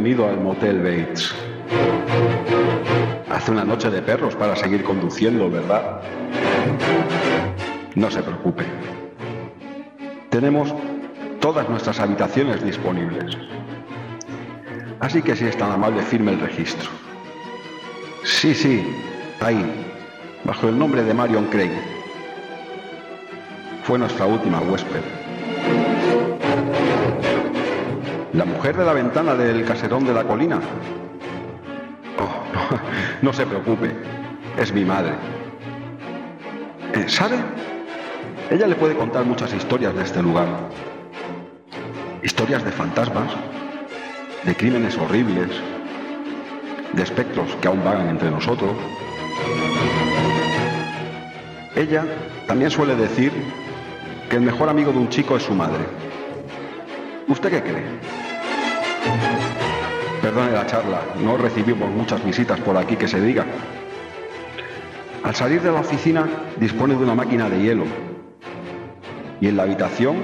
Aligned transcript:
bienvenido 0.00 0.28
al 0.28 0.38
Motel 0.38 0.78
Bates. 0.78 1.34
Hace 3.28 3.50
una 3.50 3.64
noche 3.64 3.90
de 3.90 4.00
perros 4.00 4.36
para 4.36 4.54
seguir 4.54 4.84
conduciendo, 4.84 5.50
¿verdad? 5.50 6.00
No 7.96 8.08
se 8.08 8.22
preocupe. 8.22 8.64
Tenemos 10.30 10.72
todas 11.40 11.68
nuestras 11.68 11.98
habitaciones 11.98 12.62
disponibles. 12.62 13.36
Así 15.00 15.20
que 15.20 15.34
si 15.34 15.46
es 15.46 15.56
tan 15.56 15.72
amable, 15.72 16.00
firme 16.02 16.30
el 16.30 16.40
registro. 16.42 16.88
Sí, 18.22 18.54
sí, 18.54 18.86
ahí, 19.40 19.64
bajo 20.44 20.68
el 20.68 20.78
nombre 20.78 21.02
de 21.02 21.12
Marion 21.12 21.46
Craig. 21.46 21.72
Fue 23.82 23.98
nuestra 23.98 24.26
última 24.26 24.60
huésped. 24.60 25.17
La 28.34 28.44
mujer 28.44 28.76
de 28.76 28.84
la 28.84 28.92
ventana 28.92 29.34
del 29.34 29.64
caserón 29.64 30.04
de 30.04 30.12
la 30.12 30.24
colina. 30.24 30.60
Oh, 32.18 32.76
no, 33.22 33.32
se 33.32 33.46
preocupe, 33.46 33.90
es 34.58 34.72
mi 34.72 34.84
madre. 34.84 35.14
Eh, 36.92 37.08
¿Sabe? 37.08 37.36
Ella 38.50 38.66
le 38.66 38.74
puede 38.74 38.94
contar 38.96 39.24
muchas 39.24 39.54
historias 39.54 39.94
de 39.94 40.02
este 40.02 40.22
lugar. 40.22 40.46
Historias 42.22 42.62
de 42.64 42.70
fantasmas, 42.70 43.32
de 44.44 44.54
crímenes 44.54 44.98
horribles, 44.98 45.48
de 46.92 47.02
espectros 47.02 47.56
que 47.62 47.68
aún 47.68 47.82
vagan 47.82 48.08
entre 48.08 48.30
nosotros. 48.30 48.72
Ella 51.76 52.04
también 52.46 52.70
suele 52.70 52.94
decir 52.94 53.32
que 54.28 54.36
el 54.36 54.42
mejor 54.42 54.68
amigo 54.68 54.92
de 54.92 54.98
un 54.98 55.08
chico 55.08 55.36
es 55.36 55.44
su 55.44 55.54
madre. 55.54 56.07
¿Usted 57.28 57.50
qué 57.50 57.62
cree? 57.62 57.84
Perdone 60.22 60.52
la 60.52 60.66
charla, 60.66 61.02
no 61.22 61.36
recibimos 61.36 61.90
muchas 61.90 62.24
visitas 62.24 62.58
por 62.60 62.76
aquí 62.76 62.96
que 62.96 63.06
se 63.06 63.20
diga. 63.20 63.44
Al 65.22 65.34
salir 65.34 65.60
de 65.60 65.70
la 65.70 65.80
oficina 65.80 66.26
dispone 66.56 66.94
de 66.94 67.04
una 67.04 67.14
máquina 67.14 67.50
de 67.50 67.60
hielo 67.60 67.84
y 69.42 69.48
en 69.48 69.58
la 69.58 69.64
habitación 69.64 70.16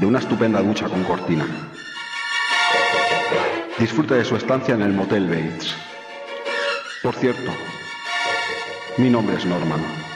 de 0.00 0.06
una 0.06 0.18
estupenda 0.18 0.60
ducha 0.60 0.88
con 0.88 1.04
cortina. 1.04 1.46
Disfrute 3.78 4.14
de 4.14 4.24
su 4.24 4.34
estancia 4.34 4.74
en 4.74 4.82
el 4.82 4.92
Motel 4.92 5.28
Bates. 5.28 5.74
Por 7.02 7.14
cierto, 7.14 7.50
mi 8.98 9.08
nombre 9.08 9.36
es 9.36 9.46
Norman. 9.46 10.11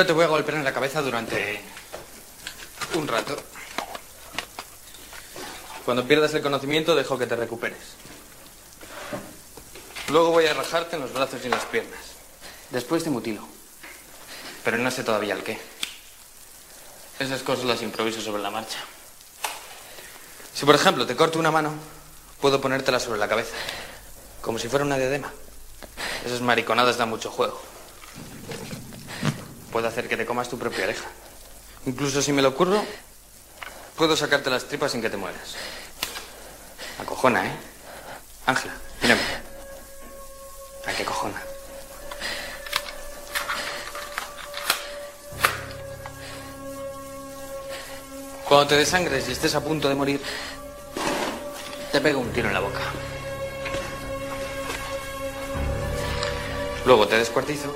Primero 0.00 0.14
te 0.14 0.16
voy 0.16 0.24
a 0.24 0.28
golpear 0.28 0.56
en 0.56 0.64
la 0.64 0.72
cabeza 0.72 1.02
durante 1.02 1.60
un 2.94 3.06
rato. 3.06 3.36
Cuando 5.84 6.08
pierdas 6.08 6.32
el 6.32 6.40
conocimiento 6.40 6.94
dejo 6.94 7.18
que 7.18 7.26
te 7.26 7.36
recuperes. 7.36 7.76
Luego 10.08 10.30
voy 10.30 10.46
a 10.46 10.54
rajarte 10.54 10.96
en 10.96 11.02
los 11.02 11.12
brazos 11.12 11.40
y 11.42 11.44
en 11.44 11.50
las 11.50 11.66
piernas. 11.66 12.00
Después 12.70 13.04
te 13.04 13.10
mutilo. 13.10 13.46
Pero 14.64 14.78
no 14.78 14.90
sé 14.90 15.04
todavía 15.04 15.34
el 15.34 15.42
qué. 15.42 15.60
Esas 17.18 17.42
cosas 17.42 17.66
las 17.66 17.82
improviso 17.82 18.22
sobre 18.22 18.42
la 18.42 18.50
marcha. 18.50 18.78
Si 20.54 20.64
por 20.64 20.76
ejemplo 20.76 21.04
te 21.04 21.14
corto 21.14 21.38
una 21.38 21.50
mano, 21.50 21.74
puedo 22.40 22.58
ponértela 22.58 23.00
sobre 23.00 23.18
la 23.18 23.28
cabeza. 23.28 23.54
Como 24.40 24.58
si 24.58 24.66
fuera 24.66 24.82
una 24.82 24.96
diadema. 24.96 25.30
Esas 26.24 26.40
mariconadas 26.40 26.96
dan 26.96 27.10
mucho 27.10 27.30
juego. 27.30 27.60
Puedo 29.72 29.86
hacer 29.86 30.08
que 30.08 30.16
te 30.16 30.26
comas 30.26 30.48
tu 30.48 30.58
propia 30.58 30.84
oreja. 30.84 31.06
Incluso 31.86 32.20
si 32.20 32.32
me 32.32 32.42
lo 32.42 32.48
ocurro, 32.48 32.84
puedo 33.96 34.16
sacarte 34.16 34.50
las 34.50 34.64
tripas 34.64 34.92
sin 34.92 35.00
que 35.00 35.10
te 35.10 35.16
mueras. 35.16 35.54
Acojona, 37.00 37.46
¿eh? 37.46 37.52
Ángela, 38.46 38.74
mírame. 39.00 39.20
¿A 40.86 40.92
qué 40.92 41.04
cojona? 41.04 41.40
Cuando 48.48 48.66
te 48.66 48.76
desangres 48.76 49.28
y 49.28 49.32
estés 49.32 49.54
a 49.54 49.60
punto 49.60 49.88
de 49.88 49.94
morir, 49.94 50.20
te 51.92 52.00
pego 52.00 52.18
un 52.18 52.32
tiro 52.32 52.48
en 52.48 52.54
la 52.54 52.60
boca. 52.60 52.80
Luego 56.84 57.06
te 57.06 57.16
descuartizo 57.16 57.72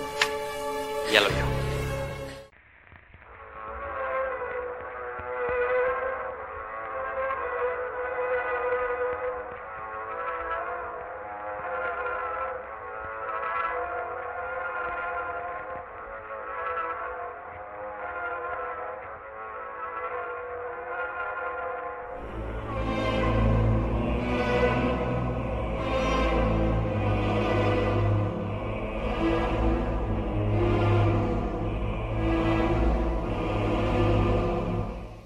y 1.08 1.12
ya 1.12 1.20
lo 1.20 1.28
veo. 1.28 1.63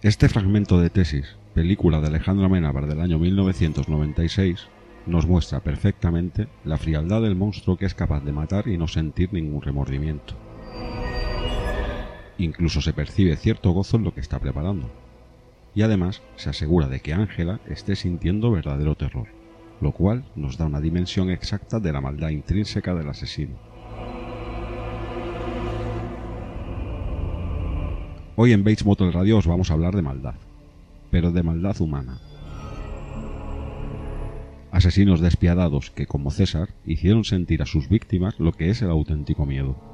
Este 0.09 0.31
fragmento 0.31 0.81
de 0.81 0.89
tesis, 0.89 1.37
película 1.53 2.01
de 2.01 2.07
Alejandro 2.07 2.47
Amenábar 2.47 2.87
del 2.87 3.03
año 3.03 3.19
1996, 3.19 4.67
nos 5.05 5.27
muestra 5.27 5.61
perfectamente 5.61 6.49
la 6.65 6.79
frialdad 6.79 7.21
del 7.21 7.37
monstruo 7.37 7.77
que 7.77 7.85
es 7.85 7.95
capaz 7.95 8.25
de 8.25 8.33
matar 8.33 8.69
y 8.69 8.79
no 8.79 8.89
sentir 8.89 9.35
ningún 9.35 9.61
remordimiento. 9.61 10.33
Incluso 12.39 12.81
se 12.81 12.95
percibe 12.95 13.37
cierto 13.37 13.73
gozo 13.73 13.99
en 13.99 14.05
lo 14.05 14.15
que 14.15 14.21
está 14.21 14.39
preparando. 14.39 14.91
Y 15.75 15.83
además 15.83 16.23
se 16.37 16.49
asegura 16.49 16.89
de 16.89 17.01
que 17.01 17.13
Ángela 17.13 17.61
esté 17.67 17.95
sintiendo 17.95 18.51
verdadero 18.51 18.95
terror, 18.95 19.29
lo 19.83 19.93
cual 19.93 20.25
nos 20.35 20.57
da 20.57 20.65
una 20.65 20.81
dimensión 20.81 21.29
exacta 21.29 21.81
de 21.81 21.93
la 21.93 22.01
maldad 22.01 22.31
intrínseca 22.31 22.95
del 22.95 23.11
asesino. 23.11 23.68
Hoy 28.41 28.53
en 28.53 28.63
Bates 28.63 28.87
Motel 28.87 29.13
Radio 29.13 29.37
os 29.37 29.49
vamos 29.49 29.69
a 29.69 29.75
hablar 29.75 29.97
de 29.97 30.03
maldad, 30.03 30.37
pero 31.11 31.33
de 31.33 31.43
maldad 31.43 31.75
humana. 31.81 32.21
Asesinos 34.71 35.21
despiadados 35.21 35.91
que, 35.91 36.07
como 36.07 36.31
César, 36.31 36.69
hicieron 36.87 37.25
sentir 37.25 37.63
a 37.63 37.67
sus 37.67 37.89
víctimas 37.89 38.39
lo 38.39 38.53
que 38.53 38.71
es 38.71 38.81
el 38.81 38.91
auténtico 38.91 39.45
miedo. 39.45 39.88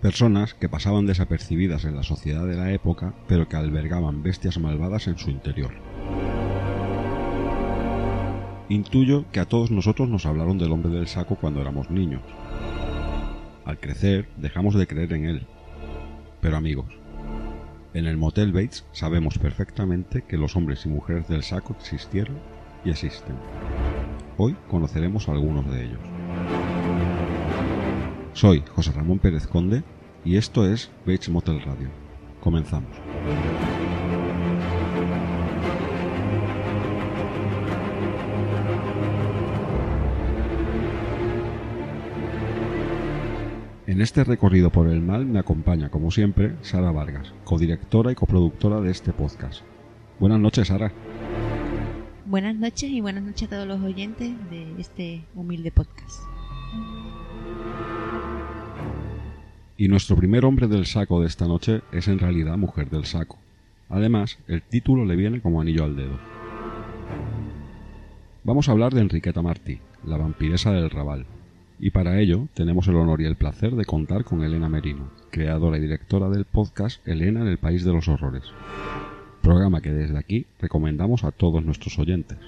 Personas 0.00 0.54
que 0.54 0.68
pasaban 0.68 1.06
desapercibidas 1.06 1.84
en 1.84 1.96
la 1.96 2.02
sociedad 2.02 2.46
de 2.46 2.56
la 2.56 2.70
época, 2.70 3.14
pero 3.26 3.48
que 3.48 3.56
albergaban 3.56 4.22
bestias 4.22 4.58
malvadas 4.58 5.06
en 5.08 5.16
su 5.16 5.30
interior. 5.30 5.72
Intuyo 8.68 9.24
que 9.32 9.40
a 9.40 9.46
todos 9.46 9.70
nosotros 9.70 10.08
nos 10.08 10.26
hablaron 10.26 10.58
del 10.58 10.72
hombre 10.72 10.90
del 10.90 11.06
saco 11.06 11.36
cuando 11.36 11.60
éramos 11.60 11.90
niños. 11.90 12.22
Al 13.64 13.78
crecer, 13.78 14.28
dejamos 14.36 14.74
de 14.74 14.86
creer 14.86 15.12
en 15.14 15.24
él. 15.24 15.46
Pero 16.40 16.56
amigos, 16.56 16.86
en 17.94 18.06
el 18.06 18.18
Motel 18.18 18.52
Bates 18.52 18.84
sabemos 18.92 19.38
perfectamente 19.38 20.22
que 20.22 20.36
los 20.36 20.56
hombres 20.56 20.84
y 20.84 20.90
mujeres 20.90 21.26
del 21.28 21.42
saco 21.42 21.74
existieron 21.80 22.36
y 22.84 22.90
existen. 22.90 23.36
Hoy 24.36 24.54
conoceremos 24.68 25.28
a 25.28 25.32
algunos 25.32 25.70
de 25.70 25.84
ellos. 25.86 26.15
Soy 28.36 28.62
José 28.74 28.92
Ramón 28.92 29.18
Pérez 29.18 29.46
Conde 29.46 29.82
y 30.22 30.36
esto 30.36 30.70
es 30.70 30.90
Bates 31.06 31.30
Motel 31.30 31.58
Radio. 31.62 31.88
Comenzamos. 32.42 32.90
En 43.86 44.02
este 44.02 44.22
recorrido 44.22 44.68
por 44.68 44.88
el 44.88 45.00
mal 45.00 45.24
me 45.24 45.38
acompaña, 45.38 45.88
como 45.88 46.10
siempre, 46.10 46.56
Sara 46.60 46.92
Vargas, 46.92 47.32
codirectora 47.44 48.12
y 48.12 48.16
coproductora 48.16 48.82
de 48.82 48.90
este 48.90 49.14
podcast. 49.14 49.62
Buenas 50.20 50.40
noches, 50.40 50.68
Sara. 50.68 50.92
Buenas 52.26 52.54
noches 52.56 52.90
y 52.90 53.00
buenas 53.00 53.24
noches 53.24 53.44
a 53.44 53.50
todos 53.52 53.66
los 53.66 53.80
oyentes 53.80 54.34
de 54.50 54.78
este 54.78 55.24
humilde 55.34 55.72
podcast. 55.72 56.20
Y 59.78 59.88
nuestro 59.88 60.16
primer 60.16 60.46
hombre 60.46 60.68
del 60.68 60.86
saco 60.86 61.20
de 61.20 61.26
esta 61.26 61.46
noche 61.46 61.82
es 61.92 62.08
en 62.08 62.18
realidad 62.18 62.56
mujer 62.56 62.88
del 62.88 63.04
saco. 63.04 63.38
Además, 63.90 64.38
el 64.48 64.62
título 64.62 65.04
le 65.04 65.16
viene 65.16 65.42
como 65.42 65.60
anillo 65.60 65.84
al 65.84 65.96
dedo. 65.96 66.18
Vamos 68.42 68.68
a 68.68 68.72
hablar 68.72 68.94
de 68.94 69.02
Enriqueta 69.02 69.42
Martí, 69.42 69.80
la 70.02 70.16
vampiresa 70.16 70.72
del 70.72 70.88
Raval. 70.88 71.26
Y 71.78 71.90
para 71.90 72.18
ello 72.18 72.48
tenemos 72.54 72.88
el 72.88 72.96
honor 72.96 73.20
y 73.20 73.26
el 73.26 73.36
placer 73.36 73.76
de 73.76 73.84
contar 73.84 74.24
con 74.24 74.42
Elena 74.42 74.70
Merino, 74.70 75.10
creadora 75.30 75.76
y 75.76 75.82
directora 75.82 76.30
del 76.30 76.46
podcast 76.46 77.06
Elena 77.06 77.42
en 77.42 77.48
el 77.48 77.58
País 77.58 77.84
de 77.84 77.92
los 77.92 78.08
Horrores. 78.08 78.44
Programa 79.42 79.82
que 79.82 79.92
desde 79.92 80.16
aquí 80.16 80.46
recomendamos 80.58 81.22
a 81.22 81.32
todos 81.32 81.62
nuestros 81.62 81.98
oyentes. 81.98 82.38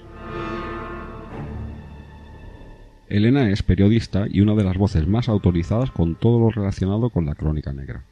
Elena 3.09 3.49
es 3.49 3.63
periodista 3.63 4.27
y 4.29 4.41
una 4.41 4.53
de 4.53 4.63
las 4.63 4.77
voces 4.77 5.07
más 5.07 5.29
autorizadas 5.29 5.89
con 5.89 6.13
todo 6.13 6.39
lo 6.39 6.51
relacionado 6.51 7.09
con 7.09 7.25
la 7.25 7.33
crónica 7.33 7.73
negra. 7.73 8.03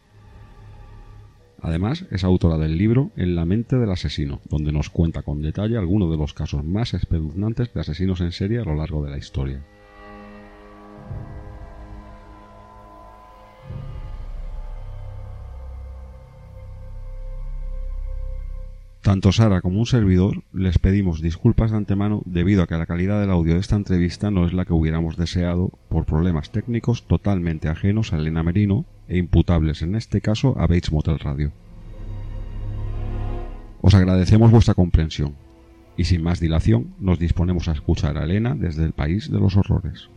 Además, 1.62 2.06
es 2.10 2.24
autora 2.24 2.58
del 2.58 2.78
libro 2.78 3.12
En 3.16 3.36
la 3.36 3.46
mente 3.46 3.78
del 3.78 3.92
asesino, 3.92 4.42
donde 4.50 4.72
nos 4.72 4.90
cuenta 4.90 5.22
con 5.22 5.44
detalle 5.44 5.78
algunos 5.78 6.10
de 6.10 6.18
los 6.18 6.34
casos 6.34 6.64
más 6.64 6.96
espeluznantes 6.96 7.72
de 7.74 7.80
asesinos 7.80 8.22
en 8.22 8.32
serie 8.32 8.60
a 8.60 8.64
lo 8.64 8.74
largo 8.74 9.04
de 9.04 9.12
la 9.12 9.18
historia. 9.20 9.62
Tanto 19.08 19.32
Sara 19.32 19.62
como 19.62 19.80
un 19.80 19.86
servidor 19.86 20.44
les 20.52 20.80
pedimos 20.80 21.22
disculpas 21.22 21.72
de 21.72 21.78
antemano 21.78 22.24
debido 22.26 22.62
a 22.62 22.68
que 22.68 22.76
la 22.76 22.86
calidad 22.86 23.22
del 23.22 23.32
audio 23.32 23.54
de 23.54 23.62
esta 23.62 23.78
entrevista 23.78 24.32
no 24.32 24.46
es 24.46 24.52
la 24.52 24.66
que 24.66 24.74
hubiéramos 24.74 25.16
deseado 25.16 25.72
por 25.88 26.04
problemas 26.04 26.52
técnicos 26.52 27.08
totalmente 27.08 27.70
ajenos 27.70 28.12
a 28.12 28.18
Elena 28.18 28.44
Merino 28.44 28.84
e 29.08 29.18
imputables 29.18 29.82
en 29.82 29.96
este 29.96 30.20
caso 30.20 30.60
a 30.60 30.68
Bates 30.68 30.92
Motel 30.92 31.20
Radio. 31.20 31.54
Os 33.80 33.96
agradecemos 33.96 34.52
vuestra 34.52 34.74
comprensión 34.74 35.36
y 35.96 36.04
sin 36.04 36.22
más 36.22 36.42
dilación 36.42 36.94
nos 37.00 37.18
disponemos 37.18 37.70
a 37.70 37.72
escuchar 37.72 38.18
a 38.18 38.26
Elena 38.26 38.56
desde 38.56 38.84
el 38.84 38.92
país 38.92 39.32
de 39.32 39.40
los 39.40 39.56
horrores. 39.56 40.10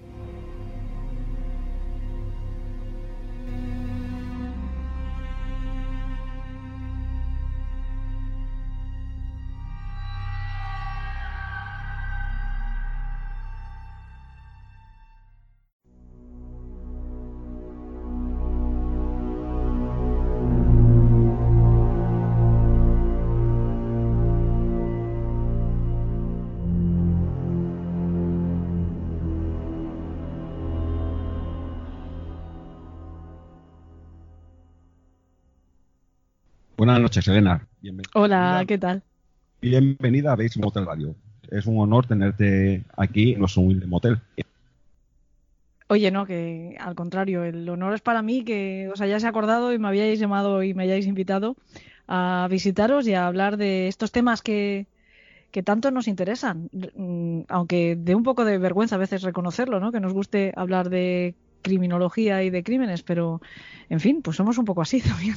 Noches, 37.11 37.27
Elena. 37.27 37.67
Bienvenida. 37.81 38.11
Hola, 38.15 38.65
¿qué 38.69 38.79
tal? 38.79 39.03
Bienvenida 39.61 40.31
a 40.31 40.37
Base 40.37 40.61
Motel 40.61 40.87
Radio. 40.87 41.17
Es 41.51 41.67
un 41.67 41.77
honor 41.81 42.07
tenerte 42.07 42.85
aquí 42.97 43.33
en 43.33 43.41
nuestro 43.41 43.63
humilde 43.63 43.89
motel. 43.89 44.21
Oye, 45.89 46.13
no, 46.13 46.25
que 46.25 46.77
al 46.79 46.95
contrario, 46.95 47.43
el 47.43 47.69
honor 47.69 47.95
es 47.95 48.01
para 48.01 48.23
mí 48.23 48.45
que 48.45 48.89
os 48.93 49.01
hayáis 49.01 49.25
acordado 49.25 49.73
y 49.73 49.79
me 49.81 49.89
habíais 49.89 50.21
llamado 50.21 50.63
y 50.63 50.73
me 50.73 50.85
hayáis 50.85 51.09
invitado 51.09 51.57
a 52.07 52.47
visitaros 52.49 53.09
y 53.09 53.15
a 53.15 53.27
hablar 53.27 53.57
de 53.57 53.89
estos 53.89 54.13
temas 54.13 54.41
que, 54.41 54.87
que 55.51 55.65
tanto 55.65 55.91
nos 55.91 56.07
interesan, 56.07 56.71
mm, 56.95 57.41
aunque 57.49 57.97
de 57.97 58.15
un 58.15 58.23
poco 58.23 58.45
de 58.45 58.59
vergüenza 58.59 58.95
a 58.95 58.99
veces 58.99 59.23
reconocerlo, 59.23 59.81
¿no? 59.81 59.91
Que 59.91 59.99
nos 59.99 60.13
guste 60.13 60.53
hablar 60.55 60.91
de 60.91 61.35
criminología 61.63 62.45
y 62.45 62.51
de 62.51 62.63
crímenes, 62.63 63.03
pero 63.03 63.41
en 63.89 63.99
fin, 63.99 64.23
pues 64.23 64.37
somos 64.37 64.59
un 64.59 64.65
poco 64.65 64.83
así 64.83 65.01
también. 65.03 65.35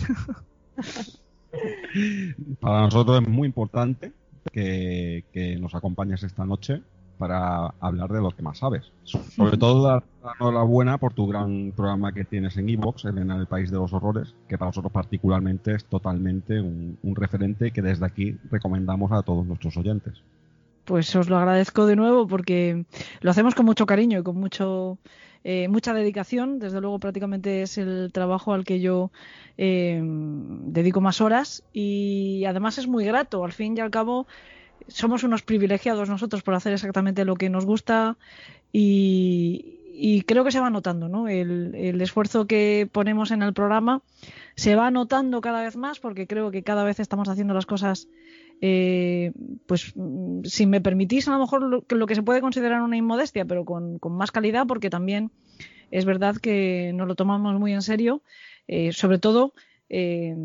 Para 2.59 2.81
nosotros 2.81 3.21
es 3.21 3.27
muy 3.27 3.47
importante 3.47 4.11
que, 4.51 5.57
nos 5.59 5.75
acompañes 5.75 6.23
esta 6.23 6.45
noche 6.45 6.81
para 7.17 7.67
hablar 7.79 8.11
de 8.11 8.21
lo 8.21 8.31
que 8.31 8.41
más 8.41 8.57
sabes. 8.57 8.91
Sobre 9.03 9.57
todo 9.57 9.83
dar 9.83 10.03
la 10.23 10.33
enhorabuena 10.39 10.97
por 10.97 11.13
tu 11.13 11.27
gran 11.27 11.71
programa 11.75 12.11
que 12.11 12.25
tienes 12.25 12.57
en 12.57 12.69
Evox, 12.69 13.05
en 13.05 13.31
el 13.31 13.47
País 13.47 13.71
de 13.71 13.77
los 13.77 13.93
Horrores, 13.93 14.33
que 14.47 14.57
para 14.57 14.69
nosotros 14.69 14.91
particularmente 14.91 15.75
es 15.75 15.85
totalmente 15.85 16.59
un 16.59 17.15
referente 17.15 17.71
que 17.71 17.81
desde 17.81 18.05
aquí 18.05 18.37
recomendamos 18.51 19.11
a 19.11 19.21
todos 19.21 19.45
nuestros 19.45 19.77
oyentes. 19.77 20.21
Pues 20.85 21.15
os 21.15 21.29
lo 21.29 21.37
agradezco 21.37 21.85
de 21.85 21.95
nuevo 21.95 22.27
porque 22.27 22.85
lo 23.21 23.31
hacemos 23.31 23.55
con 23.55 23.65
mucho 23.65 23.85
cariño 23.85 24.19
y 24.19 24.23
con 24.23 24.35
mucho 24.35 24.97
eh, 25.43 25.67
mucha 25.67 25.93
dedicación. 25.93 26.59
Desde 26.59 26.81
luego, 26.81 26.99
prácticamente 26.99 27.61
es 27.61 27.77
el 27.77 28.11
trabajo 28.13 28.53
al 28.53 28.63
que 28.63 28.79
yo 28.79 29.11
eh, 29.57 30.01
dedico 30.01 31.01
más 31.01 31.21
horas 31.21 31.63
y 31.73 32.45
además 32.45 32.77
es 32.77 32.87
muy 32.87 33.05
grato. 33.05 33.43
Al 33.43 33.51
fin 33.51 33.77
y 33.77 33.81
al 33.81 33.91
cabo, 33.91 34.27
somos 34.87 35.23
unos 35.23 35.41
privilegiados 35.41 36.09
nosotros 36.09 36.43
por 36.43 36.53
hacer 36.53 36.73
exactamente 36.73 37.25
lo 37.25 37.35
que 37.35 37.49
nos 37.49 37.65
gusta 37.65 38.17
y, 38.71 40.23
creo 40.25 40.43
que 40.43 40.51
se 40.51 40.59
va 40.59 40.69
notando, 40.69 41.07
¿no? 41.07 41.27
El, 41.27 41.75
el, 41.75 42.01
esfuerzo 42.01 42.47
que 42.47 42.89
ponemos 42.91 43.31
en 43.31 43.43
el 43.43 43.53
programa 43.53 44.01
se 44.55 44.75
va 44.75 44.91
notando 44.91 45.41
cada 45.41 45.61
vez 45.61 45.75
más 45.75 45.99
porque 45.99 46.27
creo 46.27 46.51
que 46.51 46.63
cada 46.63 46.83
vez 46.83 46.99
estamos 46.99 47.29
haciendo 47.29 47.53
las 47.53 47.65
cosas 47.65 48.07
eh, 48.61 49.31
pues 49.67 49.93
mm, 49.95 50.43
si 50.43 50.65
me 50.65 50.81
permitís 50.81 51.27
a 51.27 51.31
lo 51.31 51.39
mejor 51.39 51.85
lo, 51.87 52.07
que 52.07 52.15
se 52.15 52.23
puede 52.23 52.41
considerar 52.41 52.81
una 52.81 52.97
inmodestia, 52.97 53.45
pero 53.45 53.65
con, 53.65 53.99
más 54.09 54.31
calidad, 54.31 54.65
porque 54.67 54.89
también 54.89 55.31
es 55.91 56.05
verdad 56.05 56.37
que 56.37 56.91
nos 56.93 57.07
lo 57.07 57.15
tomamos 57.15 57.59
muy 57.59 57.73
en 57.73 57.81
serio, 57.81 58.21
eh, 58.67 58.93
sobre 58.93 59.19
todo 59.19 59.53
eh, 59.89 60.35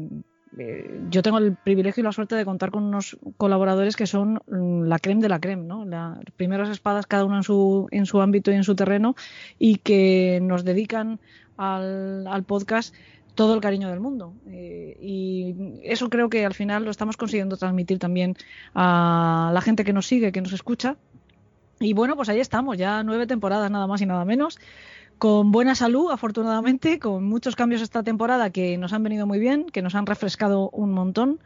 yo 1.10 1.22
tengo 1.22 1.38
el 1.38 1.56
privilegio 1.56 2.00
y 2.00 2.04
la 2.04 2.12
suerte 2.12 2.34
de 2.34 2.44
contar 2.44 2.70
con 2.70 2.82
unos 2.82 3.18
colaboradores 3.36 3.96
que 3.96 4.06
son 4.06 4.40
mm, 4.48 4.84
la 4.84 4.98
creme 4.98 5.22
de 5.22 5.28
la 5.28 5.40
creme, 5.40 5.64
¿no? 5.64 5.84
Las 5.84 6.18
primeras 6.36 6.68
espadas 6.70 7.06
cada 7.06 7.24
uno 7.24 7.36
en 7.36 7.42
su, 7.42 7.86
en 7.90 8.06
su 8.06 8.20
ámbito 8.20 8.50
y 8.50 8.54
en 8.54 8.64
su 8.64 8.74
terreno 8.74 9.14
y 9.58 9.76
que 9.76 10.40
nos 10.42 10.64
dedican 10.64 11.20
al 11.56 12.44
podcast 12.46 12.94
todo 13.38 13.54
el 13.54 13.60
cariño 13.60 13.88
del 13.88 14.00
mundo. 14.00 14.34
Eh, 14.48 14.98
y 15.00 15.54
eso 15.84 16.10
creo 16.10 16.28
que 16.28 16.44
al 16.44 16.54
final 16.54 16.84
lo 16.84 16.90
estamos 16.90 17.16
consiguiendo 17.16 17.56
transmitir 17.56 18.00
también 18.00 18.34
a 18.74 19.52
la 19.54 19.60
gente 19.60 19.84
que 19.84 19.92
nos 19.92 20.08
sigue, 20.08 20.32
que 20.32 20.40
nos 20.40 20.52
escucha. 20.52 20.96
Y 21.78 21.92
bueno, 21.92 22.16
pues 22.16 22.28
ahí 22.30 22.40
estamos, 22.40 22.76
ya 22.76 23.04
nueve 23.04 23.28
temporadas 23.28 23.70
nada 23.70 23.86
más 23.86 24.00
y 24.00 24.06
nada 24.06 24.24
menos, 24.24 24.58
con 25.18 25.52
buena 25.52 25.76
salud, 25.76 26.10
afortunadamente, 26.10 26.98
con 26.98 27.22
muchos 27.22 27.54
cambios 27.54 27.80
esta 27.80 28.02
temporada 28.02 28.50
que 28.50 28.76
nos 28.76 28.92
han 28.92 29.04
venido 29.04 29.24
muy 29.24 29.38
bien, 29.38 29.66
que 29.66 29.82
nos 29.82 29.94
han 29.94 30.06
refrescado 30.06 30.68
un 30.70 30.90
montón 30.90 31.38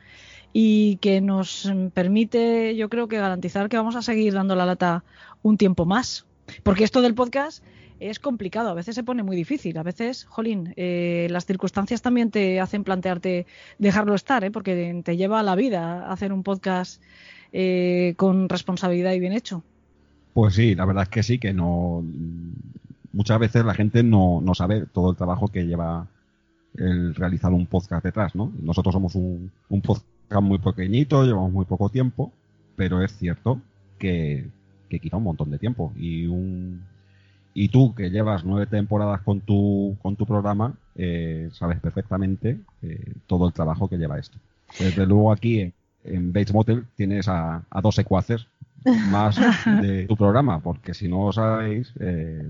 y 0.54 0.96
que 0.96 1.20
nos 1.20 1.70
permite, 1.92 2.75
yo 2.75 2.88
creo 2.88 3.06
que 3.06 3.18
garantizar 3.18 3.68
que 3.68 3.76
vamos 3.76 3.96
a 3.96 4.02
seguir 4.02 4.32
dando 4.32 4.56
la 4.56 4.64
lata 4.64 5.04
un 5.42 5.58
tiempo 5.58 5.84
más. 5.84 6.25
Porque 6.62 6.84
esto 6.84 7.02
del 7.02 7.14
podcast 7.14 7.62
es 8.11 8.18
complicado, 8.18 8.71
a 8.71 8.75
veces 8.75 8.94
se 8.94 9.04
pone 9.04 9.23
muy 9.23 9.37
difícil, 9.37 9.78
a 9.78 9.82
veces, 9.82 10.25
jolín, 10.25 10.75
eh, 10.76 11.28
las 11.30 11.47
circunstancias 11.47 12.02
también 12.02 12.30
te 12.30 12.61
hacen 12.61 12.85
plantearte 12.85 13.47
dejarlo 13.78 14.14
estar, 14.14 14.44
¿eh? 14.44 14.50
porque 14.50 15.00
te 15.04 15.16
lleva 15.16 15.40
a 15.40 15.42
la 15.42 15.54
vida 15.54 16.11
hacer 16.11 16.32
un 16.32 16.42
podcast 16.42 17.02
eh, 17.52 18.14
con 18.16 18.49
responsabilidad 18.49 19.12
y 19.12 19.21
bien 19.21 19.32
hecho. 19.32 19.62
Pues 20.35 20.54
sí, 20.54 20.75
la 20.75 20.85
verdad 20.85 21.04
es 21.04 21.09
que 21.11 21.23
sí, 21.23 21.38
que 21.38 21.52
no. 21.52 22.02
Muchas 23.12 23.38
veces 23.38 23.64
la 23.64 23.75
gente 23.75 24.02
no, 24.02 24.40
no 24.40 24.54
sabe 24.54 24.87
todo 24.87 25.11
el 25.11 25.16
trabajo 25.16 25.49
que 25.49 25.66
lleva 25.66 26.06
el 26.76 27.14
realizar 27.14 27.52
un 27.52 27.66
podcast 27.66 28.04
detrás, 28.04 28.35
¿no? 28.35 28.50
Nosotros 28.62 28.94
somos 28.94 29.14
un, 29.14 29.50
un 29.68 29.82
podcast 29.82 30.06
muy 30.40 30.59
pequeñito, 30.59 31.25
llevamos 31.25 31.52
muy 31.52 31.66
poco 31.66 31.90
tiempo, 31.90 32.32
pero 32.75 33.02
es 33.04 33.12
cierto 33.18 33.61
que, 33.99 34.47
que 34.88 34.99
quita 34.99 35.18
un 35.18 35.25
montón 35.25 35.50
de 35.50 35.59
tiempo 35.59 35.92
y 35.97 36.26
un 36.26 36.82
Y 37.54 37.68
tú, 37.68 37.94
que 37.94 38.11
llevas 38.11 38.44
nueve 38.44 38.66
temporadas 38.66 39.21
con 39.23 39.40
tu, 39.40 39.97
con 40.02 40.16
tu 40.16 40.26
programa, 40.26 40.75
eh, 40.97 41.50
sabes 41.52 41.80
perfectamente 41.80 42.59
eh, 42.82 43.12
todo 43.26 43.47
el 43.47 43.52
trabajo 43.52 43.88
que 43.88 43.99
lleva 43.99 44.18
esto. 44.18 44.38
Desde 44.78 45.06
luego 45.06 45.32
aquí 45.32 45.61
en, 45.61 45.73
en 46.04 46.32
Bates 46.32 46.54
Motel 46.54 46.85
tienes 46.97 47.28
a, 47.28 47.62
a 47.68 47.80
dos 47.80 47.94
secuaces 47.94 48.47
más 49.11 49.37
de 49.82 50.06
tu 50.06 50.16
programa, 50.16 50.61
porque 50.61 50.94
si 50.94 51.09
no 51.09 51.32
sabéis, 51.32 51.92
eh, 52.00 52.49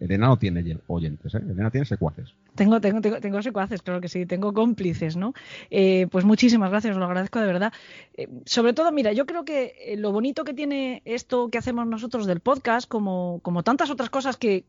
Elena 0.00 0.28
no 0.28 0.38
tiene 0.38 0.78
oyentes, 0.86 1.34
¿eh? 1.34 1.38
Elena 1.38 1.70
tiene 1.70 1.86
secuaces. 1.86 2.34
Tengo, 2.54 2.80
tengo, 2.80 3.00
tengo, 3.00 3.20
tengo 3.20 3.42
secuaces, 3.42 3.82
claro 3.82 4.00
que 4.00 4.08
sí, 4.08 4.26
tengo 4.26 4.52
cómplices, 4.52 5.16
¿no? 5.16 5.34
Eh, 5.70 6.06
pues 6.10 6.24
muchísimas 6.24 6.70
gracias, 6.70 6.92
os 6.92 6.98
lo 6.98 7.04
agradezco 7.06 7.40
de 7.40 7.46
verdad. 7.46 7.72
Eh, 8.14 8.28
sobre 8.44 8.72
todo, 8.72 8.92
mira, 8.92 9.12
yo 9.12 9.26
creo 9.26 9.44
que 9.44 9.74
eh, 9.80 9.96
lo 9.96 10.12
bonito 10.12 10.44
que 10.44 10.54
tiene 10.54 11.02
esto 11.04 11.50
que 11.50 11.58
hacemos 11.58 11.86
nosotros 11.86 12.26
del 12.26 12.40
podcast, 12.40 12.88
como, 12.88 13.40
como 13.42 13.62
tantas 13.62 13.90
otras 13.90 14.10
cosas 14.10 14.36
que, 14.36 14.64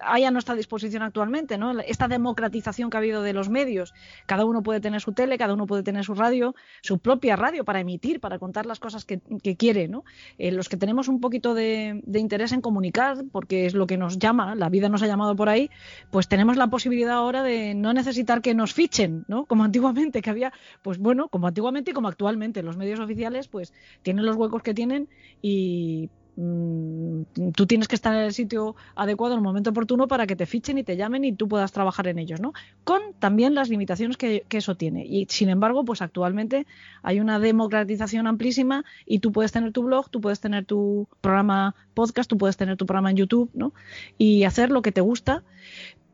hay 0.00 0.24
a 0.24 0.30
nuestra 0.30 0.54
disposición 0.54 1.02
actualmente, 1.02 1.58
¿no? 1.58 1.78
Esta 1.80 2.08
democratización 2.08 2.90
que 2.90 2.96
ha 2.96 3.00
habido 3.00 3.22
de 3.22 3.32
los 3.32 3.48
medios. 3.48 3.94
Cada 4.26 4.44
uno 4.44 4.62
puede 4.62 4.80
tener 4.80 5.00
su 5.00 5.12
tele, 5.12 5.38
cada 5.38 5.54
uno 5.54 5.66
puede 5.66 5.82
tener 5.82 6.04
su 6.04 6.14
radio, 6.14 6.54
su 6.82 6.98
propia 6.98 7.36
radio 7.36 7.64
para 7.64 7.80
emitir, 7.80 8.20
para 8.20 8.38
contar 8.38 8.66
las 8.66 8.80
cosas 8.80 9.04
que, 9.04 9.20
quiere, 9.56 9.88
¿no? 9.88 10.04
Eh, 10.38 10.52
los 10.52 10.68
que 10.68 10.76
tenemos 10.76 11.08
un 11.08 11.20
poquito 11.20 11.54
de, 11.54 12.00
de, 12.04 12.18
interés 12.18 12.52
en 12.52 12.60
comunicar, 12.60 13.24
porque 13.32 13.66
es 13.66 13.74
lo 13.74 13.86
que 13.86 13.96
nos 13.96 14.18
llama, 14.18 14.54
la 14.54 14.68
vida 14.68 14.88
nos 14.88 15.02
ha 15.02 15.06
llamado 15.06 15.36
por 15.36 15.48
ahí, 15.48 15.70
pues 16.10 16.28
tenemos 16.28 16.56
la 16.56 16.68
posibilidad 16.68 17.14
ahora 17.14 17.42
de 17.42 17.74
no 17.74 17.92
necesitar 17.92 18.40
que 18.40 18.54
nos 18.54 18.72
fichen, 18.72 19.24
¿no? 19.28 19.46
Como 19.46 19.64
antiguamente, 19.64 20.22
que 20.22 20.30
había, 20.30 20.52
pues 20.82 20.98
bueno, 20.98 21.28
como 21.28 21.46
antiguamente 21.46 21.90
y 21.90 21.94
como 21.94 22.08
actualmente, 22.08 22.62
los 22.62 22.76
medios 22.76 23.00
oficiales, 23.00 23.48
pues 23.48 23.72
tienen 24.02 24.24
los 24.24 24.36
huecos 24.36 24.62
que 24.62 24.74
tienen 24.74 25.08
y 25.40 26.10
tú 26.34 27.66
tienes 27.66 27.88
que 27.88 27.94
estar 27.94 28.14
en 28.14 28.22
el 28.22 28.32
sitio 28.32 28.74
adecuado 28.94 29.34
en 29.34 29.40
el 29.40 29.44
momento 29.44 29.70
oportuno 29.70 30.08
para 30.08 30.26
que 30.26 30.34
te 30.34 30.46
fichen 30.46 30.78
y 30.78 30.82
te 30.82 30.96
llamen 30.96 31.24
y 31.24 31.32
tú 31.32 31.46
puedas 31.46 31.72
trabajar 31.72 32.08
en 32.08 32.18
ellos, 32.18 32.40
¿no? 32.40 32.52
Con 32.84 33.00
también 33.18 33.54
las 33.54 33.68
limitaciones 33.68 34.16
que, 34.16 34.44
que, 34.48 34.58
eso 34.58 34.74
tiene. 34.74 35.04
Y 35.04 35.26
sin 35.28 35.50
embargo, 35.50 35.84
pues 35.84 36.00
actualmente 36.00 36.66
hay 37.02 37.20
una 37.20 37.38
democratización 37.38 38.26
amplísima 38.26 38.84
y 39.04 39.18
tú 39.18 39.30
puedes 39.30 39.52
tener 39.52 39.72
tu 39.72 39.82
blog, 39.82 40.08
tú 40.10 40.20
puedes 40.20 40.40
tener 40.40 40.64
tu 40.64 41.06
programa 41.20 41.74
podcast, 41.94 42.30
tú 42.30 42.38
puedes 42.38 42.56
tener 42.56 42.76
tu 42.76 42.86
programa 42.86 43.10
en 43.10 43.16
YouTube, 43.16 43.50
¿no? 43.52 43.74
Y 44.16 44.44
hacer 44.44 44.70
lo 44.70 44.80
que 44.80 44.92
te 44.92 45.02
gusta. 45.02 45.42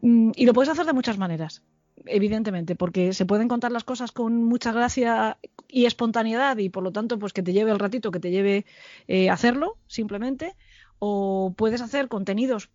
Mm, 0.03 0.33
y 0.35 0.47
lo 0.47 0.53
puedes 0.53 0.69
hacer 0.69 0.87
de 0.87 0.93
muchas 0.93 1.19
maneras 1.19 1.63
evidentemente, 2.11 2.75
porque 2.77 3.12
se 3.12 3.27
pueden 3.27 3.49
contar 3.49 3.73
las 3.73 3.85
cosas 3.85 4.12
con 4.12 4.45
mucha 4.45 4.73
gracia 4.73 5.38
y 5.69 5.87
espontaneidad 5.87 6.57
y 6.59 6.69
por 6.69 6.83
lo 6.83 6.93
tanto, 6.93 7.19
pues 7.19 7.33
que 7.33 7.43
te 7.43 7.53
lleve 7.53 7.71
el 7.71 7.79
ratito, 7.79 8.11
que 8.11 8.21
te 8.21 8.31
lleve 8.31 8.67
eh, 9.07 9.31
hacerlo 9.31 9.77
simplemente, 9.87 10.57
o 10.99 11.55
puedes 11.57 11.81
hacer 11.81 12.09
contenidos 12.09 12.71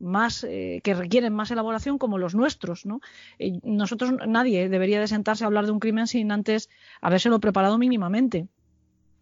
más 0.00 0.44
eh, 0.44 0.80
que 0.84 0.94
requieren 0.94 1.34
más 1.34 1.50
elaboración 1.50 1.98
como 1.98 2.18
los 2.18 2.34
nuestros, 2.34 2.86
¿no? 2.86 3.00
Eh, 3.38 3.58
nosotros 3.64 4.12
nadie 4.26 4.68
debería 4.68 5.00
de 5.00 5.08
sentarse 5.08 5.44
a 5.44 5.48
hablar 5.48 5.66
de 5.66 5.72
un 5.72 5.80
crimen 5.80 6.06
sin 6.06 6.30
antes 6.30 6.70
habérselo 7.00 7.40
preparado 7.40 7.78
mínimamente. 7.78 8.48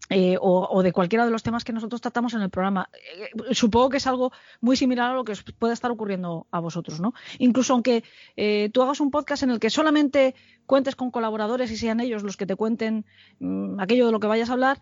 Eh, 0.09 0.37
o, 0.39 0.67
o, 0.69 0.83
de 0.83 0.91
cualquiera 0.91 1.25
de 1.25 1.31
los 1.31 1.43
temas 1.43 1.63
que 1.63 1.71
nosotros 1.71 2.01
tratamos 2.01 2.33
en 2.33 2.41
el 2.41 2.49
programa. 2.49 2.89
Eh, 2.93 3.53
supongo 3.55 3.89
que 3.89 3.97
es 3.97 4.05
algo 4.05 4.33
muy 4.59 4.75
similar 4.75 5.11
a 5.11 5.13
lo 5.13 5.23
que 5.23 5.31
os 5.31 5.43
puede 5.43 5.73
estar 5.73 5.89
ocurriendo 5.91 6.45
a 6.51 6.59
vosotros, 6.59 6.99
¿no? 6.99 7.13
Incluso 7.39 7.73
aunque 7.73 8.03
eh, 8.35 8.69
tú 8.73 8.81
hagas 8.81 8.99
un 8.99 9.11
podcast 9.11 9.43
en 9.43 9.51
el 9.51 9.59
que 9.59 9.69
solamente 9.69 10.35
cuentes 10.65 10.95
con 10.95 11.09
colaboradores 11.09 11.71
y 11.71 11.77
sean 11.77 12.01
ellos 12.01 12.23
los 12.23 12.35
que 12.35 12.45
te 12.45 12.55
cuenten 12.55 13.05
mmm, 13.39 13.79
aquello 13.79 14.05
de 14.05 14.11
lo 14.11 14.19
que 14.19 14.27
vayas 14.27 14.49
a 14.49 14.53
hablar, 14.53 14.81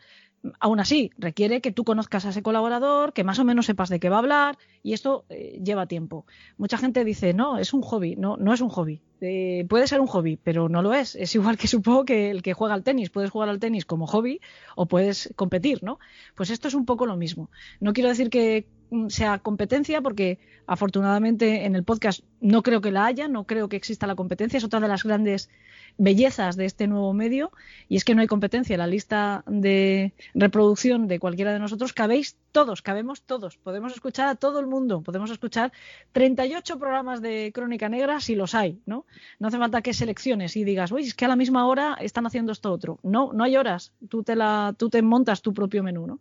aún 0.60 0.80
así 0.80 1.12
requiere 1.18 1.62
que 1.62 1.72
tú 1.72 1.84
conozcas 1.84 2.26
a 2.26 2.30
ese 2.30 2.42
colaborador, 2.42 3.14
que 3.14 3.24
más 3.24 3.40
o 3.40 3.44
menos 3.44 3.66
sepas 3.66 3.90
de 3.90 4.00
qué 4.00 4.10
va 4.10 4.18
a 4.18 4.20
hablar 4.20 4.58
y 4.84 4.94
esto 4.94 5.26
eh, 5.30 5.60
lleva 5.64 5.86
tiempo. 5.86 6.26
Mucha 6.58 6.78
gente 6.78 7.06
dice, 7.06 7.34
no, 7.34 7.58
es 7.58 7.74
un 7.74 7.82
hobby. 7.82 8.16
No, 8.16 8.38
no 8.38 8.54
es 8.54 8.62
un 8.62 8.70
hobby. 8.70 9.02
Eh, 9.22 9.66
puede 9.70 9.88
ser 9.88 10.02
un 10.02 10.08
hobby, 10.08 10.38
pero 10.38 10.70
no 10.70 10.82
lo 10.82 10.94
es. 10.94 11.16
Es 11.16 11.36
igual 11.36 11.58
que 11.58 11.68
supongo 11.68 12.06
que 12.06 12.32
el 12.32 12.42
que 12.42 12.54
juega 12.54 12.74
al 12.74 12.84
tenis. 12.84 13.10
Puedes 13.10 13.30
jugar 13.30 13.50
al 13.50 13.60
tenis 13.60 13.86
como 13.86 14.08
hobby 14.08 14.42
o 14.76 14.88
puedes 14.88 15.32
competir, 15.36 15.84
¿no? 15.84 16.00
Pues 16.36 16.50
esto 16.50 16.68
es 16.68 16.74
un 16.74 16.86
poco 16.86 17.06
lo 17.06 17.18
mismo. 17.18 17.50
No 17.80 17.94
quiero 17.94 18.10
decir 18.10 18.30
que 18.30 18.68
sea 19.08 19.40
competencia 19.40 20.02
porque 20.02 20.40
afortunadamente 20.68 21.66
en 21.66 21.76
el 21.76 21.84
podcast 21.84 22.24
no 22.40 22.64
creo 22.64 22.82
que 22.82 22.92
la 22.92 23.06
haya, 23.06 23.28
no 23.28 23.46
creo 23.46 23.70
que 23.70 23.78
exista 23.78 24.08
la 24.08 24.16
competencia. 24.16 24.58
Es 24.58 24.64
otra 24.64 24.80
de 24.80 24.88
las 24.88 25.04
grandes 25.04 25.50
bellezas 25.98 26.56
de 26.56 26.66
este 26.66 26.88
nuevo 26.88 27.14
medio 27.14 27.52
y 27.88 27.98
es 27.98 28.04
que 28.04 28.16
no 28.16 28.22
hay 28.22 28.28
competencia. 28.28 28.74
En 28.74 28.80
la 28.80 28.88
lista 28.88 29.44
de 29.48 30.14
reproducción 30.34 31.08
de 31.08 31.20
cualquiera 31.20 31.54
de 31.54 31.60
nosotros 31.60 31.94
cabéis 31.94 32.38
todos, 32.52 32.82
cabemos 32.82 33.22
todos. 33.22 33.58
Podemos 33.58 33.94
escuchar 33.94 34.28
a 34.28 34.36
todo 34.36 34.60
el 34.60 34.68
mundo, 34.68 35.02
podemos 35.02 35.32
escuchar 35.32 35.72
38 36.12 36.78
programas 36.80 37.22
de 37.22 37.52
Crónica 37.54 37.90
Negra 37.90 38.20
si 38.20 38.36
los 38.36 38.56
hay, 38.56 38.80
¿no? 38.86 39.06
No 39.40 39.48
hace 39.48 39.58
falta 39.58 39.82
que 39.82 39.94
selecciones 39.94 40.58
y 40.58 40.64
digas, 40.64 40.92
uy, 40.92 41.04
es 41.04 41.14
que 41.14 41.26
a 41.26 41.30
la 41.30 41.36
misma 41.36 41.68
hora 41.68 41.98
están 42.02 42.26
haciendo 42.26 42.52
esto 42.52 42.72
otro. 42.72 43.00
No, 43.04 43.32
no 43.34 43.44
hay 43.44 43.56
horas, 43.56 43.94
tú 44.10 44.24
te, 44.24 44.36
la, 44.36 44.76
tú 44.78 44.90
te 44.90 45.02
montas 45.02 45.42
tu 45.42 45.54
propio 45.54 45.84
menú, 45.84 46.08
¿no? 46.08 46.20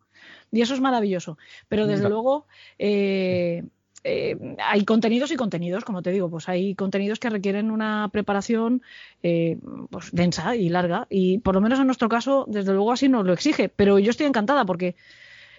Y 0.52 0.60
eso 0.60 0.74
es 0.74 0.80
maravilloso. 0.80 1.38
Pero 1.68 1.86
desde 1.86 2.08
luego... 2.08 2.46
Eh, 2.78 3.64
eh, 4.02 4.56
hay 4.64 4.84
contenidos 4.86 5.30
y 5.30 5.36
contenidos, 5.36 5.84
como 5.84 6.00
te 6.00 6.10
digo, 6.10 6.30
pues 6.30 6.48
hay 6.48 6.74
contenidos 6.74 7.18
que 7.18 7.28
requieren 7.28 7.70
una 7.70 8.08
preparación 8.10 8.80
eh, 9.22 9.58
pues 9.90 10.10
densa 10.12 10.56
y 10.56 10.70
larga 10.70 11.06
y 11.10 11.38
por 11.38 11.54
lo 11.54 11.60
menos 11.60 11.78
en 11.80 11.86
nuestro 11.86 12.08
caso, 12.08 12.46
desde 12.48 12.72
luego 12.72 12.92
así 12.92 13.10
nos 13.10 13.26
lo 13.26 13.34
exige, 13.34 13.68
pero 13.68 13.98
yo 13.98 14.10
estoy 14.10 14.24
encantada 14.24 14.64
porque 14.64 14.96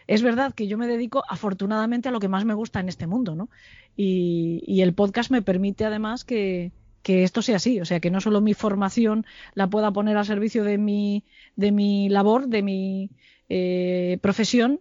es 0.08 0.24
verdad 0.24 0.56
que 0.56 0.68
yo 0.68 0.80
me 0.80 0.88
dedico 0.88 1.24
afortunadamente 1.30 2.10
a 2.10 2.12
lo 2.12 2.20
que 2.20 2.30
más 2.30 2.44
me 2.44 2.56
gusta 2.56 2.80
en 2.80 2.90
este 2.90 3.06
mundo, 3.06 3.36
¿no? 3.36 3.50
Y, 3.96 4.64
y 4.66 4.82
el 4.82 4.96
podcast 4.96 5.30
me 5.30 5.44
permite 5.44 5.86
además 5.86 6.26
que, 6.26 6.72
que 7.04 7.24
esto 7.24 7.42
sea 7.42 7.58
así, 7.58 7.80
o 7.80 7.86
sea, 7.86 8.00
que 8.00 8.12
no 8.12 8.22
solo 8.22 8.42
mi 8.42 8.54
formación 8.54 9.26
la 9.54 9.70
pueda 9.70 9.92
poner 9.92 10.18
al 10.18 10.26
servicio 10.26 10.64
de 10.64 10.78
mi, 10.78 11.24
de 11.56 11.72
mi 11.72 12.10
labor, 12.10 12.48
de 12.48 12.64
mi 12.64 13.10
eh, 13.54 14.18
profesión, 14.22 14.80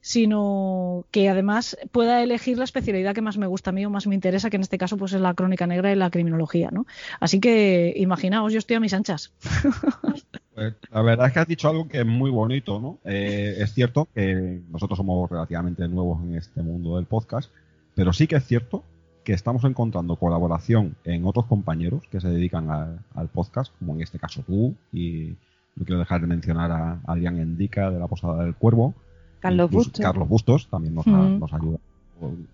sino 0.00 1.06
que 1.10 1.28
además 1.28 1.76
pueda 1.90 2.22
elegir 2.22 2.58
la 2.58 2.64
especialidad 2.64 3.14
que 3.14 3.22
más 3.22 3.38
me 3.38 3.46
gusta 3.46 3.70
a 3.70 3.72
mí 3.72 3.84
o 3.84 3.90
más 3.90 4.06
me 4.06 4.14
interesa, 4.14 4.50
que 4.50 4.56
en 4.56 4.62
este 4.62 4.78
caso 4.78 4.96
pues 4.96 5.12
es 5.12 5.20
la 5.20 5.34
crónica 5.34 5.66
negra 5.66 5.92
y 5.92 5.96
la 5.96 6.10
criminología, 6.10 6.70
¿no? 6.70 6.86
Así 7.20 7.40
que 7.40 7.94
imaginaos, 7.96 8.52
yo 8.52 8.58
estoy 8.58 8.76
a 8.76 8.80
mis 8.80 8.94
anchas. 8.94 9.32
Pues, 10.54 10.74
la 10.90 11.00
verdad 11.00 11.28
es 11.28 11.32
que 11.32 11.38
has 11.38 11.48
dicho 11.48 11.70
algo 11.70 11.88
que 11.88 12.00
es 12.00 12.06
muy 12.06 12.30
bonito, 12.30 12.78
¿no? 12.78 12.98
Eh, 13.06 13.54
es 13.56 13.72
cierto 13.72 14.06
que 14.14 14.60
nosotros 14.68 14.98
somos 14.98 15.30
relativamente 15.30 15.88
nuevos 15.88 16.22
en 16.22 16.36
este 16.36 16.60
mundo 16.60 16.96
del 16.96 17.06
podcast, 17.06 17.50
pero 17.94 18.12
sí 18.12 18.26
que 18.26 18.36
es 18.36 18.44
cierto 18.44 18.84
que 19.24 19.32
estamos 19.32 19.64
encontrando 19.64 20.16
colaboración 20.16 20.94
en 21.04 21.24
otros 21.24 21.46
compañeros 21.46 22.02
que 22.10 22.20
se 22.20 22.28
dedican 22.28 22.68
al 22.70 23.28
podcast, 23.28 23.72
como 23.78 23.94
en 23.94 24.02
este 24.02 24.18
caso 24.18 24.42
tú, 24.46 24.74
y 24.92 25.36
no 25.76 25.84
quiero 25.84 25.98
dejar 26.00 26.20
de 26.20 26.26
mencionar 26.26 26.70
a 26.70 27.00
Adrián 27.06 27.38
Endica 27.38 27.90
de 27.90 27.98
la 27.98 28.06
Posada 28.06 28.44
del 28.44 28.54
Cuervo, 28.54 28.94
Carlos 29.40 29.70
Bustos. 29.70 30.00
Carlos 30.00 30.28
Bustos 30.28 30.68
también 30.68 30.94
nos, 30.94 31.06
mm. 31.06 31.14
ha, 31.14 31.28
nos 31.28 31.52
ayuda 31.52 31.78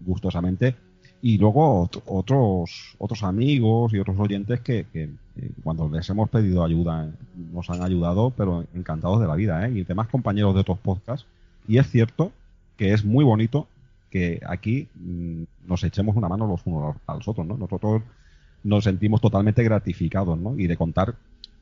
gustosamente. 0.01 0.75
Y 1.21 1.37
luego 1.37 1.91
otros 2.07 2.95
otros 2.99 3.23
amigos 3.25 3.93
y 3.93 3.99
otros 3.99 4.17
oyentes 4.19 4.61
que, 4.61 4.87
que, 4.93 5.11
cuando 5.65 5.89
les 5.89 6.09
hemos 6.09 6.31
pedido 6.31 6.65
ayuda 6.65 7.11
nos 7.53 7.69
han 7.71 7.83
ayudado, 7.83 8.31
pero 8.31 8.65
encantados 8.75 9.21
de 9.21 9.27
la 9.27 9.35
vida, 9.35 9.67
¿eh? 9.67 9.73
Y 9.73 9.85
demás 9.85 10.09
compañeros 10.09 10.55
de 10.55 10.61
otros 10.61 10.79
podcasts. 10.79 11.27
Y 11.67 11.79
es 11.79 11.91
cierto 11.91 12.33
que 12.77 12.93
es 12.93 13.05
muy 13.05 13.25
bonito 13.25 13.67
que 14.11 14.41
aquí 14.47 14.89
mmm, 14.95 15.43
nos 15.67 15.83
echemos 15.85 16.17
una 16.17 16.29
mano 16.29 16.47
los 16.47 16.63
unos 16.65 16.97
a 17.07 17.15
los 17.17 17.27
otros, 17.27 17.47
¿no? 17.47 17.57
Nosotros 17.57 18.03
nos 18.63 18.85
sentimos 18.85 19.21
totalmente 19.21 19.63
gratificados, 19.63 20.39
¿no? 20.39 20.59
Y 20.59 20.69
de 20.69 20.77
contar 20.77 21.17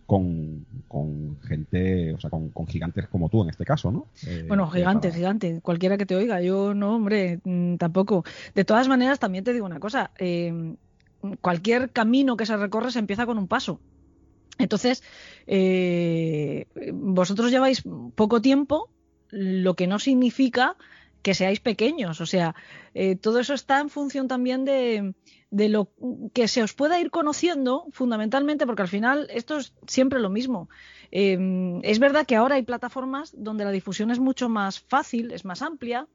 con, 0.06 0.64
con, 0.88 1.38
gente, 1.42 2.14
o 2.14 2.20
sea, 2.20 2.30
con, 2.30 2.50
con, 2.50 2.66
gigantes 2.66 3.08
como 3.08 3.28
tú 3.28 3.42
en 3.42 3.50
este 3.50 3.64
caso, 3.64 3.90
¿no? 3.90 4.06
Eh, 4.26 4.44
bueno, 4.46 4.70
gigante, 4.70 5.08
para... 5.08 5.18
gigante, 5.18 5.60
cualquiera 5.60 5.98
que 5.98 6.06
te 6.06 6.14
oiga, 6.14 6.40
yo 6.40 6.74
no, 6.74 6.94
hombre, 6.94 7.40
mm, 7.44 7.76
tampoco. 7.76 8.24
De 8.54 8.64
todas 8.64 8.88
maneras, 8.88 9.18
también 9.18 9.44
te 9.44 9.52
digo 9.52 9.66
una 9.66 9.80
cosa, 9.80 10.12
eh, 10.18 10.76
cualquier 11.40 11.90
camino 11.90 12.36
que 12.36 12.46
se 12.46 12.56
recorre 12.56 12.92
se 12.92 13.00
empieza 13.00 13.26
con 13.26 13.38
un 13.38 13.48
paso. 13.48 13.80
Entonces, 14.58 15.02
eh, 15.46 16.66
vosotros 16.94 17.50
lleváis 17.50 17.82
poco 18.14 18.40
tiempo, 18.40 18.90
lo 19.30 19.74
que 19.74 19.86
no 19.86 19.98
significa 19.98 20.76
que 21.26 21.34
seáis 21.34 21.58
pequeños. 21.58 22.20
O 22.20 22.26
sea, 22.26 22.54
eh, 22.94 23.16
todo 23.16 23.40
eso 23.40 23.52
está 23.52 23.80
en 23.80 23.90
función 23.90 24.28
también 24.28 24.64
de, 24.64 25.12
lo 25.50 25.90
que 26.32 26.46
se 26.46 26.62
os 26.62 26.72
pueda 26.72 27.00
ir 27.00 27.10
conociendo, 27.10 27.88
fundamentalmente, 27.90 28.64
porque 28.64 28.82
al 28.82 28.88
final 28.96 29.26
esto 29.30 29.56
es 29.56 29.74
siempre 29.88 30.20
lo 30.20 30.30
mismo. 30.30 30.68
Eh, 31.10 31.80
es 31.82 31.98
verdad 31.98 32.26
que 32.26 32.36
ahora 32.36 32.54
hay 32.54 32.62
plataformas 32.62 33.34
donde 33.36 33.64
la 33.64 33.72
difusión 33.72 34.12
es 34.12 34.20
mucho 34.20 34.48
más 34.48 34.78
fácil, 34.78 35.32
es 35.32 35.44
más 35.44 35.62
amplia, 35.62 36.06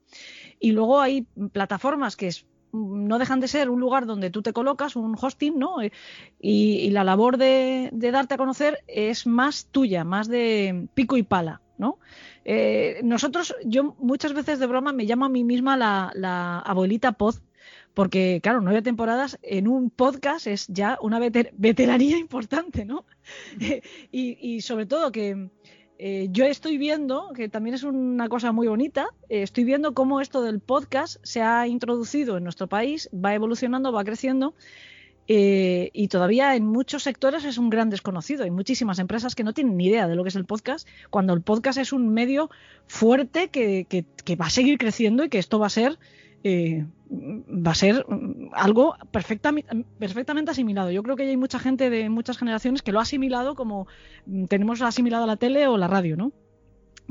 y 0.61 0.71
luego 0.71 1.01
hay 1.01 1.27
plataformas 1.51 2.15
que 2.15 2.27
es, 2.27 2.45
no 2.71 3.19
dejan 3.19 3.41
de 3.41 3.49
ser 3.49 3.69
un 3.69 3.81
lugar 3.81 4.05
donde 4.05 4.29
tú 4.29 4.41
te 4.41 4.53
colocas, 4.53 4.95
un 4.95 5.17
hosting, 5.21 5.59
¿no? 5.59 5.83
Y, 5.83 5.91
y 6.39 6.89
la 6.91 7.03
labor 7.03 7.35
de, 7.35 7.89
darte 7.91 8.35
a 8.35 8.37
conocer 8.37 8.79
es 8.87 9.27
más 9.27 9.65
tuya, 9.65 10.05
más 10.05 10.29
de 10.29 10.87
pico 10.93 11.17
y 11.17 11.23
pala, 11.23 11.59
¿no? 11.77 11.99
Eh, 12.45 13.01
nosotros, 13.03 13.55
yo 13.65 13.95
muchas 13.99 14.33
veces 14.33 14.59
de 14.59 14.67
broma 14.67 14.93
me 14.93 15.05
llamo 15.05 15.25
a 15.25 15.29
mí 15.29 15.43
misma 15.43 15.77
la, 15.77 16.11
la 16.15 16.59
abuelita 16.59 17.13
pod, 17.13 17.35
porque 17.93 18.39
claro, 18.41 18.61
nueve 18.61 18.81
temporadas 18.81 19.37
en 19.41 19.67
un 19.67 19.89
podcast 19.89 20.47
es 20.47 20.67
ya 20.67 20.97
una 21.01 21.19
veteranía 21.19 22.17
importante, 22.17 22.85
¿no? 22.85 23.05
y, 24.11 24.61
sobre 24.61 24.85
todo 24.85 25.11
que 25.11 25.49
eh, 25.97 26.27
yo 26.31 26.45
estoy 26.45 26.77
viendo, 26.77 27.31
que 27.35 27.49
también 27.49 27.75
es 27.75 27.83
una 27.83 28.29
cosa 28.29 28.51
muy 28.51 28.67
bonita, 28.67 29.09
eh, 29.29 29.43
estoy 29.43 29.63
viendo 29.63 29.93
cómo 29.93 30.21
esto 30.21 30.41
del 30.41 30.59
podcast 30.59 31.17
se 31.23 31.41
ha 31.41 31.67
introducido 31.67 32.37
en 32.37 32.43
nuestro 32.43 32.67
país, 32.67 33.09
va 33.13 33.35
evolucionando, 33.35 33.91
va 33.91 34.03
creciendo. 34.03 34.55
Eh, 35.27 35.91
y 35.93 36.07
todavía 36.07 36.55
en 36.55 36.65
muchos 36.65 37.03
sectores 37.03 37.45
es 37.45 37.57
un 37.57 37.69
gran 37.69 37.89
desconocido. 37.89 38.43
Hay 38.43 38.51
muchísimas 38.51 38.99
empresas 38.99 39.35
que 39.35 39.43
no 39.43 39.53
tienen 39.53 39.77
ni 39.77 39.87
idea 39.87 40.07
de 40.07 40.15
lo 40.15 40.23
que 40.23 40.29
es 40.29 40.35
el 40.35 40.45
podcast, 40.45 40.87
cuando 41.09 41.33
el 41.33 41.41
podcast 41.41 41.77
es 41.77 41.93
un 41.93 42.13
medio 42.13 42.49
fuerte 42.87 43.49
que, 43.49 43.85
que 43.87 44.35
va 44.35 44.47
a 44.47 44.49
seguir 44.49 44.77
creciendo 44.77 45.23
y 45.23 45.29
que 45.29 45.39
esto 45.39 45.59
va 45.59 45.67
a 45.67 45.69
ser 45.69 45.99
eh, 46.43 46.85
va 47.11 47.71
a 47.71 47.75
ser 47.75 48.05
algo 48.53 48.95
perfectamente 49.11 50.51
asimilado. 50.51 50.89
Yo 50.91 51.03
creo 51.03 51.15
que 51.15 51.23
hay 51.23 51.37
mucha 51.37 51.59
gente 51.59 51.89
de 51.89 52.09
muchas 52.09 52.37
generaciones 52.37 52.81
que 52.81 52.91
lo 52.91 52.99
ha 52.99 53.03
asimilado 53.03 53.53
como 53.53 53.87
mm, 54.25 54.45
tenemos 54.45 54.81
asimilado 54.81 55.27
la 55.27 55.35
tele 55.35 55.67
o 55.67 55.77
la 55.77 55.87
radio, 55.87 56.15
¿no? 56.15 56.31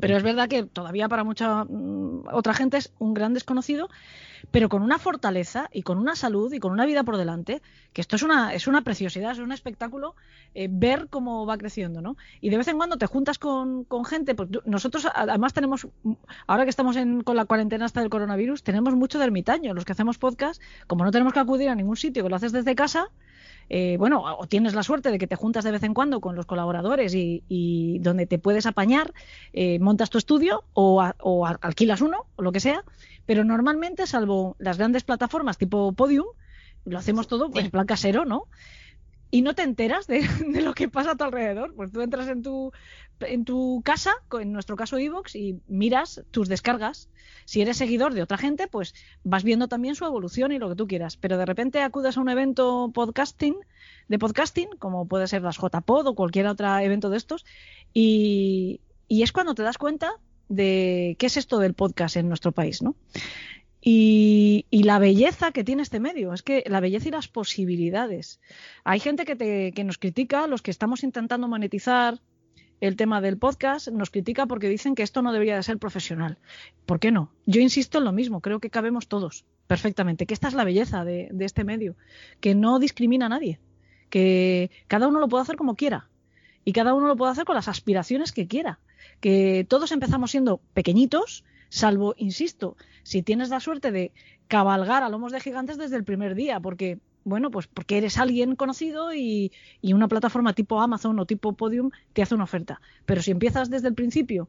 Pero 0.00 0.16
es 0.16 0.22
verdad 0.22 0.48
que 0.48 0.64
todavía 0.64 1.08
para 1.08 1.24
mucha 1.24 1.64
mm, 1.64 2.28
otra 2.32 2.54
gente 2.54 2.78
es 2.78 2.92
un 2.98 3.14
gran 3.14 3.34
desconocido, 3.34 3.88
pero 4.50 4.68
con 4.68 4.82
una 4.82 4.98
fortaleza 4.98 5.68
y 5.72 5.82
con 5.82 5.98
una 5.98 6.16
salud 6.16 6.52
y 6.52 6.58
con 6.58 6.72
una 6.72 6.86
vida 6.86 7.04
por 7.04 7.16
delante, 7.16 7.62
que 7.92 8.00
esto 8.00 8.16
es 8.16 8.22
una, 8.22 8.54
es 8.54 8.66
una 8.66 8.82
preciosidad, 8.82 9.32
es 9.32 9.38
un 9.38 9.52
espectáculo 9.52 10.14
eh, 10.54 10.68
ver 10.70 11.08
cómo 11.10 11.46
va 11.46 11.58
creciendo, 11.58 12.00
¿no? 12.00 12.16
Y 12.40 12.50
de 12.50 12.56
vez 12.56 12.68
en 12.68 12.76
cuando 12.76 12.96
te 12.96 13.06
juntas 13.06 13.38
con, 13.38 13.86
gente, 14.04 14.34
pues 14.34 14.48
nosotros 14.64 15.06
además 15.14 15.52
tenemos, 15.52 15.86
ahora 16.46 16.64
que 16.64 16.70
estamos 16.70 16.96
con 17.24 17.36
la 17.36 17.44
cuarentena 17.44 17.84
hasta 17.84 18.00
del 18.00 18.10
coronavirus, 18.10 18.62
tenemos 18.62 18.94
mucho 18.94 19.18
de 19.18 19.24
ermitaño, 19.24 19.74
los 19.74 19.84
que 19.84 19.92
hacemos 19.92 20.18
podcast, 20.18 20.60
como 20.86 21.04
no 21.04 21.10
tenemos 21.10 21.32
que 21.32 21.40
acudir 21.40 21.68
a 21.68 21.74
ningún 21.74 21.96
sitio, 21.96 22.22
que 22.22 22.28
lo 22.28 22.36
haces 22.36 22.52
desde 22.52 22.74
casa, 22.74 23.10
eh, 23.72 23.96
bueno, 23.98 24.24
o 24.24 24.48
tienes 24.48 24.74
la 24.74 24.82
suerte 24.82 25.12
de 25.12 25.18
que 25.18 25.28
te 25.28 25.36
juntas 25.36 25.62
de 25.62 25.70
vez 25.70 25.84
en 25.84 25.94
cuando 25.94 26.20
con 26.20 26.34
los 26.34 26.44
colaboradores 26.44 27.14
y, 27.14 27.98
donde 28.00 28.26
te 28.26 28.40
puedes 28.40 28.66
apañar, 28.66 29.14
eh, 29.52 29.78
montas 29.78 30.10
tu 30.10 30.18
estudio 30.18 30.64
o, 30.74 31.00
alquilas 31.00 32.00
uno 32.00 32.26
o 32.34 32.42
lo 32.42 32.50
que 32.50 32.58
sea, 32.58 32.82
pero 33.26 33.44
normalmente, 33.44 34.08
salvo 34.08 34.56
las 34.58 34.76
grandes 34.76 35.04
plataformas 35.04 35.56
tipo 35.56 35.92
Podium, 35.92 36.26
lo 36.84 36.98
hacemos 36.98 37.28
todo 37.28 37.48
pues, 37.48 37.64
en 37.64 37.70
plan 37.70 37.86
casero, 37.86 38.24
¿no? 38.24 38.48
Y 39.30 39.42
no 39.42 39.54
te 39.54 39.62
enteras 39.62 40.06
de, 40.08 40.22
lo 40.60 40.74
que 40.74 40.88
pasa 40.88 41.12
a 41.12 41.16
tu 41.16 41.24
alrededor. 41.24 41.74
Pues 41.74 41.92
tú 41.92 42.00
entras 42.00 42.28
en 42.28 42.42
tu, 42.42 42.72
en 43.20 43.44
tu 43.44 43.82
casa, 43.84 44.12
en 44.40 44.52
nuestro 44.52 44.76
caso 44.76 44.98
Evox, 44.98 45.34
y 45.36 45.60
miras 45.68 46.22
tus 46.30 46.48
descargas. 46.48 47.08
Si 47.44 47.60
eres 47.60 47.76
seguidor 47.76 48.14
de 48.14 48.22
otra 48.22 48.38
gente, 48.38 48.66
pues 48.68 48.94
vas 49.24 49.44
viendo 49.44 49.68
también 49.68 49.94
su 49.94 50.04
evolución 50.04 50.52
y 50.52 50.58
lo 50.58 50.68
que 50.68 50.76
tú 50.76 50.86
quieras. 50.86 51.16
Pero 51.16 51.38
de 51.38 51.46
repente 51.46 51.80
acudes 51.80 52.16
a 52.16 52.20
un 52.20 52.28
evento 52.28 52.90
podcasting, 52.94 53.56
de 54.08 54.18
podcasting, 54.18 54.68
como 54.78 55.06
puede 55.06 55.26
ser 55.26 55.42
las 55.42 55.58
JPod 55.58 56.06
o 56.06 56.14
cualquier 56.14 56.46
otro 56.46 56.78
evento 56.78 57.10
de 57.10 57.16
estos, 57.16 57.44
y, 57.92 58.80
y 59.08 59.22
es 59.22 59.32
cuando 59.32 59.54
te 59.54 59.62
das 59.62 59.78
cuenta 59.78 60.12
de 60.48 61.16
qué 61.18 61.26
es 61.26 61.36
esto 61.36 61.58
del 61.58 61.74
podcast 61.74 62.16
en 62.16 62.28
nuestro 62.28 62.50
país, 62.52 62.82
¿no? 62.82 62.96
Y, 63.82 64.66
la 64.70 64.98
belleza 64.98 65.52
que 65.52 65.64
tiene 65.64 65.82
este 65.82 66.00
medio, 66.00 66.34
es 66.34 66.42
que 66.42 66.64
la 66.66 66.80
belleza 66.80 67.08
y 67.08 67.12
las 67.12 67.28
posibilidades. 67.28 68.40
Hay 68.84 69.00
gente 69.00 69.24
que, 69.24 69.84
nos 69.84 69.98
critica, 69.98 70.46
los 70.46 70.62
que 70.62 70.70
estamos 70.70 71.02
intentando 71.02 71.48
monetizar 71.48 72.20
el 72.80 72.96
tema 72.96 73.20
del 73.20 73.38
podcast, 73.38 73.88
nos 73.88 74.10
critica 74.10 74.46
porque 74.46 74.68
dicen 74.68 74.94
que 74.94 75.02
esto 75.02 75.22
no 75.22 75.32
debería 75.32 75.56
de 75.56 75.62
ser 75.62 75.78
profesional. 75.78 76.38
¿Por 76.86 76.98
qué 76.98 77.10
no? 77.12 77.30
Yo 77.46 77.60
insisto 77.60 77.98
en 77.98 78.04
lo 78.04 78.12
mismo, 78.12 78.40
creo 78.40 78.60
que 78.60 78.70
cabemos 78.70 79.08
todos 79.08 79.44
perfectamente, 79.66 80.26
que 80.26 80.34
esta 80.34 80.48
es 80.48 80.54
la 80.54 80.64
belleza 80.64 81.04
de 81.04 81.30
este 81.40 81.64
medio, 81.64 81.96
que 82.40 82.54
no 82.54 82.78
discrimina 82.78 83.26
a 83.26 83.30
nadie, 83.30 83.60
que 84.08 84.70
cada 84.88 85.08
uno 85.08 85.20
lo 85.20 85.28
puede 85.28 85.42
hacer 85.42 85.56
como 85.56 85.76
quiera 85.76 86.08
y 86.64 86.72
cada 86.72 86.94
uno 86.94 87.06
lo 87.06 87.16
puede 87.16 87.32
hacer 87.32 87.44
con 87.44 87.54
las 87.54 87.68
aspiraciones 87.68 88.32
que 88.32 88.46
quiera, 88.46 88.80
que 89.20 89.66
todos 89.68 89.92
empezamos 89.92 90.30
siendo 90.30 90.60
pequeñitos, 90.74 91.44
salvo, 91.70 92.14
insisto, 92.18 92.76
si 93.02 93.22
tienes 93.22 93.48
la 93.48 93.60
suerte 93.60 93.90
de 93.90 94.12
cabalgar 94.48 95.02
a 95.02 95.08
lomos 95.08 95.32
de 95.32 95.40
gigantes 95.40 95.78
desde 95.78 95.96
el 95.96 96.04
primer 96.04 96.34
día, 96.34 96.60
porque, 96.60 96.98
bueno, 97.24 97.50
pues 97.50 97.66
porque 97.66 97.96
eres 97.96 98.18
alguien 98.18 98.56
conocido 98.56 99.14
y, 99.14 99.52
una 99.82 100.08
plataforma 100.08 100.52
tipo 100.52 100.80
Amazon 100.80 101.18
o 101.18 101.24
tipo 101.24 101.54
Podium 101.54 101.90
te 102.12 102.22
hace 102.22 102.34
una 102.34 102.44
oferta. 102.44 102.80
Pero 103.06 103.22
si 103.22 103.30
empiezas 103.30 103.70
desde 103.70 103.88
el 103.88 103.94
principio 103.94 104.48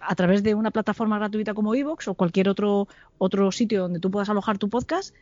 a 0.00 0.16
través 0.16 0.42
de 0.42 0.54
una 0.56 0.72
plataforma 0.72 1.18
gratuita 1.18 1.54
como 1.54 1.76
Evox 1.76 2.08
o 2.08 2.14
cualquier 2.14 2.48
otro, 2.48 2.88
otro 3.18 3.52
sitio 3.52 3.82
donde 3.82 4.00
tú 4.00 4.10
puedas 4.10 4.28
alojar 4.28 4.58
tu 4.58 4.68
podcast, 4.68 5.14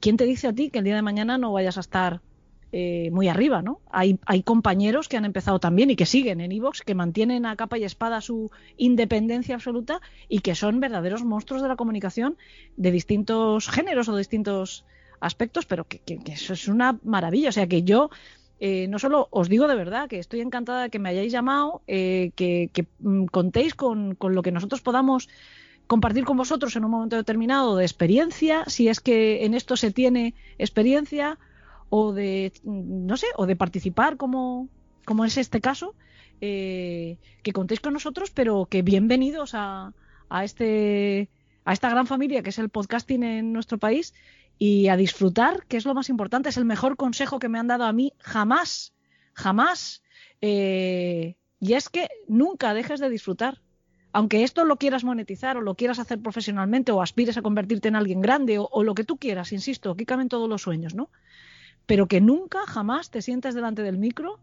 ¿quién 0.00 0.18
te 0.18 0.26
dice 0.26 0.48
a 0.48 0.52
ti 0.52 0.68
que 0.68 0.78
el 0.78 0.84
día 0.84 0.96
de 0.96 1.02
mañana 1.02 1.38
no 1.38 1.52
vayas 1.52 1.78
a 1.78 1.80
estar 1.80 2.20
eh, 2.72 3.10
muy 3.12 3.28
arriba, 3.28 3.62
¿no? 3.62 3.80
Hay, 3.90 4.18
hay, 4.26 4.42
compañeros 4.42 5.08
que 5.08 5.16
han 5.16 5.24
empezado 5.24 5.60
también 5.60 5.90
y 5.90 5.96
que 5.96 6.04
siguen 6.04 6.40
en 6.40 6.50
Evox, 6.50 6.82
que 6.82 6.94
mantienen 6.94 7.46
a 7.46 7.54
capa 7.54 7.78
y 7.78 7.84
espada 7.84 8.20
su 8.20 8.50
independencia 8.76 9.54
absoluta 9.54 10.00
y 10.28 10.40
que 10.40 10.54
son 10.56 10.80
verdaderos 10.80 11.24
monstruos 11.24 11.62
de 11.62 11.68
la 11.68 11.76
comunicación 11.76 12.36
de 12.76 12.90
distintos 12.90 13.68
géneros 13.68 14.08
o 14.08 14.16
distintos 14.16 14.84
aspectos, 15.20 15.64
pero 15.64 15.86
que, 15.86 16.02
eso 16.26 16.54
es 16.54 16.66
una 16.66 16.98
maravilla. 17.04 17.50
O 17.50 17.52
sea 17.52 17.68
que 17.68 17.82
yo 17.84 18.10
eh, 18.58 18.88
no 18.88 18.98
solo 18.98 19.28
os 19.30 19.48
digo 19.48 19.68
de 19.68 19.76
verdad 19.76 20.08
que 20.08 20.18
estoy 20.18 20.40
encantada 20.40 20.82
de 20.82 20.90
que 20.90 20.98
me 20.98 21.10
hayáis 21.10 21.32
llamado, 21.32 21.82
eh, 21.86 22.32
que, 22.34 22.86
mm, 22.98 23.26
contéis 23.26 23.74
con, 23.74 24.16
con 24.16 24.34
lo 24.34 24.42
que 24.42 24.50
nosotros 24.50 24.80
podamos 24.80 25.28
compartir 25.86 26.24
con 26.24 26.36
vosotros 26.36 26.74
en 26.74 26.84
un 26.84 26.90
momento 26.90 27.16
determinado 27.16 27.76
de 27.76 27.84
experiencia, 27.84 28.64
si 28.66 28.88
es 28.88 29.00
que 29.00 29.44
en 29.44 29.54
esto 29.54 29.76
se 29.76 29.92
tiene 29.92 30.34
experiencia 30.58 31.38
o 31.88 32.12
de, 32.12 32.52
no 32.64 33.16
sé, 33.16 33.26
o 33.36 33.46
de 33.46 33.56
participar 33.56 34.16
como, 34.16 34.68
como 35.04 35.24
es 35.24 35.36
este 35.36 35.60
caso, 35.60 35.94
eh, 36.40 37.18
que 37.42 37.52
contéis 37.52 37.80
con 37.80 37.92
nosotros, 37.92 38.30
pero 38.30 38.66
que 38.66 38.82
bienvenidos 38.82 39.54
a, 39.54 39.92
a, 40.28 40.44
este, 40.44 41.28
a 41.64 41.72
esta 41.72 41.90
gran 41.90 42.06
familia 42.06 42.42
que 42.42 42.50
es 42.50 42.58
el 42.58 42.68
podcasting 42.68 43.22
en 43.22 43.52
nuestro 43.52 43.78
país 43.78 44.14
y 44.58 44.88
a 44.88 44.96
disfrutar, 44.96 45.64
que 45.66 45.76
es 45.76 45.84
lo 45.84 45.94
más 45.94 46.08
importante, 46.08 46.48
es 46.48 46.56
el 46.56 46.64
mejor 46.64 46.96
consejo 46.96 47.38
que 47.38 47.48
me 47.48 47.58
han 47.58 47.66
dado 47.66 47.84
a 47.84 47.92
mí 47.92 48.12
jamás, 48.18 48.94
jamás. 49.34 50.02
Eh, 50.40 51.36
y 51.60 51.74
es 51.74 51.88
que 51.88 52.08
nunca 52.28 52.74
dejes 52.74 53.00
de 53.00 53.10
disfrutar. 53.10 53.60
Aunque 54.12 54.44
esto 54.44 54.64
lo 54.64 54.76
quieras 54.76 55.04
monetizar 55.04 55.58
o 55.58 55.60
lo 55.60 55.74
quieras 55.74 55.98
hacer 55.98 56.20
profesionalmente 56.20 56.90
o 56.90 57.02
aspires 57.02 57.36
a 57.36 57.42
convertirte 57.42 57.88
en 57.88 57.96
alguien 57.96 58.22
grande 58.22 58.56
o, 58.58 58.82
lo 58.82 58.94
que 58.94 59.04
tú 59.04 59.18
quieras, 59.18 59.52
insisto, 59.52 59.90
aquí 59.90 60.06
caben 60.06 60.30
todos 60.30 60.48
los 60.48 60.62
sueños, 60.62 60.94
¿no? 60.94 61.10
Pero 61.86 62.06
que 62.06 62.20
nunca, 62.20 62.66
jamás 62.66 63.10
te 63.10 63.22
sientas 63.22 63.54
delante 63.54 63.82
del 63.82 63.98
micro 63.98 64.40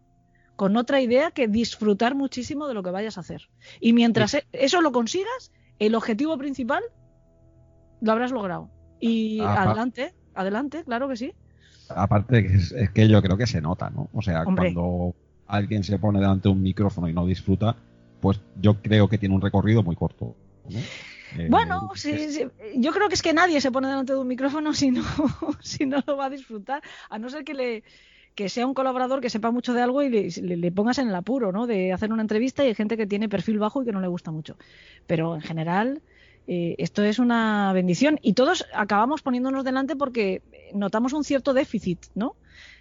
con 0.56 0.76
otra 0.76 1.00
idea 1.00 1.30
que 1.30 1.48
disfrutar 1.48 2.14
muchísimo 2.14 2.68
de 2.68 2.74
lo 2.74 2.82
que 2.82 2.90
vayas 2.90 3.18
a 3.18 3.20
hacer. 3.20 3.48
Y 3.80 3.92
mientras 3.92 4.34
e-, 4.34 4.46
eso 4.52 4.80
lo 4.80 4.92
consigas, 4.92 5.52
el 5.78 5.94
objetivo 5.94 6.38
principal 6.38 6.82
lo 8.00 8.12
habrás 8.12 8.30
logrado. 8.30 8.70
Y 9.00 9.40
adelante, 9.40 10.14
adelante, 10.34 10.84
claro 10.84 11.08
que 11.08 11.16
sí. 11.16 11.34
Aparte, 11.88 12.38
es, 12.38 12.72
es, 12.72 12.90
que 12.90 13.08
yo 13.08 13.20
creo 13.20 13.36
que 13.36 13.46
se 13.46 13.60
nota, 13.60 13.90
¿no? 13.90 14.08
O 14.12 14.22
sea, 14.22 14.44
cuando 14.44 15.14
alguien 15.46 15.84
se 15.84 15.98
pone 15.98 16.20
delante 16.20 16.48
de 16.48 16.54
un 16.54 16.62
micrófono 16.62 17.08
y 17.08 17.12
no 17.12 17.26
disfruta, 17.26 17.76
pues 18.20 18.40
yo 18.60 18.80
creo 18.80 19.08
que 19.08 19.18
tiene 19.18 19.34
un 19.34 19.42
recorrido 19.42 19.82
muy 19.82 19.96
corto. 19.96 20.34
¿no? 20.70 20.78
Eh, 21.36 21.48
bueno, 21.50 21.90
yo 22.76 22.92
creo 22.92 23.08
que 23.08 23.14
es 23.14 23.22
que 23.22 23.32
nadie 23.32 23.60
se 23.60 23.72
pone 23.72 23.88
delante 23.88 24.12
de 24.12 24.18
un 24.18 24.28
micrófono 24.28 24.72
si 24.72 24.90
no, 24.90 25.02
si 25.60 25.86
no 25.86 26.02
lo 26.06 26.16
va 26.16 26.26
a 26.26 26.30
disfrutar, 26.30 26.82
a 27.10 27.18
no 27.18 27.28
ser 27.28 27.44
que 27.44 27.54
le 27.54 27.84
que 28.34 28.48
sea 28.48 28.66
un 28.66 28.74
colaborador 28.74 29.20
que 29.20 29.30
sepa 29.30 29.50
mucho 29.52 29.74
de 29.74 29.82
algo 29.82 30.02
y 30.02 30.08
le, 30.08 30.72
pongas 30.72 30.98
en 30.98 31.08
el 31.08 31.14
apuro, 31.14 31.52
¿no? 31.52 31.66
De 31.68 31.92
hacer 31.92 32.12
una 32.12 32.22
entrevista 32.22 32.64
y 32.64 32.68
hay 32.68 32.74
gente 32.74 32.96
que 32.96 33.06
tiene 33.06 33.28
perfil 33.28 33.58
bajo 33.58 33.82
y 33.82 33.86
que 33.86 33.92
no 33.92 34.00
le 34.00 34.08
gusta 34.08 34.32
mucho. 34.32 34.56
Pero 35.06 35.36
en 35.36 35.40
general, 35.40 36.02
eh, 36.48 36.74
esto 36.78 37.04
es 37.04 37.20
una 37.20 37.72
bendición 37.72 38.18
y 38.22 38.32
todos 38.32 38.66
acabamos 38.74 39.22
poniéndonos 39.22 39.64
delante 39.64 39.94
porque 39.94 40.42
notamos 40.72 41.12
un 41.12 41.22
cierto 41.22 41.54
déficit, 41.54 42.06
¿no? 42.16 42.34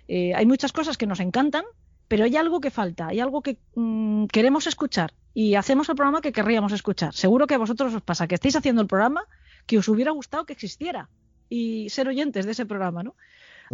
Eh, 0.08 0.34
hay 0.34 0.46
muchas 0.46 0.74
cosas 0.74 0.98
que 0.98 1.06
nos 1.06 1.20
encantan, 1.20 1.66
pero 2.14 2.26
hay 2.26 2.38
algo 2.38 2.62
que 2.62 2.70
falta, 2.70 3.08
hay 3.08 3.20
algo 3.20 3.42
que 3.42 3.58
mm, 3.74 4.26
queremos 4.28 4.68
escuchar 4.68 5.16
y 5.34 5.56
hacemos 5.56 5.90
el 5.90 5.96
programa 5.96 6.22
que 6.22 6.32
querríamos 6.32 6.72
escuchar. 6.72 7.12
Seguro 7.12 7.48
que 7.48 7.56
a 7.56 7.58
vosotros 7.58 7.92
os 7.92 8.04
pasa 8.04 8.28
que 8.28 8.36
estáis 8.36 8.56
haciendo 8.56 8.84
el 8.84 8.88
programa 8.88 9.26
que 9.66 9.80
os 9.80 9.88
hubiera 9.88 10.12
gustado 10.12 10.46
que 10.46 10.54
existiera 10.54 11.10
y 11.50 11.90
ser 11.90 12.08
oyentes 12.08 12.46
de 12.46 12.52
ese 12.52 12.68
programa, 12.68 13.02
¿no? 13.02 13.16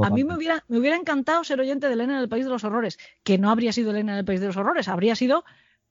A 0.01 0.09
mí 0.09 0.23
me 0.23 0.37
hubiera, 0.37 0.63
me 0.69 0.79
hubiera 0.79 0.95
encantado 0.95 1.43
ser 1.43 1.59
oyente 1.59 1.87
de 1.87 1.95
Elena 1.95 2.13
en 2.13 2.21
el 2.21 2.29
País 2.29 2.45
de 2.45 2.51
los 2.51 2.63
Horrores, 2.63 2.97
que 3.25 3.37
no 3.37 3.51
habría 3.51 3.73
sido 3.73 3.91
Elena 3.91 4.13
en 4.13 4.19
el 4.19 4.23
País 4.23 4.39
de 4.39 4.47
los 4.47 4.55
Horrores, 4.55 4.87
habría 4.87 5.17
sido 5.17 5.43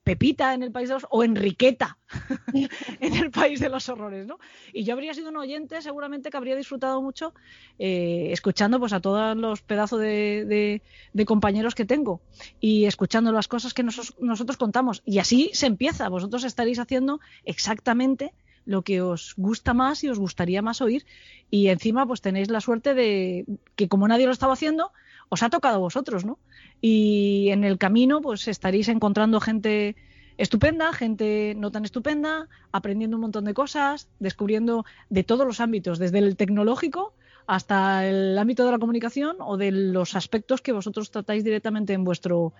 Pepita 0.08 0.54
en 0.54 0.62
el 0.62 0.72
País 0.72 0.88
de 0.88 0.94
los 0.94 1.06
o 1.10 1.22
Enriqueta 1.22 1.98
en 3.00 3.14
el 3.14 3.30
País 3.30 3.60
de 3.60 3.68
los 3.68 3.90
Horrores, 3.90 4.26
¿no? 4.26 4.38
Y 4.72 4.84
yo 4.84 4.94
habría 4.94 5.12
sido 5.12 5.28
un 5.28 5.36
oyente, 5.36 5.82
seguramente 5.82 6.30
que 6.30 6.36
habría 6.38 6.56
disfrutado 6.56 7.02
mucho 7.02 7.34
eh, 7.78 8.28
escuchando 8.32 8.80
pues 8.80 8.94
a 8.94 9.00
todos 9.00 9.36
los 9.36 9.60
pedazos 9.60 10.00
de, 10.00 10.80
compañeros 11.26 11.74
que 11.74 11.84
tengo 11.84 12.22
y 12.58 12.86
escuchando 12.86 13.32
las 13.32 13.48
cosas 13.48 13.74
que 13.74 13.82
nosotros 13.82 14.56
contamos. 14.56 15.02
Y 15.04 15.18
así 15.18 15.50
se 15.52 15.66
empieza. 15.66 16.08
Vosotros 16.08 16.44
estaréis 16.44 16.78
haciendo 16.78 17.20
exactamente 17.44 18.32
lo 18.64 18.80
que 18.80 19.02
os 19.02 19.34
gusta 19.36 19.74
más 19.74 20.04
y 20.04 20.08
os 20.08 20.18
gustaría 20.18 20.62
más 20.62 20.80
oír. 20.80 21.04
Y 21.50 21.68
encima, 21.68 22.06
pues 22.06 22.22
tenéis 22.22 22.48
la 22.48 22.62
suerte 22.62 22.94
de 22.94 23.44
que 23.76 23.88
como 23.88 24.08
nadie 24.08 24.24
lo 24.24 24.32
estaba 24.32 24.54
haciendo, 24.54 24.90
os 25.28 25.42
ha 25.42 25.50
tocado 25.50 25.76
a 25.76 25.78
vosotros, 25.78 26.24
¿no? 26.24 26.38
Y 26.80 27.48
en 27.50 27.64
el 27.64 27.78
camino, 27.78 28.20
pues 28.20 28.48
estaréis 28.48 28.88
encontrando 28.88 29.40
gente 29.40 29.96
estupenda, 30.36 30.92
gente 30.92 31.54
no 31.56 31.70
tan 31.70 31.84
estupenda, 31.84 32.48
aprendiendo 32.72 33.16
un 33.16 33.22
montón 33.22 33.44
de 33.44 33.54
cosas, 33.54 34.08
descubriendo 34.20 34.84
de 35.10 35.24
todos 35.24 35.46
los 35.46 35.60
ámbitos, 35.60 35.98
desde 35.98 36.18
el 36.18 36.36
tecnológico 36.36 37.12
hasta 37.48 38.06
el 38.06 38.36
ámbito 38.36 38.66
de 38.66 38.72
la 38.72 38.78
comunicación 38.78 39.38
o 39.40 39.56
de 39.56 39.70
los 39.72 40.14
aspectos 40.14 40.60
que 40.60 40.72
vosotros 40.72 41.10
tratáis 41.10 41.42
directamente 41.42 41.94
en 41.94 42.04
vuestro 42.04 42.52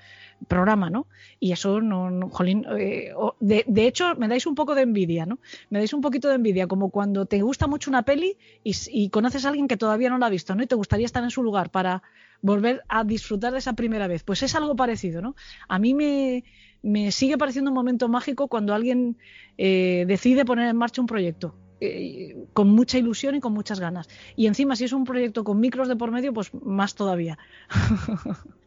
programa, 0.49 0.89
¿no? 0.89 1.07
Y 1.39 1.53
eso, 1.53 1.83
no, 1.83 2.31
jolín, 2.31 2.65
eh, 2.79 3.13
de, 3.39 3.87
hecho, 3.87 4.15
me 4.17 4.29
dais 4.29 4.47
un 4.47 4.55
poco 4.55 4.75
de 4.75 4.83
envidia, 4.83 5.27
¿no? 5.27 5.41
Me 5.69 5.79
dais 5.79 5.93
un 5.93 6.01
poquito 6.01 6.29
de 6.29 6.37
envidia, 6.37 6.67
como 6.67 6.89
cuando 6.89 7.27
te 7.27 7.43
gusta 7.43 7.67
mucho 7.67 7.91
una 7.91 8.03
peli 8.03 8.39
y, 8.65 9.11
conoces 9.11 9.45
a 9.45 9.51
alguien 9.51 9.69
que 9.69 9.77
todavía 9.77 10.09
no 10.09 10.17
la 10.17 10.27
ha 10.27 10.31
visto, 10.31 10.55
¿no? 10.55 10.63
Y 10.63 10.67
te 10.67 10.75
gustaría 10.75 11.05
estar 11.05 11.23
en 11.23 11.31
su 11.31 11.43
lugar 11.43 11.69
para 11.69 12.03
volver 12.43 12.83
a 12.89 13.05
disfrutar 13.05 13.53
de 13.53 13.59
esa 13.59 13.73
primera 13.75 14.07
vez. 14.07 14.23
Pues 14.23 14.43
es 14.43 14.55
algo 14.55 14.77
parecido, 14.77 15.23
¿no? 15.23 15.35
A 15.69 15.79
mí 15.79 15.95
me, 15.95 16.45
me 16.83 17.11
sigue 17.11 17.39
pareciendo 17.39 17.71
un 17.71 17.75
momento 17.75 18.09
mágico 18.09 18.49
cuando 18.49 18.75
alguien 18.75 19.17
eh, 19.57 20.05
decide 20.07 20.45
poner 20.45 20.69
en 20.69 20.77
marcha 20.77 21.01
un 21.01 21.07
proyecto 21.07 21.55
eh, 21.81 22.37
con 22.53 22.71
mucha 22.71 22.99
ilusión 22.99 23.35
y 23.37 23.41
con 23.41 23.53
muchas 23.53 23.81
ganas. 23.81 24.09
Y 24.37 24.47
encima, 24.47 24.77
si 24.77 24.85
es 24.85 24.93
un 24.93 25.05
proyecto 25.05 25.45
con 25.45 25.61
micros 25.61 25.89
de 25.89 25.97
por 25.97 26.11
medio, 26.11 26.33
pues 26.33 26.53
más 26.55 26.95
todavía. 26.95 27.39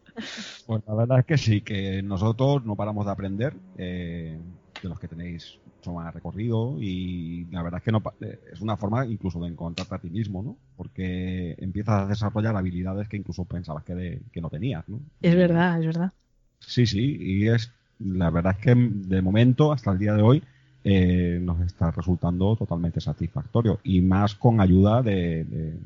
Pues 0.66 0.82
la 0.86 0.94
verdad 0.94 1.20
es 1.20 1.24
que 1.24 1.38
sí, 1.38 1.62
que 1.62 2.02
nosotros 2.02 2.66
no 2.66 2.76
paramos 2.76 3.06
de 3.06 3.12
aprender 3.12 3.54
eh, 3.78 4.38
de 4.82 4.88
los 4.90 5.00
que 5.00 5.08
tenéis 5.08 5.58
mucho 5.82 5.92
más 5.92 6.14
recorrido 6.14 6.76
y 6.80 7.46
la 7.50 7.62
verdad 7.62 7.78
es 7.78 7.84
que 7.84 7.92
no, 7.92 8.02
eh, 8.20 8.40
es 8.52 8.60
una 8.60 8.76
forma 8.76 9.04
incluso 9.06 9.40
de 9.40 9.48
encontrarte 9.48 9.96
a 9.96 9.98
ti 9.98 10.10
mismo, 10.10 10.42
¿no? 10.42 10.56
Porque 10.76 11.56
empiezas 11.58 12.02
a 12.02 12.06
desarrollar 12.06 12.56
habilidades 12.56 13.08
que 13.08 13.16
incluso 13.16 13.44
pensabas 13.44 13.82
que, 13.84 14.20
que 14.32 14.40
no 14.40 14.48
tenías, 14.48 14.88
¿no? 14.88 15.00
Es 15.20 15.34
verdad, 15.34 15.80
es 15.80 15.86
verdad. 15.86 16.12
Sí, 16.60 16.86
sí, 16.86 17.16
y 17.20 17.48
es 17.48 17.72
la 17.98 18.30
verdad 18.30 18.56
es 18.58 18.64
que 18.64 18.74
de 18.74 19.22
momento, 19.22 19.72
hasta 19.72 19.92
el 19.92 19.98
día 19.98 20.14
de 20.14 20.22
hoy, 20.22 20.42
eh, 20.84 21.38
nos 21.40 21.60
está 21.60 21.90
resultando 21.90 22.56
totalmente 22.56 23.00
satisfactorio 23.00 23.80
y 23.84 24.00
más 24.00 24.34
con 24.34 24.60
ayuda 24.60 25.02
de, 25.02 25.78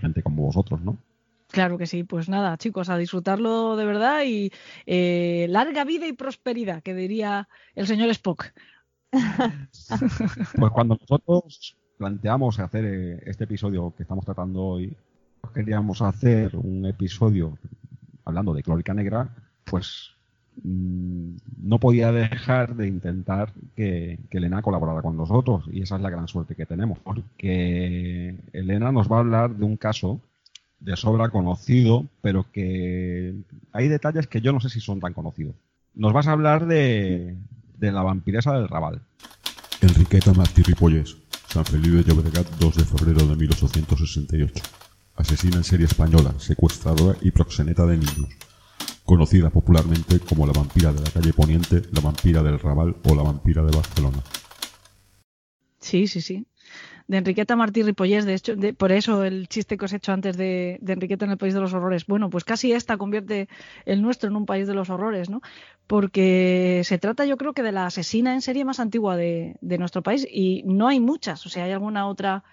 gente 0.00 0.22
como 0.22 0.44
vosotros, 0.44 0.80
¿no? 0.82 0.96
Claro 1.48 1.78
que 1.78 1.86
sí, 1.86 2.04
pues 2.04 2.28
nada, 2.28 2.56
chicos, 2.58 2.90
a 2.90 2.96
disfrutarlo 2.96 3.74
de 3.74 3.84
verdad 3.84 4.22
y 4.24 4.52
eh, 4.86 5.46
larga 5.48 5.84
vida 5.84 6.06
y 6.06 6.12
prosperidad, 6.12 6.80
que 6.80 6.94
diría 6.94 7.48
el 7.74 7.88
señor 7.88 8.08
Spock. 8.10 8.52
Pues 9.10 10.72
cuando 10.72 10.96
nosotros 11.00 11.76
planteamos 11.98 12.58
hacer 12.60 12.84
eh, 12.84 13.22
este 13.26 13.44
episodio 13.44 13.92
que 13.96 14.04
estamos 14.04 14.24
tratando 14.24 14.62
hoy, 14.62 14.96
queríamos 15.54 16.00
hacer 16.02 16.56
un 16.56 16.86
episodio 16.86 17.58
hablando 18.24 18.54
de 18.54 18.62
Clórica 18.62 18.94
Negra, 18.94 19.28
pues 19.64 20.14
Mm, 20.62 21.36
no 21.62 21.78
podía 21.78 22.12
dejar 22.12 22.74
de 22.74 22.88
intentar 22.88 23.52
que, 23.76 24.18
Elena 24.30 24.62
colaborara 24.62 25.00
con 25.02 25.16
nosotros 25.16 25.64
y 25.72 25.82
esa 25.82 25.96
es 25.96 26.02
la 26.02 26.10
gran 26.10 26.28
suerte 26.28 26.54
que 26.54 26.66
tenemos 26.66 26.98
porque 26.98 28.36
Elena 28.52 28.92
nos 28.92 29.10
va 29.10 29.16
a 29.16 29.20
hablar 29.20 29.56
de 29.56 29.64
un 29.64 29.76
caso 29.76 30.20
de 30.80 30.96
sobra 30.96 31.28
conocido 31.28 32.06
pero 32.20 32.46
que 32.52 33.34
hay 33.72 33.88
detalles 33.88 34.26
que 34.26 34.40
yo 34.40 34.52
no 34.52 34.60
sé 34.60 34.68
si 34.68 34.80
son 34.80 35.00
tan 35.00 35.14
conocidos. 35.14 35.54
Nos 35.94 36.12
vas 36.12 36.26
a 36.28 36.32
hablar 36.32 36.66
de, 36.66 37.36
la 37.80 38.02
vampiresa 38.02 38.52
del 38.52 38.68
Raval 38.68 39.02
Enriqueta 39.80 40.32
Martí 40.34 40.62
Ripollés 40.62 41.16
San 41.48 41.64
Felipe 41.64 42.02
de 42.02 42.04
Llobregat 42.04 42.48
2 42.58 42.76
de 42.76 42.84
febrero 42.84 43.26
de 43.26 43.36
1868 43.36 44.62
asesina 45.16 45.56
en 45.56 45.64
serie 45.64 45.86
española 45.86 46.34
secuestradora 46.38 47.16
y 47.22 47.30
proxeneta 47.30 47.86
de 47.86 47.96
niños 47.96 48.28
conocida 49.10 49.50
popularmente 49.50 50.20
como 50.20 50.46
la 50.46 50.52
vampira 50.52 50.92
de 50.92 51.00
la 51.00 51.10
calle 51.10 51.32
Poniente, 51.32 51.82
la 51.90 52.00
vampira 52.00 52.44
del 52.44 52.60
Raval 52.60 52.94
o 53.02 53.14
la 53.16 53.24
vampira 53.24 53.60
de 53.64 53.76
Barcelona. 53.76 54.22
Sí, 55.80 56.06
sí, 56.06 56.20
sí. 56.20 56.46
De 57.10 57.16
Enriqueta 57.16 57.56
Martí 57.56 57.82
Ripollés, 57.82 58.24
de 58.24 58.34
hecho, 58.34 58.54
por 58.76 58.92
eso 58.92 59.24
el 59.24 59.48
chiste 59.48 59.76
que 59.76 59.84
os 59.84 59.92
he 59.92 59.96
hecho 59.96 60.12
antes 60.12 60.36
de, 60.36 60.78
Enriqueta 60.86 61.24
en 61.24 61.32
el 61.32 61.38
País 61.38 61.54
de 61.54 61.60
los 61.60 61.74
Horrores. 61.74 62.06
Bueno, 62.06 62.30
pues 62.30 62.44
casi 62.44 62.70
esta 62.70 62.98
convierte 62.98 63.48
el 63.84 64.00
nuestro 64.00 64.30
en 64.30 64.36
un 64.36 64.46
país 64.46 64.68
de 64.68 64.74
los 64.74 64.90
horrores, 64.90 65.28
¿no? 65.28 65.42
Porque 65.88 66.82
se 66.84 66.98
trata, 66.98 67.24
yo 67.24 67.36
creo 67.36 67.52
que 67.52 67.64
de 67.64 67.72
la 67.72 67.86
asesina 67.86 68.32
en 68.32 68.42
serie 68.42 68.64
más 68.64 68.78
antigua 68.78 69.16
de, 69.16 69.56
de 69.60 69.78
nuestro 69.78 70.04
país 70.04 70.24
y 70.30 70.62
no 70.66 70.86
hay 70.86 71.00
muchas. 71.00 71.44
O 71.46 71.48
sea, 71.48 71.64
hay 71.64 71.72
alguna 71.72 72.06
otra 72.06 72.44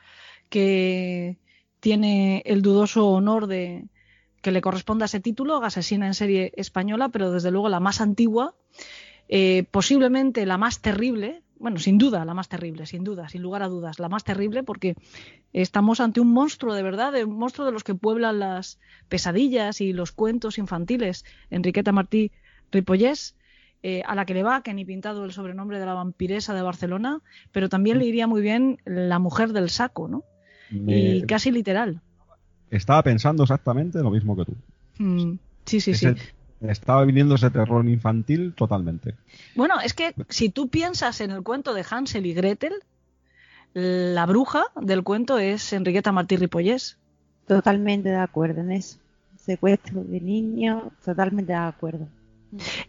que 0.50 1.38
tiene 1.80 2.42
el 2.48 2.64
dudoso 2.64 3.10
honor 3.10 3.46
de, 3.46 3.86
que 4.42 4.52
le 4.52 4.62
corresponda 4.62 5.06
ese 5.06 5.20
título, 5.20 5.64
asesina 5.64 6.08
en 6.08 6.16
serie 6.16 6.52
española, 6.56 7.10
pero 7.10 7.32
desde 7.32 7.52
luego 7.52 7.70
la 7.70 7.80
más 7.80 8.02
antigua, 8.02 8.56
eh, 9.30 9.66
posiblemente 9.70 10.48
la 10.48 10.58
más 10.58 10.82
terrible, 10.82 11.44
bueno, 11.60 11.80
sin 11.80 11.98
duda 11.98 12.26
la 12.26 12.34
más 12.34 12.50
terrible, 12.50 12.86
sin 12.86 13.04
duda, 13.04 13.30
sin 13.30 13.42
lugar 13.42 13.64
a 13.64 13.68
dudas, 13.68 14.00
la 14.00 14.10
más 14.10 14.24
terrible 14.24 14.64
porque 14.64 14.96
estamos 15.54 16.00
ante 16.00 16.20
un 16.20 16.32
monstruo 16.32 16.74
de 16.74 16.84
verdad, 16.84 17.14
un 17.24 17.38
monstruo 17.38 17.66
de 17.66 17.72
los 17.72 17.84
que 17.84 17.96
pueblan 17.96 18.40
las 18.40 18.80
pesadillas 19.10 19.82
y 19.82 19.94
los 19.94 20.12
cuentos 20.12 20.58
infantiles, 20.58 21.26
Enriqueta 21.50 21.92
Martí 21.92 22.32
Ripollés, 22.72 23.36
eh, 23.84 24.02
a 24.06 24.16
la 24.16 24.26
que 24.26 24.34
le 24.34 24.44
va, 24.44 24.64
que 24.64 24.74
ni 24.74 24.86
pintado 24.86 25.24
el 25.24 25.32
sobrenombre 25.32 25.80
de 25.80 25.86
la 25.86 25.94
vampiresa 25.94 26.54
de 26.54 26.62
Barcelona, 26.62 27.22
pero 27.52 27.70
también 27.70 28.00
le 28.00 28.06
iría 28.06 28.28
muy 28.28 28.42
bien 28.42 28.80
la 28.86 29.20
mujer 29.20 29.54
del 29.54 29.70
saco, 29.70 30.08
¿no? 30.08 30.24
Y 30.70 31.22
casi 31.22 31.52
literal. 31.52 32.02
Estaba 32.70 33.02
pensando 33.04 33.44
exactamente 33.44 34.00
lo 34.00 34.12
mismo 34.12 34.36
que 34.36 34.46
tú. 34.46 34.56
Mm, 34.98 35.38
sí, 35.66 35.80
sí, 35.80 35.94
sí. 35.94 36.08
Estaba 36.62 37.04
viniendo 37.06 37.36
ese 37.36 37.52
terror 37.52 37.86
infantil 37.88 38.54
totalmente. 38.56 39.16
Bueno, 39.56 39.80
es 39.80 39.94
que 39.94 40.14
si 40.30 40.50
tú 40.50 40.70
piensas 40.70 41.22
en 41.22 41.32
el 41.32 41.44
cuento 41.44 41.74
de 41.74 41.86
Hansel 41.88 42.26
y 42.26 42.34
Gretel, 42.34 42.74
la 43.74 44.26
bruja 44.26 44.66
del 44.76 45.04
cuento 45.04 45.38
es 45.38 45.72
Enriqueta 45.74 46.12
Martí 46.12 46.36
Ripollés. 46.36 46.98
Totalmente 47.48 48.10
de 48.10 48.18
acuerdo 48.18 48.62
en 48.62 48.72
eso. 48.72 48.98
Secuestro 49.38 50.04
de 50.04 50.20
niños, 50.20 50.84
totalmente 51.06 51.54
de 51.54 51.60
acuerdo. 51.60 52.08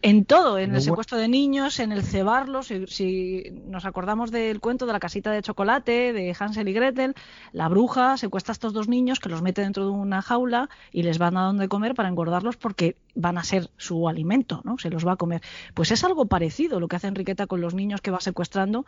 En 0.01 0.25
todo, 0.25 0.59
en 0.59 0.77
el 0.77 0.81
secuestro 0.81 1.19
de 1.19 1.27
niños, 1.27 1.81
en 1.81 1.91
el 1.91 2.05
cebarlos, 2.05 2.69
si, 2.87 3.43
nos 3.67 3.85
acordamos 3.85 4.31
del 4.31 4.61
cuento 4.61 4.87
de 4.87 4.93
la 4.93 5.01
casita 5.01 5.33
de 5.33 5.43
chocolate, 5.43 6.13
de 6.13 6.37
Hansel 6.39 6.69
y 6.69 6.73
Gretel, 6.73 7.15
la 7.53 7.69
bruja 7.69 8.17
secuestra 8.17 8.53
a 8.53 8.55
estos 8.55 8.73
dos 8.73 8.87
niños 8.87 9.19
que 9.19 9.29
los 9.29 9.43
mete 9.43 9.63
dentro 9.63 9.87
de 9.87 9.91
una 9.91 10.23
jaula 10.23 10.71
y 10.93 11.03
les 11.03 11.19
van 11.19 11.37
a 11.37 11.43
donde 11.43 11.67
comer 11.67 11.97
para 11.97 12.09
engordarlos 12.09 12.57
porque 12.57 12.95
van 13.17 13.39
a 13.39 13.43
ser 13.43 13.71
su 13.77 14.09
alimento, 14.09 14.61
¿no? 14.63 14.79
Se 14.79 14.89
los 14.89 15.05
va 15.05 15.15
a 15.15 15.17
comer. 15.17 15.43
Pues 15.75 15.91
es 15.91 16.05
algo 16.05 16.27
parecido 16.27 16.79
lo 16.79 16.87
que 16.87 16.95
hace 16.95 17.09
Enriqueta 17.09 17.49
con 17.49 17.61
los 17.61 17.75
niños 17.75 18.01
que 18.01 18.13
va 18.13 18.21
secuestrando, 18.21 18.87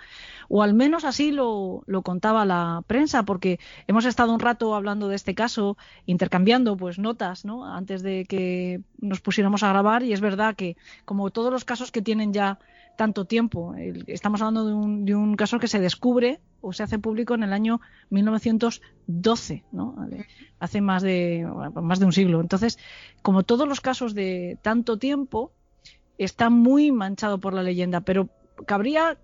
o 0.48 0.62
al 0.62 0.74
menos 0.74 1.04
así 1.04 1.32
lo, 1.32 1.82
lo 1.86 2.02
contaba 2.02 2.44
la 2.44 2.84
prensa, 2.86 3.24
porque 3.24 3.58
hemos 3.88 4.04
estado 4.04 4.32
un 4.32 4.38
rato 4.38 4.76
hablando 4.76 5.08
de 5.08 5.16
este 5.16 5.34
caso, 5.34 5.76
intercambiando 6.06 6.76
pues 6.76 7.00
notas, 7.00 7.44
¿no? 7.44 7.66
Antes 7.66 8.04
de 8.04 8.24
que 8.26 8.80
nos 9.00 9.20
pusiéramos 9.20 9.64
a 9.64 9.70
grabar 9.70 10.04
y 10.04 10.12
es 10.12 10.20
verdad 10.20 10.54
que 10.54 10.76
como 11.10 11.32
todos 11.32 11.50
los 11.50 11.64
casos 11.64 11.90
que 11.90 12.02
tienen 12.02 12.32
ya 12.32 12.60
tanto 12.96 13.24
tiempo, 13.24 13.74
estamos 14.06 14.40
hablando 14.42 14.64
de 14.64 14.74
un, 14.74 15.04
de 15.04 15.16
un 15.16 15.34
caso 15.34 15.58
que 15.58 15.66
se 15.66 15.80
descubre 15.80 16.38
o 16.60 16.72
se 16.72 16.84
hace 16.84 17.00
público 17.00 17.34
en 17.34 17.42
el 17.42 17.52
año 17.52 17.80
1912, 18.10 19.64
¿no? 19.72 19.96
hace 20.60 20.80
más 20.80 21.02
de, 21.02 21.44
más 21.74 21.98
de 21.98 22.06
un 22.06 22.12
siglo. 22.12 22.40
Entonces, 22.40 22.78
como 23.22 23.42
todos 23.42 23.66
los 23.66 23.80
casos 23.80 24.14
de 24.14 24.56
tanto 24.62 24.98
tiempo, 24.98 25.50
está 26.16 26.48
muy 26.48 26.92
manchado 26.92 27.40
por 27.40 27.54
la 27.54 27.64
leyenda, 27.64 28.02
pero 28.02 28.28
cabría 28.64 29.18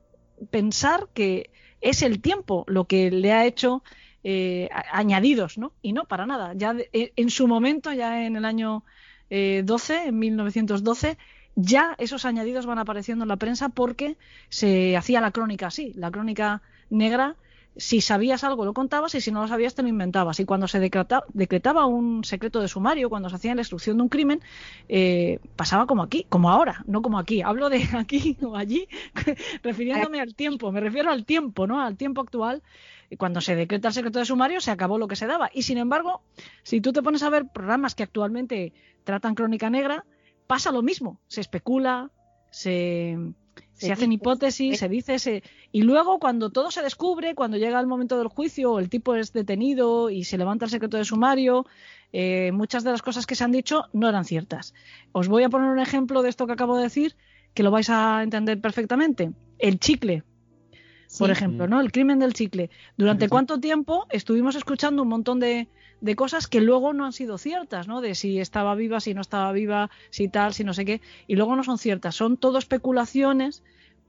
pensar 0.51 1.07
que 1.15 1.51
es 1.81 2.03
el 2.03 2.21
tiempo 2.21 2.65
lo 2.67 2.87
que 2.87 3.13
le 3.13 3.33
ha 3.33 3.47
hecho 3.47 3.85
eh, 4.25 4.69
añadidos, 4.91 5.57
¿no? 5.57 5.73
Y 5.83 5.93
no, 5.93 6.07
para 6.07 6.27
nada. 6.27 6.53
Ya 6.57 6.75
en 6.93 7.31
su 7.31 7.47
momento, 7.47 7.93
ya 7.93 8.27
en 8.27 8.35
el 8.35 8.45
año 8.45 8.83
12, 9.31 9.95
eh, 9.95 10.07
en 10.09 10.19
1912, 10.19 11.17
ya 11.57 11.95
esos 11.99 12.25
añadidos 12.25 12.67
van 12.67 12.79
apareciendo 12.79 13.25
en 13.25 13.29
la 13.29 13.37
prensa 13.37 13.71
porque 13.71 14.17
se 14.51 14.97
hacía 14.97 15.21
la 15.21 15.33
crónica 15.33 15.69
así, 15.69 15.93
la 15.97 16.11
crónica 16.11 16.63
negra. 16.91 17.35
Si 17.79 18.01
sabías 18.01 18.43
algo 18.43 18.65
lo 18.65 18.73
contabas 18.73 19.15
y 19.15 19.21
si 19.21 19.31
no 19.31 19.43
lo 19.43 19.49
sabías 19.49 19.75
te 19.75 19.83
lo 19.83 19.89
inventabas. 19.89 20.41
Y 20.41 20.47
cuando 20.47 20.67
se 20.67 20.81
decretaba, 20.81 21.85
un 21.85 22.25
secreto 22.25 22.61
de 22.63 22.69
sumario, 22.69 23.11
cuando 23.11 23.29
se 23.29 23.37
hacía 23.37 23.55
la 23.55 23.61
instrucción 23.61 23.99
de 23.99 24.03
un 24.05 24.09
crimen, 24.09 24.41
eh, 24.89 25.41
pasaba 25.57 25.87
como 25.87 26.03
aquí, 26.03 26.25
como 26.31 26.49
ahora, 26.51 26.83
no 26.87 27.03
como 27.03 27.19
aquí. 27.19 27.43
Hablo 27.43 27.69
de 27.69 27.87
aquí 27.99 28.39
o 28.43 28.57
allí, 28.57 28.89
refiriéndome 29.63 30.21
al 30.21 30.35
tiempo. 30.35 30.73
Me 30.73 30.81
refiero 30.81 31.11
al 31.11 31.27
tiempo, 31.27 31.67
¿no? 31.67 31.83
Al 31.83 31.97
tiempo 31.97 32.23
actual 32.23 32.63
cuando 33.19 33.41
se 33.41 33.55
decreta 33.55 33.89
el 33.89 33.95
secreto 33.95 34.19
de 34.19 34.25
sumario 34.25 34.61
se 34.61 34.71
acabó 34.71 34.99
lo 34.99 35.07
que 35.07 35.17
se 35.17 35.27
daba. 35.27 35.51
Y 35.53 35.63
sin 35.63 35.79
embargo, 35.79 36.23
si 36.63 36.81
tú 36.81 36.93
te 36.93 37.03
pones 37.03 37.23
a 37.23 37.31
ver 37.31 37.47
programas 37.47 37.95
que 37.95 38.03
actualmente 38.03 38.73
tratan 39.05 39.35
crónica 39.35 39.71
negra, 39.71 40.05
pasa 40.47 40.73
lo 40.73 40.83
mismo. 40.83 41.21
Se 41.27 41.41
especula, 41.41 42.11
se, 42.51 43.17
Se, 43.75 43.93
hacen 43.93 44.13
hipótesis, 44.13 44.79
se 44.79 44.89
dice, 44.89 45.19
se... 45.19 45.43
y 45.73 45.83
luego 45.83 46.19
cuando 46.19 46.51
todo 46.51 46.71
se 46.71 46.83
descubre, 46.83 47.35
cuando 47.35 47.57
llega 47.57 47.81
el 47.81 47.87
momento 47.87 48.19
del 48.19 48.29
juicio, 48.29 48.79
el 48.79 48.89
tipo 48.89 49.15
es 49.15 49.33
detenido 49.33 50.11
y 50.11 50.25
se 50.25 50.39
levanta 50.39 50.65
el 50.65 50.71
secreto 50.71 50.97
de 50.97 51.05
sumario, 51.05 51.67
eh, 52.13 52.53
muchas 52.53 52.85
de 52.85 52.93
las 52.93 53.03
cosas 53.03 53.27
que 53.27 53.35
se 53.35 53.45
han 53.45 53.53
dicho 53.53 53.85
no 53.93 54.09
eran 54.09 54.25
ciertas. 54.25 54.75
Os 55.13 55.29
voy 55.29 55.43
a 55.43 55.51
poner 55.51 55.69
un 55.69 55.81
ejemplo 55.81 56.23
de 56.23 56.31
esto 56.31 56.47
que 56.47 56.53
acabo 56.53 56.77
de 56.77 56.85
decir, 56.85 57.17
que 57.53 57.63
lo 57.63 57.71
vais 57.71 57.91
a 57.91 58.23
entender 58.23 58.61
perfectamente. 58.61 59.33
El 59.59 59.79
chicle, 59.79 60.23
por 61.19 61.31
ejemplo, 61.31 61.67
¿no? 61.67 61.81
El 61.81 61.93
crimen 61.93 62.19
del 62.19 62.33
chicle. 62.33 62.71
¿Durante 62.97 63.29
cuánto 63.29 63.61
tiempo 63.61 64.07
estuvimos 64.11 64.57
escuchando 64.57 65.03
un 65.03 65.09
montón 65.09 65.41
de, 65.41 65.69
de, 66.01 66.17
cosas 66.17 66.47
que 66.47 66.61
luego 66.61 66.93
no 66.93 67.05
han 67.05 67.13
sido 67.13 67.39
ciertas, 67.39 67.89
¿no? 67.89 68.01
De 68.01 68.15
si 68.15 68.41
estaba 68.41 68.75
viva, 68.75 69.01
si 69.01 69.15
no 69.15 69.21
estaba 69.21 69.53
viva, 69.53 69.91
si 70.11 70.29
tal, 70.29 70.55
si 70.55 70.65
no 70.65 70.75
sé 70.75 70.85
qué, 70.85 71.01
y 71.27 71.37
luego 71.37 71.57
no 71.57 71.65
son 71.65 71.79
ciertas. 71.79 72.15
Son 72.15 72.37
todo 72.37 72.59
especulaciones 72.59 73.63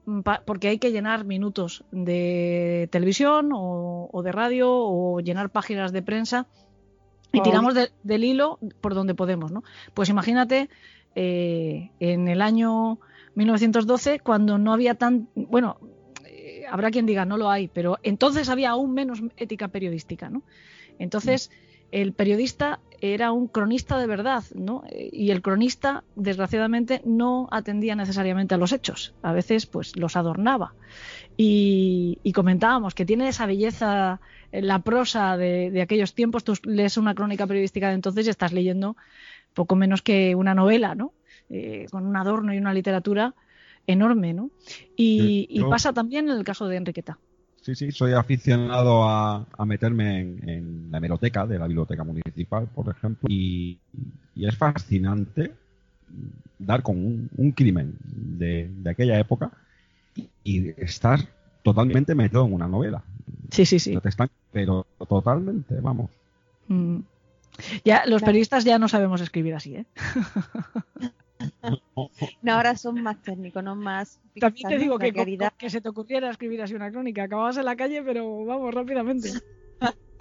mm, 0.05 0.21
porque 0.45 0.69
hay 0.69 0.79
que 0.79 0.91
llenar 0.91 1.25
minutos 1.25 1.83
de 1.91 2.89
televisión 2.91 3.51
o, 3.53 4.21
de 4.23 4.31
radio 4.31 4.69
o 4.71 5.19
llenar 5.19 5.49
páginas 5.49 5.91
de 5.91 6.01
prensa 6.01 6.47
y 7.31 7.41
tiramos 7.41 7.75
del 7.75 8.23
hilo 8.23 8.57
por 8.81 8.93
donde 8.95 9.13
podemos, 9.13 9.51
¿no? 9.51 9.63
Pues 9.93 10.09
imagínate 10.09 10.69
eh, 11.15 11.91
en 11.99 12.27
el 12.27 12.41
año 12.41 12.99
1912 13.35 14.19
cuando 14.19 14.57
no 14.57 14.73
había 14.73 14.95
tan, 14.95 15.29
bueno, 15.35 15.77
habrá 16.69 16.91
quien 16.91 17.05
diga 17.05 17.25
no 17.25 17.37
lo 17.37 17.49
hay, 17.49 17.67
pero 17.67 17.97
entonces 18.03 18.49
había 18.49 18.71
aún 18.71 18.93
menos 18.93 19.21
ética 19.37 19.67
periodística, 19.67 20.29
¿no? 20.29 20.43
Entonces 20.99 21.51
el 21.91 22.13
periodista 22.13 22.79
era 22.99 23.31
un 23.31 23.47
cronista 23.47 23.97
de 23.97 24.07
verdad, 24.07 24.43
¿no? 24.55 24.83
Y 24.91 25.31
el 25.31 25.41
cronista, 25.41 26.03
desgraciadamente, 26.15 27.01
no 27.05 27.47
atendía 27.51 27.95
necesariamente 27.95 28.55
a 28.55 28.57
los 28.57 28.71
hechos. 28.71 29.13
A 29.21 29.31
veces, 29.31 29.67
pues, 29.67 29.95
los 29.95 30.15
adornaba. 30.15 30.73
Y, 31.37 32.19
comentábamos 32.33 32.93
que 32.95 33.05
tiene 33.05 33.29
esa 33.29 33.45
belleza 33.45 34.19
la 34.51 34.79
prosa 34.79 35.37
de, 35.37 35.79
aquellos 35.81 36.13
tiempos. 36.13 36.43
Tú 36.43 36.53
lees 36.63 36.97
una 36.97 37.15
crónica 37.15 37.47
periodística 37.47 37.89
de 37.89 37.95
entonces 37.95 38.27
y 38.27 38.31
estás 38.31 38.51
leyendo 38.51 38.97
poco 39.53 39.75
menos 39.75 40.01
que 40.01 40.35
una 40.35 40.55
novela, 40.55 40.95
¿no? 40.95 41.13
Eh, 41.49 41.85
con 41.91 42.05
un 42.05 42.17
adorno 42.17 42.53
y 42.53 42.57
una 42.57 42.73
literatura 42.73 43.33
enorme, 43.87 44.33
¿no? 44.33 44.51
Y, 44.95 45.59
pasa 45.69 45.93
también 45.93 46.29
en 46.29 46.37
el 46.37 46.43
caso 46.43 46.67
de 46.67 46.77
Enriqueta. 46.77 47.17
Sí, 47.61 47.75
sí, 47.75 47.91
soy 47.91 48.13
aficionado 48.13 49.03
a, 49.03 49.45
meterme 49.65 50.19
en, 50.19 50.87
la 50.91 50.99
hemeroteca 50.99 51.45
de 51.45 51.57
la 51.57 51.67
biblioteca 51.67 52.03
municipal, 52.03 52.67
por 52.67 52.89
ejemplo, 52.89 53.27
y, 53.29 53.79
es 54.35 54.55
fascinante 54.55 55.53
dar 56.59 56.83
con 56.83 57.29
un, 57.35 57.51
crimen 57.51 57.95
de, 58.03 58.69
aquella 58.85 59.19
época 59.19 59.51
y, 60.43 60.69
estar 60.77 61.19
totalmente 61.63 62.13
metido 62.15 62.45
en 62.45 62.53
una 62.53 62.67
novela. 62.67 63.03
Sí, 63.51 63.65
sí, 63.65 63.79
sí. 63.79 63.97
pero 64.51 64.85
totalmente, 65.09 65.79
vamos. 65.81 66.09
Mm. 66.67 66.99
Ya, 67.83 68.03
los 68.05 68.21
periodistas 68.21 68.63
ya 68.63 68.77
no 68.77 68.87
sabemos 68.87 69.19
escribir 69.21 69.55
así, 69.55 69.75
¿eh? 69.75 69.85
No, 72.41 72.53
ahora 72.53 72.75
son 72.75 73.01
más 73.01 73.21
técnicos, 73.21 73.63
no 73.63 73.75
más. 73.75 74.19
También 74.39 74.69
te 74.69 74.77
digo 74.77 74.99
que, 74.99 75.13
que 75.57 75.69
se 75.69 75.81
te 75.81 75.89
ocurriera 75.89 76.29
escribir 76.29 76.61
así 76.61 76.73
una 76.73 76.91
crónica. 76.91 77.23
Acababas 77.23 77.57
en 77.57 77.65
la 77.65 77.75
calle, 77.75 78.03
pero 78.03 78.45
vamos 78.45 78.73
rápidamente. 78.73 79.29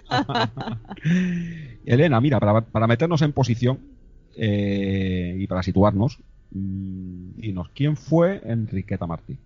Elena, 1.85 2.21
mira, 2.21 2.39
para, 2.39 2.87
meternos 2.87 3.21
en 3.21 3.33
posición 3.33 3.79
eh, 4.35 5.35
y 5.37 5.47
para 5.47 5.63
situarnos, 5.63 6.19
mm, 6.51 7.39
dinos, 7.41 7.69
¿quién 7.73 7.95
fue 7.95 8.41
Enriqueta 8.45 9.05
Martí? 9.07 9.37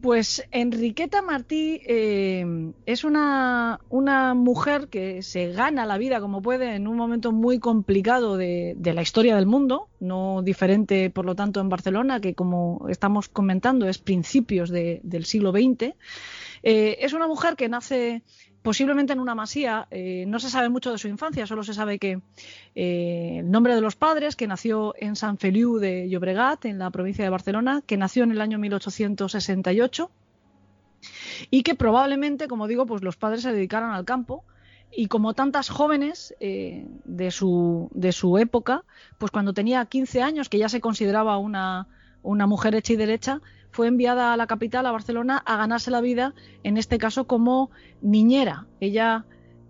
Pues 0.00 0.46
Enriqueta 0.50 1.22
Martí 1.22 1.80
eh, 1.86 2.44
es 2.84 3.02
una, 3.02 3.80
una, 3.88 4.34
mujer 4.34 4.88
que 4.88 5.22
se 5.22 5.52
gana 5.52 5.86
la 5.86 5.96
vida 5.96 6.20
como 6.20 6.42
puede 6.42 6.74
en 6.74 6.86
un 6.86 6.96
momento 6.96 7.32
muy 7.32 7.58
complicado 7.58 8.36
de, 8.36 8.76
la 8.78 9.00
historia 9.00 9.36
del 9.36 9.46
mundo, 9.46 9.88
no 9.98 10.42
diferente 10.42 11.08
por 11.08 11.24
lo 11.24 11.34
tanto 11.34 11.60
en 11.60 11.70
Barcelona, 11.70 12.20
que 12.20 12.34
como 12.34 12.86
estamos 12.90 13.28
comentando 13.28 13.88
es 13.88 13.96
principios 13.98 14.70
del 14.70 15.24
siglo 15.24 15.50
XX. 15.50 15.94
Eh, 16.62 16.98
es 17.00 17.14
una 17.14 17.26
mujer 17.26 17.56
que 17.56 17.68
nace 17.70 18.22
posiblemente 18.66 19.12
en 19.12 19.20
una 19.20 19.36
masía. 19.36 19.86
Eh, 19.92 20.24
no 20.26 20.40
se 20.40 20.50
sabe 20.50 20.68
mucho 20.68 20.90
de 20.90 20.98
su 20.98 21.06
infancia, 21.06 21.46
solo 21.46 21.62
se 21.62 21.72
sabe 21.72 22.00
que 22.00 22.20
eh, 22.74 23.36
el 23.38 23.48
nombre 23.48 23.76
de 23.76 23.80
los 23.80 23.94
padres, 23.94 24.34
que 24.34 24.48
nació 24.48 24.92
en 24.98 25.14
San 25.14 25.38
Feliu 25.38 25.78
de 25.78 26.08
Llobregat, 26.08 26.64
en 26.64 26.80
la 26.80 26.90
provincia 26.90 27.22
de 27.22 27.30
Barcelona, 27.30 27.84
que 27.86 27.96
nació 27.96 28.24
en 28.24 28.32
el 28.32 28.40
año 28.40 28.58
1868 28.58 30.10
y 31.52 31.62
que 31.62 31.76
probablemente, 31.76 32.48
como 32.48 32.66
digo, 32.66 32.86
pues 32.86 33.04
los 33.04 33.16
padres 33.16 33.42
se 33.42 33.52
dedicaron 33.52 33.92
al 33.92 34.04
campo 34.04 34.42
y 34.90 35.06
como 35.06 35.32
tantas 35.32 35.68
jóvenes 35.68 36.34
eh, 36.40 36.88
de, 37.04 37.30
su, 37.30 37.88
de 37.94 38.10
su 38.10 38.36
época, 38.36 38.82
pues 39.18 39.30
cuando 39.30 39.54
tenía 39.54 39.86
15 39.86 40.22
años, 40.22 40.48
que 40.48 40.58
ya 40.58 40.68
se 40.68 40.80
consideraba 40.80 41.38
una, 41.38 41.86
una 42.24 42.48
mujer 42.48 42.74
hecha 42.74 42.94
y 42.94 42.96
derecha, 42.96 43.40
fue 43.76 43.88
enviada 43.88 44.32
a 44.32 44.38
la 44.38 44.46
capital, 44.46 44.86
a 44.86 44.90
Barcelona, 44.90 45.42
a 45.44 45.58
ganarse 45.58 45.90
la 45.90 46.00
vida, 46.00 46.32
en 46.62 46.78
este 46.78 46.96
caso 46.96 47.26
como 47.26 47.70
niñera. 48.00 48.66
Ella 48.80 49.26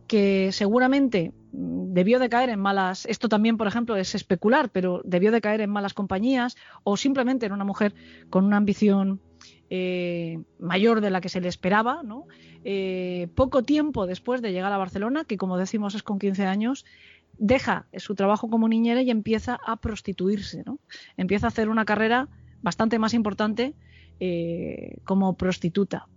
que 0.07 0.53
seguramente 0.53 1.33
mm, 1.51 1.93
debió 1.93 2.21
de 2.21 2.29
caer 2.29 2.51
en 2.51 2.61
malas, 2.61 3.05
esto 3.07 3.29
también, 3.29 3.57
por 3.57 3.67
ejemplo, 3.67 3.97
es 3.97 4.15
especular, 4.15 4.71
pero 4.71 5.03
debió 5.05 5.33
de 5.33 5.41
caer 5.41 5.61
en 5.61 5.71
malas 5.71 5.93
compañías 5.93 6.55
o 6.85 6.97
simplemente 6.97 7.47
era 7.47 7.55
una 7.57 7.65
mujer 7.65 7.95
con 8.31 8.45
una 8.45 8.59
ambición 8.59 9.21
eh, 9.71 10.39
mayor 10.61 11.01
de 11.01 11.11
la 11.11 11.21
que 11.21 11.29
se 11.29 11.41
le 11.41 11.49
esperaba, 11.49 12.05
¿no? 12.05 12.27
Eh, 12.63 13.27
poco 13.35 13.65
tiempo 13.65 14.07
después 14.07 14.41
de 14.41 14.53
llegar 14.53 14.73
a 14.73 14.79
Barcelona, 14.79 15.25
que 15.25 15.37
como 15.37 15.59
decimos 15.59 15.97
es 15.97 16.05
con 16.05 16.21
15 16.21 16.47
años, 16.47 16.85
deja 17.39 17.87
su 17.97 18.15
trabajo 18.15 18.49
como 18.49 18.69
niñera 18.69 19.03
y 19.03 19.11
empieza 19.11 19.59
a 19.67 19.77
prostituirse, 19.79 20.63
¿no? 20.65 20.79
Empieza 21.17 21.47
a 21.47 21.49
hacer 21.49 21.69
una 21.69 21.85
carrera 21.85 22.29
bastante 22.63 22.99
más 22.99 23.15
importante 23.15 23.75
eh, 24.21 24.99
como 25.05 25.37
prostituta. 25.37 26.09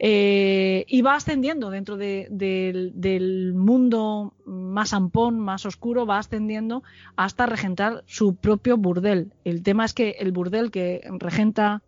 Eh, 0.00 0.84
y 0.86 1.02
va 1.02 1.16
ascendiendo 1.16 1.70
dentro 1.70 1.96
del 1.96 3.52
mundo 3.54 4.34
más 4.44 4.92
ampón, 4.92 5.40
más 5.40 5.66
oscuro, 5.66 6.06
va 6.06 6.18
ascendiendo 6.18 6.82
hasta 7.16 7.46
regentar 7.46 8.04
su 8.06 8.36
propio 8.36 8.76
burdel. 8.76 9.32
El 9.44 9.62
tema 9.62 9.84
es 9.84 9.94
que 9.94 10.16
el 10.20 10.30
burdel 10.30 10.70
que 10.70 11.00
regenta 11.18 11.82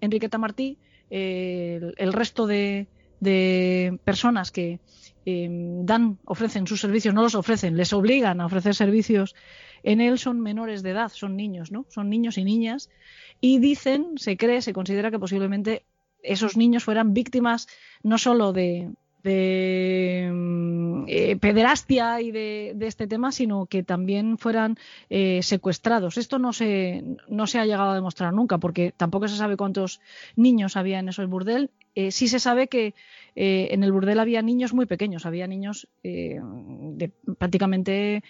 Enriqueta 0.00 0.38
Martí, 0.38 0.78
el, 1.10 2.12
resto 2.12 2.46
de, 2.46 2.86
personas 4.04 4.50
que 4.52 4.80
dan, 5.26 6.18
ofrecen 6.24 6.66
sus 6.66 6.80
servicios, 6.80 7.14
no 7.14 7.22
los 7.22 7.34
ofrecen, 7.34 7.76
les 7.76 7.92
obligan 7.92 8.40
a 8.40 8.46
ofrecer 8.46 8.74
servicios 8.74 9.34
en 9.82 10.00
él 10.00 10.18
son 10.18 10.40
menores 10.40 10.82
de 10.82 10.90
edad, 10.90 11.10
son 11.14 11.36
niños, 11.36 11.72
¿no? 11.72 11.86
Son 11.88 12.08
niños 12.10 12.38
y 12.38 12.44
niñas 12.44 12.90
y 13.40 13.58
dicen, 13.58 14.12
se 14.16 14.36
cree, 14.36 14.62
se 14.62 14.72
considera 14.72 15.10
que 15.10 15.18
posiblemente 15.18 15.84
esos 16.22 16.56
niños 16.56 16.84
fueran 16.84 17.14
víctimas 17.14 17.68
no 18.02 18.18
solo 18.18 18.52
de, 18.52 18.90
mm, 19.24 21.04
eh, 21.08 21.36
pederastia 21.36 22.20
y 22.20 22.30
de, 22.30 22.76
este 22.80 23.06
tema, 23.06 23.32
sino 23.32 23.66
que 23.66 23.82
también 23.82 24.36
fueran 24.38 24.76
eh, 25.08 25.40
secuestrados. 25.42 26.18
Esto 26.18 26.38
no 26.38 26.52
se, 26.52 27.02
no 27.28 27.46
se 27.46 27.58
ha 27.58 27.64
llegado 27.64 27.90
a 27.90 27.94
demostrar 27.94 28.32
nunca, 28.34 28.58
porque 28.58 28.92
tampoco 28.96 29.28
se 29.28 29.36
sabe 29.36 29.56
cuántos 29.56 30.00
niños 30.36 30.76
había 30.76 30.98
en 30.98 31.08
eso 31.08 31.22
el 31.22 31.28
burdel. 31.28 31.70
Eh, 31.94 32.10
sí 32.12 32.28
se 32.28 32.38
sabe 32.38 32.68
que 32.68 32.94
en 33.36 33.84
el 33.84 33.92
burdel 33.92 34.18
había 34.18 34.42
niños 34.42 34.74
muy 34.74 34.86
pequeños, 34.86 35.24
había 35.24 35.46
niños 35.46 35.88
de 36.02 37.10
prácticamente 37.38 38.22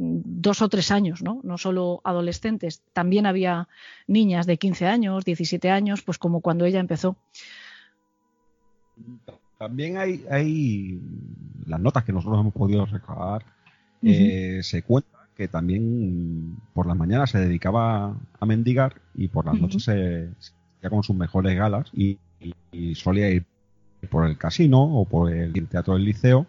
dos 0.00 0.62
o 0.62 0.68
tres 0.68 0.92
años, 0.92 1.22
¿no? 1.22 1.40
No 1.42 1.58
solo 1.58 2.00
adolescentes, 2.04 2.82
también 2.92 3.26
había 3.26 3.68
niñas 4.06 4.46
de 4.46 4.56
15 4.56 4.86
años, 4.86 5.24
17 5.24 5.70
años, 5.70 6.02
pues 6.02 6.18
como 6.18 6.40
cuando 6.40 6.64
ella 6.64 6.78
empezó. 6.78 7.16
También 9.58 9.98
hay, 9.98 10.24
hay 10.30 11.00
las 11.66 11.80
notas 11.80 12.04
que 12.04 12.12
nosotros 12.12 12.40
hemos 12.40 12.54
podido 12.54 12.86
recabar, 12.86 13.44
eh, 14.02 14.60
se 14.62 14.82
cuenta 14.82 15.26
que 15.36 15.48
también 15.48 16.56
por 16.74 16.86
las 16.86 16.96
mañanas 16.96 17.30
se 17.30 17.40
dedicaba 17.40 18.16
a 18.38 18.46
mendigar 18.46 19.00
y 19.14 19.26
por 19.26 19.46
las 19.46 19.60
noches 19.60 19.82
se, 19.82 20.28
se 20.38 20.88
con 20.88 21.02
sus 21.02 21.16
mejores 21.16 21.56
galas 21.56 21.90
y, 21.92 22.18
solía 22.94 23.28
ir 23.30 23.44
por 24.08 24.28
el 24.28 24.38
casino 24.38 24.80
o 24.80 25.04
por 25.04 25.32
el 25.32 25.66
teatro 25.66 25.94
del 25.94 26.04
liceo 26.04 26.46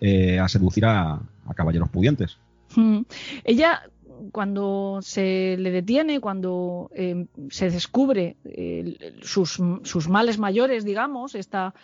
eh, 0.00 0.40
a 0.40 0.48
seducir 0.48 0.84
a 0.86 1.20
caballeros 1.54 1.88
pudientes. 1.88 2.38
Ella, 3.44 3.82
cuando 4.32 5.00
se 5.02 5.56
le 5.58 5.70
detiene, 5.70 6.20
cuando 6.20 6.90
eh, 6.94 7.26
se 7.50 7.70
descubre 7.70 8.36
sus, 9.22 9.60
sus, 9.82 10.08
males 10.08 10.38
mayores, 10.38 10.84
digamos, 10.84 11.34
esta 11.34 11.74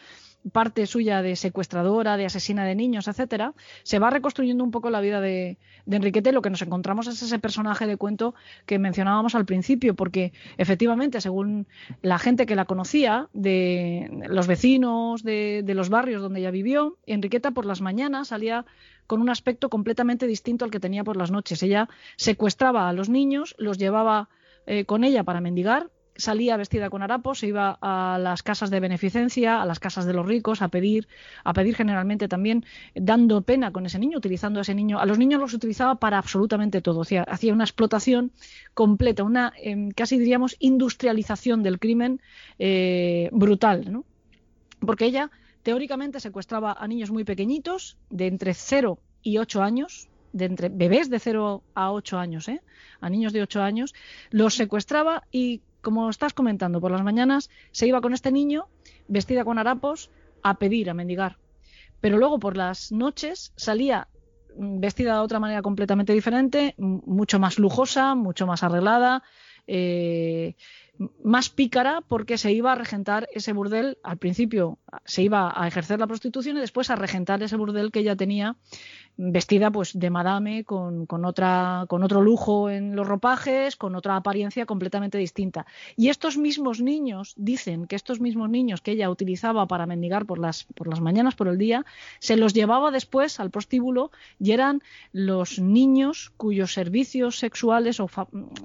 parte 0.53 0.87
suya 0.87 1.23
de 1.23 1.37
secuestradora, 1.37 2.17
de 2.17 2.27
asesina 2.27 2.65
de 2.65 2.75
niños, 2.75 3.09
etcétera, 3.09 3.55
se 3.83 3.99
va 3.99 4.11
reconstruyendo 4.11 4.63
un 4.65 4.71
poco 4.71 4.91
la 4.91 5.01
vida 5.01 5.21
de, 5.21 5.59
Enriqueta 5.89 6.31
y 6.31 6.33
lo 6.33 6.43
que 6.43 6.51
nos 6.51 6.63
encontramos 6.63 7.07
es 7.07 7.23
ese 7.23 7.39
personaje 7.39 7.87
de 7.87 7.97
cuento 7.97 8.35
que 8.67 8.79
mencionábamos 8.79 9.37
al 9.37 9.47
principio, 9.47 9.95
porque 9.95 10.33
efectivamente, 10.59 11.21
según 11.21 11.67
la 12.03 12.19
gente 12.19 12.45
que 12.45 12.57
la 12.57 12.65
conocía, 12.65 13.29
de 13.33 14.25
los 14.29 14.47
vecinos 14.49 15.23
de, 15.23 15.63
de 15.65 15.75
los 15.75 15.89
barrios 15.89 16.23
donde 16.23 16.41
ella 16.41 16.51
vivió, 16.51 16.97
Enriqueta 17.07 17.53
por 17.53 17.67
las 17.67 17.81
mañanas 17.81 18.29
salía 18.29 18.67
con 19.07 19.21
un 19.21 19.31
aspecto 19.31 19.69
completamente 19.69 20.27
distinto 20.27 20.65
al 20.65 20.71
que 20.71 20.81
tenía 20.81 21.05
por 21.05 21.17
las 21.17 21.31
noches. 21.31 21.63
Ella 21.63 21.89
secuestraba 22.17 22.89
a 22.89 22.93
los 22.93 23.09
niños, 23.09 23.55
los 23.59 23.79
llevaba 23.79 24.29
eh, 24.67 24.85
con 24.85 25.05
ella 25.05 25.23
para 25.23 25.41
mendigar, 25.41 25.91
salía 26.17 26.57
vestida 26.57 26.91
con 26.91 27.03
harapos, 27.03 27.41
se 27.41 27.49
iba 27.49 27.79
a 27.81 28.19
las 28.19 28.43
casas 28.43 28.71
de 28.71 28.81
beneficencia, 28.81 29.63
a 29.63 29.67
las 29.67 29.81
casas 29.81 30.07
de 30.07 30.13
los 30.13 30.27
ricos, 30.27 30.63
a 30.63 30.69
pedir, 30.69 31.09
a 31.45 31.53
pedir 31.53 31.75
generalmente 31.75 32.29
también 32.29 32.65
dando 32.95 33.43
pena 33.43 33.73
con 33.73 33.87
ese 33.87 33.99
niño, 33.99 34.19
utilizando 34.19 34.61
a 34.61 34.63
ese 34.63 34.75
niño. 34.75 34.99
A 34.99 35.07
los 35.07 35.19
niños 35.19 35.41
los 35.41 35.55
utilizaba 35.55 35.97
para 35.97 36.19
absolutamente 36.19 36.81
todo. 36.81 37.01
O 37.01 37.05
sea, 37.05 37.23
hacía 37.23 37.53
una 37.53 37.65
explotación 37.65 38.33
completa, 38.75 39.23
una 39.23 39.53
em, 39.63 39.91
casi 39.91 40.19
diríamos 40.19 40.57
industrialización 40.59 41.63
del 41.63 41.79
crimen 41.79 42.21
eh, 42.59 43.29
brutal, 43.33 43.93
¿no? 43.93 44.05
Porque 44.81 45.07
ella 45.07 45.31
teóricamente 45.63 46.21
secuestraba 46.21 46.77
a 46.79 46.87
niños 46.87 47.11
muy 47.11 47.25
pequeñitos, 47.25 47.97
de 48.11 48.27
entre 48.29 48.55
0 48.55 48.99
y 49.23 49.39
8 49.39 49.63
años, 49.63 50.09
de 50.33 50.45
entre 50.45 50.69
bebés 50.69 51.11
de 51.11 51.19
0 51.19 51.63
a 51.75 51.93
8 51.93 52.19
años, 52.19 52.49
¿eh? 52.49 52.61
a 53.01 53.11
niños 53.11 53.33
de 53.33 53.43
8 53.43 53.63
años, 53.63 53.95
los 54.31 54.55
secuestraba 54.55 55.25
y, 55.33 55.63
como 55.87 56.11
estás 56.11 56.35
comentando, 56.35 56.81
por 56.81 56.91
las 56.91 57.05
mañanas 57.05 57.49
se 57.71 57.87
iba 57.87 58.01
con 58.01 58.13
este 58.13 58.33
niño, 58.33 58.67
vestida 59.07 59.45
con 59.45 59.57
harapos, 59.57 60.11
a 60.43 60.59
pedir, 60.59 60.91
a 60.91 60.95
mendigar. 60.95 61.39
Pero 62.01 62.19
luego 62.19 62.41
por 62.41 62.57
las 62.57 62.91
noches 62.91 63.53
salía 63.55 64.09
mm, 64.57 64.81
vestida 64.81 65.15
de 65.15 65.21
otra 65.21 65.39
manera 65.39 65.63
completamente 65.63 66.13
diferente, 66.13 66.75
mucho 66.77 67.39
más 67.39 67.61
lujosa, 67.61 68.17
mucho 68.17 68.49
más 68.49 68.65
arreglada, 68.65 69.23
eh, 69.69 70.57
más 71.23 71.51
pícara 71.51 72.01
porque 72.01 72.37
se 72.37 72.51
iba 72.51 72.73
a 72.73 72.75
regentar 72.75 73.29
ese 73.33 73.53
burdel, 73.53 73.99
al 74.03 74.19
principio 74.19 74.81
se 75.05 75.23
iba 75.23 75.53
a 75.55 75.69
ejercer 75.69 76.01
la 76.01 76.09
prostitución 76.09 76.57
y 76.57 76.61
después 76.61 76.91
a 76.91 76.97
regentar 76.97 77.41
ese 77.45 77.57
burdel 77.57 77.93
que 77.93 78.01
ella 78.01 78.17
tenía 78.17 78.57
vestida 79.17 79.71
pues 79.71 79.99
de 79.99 80.11
madame 80.11 80.65
con, 80.65 81.07
con, 81.07 81.25
otra, 81.25 81.87
con 81.89 82.03
otro 82.03 82.21
lujo 82.23 82.69
en 82.71 82.95
los 82.95 83.07
ropajes, 83.07 83.77
con 83.77 83.95
otra 83.95 84.17
apariencia 84.17 84.67
completamente 84.67 85.19
distinta. 85.19 85.67
Y 85.97 86.09
estos 86.09 86.37
mismos 86.37 86.81
niños 86.81 87.35
dicen 87.37 87.87
que 87.87 87.97
estos 87.97 88.21
mismos 88.21 88.51
niños 88.51 88.81
que 88.81 88.93
ella 88.93 89.11
utilizaba 89.11 89.67
para 89.67 89.87
mendigar 89.87 90.27
por 90.27 90.39
las, 90.39 90.65
por 90.65 90.89
las 90.89 91.01
mañanas, 91.01 91.35
por 91.35 91.49
el 91.49 91.59
día, 91.59 91.85
se 92.19 92.37
los 92.37 92.53
llevaba 92.53 92.91
después 92.91 93.41
al 93.41 93.51
prostíbulo 93.51 94.11
y 94.39 94.53
eran 94.53 94.83
los 95.13 95.59
niños 95.59 96.33
cuyos 96.37 96.73
servicios 96.73 97.39
sexuales 97.39 98.01
o 98.01 98.11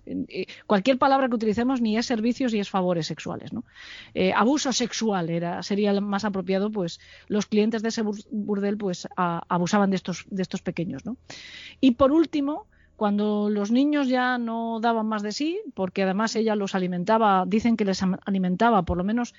eh, 0.05 0.47
cualquier 0.67 0.97
palabra 0.97 1.29
que 1.29 1.35
utilicemos 1.35 1.81
ni 1.81 1.97
es 1.97 2.05
servicios 2.05 2.53
ni 2.53 2.59
es 2.59 2.69
favores 2.69 3.07
sexuales. 3.07 3.53
¿no? 3.53 3.63
Eh, 4.13 4.33
abuso 4.35 4.73
sexual 4.73 5.29
era, 5.29 5.63
sería 5.63 5.99
más 6.01 6.25
apropiado, 6.25 6.71
pues 6.71 6.99
los 7.27 7.45
clientes 7.45 7.81
de 7.81 7.89
ese 7.89 8.01
burdel 8.01 8.77
pues 8.77 9.07
a, 9.15 9.43
abusaban 9.47 9.89
de 9.89 9.95
estos 9.95 10.25
estos 10.41 10.62
pequeños. 10.62 11.06
¿no? 11.06 11.17
Y 11.80 11.91
por 11.91 12.12
último, 12.12 12.67
cuando 12.95 13.49
los 13.49 13.71
niños 13.71 14.08
ya 14.08 14.38
no 14.38 14.80
daban 14.80 15.08
más 15.08 15.23
de 15.23 15.32
sí, 15.32 15.60
porque 15.73 16.04
además 16.04 16.36
ella 16.36 16.56
los 16.56 16.75
alimentaba, 16.75 17.45
dicen 17.47 17.75
que 17.75 17.86
les 17.86 18.04
alimentaba, 18.04 18.84
por 18.84 18.97
lo 18.97 19.04
menos 19.04 19.34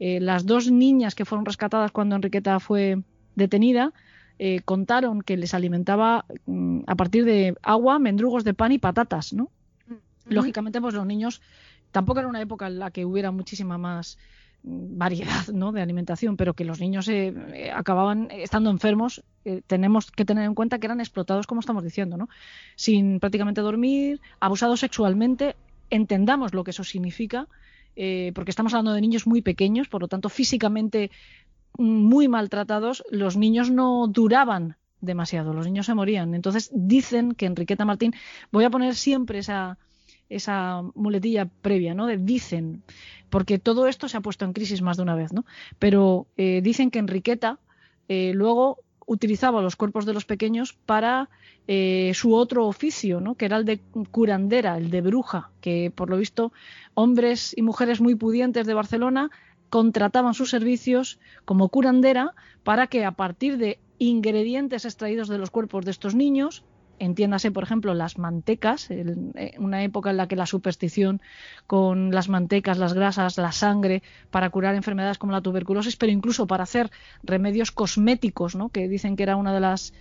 eh, 0.00 0.20
las 0.20 0.46
dos 0.46 0.70
niñas 0.70 1.14
que 1.14 1.24
fueron 1.24 1.44
rescatadas 1.44 1.92
cuando 1.92 2.16
Enriqueta 2.16 2.58
fue 2.58 3.02
detenida, 3.36 3.92
eh, 4.38 4.62
contaron 4.64 5.22
que 5.22 5.36
les 5.36 5.54
alimentaba 5.54 6.24
mm, 6.46 6.80
a 6.86 6.96
partir 6.96 7.24
de 7.24 7.54
agua, 7.62 8.00
mendrugos 8.00 8.42
de 8.42 8.54
pan 8.54 8.72
y 8.72 8.78
patatas, 8.78 9.32
¿no? 9.32 9.50
Lógicamente, 10.26 10.80
pues 10.80 10.94
los 10.94 11.06
niños 11.06 11.40
tampoco 11.92 12.18
era 12.18 12.28
una 12.28 12.40
época 12.40 12.66
en 12.66 12.78
la 12.78 12.90
que 12.90 13.04
hubiera 13.04 13.30
muchísima 13.30 13.78
más 13.78 14.18
variedad 14.64 15.46
¿no? 15.52 15.72
de 15.72 15.82
alimentación, 15.82 16.36
pero 16.36 16.54
que 16.54 16.64
los 16.64 16.80
niños 16.80 17.06
eh, 17.08 17.34
eh, 17.52 17.70
acababan 17.70 18.28
estando 18.30 18.70
enfermos, 18.70 19.22
eh, 19.44 19.60
tenemos 19.66 20.10
que 20.10 20.24
tener 20.24 20.44
en 20.44 20.54
cuenta 20.54 20.78
que 20.78 20.86
eran 20.86 21.00
explotados, 21.00 21.46
como 21.46 21.60
estamos 21.60 21.84
diciendo, 21.84 22.16
¿no? 22.16 22.28
sin 22.74 23.20
prácticamente 23.20 23.60
dormir, 23.60 24.20
abusados 24.40 24.80
sexualmente, 24.80 25.54
entendamos 25.90 26.54
lo 26.54 26.64
que 26.64 26.70
eso 26.70 26.82
significa, 26.82 27.46
porque 28.34 28.50
estamos 28.50 28.74
hablando 28.74 28.92
de 28.92 29.00
niños 29.00 29.24
muy 29.24 29.40
pequeños, 29.40 29.86
por 29.86 30.00
lo 30.00 30.08
tanto 30.08 30.28
físicamente 30.28 31.12
muy 31.78 32.26
maltratados, 32.26 33.04
los 33.10 33.36
niños 33.36 33.70
no 33.70 34.08
duraban 34.08 34.76
demasiado, 35.00 35.52
los 35.52 35.66
niños 35.66 35.86
se 35.86 35.94
morían. 35.94 36.34
Entonces 36.34 36.70
dicen 36.72 37.32
que 37.32 37.46
Enriqueta 37.46 37.84
Martín, 37.84 38.12
voy 38.50 38.64
a 38.64 38.70
poner 38.70 38.96
siempre 38.96 39.38
esa, 39.38 39.78
esa 40.28 40.82
muletilla 40.94 41.46
previa, 41.46 41.94
¿no? 41.94 42.06
De 42.06 42.16
dicen, 42.16 42.82
porque 43.30 43.58
todo 43.58 43.86
esto 43.86 44.08
se 44.08 44.16
ha 44.16 44.20
puesto 44.20 44.44
en 44.44 44.52
crisis 44.52 44.82
más 44.82 44.96
de 44.96 45.02
una 45.02 45.14
vez, 45.14 45.32
¿no? 45.32 45.44
Pero 45.78 46.26
eh, 46.36 46.60
dicen 46.62 46.90
que 46.90 46.98
Enriqueta 46.98 47.58
eh, 48.08 48.32
luego 48.34 48.78
utilizaba 49.06 49.62
los 49.62 49.76
cuerpos 49.76 50.06
de 50.06 50.14
los 50.14 50.24
pequeños 50.24 50.72
para 50.86 51.28
eh, 51.66 52.12
su 52.14 52.34
otro 52.34 52.66
oficio, 52.66 53.20
¿no? 53.20 53.34
que 53.34 53.44
era 53.44 53.56
el 53.56 53.64
de 53.64 53.80
curandera, 54.10 54.76
el 54.76 54.90
de 54.90 55.00
bruja, 55.00 55.50
que 55.60 55.92
por 55.94 56.10
lo 56.10 56.16
visto 56.16 56.52
hombres 56.94 57.54
y 57.56 57.62
mujeres 57.62 58.00
muy 58.00 58.14
pudientes 58.14 58.66
de 58.66 58.74
Barcelona 58.74 59.30
contrataban 59.70 60.34
sus 60.34 60.50
servicios 60.50 61.18
como 61.44 61.68
curandera 61.68 62.34
para 62.62 62.86
que 62.86 63.04
a 63.04 63.12
partir 63.12 63.58
de 63.58 63.78
ingredientes 63.98 64.84
extraídos 64.84 65.28
de 65.28 65.38
los 65.38 65.50
cuerpos 65.50 65.84
de 65.84 65.90
estos 65.90 66.14
niños 66.14 66.64
entiéndase, 66.98 67.50
por 67.50 67.62
ejemplo, 67.62 67.94
las 67.94 68.18
mantecas, 68.18 68.90
eh, 68.90 69.54
una 69.58 69.82
época 69.82 70.10
en 70.10 70.16
la 70.16 70.28
que 70.28 70.36
la 70.36 70.46
superstición 70.46 71.20
con 71.66 72.10
las 72.10 72.28
mantecas, 72.28 72.78
las 72.78 72.94
grasas, 72.94 73.38
la 73.38 73.52
sangre, 73.52 74.02
para 74.30 74.50
curar 74.50 74.74
enfermedades 74.74 75.18
como 75.18 75.32
la 75.32 75.40
tuberculosis, 75.40 75.96
pero 75.96 76.12
incluso 76.12 76.46
para 76.46 76.64
hacer 76.64 76.90
remedios 77.22 77.72
cosméticos, 77.72 78.54
¿no? 78.54 78.68
que 78.68 78.88
dicen 78.88 79.16
que 79.16 79.22
era 79.22 79.36
una 79.36 79.52
de 79.52 79.60
las 79.60 79.92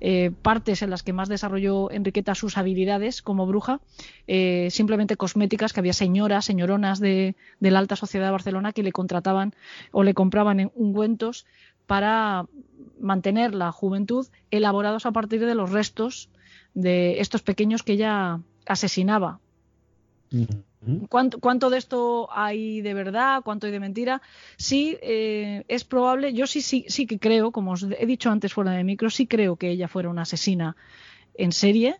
eh, 0.00 0.30
partes 0.42 0.82
en 0.82 0.90
las 0.90 1.02
que 1.02 1.12
más 1.12 1.28
desarrolló 1.28 1.90
Enriqueta 1.90 2.34
sus 2.34 2.56
habilidades 2.56 3.20
como 3.20 3.46
bruja, 3.46 3.80
eh, 4.26 4.68
simplemente 4.70 5.16
cosméticas, 5.16 5.72
que 5.72 5.80
había 5.80 5.92
señoras, 5.92 6.44
señoronas 6.44 7.00
de, 7.00 7.34
de, 7.58 7.70
la 7.70 7.80
alta 7.80 7.96
sociedad 7.96 8.26
de 8.26 8.32
Barcelona 8.32 8.72
que 8.72 8.84
le 8.84 8.92
contrataban 8.92 9.54
o 9.90 10.04
le 10.04 10.14
compraban 10.14 10.60
en 10.60 10.70
ungüentos 10.76 11.46
para 11.86 12.46
mantener 13.00 13.54
la 13.54 13.72
juventud 13.72 14.26
elaborados 14.50 15.06
a 15.06 15.12
partir 15.12 15.44
de 15.44 15.54
los 15.54 15.70
restos 15.70 16.28
de 16.74 17.20
estos 17.20 17.42
pequeños 17.42 17.82
que 17.82 17.94
ella 17.94 18.40
asesinaba. 18.66 19.40
¿Cuánto, 21.08 21.70
de 21.70 21.78
esto 21.78 22.28
hay 22.30 22.80
de 22.82 22.94
verdad? 22.94 23.42
¿Cuánto 23.44 23.66
hay 23.66 23.72
de 23.72 23.80
mentira? 23.80 24.22
Sí, 24.56 24.96
eh, 25.02 25.64
es 25.68 25.84
probable. 25.84 26.32
Yo 26.32 26.46
sí, 26.46 26.60
sí, 26.60 26.84
sí 26.88 27.06
que 27.06 27.18
creo, 27.18 27.50
como 27.50 27.72
os 27.72 27.82
he 27.82 28.06
dicho 28.06 28.30
antes 28.30 28.52
fuera 28.52 28.72
de 28.72 28.84
micro, 28.84 29.10
sí 29.10 29.26
creo 29.26 29.56
que 29.56 29.70
ella 29.70 29.88
fuera 29.88 30.08
una 30.08 30.22
asesina 30.22 30.76
en 31.34 31.52
serie 31.52 31.96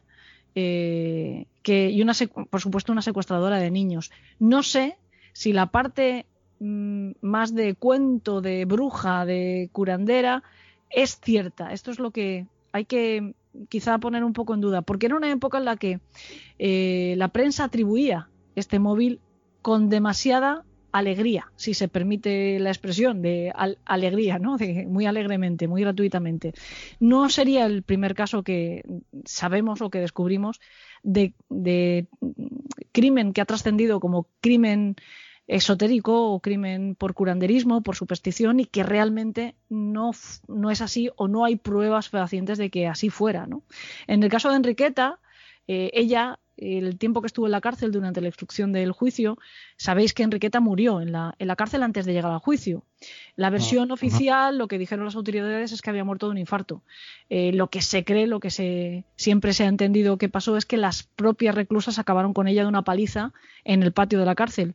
eh, 0.54 1.46
que, 1.62 1.90
y 1.90 2.02
una, 2.02 2.12
por 2.50 2.60
supuesto 2.60 2.92
una 2.92 3.02
secuestradora 3.02 3.58
de 3.58 3.70
niños. 3.70 4.10
No 4.38 4.62
sé 4.62 4.96
si 5.32 5.52
la 5.52 5.66
parte 5.66 6.26
mm, 6.60 7.12
más 7.20 7.54
de 7.54 7.74
cuento, 7.74 8.40
de 8.40 8.64
bruja, 8.64 9.24
de 9.24 9.70
curandera, 9.72 10.42
es 10.90 11.20
cierta. 11.20 11.72
Esto 11.72 11.90
es 11.90 11.98
lo 11.98 12.10
que 12.10 12.46
hay 12.72 12.84
que 12.84 13.34
quizá 13.68 13.98
poner 13.98 14.24
un 14.24 14.32
poco 14.32 14.54
en 14.54 14.60
duda, 14.60 14.82
porque 14.82 15.06
era 15.06 15.16
una 15.16 15.30
época 15.30 15.58
en 15.58 15.64
la 15.64 15.76
que 15.76 16.00
eh, 16.58 17.14
la 17.16 17.28
prensa 17.28 17.64
atribuía 17.64 18.28
este 18.54 18.78
móvil 18.78 19.20
con 19.62 19.88
demasiada 19.88 20.64
alegría, 20.92 21.52
si 21.56 21.74
se 21.74 21.88
permite 21.88 22.58
la 22.58 22.70
expresión 22.70 23.20
de 23.22 23.52
alegría, 23.84 24.38
¿no? 24.38 24.56
muy 24.86 25.06
alegremente, 25.06 25.68
muy 25.68 25.82
gratuitamente. 25.82 26.54
No 26.98 27.28
sería 27.28 27.66
el 27.66 27.82
primer 27.82 28.14
caso 28.14 28.42
que 28.42 28.82
sabemos 29.24 29.82
o 29.82 29.90
que 29.90 30.00
descubrimos 30.00 30.60
de, 31.02 31.34
de 31.48 32.06
crimen 32.92 33.32
que 33.32 33.40
ha 33.40 33.46
trascendido 33.46 34.00
como 34.00 34.28
crimen 34.40 34.96
esotérico 35.48 36.30
o 36.30 36.40
crimen 36.40 36.94
por 36.94 37.14
curanderismo, 37.14 37.82
por 37.82 37.96
superstición 37.96 38.60
y 38.60 38.66
que 38.66 38.82
realmente 38.82 39.56
no, 39.70 40.10
no 40.46 40.70
es 40.70 40.82
así 40.82 41.10
o 41.16 41.26
no 41.26 41.46
hay 41.46 41.56
pruebas 41.56 42.10
fehacientes 42.10 42.58
de 42.58 42.70
que 42.70 42.86
así 42.86 43.08
fuera. 43.08 43.46
¿no? 43.46 43.62
En 44.06 44.22
el 44.22 44.28
caso 44.28 44.50
de 44.50 44.56
Enriqueta, 44.56 45.18
eh, 45.66 45.90
ella, 45.94 46.38
el 46.58 46.98
tiempo 46.98 47.22
que 47.22 47.28
estuvo 47.28 47.46
en 47.46 47.52
la 47.52 47.62
cárcel 47.62 47.92
durante 47.92 48.20
la 48.20 48.26
instrucción 48.26 48.72
del 48.72 48.92
juicio, 48.92 49.38
sabéis 49.78 50.12
que 50.12 50.22
Enriqueta 50.22 50.60
murió 50.60 51.00
en 51.00 51.12
la, 51.12 51.34
en 51.38 51.48
la 51.48 51.56
cárcel 51.56 51.82
antes 51.82 52.04
de 52.04 52.12
llegar 52.12 52.30
al 52.30 52.40
juicio. 52.40 52.84
La 53.34 53.46
ah, 53.46 53.50
versión 53.50 53.90
oficial, 53.90 54.58
lo 54.58 54.68
que 54.68 54.76
dijeron 54.76 55.06
las 55.06 55.16
autoridades 55.16 55.72
es 55.72 55.80
que 55.80 55.88
había 55.88 56.04
muerto 56.04 56.26
de 56.26 56.32
un 56.32 56.38
infarto. 56.38 56.82
Eh, 57.30 57.52
lo 57.54 57.70
que 57.70 57.80
se 57.80 58.04
cree, 58.04 58.26
lo 58.26 58.38
que 58.38 58.50
se, 58.50 59.04
siempre 59.16 59.54
se 59.54 59.64
ha 59.64 59.68
entendido 59.68 60.18
que 60.18 60.28
pasó 60.28 60.58
es 60.58 60.66
que 60.66 60.76
las 60.76 61.04
propias 61.04 61.54
reclusas 61.54 61.98
acabaron 61.98 62.34
con 62.34 62.48
ella 62.48 62.62
de 62.62 62.68
una 62.68 62.82
paliza 62.82 63.32
en 63.64 63.82
el 63.82 63.92
patio 63.92 64.18
de 64.18 64.26
la 64.26 64.34
cárcel 64.34 64.74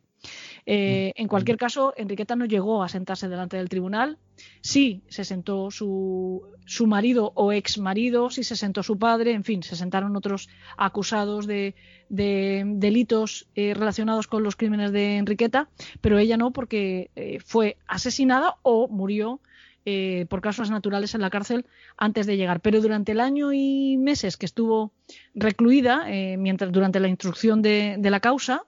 Eh, 0.66 1.12
en 1.16 1.28
cualquier 1.28 1.56
caso, 1.56 1.94
Enriqueta 1.96 2.36
no 2.36 2.46
llegó 2.46 2.82
a 2.82 2.88
sentarse 2.88 3.28
delante 3.28 3.56
del 3.56 3.68
tribunal. 3.68 4.18
Sí 4.60 5.02
se 5.08 5.24
sentó 5.24 5.70
su, 5.70 6.42
su 6.64 6.86
marido 6.86 7.32
o 7.34 7.52
ex 7.52 7.78
marido, 7.78 8.30
sí 8.30 8.44
se 8.44 8.56
sentó 8.56 8.82
su 8.82 8.98
padre, 8.98 9.32
en 9.32 9.44
fin, 9.44 9.62
se 9.62 9.76
sentaron 9.76 10.16
otros 10.16 10.48
acusados 10.76 11.46
de, 11.46 11.74
delitos 12.08 13.46
eh, 13.54 13.74
relacionados 13.74 14.26
con 14.26 14.42
los 14.42 14.56
crímenes 14.56 14.92
de 14.92 15.16
Enriqueta, 15.16 15.68
pero 16.00 16.18
ella 16.18 16.36
no 16.36 16.52
porque 16.52 17.10
eh, 17.16 17.38
fue 17.44 17.76
asesinada 17.86 18.56
o 18.62 18.88
murió 18.88 19.40
eh, 19.86 20.24
por 20.30 20.40
causas 20.40 20.70
naturales 20.70 21.14
en 21.14 21.20
la 21.20 21.28
cárcel 21.28 21.66
antes 21.98 22.26
de 22.26 22.38
llegar. 22.38 22.60
Pero 22.60 22.80
durante 22.80 23.12
el 23.12 23.20
año 23.20 23.52
y 23.52 23.98
meses 23.98 24.38
que 24.38 24.46
estuvo 24.46 24.92
recluida, 25.34 26.06
eh, 26.08 26.38
mientras 26.38 26.72
durante 26.72 27.00
la 27.00 27.08
instrucción 27.08 27.60
de, 27.60 27.98
la 28.00 28.20
causa, 28.20 28.62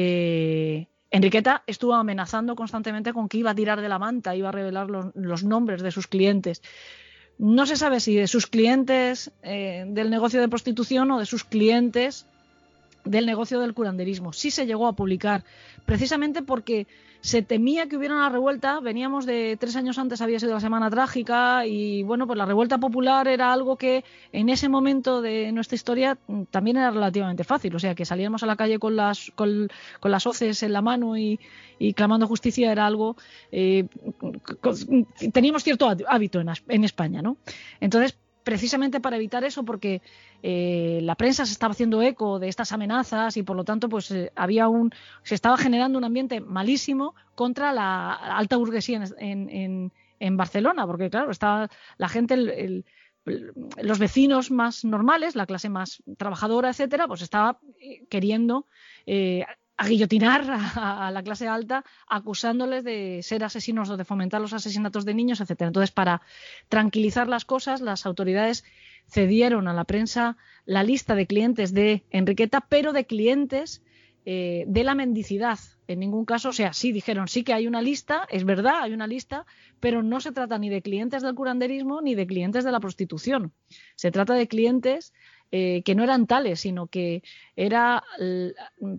eh, 0.00 0.86
Enriqueta 1.10 1.64
estuvo 1.66 1.94
amenazando 1.94 2.54
constantemente 2.54 3.12
con 3.12 3.28
que 3.28 3.38
iba 3.38 3.50
a 3.50 3.54
tirar 3.54 3.80
de 3.80 3.88
la 3.88 3.98
manta, 3.98 4.36
iba 4.36 4.50
a 4.50 4.52
revelar 4.52 4.88
los, 4.88 5.44
nombres 5.44 5.82
de 5.82 5.90
sus 5.90 6.06
clientes. 6.06 6.62
No 7.38 7.66
se 7.66 7.76
sabe 7.76 7.98
si 8.00 8.14
de 8.14 8.28
sus 8.28 8.46
clientes 8.46 9.32
del 9.42 10.10
negocio 10.10 10.40
de 10.40 10.48
prostitución 10.48 11.10
o 11.10 11.18
de 11.18 11.26
sus 11.26 11.44
clientes 11.44 12.26
del 13.04 13.26
negocio 13.26 13.60
del 13.60 13.74
curanderismo. 13.74 14.32
Sí 14.32 14.50
se 14.50 14.66
llegó 14.66 14.86
a 14.86 14.94
publicar, 14.94 15.44
precisamente 15.86 16.42
porque 16.42 16.86
se 17.20 17.42
temía 17.42 17.88
que 17.88 17.96
hubiera 17.96 18.14
una 18.14 18.28
revuelta. 18.28 18.80
Veníamos 18.80 19.26
de 19.26 19.56
tres 19.58 19.76
años 19.76 19.98
antes, 19.98 20.20
había 20.20 20.38
sido 20.38 20.54
la 20.54 20.60
Semana 20.60 20.90
Trágica, 20.90 21.66
y 21.66 22.02
bueno, 22.02 22.26
pues 22.26 22.36
la 22.36 22.46
revuelta 22.46 22.78
popular 22.78 23.28
era 23.28 23.52
algo 23.52 23.76
que 23.76 24.04
en 24.32 24.48
ese 24.48 24.68
momento 24.68 25.20
de 25.20 25.50
nuestra 25.52 25.74
historia 25.76 26.18
también 26.50 26.76
era 26.76 26.90
relativamente 26.90 27.44
fácil. 27.44 27.74
O 27.74 27.78
sea, 27.78 27.94
que 27.94 28.04
salíamos 28.04 28.42
a 28.42 28.46
la 28.46 28.56
calle 28.56 28.78
con 28.78 28.96
las, 28.96 29.32
con, 29.34 29.68
las 30.02 30.26
hoces 30.26 30.62
en 30.62 30.72
la 30.72 30.82
mano 30.82 31.16
y, 31.16 31.38
clamando 31.94 32.26
justicia 32.26 32.72
era 32.72 32.86
algo. 32.86 33.16
Eh, 33.50 33.86
teníamos 35.32 35.64
cierto 35.64 35.88
hábito 36.08 36.40
en, 36.40 36.48
en 36.68 36.84
España, 36.84 37.22
¿no? 37.22 37.36
Entonces, 37.80 38.18
precisamente 38.48 38.98
para 38.98 39.16
evitar 39.16 39.44
eso, 39.44 39.62
porque 39.62 40.00
eh, 40.42 41.00
la 41.02 41.16
prensa 41.16 41.44
se 41.44 41.52
estaba 41.52 41.72
haciendo 41.72 42.00
eco 42.00 42.38
de 42.38 42.48
estas 42.48 42.72
amenazas 42.72 43.36
y 43.36 43.42
por 43.42 43.56
lo 43.56 43.62
tanto, 43.62 43.90
pues 43.90 44.10
eh, 44.10 44.32
había 44.36 44.68
un, 44.68 44.90
se 45.22 45.34
estaba 45.34 45.58
generando 45.58 45.98
un 45.98 46.04
ambiente 46.04 46.40
malísimo 46.40 47.14
contra 47.34 47.74
la 47.74 48.10
alta 48.14 48.56
burguesía 48.56 49.04
en, 49.18 49.92
en, 50.18 50.36
Barcelona, 50.38 50.86
porque 50.86 51.10
claro, 51.10 51.30
estaba 51.30 51.68
la 51.98 52.08
gente, 52.08 52.84
los 53.82 53.98
vecinos 53.98 54.50
más 54.50 54.82
normales, 54.82 55.36
la 55.36 55.44
clase 55.44 55.68
más 55.68 56.02
trabajadora, 56.16 56.70
etcétera, 56.70 57.06
pues 57.06 57.20
estaba 57.20 57.60
eh, 57.82 58.06
queriendo 58.08 58.64
a 59.78 59.86
guillotinar 59.86 60.44
a, 60.50 61.10
la 61.12 61.22
clase 61.22 61.46
alta, 61.46 61.84
acusándoles 62.08 62.82
de 62.82 63.20
ser 63.22 63.44
asesinos 63.44 63.88
o 63.88 63.96
de 63.96 64.04
fomentar 64.04 64.40
los 64.40 64.52
asesinatos 64.52 65.04
de 65.04 65.14
niños, 65.14 65.40
etcétera. 65.40 65.68
Entonces, 65.68 65.92
para 65.92 66.20
tranquilizar 66.68 67.28
las 67.28 67.44
cosas, 67.44 67.80
las 67.80 68.04
autoridades 68.04 68.64
cedieron 69.06 69.68
a 69.68 69.72
la 69.72 69.84
prensa 69.84 70.36
la 70.66 70.82
lista 70.82 71.14
de 71.14 71.28
clientes 71.28 71.72
de 71.72 72.04
Enriqueta, 72.10 72.60
pero 72.60 72.92
de 72.92 73.06
clientes 73.06 73.80
eh, 74.24 74.64
de 74.66 74.84
la 74.84 74.96
mendicidad. 74.96 75.60
En 75.86 76.00
ningún 76.00 76.24
caso, 76.24 76.50
o 76.50 76.52
sea, 76.52 76.72
sí 76.72 76.90
dijeron, 76.92 77.28
sí 77.28 77.44
que 77.44 77.54
hay 77.54 77.66
una 77.66 77.80
lista, 77.80 78.26
es 78.30 78.44
verdad, 78.44 78.82
hay 78.82 78.92
una 78.92 79.06
lista, 79.06 79.46
pero 79.80 80.02
no 80.02 80.20
se 80.20 80.32
trata 80.32 80.58
ni 80.58 80.68
de 80.68 80.82
clientes 80.82 81.22
del 81.22 81.36
curanderismo 81.36 82.02
ni 82.02 82.16
de 82.16 82.26
clientes 82.26 82.64
de 82.64 82.72
la 82.72 82.80
prostitución. 82.80 83.52
Se 83.94 84.10
trata 84.10 84.34
de 84.34 84.48
clientes 84.48 85.14
eh, 85.50 85.82
que 85.84 85.94
no 85.94 86.02
eran 86.04 86.26
tales, 86.26 86.60
sino 86.60 86.88
que 86.88 87.22
era, 87.56 88.04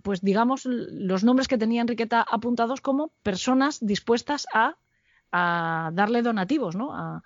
pues 0.02 0.20
digamos, 0.20 0.64
los 0.64 1.22
nombres 1.22 1.48
que 1.48 1.58
tenía 1.58 1.82
Enriqueta 1.82 2.26
apuntados 2.28 2.80
como 2.80 3.12
personas 3.22 3.78
dispuestas 3.80 4.46
a, 4.52 4.76
darle 5.32 6.22
donativos, 6.22 6.74
¿no? 6.74 6.90
A, 6.92 7.22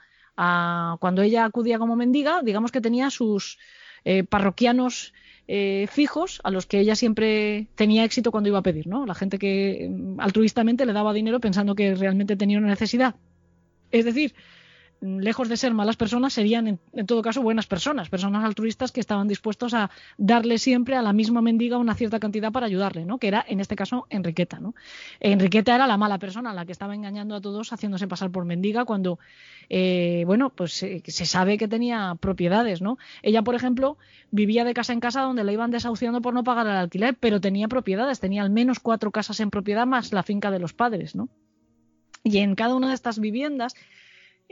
cuando 1.00 1.22
ella 1.22 1.44
acudía 1.44 1.78
como 1.78 1.96
mendiga, 1.96 2.42
digamos 2.42 2.72
que 2.72 2.80
tenía 2.80 3.08
sus 3.08 3.58
eh, 4.04 4.24
parroquianos 4.24 5.14
eh, 5.46 5.86
fijos 5.90 6.40
a 6.44 6.50
los 6.50 6.66
que 6.66 6.80
ella 6.80 6.96
siempre 6.96 7.68
tenía 7.74 8.04
éxito 8.04 8.30
cuando 8.30 8.48
iba 8.48 8.58
a 8.58 8.62
pedir, 8.62 8.86
¿no? 8.86 9.06
La 9.06 9.14
gente 9.14 9.38
que 9.38 9.88
mm, 9.90 10.20
altruistamente 10.20 10.86
le 10.86 10.92
daba 10.92 11.12
dinero 11.12 11.40
pensando 11.40 11.74
que 11.74 11.94
realmente 11.94 12.36
tenía 12.36 12.58
una 12.58 12.68
necesidad. 12.68 13.14
Es 13.90 14.04
decir, 14.04 14.34
lejos 15.04 15.48
de 15.48 15.56
ser 15.56 15.74
malas 15.74 15.96
personas, 15.96 16.32
serían 16.32 16.66
en, 16.92 17.06
todo 17.06 17.20
caso 17.20 17.42
buenas 17.42 17.66
personas, 17.66 18.08
personas 18.08 18.44
altruistas 18.44 18.90
que 18.90 19.00
estaban 19.00 19.28
dispuestos 19.28 19.74
a 19.74 19.90
darle 20.16 20.58
siempre 20.58 20.96
a 20.96 21.02
la 21.02 21.12
misma 21.12 21.42
mendiga 21.42 21.76
una 21.76 21.94
cierta 21.94 22.18
cantidad 22.18 22.50
para 22.50 22.66
ayudarle, 22.66 23.04
¿no? 23.04 23.18
Que 23.18 23.28
era, 23.28 23.44
en 23.46 23.60
este 23.60 23.76
caso, 23.76 24.06
Enriqueta, 24.08 24.60
¿no? 24.60 24.74
Enriqueta 25.20 25.74
era 25.74 25.86
la 25.86 25.98
mala 25.98 26.18
persona, 26.18 26.54
la 26.54 26.64
que 26.64 26.72
estaba 26.72 26.94
engañando 26.94 27.34
a 27.34 27.40
todos 27.40 27.72
haciéndose 27.72 28.08
pasar 28.08 28.30
por 28.30 28.46
mendiga 28.46 28.86
cuando, 28.86 29.18
eh, 29.68 30.24
bueno, 30.26 30.50
pues 30.50 30.82
eh, 30.82 31.02
se 31.06 31.26
sabe 31.26 31.58
que 31.58 31.68
tenía 31.68 32.16
propiedades, 32.18 32.80
¿no? 32.80 32.96
Ella, 33.22 33.42
por 33.42 33.54
ejemplo, 33.54 33.98
vivía 34.30 34.64
de 34.64 34.72
casa 34.72 34.94
en 34.94 35.00
casa 35.00 35.20
donde 35.20 35.44
la 35.44 35.52
iban 35.52 35.70
desahuciando 35.70 36.22
por 36.22 36.32
no 36.32 36.44
pagar 36.44 36.66
el 36.66 36.76
alquiler, 36.76 37.14
pero 37.20 37.40
tenía 37.40 37.68
propiedades, 37.68 38.20
tenía 38.20 38.42
al 38.42 38.50
menos 38.50 38.80
cuatro 38.80 39.10
casas 39.10 39.40
en 39.40 39.50
propiedad 39.50 39.86
más 39.86 40.12
la 40.12 40.22
finca 40.22 40.50
de 40.50 40.60
los 40.60 40.72
padres, 40.72 41.14
¿no? 41.14 41.28
Y 42.26 42.38
en 42.38 42.54
cada 42.54 42.74
una 42.74 42.88
de 42.88 42.94
estas 42.94 43.18
viviendas 43.18 43.74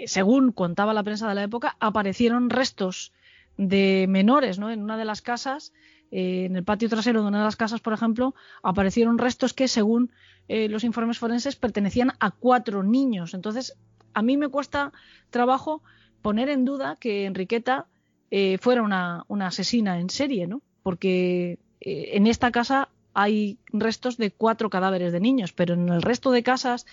según 0.07 0.53
contaba 0.53 0.95
la 0.95 1.03
prensa 1.03 1.29
de 1.29 1.35
la 1.35 1.43
época, 1.43 1.77
aparecieron 1.81 2.51
restos 2.51 3.13
de 3.57 4.07
menores, 4.09 4.59
¿no? 4.59 4.71
En 4.71 4.83
una 4.83 4.97
de 4.97 5.05
las 5.05 5.23
casas, 5.23 5.73
eh, 6.11 6.47
en 6.47 6.57
el 6.57 6.65
patio 6.65 6.89
trasero 6.89 7.23
de 7.23 7.29
una 7.29 7.39
de 7.39 7.45
las 7.45 7.57
casas, 7.57 7.81
por 7.81 7.93
ejemplo, 7.93 8.35
aparecieron 8.63 9.19
restos 9.19 9.53
que, 9.53 9.69
según 9.69 10.11
eh, 10.49 10.69
los 10.69 10.85
informes 10.85 11.19
forenses, 11.19 11.57
pertenecían 11.57 12.13
a 12.21 12.31
cuatro 12.31 12.83
niños. 12.83 13.35
Entonces, 13.35 13.77
a 14.15 14.23
mí 14.23 14.37
me 14.37 14.49
cuesta 14.49 14.93
trabajo 15.31 15.83
poner 16.23 16.49
en 16.49 16.65
duda 16.65 16.97
que 16.97 17.27
Enriqueta 17.27 17.87
fuera 18.61 18.81
una, 18.83 19.25
una, 19.29 19.49
asesina 19.49 20.01
en 20.01 20.09
serie, 20.09 20.47
¿no? 20.47 20.63
Porque 20.83 21.59
en 21.81 22.27
esta 22.27 22.51
casa 22.51 22.89
hay 23.15 23.59
restos 23.73 24.17
de 24.17 24.31
cuatro 24.31 24.71
cadáveres 24.71 25.13
de 25.13 25.21
niños, 25.21 25.53
pero 25.53 25.75
en 25.75 25.89
el 25.89 26.03
resto 26.03 26.31
de 26.31 26.43
casas 26.43 26.87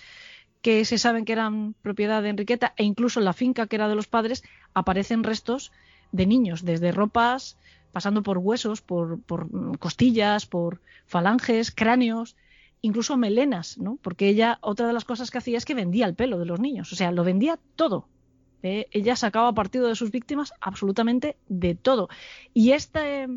que 0.62 0.84
se 0.84 0.98
saben 0.98 1.24
que 1.24 1.32
eran 1.32 1.74
propiedad 1.82 2.22
de 2.22 2.30
Enriqueta 2.30 2.74
e 2.76 2.84
incluso 2.84 3.20
en 3.20 3.24
la 3.24 3.32
finca 3.32 3.66
que 3.66 3.76
era 3.76 3.88
de 3.88 3.94
los 3.94 4.08
padres 4.08 4.42
aparecen 4.74 5.24
restos 5.24 5.72
de 6.12 6.26
niños, 6.26 6.64
desde 6.64 6.92
ropas, 6.92 7.56
pasando 7.92 8.22
por 8.22 8.38
huesos, 8.38 8.82
por, 8.82 9.20
costillas, 9.78 10.46
por 10.46 10.80
falanges, 11.06 11.70
cráneos, 11.70 12.36
incluso 12.82 13.16
melenas, 13.16 13.78
¿no? 13.78 13.98
Porque 14.02 14.28
ella, 14.28 14.58
otra 14.60 14.86
de 14.86 14.92
las 14.92 15.04
cosas 15.04 15.30
que 15.30 15.38
hacía 15.38 15.58
es 15.58 15.64
que 15.64 15.74
vendía 15.74 16.06
el 16.06 16.14
pelo 16.14 16.38
de 16.38 16.46
los 16.46 16.60
niños, 16.60 16.92
o 16.92 16.96
sea, 16.96 17.12
lo 17.12 17.24
vendía 17.24 17.58
todo. 17.76 18.08
¿eh? 18.62 18.86
Ella 18.90 19.16
sacaba 19.16 19.54
partido 19.54 19.88
de 19.88 19.96
sus 19.96 20.10
víctimas 20.10 20.52
absolutamente 20.60 21.36
de 21.48 21.74
todo. 21.74 22.08
Y 22.54 22.72
este, 22.72 23.28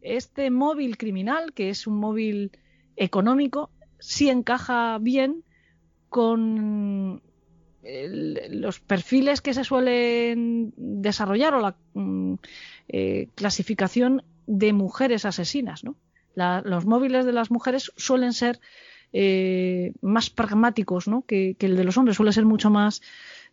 este 0.00 0.50
móvil 0.50 0.96
criminal, 0.96 1.52
que 1.52 1.70
es 1.70 1.86
un 1.86 1.98
móvil 1.98 2.52
económico, 2.96 3.70
sí 3.98 4.28
encaja 4.28 4.98
bien 4.98 5.44
con 6.08 7.22
los 7.82 8.80
perfiles 8.80 9.40
que 9.40 9.54
se 9.54 9.64
suelen 9.64 10.72
desarrollar 10.76 11.54
o 11.54 11.60
la 11.60 11.76
mm, 11.94 12.34
eh, 12.88 13.28
clasificación 13.34 14.22
de 14.46 14.72
mujeres 14.72 15.24
asesinas. 15.24 15.84
¿no? 15.84 15.96
los 16.34 16.86
móviles 16.86 17.26
de 17.26 17.32
las 17.32 17.50
mujeres 17.50 17.92
suelen 17.96 18.32
ser 18.32 18.60
eh, 19.12 19.92
más 20.00 20.30
pragmáticos 20.30 21.08
¿no? 21.08 21.22
que, 21.22 21.56
el 21.58 21.76
de 21.76 21.84
los 21.84 21.96
hombres, 21.96 22.16
suele 22.16 22.32
ser 22.32 22.44
mucho 22.44 22.70
más 22.70 23.02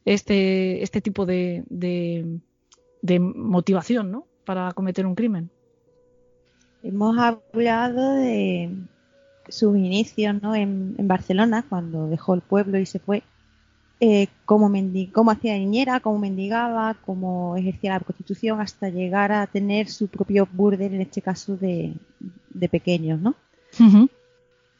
este, 0.05 0.83
este 0.83 1.01
tipo 1.01 1.25
de, 1.25 1.63
de, 1.69 3.19
motivación 3.19 4.11
¿no? 4.11 4.27
para 4.45 4.71
cometer 4.73 5.05
un 5.05 5.15
crimen. 5.15 5.49
Hemos 6.83 7.17
hablado 7.17 8.13
de, 8.13 8.69
sus 9.49 9.77
inicios 9.77 10.41
¿no? 10.41 10.55
en, 10.55 10.95
Barcelona, 11.07 11.65
cuando 11.67 12.07
dejó 12.07 12.33
el 12.33 12.41
pueblo 12.41 12.77
y 12.79 12.85
se 12.85 12.99
fue, 12.99 13.23
eh, 13.99 14.27
cómo, 14.45 14.71
cómo 15.13 15.31
hacía 15.31 15.57
niñera, 15.57 15.99
cómo 15.99 16.19
mendigaba, 16.19 16.95
cómo 17.05 17.55
ejercía 17.55 17.93
la 17.93 17.99
prostitución, 17.99 18.59
hasta 18.59 18.89
llegar 18.89 19.31
a 19.31 19.47
tener 19.47 19.89
su 19.89 20.07
propio 20.07 20.47
burdel, 20.51 20.95
en 20.95 21.01
este 21.01 21.21
caso 21.21 21.55
de, 21.57 21.93
de 22.49 22.69
pequeños. 22.69 23.19
¿no? 23.19 23.35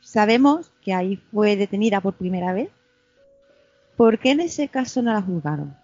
Sabemos 0.01 0.71
que 0.81 0.93
ahí 0.93 1.17
fue 1.31 1.55
detenida 1.55 2.01
por 2.01 2.13
primera 2.13 2.53
vez. 2.53 2.69
¿Por 3.95 4.19
qué 4.19 4.31
en 4.31 4.41
ese 4.41 4.67
caso 4.67 5.01
no 5.01 5.13
la 5.13 5.21
juzgaron? 5.21 5.75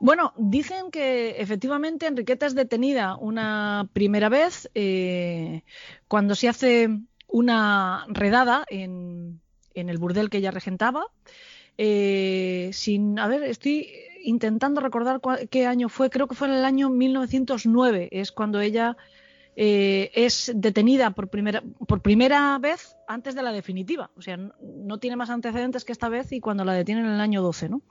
Bueno, 0.00 0.32
dicen 0.38 0.90
que 0.90 1.40
efectivamente 1.40 2.06
Enriqueta 2.06 2.46
es 2.46 2.54
detenida 2.54 3.16
una 3.16 3.88
primera 3.92 4.30
vez 4.30 4.70
eh, 4.74 5.62
cuando 6.08 6.34
se 6.34 6.48
hace 6.48 6.88
una 7.32 8.06
redada 8.08 8.64
en, 8.68 9.40
el 9.74 9.98
burdel 9.98 10.30
que 10.30 10.38
ella 10.38 10.50
regentaba. 10.50 11.06
Eh, 11.78 12.70
sin, 12.72 13.18
a 13.18 13.28
ver, 13.28 13.42
estoy 13.44 13.88
intentando 14.22 14.80
recordar 14.80 15.20
qué 15.50 15.66
año 15.66 15.88
fue, 15.88 16.10
creo 16.10 16.28
que 16.28 16.34
fue 16.34 16.48
en 16.48 16.54
el 16.54 16.64
año 16.64 16.90
1909, 16.90 18.08
es 18.12 18.32
cuando 18.32 18.60
ella 18.60 18.96
eh, 19.56 20.10
es 20.14 20.52
detenida 20.54 21.10
por 21.10 21.28
primera, 21.28 21.62
por 21.86 22.00
primera 22.00 22.58
vez 22.58 22.96
antes 23.08 23.34
de 23.34 23.42
la 23.42 23.52
definitiva. 23.52 24.10
O 24.16 24.22
sea, 24.22 24.38
no, 24.38 24.98
tiene 24.98 25.16
más 25.16 25.30
antecedentes 25.30 25.84
que 25.84 25.92
esta 25.92 26.08
vez 26.08 26.32
y 26.32 26.40
cuando 26.40 26.64
la 26.64 26.72
detienen 26.72 27.06
en 27.06 27.12
el 27.12 27.20
año 27.20 27.42
12. 27.42 27.68
¿no? 27.68 27.82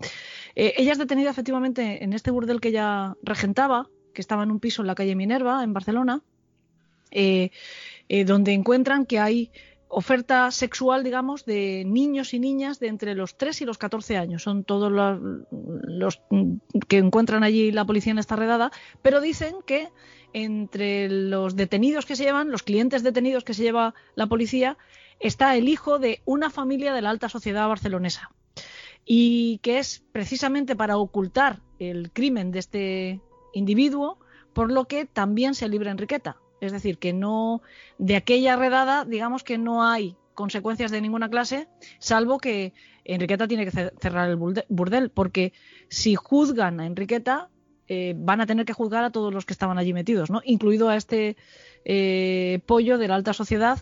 Eh, 0.56 0.74
ella 0.78 0.94
es 0.94 0.98
detenida 0.98 1.30
efectivamente 1.30 2.04
en 2.04 2.14
este 2.14 2.32
burdel 2.32 2.62
que 2.62 2.70
ella 2.70 3.16
regentaba, 3.22 3.88
que 4.14 4.22
estaba 4.22 4.44
en 4.44 4.52
un 4.52 4.60
piso 4.60 4.82
en 4.82 4.88
la 4.88 4.96
calle 4.96 5.16
Minerva, 5.16 5.64
en 5.64 5.74
Barcelona, 5.74 6.24
donde 8.26 8.54
encuentran 8.54 9.06
que 9.06 9.20
hay 9.20 9.52
oferta 9.90 10.52
sexual, 10.52 11.04
digamos, 11.04 11.46
de 11.46 11.84
niños 11.86 12.34
y 12.34 12.40
niñas 12.40 12.80
de 12.80 12.88
entre 12.88 13.16
los 13.16 13.38
3 13.38 13.62
y 13.62 13.66
los 13.66 13.78
14 13.80 14.18
años. 14.18 14.44
Son 14.44 14.64
todos 14.64 14.92
los, 15.52 16.22
que 16.88 16.98
encuentran 16.98 17.44
allí 17.44 17.72
la 17.72 17.86
policía 17.86 18.12
en 18.12 18.20
esta 18.20 18.36
redada, 18.36 18.72
pero 19.02 19.20
dicen 19.20 19.56
que 19.66 19.90
entre 20.32 21.10
los 21.10 21.56
detenidos 21.56 22.06
que 22.06 22.16
se 22.16 22.24
llevan, 22.24 22.52
los 22.52 22.62
clientes 22.62 23.02
detenidos 23.02 23.44
que 23.44 23.56
se 23.56 23.64
lleva 23.64 23.96
la 24.16 24.28
policía, 24.28 24.78
está 25.20 25.58
el 25.58 25.68
hijo 25.68 25.98
de 25.98 26.22
una 26.24 26.52
familia 26.52 26.94
de 26.94 27.02
la 27.02 27.10
alta 27.10 27.28
sociedad 27.28 27.68
barcelonesa. 27.68 28.32
Y 29.06 29.58
que 29.64 29.80
es 29.80 30.04
precisamente 30.12 30.76
para 30.76 30.98
ocultar 30.98 31.62
el 31.80 32.12
crimen 32.12 32.52
de 32.52 32.60
este 32.60 33.22
individuo, 33.54 34.20
por 34.54 34.72
lo 34.72 34.86
que 34.86 35.06
también 35.06 35.56
se 35.56 35.68
libra 35.68 35.90
Enriqueta. 35.90 36.38
Es 36.62 36.72
decir, 36.72 36.98
que 36.98 37.14
no, 37.14 37.62
de 37.98 38.16
aquella 38.16 38.56
redada, 38.56 39.06
digamos 39.06 39.44
que 39.44 39.58
no 39.58 39.84
hay 39.84 40.16
consecuencias 40.34 40.92
de 40.92 41.02
ninguna 41.02 41.30
clase, 41.30 41.68
salvo 42.00 42.38
que 42.38 42.74
Enriqueta 43.04 43.48
tiene 43.48 43.66
que 43.66 43.72
cerrar 43.72 44.30
el 44.30 44.36
burdel, 44.36 45.10
porque 45.12 45.54
si 45.90 46.16
juzgan 46.16 46.80
a 46.80 46.86
Enriqueta, 46.86 47.50
eh, 47.88 48.14
van 48.16 48.40
a 48.40 48.46
tener 48.46 48.66
que 48.66 48.74
juzgar 48.74 49.04
a 49.04 49.10
todos 49.10 49.34
los 49.34 49.46
que 49.46 49.54
estaban 49.54 49.78
allí 49.78 49.94
metidos, 49.94 50.30
¿no? 50.30 50.42
Incluido 50.46 50.90
a 50.90 50.96
este 50.96 51.38
eh, 51.86 52.62
pollo 52.68 52.98
de 52.98 53.08
la 53.08 53.16
alta 53.16 53.34
sociedad, 53.34 53.80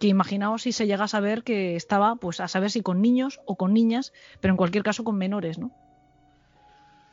que 0.00 0.08
imaginaos 0.08 0.62
si 0.62 0.72
se 0.72 0.86
llega 0.86 1.04
a 1.04 1.08
saber 1.08 1.44
que 1.44 1.76
estaba, 1.76 2.16
pues 2.16 2.40
a 2.40 2.48
saber 2.48 2.70
si 2.70 2.82
con 2.82 3.00
niños 3.00 3.40
o 3.46 3.56
con 3.56 3.72
niñas, 3.72 4.12
pero 4.40 4.52
en 4.52 4.56
cualquier 4.56 4.82
caso 4.82 5.04
con 5.04 5.16
menores, 5.16 5.58
¿no? 5.58 5.70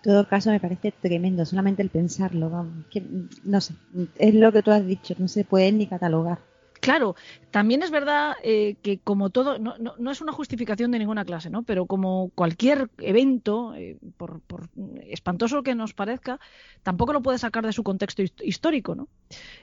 Todo 0.01 0.27
caso 0.27 0.49
me 0.49 0.59
parece 0.59 0.91
tremendo, 0.91 1.45
solamente 1.45 1.81
el 1.81 1.89
pensarlo, 1.89 2.67
que, 2.89 3.03
no 3.43 3.61
sé, 3.61 3.75
es 4.17 4.33
lo 4.33 4.51
que 4.51 4.63
tú 4.63 4.71
has 4.71 4.85
dicho, 4.85 5.15
no 5.17 5.27
se 5.27 5.43
puede 5.43 5.71
ni 5.71 5.87
catalogar. 5.87 6.39
Claro, 6.81 7.15
también 7.51 7.83
es 7.83 7.91
verdad 7.91 8.33
eh, 8.41 8.75
que 8.81 8.97
como 8.97 9.29
todo, 9.29 9.59
no, 9.59 9.75
no, 9.77 10.11
es 10.11 10.19
una 10.19 10.31
justificación 10.31 10.89
de 10.89 10.97
ninguna 10.97 11.25
clase, 11.25 11.51
¿no? 11.51 11.61
Pero 11.61 11.85
como 11.85 12.31
cualquier 12.33 12.89
evento, 12.97 13.75
eh, 13.75 13.99
por, 14.17 14.41
espantoso 15.03 15.61
que 15.61 15.75
nos 15.75 15.93
parezca, 15.93 16.39
tampoco 16.81 17.13
lo 17.13 17.21
puede 17.21 17.37
sacar 17.37 17.63
de 17.63 17.71
su 17.71 17.83
contexto 17.83 18.23
histórico, 18.43 18.95
¿no? 18.95 19.09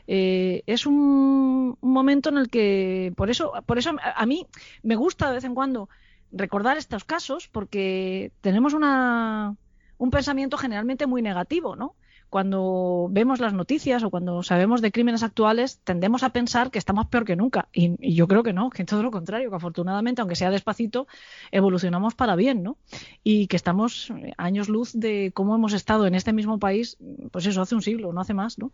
Eh, 0.07 0.62
es 0.66 0.86
un, 0.86 1.76
momento 1.80 2.28
en 2.28 2.39
el 2.39 2.49
que, 2.51 3.12
por 3.16 3.30
eso, 3.30 3.53
por 3.66 3.78
eso 3.78 3.97
a 4.01 4.24
mí 4.24 4.47
me 4.84 4.95
gusta 4.95 5.28
de 5.28 5.34
vez 5.34 5.45
en 5.45 5.57
cuando 5.57 5.89
recordar 6.30 6.76
estos 6.76 7.03
casos, 7.03 7.49
porque 7.49 8.30
tenemos 8.43 8.74
una 8.74 9.57
un 9.99 10.11
pensamiento 10.11 10.57
generalmente 10.57 11.07
muy 11.07 11.23
negativo, 11.23 11.77
¿no? 11.77 11.95
Cuando 12.31 13.09
vemos 13.11 13.41
las 13.41 13.55
noticias 13.55 14.03
o 14.03 14.11
cuando 14.11 14.43
sabemos 14.43 14.83
de 14.83 14.93
crímenes 14.93 15.23
actuales, 15.23 15.81
tendemos 15.83 16.23
a 16.23 16.29
pensar 16.29 16.71
que 16.71 16.79
estamos 16.79 17.07
peor 17.07 17.25
que 17.25 17.37
nunca. 17.37 17.69
Y, 17.73 18.15
yo 18.15 18.29
creo 18.29 18.43
que 18.43 18.53
no, 18.53 18.69
que 18.69 18.85
todo 18.85 19.03
lo 19.03 19.11
contrario, 19.11 19.49
que 19.49 19.57
afortunadamente, 19.57 20.21
aunque 20.21 20.37
sea 20.37 20.51
despacito, 20.51 21.07
evolucionamos 21.53 22.15
para 22.15 22.37
bien, 22.37 22.63
¿no? 22.63 22.77
Y 23.25 23.47
que 23.47 23.57
estamos 23.57 24.13
años 24.37 24.69
luz 24.69 24.93
de 24.93 25.33
cómo 25.33 25.55
hemos 25.55 25.73
estado 25.73 26.07
en 26.07 26.15
este 26.15 26.35
mismo 26.35 26.59
país, 26.59 26.99
pues 27.31 27.47
eso, 27.47 27.63
hace 27.63 27.75
un 27.75 27.83
siglo, 27.83 28.13
no 28.13 28.21
hace 28.21 28.35
más, 28.35 28.59
¿no? 28.59 28.73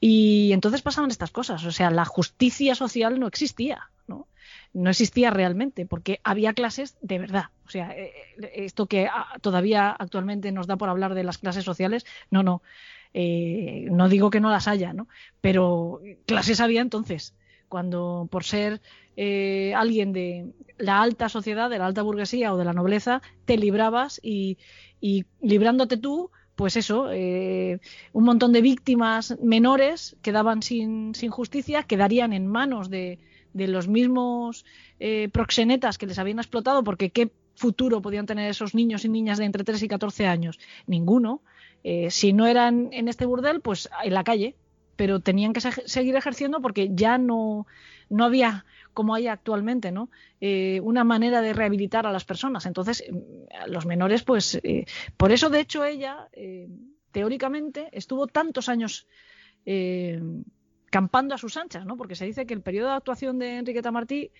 Y 0.00 0.52
entonces 0.52 0.80
pasaban 0.80 1.10
estas 1.10 1.30
cosas. 1.30 1.64
O 1.66 1.72
sea, 1.72 1.90
la 1.90 2.06
justicia 2.06 2.74
social 2.74 3.20
no 3.20 3.26
existía, 3.26 3.90
¿no? 4.06 4.26
No 4.76 4.90
existía 4.90 5.30
realmente, 5.30 5.86
porque 5.86 6.20
había 6.22 6.52
clases 6.52 6.98
de 7.00 7.18
verdad. 7.18 7.46
O 7.66 7.70
sea, 7.70 7.96
eh, 7.96 8.12
eh, 8.42 8.52
esto 8.56 8.86
que 8.86 9.08
todavía 9.40 9.90
actualmente 9.90 10.52
nos 10.52 10.66
da 10.66 10.76
por 10.76 10.90
hablar 10.90 11.14
de 11.14 11.24
las 11.24 11.38
clases 11.38 11.64
sociales, 11.64 12.04
no, 12.30 12.42
no. 12.42 12.62
Eh, 13.14 13.88
no 13.90 14.10
digo 14.10 14.28
que 14.28 14.40
no 14.40 14.50
las 14.50 14.68
haya, 14.68 14.92
¿no? 14.92 15.08
Pero 15.40 16.02
clases 16.26 16.60
había 16.60 16.82
entonces, 16.82 17.34
cuando 17.68 18.28
por 18.30 18.44
ser 18.44 18.82
alguien 19.74 20.12
de 20.12 20.52
la 20.76 21.00
alta 21.00 21.30
sociedad, 21.30 21.70
de 21.70 21.78
la 21.78 21.86
alta 21.86 22.02
burguesía 22.02 22.52
o 22.52 22.58
de 22.58 22.66
la 22.66 22.74
nobleza, 22.74 23.22
te 23.46 23.56
librabas 23.56 24.20
y, 24.22 24.58
y 25.00 25.24
librándote 25.40 25.96
tú, 25.96 26.30
pues 26.54 26.76
eso, 26.76 27.08
un 27.08 28.24
montón 28.24 28.52
de 28.52 28.60
víctimas 28.60 29.38
menores 29.40 30.18
quedaban 30.20 30.62
sin, 30.62 31.14
sin 31.14 31.30
justicia, 31.30 31.84
quedarían 31.84 32.34
en 32.34 32.46
manos 32.46 32.90
de, 32.90 33.18
de 33.56 33.68
los 33.68 33.88
mismos 33.88 34.66
eh, 35.00 35.30
proxenetas 35.32 35.96
que 35.96 36.06
les 36.06 36.18
habían 36.18 36.38
explotado, 36.38 36.84
porque 36.84 37.08
qué 37.10 37.30
futuro 37.54 38.02
podían 38.02 38.26
tener 38.26 38.50
esos 38.50 38.74
niños 38.74 39.06
y 39.06 39.08
niñas 39.08 39.38
de 39.38 39.46
entre 39.46 39.64
3 39.64 39.82
y 39.82 39.88
14 39.88 40.26
años? 40.26 40.58
Ninguno. 40.86 41.40
Eh, 41.82 42.10
si 42.10 42.34
no 42.34 42.46
eran 42.46 42.90
en 42.92 43.08
este 43.08 43.24
burdel, 43.24 43.62
pues 43.62 43.88
en 44.04 44.12
la 44.12 44.24
calle, 44.24 44.56
pero 44.96 45.20
tenían 45.20 45.54
que 45.54 45.62
seguir 45.62 46.16
ejerciendo 46.16 46.60
porque 46.60 46.90
ya 46.92 47.16
no, 47.16 47.66
no 48.10 48.24
había, 48.26 48.66
como 48.92 49.14
hay 49.14 49.26
actualmente, 49.26 49.90
¿no? 49.90 50.10
Eh, 50.42 50.80
una 50.82 51.04
manera 51.04 51.40
de 51.40 51.54
rehabilitar 51.54 52.06
a 52.06 52.12
las 52.12 52.26
personas. 52.26 52.66
Entonces, 52.66 53.04
los 53.68 53.86
menores, 53.86 54.22
pues, 54.22 54.60
por 55.16 55.32
eso, 55.32 55.48
de 55.48 55.60
hecho, 55.60 55.84
ella, 55.84 56.28
teóricamente, 57.10 57.88
estuvo 57.92 58.26
tantos 58.26 58.68
años 58.68 59.06
campando 60.96 61.34
a 61.34 61.38
sus 61.38 61.58
anchas, 61.58 61.84
¿no? 61.84 61.98
Porque 61.98 62.14
se 62.14 62.24
dice 62.24 62.46
que 62.46 62.54
el 62.54 62.62
periodo 62.62 62.88
de 62.88 62.94
actuación 62.94 63.38
de 63.38 63.58
Enriqueta 63.58 63.92
Martí 63.92 64.30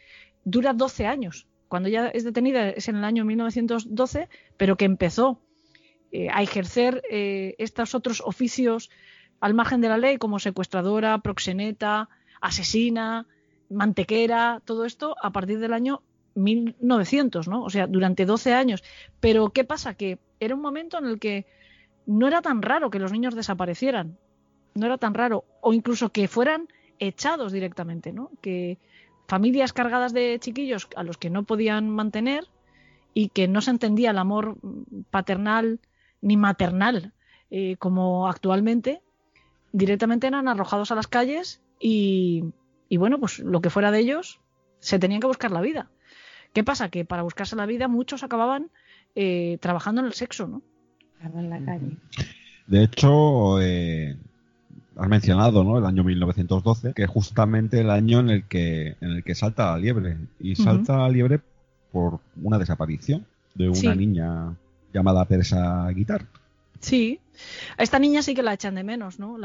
dura 0.43 0.73
12 0.73 1.07
años. 1.07 1.47
Cuando 1.69 1.91
ella 1.91 2.09
es 2.09 2.25
detenida 2.25 2.71
es 2.71 2.89
en 2.89 2.97
el 2.97 3.05
año 3.05 3.27
1912, 3.27 4.31
pero 4.57 4.79
que 4.79 4.87
empezó 4.87 5.39
eh, 6.13 6.29
a 6.33 6.43
ejercer 6.43 7.03
eh, 7.11 7.57
estos 7.59 7.95
otros 7.95 8.23
oficios 8.25 8.89
al 9.39 9.53
margen 9.53 9.83
de 9.83 9.91
la 9.91 9.99
ley, 9.99 10.17
como 10.17 10.39
secuestradora, 10.39 11.19
proxeneta, 11.19 12.09
asesina, 12.41 13.27
mantequera, 13.69 14.63
todo 14.65 14.87
esto 14.87 15.15
a 15.23 15.33
partir 15.33 15.59
del 15.59 15.75
año 15.75 16.01
1900, 16.37 17.49
¿no? 17.49 17.65
O 17.65 17.69
sea, 17.69 17.87
durante 17.87 18.25
12 18.25 18.55
años. 18.55 18.83
Pero 19.21 19.51
¿qué 19.51 19.65
pasa? 19.65 19.93
Que 19.93 20.21
era 20.41 20.55
un 20.55 20.63
momento 20.63 20.97
en 20.97 21.05
el 21.05 21.19
que 21.19 21.45
no 22.07 22.27
era 22.27 22.41
tan 22.41 22.63
raro 22.63 22.89
que 22.89 22.99
los 22.99 23.13
niños 23.13 23.35
desaparecieran 23.35 24.17
no 24.77 24.87
era 24.87 24.99
tan 24.99 25.15
raro, 25.15 25.45
o 25.61 25.73
incluso 25.73 26.11
que 26.11 26.29
fueran 26.29 26.69
echados 26.99 27.53
directamente, 27.53 28.13
¿no? 28.13 28.31
Que 28.41 28.79
familias 29.27 29.73
cargadas 29.73 30.13
de 30.13 30.39
chiquillos 30.41 30.89
a 30.97 31.03
los 31.03 31.19
que 31.19 31.31
no 31.31 31.45
podían 31.45 31.91
mantener 31.91 32.47
y 33.13 33.29
que 33.29 33.49
no 33.49 33.61
se 33.61 33.71
entendía 33.71 34.11
el 34.11 34.19
amor 34.19 34.57
paternal 35.11 35.81
ni 36.21 36.37
maternal 36.37 37.13
eh, 37.51 37.77
como 37.79 38.29
actualmente, 38.29 39.03
directamente 39.73 40.27
eran 40.27 40.49
arrojados 40.49 40.91
a 40.91 40.95
las 40.95 41.07
calles 41.07 41.63
y, 41.79 42.45
bueno, 42.91 43.19
pues 43.21 43.39
lo 43.39 43.61
que 43.61 43.71
fuera 43.71 43.91
de 43.91 44.01
ellos, 44.01 44.41
se 44.81 44.99
tenían 44.99 45.21
que 45.21 45.27
buscar 45.27 45.51
la 45.51 45.61
vida. 45.61 45.91
¿Qué 46.53 46.65
pasa? 46.65 46.89
Que 46.89 47.05
para 47.05 47.23
buscarse 47.23 47.57
la 47.57 47.67
vida 47.67 47.87
muchos 47.87 48.23
acababan 48.23 48.71
eh, 49.15 49.59
trabajando 49.61 50.01
en 50.01 50.07
el 50.07 50.15
sexo, 50.15 50.49
¿no? 50.49 50.63
En 51.23 51.51
la 51.51 51.65
calle. 51.65 51.97
De 52.67 52.85
hecho, 52.85 53.61
eh, 53.61 54.17
has 54.97 55.09
mencionado, 55.09 55.63
¿no? 55.63 55.79
El 55.79 55.87
año 55.87 56.03
1912, 56.05 56.95
que 56.95 57.05
es 57.05 57.11
justamente 57.11 57.81
el 57.81 57.91
año 57.91 58.21
en 58.21 58.31
el 58.31 58.45
que, 58.45 58.97
en 59.01 59.11
el 59.11 59.25
que 59.25 59.35
salta 59.35 59.73
la 59.73 59.79
liebre. 59.79 60.17
Y 60.41 60.57
salta 60.57 60.99
la 60.99 61.09
liebre 61.09 61.41
por 61.93 62.21
una 62.43 62.59
desaparición 62.59 63.27
de 63.55 63.69
una 63.69 63.95
niña 63.95 64.55
llamada 64.93 65.25
Persa 65.25 65.89
Guitar. 65.91 66.27
Sí, 66.81 67.21
a 67.77 67.83
esta 67.83 67.99
niña 67.99 68.23
sí 68.23 68.35
que 68.35 68.43
la 68.43 68.53
echan 68.53 68.75
de 68.75 68.85
menos, 68.85 69.19
¿no? 69.19 69.37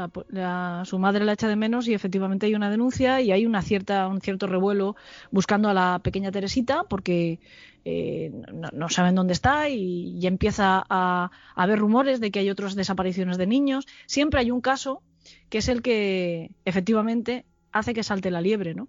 su 0.84 0.98
madre 0.98 1.24
la 1.24 1.32
echa 1.32 1.48
de 1.48 1.56
menos 1.56 1.88
y 1.88 1.94
efectivamente 1.94 2.46
hay 2.46 2.54
una 2.54 2.70
denuncia 2.70 3.20
y 3.20 3.32
hay 3.32 3.46
una 3.46 3.62
cierta, 3.62 4.06
un 4.06 4.20
cierto 4.20 4.46
revuelo 4.46 4.96
buscando 5.30 5.68
a 5.68 5.74
la 5.74 6.00
pequeña 6.02 6.30
Teresita 6.30 6.84
porque 6.84 7.40
eh, 7.84 8.32
no, 8.72 8.88
saben 8.90 9.14
dónde 9.14 9.32
está 9.32 9.68
y, 9.68 10.16
y 10.18 10.26
empieza 10.26 10.78
a, 10.78 10.84
a, 10.88 11.30
haber 11.54 11.78
rumores 11.78 12.20
de 12.20 12.30
que 12.30 12.40
hay 12.40 12.50
otras 12.50 12.74
desapariciones 12.74 13.38
de 13.38 13.46
niños. 13.46 13.86
Siempre 14.06 14.40
hay 14.40 14.50
un 14.50 14.60
caso 14.60 15.02
que 15.48 15.58
es 15.58 15.68
el 15.68 15.82
que 15.82 16.50
efectivamente 16.64 17.44
hace 17.72 17.94
que 17.94 18.02
salte 18.02 18.30
la 18.30 18.40
liebre, 18.40 18.74
¿no? 18.74 18.88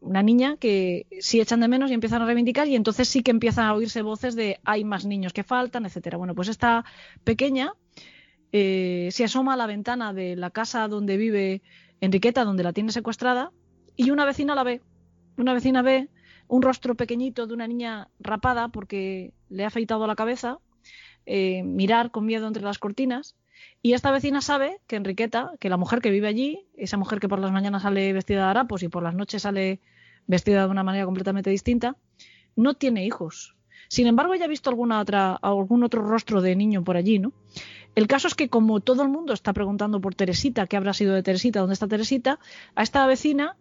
Una 0.00 0.22
niña 0.22 0.56
que 0.58 1.06
sí 1.20 1.40
echan 1.40 1.60
de 1.60 1.68
menos 1.68 1.90
y 1.90 1.94
empiezan 1.94 2.22
a 2.22 2.26
reivindicar 2.26 2.68
y 2.68 2.76
entonces 2.76 3.08
sí 3.08 3.22
que 3.22 3.30
empiezan 3.30 3.66
a 3.66 3.74
oírse 3.74 4.02
voces 4.02 4.36
de 4.36 4.60
hay 4.64 4.84
más 4.84 5.04
niños 5.04 5.32
que 5.32 5.42
faltan, 5.42 5.86
etcétera. 5.86 6.18
Bueno, 6.18 6.34
pues 6.34 6.48
esta 6.48 6.84
pequeña 7.24 7.72
eh, 8.52 9.08
se 9.10 9.24
asoma 9.24 9.54
a 9.54 9.56
la 9.56 9.66
ventana 9.66 10.12
de 10.12 10.36
la 10.36 10.50
casa 10.50 10.86
donde 10.88 11.16
vive 11.16 11.62
Enriqueta, 12.00 12.44
donde 12.44 12.62
la 12.62 12.72
tiene 12.72 12.92
secuestrada, 12.92 13.52
y 13.96 14.10
una 14.10 14.24
vecina 14.24 14.54
la 14.54 14.64
ve. 14.64 14.82
Una 15.38 15.54
vecina 15.54 15.82
ve 15.82 16.08
un 16.48 16.62
rostro 16.62 16.94
pequeñito 16.94 17.46
de 17.46 17.54
una 17.54 17.66
niña 17.66 18.08
rapada 18.20 18.68
porque 18.68 19.32
le 19.48 19.64
ha 19.64 19.68
afeitado 19.68 20.06
la 20.06 20.14
cabeza, 20.14 20.58
eh, 21.24 21.62
mirar 21.64 22.10
con 22.10 22.26
miedo 22.26 22.46
entre 22.46 22.62
las 22.62 22.78
cortinas 22.78 23.34
Y 23.82 23.92
esta 23.92 24.10
vecina 24.10 24.40
sabe 24.40 24.80
que 24.86 24.96
Enriqueta, 24.96 25.52
que 25.60 25.68
la 25.68 25.76
mujer 25.76 26.00
que 26.00 26.10
vive 26.10 26.26
allí, 26.26 26.66
esa 26.76 26.96
mujer 26.96 27.20
que 27.20 27.28
por 27.28 27.38
las 27.38 27.52
mañanas 27.52 27.82
sale 27.82 28.12
vestida 28.12 28.44
de 28.44 28.50
harapos 28.50 28.82
y 28.82 28.88
por 28.88 29.02
las 29.02 29.14
noches 29.14 29.42
sale 29.42 29.80
vestida 30.26 30.64
de 30.64 30.70
una 30.70 30.82
manera 30.82 31.04
completamente 31.04 31.50
distinta, 31.50 31.96
no 32.56 32.74
tiene 32.74 33.06
hijos. 33.06 33.54
Sin 33.88 34.06
embargo, 34.06 34.34
ella 34.34 34.46
ha 34.46 34.48
visto 34.48 34.70
alguna 34.70 35.00
otra, 35.00 35.34
algún 35.34 35.84
otro 35.84 36.02
rostro 36.02 36.40
de 36.42 36.56
niño 36.56 36.82
por 36.82 36.96
allí, 36.96 37.18
¿no? 37.18 37.32
El 37.94 38.08
caso 38.08 38.28
es 38.28 38.34
que 38.34 38.48
como 38.48 38.80
todo 38.80 39.02
el 39.02 39.08
mundo 39.08 39.32
está 39.32 39.52
preguntando 39.52 40.00
por 40.00 40.14
Teresita, 40.14 40.66
qué 40.66 40.76
habrá 40.76 40.92
sido 40.92 41.14
de 41.14 41.22
Teresita, 41.22 41.60
dónde 41.60 41.74
está 41.74 41.86
Teresita, 41.86 42.38
a 42.74 42.82
esta 42.82 43.06
vecina 43.06 43.56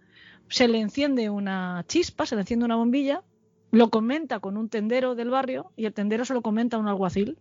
se 0.50 0.68
le 0.68 0.80
enciende 0.80 1.30
una 1.30 1.86
chispa, 1.88 2.26
se 2.26 2.36
le 2.36 2.42
enciende 2.42 2.66
una 2.66 2.76
bombilla, 2.76 3.24
lo 3.72 3.90
comenta 3.90 4.40
con 4.40 4.58
un 4.58 4.70
tendero 4.70 5.16
del 5.16 5.30
barrio 5.30 5.72
y 5.76 5.86
el 5.86 5.94
tendero 5.94 6.26
se 6.26 6.34
lo 6.34 6.42
comenta 6.42 6.78
a 6.78 6.80
un 6.80 6.88
alguacil. 6.88 7.38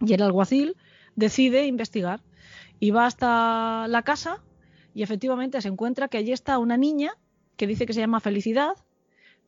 Y 0.00 0.14
el 0.14 0.22
alguacil 0.22 0.76
decide 1.18 1.66
investigar 1.66 2.20
y 2.78 2.92
va 2.92 3.06
hasta 3.06 3.88
la 3.88 4.02
casa 4.02 4.40
y 4.94 5.02
efectivamente 5.02 5.60
se 5.60 5.68
encuentra 5.68 6.06
que 6.08 6.18
allí 6.18 6.32
está 6.32 6.58
una 6.58 6.76
niña 6.76 7.12
que 7.56 7.66
dice 7.66 7.86
que 7.86 7.92
se 7.92 8.00
llama 8.00 8.20
Felicidad, 8.20 8.74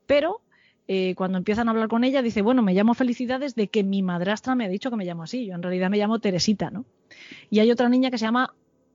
pero 0.07 0.43
eh, 0.89 1.15
cuando 1.15 1.39
empiezan 1.39 1.69
a 1.69 1.71
hablar 1.71 1.87
con 1.87 2.03
ella, 2.03 2.23
dice, 2.23 2.43
bueno, 2.43 2.63
me 2.63 2.75
llamo 2.75 2.95
Felicidad 2.95 3.39
desde 3.39 3.69
que 3.69 3.85
mi 3.85 4.03
madrastra 4.03 4.57
me 4.57 4.65
ha 4.65 4.69
dicho 4.69 4.91
que 4.91 4.97
me 4.97 5.05
llamo 5.05 5.23
así. 5.23 5.47
Yo 5.47 5.55
en 5.55 5.63
realidad 5.63 5.91
me 5.91 5.99
llamo 5.99 6.19
Teresita, 6.19 6.71
¿no? 6.71 6.85
Y 7.51 7.61
hay 7.61 7.71
otra 7.71 7.89
niña 7.89 8.11
que 8.11 8.19
se 8.19 8.25
llama, 8.25 8.55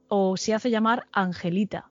o 0.09 0.35
se 0.35 0.53
hace 0.53 0.69
llamar 0.69 1.07
Angelita. 1.13 1.89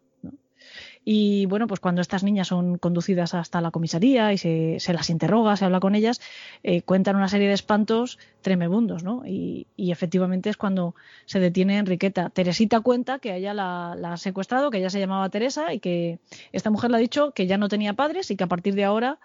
Y 1.04 1.44
bueno, 1.46 1.66
pues 1.66 1.80
cuando 1.80 2.00
estas 2.00 2.22
niñas 2.22 2.48
son 2.48 2.78
conducidas 2.78 3.34
hasta 3.34 3.60
la 3.60 3.70
comisaría 3.70 4.32
y 4.32 4.38
se, 4.38 4.78
las 4.92 5.10
interroga, 5.10 5.56
se 5.56 5.66
habla 5.66 5.78
con 5.78 5.94
ellas, 5.94 6.20
eh, 6.62 6.80
cuentan 6.80 7.16
una 7.16 7.28
serie 7.28 7.46
de 7.46 7.54
espantos 7.54 8.18
tremebundos, 8.40 9.04
¿no? 9.04 9.22
Y, 9.26 9.66
efectivamente 9.76 10.50
es 10.50 10.56
cuando 10.56 10.94
se 11.26 11.40
detiene 11.40 11.78
Enriqueta. 11.78 12.30
Teresita 12.30 12.80
cuenta 12.80 13.18
que 13.18 13.36
ella 13.36 13.52
la, 13.52 13.94
la, 13.96 14.14
ha 14.14 14.16
secuestrado, 14.16 14.70
que 14.70 14.78
ella 14.78 14.90
se 14.90 14.98
llamaba 14.98 15.28
Teresa 15.28 15.74
y 15.74 15.78
que 15.78 16.18
esta 16.52 16.70
mujer 16.70 16.90
le 16.90 16.96
ha 16.96 17.00
dicho 17.00 17.32
que 17.32 17.46
ya 17.46 17.58
no 17.58 17.68
tenía 17.68 17.92
padres 17.92 18.30
y 18.30 18.36
que 18.36 18.44
a 18.44 18.48
partir 18.48 18.74
de 18.74 18.84
ahora 18.84 19.18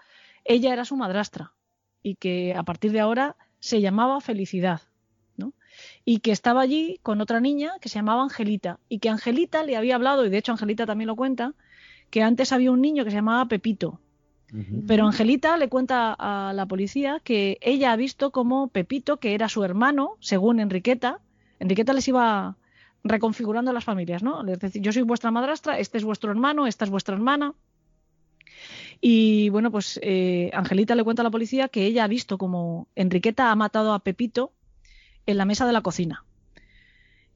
ella 0.44 0.72
era 0.72 0.84
su 0.84 0.96
madrastra 0.96 1.52
y 2.02 2.14
que 2.16 2.54
a 2.54 2.62
partir 2.62 2.92
de 2.92 3.00
ahora 3.00 3.36
se 3.58 3.80
llamaba 3.80 4.20
Felicidad, 4.20 4.82
¿no? 5.36 5.52
Y 6.04 6.20
que 6.20 6.32
estaba 6.32 6.60
allí 6.60 6.98
con 7.02 7.20
otra 7.20 7.40
niña 7.40 7.72
que 7.80 7.88
se 7.88 7.96
llamaba 7.96 8.22
Angelita 8.22 8.78
y 8.88 8.98
que 8.98 9.08
Angelita 9.08 9.62
le 9.62 9.76
había 9.76 9.94
hablado, 9.94 10.26
y 10.26 10.30
de 10.30 10.38
hecho 10.38 10.52
Angelita 10.52 10.86
también 10.86 11.08
lo 11.08 11.16
cuenta, 11.16 11.54
que 12.10 12.22
antes 12.22 12.52
había 12.52 12.70
un 12.70 12.80
niño 12.80 13.04
que 13.04 13.10
se 13.10 13.16
llamaba 13.16 13.46
Pepito. 13.46 14.00
Pero 14.88 15.06
Angelita 15.06 15.56
le 15.56 15.68
cuenta 15.68 16.12
a 16.18 16.52
la 16.52 16.66
policía 16.66 17.20
que 17.22 17.58
ella 17.60 17.92
ha 17.92 17.96
visto 17.96 18.32
como 18.32 18.66
Pepito, 18.66 19.18
que 19.18 19.34
era 19.34 19.48
su 19.48 19.62
hermano, 19.62 20.16
según 20.18 20.58
Enriqueta, 20.58 21.20
Enriqueta 21.60 21.92
les 21.92 22.08
iba 22.08 22.56
reconfigurando 23.04 23.72
las 23.72 23.84
familias, 23.84 24.22
¿no? 24.22 24.44
Es 24.46 24.58
decir, 24.58 24.82
yo 24.82 24.92
soy 24.92 25.02
vuestra 25.02 25.30
madrastra, 25.30 25.78
este 25.78 25.98
es 25.98 26.04
vuestro 26.04 26.30
hermano, 26.30 26.66
esta 26.66 26.84
es 26.84 26.90
vuestra 26.90 27.14
hermana. 27.14 27.54
Y 29.00 29.50
bueno, 29.50 29.70
pues 29.70 30.00
eh, 30.02 30.50
Angelita 30.52 30.94
le 30.94 31.04
cuenta 31.04 31.22
a 31.22 31.24
la 31.24 31.30
policía 31.30 31.68
que 31.68 31.86
ella 31.86 32.04
ha 32.04 32.08
visto 32.08 32.36
como 32.38 32.88
Enriqueta 32.96 33.50
ha 33.50 33.56
matado 33.56 33.92
a 33.92 34.00
Pepito 34.00 34.52
en 35.26 35.36
la 35.36 35.44
mesa 35.44 35.66
de 35.66 35.72
la 35.72 35.82
cocina. 35.82 36.24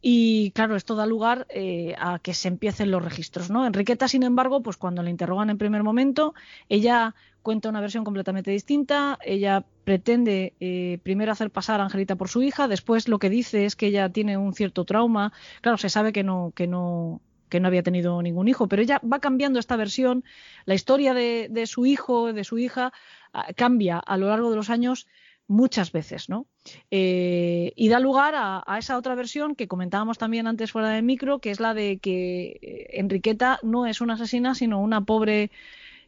Y 0.07 0.51
claro, 0.51 0.77
esto 0.77 0.97
da 0.97 1.07
lugar 1.07 1.47
eh, 1.49 1.95
a 1.99 2.19
que 2.19 2.35
se 2.35 2.49
empiecen 2.49 2.91
los 2.91 3.03
registros, 3.03 3.49
¿no? 3.49 3.65
Enriqueta, 3.67 4.07
sin 4.07 4.23
embargo, 4.23 4.63
pues 4.63 4.77
cuando 4.77 5.03
le 5.03 5.09
interrogan 5.09 5.49
en 5.49 5.57
primer 5.57 5.83
momento, 5.83 6.35
ella 6.69 7.15
cuenta 7.41 7.71
una 7.71 7.81
versión 7.81 8.05
completamente 8.05 8.51
distinta. 8.51 9.19
Ella 9.25 9.65
pretende 9.85 10.53
eh, 10.61 10.99
primero 11.03 11.33
hacer 11.33 11.51
pasar 11.51 11.81
a 11.81 11.85
Angelita 11.85 12.17
por 12.17 12.29
su 12.29 12.43
hija, 12.43 12.69
después 12.69 13.09
lo 13.09 13.19
que 13.19 13.31
dice 13.31 13.65
es 13.65 13.77
que 13.77 13.87
ella 13.87 14.11
tiene 14.11 14.37
un 14.37 14.53
cierto 14.53 14.85
trauma. 14.85 15.33
Claro, 15.63 15.79
se 15.79 15.89
sabe 15.89 16.13
que 16.13 16.23
no, 16.23 16.53
que 16.55 16.67
no, 16.67 17.23
que 17.49 17.61
no 17.61 17.69
había 17.69 17.83
tenido 17.83 18.21
ningún 18.21 18.47
hijo, 18.47 18.69
pero 18.69 18.83
ella 18.83 19.01
va 19.11 19.21
cambiando 19.21 19.59
esta 19.59 19.77
versión, 19.77 20.23
la 20.67 20.75
historia 20.75 21.15
de, 21.15 21.65
su 21.67 21.87
hijo, 21.87 22.35
de 22.35 22.45
su 22.45 22.59
hija, 22.59 22.93
ah, 23.33 23.47
cambia 23.57 24.01
a 24.01 24.19
lo 24.19 24.29
largo 24.29 24.51
de 24.51 24.57
los 24.57 24.69
años 24.69 25.07
muchas 25.47 25.93
veces, 25.93 26.29
¿no? 26.29 26.47
Eh, 26.91 27.73
y 27.77 27.89
da 27.89 28.01
lugar 28.01 28.35
a, 28.37 28.79
esa 28.79 28.97
otra 28.97 29.15
versión 29.15 29.55
que 29.55 29.69
comentábamos 29.69 30.19
también 30.19 30.47
antes 30.47 30.73
fuera 30.73 30.89
del 30.89 31.03
micro, 31.03 31.39
que 31.39 31.51
es 31.51 31.61
la 31.61 31.75
de 31.75 31.99
que 31.99 32.59
eh, 32.63 32.87
Enriqueta 33.01 33.59
no 33.63 33.87
es 33.87 34.01
una 34.01 34.15
asesina, 34.15 34.55
sino 34.55 34.81
una 34.81 35.03
pobre 35.03 35.51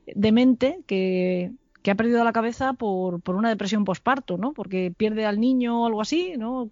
demente 0.07 0.79
que 0.87 1.53
que 1.87 1.93
ha 1.93 1.95
perdido 1.95 2.25
la 2.25 2.33
cabeza 2.33 2.73
por, 2.73 3.21
por 3.21 3.37
una 3.37 3.49
depresión 3.49 3.85
posparto, 3.85 4.39
¿no? 4.39 4.53
Porque 4.53 4.93
pierde 4.97 5.25
al 5.25 5.39
niño 5.39 5.83
o 5.83 5.87
algo 5.87 6.01
así, 6.01 6.35
¿no? 6.37 6.69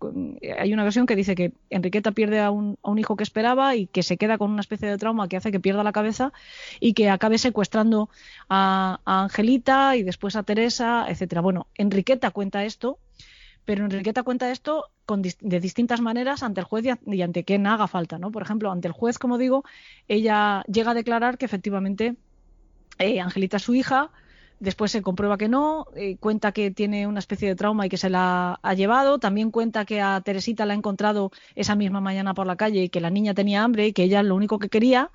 Hay 0.59 0.73
una 0.73 0.83
versión 0.83 1.07
que 1.07 1.15
dice 1.15 1.37
que 1.37 1.53
Enriqueta 1.71 2.11
pierde 2.11 2.41
a 2.41 2.51
un, 2.51 2.79
a 2.83 2.91
un, 2.91 2.99
hijo 2.99 3.15
que 3.15 3.23
esperaba 3.23 3.77
y 3.77 3.87
que 3.87 4.03
se 4.03 4.17
queda 4.17 4.39
con 4.39 4.51
una 4.51 4.61
especie 4.61 4.89
de 4.89 4.99
trauma 4.99 5.29
que 5.29 5.37
hace 5.37 5.53
que 5.53 5.61
pierda 5.61 5.85
la 5.85 5.93
cabeza 5.93 6.33
y 6.81 6.95
que 6.95 7.11
acabe 7.11 7.39
secuestrando 7.39 8.11
a, 8.49 8.99
Angelita 9.05 9.95
y 9.95 10.03
después 10.03 10.35
a 10.35 10.43
Teresa, 10.43 11.07
etcétera. 11.09 11.43
Bueno, 11.43 11.69
Enriqueta 11.77 12.33
cuenta 12.33 12.65
esto, 12.65 12.99
pero 13.65 13.85
Enriqueta 13.85 14.25
cuenta 14.25 14.51
esto 14.51 14.87
con, 15.07 15.23
de 15.23 15.61
distintas 15.61 16.01
maneras 16.01 16.43
ante 16.43 16.59
el 16.59 16.67
juez 16.67 16.87
y, 17.07 17.23
ante 17.23 17.45
quien 17.45 17.69
haga 17.69 17.87
falta, 17.87 18.19
¿no? 18.19 18.33
Por 18.33 18.43
ejemplo, 18.43 18.73
ante 18.73 18.89
el 18.89 18.95
juez, 18.95 19.21
como 19.21 19.39
digo, 19.39 19.63
ella 20.09 20.65
llega 20.67 20.91
a 20.91 20.95
declarar 20.95 21.39
que 21.39 21.45
efectivamente 21.45 22.17
eh, 22.99 23.21
Angelita 23.21 23.59
es 23.59 23.63
su 23.63 23.77
hija, 23.77 24.11
Después 24.65 24.91
se 24.93 25.03
comprueba 25.03 25.37
que 25.37 25.47
no, 25.47 25.87
eh, 25.95 26.17
cuenta 26.17 26.53
que 26.53 26.71
tiene 26.71 27.07
una 27.07 27.19
especie 27.19 27.47
de 27.49 27.55
trauma 27.55 27.85
y 27.85 27.91
que 27.91 27.99
se 27.99 28.09
la 28.09 28.59
ha 28.63 28.75
llevado. 28.75 29.19
También 29.19 29.51
cuenta 29.51 29.85
que 29.85 30.01
a 30.01 30.19
Teresita 30.23 30.65
la 30.65 30.73
ha 30.73 30.77
encontrado 30.77 31.31
esa 31.55 31.75
misma 31.75 32.01
mañana 32.01 32.33
por 32.33 32.47
la 32.47 32.57
calle 32.57 32.85
y 32.85 32.89
que 32.89 33.03
la 33.03 33.11
niña 33.11 33.35
tenía 33.35 33.63
hambre 33.63 33.89
y 33.89 33.93
que 33.93 34.05
ella 34.05 34.23
lo 34.23 34.35
único 34.35 34.59
que 34.59 34.71
quería 34.71 35.11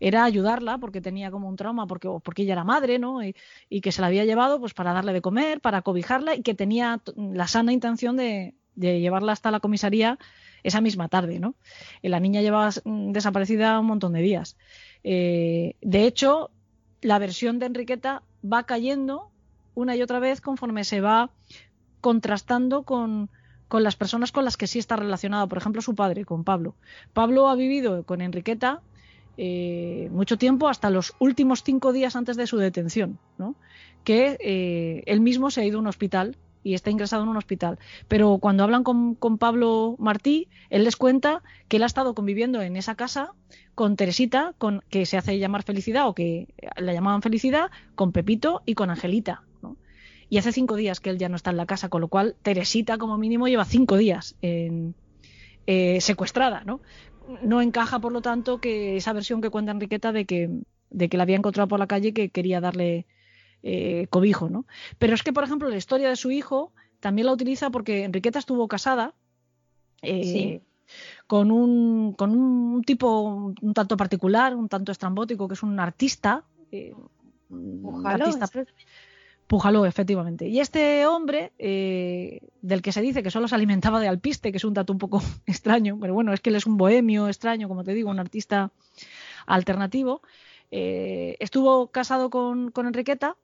era 0.00 0.24
ayudarla 0.24 0.78
porque 0.78 1.02
tenía 1.02 1.30
como 1.30 1.50
un 1.50 1.56
trauma, 1.56 1.86
porque, 1.86 2.08
porque 2.22 2.42
ella 2.42 2.54
era 2.54 2.64
madre, 2.64 2.98
¿no? 2.98 3.22
Y, 3.22 3.34
que 3.82 3.92
se 3.92 4.00
la 4.00 4.06
había 4.06 4.24
llevado 4.24 4.58
pues 4.58 4.72
para 4.72 4.94
darle 4.94 5.12
de 5.12 5.20
comer, 5.20 5.60
para 5.60 5.82
cobijarla 5.82 6.34
y 6.34 6.42
que 6.42 6.54
tenía 6.54 7.02
la 7.14 7.46
sana 7.46 7.72
intención 7.74 8.16
de, 8.16 8.54
llevarla 8.74 9.32
hasta 9.32 9.50
la 9.50 9.60
comisaría 9.60 10.18
esa 10.62 10.80
misma 10.80 11.08
tarde, 11.08 11.40
¿no? 11.40 11.56
La 12.00 12.20
niña 12.20 12.40
llevaba 12.40 12.70
mm, 12.84 13.12
desaparecida 13.12 13.78
un 13.78 13.86
montón 13.86 14.14
de 14.14 14.22
días. 14.22 14.56
Eh, 15.02 15.76
de 15.82 16.06
hecho, 16.06 16.50
la 17.04 17.18
versión 17.18 17.58
de 17.58 17.66
Enriqueta 17.66 18.22
va 18.42 18.64
cayendo 18.64 19.30
una 19.74 19.94
y 19.94 20.00
otra 20.00 20.20
vez 20.20 20.40
conforme 20.40 20.84
se 20.84 21.02
va 21.02 21.30
contrastando 22.00 22.82
con, 22.84 23.28
las 23.70 23.94
personas 23.94 24.32
con 24.32 24.44
las 24.44 24.56
que 24.56 24.66
sí 24.66 24.78
está 24.78 24.96
relacionado. 24.96 25.46
Por 25.46 25.58
ejemplo, 25.58 25.82
su 25.82 25.94
padre, 25.94 26.24
con 26.24 26.44
Pablo. 26.44 26.74
Pablo 27.12 27.48
ha 27.48 27.56
vivido 27.56 28.04
con 28.04 28.22
Enriqueta 28.22 28.80
eh, 29.36 30.08
mucho 30.12 30.38
tiempo, 30.38 30.66
hasta 30.66 30.88
los 30.88 31.12
últimos 31.18 31.62
cinco 31.62 31.92
días 31.92 32.16
antes 32.16 32.38
de 32.38 32.46
su 32.46 32.56
detención, 32.56 33.18
¿no? 33.36 33.54
que 34.02 34.38
eh, 34.40 35.02
él 35.04 35.20
mismo 35.20 35.50
se 35.50 35.60
ha 35.60 35.64
ido 35.64 35.78
a 35.78 35.80
un 35.82 35.88
hospital 35.88 36.36
y 36.64 36.74
está 36.74 36.90
ingresado 36.90 37.22
en 37.22 37.28
un 37.28 37.36
hospital. 37.36 37.78
Pero 38.08 38.38
cuando 38.38 38.64
hablan 38.64 38.82
con, 38.82 39.16
Pablo 39.38 39.94
Martí, 39.98 40.48
él 40.70 40.82
les 40.82 40.96
cuenta 40.96 41.42
que 41.68 41.76
él 41.76 41.84
ha 41.84 41.86
estado 41.86 42.14
conviviendo 42.14 42.60
en 42.62 42.76
esa 42.76 42.96
casa 42.96 43.32
con 43.76 43.94
Teresita, 43.94 44.54
con, 44.58 44.82
que 44.88 45.06
se 45.06 45.16
hace 45.16 45.38
llamar 45.38 45.62
Felicidad 45.62 46.08
o 46.08 46.14
que 46.14 46.48
la 46.76 46.92
llamaban 46.92 47.22
Felicidad, 47.22 47.70
con 47.94 48.10
Pepito 48.10 48.62
y 48.66 48.74
con 48.74 48.90
Angelita. 48.90 49.42
Y 50.30 50.38
hace 50.38 50.52
cinco 50.52 50.74
días 50.74 51.00
que 51.00 51.10
él 51.10 51.18
ya 51.18 51.28
no 51.28 51.36
está 51.36 51.50
en 51.50 51.58
la 51.58 51.66
casa, 51.66 51.90
con 51.90 52.00
lo 52.00 52.08
cual 52.08 52.34
Teresita 52.42 52.98
como 52.98 53.18
mínimo 53.18 53.46
lleva 53.46 53.64
cinco 53.66 53.96
días 53.96 54.34
en, 54.40 54.94
eh, 55.66 56.00
secuestrada. 56.00 56.64
¿no? 56.64 56.80
no 57.42 57.60
encaja, 57.60 57.98
por 57.98 58.12
lo 58.12 58.20
tanto, 58.20 58.58
que 58.58 58.96
esa 58.96 59.12
versión 59.12 59.40
que 59.40 59.50
cuenta 59.50 59.72
Enriqueta 59.72 60.12
de 60.12 60.24
que, 60.24 60.50
de 60.90 61.08
que 61.08 61.16
la 61.16 61.22
había 61.24 61.36
encontrado 61.36 61.68
por 61.68 61.78
la 61.78 61.86
calle 61.86 62.08
y 62.08 62.12
que 62.12 62.30
quería 62.30 62.60
darle 62.60 63.06
eh, 63.66 64.08
cobijo, 64.10 64.50
¿no? 64.50 64.66
Pero 64.98 65.14
es 65.14 65.22
que, 65.22 65.32
por 65.32 65.42
ejemplo, 65.42 65.70
la 65.70 65.78
historia 65.78 66.10
de 66.10 66.16
su 66.16 66.30
hijo 66.30 66.74
también 67.00 67.24
la 67.24 67.32
utiliza 67.32 67.70
porque 67.70 68.04
Enriqueta 68.04 68.38
estuvo 68.38 68.68
casada 68.68 69.14
eh, 70.02 70.60
con, 71.26 71.50
un, 71.50 72.12
con 72.12 72.36
un 72.36 72.84
tipo 72.84 73.54
un 73.62 73.72
tanto 73.72 73.96
particular, 73.96 74.54
un 74.54 74.68
tanto 74.68 74.92
estrambótico, 74.92 75.48
que 75.48 75.54
es 75.54 75.62
un 75.62 75.80
artista. 75.80 76.44
Eh, 76.70 76.94
Pujalo, 79.46 79.86
efectivamente. 79.86 80.46
Y 80.46 80.60
este 80.60 81.06
hombre, 81.06 81.52
del 81.56 82.82
que 82.82 82.92
se 82.92 83.00
dice 83.00 83.22
que 83.22 83.30
solo 83.30 83.48
se 83.48 83.54
alimentaba 83.54 83.98
de 83.98 84.08
alpiste, 84.08 84.50
que 84.50 84.58
es 84.58 84.64
un 84.64 84.74
dato 84.74 84.92
un 84.92 84.98
poco 84.98 85.22
extraño, 85.46 85.96
pero 85.98 86.12
bueno, 86.12 86.34
es 86.34 86.42
que 86.42 86.50
él 86.50 86.56
es 86.56 86.66
un 86.66 86.76
bohemio 86.76 87.28
extraño, 87.28 87.66
como 87.66 87.82
te 87.82 87.94
digo, 87.94 88.10
un 88.10 88.20
artista 88.20 88.72
alternativo, 89.46 90.20
eh, 90.76 91.36
estuvo 91.38 91.86
casado 91.92 92.30
con, 92.30 92.72
Enriqueta, 92.76 93.36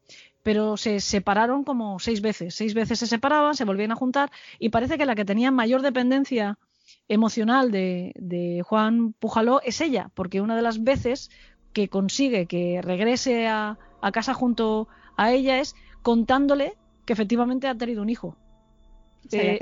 pero 0.42 0.76
se 0.76 0.98
separaron 0.98 1.62
como 1.62 2.00
seis 2.00 2.22
veces. 2.22 2.56
Seis 2.56 2.74
veces 2.74 2.98
se 2.98 3.06
separaban, 3.06 3.54
se 3.54 3.64
volvían 3.64 3.92
a 3.92 3.94
juntar 3.94 4.32
y 4.58 4.70
parece 4.70 4.98
que 4.98 5.06
la 5.06 5.14
que 5.14 5.24
tenía 5.24 5.52
mayor 5.52 5.80
dependencia 5.80 6.58
emocional 7.06 7.70
de, 7.70 8.64
Juan 8.66 9.12
Pujaló 9.12 9.62
es 9.62 9.80
ella, 9.80 10.10
porque 10.14 10.40
una 10.40 10.56
de 10.56 10.62
las 10.62 10.82
veces 10.82 11.30
que 11.72 11.88
consigue 11.88 12.46
que 12.46 12.80
regrese 12.82 13.46
a, 13.46 13.78
casa 14.12 14.34
junto 14.34 14.88
a 15.16 15.30
ella 15.30 15.60
es 15.60 15.76
contándole 16.02 16.76
que 17.06 17.12
efectivamente 17.12 17.68
ha 17.68 17.76
tenido 17.76 18.02
un 18.02 18.10
hijo. 18.10 18.36
Eh, 19.30 19.60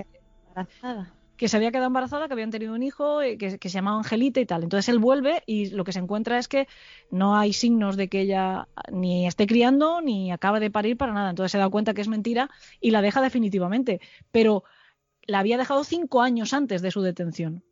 embarazada. 0.48 1.17
Que 1.38 1.48
se 1.48 1.56
había 1.56 1.70
quedado 1.70 1.86
embarazada, 1.86 2.26
que 2.26 2.32
habían 2.34 2.50
tenido 2.50 2.74
un 2.74 2.82
hijo, 2.82 3.22
eh, 3.22 3.38
que, 3.38 3.58
se 3.58 3.68
llamaba 3.68 3.98
Angelita 3.98 4.40
y 4.40 4.46
tal. 4.46 4.64
Entonces 4.64 4.88
él 4.88 4.98
vuelve 4.98 5.44
y 5.46 5.70
lo 5.70 5.84
que 5.84 5.92
se 5.92 6.00
encuentra 6.00 6.36
es 6.36 6.48
que 6.48 6.66
no 7.12 7.36
hay 7.36 7.52
signos 7.52 7.96
de 7.96 8.08
que 8.08 8.22
ella 8.22 8.68
ni 8.92 9.26
esté 9.26 9.46
criando 9.46 10.00
ni 10.00 10.32
acaba 10.32 10.58
de 10.58 10.70
parir 10.70 10.96
para 10.96 11.14
nada. 11.14 11.30
Entonces 11.30 11.52
se 11.52 11.58
da 11.58 11.68
cuenta 11.68 11.94
que 11.94 12.00
es 12.00 12.08
mentira 12.08 12.50
y 12.80 12.90
la 12.90 13.02
deja 13.02 13.22
definitivamente. 13.22 14.00
Pero 14.32 14.64
la 15.26 15.38
había 15.38 15.56
dejado 15.56 15.84
cinco 15.84 16.22
años 16.22 16.52
antes 16.52 16.82
de 16.82 16.90
su 16.90 17.02
detención. 17.02 17.62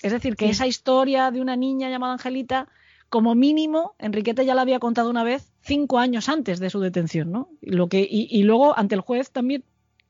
Es 0.00 0.12
decir, 0.12 0.36
que 0.36 0.48
esa 0.48 0.68
historia 0.68 1.32
de 1.32 1.40
una 1.40 1.56
niña 1.56 1.90
llamada 1.90 2.12
Angelita, 2.12 2.68
como 3.08 3.34
mínimo, 3.34 3.96
Enriqueta 3.98 4.44
ya 4.44 4.54
la 4.54 4.62
había 4.62 4.78
contado 4.78 5.10
una 5.10 5.24
vez 5.24 5.52
cinco 5.62 5.98
años 5.98 6.28
antes 6.28 6.60
de 6.60 6.70
su 6.70 6.78
detención, 6.78 7.32
¿no? 7.32 7.50
Lo 7.62 7.88
que, 7.88 8.06
y 8.08 8.42
luego 8.44 8.78
ante 8.78 8.94
el 8.94 9.00
juez 9.00 9.32
también 9.32 9.64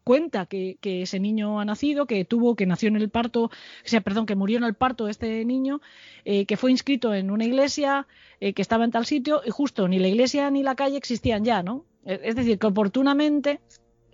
cuenta 0.09 0.47
que, 0.47 0.79
ese 0.83 1.21
niño 1.21 1.61
ha 1.61 1.67
nacido, 1.67 2.07
que 2.07 2.25
tuvo, 2.25 2.57
que 2.57 2.65
nació 2.65 2.89
en 2.89 2.97
el 2.97 3.11
parto, 3.11 3.43
o 3.45 3.51
sea, 3.85 4.01
perdón, 4.01 4.25
que 4.25 4.37
murió 4.37 4.57
en 4.57 4.65
el 4.65 4.73
parto 4.73 5.07
este 5.07 5.45
niño, 5.45 5.83
eh, 6.25 6.47
que 6.47 6.57
fue 6.57 6.71
inscrito 6.71 7.13
en 7.13 7.31
una 7.31 7.45
iglesia, 7.45 8.07
eh, 8.41 8.55
que 8.55 8.63
estaba 8.63 8.87
en 8.87 8.91
tal 8.91 9.05
sitio, 9.05 9.43
y 9.45 9.51
justo 9.51 9.87
ni 9.87 9.99
la 9.99 10.09
iglesia 10.09 10.51
ni 10.51 10.63
la 10.63 10.77
calle 10.77 10.97
existían 10.97 11.45
ya, 11.45 11.63
¿no? 11.63 11.85
Es 12.07 12.35
decir, 12.37 12.59
que 12.59 12.67
oportunamente 12.67 13.61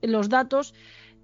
los 0.02 0.28
datos 0.28 0.74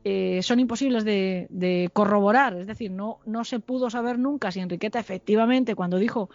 eh, 0.04 0.38
son 0.44 0.60
imposibles 0.60 1.04
de, 1.04 1.90
corroborar, 1.92 2.56
es 2.56 2.68
decir, 2.68 2.92
no, 2.92 3.18
no 3.26 3.42
se 3.42 3.58
pudo 3.58 3.90
saber 3.90 4.20
nunca 4.20 4.52
si 4.52 4.60
Enriqueta 4.60 5.00
efectivamente, 5.00 5.74
cuando 5.74 5.98
dijo 5.98 6.30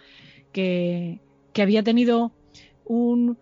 que, 0.51 1.21
que 1.53 1.61
había 1.61 1.83
tenido 1.83 2.33
un, 2.83 3.37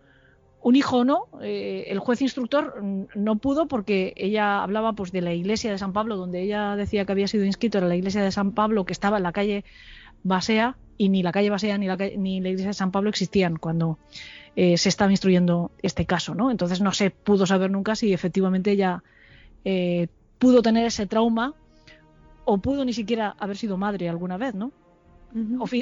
un 0.63 0.77
hijo 0.77 1.03
no, 1.03 1.27
eh, 1.41 1.85
el 1.89 1.99
juez 1.99 2.21
instructor 2.21 2.81
no 2.81 3.35
pudo 3.35 3.67
porque 3.67 4.13
ella 4.15 4.63
hablaba 4.63 4.93
pues 4.93 5.11
de 5.11 5.21
la 5.21 5.33
iglesia 5.33 5.71
de 5.71 5.77
San 5.77 5.91
Pablo, 5.91 6.15
donde 6.15 6.41
ella 6.41 6.77
decía 6.77 7.05
que 7.05 7.11
había 7.11 7.27
sido 7.27 7.43
inscrito 7.43 7.79
en 7.79 7.89
la 7.89 7.97
iglesia 7.97 8.23
de 8.23 8.31
San 8.31 8.53
Pablo, 8.53 8.85
que 8.85 8.93
estaba 8.93 9.17
en 9.17 9.23
la 9.23 9.33
calle 9.33 9.65
Basea, 10.23 10.77
y 10.97 11.09
ni 11.09 11.21
la 11.21 11.33
calle 11.33 11.49
Basea 11.49 11.77
ni 11.77 11.87
la, 11.87 11.97
ni 11.97 12.39
la 12.39 12.47
iglesia 12.47 12.69
de 12.69 12.75
San 12.75 12.91
Pablo 12.91 13.09
existían 13.09 13.57
cuando 13.57 13.99
eh, 14.55 14.77
se 14.77 14.87
estaba 14.87 15.11
instruyendo 15.11 15.71
este 15.81 16.05
caso, 16.05 16.33
¿no? 16.33 16.49
Entonces 16.49 16.79
no 16.79 16.93
se 16.93 17.09
pudo 17.09 17.45
saber 17.45 17.69
nunca 17.69 17.97
si 17.97 18.13
efectivamente 18.13 18.71
ella 18.71 19.03
eh, 19.65 20.07
pudo 20.39 20.61
tener 20.61 20.85
ese 20.85 21.07
trauma 21.07 21.55
o 22.45 22.57
pudo 22.59 22.85
ni 22.85 22.93
siquiera 22.93 23.35
haber 23.37 23.57
sido 23.57 23.77
madre 23.77 24.07
alguna 24.07 24.37
vez, 24.37 24.55
¿no? 24.55 24.71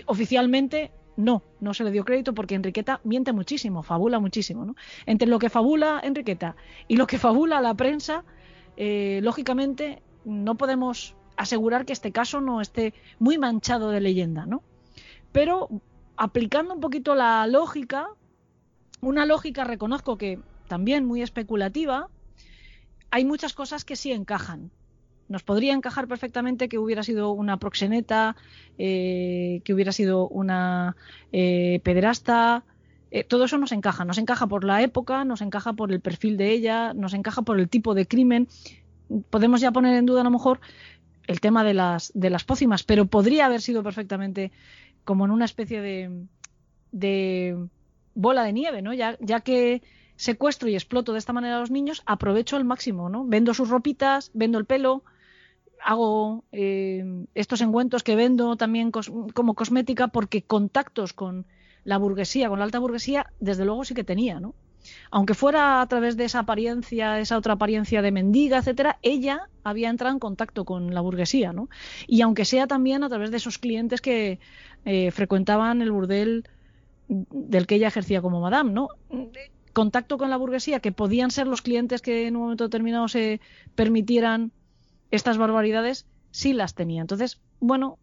oficialmente 0.06 0.92
no, 1.16 1.43
no 1.59 1.74
se 1.74 1.84
le 1.84 1.91
dio 1.91 2.05
crédito 2.05 2.34
porque 2.34 2.55
Enriqueta 2.55 3.01
miente 3.03 3.34
muchísimo, 3.34 3.84
fabula 3.84 4.20
muchísimo. 4.20 4.66
¿no? 4.66 4.76
Entre 5.05 5.28
lo 5.28 5.39
que 5.39 5.49
fabula 5.49 5.99
Enriqueta 6.03 6.55
y 6.88 6.95
lo 6.95 7.07
que 7.07 7.18
fabula 7.18 7.62
la 7.62 7.74
prensa, 7.74 8.24
eh, 8.78 9.20
lógicamente 9.24 10.01
no 10.26 10.55
podemos 10.55 11.16
asegurar 11.38 11.86
que 11.86 11.93
este 11.93 12.12
caso 12.12 12.41
no 12.41 12.62
esté 12.62 12.93
muy 13.20 13.38
manchado 13.38 13.89
de 13.89 14.01
leyenda, 14.01 14.45
¿no? 14.45 14.64
Pero 15.32 15.70
aplicando 16.18 16.74
un 16.74 16.82
poquito 16.82 17.16
la 17.16 17.47
lógica, 17.47 18.09
una 19.01 19.26
lógica 19.26 19.64
reconozco 19.64 20.18
que 20.18 20.39
también 20.68 21.05
muy 21.05 21.22
especulativa, 21.22 22.09
hay 23.09 23.26
muchas 23.26 23.53
cosas 23.53 23.86
que 23.86 23.95
sí 23.95 24.12
encajan 24.12 24.72
nos 25.32 25.44
podría 25.44 25.74
encajar 25.74 26.08
perfectamente 26.08 26.70
que 26.70 26.78
hubiera 26.78 27.04
sido 27.04 27.32
una 27.32 27.58
proxeneta, 27.58 28.36
eh, 28.78 29.62
que 29.64 29.74
hubiera 29.74 29.92
sido 29.92 30.28
una 30.28 30.98
eh, 31.32 31.80
pederasta. 31.84 32.64
Eh, 33.10 33.24
todo 33.24 33.46
eso 33.46 33.58
nos 33.58 33.72
encaja. 33.72 34.06
Nos 34.06 34.18
encaja 34.18 34.48
por 34.48 34.64
la 34.64 34.82
época, 34.82 35.24
nos 35.26 35.42
encaja 35.42 35.74
por 35.74 35.92
el 35.92 36.02
perfil 36.02 36.38
de 36.38 36.52
ella, 36.52 36.94
nos 36.94 37.14
encaja 37.14 37.42
por 37.42 37.60
el 37.60 37.70
tipo 37.70 37.96
de 37.96 38.06
crimen. 38.06 38.48
Podemos 39.30 39.62
ya 39.62 39.72
poner 39.72 39.96
en 39.96 40.06
duda 40.06 40.22
a 40.22 40.26
lo 40.26 40.32
mejor 40.32 40.60
el 41.28 41.40
tema 41.40 41.64
de 41.64 41.74
las, 41.74 42.12
de 42.14 42.30
las 42.30 42.44
pócimas, 42.44 42.84
pero 42.84 43.06
podría 43.06 43.46
haber 43.46 43.62
sido 43.62 43.84
perfectamente 43.84 44.52
como 45.06 45.26
en 45.26 45.32
una 45.32 45.46
especie 45.46 45.82
de, 45.82 46.26
de 46.92 47.58
bola 48.14 48.44
de 48.44 48.54
nieve, 48.54 48.82
¿no? 48.82 48.94
Ya, 48.94 49.18
ya 49.22 49.40
que 49.40 49.82
secuestro 50.22 50.70
y 50.70 50.76
exploto 50.76 51.14
de 51.14 51.20
esta 51.20 51.34
manera 51.34 51.58
a 51.58 51.60
los 51.62 51.72
niños, 51.72 52.04
aprovecho 52.06 52.56
al 52.56 52.64
máximo, 52.64 53.10
¿no? 53.10 53.26
Vendo 53.26 53.56
sus 53.56 53.70
ropitas, 53.70 54.30
vendo 54.36 54.60
el 54.60 54.66
pelo, 54.66 55.04
hago 55.84 56.44
eh, 56.52 57.26
estos 57.34 57.62
encuentros 57.62 58.04
que 58.04 58.16
vendo 58.16 58.56
también 58.56 58.92
como 58.92 59.54
cosmética 59.54 60.08
porque 60.08 60.44
contactos 60.44 61.14
con 61.14 61.46
la 61.84 61.98
burguesía, 61.98 62.50
con 62.50 62.60
la 62.60 62.66
alta 62.66 62.80
burguesía, 62.80 63.32
desde 63.40 63.66
luego 63.66 63.84
sí 63.84 63.94
que 63.94 64.04
tenía, 64.04 64.40
¿no? 64.40 64.54
Aunque 65.12 65.34
fuera 65.36 65.82
a 65.82 65.88
través 65.88 66.18
de 66.18 66.26
esa 66.26 66.40
apariencia, 66.40 67.20
esa 67.20 67.38
otra 67.38 67.54
apariencia 67.54 68.02
de 68.02 68.12
mendiga, 68.12 68.58
etcétera, 68.58 68.98
ella 69.02 69.48
había 69.64 69.90
entrado 69.90 70.14
en 70.14 70.20
contacto 70.20 70.66
con 70.66 70.94
la 70.94 71.02
burguesía, 71.02 71.54
¿no? 71.54 71.70
Y 72.08 72.22
aunque 72.22 72.46
sea 72.46 72.68
también 72.68 73.04
a 73.04 73.10
través 73.10 73.32
de 73.32 73.38
esos 73.38 73.58
clientes 73.58 74.02
que 74.02 74.40
eh, 74.86 75.12
frecuentaban 75.12 75.82
el 75.82 75.92
burdel 75.92 76.48
del 77.08 77.68
que 77.68 77.76
ella 77.76 77.90
ejercía 77.90 78.22
como 78.22 78.42
madame, 78.42 78.72
¿no? 78.72 78.90
Contacto 79.74 80.18
con 80.18 80.30
la 80.30 80.38
burguesía, 80.38 80.80
que 80.80 80.92
podían 80.92 81.32
ser 81.32 81.48
los 81.48 81.62
clientes 81.62 82.02
que 82.02 82.28
en 82.28 82.36
un 82.36 82.44
momento 82.44 82.64
determinado 82.64 83.08
se 83.08 83.40
permitieran 83.76 84.52
estas 85.12 85.38
barbaridades 85.38 86.05
sí 86.32 86.53
las 86.53 86.74
tenía. 86.74 87.01
Entonces, 87.01 87.39
bueno, 87.59 87.99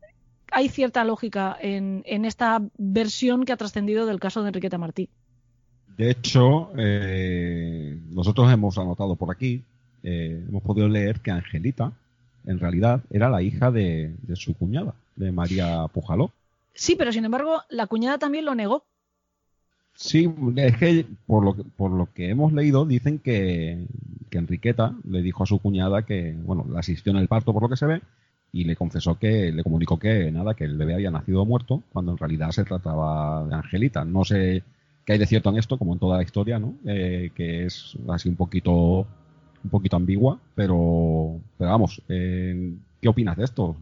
hay 0.51 0.69
cierta 0.69 1.05
lógica 1.05 1.57
en, 1.61 2.03
esta 2.25 2.63
versión 2.77 3.45
que 3.45 3.53
ha 3.53 3.57
trascendido 3.57 4.07
del 4.07 4.21
caso 4.21 4.43
de 4.43 4.49
Enriqueta 4.49 4.79
Martí. 4.79 5.09
De 5.97 6.11
hecho, 6.11 6.71
eh, 6.77 7.99
nosotros 8.11 8.53
hemos 8.53 8.79
anotado 8.79 9.17
por 9.17 9.31
aquí, 9.31 9.65
eh, 10.05 10.45
hemos 10.49 10.63
podido 10.63 10.89
leer 10.89 11.21
que 11.21 11.33
Angelita, 11.33 11.93
en 12.47 12.61
realidad, 12.61 13.03
era 13.11 13.29
la 13.29 13.43
hija 13.43 13.71
de, 13.71 14.15
de 14.23 14.37
su 14.37 14.55
cuñada, 14.55 14.95
de 15.17 15.33
María 15.33 15.87
Pujaló. 15.93 16.31
Sí, 16.73 16.95
pero 16.95 17.13
sin 17.13 17.25
embargo, 17.25 17.63
la 17.69 17.89
cuñada 17.89 18.19
también 18.19 18.45
lo 18.45 18.55
negó. 18.55 18.85
Sí, 20.01 20.33
es 20.57 20.77
que 20.77 21.07
por 21.27 21.45
lo 21.45 21.57
que, 21.57 21.65
por 21.65 21.91
lo 21.91 22.13
que 22.13 22.31
hemos 22.31 22.53
leído 22.53 22.87
dicen 22.87 23.19
que, 23.19 23.85
Enriqueta 24.31 24.95
le 25.05 25.23
dijo 25.23 25.43
a 25.43 25.47
su 25.47 25.59
cuñada 25.59 26.03
que, 26.07 26.37
bueno, 26.45 26.65
la 26.71 26.79
asistió 26.81 27.11
en 27.11 27.19
el 27.19 27.27
parto 27.27 27.53
por 27.53 27.63
lo 27.63 27.69
que 27.69 27.77
se 27.77 27.87
ve 27.87 28.01
y 28.53 28.63
le 28.65 28.77
confesó 28.77 29.19
que, 29.19 29.51
le 29.51 29.65
comunicó 29.65 29.99
que 29.99 30.31
nada, 30.31 30.55
que 30.55 30.63
el 30.65 30.77
bebé 30.77 30.95
había 30.95 31.11
nacido 31.11 31.45
muerto 31.45 31.83
cuando 31.93 32.13
en 32.13 32.19
realidad 32.19 32.51
se 32.53 32.63
trataba 32.65 33.45
de 33.49 33.55
Angelita. 33.57 34.05
No 34.05 34.25
sé 34.25 34.63
qué 35.05 35.15
hay 35.15 35.19
de 35.19 35.27
cierto 35.27 35.51
en 35.51 35.59
esto, 35.59 35.79
como 35.79 35.95
en 35.95 35.99
toda 35.99 36.17
la 36.19 36.23
historia, 36.23 36.61
¿no? 36.61 36.77
Eh, 36.85 37.33
que 37.35 37.67
es 37.67 37.99
así 38.09 38.29
un 38.29 38.37
poquito, 38.37 39.01
un 39.65 39.71
poquito 39.71 39.97
ambigua, 39.97 40.39
pero, 40.55 41.41
pero 41.59 41.71
vamos, 41.71 42.01
eh, 42.09 42.77
¿qué 43.01 43.09
opinas 43.09 43.37
de 43.37 43.45
esto? 43.45 43.77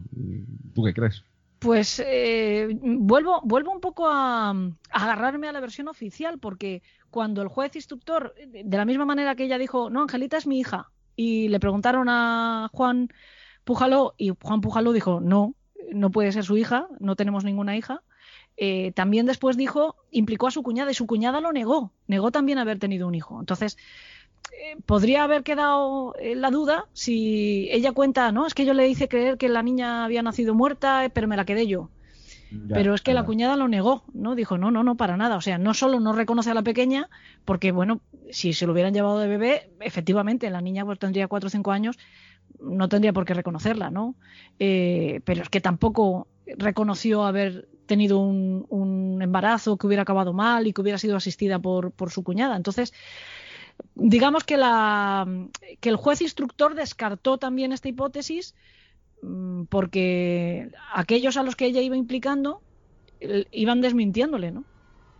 ¿Tú 0.73 0.83
qué 0.83 0.93
crees? 0.93 1.23
Pues 1.59 2.01
eh, 2.05 2.67
vuelvo, 2.81 3.41
vuelvo 3.43 3.71
un 3.71 3.79
poco 3.79 4.07
a, 4.07 4.53
agarrarme 4.91 5.47
a 5.47 5.51
la 5.51 5.59
versión 5.59 5.87
oficial, 5.87 6.37
porque 6.39 6.83
cuando 7.09 7.41
el 7.41 7.47
juez 7.47 7.75
instructor, 7.75 8.35
de 8.35 8.77
la 8.77 8.85
misma 8.85 9.05
manera 9.05 9.35
que 9.35 9.45
ella 9.45 9.57
dijo, 9.57 9.89
no, 9.89 10.01
Angelita 10.03 10.37
es 10.37 10.45
mi 10.45 10.59
hija, 10.59 10.91
y 11.15 11.47
le 11.47 11.59
preguntaron 11.59 12.09
a 12.09 12.69
Juan 12.73 13.09
Pujaló, 13.63 14.13
y 14.17 14.33
Juan 14.39 14.61
Pujaló 14.61 14.93
dijo, 14.93 15.19
no, 15.19 15.55
no 15.91 16.11
puede 16.11 16.31
ser 16.31 16.43
su 16.43 16.57
hija, 16.57 16.87
no 16.99 17.15
tenemos 17.15 17.43
ninguna 17.43 17.75
hija, 17.75 18.03
eh, 18.55 18.91
también 18.93 19.25
después 19.25 19.57
dijo, 19.57 19.95
implicó 20.11 20.47
a 20.47 20.51
su 20.51 20.61
cuñada, 20.61 20.91
y 20.91 20.95
su 20.95 21.07
cuñada 21.07 21.41
lo 21.41 21.51
negó, 21.51 21.91
negó 22.05 22.31
también 22.31 22.59
haber 22.59 22.77
tenido 22.77 23.07
un 23.07 23.15
hijo. 23.15 23.39
Entonces, 23.39 23.77
eh, 24.51 24.77
podría 24.85 25.23
haber 25.23 25.43
quedado 25.43 26.13
la 26.21 26.51
duda 26.51 26.85
si 26.93 27.67
ella 27.71 27.91
cuenta, 27.91 28.31
no, 28.31 28.45
es 28.45 28.53
que 28.53 28.65
yo 28.65 28.73
le 28.73 28.87
hice 28.87 29.07
creer 29.07 29.37
que 29.37 29.49
la 29.49 29.63
niña 29.63 30.05
había 30.05 30.21
nacido 30.21 30.53
muerta, 30.53 31.05
eh, 31.05 31.09
pero 31.09 31.27
me 31.27 31.37
la 31.37 31.45
quedé 31.45 31.67
yo. 31.67 31.89
pero 32.69 32.93
es 32.93 33.01
que 33.01 33.13
la 33.13 33.25
cuñada 33.25 33.57
lo 33.57 33.67
negó, 33.67 34.03
¿no? 34.13 34.35
Dijo, 34.35 34.57
no, 34.57 34.71
no, 34.71 34.83
no, 34.83 34.95
para 34.95 35.17
nada. 35.17 35.35
O 35.35 35.41
sea, 35.41 35.57
no 35.57 35.73
solo 35.73 35.99
no 35.99 36.13
reconoce 36.13 36.51
a 36.51 36.53
la 36.53 36.63
pequeña, 36.63 37.09
porque, 37.43 37.71
bueno, 37.71 37.99
si 38.31 38.53
se 38.53 38.65
lo 38.65 38.73
hubieran 38.73 38.93
llevado 38.93 39.19
de 39.19 39.27
bebé, 39.27 39.69
efectivamente, 39.81 40.49
la 40.49 40.61
niña 40.61 40.85
pues, 40.85 40.99
tendría 40.99 41.27
cuatro 41.27 41.47
o 41.47 41.49
cinco 41.49 41.71
años, 41.71 41.97
no 42.59 42.87
tendría 42.89 43.13
por 43.13 43.25
qué 43.25 43.33
reconocerla, 43.33 43.91
¿no? 43.91 44.15
Eh, 44.59 45.21
pero 45.25 45.43
es 45.43 45.49
que 45.49 45.61
tampoco 45.61 46.27
reconoció 46.57 47.25
haber 47.25 47.67
tenido 47.85 48.19
un, 48.19 48.65
un, 48.69 49.21
embarazo 49.21 49.77
que 49.77 49.87
hubiera 49.87 50.03
acabado 50.03 50.33
mal 50.33 50.67
y 50.67 50.73
que 50.73 50.81
hubiera 50.81 50.97
sido 50.97 51.15
asistida 51.15 51.57
por, 51.59 51.91
por 51.91 52.11
su 52.11 52.23
cuñada. 52.23 52.55
Entonces, 52.55 52.93
digamos 53.95 54.43
que, 54.43 54.57
la, 54.57 55.27
que 55.79 55.89
el 55.89 55.95
juez 55.95 56.21
instructor 56.21 56.75
descartó 56.75 57.37
también 57.37 57.71
esta 57.71 57.89
hipótesis 57.89 58.55
mm, 59.21 59.63
porque 59.65 60.69
aquellos 60.93 61.37
a 61.37 61.43
los 61.43 61.55
que 61.55 61.65
ella 61.65 61.81
iba 61.81 61.95
implicando 61.95 62.61
iban 63.51 63.81
desmintiéndole, 63.81 64.51
¿no? 64.51 64.63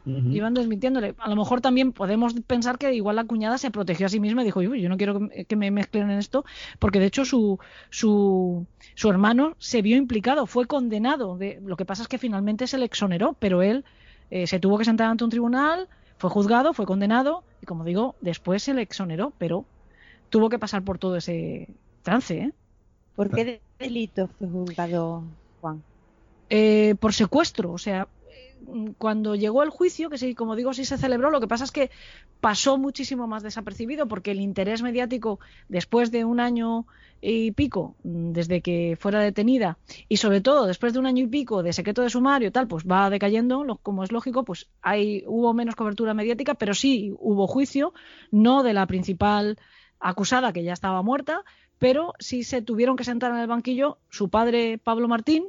Iban 0.05 0.53
desmintiéndole. 0.53 1.15
A 1.17 1.29
lo 1.29 1.35
mejor 1.35 1.59
también 1.59 1.91
podemos 1.91 2.33
pensar 2.45 2.77
que 2.77 2.93
igual 2.93 3.17
la 3.17 3.25
cuñada 3.25 3.57
se 3.57 3.71
protegió 3.71 4.05
a 4.05 4.09
sí 4.09 4.21
misma 4.21 4.41
y 4.41 4.45
dijo, 4.45 4.61
yo 4.61 4.87
no 4.87 4.95
quiero 4.95 5.27
que 5.27 5.55
me 5.57 5.69
mezclen 5.69 6.09
en 6.09 6.17
esto, 6.17 6.45
porque 6.79 7.01
de 7.01 7.07
hecho 7.07 7.25
su, 7.25 7.59
su, 7.89 8.65
su 8.95 9.09
hermano 9.09 9.55
se 9.57 9.81
vio 9.81 9.97
implicado, 9.97 10.45
fue 10.45 10.65
condenado. 10.65 11.37
De, 11.37 11.59
lo 11.61 11.75
que 11.75 11.83
pasa 11.83 12.03
es 12.03 12.07
que 12.07 12.17
finalmente 12.17 12.67
se 12.67 12.77
le 12.77 12.85
exoneró, 12.85 13.33
pero 13.37 13.61
él 13.61 13.83
eh, 14.31 14.47
se 14.47 14.61
tuvo 14.61 14.77
que 14.77 14.85
sentar 14.85 15.09
ante 15.09 15.25
un 15.25 15.29
tribunal, 15.29 15.89
fue 16.17 16.29
juzgado, 16.29 16.73
fue 16.73 16.85
condenado 16.85 17.43
y 17.61 17.65
como 17.65 17.83
digo, 17.83 18.15
después 18.21 18.63
se 18.63 18.73
le 18.73 18.81
exoneró, 18.81 19.33
pero 19.37 19.65
tuvo 20.29 20.49
que 20.49 20.59
pasar 20.59 20.83
por 20.83 20.97
todo 20.99 21.17
ese 21.17 21.67
trance. 22.03 22.37
¿eh? 22.37 22.53
¿Por 23.15 23.29
qué 23.29 23.61
delito 23.79 24.27
fue 24.27 24.47
juzgado 24.47 25.23
Juan? 25.61 25.83
Eh, 26.49 26.95
por 26.99 27.13
secuestro, 27.13 27.71
o 27.71 27.77
sea, 27.77 28.07
cuando 28.97 29.35
llegó 29.35 29.63
el 29.63 29.69
juicio, 29.69 30.09
que 30.09 30.17
sí, 30.17 30.35
como 30.35 30.55
digo, 30.55 30.73
sí 30.73 30.85
se 30.85 30.97
celebró, 30.97 31.29
lo 31.29 31.39
que 31.39 31.47
pasa 31.47 31.63
es 31.63 31.71
que 31.71 31.89
pasó 32.39 32.77
muchísimo 32.77 33.27
más 33.27 33.43
desapercibido 33.43 34.07
porque 34.07 34.31
el 34.31 34.39
interés 34.39 34.81
mediático 34.81 35.39
después 35.69 36.11
de 36.11 36.25
un 36.25 36.39
año 36.39 36.85
y 37.19 37.51
pico 37.51 37.95
desde 38.03 38.61
que 38.61 38.95
fuera 38.99 39.21
detenida 39.21 39.77
y 40.07 40.17
sobre 40.17 40.41
todo 40.41 40.67
después 40.67 40.93
de 40.93 40.99
un 40.99 41.07
año 41.07 41.23
y 41.23 41.27
pico 41.27 41.63
de 41.63 41.73
secreto 41.73 42.01
de 42.01 42.09
sumario 42.09 42.51
tal, 42.51 42.67
pues 42.67 42.85
va 42.85 43.09
decayendo, 43.09 43.79
como 43.81 44.03
es 44.03 44.11
lógico, 44.11 44.43
pues 44.43 44.67
hay 44.81 45.23
hubo 45.25 45.53
menos 45.53 45.75
cobertura 45.75 46.13
mediática, 46.13 46.53
pero 46.53 46.73
sí 46.73 47.13
hubo 47.19 47.47
juicio, 47.47 47.93
no 48.31 48.63
de 48.63 48.73
la 48.73 48.85
principal 48.85 49.57
acusada 49.99 50.53
que 50.53 50.63
ya 50.63 50.73
estaba 50.73 51.01
muerta, 51.01 51.43
pero 51.79 52.13
sí 52.19 52.43
se 52.43 52.61
tuvieron 52.61 52.95
que 52.95 53.03
sentar 53.03 53.31
en 53.31 53.37
el 53.37 53.47
banquillo 53.47 53.97
su 54.09 54.29
padre 54.29 54.77
Pablo 54.77 55.07
Martín 55.07 55.47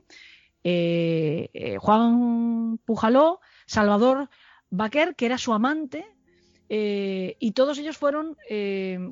eh, 0.64 1.50
eh, 1.54 1.76
Juan 1.78 2.78
Pujaló, 2.84 3.40
Salvador 3.66 4.28
Baquer, 4.70 5.14
que 5.14 5.26
era 5.26 5.38
su 5.38 5.52
amante, 5.52 6.06
eh, 6.68 7.36
y 7.38 7.52
todos 7.52 7.78
ellos 7.78 7.96
fueron 7.96 8.36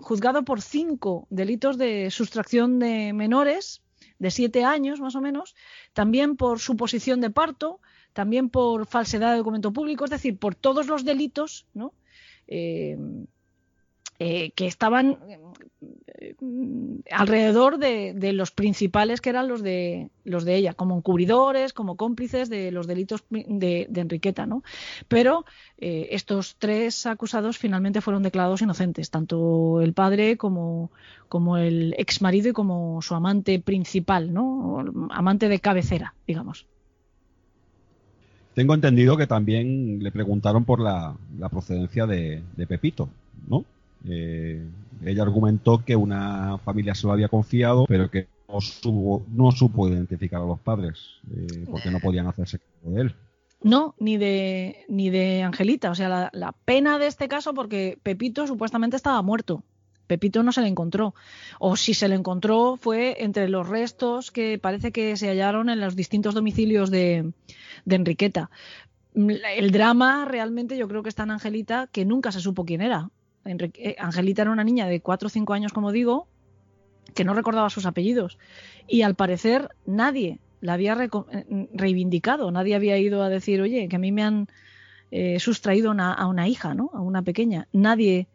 juzgados 0.01 0.45
por 0.45 0.61
cinco 0.61 1.27
delitos 1.31 1.79
de 1.79 2.11
sustracción 2.11 2.79
de 2.79 3.13
menores 3.15 3.83
de 4.19 4.31
siete 4.31 4.65
años 4.65 5.01
más 5.01 5.15
o 5.15 5.21
menos, 5.21 5.55
también 5.93 6.37
por 6.37 6.59
suposición 6.59 7.21
de 7.21 7.31
parto, 7.31 7.81
también 8.13 8.49
por 8.49 8.87
falsedad 8.87 9.33
de 9.33 9.39
documento 9.39 9.73
público, 9.73 10.05
es 10.05 10.11
decir, 10.11 10.39
por 10.39 10.55
todos 10.55 10.87
los 10.87 11.05
delitos 11.05 11.67
¿no? 11.75 11.93
Eh, 12.47 12.97
que 14.19 14.67
estaban 14.67 15.19
eh, 16.19 16.35
alrededor 17.11 17.79
de, 17.79 18.33
los 18.33 18.51
principales 18.51 19.21
que 19.21 19.31
eran 19.31 19.49
los 19.49 19.63
de 19.63 20.11
los 20.25 20.45
de 20.45 20.57
ella, 20.57 20.75
como 20.75 20.97
encubridores, 20.97 21.73
como 21.73 21.97
cómplices 21.97 22.49
de 22.49 22.73
los 22.73 22.87
delitos 22.87 23.25
de, 23.31 23.89
Enriqueta, 23.95 24.47
¿no? 24.47 24.63
Pero 25.09 25.45
eh, 25.79 26.09
estos 26.13 26.57
tres 26.59 27.07
acusados 27.07 27.59
finalmente 27.59 28.01
fueron 28.01 28.23
declarados 28.23 28.63
inocentes, 28.63 29.11
tanto 29.11 29.81
el 29.83 29.93
padre 29.93 30.37
como, 30.37 30.91
como 31.29 31.59
el 31.59 31.95
ex 31.99 32.23
marido 32.23 32.49
y 32.49 32.53
como 32.53 33.03
su 33.03 33.15
amante 33.15 33.61
principal, 33.61 34.33
¿no? 34.33 34.85
Amante 35.11 35.49
de 35.49 35.61
cabecera, 35.61 36.15
digamos. 36.27 36.67
Tengo 38.55 38.75
entendido 38.75 39.17
que 39.19 39.27
también 39.27 40.03
le 40.03 40.11
preguntaron 40.11 40.65
por 40.65 40.81
la, 40.81 41.15
procedencia 41.51 42.07
de 42.07 42.43
Pepito, 42.67 43.11
¿no? 43.49 43.65
Eh, 44.05 44.67
ella 45.05 45.23
argumentó 45.23 45.85
que 45.85 45.97
una 45.97 46.59
familia 46.59 46.95
se 46.95 47.07
lo 47.07 47.13
había 47.13 47.29
confiado, 47.29 47.87
pero 47.87 48.11
que 48.11 48.29
no, 48.49 49.25
no 49.29 49.51
supo 49.53 49.89
identificar 49.89 50.41
a 50.41 50.47
los 50.47 50.61
padres, 50.61 50.99
eh, 51.35 51.67
porque 51.71 51.91
no 51.91 52.01
podían 52.01 52.27
hacerse 52.27 52.59
cargo 52.59 52.97
de 52.97 53.03
él. 53.03 53.15
No, 53.63 53.95
ni 53.99 54.17
de, 54.17 54.85
ni 54.89 55.11
de 55.11 55.43
Angelita. 55.43 55.91
O 55.91 55.95
sea, 55.95 56.31
la, 56.33 56.53
pena 56.65 56.99
de 56.99 57.07
este 57.07 57.29
caso, 57.29 57.55
porque 57.55 57.99
Pepito 58.03 58.47
supuestamente 58.47 58.97
estaba 58.97 59.23
muerto. 59.23 59.65
Pepito 60.07 60.43
no 60.43 60.53
se 60.53 60.61
le 60.61 60.69
encontró. 60.69 61.15
O 61.59 61.77
si 61.77 61.95
se 61.95 62.09
le 62.09 62.15
encontró 62.15 62.77
fue 62.81 63.25
entre 63.25 63.49
los 63.49 63.69
restos 63.69 64.31
que 64.31 64.59
parece 64.59 64.93
que 64.93 65.17
se 65.17 65.29
hallaron 65.29 65.69
en 65.69 65.81
los 65.81 65.97
distintos 65.97 66.35
domicilios 66.35 66.91
de, 66.91 67.33
de 67.85 67.97
Enriqueta. 67.97 68.51
El 69.15 69.73
drama 69.73 70.27
realmente 70.27 70.77
yo 70.77 70.87
creo 70.87 71.03
que 71.03 71.09
está 71.09 71.25
en 71.25 71.33
Angelita, 71.33 71.89
que 71.91 72.05
nunca 72.05 72.31
se 72.31 72.41
supo 72.41 72.65
quién 72.67 72.83
era. 72.83 73.11
Eh, 73.47 73.97
Angelita 73.99 74.43
era 74.43 74.51
una 74.51 74.65
niña 74.65 74.87
de 74.87 75.01
4 75.01 75.27
o 75.27 75.31
5 75.31 75.53
años, 75.55 75.73
como 75.73 75.93
digo, 75.93 76.29
que 77.15 77.25
no 77.25 77.35
recordaba 77.35 77.71
sus 77.71 77.87
apellidos. 77.87 78.39
Y 78.87 79.03
al 79.03 79.15
parecer 79.15 79.71
nadie 79.87 80.41
la 80.61 80.75
había 80.75 80.95
eh, 80.95 81.69
reivindicado, 81.73 82.51
nadie 82.51 82.75
había 82.75 82.99
ido 82.99 83.23
a 83.23 83.29
decir, 83.29 83.61
oye, 83.61 83.89
que 83.89 83.97
a 83.97 84.01
mí 84.01 84.13
me 84.13 84.23
han 84.23 84.49
eh, 85.11 85.39
sustraído 85.39 85.93
a 85.97 86.27
una 86.27 86.49
hija, 86.49 86.75
¿no? 86.75 86.91
A 86.93 87.01
una 87.01 87.23
pequeña. 87.23 87.69
Nadie, 87.73 88.29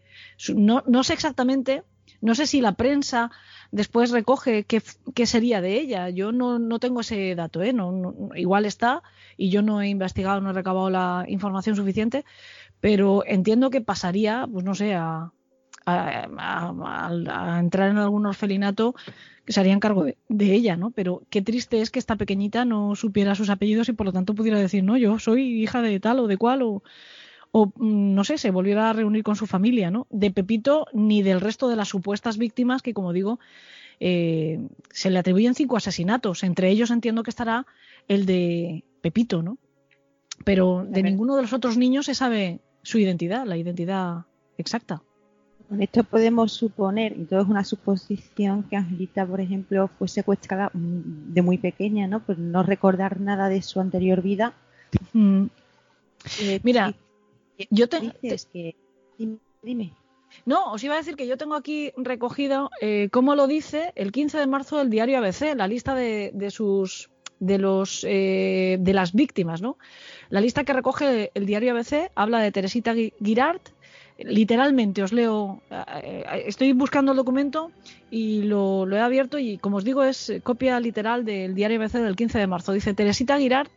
no, 0.56 0.84
no, 0.88 1.04
sé 1.04 1.14
exactamente, 1.14 1.84
no 2.22 2.36
sé 2.36 2.48
si 2.48 2.62
la 2.62 2.74
prensa 2.74 3.32
después 3.72 4.12
recoge 4.12 4.64
qué, 4.66 5.26
sería 5.26 5.62
de 5.62 5.80
ella. 5.80 6.10
Yo 6.10 6.32
no, 6.32 6.60
no 6.60 6.80
tengo 6.80 7.02
ese 7.02 7.36
dato, 7.36 7.62
¿eh? 7.62 7.74
No, 7.74 8.14
igual 8.36 8.66
está 8.66 9.04
y 9.38 9.50
yo 9.50 9.62
no 9.62 9.82
he 9.82 9.90
investigado, 9.90 10.42
no 10.42 10.52
he 10.52 10.54
recabado 10.54 10.90
la 10.90 11.26
información 11.28 11.76
suficiente, 11.76 12.26
pero 12.82 13.24
entiendo 13.26 13.70
que 13.70 13.82
pasaría, 13.82 14.48
pues 14.52 14.66
no 14.66 14.76
sé, 14.76 14.96
a, 14.96 15.32
entrar 17.60 17.90
en 17.90 17.98
algún 17.98 18.26
orfelinato 18.26 18.94
que 19.46 19.54
se 19.54 19.60
harían 19.60 19.80
cargo 19.80 20.06
de, 20.06 20.54
ella, 20.54 20.76
¿no? 20.76 20.92
Pero 20.92 21.24
qué 21.30 21.42
triste 21.42 21.82
es 21.82 21.90
que 21.90 22.00
esta 22.00 22.16
pequeñita 22.16 22.66
no 22.66 22.96
supiera 22.96 23.36
sus 23.36 23.50
apellidos 23.50 23.90
y 23.90 23.94
por 23.94 24.06
lo 24.06 24.14
tanto 24.14 24.36
pudiera 24.36 24.60
decir, 24.60 24.84
no, 24.84 24.98
yo 24.98 25.18
soy 25.18 25.64
hija 25.64 25.82
de 25.82 26.00
tal 26.00 26.20
o 26.20 26.28
de 26.28 26.38
cual 26.38 26.62
o, 26.62 26.84
o 27.52 27.68
mm, 27.68 28.14
no 28.14 28.24
sé, 28.24 28.38
se 28.38 28.52
volviera 28.52 28.90
a 28.90 28.94
reunir 28.94 29.24
con 29.24 29.36
su 29.36 29.48
familia, 29.48 29.90
¿no? 29.90 30.08
De 30.10 30.32
Pepito 30.32 30.86
ni 30.94 31.24
del 31.24 31.42
resto 31.42 31.68
de 31.68 31.76
las 31.76 31.90
supuestas 31.90 32.38
víctimas 32.38 32.82
que, 32.82 32.94
como 32.94 33.14
digo, 33.14 33.40
eh, 34.00 34.60
se 34.92 35.10
le 35.10 35.20
atribuyen 35.20 35.56
cinco 35.56 35.78
asesinatos. 35.78 36.44
Entre 36.44 36.70
ellos 36.70 36.92
entiendo 36.92 37.24
que 37.24 37.32
estará 37.32 37.66
el 38.08 38.26
de 38.26 38.84
Pepito, 39.02 39.42
¿no? 39.42 39.58
Pero 40.44 40.86
de 40.88 41.04
ninguno 41.04 41.36
de 41.36 41.44
los 41.44 41.54
otros 41.54 41.78
niños 41.78 42.06
se 42.06 42.16
sabe 42.16 42.62
su 42.84 42.98
identidad, 42.98 43.46
la 43.46 43.58
identidad 43.58 44.26
exacta. 44.58 45.02
Con 45.70 45.82
esto 45.82 46.04
podemos 46.04 46.52
suponer, 46.52 47.18
y 47.18 47.24
todo 47.24 47.42
es 47.42 47.48
una 47.48 47.64
suposición, 47.64 48.64
que 48.64 48.76
Angelita, 48.76 49.26
por 49.26 49.40
ejemplo, 49.40 49.90
fue 49.98 50.08
secuestrada 50.10 50.70
de 50.74 51.42
muy 51.42 51.58
pequeña, 51.58 52.08
¿no? 52.08 52.20
Por 52.26 52.38
no 52.38 52.62
recordar 52.62 53.22
nada 53.22 53.48
de 53.48 53.62
su 53.62 53.80
anterior 53.80 54.22
vida. 54.22 54.54
Mm. 55.14 55.46
Eh, 56.42 56.60
Mira, 56.64 56.94
yo 57.70 57.88
te, 57.88 58.12
que... 58.22 58.76
Dime, 59.64 59.94
No, 60.46 60.74
os 60.74 60.84
iba 60.84 60.96
a 60.96 60.98
decir 60.98 61.16
que 61.16 61.28
yo 61.28 61.38
tengo 61.38 61.56
aquí 61.56 61.94
recogido, 61.96 62.70
eh, 62.82 63.08
como 63.12 63.36
lo 63.36 63.48
dice, 63.48 63.94
el 63.96 64.12
15 64.12 64.40
de 64.40 64.48
marzo 64.48 64.78
del 64.78 64.90
diario 64.90 65.20
ABC, 65.20 65.56
la 65.56 65.68
lista 65.68 65.96
de, 65.96 66.32
de 66.34 66.52
sus 66.52 67.10
de 67.42 67.58
los 67.58 68.06
eh, 68.08 68.78
de 68.80 68.94
las 68.94 69.14
víctimas, 69.14 69.62
¿no? 69.62 69.78
La 70.32 70.40
lista 70.40 70.64
que 70.64 70.72
recoge 70.72 71.30
el 71.34 71.46
diario 71.46 71.74
ABC 71.74 72.10
habla 72.16 72.40
de 72.40 72.54
Teresita 72.54 72.94
Girard. 72.96 73.60
Literalmente 74.18 75.04
os 75.04 75.12
leo, 75.12 75.62
eh, 75.70 76.44
estoy 76.46 76.72
buscando 76.72 77.12
el 77.12 77.18
documento 77.18 77.70
y 78.10 78.44
lo, 78.44 78.90
he 78.90 79.02
abierto 79.02 79.40
y 79.40 79.58
como 79.58 79.78
os 79.78 79.84
digo 79.84 80.04
es 80.06 80.32
copia 80.44 80.80
literal 80.80 81.26
del 81.26 81.54
diario 81.54 81.82
ABC 81.82 81.96
del 81.96 82.16
15 82.16 82.40
de 82.40 82.48
marzo. 82.48 82.72
Dice 82.72 82.94
Teresita 82.94 83.38
Girard, 83.38 83.68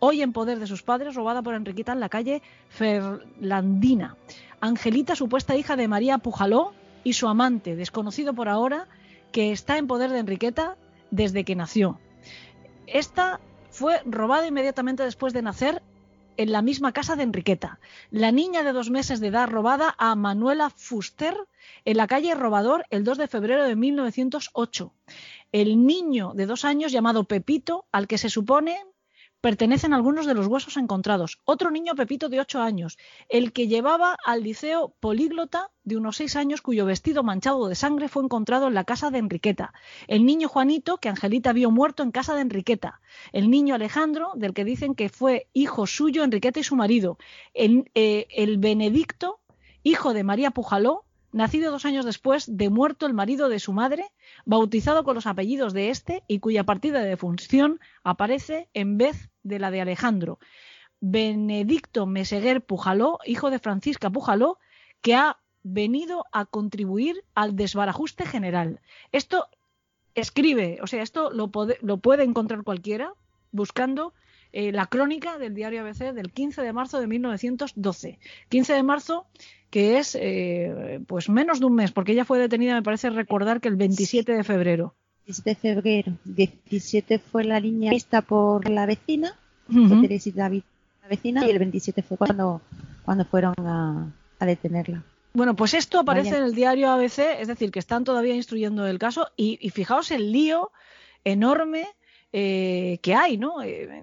hoy 0.00 0.20
en 0.20 0.34
poder 0.34 0.58
de 0.58 0.66
sus 0.66 0.82
padres, 0.82 1.14
robada 1.14 1.40
por 1.40 1.54
Enriqueta 1.54 1.92
en 1.92 2.00
la 2.00 2.10
calle 2.10 2.42
Ferlandina. 2.68 4.16
Angelita, 4.60 5.16
supuesta 5.16 5.56
hija 5.56 5.76
de 5.76 5.88
María 5.88 6.18
Pujaló 6.18 6.74
y 7.04 7.14
su 7.14 7.26
amante, 7.26 7.74
desconocido 7.74 8.34
por 8.34 8.50
ahora, 8.50 8.86
que 9.32 9.50
está 9.50 9.78
en 9.78 9.86
poder 9.86 10.10
de 10.10 10.18
Enriqueta 10.18 10.76
desde 11.10 11.44
que 11.44 11.56
nació. 11.56 11.98
Esta 12.86 13.40
fue 13.82 14.00
robada 14.04 14.46
inmediatamente 14.46 15.02
después 15.02 15.32
de 15.32 15.42
nacer 15.42 15.82
en 16.36 16.52
la 16.52 16.62
misma 16.62 16.92
casa 16.92 17.16
de 17.16 17.24
Enriqueta. 17.24 17.80
La 18.12 18.30
niña 18.30 18.62
de 18.62 18.72
dos 18.72 18.90
meses 18.90 19.18
de 19.18 19.26
edad 19.26 19.48
robada 19.48 19.96
a 19.98 20.14
Manuela 20.14 20.70
Fuster 20.70 21.36
en 21.84 21.96
la 21.96 22.06
calle 22.06 22.36
Robador 22.36 22.86
el 22.90 23.02
2 23.02 23.18
de 23.18 23.26
febrero 23.26 23.64
de 23.64 23.74
1908. 23.74 24.92
El 25.50 25.84
niño 25.84 26.30
de 26.36 26.46
dos 26.46 26.64
años 26.64 26.92
llamado 26.92 27.24
Pepito, 27.24 27.84
al 27.90 28.06
que 28.06 28.18
se 28.18 28.30
supone 28.30 28.78
pertenecen 29.42 29.92
algunos 29.92 30.24
de 30.24 30.34
los 30.34 30.46
huesos 30.46 30.76
encontrados. 30.76 31.40
Otro 31.44 31.72
niño 31.72 31.96
Pepito 31.96 32.28
de 32.28 32.38
ocho 32.38 32.62
años, 32.62 32.96
el 33.28 33.52
que 33.52 33.66
llevaba 33.66 34.16
al 34.24 34.44
liceo 34.44 34.94
políglota 35.00 35.72
de 35.82 35.96
unos 35.96 36.16
seis 36.16 36.36
años 36.36 36.62
cuyo 36.62 36.86
vestido 36.86 37.24
manchado 37.24 37.66
de 37.66 37.74
sangre 37.74 38.08
fue 38.08 38.22
encontrado 38.22 38.68
en 38.68 38.74
la 38.74 38.84
casa 38.84 39.10
de 39.10 39.18
Enriqueta. 39.18 39.74
El 40.06 40.24
niño 40.24 40.48
Juanito, 40.48 40.98
que 40.98 41.08
Angelita 41.08 41.52
vio 41.52 41.72
muerto 41.72 42.04
en 42.04 42.12
casa 42.12 42.36
de 42.36 42.42
Enriqueta. 42.42 43.00
El 43.32 43.50
niño 43.50 43.74
Alejandro, 43.74 44.30
del 44.36 44.54
que 44.54 44.64
dicen 44.64 44.94
que 44.94 45.08
fue 45.08 45.48
hijo 45.52 45.88
suyo 45.88 46.22
Enriqueta 46.22 46.60
y 46.60 46.64
su 46.64 46.76
marido. 46.76 47.18
El, 47.52 47.90
eh, 47.96 48.28
el 48.30 48.58
Benedicto, 48.58 49.40
hijo 49.82 50.14
de 50.14 50.22
María 50.22 50.52
Pujaló, 50.52 51.04
nacido 51.32 51.72
dos 51.72 51.84
años 51.84 52.04
después 52.04 52.44
de 52.46 52.70
muerto 52.70 53.06
el 53.06 53.14
marido 53.14 53.48
de 53.48 53.58
su 53.58 53.72
madre, 53.72 54.12
bautizado 54.44 55.02
con 55.02 55.16
los 55.16 55.26
apellidos 55.26 55.72
de 55.72 55.90
este 55.90 56.22
y 56.28 56.38
cuya 56.38 56.62
partida 56.62 57.00
de 57.00 57.08
defunción 57.08 57.80
aparece 58.04 58.68
en 58.72 58.98
vez 58.98 59.31
de 59.42 59.58
la 59.58 59.70
de 59.70 59.80
Alejandro. 59.80 60.38
Benedicto 61.00 62.06
Meseguer 62.06 62.64
Pujaló, 62.64 63.18
hijo 63.24 63.50
de 63.50 63.58
Francisca 63.58 64.10
Pujaló, 64.10 64.58
que 65.00 65.14
ha 65.14 65.38
venido 65.62 66.24
a 66.32 66.44
contribuir 66.44 67.24
al 67.34 67.56
desbarajuste 67.56 68.24
general. 68.24 68.80
Esto 69.10 69.48
escribe, 70.14 70.78
o 70.82 70.86
sea, 70.86 71.02
esto 71.02 71.30
lo, 71.30 71.50
lo 71.80 71.96
puede 71.98 72.24
encontrar 72.24 72.62
cualquiera 72.62 73.14
buscando 73.50 74.14
eh, 74.52 74.70
la 74.70 74.86
crónica 74.86 75.38
del 75.38 75.54
diario 75.54 75.80
ABC 75.80 76.12
del 76.12 76.32
15 76.32 76.62
de 76.62 76.72
marzo 76.72 77.00
de 77.00 77.06
1912. 77.06 78.18
15 78.48 78.72
de 78.74 78.82
marzo 78.82 79.26
que 79.70 79.98
es 79.98 80.14
eh, 80.20 81.00
pues 81.06 81.30
menos 81.30 81.58
de 81.58 81.64
un 81.64 81.74
mes, 81.74 81.92
porque 81.92 82.12
ella 82.12 82.26
fue 82.26 82.38
detenida, 82.38 82.74
me 82.74 82.82
parece 82.82 83.08
recordar 83.08 83.62
que 83.62 83.68
el 83.68 83.76
27 83.76 84.30
de 84.30 84.44
febrero. 84.44 84.94
17 85.26 85.50
de 85.50 85.54
febrero. 85.54 86.12
17 86.24 87.18
fue 87.18 87.44
la 87.44 87.60
línea 87.60 87.90
vista 87.90 88.22
por 88.22 88.68
la 88.68 88.86
vecina, 88.86 89.36
la 91.02 91.08
vecina, 91.08 91.46
y 91.46 91.50
el 91.50 91.58
27 91.58 92.02
fue 92.02 92.16
cuando, 92.16 92.60
cuando 93.04 93.24
fueron 93.24 93.54
a, 93.58 94.12
a 94.38 94.46
detenerla. 94.46 95.02
Bueno, 95.34 95.56
pues 95.56 95.74
esto 95.74 96.00
aparece 96.00 96.30
Vaya. 96.30 96.42
en 96.42 96.48
el 96.48 96.54
diario 96.54 96.90
ABC, 96.90 97.40
es 97.40 97.48
decir, 97.48 97.70
que 97.70 97.78
están 97.78 98.04
todavía 98.04 98.34
instruyendo 98.34 98.86
el 98.86 98.98
caso 98.98 99.28
y, 99.36 99.58
y 99.60 99.70
fijaos 99.70 100.10
el 100.10 100.30
lío 100.30 100.70
enorme 101.24 101.86
eh, 102.32 102.98
que 103.02 103.14
hay, 103.14 103.38
¿no? 103.38 103.62
Eh, 103.62 104.02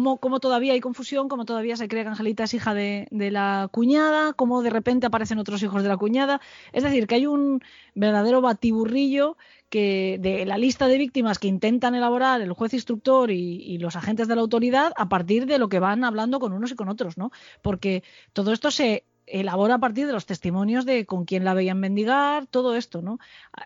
cómo, 0.00 0.40
todavía 0.40 0.72
hay 0.72 0.80
confusión, 0.80 1.28
cómo 1.28 1.44
todavía 1.44 1.76
se 1.76 1.86
cree 1.86 2.02
que 2.02 2.08
Angelita 2.08 2.44
es 2.44 2.54
hija 2.54 2.72
de, 2.72 3.06
la 3.10 3.68
cuñada, 3.70 4.32
cómo 4.32 4.62
de 4.62 4.70
repente 4.70 5.06
aparecen 5.06 5.38
otros 5.38 5.62
hijos 5.62 5.82
de 5.82 5.90
la 5.90 5.98
cuñada. 5.98 6.40
Es 6.72 6.82
decir, 6.82 7.06
que 7.06 7.16
hay 7.16 7.26
un 7.26 7.60
verdadero 7.94 8.40
batiburrillo 8.40 9.36
que 9.68 10.18
de 10.18 10.46
la 10.46 10.56
lista 10.56 10.88
de 10.88 10.96
víctimas 10.96 11.38
que 11.38 11.48
intentan 11.48 11.94
elaborar 11.94 12.40
el 12.40 12.52
juez 12.54 12.72
instructor 12.72 13.30
y, 13.30 13.56
y 13.62 13.78
los 13.78 13.94
agentes 13.94 14.28
de 14.28 14.34
la 14.34 14.40
autoridad 14.40 14.94
a 14.96 15.10
partir 15.10 15.44
de 15.44 15.58
lo 15.58 15.68
que 15.68 15.78
van 15.78 16.04
hablando 16.04 16.40
con 16.40 16.54
unos 16.54 16.72
y 16.72 16.74
con 16.74 16.88
otros, 16.88 17.18
¿no? 17.18 17.30
Porque 17.60 18.02
todo 18.32 18.52
esto 18.52 18.70
se 18.70 19.04
elabora 19.26 19.74
a 19.74 19.78
partir 19.78 20.06
de 20.06 20.12
los 20.14 20.24
testimonios 20.24 20.86
de 20.86 21.04
con 21.04 21.26
quién 21.26 21.44
la 21.44 21.52
veían 21.52 21.80
mendigar, 21.80 22.46
todo 22.46 22.76
esto, 22.76 23.02
¿no? 23.02 23.18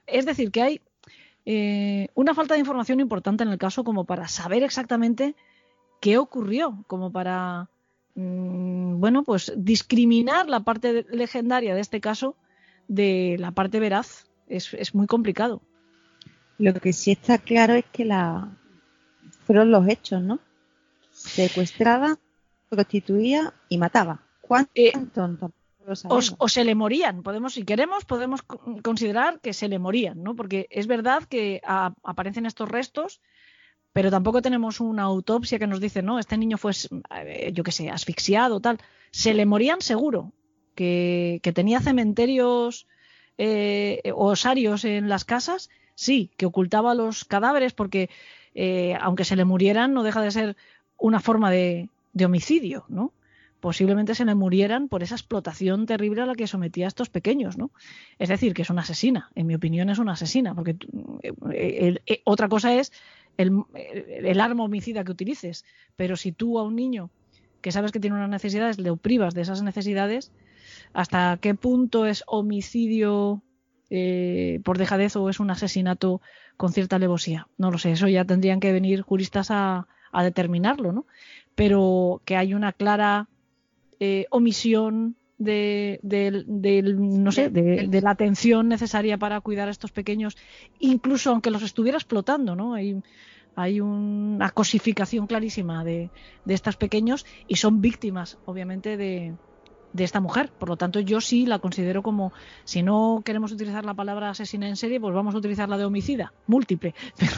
Es 0.07 0.27
decir, 0.27 0.51
que 0.51 0.63
hay 0.63 0.81
eh, 1.45 2.09
una 2.15 2.35
falta 2.35 2.55
de 2.55 2.61
información 2.61 2.99
importante 2.99 3.45
en 3.45 3.51
el 3.51 3.59
caso 3.59 3.85
como 3.85 4.05
para 4.05 4.27
saber 4.27 4.65
exactamente 4.65 5.37
qué 6.07 6.19
ocurrió, 6.19 6.85
como 6.87 7.11
para, 7.11 7.69
mm, 8.15 9.01
bueno, 9.01 9.25
pues 9.25 9.53
discriminar 9.57 10.49
la 10.49 10.61
parte 10.61 11.05
legendaria 11.11 11.75
de 11.75 11.81
este 11.81 12.01
caso 12.01 12.37
de 12.87 13.35
la 13.41 13.51
parte 13.51 13.81
veraz. 13.81 14.25
Es, 14.47 14.73
es 14.75 14.95
muy 14.95 15.09
complicado. 15.09 15.61
Lo 16.59 16.75
que 16.75 16.93
sí 16.93 17.11
está 17.11 17.39
claro 17.39 17.75
es 17.75 17.85
que 17.87 18.05
la 18.05 18.49
fueron 19.47 19.73
los 19.73 19.89
hechos, 19.89 20.23
¿no? 20.23 20.39
Secuestrada, 21.11 22.19
prostituía 22.69 23.53
y 23.69 23.77
mataba. 23.79 24.21
¿Cuánto? 24.43 24.71
Eh, 24.77 24.93
O, 26.39 26.49
se 26.49 26.65
le 26.65 26.77
morían, 26.77 27.25
podemos, 27.25 27.55
si 27.55 27.65
queremos, 27.65 28.05
podemos 28.05 28.43
co- 28.43 28.61
considerar 28.83 29.41
que 29.41 29.53
se 29.53 29.69
le 29.69 29.81
morían, 29.81 30.23
¿no? 30.23 30.37
Porque 30.37 30.69
es 30.71 30.87
verdad 30.87 31.25
que 31.25 31.61
a- 31.65 31.95
aparecen 32.05 32.47
estos 32.47 32.69
restos, 32.69 33.21
pero 33.97 34.11
tampoco 34.11 34.43
tenemos 34.43 34.81
una 34.81 35.05
autopsia 35.05 35.59
que 35.59 35.67
nos 35.67 35.81
dice, 35.81 36.03
no, 36.03 36.19
este 36.19 36.37
niño 36.37 36.59
fue, 36.59 36.73
eh, 37.15 37.51
yo 37.55 37.65
qué 37.65 37.73
sé, 37.73 37.89
asfixiado, 37.89 38.61
tal. 38.61 38.79
Se 39.11 39.33
le 39.33 39.47
morían 39.47 39.81
seguro, 39.81 40.35
que, 40.75 41.41
que 41.43 41.55
tenía 41.55 41.81
cementerios 41.81 42.87
eh, 43.39 44.03
osarios 44.15 44.85
en 44.85 45.09
las 45.09 45.25
casas, 45.25 45.71
sí, 45.95 46.31
que 46.37 46.45
ocultaba 46.45 46.95
los 46.95 47.25
cadáveres, 47.25 47.73
porque 47.73 48.11
eh, 48.55 48.99
aunque 49.01 49.25
se 49.25 49.35
le 49.35 49.47
murieran, 49.47 49.95
no 49.95 50.03
deja 50.03 50.21
de 50.21 50.31
ser 50.31 50.57
una 50.99 51.21
forma 51.21 51.51
de, 51.51 51.89
de 52.13 52.27
homicidio, 52.27 52.85
¿no? 52.91 53.15
posiblemente 53.61 54.15
se 54.15 54.25
le 54.25 54.35
murieran 54.35 54.89
por 54.89 55.03
esa 55.03 55.15
explotación 55.15 55.87
terrible 55.87 56.23
a 56.23 56.27
la 56.27 56.35
que 56.35 56.47
sometía 56.47 56.85
a 56.85 56.89
estos 56.89 57.09
pequeños, 57.09 57.57
¿no? 57.57 57.71
Es 58.19 58.29
decir, 58.29 58.55
que 58.55 58.63
es 58.63 58.71
una 58.71 58.83
asesina, 58.83 59.31
en 59.35 59.47
mi 59.47 59.55
opinión 59.55 59.91
es 59.91 59.99
una 59.99 60.13
asesina, 60.13 60.55
porque 60.55 60.77
eh, 61.53 61.99
otra 62.25 62.49
cosa 62.49 62.75
es 62.75 62.93
el, 63.37 63.63
el 63.75 64.41
arma 64.41 64.65
homicida 64.65 65.05
que 65.05 65.13
utilices, 65.13 65.65
pero 65.97 66.17
si 66.17 66.33
tú 66.33 66.59
a 66.59 66.63
un 66.63 66.77
niño 66.77 67.11
que 67.61 67.73
sabes 67.73 67.93
que 67.93 68.01
tiene 68.01 68.17
unas 68.17 68.31
necesidades 68.31 68.79
le 68.79 68.95
privas 68.97 69.35
de 69.35 69.43
esas 69.43 69.63
necesidades, 69.63 70.33
¿hasta 70.93 71.39
qué 71.41 71.55
punto 71.55 72.07
es 72.07 72.23
homicidio 72.27 73.43
eh, 73.91 74.61
por 74.65 74.79
dejadez 74.79 75.17
o 75.17 75.29
es 75.29 75.41
un 75.41 75.51
asesinato 75.51 76.21
con 76.57 76.73
cierta 76.73 76.97
alevosía? 76.97 77.49
No 77.59 77.71
lo 77.71 77.79
sé, 77.79 77.93
eso 77.93 78.09
ya 78.09 78.25
tendrían 78.25 78.61
que 78.61 78.73
venir 78.73 79.03
juristas 79.03 79.51
a, 79.51 79.89
a 80.13 80.25
determinarlo, 80.25 80.93
¿no? 80.93 81.07
Pero 81.55 82.23
que 82.25 82.37
hay 82.37 82.55
una 82.55 82.73
clara 82.73 83.29
eh, 83.99 84.27
omisión 84.31 85.17
de, 85.39 85.99
del- 86.03 86.45
del- 86.47 86.97
no 87.23 87.33
sé, 87.33 87.51
de, 87.51 87.87
de 87.89 88.01
la 88.03 88.11
atención 88.11 88.69
necesaria 88.69 89.19
para 89.19 89.41
cuidar 89.41 89.69
a 89.69 89.71
estos 89.71 89.93
pequeños, 89.93 90.37
incluso 90.79 91.31
aunque 91.31 91.51
los 91.51 91.63
estuviera 91.63 91.99
explotando, 91.99 92.57
¿no? 92.57 92.75
Hay, 92.75 92.95
hay 93.55 93.81
una 93.81 94.51
cosificación 94.51 95.27
clarísima 95.27 95.85
de, 95.85 96.13
de 96.45 96.55
estos 96.55 96.77
pequeños 96.77 97.25
y 97.47 97.57
son 97.57 97.81
víctimas, 97.81 98.39
obviamente, 98.45 98.97
de, 98.97 99.39
de 99.93 100.05
esta 100.05 100.21
mujer. 100.21 100.53
Por 100.59 100.69
lo 100.71 100.77
tanto, 100.77 101.01
yo 101.01 101.21
sí 101.21 101.47
la 101.47 101.59
considero 101.61 102.03
como, 102.03 102.33
si 102.65 102.83
no 102.83 103.23
queremos 103.25 103.53
utilizar 103.53 103.85
la 103.85 103.95
palabra 103.95 104.31
asesina 104.31 104.69
en 104.69 104.77
serie, 104.77 105.01
pues 105.01 105.15
vamos 105.15 105.35
a 105.35 105.39
utilizar 105.39 105.69
la 105.69 105.79
de 105.79 105.85
homicida, 105.87 106.35
múltiple. 106.47 106.95
Pero 107.17 107.33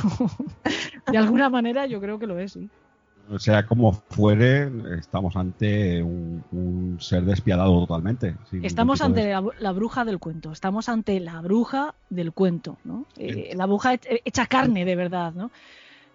de 1.06 1.18
alguna 1.18 1.50
manera 1.50 1.86
yo 1.86 2.00
creo 2.00 2.18
que 2.18 2.26
lo 2.26 2.38
es, 2.38 2.52
sí. 2.52 2.70
O 3.30 3.38
sea, 3.38 3.66
como 3.66 3.92
fuere, 3.92 4.70
estamos 4.98 5.36
ante 5.36 6.02
un, 6.02 6.42
un 6.50 6.98
ser 7.00 7.24
despiadado 7.24 7.78
totalmente. 7.86 8.34
Estamos 8.62 8.98
de- 9.00 9.04
ante 9.04 9.28
la, 9.30 9.44
la 9.60 9.72
bruja 9.72 10.04
del 10.04 10.18
cuento, 10.18 10.52
estamos 10.52 10.88
ante 10.88 11.20
la 11.20 11.40
bruja 11.40 11.94
del 12.08 12.32
cuento, 12.32 12.78
¿no? 12.84 13.04
Eh, 13.18 13.52
la 13.54 13.66
bruja 13.66 13.94
he- 13.94 14.00
hecha 14.24 14.46
carne 14.46 14.84
de 14.84 14.96
verdad, 14.96 15.32
¿no? 15.34 15.50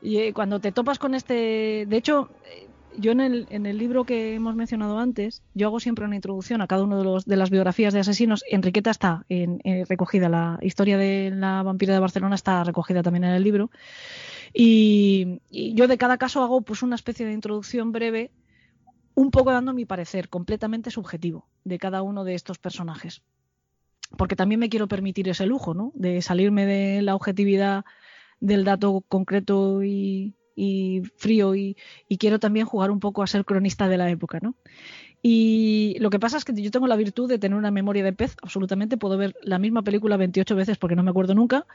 Y 0.01 0.17
eh, 0.17 0.33
cuando 0.33 0.59
te 0.59 0.71
topas 0.71 0.97
con 0.99 1.13
este, 1.15 1.85
de 1.87 1.97
hecho, 1.97 2.29
eh, 2.45 2.67
yo 2.97 3.11
en 3.11 3.21
el, 3.21 3.47
en 3.49 3.65
el 3.65 3.77
libro 3.77 4.03
que 4.05 4.35
hemos 4.35 4.55
mencionado 4.55 4.99
antes, 4.99 5.41
yo 5.53 5.67
hago 5.67 5.79
siempre 5.79 6.05
una 6.05 6.15
introducción 6.15 6.61
a 6.61 6.67
cada 6.67 6.83
uno 6.83 6.97
de, 6.97 7.03
los, 7.03 7.25
de 7.25 7.37
las 7.37 7.49
biografías 7.49 7.93
de 7.93 8.01
asesinos. 8.01 8.43
Enriqueta 8.49 8.91
está 8.91 9.23
en- 9.29 9.59
recogida, 9.87 10.29
la 10.29 10.57
historia 10.61 10.97
de 10.97 11.31
la 11.33 11.63
vampira 11.63 11.93
de 11.93 11.99
Barcelona 11.99 12.35
está 12.35 12.63
recogida 12.63 13.01
también 13.01 13.23
en 13.23 13.31
el 13.33 13.43
libro. 13.43 13.69
Y, 14.53 15.41
yo 15.49 15.87
de 15.87 15.97
cada 15.97 16.17
caso 16.17 16.43
hago 16.43 16.61
pues 16.61 16.83
una 16.83 16.95
especie 16.95 17.25
de 17.25 17.33
introducción 17.33 17.91
breve, 17.91 18.31
un 19.15 19.31
poco 19.31 19.51
dando 19.51 19.73
mi 19.73 19.85
parecer 19.85 20.29
completamente 20.29 20.91
subjetivo 20.91 21.47
de 21.63 21.79
cada 21.79 22.01
uno 22.01 22.23
de 22.23 22.35
estos 22.35 22.59
personajes. 22.59 23.23
Porque 24.17 24.35
también 24.35 24.59
me 24.59 24.69
quiero 24.69 24.87
permitir 24.87 25.27
ese 25.29 25.45
lujo, 25.45 25.73
¿no? 25.73 25.91
De 25.95 26.21
salirme 26.21 26.65
de 26.65 27.01
la 27.01 27.15
objetividad 27.15 27.83
del 28.39 28.63
dato 28.63 29.03
concreto 29.07 29.83
y, 29.83 30.35
y 30.55 31.01
frío 31.17 31.55
y, 31.55 31.77
y 32.07 32.17
quiero 32.17 32.39
también 32.39 32.65
jugar 32.65 32.91
un 32.91 32.99
poco 32.99 33.23
a 33.23 33.27
ser 33.27 33.45
cronista 33.45 33.87
de 33.87 33.97
la 33.97 34.09
época, 34.09 34.39
¿no? 34.41 34.55
Y 35.25 35.95
lo 35.99 36.09
que 36.09 36.19
pasa 36.19 36.35
es 36.35 36.43
que 36.43 36.53
yo 36.53 36.69
tengo 36.69 36.85
la 36.85 36.97
virtud 36.97 37.29
de 37.29 37.39
tener 37.39 37.57
una 37.57 37.71
memoria 37.71 38.03
de 38.03 38.11
pez, 38.11 38.35
absolutamente. 38.41 38.97
Puedo 38.97 39.17
ver 39.17 39.37
la 39.41 39.57
misma 39.57 39.81
película 39.81 40.17
28 40.17 40.53
veces 40.53 40.77
porque 40.77 40.97
no 40.97 41.03
me 41.03 41.11
acuerdo 41.11 41.33
nunca. 41.33 41.65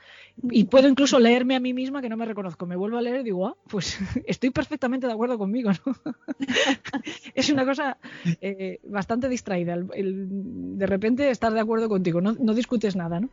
Y 0.51 0.65
puedo 0.65 0.87
incluso 0.87 1.19
leerme 1.19 1.57
a 1.57 1.61
mí 1.61 1.73
misma 1.73 2.03
que 2.03 2.11
no 2.11 2.19
me 2.19 2.27
reconozco. 2.27 2.67
Me 2.67 2.77
vuelvo 2.77 2.99
a 2.99 3.03
leer 3.03 3.21
y 3.21 3.25
digo, 3.25 3.47
ah, 3.47 3.57
pues 3.67 3.99
estoy 4.27 4.51
perfectamente 4.51 5.07
de 5.07 5.15
acuerdo 5.15 5.39
conmigo, 5.39 5.71
¿no? 5.73 5.97
es 7.35 7.49
una 7.49 7.65
cosa 7.65 7.97
eh, 8.43 8.81
bastante 8.85 9.31
distraída. 9.31 9.79
El, 9.95 10.27
de 10.77 10.87
repente 10.87 11.31
estar 11.31 11.51
de 11.55 11.61
acuerdo 11.61 11.89
contigo, 11.89 12.21
no, 12.21 12.35
no 12.39 12.53
discutes 12.53 12.97
nada, 12.97 13.19
¿no? 13.19 13.31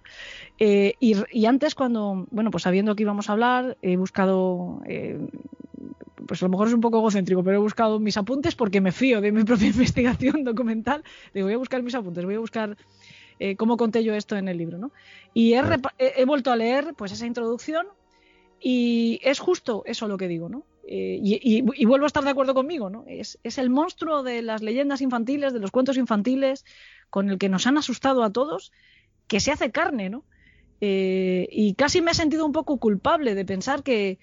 Eh, 0.60 0.94
y, 1.02 1.16
y 1.30 1.46
antes, 1.46 1.76
cuando, 1.76 2.26
bueno, 2.32 2.52
pues 2.52 2.64
sabiendo 2.64 2.96
que 2.96 3.04
íbamos 3.04 3.30
a 3.30 3.34
hablar, 3.34 3.78
he 3.82 3.98
buscado. 3.98 4.82
eh, 4.88 5.20
pues 6.28 6.42
a 6.42 6.46
lo 6.46 6.50
mejor 6.50 6.68
es 6.68 6.74
un 6.74 6.82
poco 6.82 6.98
egocéntrico, 7.00 7.44
pero 7.44 7.58
he 7.58 7.60
buscado 7.60 8.00
mis 8.00 8.18
apuntes 8.18 8.56
porque 8.56 8.82
me 8.82 8.92
fío 8.92 9.22
de 9.22 9.32
mi 9.32 9.44
propia 9.46 9.68
investigación 9.68 10.44
documental. 10.44 11.04
Digo, 11.34 11.48
voy 11.48 11.54
a 11.54 11.58
buscar 11.58 11.82
mis 11.84 11.96
apuntes, 11.96 12.26
voy 12.26 12.36
a 12.36 12.40
buscar 12.40 12.78
eh, 13.40 13.56
cómo 13.56 13.78
conté 13.78 14.04
yo 14.04 14.14
esto 14.14 14.36
en 14.38 14.48
el 14.48 14.58
libro, 14.58 14.78
¿no? 14.78 14.92
Y 15.34 15.54
he, 15.54 16.26
vuelto 16.26 16.52
a 16.52 16.56
leer 16.56 16.94
pues 16.96 17.12
esa 17.12 17.26
introducción 17.28 17.86
y 18.60 19.20
es 19.24 19.40
justo 19.40 19.84
eso 19.86 20.08
lo 20.08 20.18
que 20.18 20.28
digo, 20.28 20.50
¿no? 20.50 20.64
Eh, 20.88 21.20
y, 21.22 21.36
y- 21.44 21.64
y 21.76 21.86
vuelvo 21.86 22.06
a 22.06 22.08
estar 22.08 22.24
de 22.24 22.30
acuerdo 22.30 22.54
conmigo, 22.54 22.90
¿no? 22.90 23.04
Es, 23.08 23.40
es 23.44 23.58
el 23.58 23.70
monstruo 23.70 24.24
de 24.24 24.42
las 24.42 24.62
leyendas 24.62 25.02
infantiles, 25.02 25.52
de 25.54 25.60
los 25.60 25.72
cuentos 25.72 25.98
infantiles, 25.98 26.64
con 27.10 27.30
el 27.30 27.38
que 27.38 27.50
nos 27.50 27.68
han 27.68 27.78
asustado 27.78 28.24
a 28.24 28.32
todos, 28.32 28.72
que 29.28 29.40
se 29.40 29.52
hace 29.52 29.72
carne, 29.72 30.10
¿no? 30.10 30.24
Eh, 30.82 31.48
y 31.52 31.74
casi 31.74 32.02
me 32.02 32.12
he 32.12 32.14
sentido 32.14 32.46
un 32.46 32.52
poco 32.52 32.78
culpable 32.78 33.34
de 33.34 33.46
pensar 33.46 33.82
que 33.82 34.20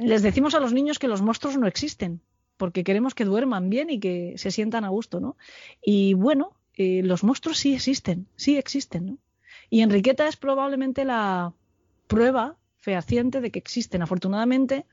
les 0.00 0.22
decimos 0.22 0.54
a 0.54 0.60
los 0.60 0.72
niños 0.72 0.98
que 0.98 1.08
los 1.08 1.22
monstruos 1.22 1.58
no 1.58 1.66
existen, 1.66 2.20
porque 2.56 2.84
queremos 2.84 3.14
que 3.14 3.24
duerman 3.24 3.70
bien 3.70 3.90
y 3.90 4.00
que 4.00 4.34
se 4.36 4.50
sientan 4.50 4.84
a 4.84 4.88
gusto, 4.88 5.20
¿no? 5.20 5.36
Y 5.84 6.14
bueno, 6.14 6.52
eh, 6.74 7.02
los 7.02 7.24
monstruos 7.24 7.58
sí 7.58 7.74
existen, 7.74 8.26
sí 8.36 8.56
existen, 8.56 9.06
¿no? 9.06 9.18
Y 9.68 9.80
Enriqueta 9.80 10.28
es 10.28 10.36
probablemente 10.36 11.04
la 11.04 11.52
prueba 12.06 12.56
fehaciente 12.78 13.40
de 13.40 13.50
que 13.50 13.58
existen. 13.58 14.02
Afortunadamente, 14.02 14.84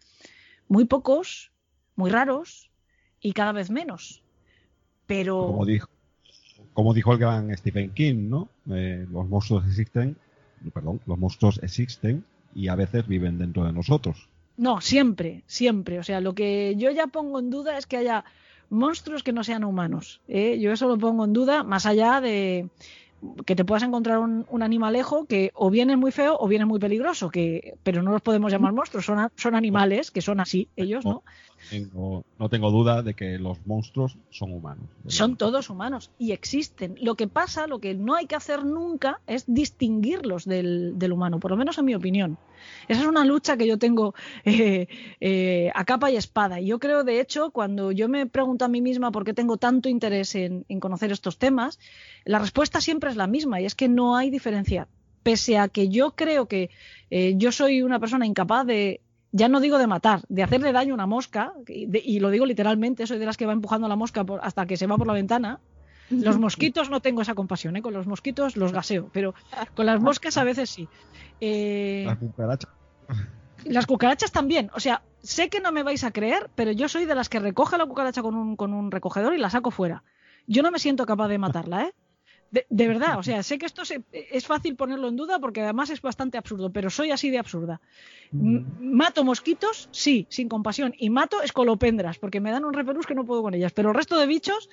muy 0.68 0.86
pocos, 0.86 1.52
muy 1.95 2.12
raros 2.12 2.70
y 3.20 3.34
cada 3.34 3.52
vez 3.52 3.70
menos. 3.70 4.24
Pero 5.06 5.58
Como 6.74 6.93
dijo, 6.93 7.14
el 7.14 7.20
gran 7.20 7.58
Stephen 7.58 7.93
King, 7.93 8.30
¿no? 8.30 8.50
Eh, 8.70 9.06
los 9.12 9.28
monstruos 9.28 9.66
existen, 9.68 10.16
perdón, 10.74 11.02
los 11.06 11.18
monstruos 11.18 11.60
existen 11.64 12.24
y 12.54 12.68
a 12.68 12.76
veces 12.76 13.08
viven 13.08 13.38
dentro 13.38 13.66
de 13.66 13.74
nosotros. 13.74 14.30
No, 14.60 14.82
siempre, 14.82 15.43
siempre. 15.47 15.99
O 15.99 16.03
sea, 16.03 16.20
lo 16.20 16.36
que 16.36 16.76
yo 16.76 16.91
ya 16.91 17.07
pongo 17.07 17.39
en 17.39 17.49
duda 17.49 17.78
es 17.78 17.86
que 17.86 17.95
haya 17.95 18.26
monstruos 18.70 19.24
que 19.24 19.32
no 19.32 19.45
sean 19.45 19.64
humanos. 19.64 20.20
¿eh? 20.28 20.60
Yo 20.60 20.74
eso 20.74 20.89
lo 20.89 20.97
pongo 20.97 21.24
en 21.24 21.32
duda, 21.32 21.64
más 21.64 21.86
allá 21.86 22.20
de, 22.20 22.68
que 23.45 23.55
te 23.55 23.64
puedas 23.64 23.84
encontrar 23.84 24.20
un, 24.20 24.45
un, 24.49 24.62
animalejo 24.62 25.24
que 25.24 25.51
o 25.55 25.70
bien 25.70 25.89
es 25.91 25.97
muy 25.97 26.12
feo 26.12 26.36
o 26.38 26.49
bien 26.49 26.64
es 26.64 26.68
muy 26.68 26.78
peligroso, 26.78 27.30
que, 27.30 27.78
pero 27.84 28.03
no 28.03 28.12
los 28.12 28.22
podemos 28.22 28.51
llamar 28.51 28.74
monstruos, 28.74 29.05
son, 29.05 29.30
son 29.38 29.55
animales 29.55 30.12
que 30.12 30.22
son 30.22 30.41
así, 30.41 30.68
ellos, 30.76 31.05
¿no? 31.05 31.24
Tengo, 31.70 32.24
no 32.38 32.49
tengo 32.49 32.72
duda 32.72 33.01
de 33.01 33.14
que 33.14 33.38
los 33.38 33.66
monstruos 33.66 34.18
son 34.30 34.53
humanos. 34.53 34.86
Son 35.07 35.36
todos 35.36 35.70
humanos 35.70 36.12
y 36.18 36.32
existen. 36.32 36.95
Lo 37.01 37.16
que 37.16 37.28
pasa, 37.28 37.68
lo 37.68 37.80
que 37.80 37.93
no 37.95 38.16
hay 38.16 38.28
que 38.28 38.36
hacer 38.36 38.66
nunca 38.66 39.22
es 39.28 39.43
distinguirlos 39.47 40.45
del, 40.45 40.97
del 40.97 41.12
humano, 41.12 41.39
por 41.39 41.51
lo 41.51 41.57
menos 41.57 41.78
en 41.78 41.86
mi 41.86 41.95
opinión. 41.95 42.38
Esa 42.88 43.01
es 43.01 43.07
una 43.07 43.26
lucha 43.26 43.57
que 43.57 43.68
yo 43.68 43.78
tengo 43.78 44.14
eh, 44.45 44.88
eh, 45.20 45.72
a 45.76 45.86
capa 45.86 46.12
y 46.12 46.16
espada. 46.16 46.60
Y 46.60 46.68
yo 46.68 46.80
creo, 46.80 47.03
de 47.03 47.20
hecho, 47.20 47.51
cuando 47.51 47.91
yo 47.91 48.10
me 48.10 48.26
pregunto 48.26 48.66
a 48.66 48.68
mí 48.68 48.82
misma 48.82 49.12
por 49.12 49.26
qué 49.26 49.34
tengo 49.34 49.57
tanto 49.57 49.89
interés 49.89 50.36
en, 50.36 50.66
en 50.70 50.80
conocer 50.80 51.12
estos 51.12 51.38
temas, 51.38 51.80
la 52.26 52.39
respuesta 52.39 52.82
siempre 52.82 53.10
es 53.10 53.16
la 53.16 53.28
misma 53.28 53.62
y 53.62 53.66
es 53.66 53.76
que 53.76 53.89
no 53.89 54.16
hay 54.16 54.30
diferencia. 54.30 54.88
Pese 55.24 55.57
a 55.57 55.68
que 55.68 55.89
yo 55.89 56.16
creo 56.16 56.47
que 56.47 56.70
eh, 57.10 57.34
yo 57.38 57.51
soy 57.51 57.82
una 57.82 57.99
persona 57.99 58.26
incapaz 58.26 58.66
de 58.66 59.01
ya 59.32 59.47
no 59.47 59.59
digo 59.59 59.77
de 59.77 59.88
matar, 59.88 60.21
de 60.30 60.43
hacerle 60.43 60.71
daño 60.71 60.93
a 60.93 60.95
una 60.95 61.05
mosca, 61.05 61.53
y, 61.67 61.86
de, 61.86 62.01
y, 62.03 62.19
lo 62.19 62.30
digo 62.30 62.45
literalmente, 62.45 63.05
soy 63.05 63.19
de 63.19 63.25
las 63.25 63.38
que 63.38 63.45
va 63.45 63.53
empujando 63.53 63.86
a 63.86 63.89
la 63.89 63.95
mosca 63.95 64.23
por, 64.23 64.39
hasta 64.43 64.65
que 64.65 64.77
se 64.77 64.88
va 64.88 64.97
por 64.97 65.07
la 65.07 65.13
ventana. 65.13 65.59
Los 66.09 66.38
mosquitos 66.39 66.89
no 66.89 67.01
tengo 67.01 67.21
esa 67.21 67.36
compasión, 67.36 67.75
¿eh? 67.75 67.82
con 67.82 67.93
los 67.93 68.07
mosquitos 68.07 68.57
los 68.57 68.71
gaseo, 68.71 69.09
pero 69.13 69.36
con 69.75 69.86
las 69.86 70.01
moscas 70.01 70.38
a 70.38 70.43
veces 70.43 70.69
sí. 70.69 70.88
Eh, 71.41 72.03
las 72.05 72.17
cucarachas. 72.17 72.71
Las 73.65 73.86
cucarachas 73.86 74.32
también, 74.32 74.71
o 74.73 74.80
sea, 74.80 75.03
sé 75.21 75.49
que 75.49 75.59
no 75.59 75.71
me 75.71 75.84
vais 75.84 76.03
a 76.03 76.11
creer, 76.11 76.49
pero 76.55 76.71
yo 76.71 76.88
soy 76.88 77.05
de 77.05 77.13
las 77.13 77.30
que 77.30 77.39
recoge 77.39 77.77
la 77.77 77.86
cucaracha 77.86 78.21
con 78.21 78.36
un, 78.36 78.55
con 78.55 78.73
un 78.73 78.89
recogedor 78.89 79.34
y 79.34 79.38
la 79.38 79.49
saco 79.49 79.69
fuera. 79.69 80.03
Yo 80.47 80.63
no 80.63 80.71
me 80.71 80.80
siento 80.80 81.05
capaz 81.05 81.27
de 81.27 81.38
matarla, 81.38 81.84
¿eh? 81.84 81.93
De, 82.52 82.66
de, 82.70 82.88
verdad, 82.88 83.20
o 83.20 83.24
sea, 83.24 83.43
sé 83.43 83.60
que 83.60 83.66
esto 83.68 83.86
se, 83.86 84.02
es 84.12 84.47
fácil 84.47 84.76
ponerlo 84.76 85.08
en 85.08 85.16
duda 85.16 85.39
porque 85.39 85.62
además 85.62 85.91
es 85.91 86.02
bastante 86.02 86.38
absurdo, 86.38 86.72
pero 86.72 86.89
soy 86.89 87.12
así 87.12 87.30
de 87.30 87.38
absurda. 87.38 87.80
M 88.34 88.66
mato 88.80 89.24
mosquitos, 89.24 89.89
sí, 89.91 90.26
sin 90.30 90.50
compasión, 90.50 90.93
y 90.97 91.10
mato 91.10 91.41
escolopendras 91.41 92.18
porque 92.18 92.39
me 92.39 92.52
dan 92.52 92.66
un 92.66 92.74
repelús 92.74 93.06
que 93.06 93.16
no 93.16 93.26
puedo 93.26 93.43
con 93.43 93.54
ellas, 93.54 93.72
pero 93.72 93.89
el 93.89 93.95
resto 93.95 94.18
de 94.18 94.26
bichos, 94.26 94.70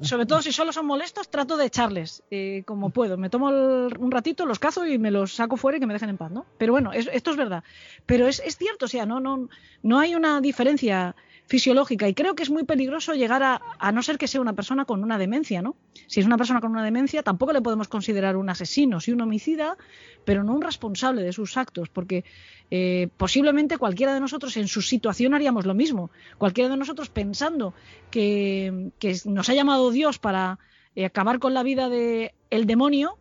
sobre 0.00 0.26
todo 0.26 0.40
si 0.42 0.52
solo 0.52 0.72
son 0.72 0.86
molestos, 0.86 1.28
trato 1.28 1.56
de 1.56 1.66
echarles 1.66 2.22
eh, 2.30 2.62
como 2.66 2.90
puedo. 2.90 3.16
Me 3.16 3.30
tomo 3.30 3.50
el, 3.50 3.96
un 3.98 4.10
ratito, 4.10 4.46
los 4.46 4.58
cazo 4.58 4.86
y 4.86 4.98
me 4.98 5.10
los 5.10 5.34
saco 5.34 5.56
fuera 5.56 5.76
y 5.76 5.80
que 5.80 5.86
me 5.86 5.92
dejen 5.92 6.10
en 6.10 6.16
paz, 6.16 6.30
¿no? 6.30 6.46
Pero 6.58 6.72
bueno, 6.72 6.92
es, 6.92 7.08
esto 7.12 7.30
es 7.30 7.36
verdad. 7.36 7.62
Pero 8.06 8.26
es, 8.26 8.40
es 8.40 8.56
cierto, 8.56 8.86
o 8.86 8.88
sea, 8.88 9.06
no, 9.06 9.20
no, 9.20 9.48
no 9.82 9.98
hay 9.98 10.14
una 10.14 10.40
diferencia 10.40 11.14
fisiológica 11.46 12.08
y 12.08 12.14
creo 12.14 12.34
que 12.34 12.42
es 12.42 12.50
muy 12.50 12.64
peligroso 12.64 13.14
llegar 13.14 13.42
a, 13.42 13.60
a 13.78 13.92
no 13.92 14.02
ser 14.02 14.18
que 14.18 14.28
sea 14.28 14.40
una 14.40 14.54
persona 14.54 14.84
con 14.84 15.02
una 15.02 15.18
demencia, 15.18 15.62
¿no? 15.62 15.76
Si 16.06 16.20
es 16.20 16.26
una 16.26 16.36
persona 16.36 16.60
con 16.60 16.70
una 16.72 16.84
demencia, 16.84 17.22
tampoco 17.22 17.52
le 17.52 17.62
podemos 17.62 17.88
considerar 17.88 18.36
un 18.36 18.48
asesino, 18.48 19.00
sí 19.00 19.12
un 19.12 19.20
homicida, 19.20 19.76
pero 20.24 20.42
no 20.42 20.54
un 20.54 20.62
responsable 20.62 21.22
de 21.22 21.32
sus 21.32 21.56
actos, 21.56 21.88
porque 21.88 22.24
eh, 22.70 23.08
posiblemente 23.16 23.78
cualquiera 23.78 24.12
de 24.12 24.20
nosotros 24.20 24.56
en 24.56 24.68
su 24.68 24.82
situación 24.82 25.34
haríamos 25.34 25.66
lo 25.66 25.74
mismo. 25.74 26.10
Cualquiera 26.36 26.68
de 26.68 26.76
nosotros 26.76 27.08
pensando 27.08 27.74
que, 28.10 28.90
nos 29.24 29.48
ha 29.48 29.54
llamado 29.54 29.90
Dios 29.90 30.18
para 30.18 30.58
eh, 30.96 31.04
acabar 31.04 31.38
con 31.38 31.54
la 31.54 31.62
vida 31.62 31.88
del 31.88 32.32
el 32.50 32.66
demonio, 32.66 33.18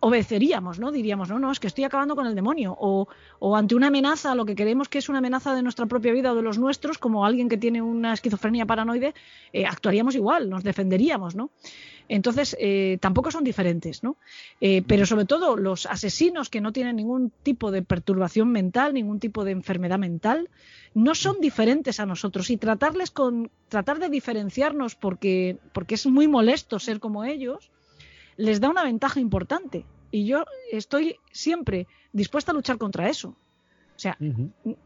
obedeceríamos, 0.00 0.78
¿no? 0.78 0.92
Diríamos, 0.92 1.28
no, 1.28 1.38
no, 1.38 1.50
es 1.50 1.60
que 1.60 1.66
estoy 1.66 1.84
acabando 1.84 2.16
con 2.16 2.26
el 2.26 2.34
demonio. 2.34 2.76
O, 2.78 3.08
o, 3.38 3.56
ante 3.56 3.74
una 3.74 3.88
amenaza, 3.88 4.34
lo 4.34 4.44
que 4.44 4.54
creemos 4.54 4.88
que 4.88 4.98
es 4.98 5.08
una 5.08 5.18
amenaza 5.18 5.54
de 5.54 5.62
nuestra 5.62 5.86
propia 5.86 6.12
vida 6.12 6.32
o 6.32 6.34
de 6.34 6.42
los 6.42 6.58
nuestros, 6.58 6.98
como 6.98 7.24
alguien 7.24 7.48
que 7.48 7.56
tiene 7.56 7.82
una 7.82 8.12
esquizofrenia 8.12 8.66
paranoide, 8.66 9.14
eh, 9.52 9.66
actuaríamos 9.66 10.14
igual, 10.14 10.50
nos 10.50 10.64
defenderíamos, 10.64 11.34
¿no? 11.34 11.50
Entonces, 12.08 12.56
eh, 12.60 12.98
tampoco 13.00 13.30
son 13.30 13.44
diferentes, 13.44 14.02
¿no? 14.02 14.16
Eh, 14.60 14.82
pero 14.86 15.06
sobre 15.06 15.24
todo, 15.24 15.56
los 15.56 15.86
asesinos 15.86 16.50
que 16.50 16.60
no 16.60 16.72
tienen 16.72 16.96
ningún 16.96 17.32
tipo 17.42 17.70
de 17.70 17.82
perturbación 17.82 18.52
mental, 18.52 18.92
ningún 18.92 19.20
tipo 19.20 19.44
de 19.44 19.52
enfermedad 19.52 19.98
mental, 19.98 20.50
no 20.92 21.14
son 21.14 21.40
diferentes 21.40 22.00
a 22.00 22.06
nosotros. 22.06 22.50
Y 22.50 22.56
tratarles 22.56 23.10
con, 23.10 23.50
tratar 23.68 23.98
de 23.98 24.10
diferenciarnos 24.10 24.94
porque, 24.94 25.58
porque 25.72 25.94
es 25.94 26.06
muy 26.06 26.28
molesto 26.28 26.78
ser 26.78 27.00
como 27.00 27.24
ellos, 27.24 27.70
les 28.36 28.60
da 28.60 28.68
una 28.68 28.84
ventaja 28.84 29.20
importante. 29.20 29.84
Y 30.10 30.26
yo 30.26 30.44
estoy 30.70 31.16
siempre 31.32 31.86
dispuesta 32.12 32.52
a 32.52 32.54
luchar 32.54 32.78
contra 32.78 33.08
eso. 33.08 33.28
O 33.96 33.98
sea, 33.98 34.16
uh 34.20 34.24
-huh. 34.24 34.76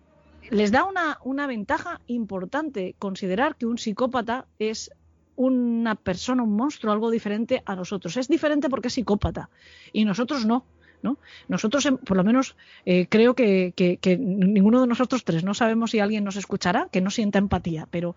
les 0.50 0.70
da 0.70 0.84
una, 0.84 1.18
una, 1.24 1.46
ventaja 1.46 2.00
importante 2.06 2.94
considerar 2.98 3.56
que 3.56 3.66
un 3.66 3.78
psicópata 3.78 4.46
es 4.58 4.90
una 5.36 5.94
persona, 5.94 6.42
un 6.42 6.56
monstruo, 6.56 6.92
algo 6.92 7.10
diferente 7.10 7.62
a 7.64 7.76
nosotros. 7.76 8.16
Es 8.16 8.28
diferente 8.28 8.68
porque 8.68 8.88
es 8.88 8.94
psicópata 8.94 9.50
y 9.92 10.04
nosotros 10.04 10.44
no. 10.46 10.64
¿no? 11.02 11.18
Nosotros, 11.46 11.88
por 12.04 12.16
lo 12.16 12.24
menos, 12.24 12.56
eh, 12.84 13.06
creo 13.08 13.34
que, 13.34 13.72
que, 13.76 13.98
que, 13.98 14.16
ninguno 14.16 14.80
de 14.80 14.88
nosotros 14.88 15.24
tres, 15.24 15.44
no 15.44 15.54
sabemos 15.54 15.92
si 15.92 16.00
alguien 16.00 16.24
nos 16.24 16.36
escuchará, 16.36 16.88
que 16.90 17.00
no 17.00 17.10
sienta 17.10 17.38
empatía, 17.38 17.86
pero 17.90 18.16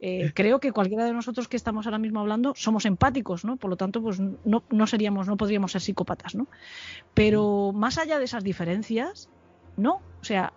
eh, 0.00 0.30
creo 0.34 0.60
que 0.60 0.72
cualquiera 0.72 1.04
de 1.04 1.12
nosotros 1.12 1.48
que 1.48 1.56
estamos 1.56 1.86
ahora 1.86 1.98
mismo 1.98 2.20
hablando 2.20 2.54
somos 2.54 2.86
empáticos, 2.86 3.44
¿no? 3.44 3.56
Por 3.56 3.70
lo 3.70 3.76
tanto, 3.76 4.00
pues 4.00 4.20
no, 4.20 4.62
no 4.70 4.86
seríamos, 4.86 5.26
no 5.26 5.36
podríamos 5.36 5.72
ser 5.72 5.80
psicópatas, 5.80 6.34
¿no? 6.34 6.48
Pero 7.14 7.72
más 7.74 7.98
allá 7.98 8.18
de 8.18 8.24
esas 8.24 8.44
diferencias, 8.44 9.28
no. 9.76 10.00
O 10.20 10.24
sea, 10.24 10.52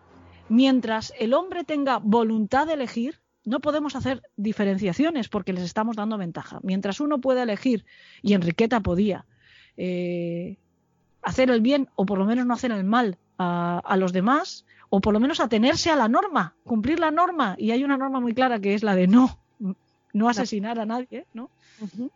mientras 0.49 1.13
el 1.19 1.33
hombre 1.33 1.63
tenga 1.63 1.97
voluntad 1.97 2.67
de 2.67 2.73
elegir, 2.73 3.21
no 3.43 3.59
podemos 3.59 3.95
hacer 3.95 4.21
diferenciaciones 4.35 5.27
porque 5.27 5.53
les 5.53 5.63
estamos 5.63 5.95
dando 5.95 6.17
ventaja. 6.17 6.59
Mientras 6.61 6.99
uno 6.99 7.19
puede 7.19 7.41
elegir, 7.41 7.85
y 8.21 8.33
Enriqueta 8.33 8.81
podía, 8.81 9.25
eh, 9.77 10.57
hacer 11.23 11.49
el 11.49 11.61
bien 11.61 11.89
o 11.95 12.05
por 12.05 12.19
lo 12.19 12.25
menos 12.25 12.45
no 12.45 12.53
hacer 12.53 12.71
el 12.71 12.83
mal 12.83 13.17
a, 13.41 13.79
a, 13.79 13.97
los 13.97 14.13
demás, 14.13 14.65
o 14.89 14.99
por 15.01 15.13
lo 15.13 15.19
menos 15.19 15.39
atenerse 15.39 15.89
a 15.89 15.95
la 15.95 16.07
norma, 16.07 16.55
cumplir 16.63 16.99
la 16.99 17.11
norma. 17.11 17.55
Y 17.57 17.71
hay 17.71 17.83
una 17.83 17.97
norma 17.97 18.19
muy 18.19 18.33
clara 18.33 18.59
que 18.59 18.73
es 18.73 18.83
la 18.83 18.95
de 18.95 19.07
no, 19.07 19.39
no 20.13 20.29
asesinar 20.29 20.79
a 20.79 20.85
nadie, 20.85 21.25
¿no? 21.33 21.49
Uh 21.79 21.85
-huh. 21.85 22.11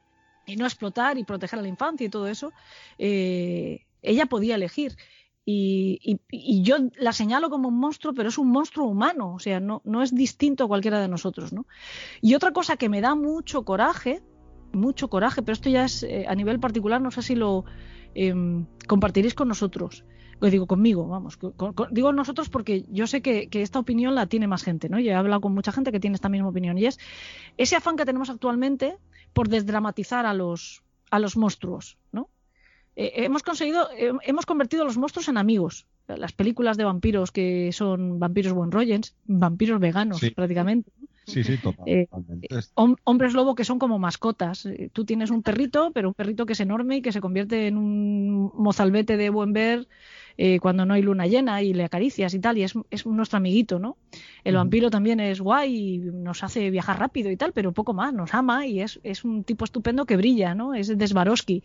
Y 0.46 0.56
no 0.58 0.66
explotar 0.66 1.18
y 1.18 1.24
proteger 1.24 1.60
a 1.60 1.62
la 1.62 1.68
infancia 1.68 2.06
y 2.06 2.10
todo 2.10 2.28
eso. 2.28 2.52
Eh, 2.98 3.82
ella 4.02 4.26
podía 4.28 4.56
elegir. 4.56 4.96
Y, 5.48 6.00
y, 6.02 6.20
y, 6.32 6.64
yo 6.64 6.78
la 6.98 7.14
señalo 7.14 7.50
como 7.52 7.68
un 7.68 7.78
monstruo, 7.78 8.14
pero 8.14 8.30
es 8.30 8.38
un 8.40 8.50
monstruo 8.50 8.88
humano, 8.88 9.36
o 9.36 9.40
sea, 9.40 9.60
no, 9.60 9.82
no 9.86 10.02
es 10.02 10.14
distinto 10.14 10.64
a 10.64 10.68
cualquiera 10.68 11.00
de 11.00 11.08
nosotros, 11.08 11.54
¿no? 11.54 11.68
Y 12.20 12.34
otra 12.34 12.52
cosa 12.52 12.78
que 12.78 12.90
me 12.90 13.00
da 13.00 13.14
mucho 13.14 13.64
coraje, 13.64 14.24
mucho 14.74 15.08
coraje, 15.08 15.44
pero 15.44 15.54
esto 15.54 15.70
ya 15.70 15.86
es 15.86 16.02
eh, 16.02 16.26
a 16.28 16.34
nivel 16.34 16.60
particular, 16.60 17.00
no 17.00 17.12
sé 17.12 17.22
si 17.22 17.36
lo 17.36 17.64
eh, 18.16 18.34
compartiréis 18.88 19.34
con 19.34 19.48
nosotros, 19.48 20.04
lo 20.42 20.50
digo 20.50 20.68
conmigo, 20.68 21.08
vamos, 21.08 21.38
con, 21.38 21.52
con, 21.54 21.76
digo 21.92 22.12
nosotros 22.12 22.50
porque 22.50 22.86
yo 22.90 23.08
sé 23.08 23.22
que, 23.22 23.48
que, 23.48 23.62
esta 23.62 23.80
opinión 23.80 24.16
la 24.16 24.28
tiene 24.28 24.48
más 24.48 24.64
gente, 24.64 24.90
¿no? 24.90 25.00
Yo 25.00 25.12
he 25.12 25.16
hablado 25.16 25.42
con 25.42 25.54
mucha 25.54 25.72
gente 25.72 25.92
que 25.92 26.00
tiene 26.00 26.16
esta 26.16 26.30
misma 26.30 26.50
opinión 26.50 26.78
y 26.78 26.86
es 26.86 27.00
ese 27.58 27.76
afán 27.76 27.96
que 27.96 28.06
tenemos 28.06 28.30
actualmente 28.30 28.98
por 29.34 29.48
desdramatizar 29.48 30.26
a 30.26 30.34
los, 30.34 30.84
a 31.12 31.20
los 31.20 31.38
monstruos, 31.38 31.98
¿no? 32.12 32.30
eh, 32.96 33.12
hemos 33.26 33.44
conseguido, 33.44 33.90
eh, 33.92 34.12
hemos 34.24 34.46
convertido 34.46 34.84
a 34.84 34.86
los 34.86 34.98
monstruos 34.98 35.28
en 35.28 35.38
amigos. 35.38 35.86
Las 36.08 36.34
películas 36.34 36.78
de 36.78 36.84
vampiros 36.84 37.32
que 37.32 37.72
son 37.74 38.20
vampiros 38.20 38.54
buen 38.54 38.72
rollens, 38.72 39.16
vampiros 39.26 39.80
veganos 39.80 40.20
sí. 40.20 40.30
prácticamente. 40.30 40.92
Sí, 41.26 41.44
sí, 41.44 41.58
totalmente. 41.58 42.48
Eh, 42.50 42.62
hom 42.76 42.96
hombres 43.04 43.34
lobo 43.34 43.56
que 43.56 43.66
son 43.66 43.80
como 43.80 43.98
mascotas. 44.00 44.66
Eh, 44.66 44.90
tú 44.94 45.06
tienes 45.06 45.32
un 45.32 45.42
perrito, 45.42 45.92
pero 45.94 46.10
un 46.10 46.14
perrito 46.14 46.46
que 46.46 46.54
es 46.54 46.60
enorme 46.60 46.98
y 46.98 47.02
que 47.02 47.12
se 47.12 47.22
convierte 47.22 47.68
en 47.68 47.78
un 47.78 48.52
mozalbete 48.56 49.18
de 49.18 49.30
buen 49.30 49.52
ver 49.52 49.88
eh, 50.38 50.60
cuando 50.60 50.86
no 50.86 50.94
hay 50.94 51.02
luna 51.02 51.28
llena 51.28 51.62
y 51.62 51.74
le 51.74 51.86
acaricias 51.86 52.34
y 52.34 52.40
tal, 52.40 52.58
y 52.58 52.64
es, 52.64 52.74
es 52.92 53.06
nuestro 53.06 53.38
amiguito, 53.38 53.80
¿no? 53.80 53.98
El 54.44 54.54
uh 54.54 54.58
-huh. 54.58 54.60
vampiro 54.62 54.90
también 54.90 55.20
es 55.20 55.40
guay 55.40 55.76
y 55.76 55.98
nos 56.00 56.44
hace 56.44 56.70
viajar 56.70 57.00
rápido 57.00 57.32
y 57.32 57.38
tal, 57.38 57.54
pero 57.54 57.72
poco 57.72 57.94
más, 57.94 58.14
nos 58.14 58.34
ama 58.34 58.68
y 58.68 58.82
es, 58.82 59.00
es 59.04 59.24
un 59.24 59.44
tipo 59.44 59.64
estupendo 59.66 60.06
que 60.06 60.18
brilla, 60.18 60.54
¿no? 60.54 60.74
Es 60.74 60.96
de 60.96 61.08
Swarovski. 61.08 61.64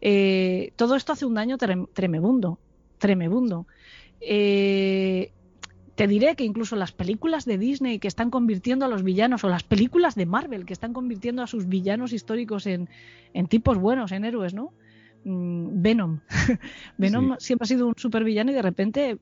Eh, 0.00 0.72
todo 0.76 0.94
esto 0.94 1.12
hace 1.12 1.26
un 1.26 1.34
daño 1.34 1.58
trem 1.58 1.86
tremebundo, 1.92 2.58
tremebundo. 2.98 3.66
Eh, 4.20 5.32
te 5.94 6.06
diré 6.08 6.34
que 6.34 6.44
incluso 6.44 6.76
las 6.76 6.92
películas 6.92 7.44
de 7.44 7.58
Disney 7.58 7.98
que 7.98 8.08
están 8.08 8.30
convirtiendo 8.30 8.84
a 8.84 8.88
los 8.88 9.02
villanos 9.02 9.44
o 9.44 9.48
las 9.48 9.62
películas 9.62 10.14
de 10.14 10.26
Marvel 10.26 10.66
que 10.66 10.72
están 10.72 10.92
convirtiendo 10.92 11.42
a 11.42 11.46
sus 11.46 11.68
villanos 11.68 12.12
históricos 12.12 12.66
en, 12.66 12.88
en 13.32 13.46
tipos 13.46 13.78
buenos, 13.78 14.12
en 14.12 14.24
héroes, 14.24 14.54
¿no? 14.54 14.72
Mm, 15.24 15.82
Venom. 15.82 16.20
Venom 16.98 17.36
sí. 17.38 17.46
siempre 17.46 17.64
ha 17.64 17.68
sido 17.68 17.86
un 17.86 17.94
supervillano 17.96 18.50
y 18.50 18.54
de 18.54 18.62
repente, 18.62 19.18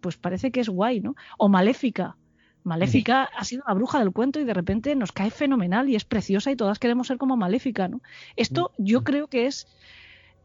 pues 0.00 0.16
parece 0.16 0.50
que 0.50 0.60
es 0.60 0.68
guay, 0.68 1.00
¿no? 1.00 1.14
O 1.38 1.48
Maléfica. 1.48 2.16
Maléfica 2.64 3.28
sí. 3.30 3.36
ha 3.38 3.44
sido 3.44 3.64
la 3.66 3.74
bruja 3.74 3.98
del 3.98 4.12
cuento 4.12 4.38
y 4.38 4.44
de 4.44 4.54
repente 4.54 4.94
nos 4.94 5.12
cae 5.12 5.30
fenomenal 5.30 5.88
y 5.88 5.96
es 5.96 6.04
preciosa 6.04 6.50
y 6.52 6.56
todas 6.56 6.78
queremos 6.78 7.08
ser 7.08 7.18
como 7.18 7.36
Maléfica, 7.36 7.88
¿no? 7.88 8.00
Esto 8.36 8.70
yo 8.78 9.02
creo 9.02 9.26
que 9.26 9.46
es 9.46 9.66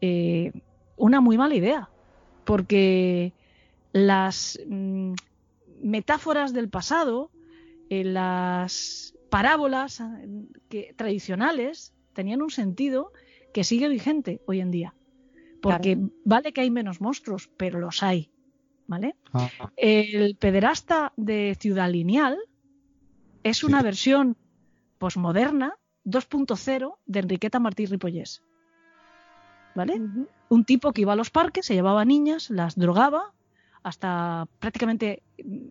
eh, 0.02 0.52
una 0.96 1.22
muy 1.22 1.38
mala 1.38 1.56
idea, 1.56 1.90
porque 2.44 3.34
las 3.92 4.60
mm, 4.68 5.14
metáforas 5.82 6.54
del 6.54 6.70
pasado, 6.70 7.32
eh, 7.90 8.04
las 8.04 9.14
parábolas 9.30 10.02
que, 10.70 10.94
tradicionales, 10.96 11.94
tenían 12.14 12.42
un 12.42 12.50
sentido 12.50 13.12
que 13.54 13.64
sigue 13.64 13.88
vigente 13.88 14.42
hoy 14.46 14.60
en 14.62 14.72
día. 14.72 14.94
Porque 15.62 15.98
vale 16.24 16.54
que 16.54 16.62
hay 16.62 16.72
menos 16.72 17.02
monstruos, 17.02 17.50
pero 17.58 17.80
los 17.80 18.04
hay. 18.04 18.32
¿Vale? 18.88 19.16
Ah, 19.34 19.50
El 19.76 20.38
pederasta 20.38 21.12
de 21.18 21.58
Ciudad 21.60 21.90
Lineal 21.92 22.38
es 23.44 23.64
una 23.66 23.80
Sí. 23.80 23.84
versión 23.84 24.38
posmoderna 24.98 25.76
2.0 26.06 26.98
de 27.06 27.20
Enriqueta 27.20 27.60
Martí 27.60 27.86
Ripollés. 27.86 28.44
¿Vale? 29.76 30.02
Un 30.50 30.64
tipo 30.66 30.94
que 30.94 31.02
iba 31.02 31.14
a 31.14 31.18
los 31.18 31.30
parques, 31.30 31.66
se 31.66 31.74
llevaba 31.74 32.06
niñas, 32.06 32.50
las 32.50 32.76
drogaba 32.76 33.34
hasta 33.88 34.48
prácticamente 34.60 35.24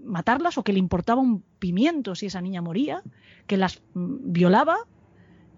matarlas 0.04 0.58
o 0.58 0.64
que 0.64 0.72
le 0.72 0.78
importaba 0.78 1.20
un 1.20 1.42
pimiento 1.58 2.14
si 2.14 2.26
esa 2.26 2.40
niña 2.40 2.62
moría, 2.62 3.02
que 3.46 3.56
las 3.56 3.82
mm, 3.94 4.32
violaba 4.32 4.76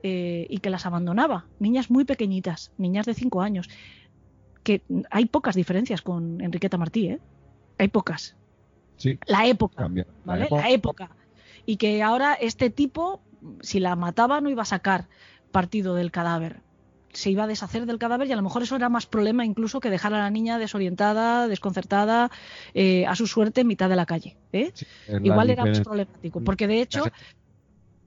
eh, 0.03 0.47
y 0.51 0.59
que 0.59 0.71
las 0.71 0.87
abandonaba. 0.87 1.47
Niñas 1.59 1.91
muy 1.91 2.05
pequeñitas, 2.05 2.73
niñas 2.79 3.07
de 3.07 3.15
5 3.15 3.41
años. 3.43 3.69
Que 4.63 4.83
hay 5.11 5.27
pocas 5.27 5.55
diferencias 5.55 6.03
con 6.03 6.41
Enriqueta 6.41 6.77
Martí, 6.79 7.09
¿eh? 7.09 7.21
Hay 7.79 7.89
pocas. 7.89 8.37
sí, 8.97 9.19
La 9.27 9.47
época. 9.47 9.77
cambia. 9.77 10.07
La 10.25 10.33
¿vale? 10.33 10.45
época- 10.47 10.63
La 10.63 10.71
época. 10.71 11.11
Y 11.67 11.77
que 11.77 12.03
ahora 12.03 12.35
este 12.35 12.71
tipo, 12.71 13.21
si 13.61 13.79
la 13.81 13.95
mataba, 13.97 14.41
no 14.41 14.51
iba 14.51 14.63
a 14.63 14.67
sacar 14.67 15.09
partido 15.53 15.95
del 15.95 16.11
cadáver. 16.11 16.61
Se 17.19 17.31
iba 17.31 17.45
a 17.45 17.47
deshacer 17.49 17.85
del 17.85 17.99
cadáver 17.99 18.29
y 18.29 18.33
a 18.33 18.37
lo 18.37 18.43
mejor 18.43 18.63
eso 18.63 18.77
era 18.77 18.89
más 18.89 19.07
problema 19.07 19.45
incluso 19.45 19.81
que 19.81 19.91
dejar 19.91 20.15
a 20.15 20.19
la 20.19 20.31
niña 20.31 20.59
desorientada, 20.59 21.49
desconcertada, 21.49 22.31
eh, 22.75 23.07
a 23.07 23.17
su 23.17 23.27
suerte 23.27 23.63
en 23.63 23.67
mitad 23.67 23.89
de 23.89 23.97
la 23.97 24.07
calle. 24.07 24.37
¿eh? 24.53 24.71
sí, 24.73 24.87
Igual 25.25 25.51
era 25.51 25.65
más 25.65 25.81
problemático. 25.81 26.41
Porque 26.45 26.69
de 26.69 26.81
hecho, 26.81 27.05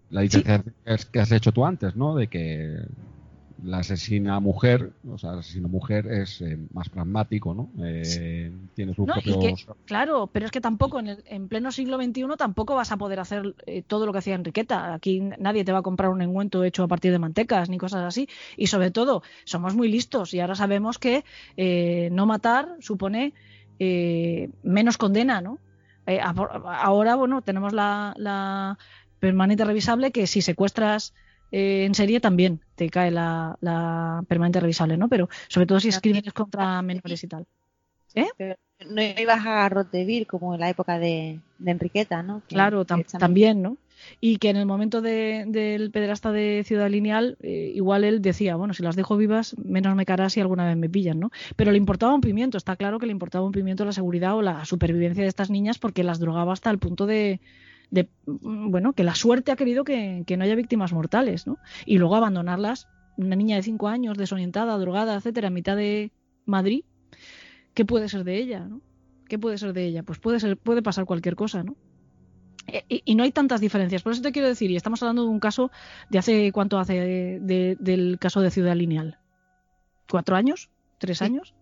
La 0.10 0.22
diferencia 0.22 0.64
que 1.12 1.20
has 1.20 1.32
hecho 1.34 1.52
tú 1.52 1.66
antes, 1.66 1.96
¿no? 1.98 2.16
De 2.16 2.28
que 2.28 2.78
la 3.64 3.78
asesina 3.80 4.40
mujer, 4.40 4.92
o 5.08 5.18
sea, 5.18 5.34
el 5.34 5.40
asesino 5.40 5.68
mujer 5.68 6.08
es 6.08 6.42
eh, 6.42 6.58
más 6.74 6.90
pragmático, 6.90 7.54
¿no? 7.54 7.70
Eh, 7.86 8.52
Tiene 8.74 8.94
sus 8.94 9.08
No, 9.08 9.14
y 9.18 9.22
que- 9.22 9.32
propios... 9.32 9.68
Claro, 9.86 10.28
pero 10.34 10.46
es 10.46 10.52
que 10.52 10.62
tampoco 10.62 11.00
en, 11.00 11.08
el- 11.10 11.24
en 11.28 11.48
pleno 11.48 11.72
siglo 11.72 11.98
XXI 11.98 12.26
tampoco 12.38 12.76
vas 12.76 12.92
a 12.92 12.98
poder 12.98 13.20
hacer 13.20 13.54
eh, 13.66 13.84
todo 13.86 14.06
lo 14.06 14.12
que 14.12 14.18
hacía 14.20 14.36
Enriqueta. 14.36 14.94
Aquí 14.94 15.22
nadie 15.40 15.64
te 15.64 15.72
va 15.72 15.80
a 15.80 15.84
comprar 15.84 16.10
un 16.12 16.22
engüento 16.22 16.64
hecho 16.64 16.84
a 16.84 16.88
partir 16.88 17.12
de 17.12 17.20
mantecas 17.20 17.70
ni 17.70 17.78
cosas 17.78 18.04
así. 18.04 18.28
Y 18.58 18.68
sobre 18.68 18.90
todo, 18.92 19.22
somos 19.46 19.76
muy 19.76 19.90
listos 19.90 20.34
y 20.34 20.40
ahora 20.40 20.56
sabemos 20.56 20.98
que 20.98 21.24
eh, 21.58 22.10
no 22.12 22.26
matar 22.26 22.70
supone 22.80 23.34
eh, 23.80 24.50
menos 24.64 24.98
condena, 24.98 25.42
¿no? 25.42 25.60
Ahora, 26.08 27.16
bueno, 27.16 27.42
tenemos 27.42 27.74
la, 27.74 28.14
la 28.18 28.78
permanente 29.20 29.64
revisable 29.66 30.12
que 30.12 30.28
si 30.28 30.42
secuestras 30.42 31.14
eh, 31.52 31.86
en 31.86 31.96
serie 31.96 32.20
también 32.20 32.60
te 32.76 32.90
cae 32.90 33.12
la, 33.12 33.58
la 33.62 34.24
permanente 34.28 34.60
revisable, 34.60 34.98
¿no? 34.98 35.08
Pero 35.10 35.30
sobre 35.48 35.68
todo 35.68 35.80
si 35.80 35.90
es 35.90 35.96
También. 35.96 36.16
crímenes 36.16 36.34
contra 36.34 36.82
menores 36.82 37.24
y 37.24 37.28
tal. 37.28 37.46
Pero 38.38 38.56
no 38.90 39.02
ibas 39.02 39.46
a 39.46 39.70
Roteville 39.70 40.26
como 40.26 40.54
en 40.56 40.60
la 40.60 40.70
época 40.70 41.00
de, 41.00 41.40
de 41.60 41.72
Enriqueta, 41.72 42.24
¿no? 42.24 42.42
Que 42.48 42.56
Claro, 42.56 42.86
tam- 42.86 43.06
también, 43.20 43.62
¿no? 43.62 43.78
Y 44.20 44.38
que 44.38 44.50
en 44.50 44.58
el 44.58 44.66
momento 44.66 45.02
de- 45.02 45.46
del 45.48 45.92
pederasta 45.92 46.32
de 46.32 46.64
Ciudad 46.66 46.90
Lineal, 46.90 47.38
eh, 47.42 47.72
igual 47.76 48.04
él 48.04 48.22
decía, 48.22 48.56
bueno, 48.56 48.74
si 48.74 48.82
las 48.82 48.96
dejo 48.96 49.16
vivas, 49.16 49.56
menos 49.64 49.96
me 49.96 50.08
cará 50.08 50.30
si 50.30 50.42
alguna 50.42 50.66
vez 50.66 50.76
me 50.76 50.90
pillan, 50.90 51.20
¿no? 51.20 51.32
Pero 51.56 51.72
le 51.72 51.78
importaba 51.78 52.16
un 52.16 52.22
pimiento, 52.22 52.58
está 52.58 52.76
claro 52.76 52.98
que 52.98 53.06
le 53.06 53.12
importaba 53.12 53.46
un 53.46 53.52
pimiento 53.52 53.86
la 53.86 53.94
seguridad 53.94 54.36
o 54.36 54.42
la 54.42 54.66
supervivencia 54.66 55.22
de 55.24 55.30
estas 55.30 55.52
niñas 55.52 55.78
porque 55.78 56.04
las 56.04 56.20
drogaba 56.20 56.52
hasta 56.54 56.72
el 56.72 56.80
punto 56.80 57.06
de, 57.06 57.40
de, 57.92 58.10
bueno, 58.26 58.94
que 58.94 59.04
la 59.04 59.16
suerte 59.16 59.52
ha 59.52 59.56
querido 59.56 59.84
que, 59.84 60.24
que 60.26 60.38
no 60.38 60.44
haya 60.46 60.56
víctimas 60.56 60.94
mortales, 60.94 61.46
¿no? 61.46 61.60
Y 61.86 61.98
luego 61.98 62.16
abandonarlas, 62.16 62.88
una 63.18 63.36
niña 63.36 63.58
de 63.58 63.64
cinco 63.64 63.88
años, 63.90 64.18
desorientada, 64.18 64.78
drogada, 64.78 65.16
etcétera, 65.16 65.50
en 65.50 65.54
mitad 65.54 65.76
de 65.76 66.12
Madrid, 66.46 66.84
¿qué 67.74 67.86
puede 67.86 68.10
ser 68.10 68.24
de 68.24 68.38
ella, 68.38 68.62
no? 68.62 68.82
¿Qué 69.28 69.38
puede 69.38 69.58
ser 69.58 69.74
de 69.74 69.86
ella? 69.86 70.04
Pues 70.04 70.20
puede 70.20 70.40
ser, 70.40 70.58
puede 70.58 70.82
pasar 70.82 71.06
cualquier 71.06 71.36
cosa, 71.36 71.64
¿no? 71.64 71.76
Eh, 72.68 72.84
Y, 72.90 73.02
y 73.06 73.16
no 73.16 73.24
hay 73.24 73.32
tantas 73.32 73.60
diferencias. 73.62 74.04
Por 74.04 74.14
eso 74.14 74.22
te 74.22 74.32
quiero 74.32 74.48
decir, 74.48 74.72
y 74.72 74.76
estamos 74.76 75.02
hablando 75.04 75.24
de 75.24 75.30
un 75.30 75.40
caso 75.40 75.72
de 76.10 76.20
hace, 76.20 76.52
¿cuánto 76.52 76.80
hace 76.80 76.94
de- 77.00 77.40
de- 77.42 77.78
del 77.80 78.18
caso 78.20 78.42
de 78.42 78.52
Ciudad 78.52 78.76
Lineal? 78.76 79.18
¿Cuatro 80.10 80.36
años? 80.36 80.70
¿Tres 80.98 81.18
Sí. 81.20 81.26
años? 81.26 81.54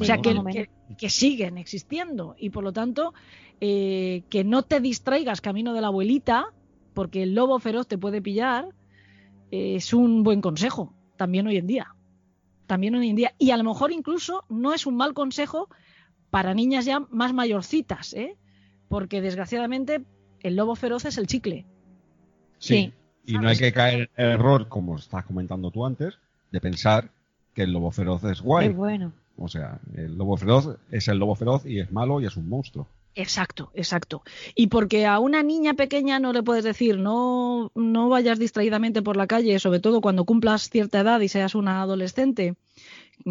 O 0.00 0.04
sea, 0.04 0.18
que, 0.18 1.10
siguen 1.10 1.58
existiendo 1.58 2.34
y 2.38 2.50
por 2.50 2.64
lo 2.64 2.72
tanto 2.72 3.14
eh, 3.60 4.22
que 4.30 4.44
no 4.44 4.62
te 4.62 4.80
distraigas 4.80 5.40
camino 5.40 5.74
de 5.74 5.80
la 5.80 5.88
abuelita 5.88 6.46
porque 6.94 7.22
el 7.22 7.34
lobo 7.34 7.58
feroz 7.58 7.86
te 7.86 7.98
puede 7.98 8.22
pillar 8.22 8.68
eh, 9.50 9.76
es 9.76 9.92
un 9.92 10.22
buen 10.22 10.40
consejo 10.40 10.92
también 11.16 11.46
hoy 11.46 11.56
en 11.56 11.66
día. 11.66 11.94
También 12.66 12.94
hoy 12.94 13.08
en 13.08 13.16
día. 13.16 13.32
Y 13.38 13.50
a 13.50 13.56
lo 13.56 13.64
mejor 13.64 13.92
incluso 13.92 14.44
no 14.48 14.74
es 14.74 14.86
un 14.86 14.96
mal 14.96 15.14
consejo 15.14 15.68
para 16.30 16.54
niñas 16.54 16.84
ya 16.84 17.00
más 17.10 17.32
mayorcitas, 17.32 18.12
¿eh? 18.14 18.36
porque 18.88 19.20
desgraciadamente 19.20 20.02
el 20.40 20.56
lobo 20.56 20.74
feroz 20.74 21.04
es 21.04 21.18
el 21.18 21.26
chicle. 21.26 21.64
Sí. 22.58 22.92
Y 23.24 23.38
no 23.38 23.48
hay 23.48 23.56
que 23.56 23.72
caer 23.72 24.10
en 24.16 24.26
el 24.26 24.32
error, 24.32 24.68
como 24.68 24.96
estás 24.96 25.24
comentando 25.24 25.70
tú 25.70 25.84
antes, 25.84 26.18
de 26.52 26.60
pensar 26.60 27.10
que 27.54 27.62
el 27.62 27.72
lobo 27.72 27.90
feroz 27.90 28.22
es 28.24 28.40
guay. 28.40 28.68
Qué 28.68 28.74
bueno. 28.74 29.12
O 29.38 29.48
sea, 29.48 29.80
el 29.94 30.16
lobo 30.16 30.36
feroz 30.36 30.76
es 30.90 31.08
el 31.08 31.18
lobo 31.18 31.34
feroz 31.34 31.66
y 31.66 31.80
es 31.80 31.92
malo 31.92 32.20
y 32.20 32.26
es 32.26 32.36
un 32.36 32.48
monstruo. 32.48 32.88
Exacto, 33.14 33.70
exacto. 33.74 34.22
Y 34.54 34.66
porque 34.66 35.06
a 35.06 35.18
una 35.20 35.42
niña 35.42 35.72
pequeña 35.72 36.18
no 36.18 36.34
le 36.34 36.42
puedes 36.42 36.64
decir, 36.64 36.98
no, 36.98 37.72
no 37.74 38.08
vayas 38.10 38.38
distraídamente 38.38 39.00
por 39.00 39.16
la 39.16 39.26
calle, 39.26 39.58
sobre 39.58 39.80
todo 39.80 40.02
cuando 40.02 40.26
cumplas 40.26 40.68
cierta 40.68 41.00
edad 41.00 41.20
y 41.20 41.28
seas 41.28 41.54
una 41.54 41.80
adolescente 41.80 42.56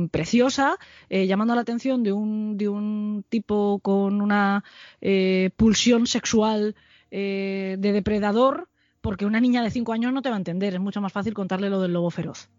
preciosa, 0.10 0.78
eh, 1.10 1.28
llamando 1.28 1.54
la 1.54 1.62
atención 1.62 2.02
de 2.02 2.12
un, 2.12 2.58
de 2.58 2.68
un 2.68 3.24
tipo 3.30 3.80
con 3.80 4.22
una 4.22 4.64
eh, 5.02 5.52
pulsión 5.56 6.08
sexual 6.08 6.76
eh, 7.12 7.76
de 7.78 7.92
depredador, 7.92 8.68
porque 9.02 9.28
una 9.28 9.40
niña 9.40 9.62
de 9.62 9.70
5 9.70 9.94
años 9.94 10.12
no 10.12 10.24
te 10.24 10.30
va 10.30 10.36
a 10.36 10.40
entender, 10.40 10.74
es 10.74 10.80
mucho 10.80 11.02
más 11.02 11.14
fácil 11.14 11.36
contarle 11.36 11.70
lo 11.70 11.80
del 11.80 11.94
lobo 11.94 12.10
feroz. 12.10 12.50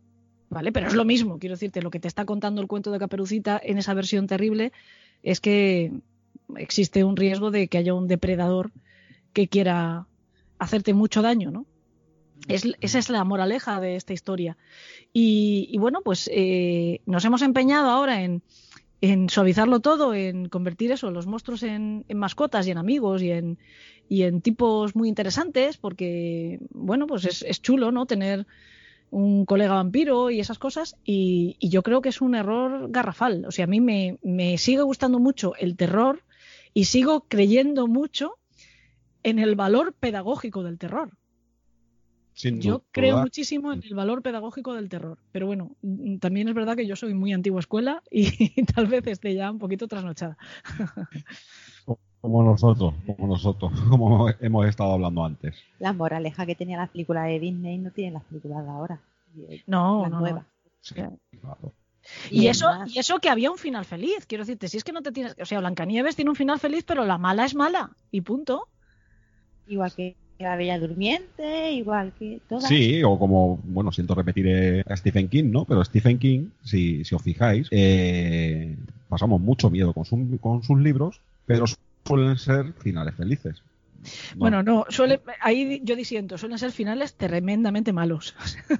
¿Vale? 0.48 0.70
Pero 0.70 0.86
es 0.86 0.94
lo 0.94 1.04
mismo, 1.04 1.38
quiero 1.38 1.56
decirte, 1.56 1.82
lo 1.82 1.90
que 1.90 1.98
te 1.98 2.08
está 2.08 2.24
contando 2.24 2.60
el 2.62 2.68
cuento 2.68 2.92
de 2.92 3.00
Caperucita 3.00 3.60
en 3.62 3.78
esa 3.78 3.94
versión 3.94 4.26
terrible 4.26 4.72
es 5.22 5.40
que 5.40 5.92
existe 6.56 7.02
un 7.02 7.16
riesgo 7.16 7.50
de 7.50 7.66
que 7.66 7.78
haya 7.78 7.94
un 7.94 8.06
depredador 8.06 8.70
que 9.32 9.48
quiera 9.48 10.06
hacerte 10.58 10.94
mucho 10.94 11.20
daño, 11.20 11.50
¿no? 11.50 11.66
Es, 12.48 12.64
esa 12.80 12.98
es 12.98 13.10
la 13.10 13.24
moraleja 13.24 13.80
de 13.80 13.96
esta 13.96 14.12
historia. 14.12 14.56
Y, 15.12 15.68
y 15.70 15.78
bueno, 15.78 16.02
pues 16.04 16.30
eh, 16.32 17.00
nos 17.06 17.24
hemos 17.24 17.42
empeñado 17.42 17.90
ahora 17.90 18.22
en, 18.22 18.42
en 19.00 19.28
suavizarlo 19.28 19.80
todo, 19.80 20.14
en 20.14 20.48
convertir 20.48 20.92
eso, 20.92 21.10
los 21.10 21.26
monstruos 21.26 21.64
en, 21.64 22.04
en 22.08 22.18
mascotas 22.18 22.66
y 22.66 22.70
en 22.70 22.78
amigos 22.78 23.20
y 23.22 23.32
en, 23.32 23.58
y 24.08 24.22
en 24.22 24.42
tipos 24.42 24.94
muy 24.94 25.08
interesantes, 25.08 25.76
porque, 25.76 26.60
bueno, 26.70 27.06
pues 27.08 27.24
es, 27.24 27.42
es 27.42 27.60
chulo, 27.60 27.90
¿no? 27.90 28.06
Tener 28.06 28.46
un 29.16 29.46
colega 29.46 29.72
vampiro 29.72 30.30
y 30.30 30.40
esas 30.40 30.58
cosas, 30.58 30.94
y, 31.02 31.56
y 31.58 31.70
yo 31.70 31.82
creo 31.82 32.02
que 32.02 32.10
es 32.10 32.20
un 32.20 32.34
error 32.34 32.90
garrafal. 32.90 33.46
O 33.46 33.50
sea, 33.50 33.64
a 33.64 33.66
mí 33.66 33.80
me, 33.80 34.18
me 34.22 34.58
sigue 34.58 34.82
gustando 34.82 35.18
mucho 35.18 35.54
el 35.56 35.74
terror 35.74 36.22
y 36.74 36.84
sigo 36.84 37.24
creyendo 37.26 37.86
mucho 37.86 38.34
en 39.22 39.38
el 39.38 39.54
valor 39.54 39.94
pedagógico 39.94 40.62
del 40.62 40.76
terror. 40.76 41.16
Sin 42.34 42.60
Yo 42.60 42.72
duda. 42.72 42.84
creo 42.92 43.16
muchísimo 43.16 43.72
en 43.72 43.82
el 43.82 43.94
valor 43.94 44.20
pedagógico 44.20 44.74
del 44.74 44.90
terror, 44.90 45.18
pero 45.32 45.46
bueno, 45.46 45.74
mm, 45.80 46.18
también 46.18 46.48
es 46.48 46.54
verdad 46.54 46.76
que 46.76 46.86
yo 46.86 46.94
soy 46.94 47.14
muy 47.14 47.32
antigua 47.32 47.60
escuela 47.60 48.02
y, 48.10 48.26
tal 48.76 48.86
vez 48.86 49.06
esté 49.06 49.32
ya 49.32 49.50
un 49.50 49.58
poquito 49.58 49.88
trasnochada. 49.88 50.36
Como 52.26 52.42
nosotros, 52.42 52.92
como 53.06 53.28
nosotros, 53.28 53.72
como 53.88 54.28
hemos 54.40 54.66
estado 54.66 54.92
hablando 54.94 55.24
antes. 55.24 55.54
La 55.78 55.92
moraleja 55.92 56.44
que 56.44 56.56
tenía 56.56 56.76
las 56.76 56.90
películas 56.90 57.26
de 57.26 57.38
Disney 57.38 57.78
no 57.78 57.92
tienen 57.92 58.14
las 58.14 58.24
películas 58.24 58.64
de 58.64 58.70
ahora. 58.70 59.00
No, 59.68 60.02
las 60.02 60.10
no, 60.10 60.18
nuevas. 60.20 60.44
Sí, 60.80 60.94
Claro. 60.94 61.72
Y, 62.30 62.42
Y 62.42 62.48
eso, 62.48 62.66
y 62.86 62.98
eso 62.98 63.20
que 63.20 63.28
había 63.28 63.50
un 63.52 63.58
final 63.58 63.84
feliz, 63.84 64.26
quiero 64.26 64.42
decirte, 64.42 64.66
si 64.66 64.76
es 64.76 64.82
que 64.82 64.90
no 64.90 65.02
te 65.02 65.12
tienes, 65.12 65.36
o 65.40 65.44
sea, 65.44 65.60
Blancanieves 65.60 66.16
tiene 66.16 66.30
un 66.30 66.36
final 66.36 66.58
feliz, 66.58 66.82
pero 66.84 67.04
la 67.04 67.16
mala 67.16 67.44
es 67.44 67.54
mala 67.54 67.90
y 68.10 68.22
punto. 68.22 68.66
Igual 69.68 69.92
que 69.94 70.16
la 70.40 70.56
Bella 70.56 70.78
Durmiente, 70.80 71.72
igual 71.74 72.12
que 72.18 72.40
todas. 72.48 72.66
Sí, 72.68 73.04
o 73.04 73.18
como, 73.20 73.60
bueno, 73.64 73.92
siento 73.92 74.16
repetir 74.16 74.46
eh, 74.48 74.82
a 74.88 74.96
Stephen 74.96 75.28
King, 75.28 75.50
¿no? 75.52 75.64
Pero 75.64 75.84
Stephen 75.84 76.18
King, 76.18 76.48
si, 76.64 77.04
si 77.04 77.14
os 77.14 77.22
fijáis, 77.22 77.68
eh, 77.70 78.76
pasamos 79.08 79.40
mucho 79.40 79.70
miedo 79.70 79.92
con, 79.92 80.04
su- 80.04 80.38
con 80.40 80.62
sus 80.64 80.78
libros, 80.80 81.20
pero 81.46 81.64
suelen 82.06 82.38
ser 82.38 82.72
finales 82.74 83.14
felices. 83.14 83.62
No. 84.34 84.36
Bueno, 84.36 84.62
no, 84.62 84.84
suele, 84.88 85.20
ahí 85.40 85.80
yo 85.82 85.96
disiento, 85.96 86.38
suelen 86.38 86.58
ser 86.58 86.70
finales 86.72 87.14
tremendamente 87.16 87.92
malos. 87.92 88.34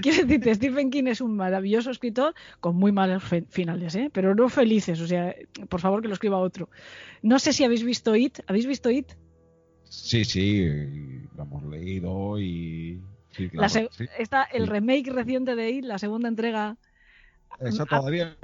Quiero 0.00 0.26
decirte, 0.26 0.54
Stephen 0.54 0.90
King 0.90 1.04
es 1.06 1.20
un 1.20 1.36
maravilloso 1.36 1.90
escritor 1.90 2.34
con 2.60 2.76
muy 2.76 2.90
malos 2.92 3.22
finales, 3.50 3.94
¿eh? 3.94 4.10
pero 4.12 4.34
no 4.34 4.48
felices. 4.48 5.00
O 5.00 5.06
sea, 5.06 5.34
por 5.68 5.80
favor 5.80 6.02
que 6.02 6.08
lo 6.08 6.14
escriba 6.14 6.38
otro. 6.38 6.68
No 7.22 7.38
sé 7.38 7.52
si 7.52 7.64
habéis 7.64 7.84
visto 7.84 8.14
It. 8.16 8.40
¿Habéis 8.46 8.66
visto 8.66 8.90
It? 8.90 9.12
Sí, 9.84 10.24
sí, 10.24 10.66
lo 11.36 11.42
hemos 11.42 11.64
leído 11.64 12.38
y... 12.40 13.00
Sí, 13.30 13.44
La 13.52 13.68
claro. 13.68 13.68
se- 13.68 13.88
sí. 13.92 14.04
Está 14.18 14.42
el 14.44 14.66
remake 14.66 15.10
reciente 15.10 15.54
de 15.54 15.70
It, 15.70 15.84
la 15.84 15.98
segunda 15.98 16.28
entrega. 16.28 16.76
Esa 17.60 17.84
todavía 17.86 18.36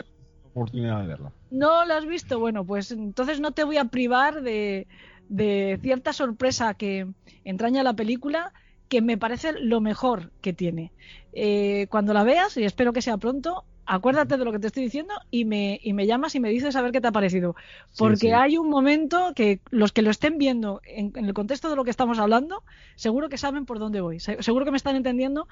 oportunidad 0.52 1.01
de 1.02 1.06
verla. 1.09 1.32
¿No 1.51 1.85
la 1.85 1.97
has 1.97 2.06
visto? 2.06 2.39
Bueno, 2.39 2.64
pues 2.64 2.90
entonces 2.93 3.40
no 3.40 3.52
te 3.52 3.64
voy 3.64 3.77
a 3.78 3.85
privar 3.86 4.43
de, 4.43 4.86
de 5.28 5.78
cierta 5.82 6.12
sorpresa 6.12 6.74
que 6.74 7.06
entraña 7.44 7.82
la 7.82 7.94
película, 7.94 8.52
que 8.89 9.01
me 9.02 9.16
parece 9.18 9.52
lo 9.52 9.81
mejor 9.81 10.31
que 10.40 10.52
tiene. 10.52 10.93
Eh, 11.32 11.86
cuando 11.90 12.12
la 12.12 12.24
veas, 12.24 12.56
y 12.56 12.64
espero 12.64 12.93
que 12.93 13.02
sea 13.02 13.16
pronto, 13.16 13.64
acuérdate 13.86 14.36
de 14.36 14.44
lo 14.44 14.52
que 14.52 14.59
te 14.60 14.68
estoy 14.68 14.85
diciendo 14.85 15.14
y 15.32 15.44
me, 15.44 15.81
y 15.82 15.93
me 15.93 16.06
llamas 16.06 16.35
y 16.36 16.40
me 16.40 16.51
dices 16.51 16.77
a 16.77 16.82
ver 16.82 16.93
qué 16.93 17.01
te 17.01 17.09
ha 17.09 17.12
parecido. 17.12 17.56
Porque 17.98 18.16
sí. 18.16 18.31
hay 18.32 18.56
un 18.56 18.68
momento 18.70 19.32
que 19.35 19.60
los 19.70 19.90
que 19.93 20.02
lo 20.02 20.10
estén 20.10 20.39
viendo 20.39 20.81
en, 20.85 21.12
en 21.16 21.24
el 21.24 21.35
contexto 21.35 21.68
de 21.70 21.77
lo 21.77 21.85
que 21.85 21.90
estamos 21.90 22.18
hablando, 22.20 22.62
seguro 22.97 23.28
que 23.28 23.39
saben 23.39 23.66
por 23.66 23.78
dónde 23.78 24.01
voy. 24.01 24.20
Se- 24.20 24.43
Seguro 24.43 24.64
que 24.64 24.70
me 24.72 24.77
están 24.77 24.97
entendiendo 24.97 25.48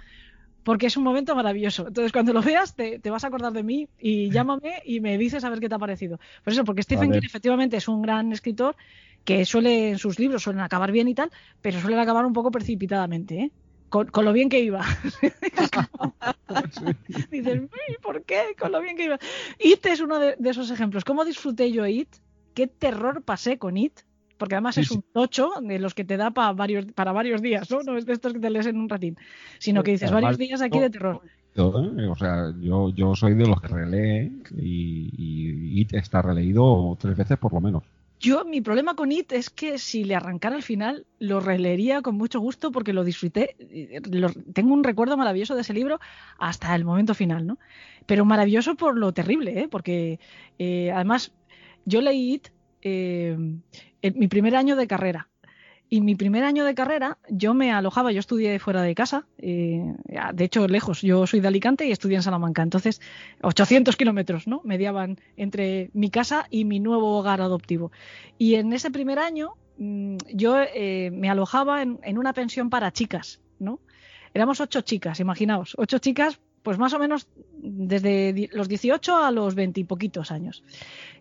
porque 0.62 0.86
es 0.86 0.96
un 0.96 1.04
momento 1.04 1.34
maravilloso. 1.34 1.88
Entonces, 1.88 2.12
cuando 2.12 2.32
lo 2.32 2.42
veas, 2.42 2.74
te, 2.74 2.98
te 2.98 3.10
vas 3.10 3.24
a 3.24 3.28
acordar 3.28 3.52
de 3.52 3.62
mí 3.62 3.88
y 3.98 4.30
llámame 4.30 4.82
y 4.84 5.00
me 5.00 5.18
dices 5.18 5.44
a 5.44 5.50
ver 5.50 5.60
qué 5.60 5.68
te 5.68 5.74
ha 5.74 5.78
parecido. 5.78 6.18
Por 6.44 6.52
eso, 6.52 6.64
porque 6.64 6.82
Stephen. 6.82 7.12
King 7.12 7.20
efectivamente 7.24 7.76
es 7.76 7.88
un 7.88 8.02
gran 8.02 8.32
escritor 8.32 8.76
que 9.24 9.44
suele, 9.44 9.90
en 9.90 9.98
sus 9.98 10.18
libros 10.18 10.42
suelen 10.42 10.62
acabar 10.62 10.92
bien 10.92 11.08
y 11.08 11.14
tal, 11.14 11.30
pero 11.60 11.80
suelen 11.80 11.98
acabar 11.98 12.24
un 12.24 12.32
poco 12.32 12.50
precipitadamente, 12.50 13.34
¿eh? 13.36 13.52
Con, 13.88 14.08
con 14.08 14.24
lo 14.24 14.34
bien 14.34 14.50
que 14.50 14.60
iba. 14.60 14.84
Dices, 17.30 17.60
"Uy, 17.60 17.96
¿por 18.02 18.24
qué? 18.24 18.54
Con 18.58 18.72
lo 18.72 18.80
bien 18.80 18.96
que 18.96 19.04
iba. 19.04 19.18
It 19.58 19.84
es 19.86 20.00
uno 20.00 20.18
de, 20.18 20.36
de 20.38 20.50
esos 20.50 20.70
ejemplos. 20.70 21.04
¿Cómo 21.04 21.24
disfruté 21.24 21.70
yo 21.72 21.86
It? 21.86 22.08
¿Qué 22.54 22.66
terror 22.66 23.22
pasé 23.22 23.58
con 23.58 23.76
It? 23.76 24.00
Porque 24.38 24.54
además 24.54 24.76
Sí, 24.76 24.82
es 24.82 24.90
un 24.92 25.02
tocho 25.12 25.50
de 25.60 25.78
los 25.78 25.94
que 25.94 26.04
te 26.04 26.16
da 26.16 26.30
pa 26.30 26.52
varios, 26.52 26.86
para 26.92 27.12
varios 27.12 27.42
días, 27.42 27.70
¿no? 27.70 27.82
No 27.82 27.98
es 27.98 28.06
de 28.06 28.14
estos 28.14 28.32
que 28.32 28.38
te 28.40 28.50
lees 28.50 28.66
en 28.66 28.78
un 28.78 28.88
ratín, 28.88 29.16
sino 29.58 29.82
que 29.82 29.90
dices 29.90 30.10
varios 30.10 30.38
días 30.38 30.62
aquí 30.62 30.78
no- 30.78 30.82
de 30.84 30.90
terror. 30.90 31.20
¿eh? 31.56 32.06
O 32.08 32.14
sea, 32.16 32.54
yo, 32.60 32.90
yo 32.90 33.14
soy 33.16 33.34
de 33.34 33.46
los 33.46 33.60
que 33.60 33.68
relee 33.68 34.30
y, 34.56 35.10
y, 35.16 35.80
y 35.82 35.86
está 35.96 36.22
releído 36.22 36.96
tres 37.00 37.16
veces 37.16 37.36
por 37.36 37.52
lo 37.52 37.60
menos. 37.60 37.82
Yo, 38.20 38.44
mi 38.44 38.60
problema 38.60 38.94
con 38.94 39.12
It 39.12 39.32
es 39.32 39.48
que 39.48 39.78
si 39.78 40.02
le 40.02 40.16
arrancara 40.16 40.56
al 40.56 40.64
final, 40.64 41.06
lo 41.20 41.38
releería 41.38 42.02
con 42.02 42.16
mucho 42.16 42.40
gusto 42.40 42.72
porque 42.72 42.92
lo 42.92 43.04
disfruté. 43.04 43.54
eh, 43.58 44.00
lo- 44.10 44.32
tengo 44.52 44.74
un 44.74 44.82
recuerdo 44.82 45.16
maravilloso 45.16 45.54
de 45.54 45.60
ese 45.60 45.72
libro 45.72 46.00
hasta 46.38 46.74
el 46.74 46.84
momento 46.84 47.14
final, 47.14 47.46
¿no? 47.46 47.58
Pero 48.06 48.24
maravilloso 48.24 48.74
por 48.74 48.96
lo 48.96 49.12
terrible, 49.12 49.60
¿eh? 49.60 49.68
Porque 49.68 50.18
eh, 50.58 50.90
además 50.92 51.32
yo 51.84 52.00
leí 52.00 52.34
It 52.34 52.48
en 52.82 53.62
mi 54.02 54.28
primer 54.28 54.56
año 54.56 54.76
de 54.76 54.86
carrera. 54.86 55.28
Y 55.90 56.02
mi 56.02 56.14
primer 56.16 56.44
año 56.44 56.64
de 56.64 56.74
carrera, 56.74 57.16
yo 57.30 57.54
me 57.54 57.72
alojaba, 57.72 58.12
yo 58.12 58.20
estudié 58.20 58.58
fuera 58.58 58.82
de 58.82 58.94
casa, 58.94 59.26
eh, 59.38 59.94
de 60.34 60.44
hecho 60.44 60.68
lejos, 60.68 61.00
yo 61.00 61.26
soy 61.26 61.40
de 61.40 61.48
Alicante 61.48 61.86
y 61.86 61.92
estudié 61.92 62.16
en 62.16 62.22
Salamanca, 62.22 62.62
entonces 62.62 63.00
800 63.40 63.96
kilómetros, 63.96 64.46
¿no? 64.46 64.60
Mediaban 64.64 65.18
entre 65.36 65.90
mi 65.94 66.10
casa 66.10 66.46
y 66.50 66.66
mi 66.66 66.78
nuevo 66.78 67.18
hogar 67.18 67.40
adoptivo. 67.40 67.90
Y 68.36 68.56
en 68.56 68.74
ese 68.74 68.90
primer 68.90 69.18
año 69.18 69.54
mm, 69.78 70.16
yo 70.34 70.60
eh, 70.60 71.10
me 71.10 71.30
alojaba 71.30 71.80
en, 71.80 71.98
en 72.02 72.18
una 72.18 72.34
pensión 72.34 72.68
para 72.68 72.92
chicas, 72.92 73.40
¿no? 73.58 73.80
Éramos 74.34 74.60
ocho 74.60 74.82
chicas, 74.82 75.20
imaginaos, 75.20 75.74
ocho 75.78 75.98
chicas, 75.98 76.38
pues 76.62 76.78
más 76.78 76.92
o 76.92 76.98
menos 76.98 77.28
desde 77.52 78.48
los 78.52 78.68
18 78.68 79.16
a 79.16 79.30
los 79.30 79.54
20 79.54 79.80
y 79.80 79.84
poquitos 79.84 80.30
años. 80.30 80.62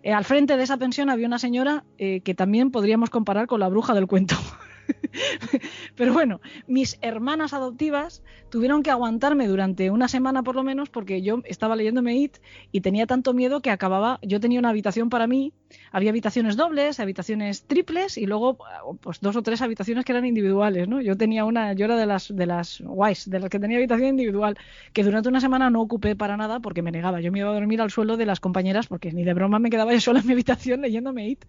Eh, 0.04 0.14
al 0.14 0.26
frente 0.26 0.58
de 0.58 0.64
esa 0.64 0.78
pensión 0.78 1.10
había 1.10 1.28
una 1.28 1.40
señora 1.40 1.84
eh, 1.98 2.22
que 2.22 2.36
también 2.36 2.72
podríamos 2.72 3.10
comparar 3.10 3.48
con 3.48 3.60
la 3.60 3.70
bruja 3.70 3.94
del 3.94 4.08
cuento. 4.08 4.36
Pero 5.96 6.14
bueno, 6.14 6.42
mis 6.68 6.98
hermanas 7.02 7.54
adoptivas 7.54 8.24
tuvieron 8.50 8.84
que 8.84 8.92
aguantarme 8.92 9.48
durante 9.48 9.92
una 9.92 10.08
semana 10.08 10.44
por 10.44 10.56
lo 10.56 10.64
menos 10.64 10.90
porque 10.90 11.22
yo 11.22 11.42
estaba 11.46 11.76
leyéndome 11.76 12.16
It 12.16 12.38
y 12.72 12.82
tenía 12.82 13.08
tanto 13.08 13.34
miedo 13.34 13.62
que 13.62 13.70
acababa, 13.70 14.20
yo 14.22 14.40
tenía 14.40 14.60
una 14.60 14.70
habitación 14.70 15.10
para 15.10 15.28
mí, 15.28 15.54
había 15.92 16.12
habitaciones 16.12 16.56
dobles, 16.56 17.00
habitaciones 17.00 17.64
triples 17.64 18.18
y 18.18 18.26
luego 18.26 18.58
pues 19.02 19.20
dos 19.20 19.36
o 19.36 19.44
tres 19.44 19.62
habitaciones 19.62 20.06
que 20.06 20.12
eran 20.12 20.26
individuales, 20.26 20.88
¿no? 20.88 21.02
Yo 21.02 21.18
tenía 21.18 21.46
una, 21.46 21.74
yo 21.74 21.86
era 21.86 21.98
de 21.98 22.06
las 22.06 22.34
de 22.36 22.46
las 22.46 22.82
guays, 22.82 23.30
de 23.30 23.40
las 23.40 23.50
que 23.50 23.60
tenía 23.60 23.78
habitación 23.78 24.10
individual, 24.10 24.58
que 24.94 25.04
durante 25.04 25.30
una 25.30 25.42
semana 25.42 25.70
no 25.70 25.82
ocupé 25.82 26.16
para 26.16 26.38
nada 26.38 26.60
porque 26.60 26.82
me 26.82 26.92
negaba, 26.92 27.22
yo 27.22 27.32
me 27.32 27.40
iba 27.40 27.50
a 27.50 27.54
dormir 27.54 27.82
al 27.82 27.92
suelo 27.92 28.18
de 28.18 28.26
las 28.26 28.40
compañeras 28.40 28.88
porque 28.88 29.12
ni 29.12 29.24
de 29.24 29.34
broma 29.34 29.60
me 29.60 29.70
quedaba 29.70 29.94
yo 29.94 30.02
sola 30.02 30.20
en 30.20 30.28
mi 30.28 30.34
habitación 30.34 30.82
leyéndome 30.82 31.28
It. 31.30 31.46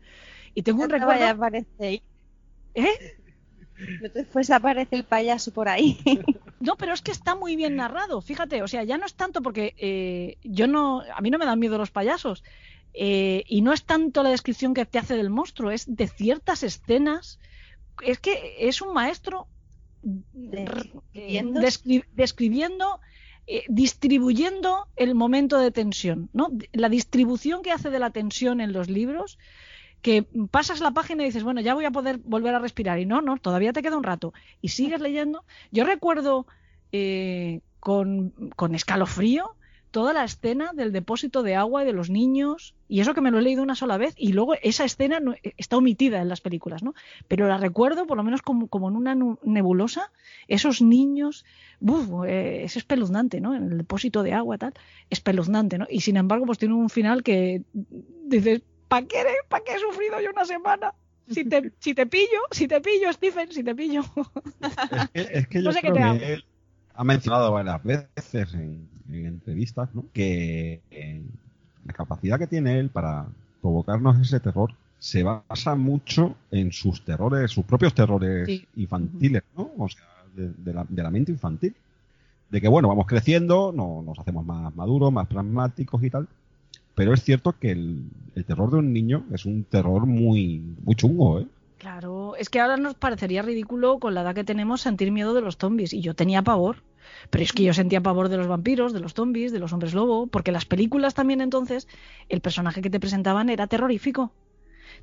Y 0.55 0.63
tengo 0.63 0.83
un 0.83 0.91
recuerdo. 0.91 1.25
¿eh? 2.75 3.19
No 4.03 4.11
te 4.11 4.25
fuese 4.25 4.53
a 4.53 4.57
aparecer 4.57 4.99
el 4.99 5.05
payaso 5.05 5.53
por 5.53 5.69
ahí. 5.69 5.99
No, 6.61 6.75
pero 6.77 6.93
es 6.93 7.03
que 7.03 7.13
está 7.13 7.37
muy 7.37 7.55
bien 7.55 7.77
narrado, 7.77 8.21
fíjate, 8.21 8.63
o 8.65 8.67
sea, 8.69 8.83
ya 8.83 8.99
no 8.99 9.07
es 9.07 9.15
tanto 9.15 9.43
porque 9.43 9.75
eh, 9.79 10.39
yo 10.43 10.67
no, 10.67 11.03
a 11.15 11.21
mí 11.21 11.31
no 11.31 11.39
me 11.39 11.47
dan 11.47 11.61
miedo 11.61 11.79
los 11.79 11.93
payasos, 11.93 12.43
eh, 12.95 13.45
y 13.47 13.63
no 13.63 13.73
es 13.73 13.85
tanto 13.85 14.25
la 14.25 14.31
descripción 14.31 14.75
que 14.75 14.85
te 14.85 14.99
hace 14.99 15.15
del 15.17 15.31
monstruo, 15.31 15.71
es 15.71 15.85
de 15.87 16.09
ciertas 16.09 16.65
escenas, 16.65 17.39
es 18.03 18.19
que 18.19 18.57
es 18.59 18.83
un 18.83 18.93
maestro 18.93 19.47
eh, 20.03 20.65
Describiendo. 20.65 21.61
descri- 21.61 22.05
describiendo, 22.13 23.01
eh, 23.47 23.63
distribuyendo 23.69 24.89
el 24.97 25.15
momento 25.15 25.59
de 25.59 25.71
tensión, 25.71 26.29
¿no? 26.33 26.49
La 26.73 26.89
distribución 26.89 27.63
que 27.63 27.71
hace 27.71 27.91
de 27.91 28.01
la 28.01 28.11
tensión 28.11 28.61
en 28.61 28.73
los 28.73 28.89
libros 28.91 29.39
que 30.03 30.27
pasas 30.51 30.81
la 30.81 30.93
página 30.93 31.23
y 31.23 31.27
dices, 31.27 31.45
bueno, 31.45 31.61
ya 31.61 31.75
voy 31.75 31.85
a 31.85 31.91
poder 31.91 32.19
volver 32.19 32.55
a 32.55 32.59
respirar. 32.59 32.99
Y 32.99 33.07
no, 33.07 33.21
no, 33.21 33.37
todavía 33.39 33.73
te 33.73 33.83
queda 33.83 33.97
un 33.97 34.05
rato. 34.05 34.33
Y 34.61 34.69
sigues 34.69 35.01
leyendo. 35.01 35.45
Yo 35.71 35.85
recuerdo 35.85 36.47
eh, 36.93 37.61
con, 37.81 38.31
con 38.57 38.75
escalofrío 38.75 39.55
toda 39.91 40.13
la 40.13 40.23
escena 40.23 40.73
del 40.75 40.93
depósito 40.93 41.43
de 41.43 41.57
agua 41.57 41.83
y 41.83 41.87
de 41.87 41.95
los 41.95 42.11
niños. 42.11 42.75
Y 42.89 43.01
eso 43.01 43.15
que 43.15 43.21
me 43.23 43.31
lo 43.31 43.39
he 43.39 43.43
leído 43.43 43.63
una 43.63 43.75
sola 43.75 43.97
vez. 43.97 44.15
Y 44.17 44.33
luego 44.33 44.55
esa 44.63 44.85
escena 44.85 45.19
no- 45.19 45.35
está 45.57 45.77
omitida 45.79 46.21
en 46.21 46.29
las 46.29 46.41
películas, 46.43 46.83
¿no? 46.83 46.95
Pero 47.27 47.49
la 47.49 47.57
recuerdo, 47.59 48.07
por 48.07 48.17
lo 48.19 48.23
menos 48.23 48.43
como, 48.43 48.69
como 48.69 48.89
en 48.91 48.97
una 48.97 49.17
nebulosa, 49.43 50.13
esos 50.47 50.83
niños. 50.83 51.45
Eh, 52.27 52.63
es 52.65 52.77
espeluznante, 52.77 53.41
¿no? 53.41 53.55
En 53.55 53.73
el 53.73 53.79
depósito 53.79 54.23
de 54.23 54.33
agua, 54.35 54.59
tal. 54.59 54.75
Espeluznante, 55.11 55.79
¿no? 55.79 55.87
Y 55.89 56.01
sin 56.03 56.17
embargo, 56.17 56.45
pues 56.47 56.59
tiene 56.59 56.75
un 56.75 56.91
final 56.91 57.23
que 57.23 57.63
dices, 58.27 58.63
¿para 58.89 59.07
qué, 59.07 59.23
¿pa 59.49 59.61
qué 59.61 59.75
he 59.75 59.79
sufrido 59.79 60.21
yo 60.21 60.31
una 60.31 60.45
semana? 60.45 60.95
Si 61.31 61.45
te, 61.45 61.73
si 61.81 61.95
te 61.95 62.07
pillo, 62.07 62.41
si 62.51 62.67
te 62.69 62.81
pillo, 62.81 63.13
Stephen, 63.13 63.53
si 63.53 63.63
te 63.63 63.75
pillo. 63.75 64.03
Es 64.61 65.09
que, 65.11 65.39
es 65.39 65.49
que 65.49 65.59
No 65.59 65.65
yo 65.67 65.73
sé 65.73 65.81
qué 65.83 65.93
creo 65.93 65.95
te 65.95 66.03
hago. 66.03 66.19
que 66.19 66.33
él 66.35 66.45
ha 66.95 67.05
mencionado 67.05 67.53
varias 67.53 67.83
veces 67.85 68.55
en, 68.55 68.89
en 69.11 69.27
entrevistas 69.27 69.89
¿no? 69.95 70.05
que 70.13 70.81
eh, 70.91 71.23
la 71.87 71.93
capacidad 71.93 72.39
que 72.39 72.47
tiene 72.47 72.79
él 72.81 72.89
para 72.91 73.27
provocarnos 73.61 74.21
ese 74.21 74.41
terror 74.41 74.73
se 74.99 75.23
basa 75.23 75.77
mucho 75.77 76.35
en 76.51 76.73
sus 76.73 77.05
terrores, 77.05 77.51
sus 77.53 77.65
propios 77.65 77.95
terrores 77.95 78.47
Sí. 78.47 78.67
infantiles, 78.77 79.45
¿no? 79.57 79.71
O 79.79 79.89
sea, 79.89 80.05
de, 80.35 80.53
de 80.53 80.73
la, 80.75 80.85
de 80.89 81.03
la 81.03 81.11
mente 81.11 81.31
infantil. 81.31 81.75
De 82.51 82.61
que, 82.61 82.67
bueno, 82.69 82.89
vamos 82.89 83.07
creciendo, 83.07 83.73
no, 83.73 84.03
nos 84.03 84.19
hacemos 84.19 84.45
más 84.45 84.75
maduros, 84.75 85.13
más 85.13 85.29
pragmáticos 85.29 86.03
y 86.03 86.11
tal. 86.11 86.27
Pero 86.99 87.15
es 87.15 87.23
cierto 87.23 87.53
que 87.53 87.71
el, 87.71 88.11
el 88.35 88.45
terror 88.45 88.73
de 88.73 88.79
un 88.79 88.93
niño 88.93 89.25
es 89.33 89.45
un 89.45 89.63
terror 89.63 90.05
muy, 90.05 90.61
muy 90.83 90.97
chungo, 90.97 91.39
¿eh? 91.39 91.47
Claro, 91.79 92.35
es 92.35 92.49
que 92.51 92.59
ahora 92.59 92.77
nos 92.77 92.97
parecería 92.97 93.41
ridículo 93.43 94.01
con 94.01 94.15
la 94.15 94.23
edad 94.23 94.35
que 94.35 94.43
tenemos 94.43 94.81
sentir 94.81 95.13
miedo 95.13 95.33
de 95.33 95.41
los 95.41 95.59
zombies. 95.59 95.93
Y 95.93 96.01
yo 96.01 96.15
tenía 96.15 96.43
pavor. 96.43 96.83
Pero 97.31 97.45
es 97.45 97.53
que 97.53 97.63
yo 97.63 97.73
sentía 97.73 98.01
pavor 98.01 98.29
de 98.29 98.37
los 98.37 98.49
vampiros, 98.49 98.93
de 98.93 98.99
los 98.99 99.15
zombies, 99.15 99.53
de 99.53 99.61
los 99.61 99.73
hombres 99.73 99.95
lobo, 99.95 100.27
porque 100.27 100.51
las 100.51 100.65
películas 100.65 101.15
también 101.15 101.41
entonces, 101.41 101.87
el 102.29 102.41
personaje 102.41 102.83
que 102.83 102.91
te 102.91 102.99
presentaban 102.99 103.49
era 103.49 103.69
terrorífico. 103.69 104.33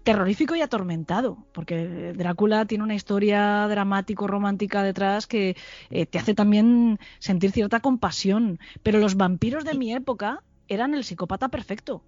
Terrorífico 0.04 0.54
y 0.54 0.62
atormentado, 0.62 1.38
porque 1.54 2.12
Drácula 2.14 2.66
tiene 2.66 2.84
una 2.84 2.96
historia 2.96 3.70
dramático-romántica 3.70 4.84
detrás 4.84 5.28
que 5.28 5.56
eh, 5.92 6.06
te 6.06 6.20
hace 6.20 6.34
también 6.34 7.00
sentir 7.20 7.52
cierta 7.52 7.80
compasión. 7.80 8.60
Pero 8.84 9.00
los 9.00 9.16
vampiros 9.16 9.64
de 9.64 9.76
mi 9.76 9.94
época 9.94 10.44
eran 10.68 10.94
el 10.94 11.04
psicópata 11.04 11.50
perfecto. 11.50 12.04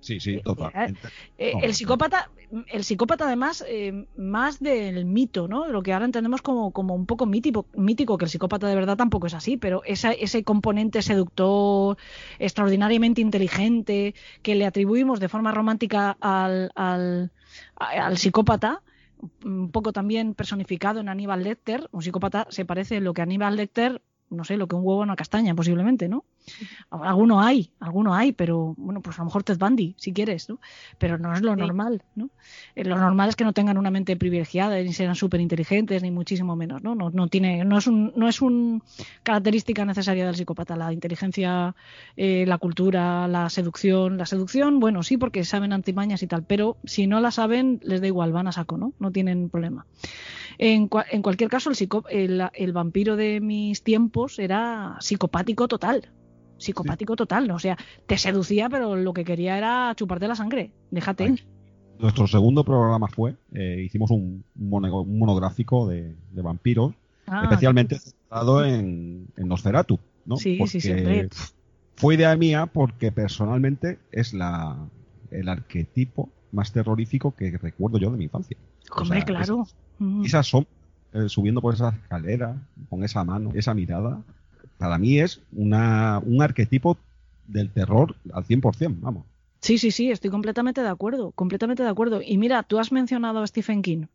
Sí, 0.00 0.20
sí, 0.20 0.34
Eh, 0.36 0.42
totalmente. 0.44 1.08
Eh, 1.38 1.54
el 1.60 1.74
psicópata, 1.74 2.30
el 2.68 2.84
psicópata 2.84 3.26
además, 3.26 3.64
eh, 3.66 4.06
más 4.16 4.60
del 4.60 5.04
mito, 5.06 5.48
¿no? 5.48 5.66
Lo 5.66 5.82
que 5.82 5.92
ahora 5.92 6.04
entendemos 6.04 6.40
como, 6.40 6.70
como 6.70 6.94
un 6.94 7.04
poco 7.04 7.26
mítico, 7.26 7.66
mítico, 7.74 8.16
que 8.16 8.24
el 8.26 8.30
psicópata 8.30 8.68
de 8.68 8.76
verdad 8.76 8.96
tampoco 8.96 9.26
es 9.26 9.34
así, 9.34 9.56
pero 9.56 9.82
esa- 9.84 10.12
ese 10.12 10.44
componente 10.44 11.02
seductor, 11.02 11.96
extraordinariamente 12.38 13.20
inteligente, 13.20 14.14
que 14.42 14.54
le 14.54 14.66
atribuimos 14.66 15.18
de 15.18 15.28
forma 15.28 15.50
romántica 15.50 16.16
al, 16.20 16.70
al, 16.76 17.32
a- 17.76 18.06
al 18.06 18.18
psicópata, 18.18 18.82
un 19.44 19.72
poco 19.72 19.92
también 19.92 20.34
personificado 20.34 21.00
en 21.00 21.08
Aníbal 21.08 21.42
Lecter, 21.42 21.88
un 21.90 22.02
psicópata 22.02 22.46
se 22.50 22.64
parece 22.64 22.96
en 22.98 23.04
lo 23.04 23.14
que 23.14 23.22
Aníbal 23.22 23.56
Lecter 23.56 24.00
no 24.30 24.44
sé, 24.44 24.56
lo 24.56 24.66
que 24.66 24.76
un 24.76 24.82
huevo 24.84 25.02
en 25.02 25.08
una 25.08 25.16
castaña, 25.16 25.54
posiblemente, 25.54 26.08
¿no? 26.08 26.24
Alguno 26.90 27.40
hay, 27.40 27.70
alguno 27.80 28.14
hay, 28.14 28.32
pero 28.32 28.74
bueno, 28.76 29.00
pues 29.00 29.18
a 29.18 29.22
lo 29.22 29.26
mejor 29.26 29.42
Ted 29.44 29.58
Bundy, 29.58 29.94
si 29.98 30.12
quieres, 30.12 30.48
¿no? 30.48 30.60
Pero 30.98 31.18
no 31.18 31.34
es 31.34 31.42
lo 31.42 31.56
normal, 31.56 32.02
¿no? 32.14 32.30
Eh, 32.74 32.84
lo 32.84 32.96
normal 32.98 33.28
es 33.28 33.36
que 33.36 33.44
no 33.44 33.52
tengan 33.52 33.78
una 33.78 33.90
mente 33.90 34.16
privilegiada, 34.16 34.76
ni 34.80 34.92
sean 34.92 35.14
súper 35.14 35.40
inteligentes, 35.40 36.02
ni 36.02 36.10
muchísimo 36.10 36.56
menos, 36.56 36.82
¿no? 36.82 36.94
No, 36.94 37.10
no 37.10 37.28
tiene, 37.28 37.64
no 37.64 37.78
es 37.78 37.86
un, 37.86 38.12
no 38.16 38.28
es 38.28 38.40
un 38.40 38.82
característica 39.22 39.84
necesaria 39.84 40.26
del 40.26 40.36
psicópata, 40.36 40.76
la 40.76 40.92
inteligencia, 40.92 41.74
eh, 42.16 42.44
la 42.46 42.58
cultura, 42.58 43.28
la 43.28 43.50
seducción, 43.50 44.18
la 44.18 44.26
seducción, 44.26 44.80
bueno, 44.80 45.02
sí, 45.02 45.16
porque 45.16 45.44
saben 45.44 45.72
antimañas 45.72 46.22
y 46.22 46.26
tal, 46.26 46.44
pero 46.44 46.76
si 46.84 47.06
no 47.06 47.20
la 47.20 47.30
saben, 47.30 47.80
les 47.82 48.00
da 48.00 48.06
igual, 48.06 48.32
van 48.32 48.48
a 48.48 48.52
saco, 48.52 48.76
¿no? 48.76 48.92
No 48.98 49.10
tienen 49.10 49.48
problema. 49.48 49.86
En, 50.58 50.90
en 51.10 51.22
cualquier 51.22 51.50
caso, 51.50 51.70
el, 52.10 52.42
el 52.52 52.72
vampiro 52.72 53.16
de 53.16 53.40
mis 53.40 53.82
tiempos 53.82 54.38
era 54.38 54.96
psicopático 55.00 55.68
total 55.68 56.10
psicopático 56.58 57.16
total, 57.16 57.48
¿no? 57.48 57.54
O 57.54 57.58
sea, 57.58 57.78
te 58.06 58.18
seducía, 58.18 58.68
pero 58.68 58.96
lo 58.96 59.12
que 59.14 59.24
quería 59.24 59.56
era 59.56 59.92
chuparte 59.96 60.28
la 60.28 60.34
sangre. 60.34 60.72
Déjate. 60.90 61.36
Nuestro 61.98 62.26
segundo 62.26 62.64
programa 62.64 63.08
fue, 63.08 63.36
eh, 63.52 63.82
hicimos 63.84 64.10
un, 64.10 64.44
monográfico 64.54 65.88
de, 65.88 66.14
vampiros, 66.32 66.94
ah, 67.26 67.44
especialmente 67.44 67.98
centrado 67.98 68.64
en, 68.64 69.26
en, 69.36 69.48
Nosferatu, 69.48 69.98
¿no? 70.24 70.36
Sí, 70.36 70.60
sí, 70.66 70.80
sí. 70.80 70.92
Fue 71.96 72.14
idea 72.14 72.36
mía 72.36 72.66
porque 72.66 73.10
personalmente 73.10 73.98
es 74.12 74.32
la, 74.32 74.76
el 75.32 75.48
arquetipo 75.48 76.30
más 76.52 76.72
terrorífico 76.72 77.34
que 77.34 77.56
recuerdo 77.58 77.98
yo 77.98 78.10
de 78.10 78.16
mi 78.16 78.24
infancia. 78.24 78.56
Hombre, 78.96 79.24
claro. 79.24 79.66
Esas 80.24 80.46
son 80.46 80.66
eh, 81.12 81.28
subiendo 81.28 81.60
por 81.60 81.74
esa 81.74 81.90
escalera, 81.90 82.56
con 82.90 83.02
esa 83.02 83.24
mano, 83.24 83.50
esa 83.54 83.74
mirada, 83.74 84.22
para 84.76 84.98
mí 84.98 85.18
es 85.18 85.40
una, 85.52 86.20
un 86.24 86.42
arquetipo 86.42 86.98
del 87.46 87.70
terror 87.70 88.14
al 88.32 88.44
100%, 88.44 88.96
vamos. 89.00 89.24
Sí, 89.60 89.78
sí, 89.78 89.90
sí, 89.90 90.10
estoy 90.10 90.30
completamente 90.30 90.82
de 90.82 90.88
acuerdo, 90.88 91.32
completamente 91.32 91.82
de 91.82 91.88
acuerdo. 91.88 92.20
Y 92.24 92.38
mira, 92.38 92.62
tú 92.62 92.78
has 92.78 92.92
mencionado 92.92 93.42
a 93.42 93.46
Stephen 93.46 93.82
King. 93.82 94.06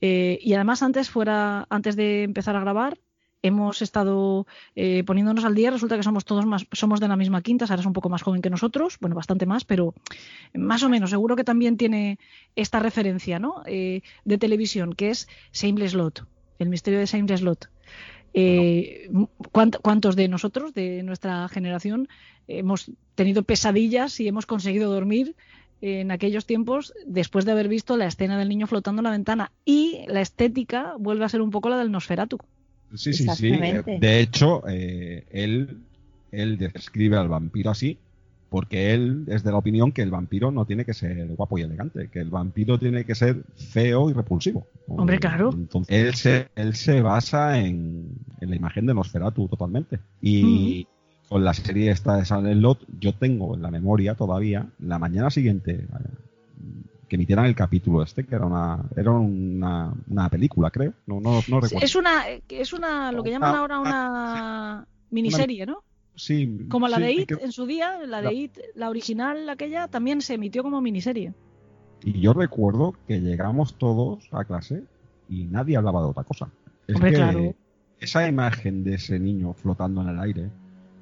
Eh, 0.00 0.38
y 0.40 0.54
además 0.54 0.82
antes 0.82 1.10
fuera, 1.10 1.66
antes 1.68 1.96
de 1.96 2.22
empezar 2.22 2.56
a 2.56 2.60
grabar, 2.60 2.98
hemos 3.44 3.82
estado 3.82 4.46
eh, 4.74 5.04
poniéndonos 5.04 5.44
al 5.44 5.54
día. 5.54 5.70
Resulta 5.70 5.96
que 5.96 6.02
somos 6.02 6.24
todos 6.24 6.46
más, 6.46 6.66
somos 6.72 6.98
de 6.98 7.08
la 7.08 7.16
misma 7.16 7.42
quinta. 7.42 7.66
Sara 7.66 7.80
es 7.80 7.86
un 7.86 7.92
poco 7.92 8.08
más 8.08 8.22
joven 8.22 8.40
que 8.40 8.48
nosotros, 8.48 8.96
bueno, 9.00 9.14
bastante 9.14 9.44
más, 9.44 9.64
pero 9.64 9.94
más 10.54 10.82
o 10.82 10.88
menos. 10.88 11.10
Seguro 11.10 11.36
que 11.36 11.44
también 11.44 11.76
tiene 11.76 12.18
esta 12.56 12.80
referencia, 12.80 13.38
¿no? 13.38 13.62
Eh, 13.66 14.00
de 14.24 14.38
televisión, 14.38 14.94
que 14.94 15.10
es 15.10 15.28
Shameless 15.52 15.92
Lot, 15.92 16.26
el 16.58 16.70
misterio 16.70 16.98
de 16.98 17.06
Shameless 17.06 17.42
Lot. 17.42 17.68
Eh, 18.32 19.10
¿Cuántos 19.52 20.16
de 20.16 20.26
nosotros, 20.28 20.72
de 20.72 21.02
nuestra 21.02 21.46
generación, 21.48 22.08
hemos 22.48 22.90
tenido 23.14 23.42
pesadillas 23.42 24.18
y 24.20 24.26
hemos 24.26 24.46
conseguido 24.46 24.90
dormir 24.90 25.36
en 25.82 26.10
aquellos 26.10 26.46
tiempos 26.46 26.94
después 27.06 27.44
de 27.44 27.52
haber 27.52 27.68
visto 27.68 27.98
la 27.98 28.06
escena 28.06 28.38
del 28.38 28.48
niño 28.48 28.66
flotando 28.66 29.00
en 29.00 29.04
la 29.04 29.10
ventana? 29.10 29.52
Y 29.66 30.00
la 30.08 30.22
estética 30.22 30.94
vuelve 30.98 31.26
a 31.26 31.28
ser 31.28 31.42
un 31.42 31.50
poco 31.50 31.68
la 31.68 31.76
del 31.76 31.92
Nosferatu. 31.92 32.38
Sí, 32.94 33.12
sí, 33.12 33.28
sí. 33.28 33.50
De 33.50 34.20
hecho, 34.20 34.62
eh, 34.68 35.24
él, 35.30 35.78
él 36.32 36.58
describe 36.58 37.16
al 37.16 37.28
vampiro 37.28 37.70
así 37.70 37.98
porque 38.54 38.94
él 38.94 39.24
es 39.26 39.42
de 39.42 39.50
la 39.50 39.58
opinión 39.58 39.90
que 39.90 40.00
el 40.02 40.12
vampiro 40.12 40.52
no 40.52 40.64
tiene 40.64 40.84
que 40.84 40.94
ser 40.94 41.26
guapo 41.34 41.58
y 41.58 41.62
elegante, 41.62 42.08
que 42.08 42.20
el 42.20 42.30
vampiro 42.30 42.78
tiene 42.78 43.04
que 43.04 43.16
ser 43.16 43.42
feo 43.56 44.10
y 44.10 44.12
repulsivo. 44.12 44.64
Hombre, 44.86 45.18
claro. 45.18 45.50
Entonces, 45.52 45.92
él 45.92 46.14
se, 46.14 46.48
él 46.54 46.76
se 46.76 47.02
basa 47.02 47.58
en, 47.58 48.10
la 48.40 48.54
imagen 48.54 48.86
de 48.86 48.94
Nosferatu 48.94 49.48
totalmente. 49.48 49.98
Y 50.22 50.86
con 51.28 51.42
la 51.42 51.52
serie 51.52 51.90
esta 51.90 52.16
de 52.18 52.24
Silent 52.24 52.62
Lot, 52.62 52.86
yo 53.00 53.12
tengo 53.12 53.56
en 53.56 53.62
la 53.62 53.72
memoria 53.72 54.14
todavía, 54.14 54.68
la 54.78 55.00
mañana 55.00 55.30
siguiente, 55.30 55.72
eh, 55.72 55.88
que 57.08 57.16
emitieran 57.16 57.46
el 57.46 57.54
capítulo 57.54 58.02
este, 58.02 58.24
que 58.24 58.34
era 58.34 58.46
una, 58.46 58.82
era 58.96 59.10
una, 59.12 59.92
una 60.08 60.28
película, 60.28 60.70
creo. 60.70 60.94
No, 61.06 61.20
no, 61.20 61.40
no 61.48 61.60
recuerdo. 61.60 61.84
Es 61.84 61.94
una, 61.96 62.24
es 62.48 62.72
una, 62.72 63.12
lo 63.12 63.22
que 63.22 63.30
llaman 63.30 63.54
ahora 63.54 63.80
una 63.80 64.86
miniserie, 65.10 65.66
¿no? 65.66 65.82
Como 66.68 66.88
la 66.88 66.98
de 66.98 67.12
It 67.12 67.32
en 67.40 67.52
su 67.52 67.66
día, 67.66 67.98
la 68.06 68.22
de 68.22 68.32
It, 68.32 68.58
la 68.74 68.88
original, 68.88 69.48
aquella, 69.48 69.88
también 69.88 70.22
se 70.22 70.34
emitió 70.34 70.62
como 70.62 70.80
miniserie. 70.80 71.34
Y 72.04 72.20
yo 72.20 72.32
recuerdo 72.34 72.94
que 73.08 73.20
llegamos 73.20 73.76
todos 73.78 74.28
a 74.30 74.44
clase 74.44 74.84
y 75.28 75.44
nadie 75.44 75.76
hablaba 75.76 76.02
de 76.02 76.08
otra 76.08 76.24
cosa. 76.24 76.50
Es 76.86 77.00
que 77.00 77.56
esa 77.98 78.28
imagen 78.28 78.84
de 78.84 78.94
ese 78.94 79.18
niño 79.18 79.54
flotando 79.54 80.02
en 80.02 80.08
el 80.10 80.20
aire, 80.20 80.50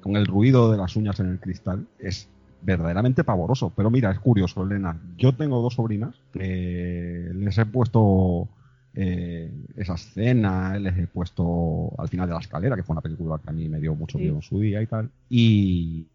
con 0.01 0.15
el 0.15 0.25
ruido 0.25 0.71
de 0.71 0.77
las 0.77 0.95
uñas 0.95 1.19
en 1.19 1.27
el 1.27 1.39
cristal, 1.39 1.85
es 1.99 2.29
verdaderamente 2.63 3.23
pavoroso. 3.23 3.71
Pero 3.75 3.89
mira, 3.89 4.11
es 4.11 4.19
curioso, 4.19 4.63
Elena. 4.63 4.99
Yo 5.17 5.33
tengo 5.33 5.61
dos 5.61 5.75
sobrinas 5.75 6.15
que 6.31 7.29
les 7.33 7.57
he 7.57 7.65
puesto 7.65 8.47
eh, 8.95 9.51
esa 9.75 9.95
escena, 9.95 10.77
les 10.77 10.95
he 10.97 11.07
puesto 11.07 11.91
al 11.97 12.09
final 12.09 12.27
de 12.27 12.33
la 12.33 12.39
escalera, 12.39 12.75
que 12.75 12.83
fue 12.83 12.93
una 12.93 13.01
película 13.01 13.39
que 13.43 13.49
a 13.49 13.53
mí 13.53 13.67
me 13.67 13.79
dio 13.79 13.95
mucho 13.95 14.19
miedo 14.19 14.35
en 14.35 14.41
su 14.43 14.59
día 14.59 14.81
y 14.81 14.87
tal, 14.87 15.09
y, 15.29 16.05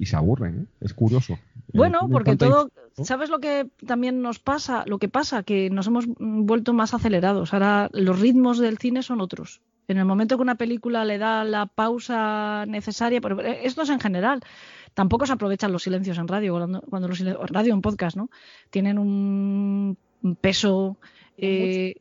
se 0.00 0.16
aburren, 0.16 0.60
¿eh? 0.60 0.84
es 0.84 0.92
curioso. 0.92 1.32
Eh, 1.32 1.38
bueno, 1.72 2.08
porque 2.12 2.36
todo, 2.36 2.70
¿sabes 3.02 3.30
lo 3.30 3.38
que 3.38 3.70
también 3.86 4.20
nos 4.20 4.38
pasa? 4.38 4.84
Lo 4.86 4.98
que 4.98 5.08
pasa, 5.08 5.44
que 5.44 5.70
nos 5.70 5.86
hemos 5.86 6.04
vuelto 6.18 6.74
más 6.74 6.92
acelerados. 6.92 7.54
Ahora 7.54 7.88
los 7.92 8.20
ritmos 8.20 8.58
del 8.58 8.76
cine 8.76 9.02
son 9.02 9.22
otros. 9.22 9.62
En 9.88 9.96
el 9.96 10.04
momento 10.04 10.36
que 10.36 10.42
una 10.42 10.56
película 10.56 11.06
le 11.06 11.16
da 11.16 11.44
la 11.44 11.64
pausa 11.64 12.66
necesaria, 12.66 13.22
pero 13.22 13.40
esto 13.40 13.82
es 13.82 13.88
en 13.88 14.00
general, 14.00 14.40
tampoco 14.96 15.26
se 15.26 15.34
aprovechan 15.34 15.72
los 15.72 15.82
silencios 15.82 16.16
en 16.16 16.26
radio, 16.26 16.54
cuando, 16.54 16.80
cuando 16.80 17.06
los 17.06 17.20
radio 17.50 17.74
en 17.74 17.82
podcast, 17.82 18.16
¿no? 18.16 18.30
Tienen 18.70 18.98
un 18.98 19.98
peso 20.40 20.96
eh, 21.36 21.96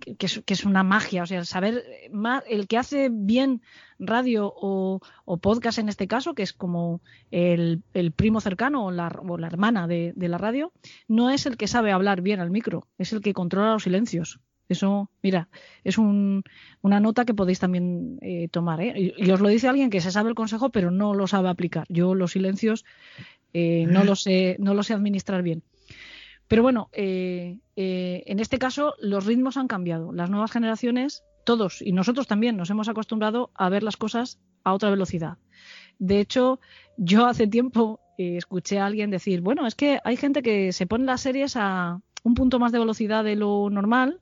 que 0.00 0.54
es, 0.54 0.64
una 0.64 0.82
magia, 0.82 1.24
o 1.24 1.26
sea, 1.26 1.44
saber 1.44 1.84
más, 2.10 2.42
el 2.48 2.66
que 2.66 2.78
hace 2.78 3.10
bien 3.12 3.60
radio 3.98 4.50
o, 4.56 5.00
podcast 5.42 5.78
en 5.78 5.90
este 5.90 6.08
caso, 6.08 6.34
que 6.34 6.42
es 6.42 6.54
como 6.54 7.02
el, 7.30 7.82
primo 8.16 8.40
cercano 8.40 8.86
o 8.86 8.90
la, 8.90 9.08
o 9.08 9.36
la 9.36 9.46
hermana 9.46 9.86
de, 9.86 10.14
la 10.16 10.38
radio, 10.38 10.72
no 11.08 11.28
es 11.28 11.44
el 11.44 11.58
que 11.58 11.68
sabe 11.68 11.92
hablar 11.92 12.22
bien 12.22 12.40
al 12.40 12.50
micro, 12.50 12.86
es 12.96 13.12
el 13.12 13.20
que 13.20 13.34
controla 13.34 13.74
los 13.74 13.82
silencios. 13.82 14.40
Eso, 14.70 15.10
mira, 15.20 15.48
es 15.82 15.98
una 15.98 17.00
nota 17.00 17.24
que 17.24 17.34
podéis 17.34 17.58
también 17.58 18.18
eh, 18.22 18.46
tomar. 18.52 18.80
¿eh? 18.80 19.14
Y, 19.18 19.30
os 19.32 19.40
lo 19.40 19.48
dice 19.48 19.66
alguien 19.66 19.90
que 19.90 20.00
se 20.00 20.12
sabe 20.12 20.28
el 20.28 20.36
consejo, 20.36 20.70
pero 20.70 20.92
no 20.92 21.12
lo 21.12 21.26
sabe 21.26 21.48
aplicar. 21.48 21.86
Yo 21.88 22.14
los 22.14 22.30
silencios 22.30 22.84
eh, 23.52 23.84
no, 23.88 24.04
los 24.04 24.22
sé, 24.22 24.54
no 24.60 24.74
los 24.74 24.86
sé 24.86 24.94
administrar 24.94 25.42
bien. 25.42 25.64
Pero 26.46 26.62
bueno, 26.62 26.88
eh, 26.92 27.58
en 27.74 28.38
este 28.38 28.60
caso 28.60 28.94
los 29.00 29.26
ritmos 29.26 29.56
han 29.56 29.66
cambiado. 29.66 30.12
Las 30.12 30.30
nuevas 30.30 30.52
generaciones, 30.52 31.24
todos 31.44 31.82
y 31.82 31.90
nosotros 31.90 32.28
también 32.28 32.56
nos 32.56 32.70
hemos 32.70 32.88
acostumbrado 32.88 33.50
a 33.56 33.70
ver 33.70 33.82
las 33.82 33.96
cosas 33.96 34.38
a 34.62 34.72
otra 34.72 34.90
velocidad. 34.90 35.38
De 35.98 36.20
hecho, 36.20 36.60
yo 36.96 37.26
hace 37.26 37.48
tiempo 37.48 37.98
escuché 38.18 38.78
a 38.78 38.86
alguien 38.86 39.10
decir, 39.10 39.40
bueno, 39.40 39.66
es 39.66 39.74
que 39.74 39.98
hay 40.04 40.16
gente 40.16 40.42
que 40.42 40.72
se 40.72 40.86
pone 40.86 41.06
las 41.06 41.22
series 41.22 41.56
a 41.56 42.00
un 42.22 42.34
punto 42.34 42.60
más 42.60 42.70
de 42.70 42.78
velocidad 42.78 43.24
de 43.24 43.34
lo 43.34 43.68
normal, 43.70 44.20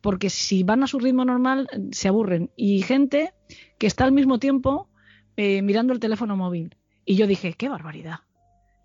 porque 0.00 0.30
si 0.30 0.62
van 0.62 0.82
a 0.82 0.86
su 0.86 0.98
ritmo 0.98 1.24
normal 1.24 1.68
se 1.92 2.08
aburren. 2.08 2.50
Y 2.56 2.82
gente 2.82 3.32
que 3.78 3.86
está 3.86 4.04
al 4.04 4.12
mismo 4.12 4.38
tiempo 4.38 4.88
mirando 5.36 5.92
el 5.92 6.00
teléfono 6.00 6.36
móvil. 6.36 6.76
Y 7.04 7.16
yo 7.16 7.26
dije, 7.26 7.54
qué 7.54 7.68
barbaridad. 7.68 8.20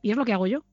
Y 0.01 0.11
es 0.11 0.17
lo 0.17 0.25
que 0.25 0.33
hago 0.33 0.47
yo. 0.47 0.63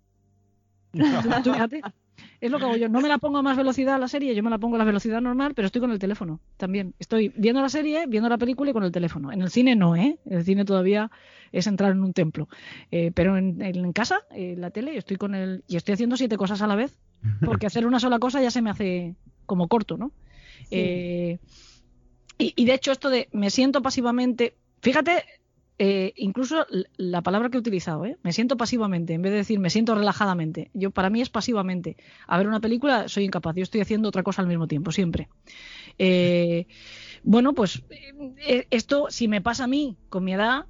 Es 2.40 2.50
lo 2.50 2.58
que 2.58 2.64
hago 2.64 2.76
yo. 2.76 2.88
No 2.88 3.00
me 3.00 3.08
la 3.08 3.18
pongo 3.18 3.38
a 3.38 3.42
más 3.42 3.56
velocidad 3.56 3.94
a 3.94 3.98
la 3.98 4.08
serie, 4.08 4.34
yo 4.34 4.42
me 4.42 4.50
la 4.50 4.58
pongo 4.58 4.76
a 4.76 4.78
la 4.78 4.84
velocidad 4.84 5.20
normal, 5.20 5.54
pero 5.54 5.66
estoy 5.66 5.80
con 5.80 5.90
el 5.90 5.98
teléfono 5.98 6.40
también. 6.56 6.94
Estoy 6.98 7.32
viendo 7.36 7.60
la 7.60 7.68
serie, 7.68 8.06
viendo 8.06 8.28
la 8.28 8.38
película 8.38 8.70
y 8.70 8.72
con 8.72 8.84
el 8.84 8.92
teléfono. 8.92 9.32
En 9.32 9.42
el 9.42 9.50
cine 9.50 9.74
no, 9.76 9.96
¿eh? 9.96 10.18
En 10.24 10.38
el 10.38 10.44
cine 10.44 10.64
todavía 10.64 11.10
es 11.52 11.66
entrar 11.66 11.92
en 11.92 12.02
un 12.02 12.12
templo. 12.12 12.48
Eh, 12.90 13.10
pero 13.14 13.36
en, 13.36 13.92
casa, 13.92 14.20
en 14.30 14.60
la 14.60 14.70
tele, 14.70 14.96
estoy 14.96 15.16
con 15.16 15.34
el. 15.34 15.64
Y 15.66 15.76
estoy 15.76 15.94
haciendo 15.94 16.16
siete 16.16 16.36
cosas 16.36 16.62
a 16.62 16.66
la 16.66 16.76
vez, 16.76 16.98
porque 17.44 17.66
hacer 17.66 17.86
una 17.86 18.00
sola 18.00 18.18
cosa 18.18 18.40
ya 18.40 18.50
se 18.50 18.62
me 18.62 18.70
hace 18.70 19.14
como 19.46 19.68
corto, 19.68 19.96
¿no? 19.96 20.12
Eh, 20.70 21.38
y, 22.38 22.52
y 22.56 22.64
de 22.64 22.74
hecho, 22.74 22.92
esto 22.92 23.08
de 23.10 23.28
me 23.32 23.50
siento 23.50 23.82
pasivamente. 23.82 24.56
Fíjate, 24.82 25.24
eh, 25.78 26.14
incluso 26.16 26.66
la 26.96 27.20
palabra 27.20 27.50
que 27.50 27.58
he 27.58 27.60
utilizado, 27.60 28.06
¿eh? 28.06 28.16
me 28.22 28.32
siento 28.32 28.56
pasivamente, 28.56 29.12
en 29.12 29.20
vez 29.20 29.32
de 29.32 29.38
decir 29.38 29.58
me 29.58 29.68
siento 29.68 29.94
relajadamente. 29.94 30.70
Yo 30.72 30.90
para 30.90 31.10
mí 31.10 31.20
es 31.20 31.28
pasivamente. 31.28 31.96
A 32.26 32.38
ver 32.38 32.48
una 32.48 32.60
película 32.60 33.08
soy 33.08 33.24
incapaz, 33.24 33.54
yo 33.56 33.62
estoy 33.62 33.82
haciendo 33.82 34.08
otra 34.08 34.22
cosa 34.22 34.40
al 34.40 34.48
mismo 34.48 34.66
tiempo, 34.66 34.90
siempre. 34.90 35.28
Eh, 35.98 36.66
bueno, 37.22 37.52
pues 37.52 37.82
esto 38.70 39.06
si 39.10 39.28
me 39.28 39.42
pasa 39.42 39.64
a 39.64 39.68
mí 39.68 39.96
con 40.08 40.24
mi 40.24 40.32
edad, 40.32 40.64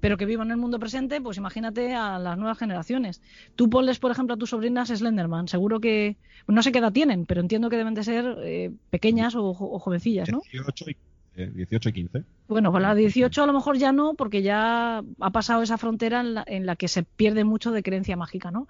pero 0.00 0.16
que 0.16 0.26
vivo 0.26 0.42
en 0.42 0.50
el 0.50 0.56
mundo 0.56 0.78
presente, 0.78 1.20
pues 1.20 1.36
imagínate 1.36 1.94
a 1.94 2.18
las 2.18 2.36
nuevas 2.38 2.58
generaciones. 2.58 3.22
Tú 3.56 3.70
ponles, 3.70 3.98
por 3.98 4.10
ejemplo, 4.10 4.34
a 4.34 4.36
tus 4.36 4.50
sobrinas 4.50 4.88
Slenderman, 4.88 5.48
seguro 5.48 5.80
que 5.80 6.16
no 6.46 6.62
sé 6.62 6.72
qué 6.72 6.78
edad 6.78 6.92
tienen, 6.92 7.26
pero 7.26 7.40
entiendo 7.40 7.70
que 7.70 7.76
deben 7.76 7.94
de 7.94 8.04
ser 8.04 8.72
pequeñas 8.90 9.34
o, 9.36 9.52
jovencillas, 9.54 10.30
¿no? 10.30 10.40
18 10.50 10.90
y 10.90 10.96
18 11.36 11.88
y 11.88 11.92
15. 11.92 12.24
Bueno, 12.48 12.72
con 12.72 12.82
la 12.82 12.94
18 12.94 13.42
a 13.42 13.46
lo 13.46 13.52
mejor 13.52 13.78
ya 13.78 13.92
no, 13.92 14.14
porque 14.14 14.42
ya 14.42 15.02
ha 15.20 15.30
pasado 15.30 15.62
esa 15.62 15.78
frontera 15.78 16.20
en 16.20 16.34
la, 16.34 16.44
en 16.46 16.66
la 16.66 16.76
que 16.76 16.88
se 16.88 17.02
pierde 17.02 17.44
mucho 17.44 17.70
de 17.70 17.82
creencia 17.82 18.16
mágica, 18.16 18.50
¿no? 18.50 18.68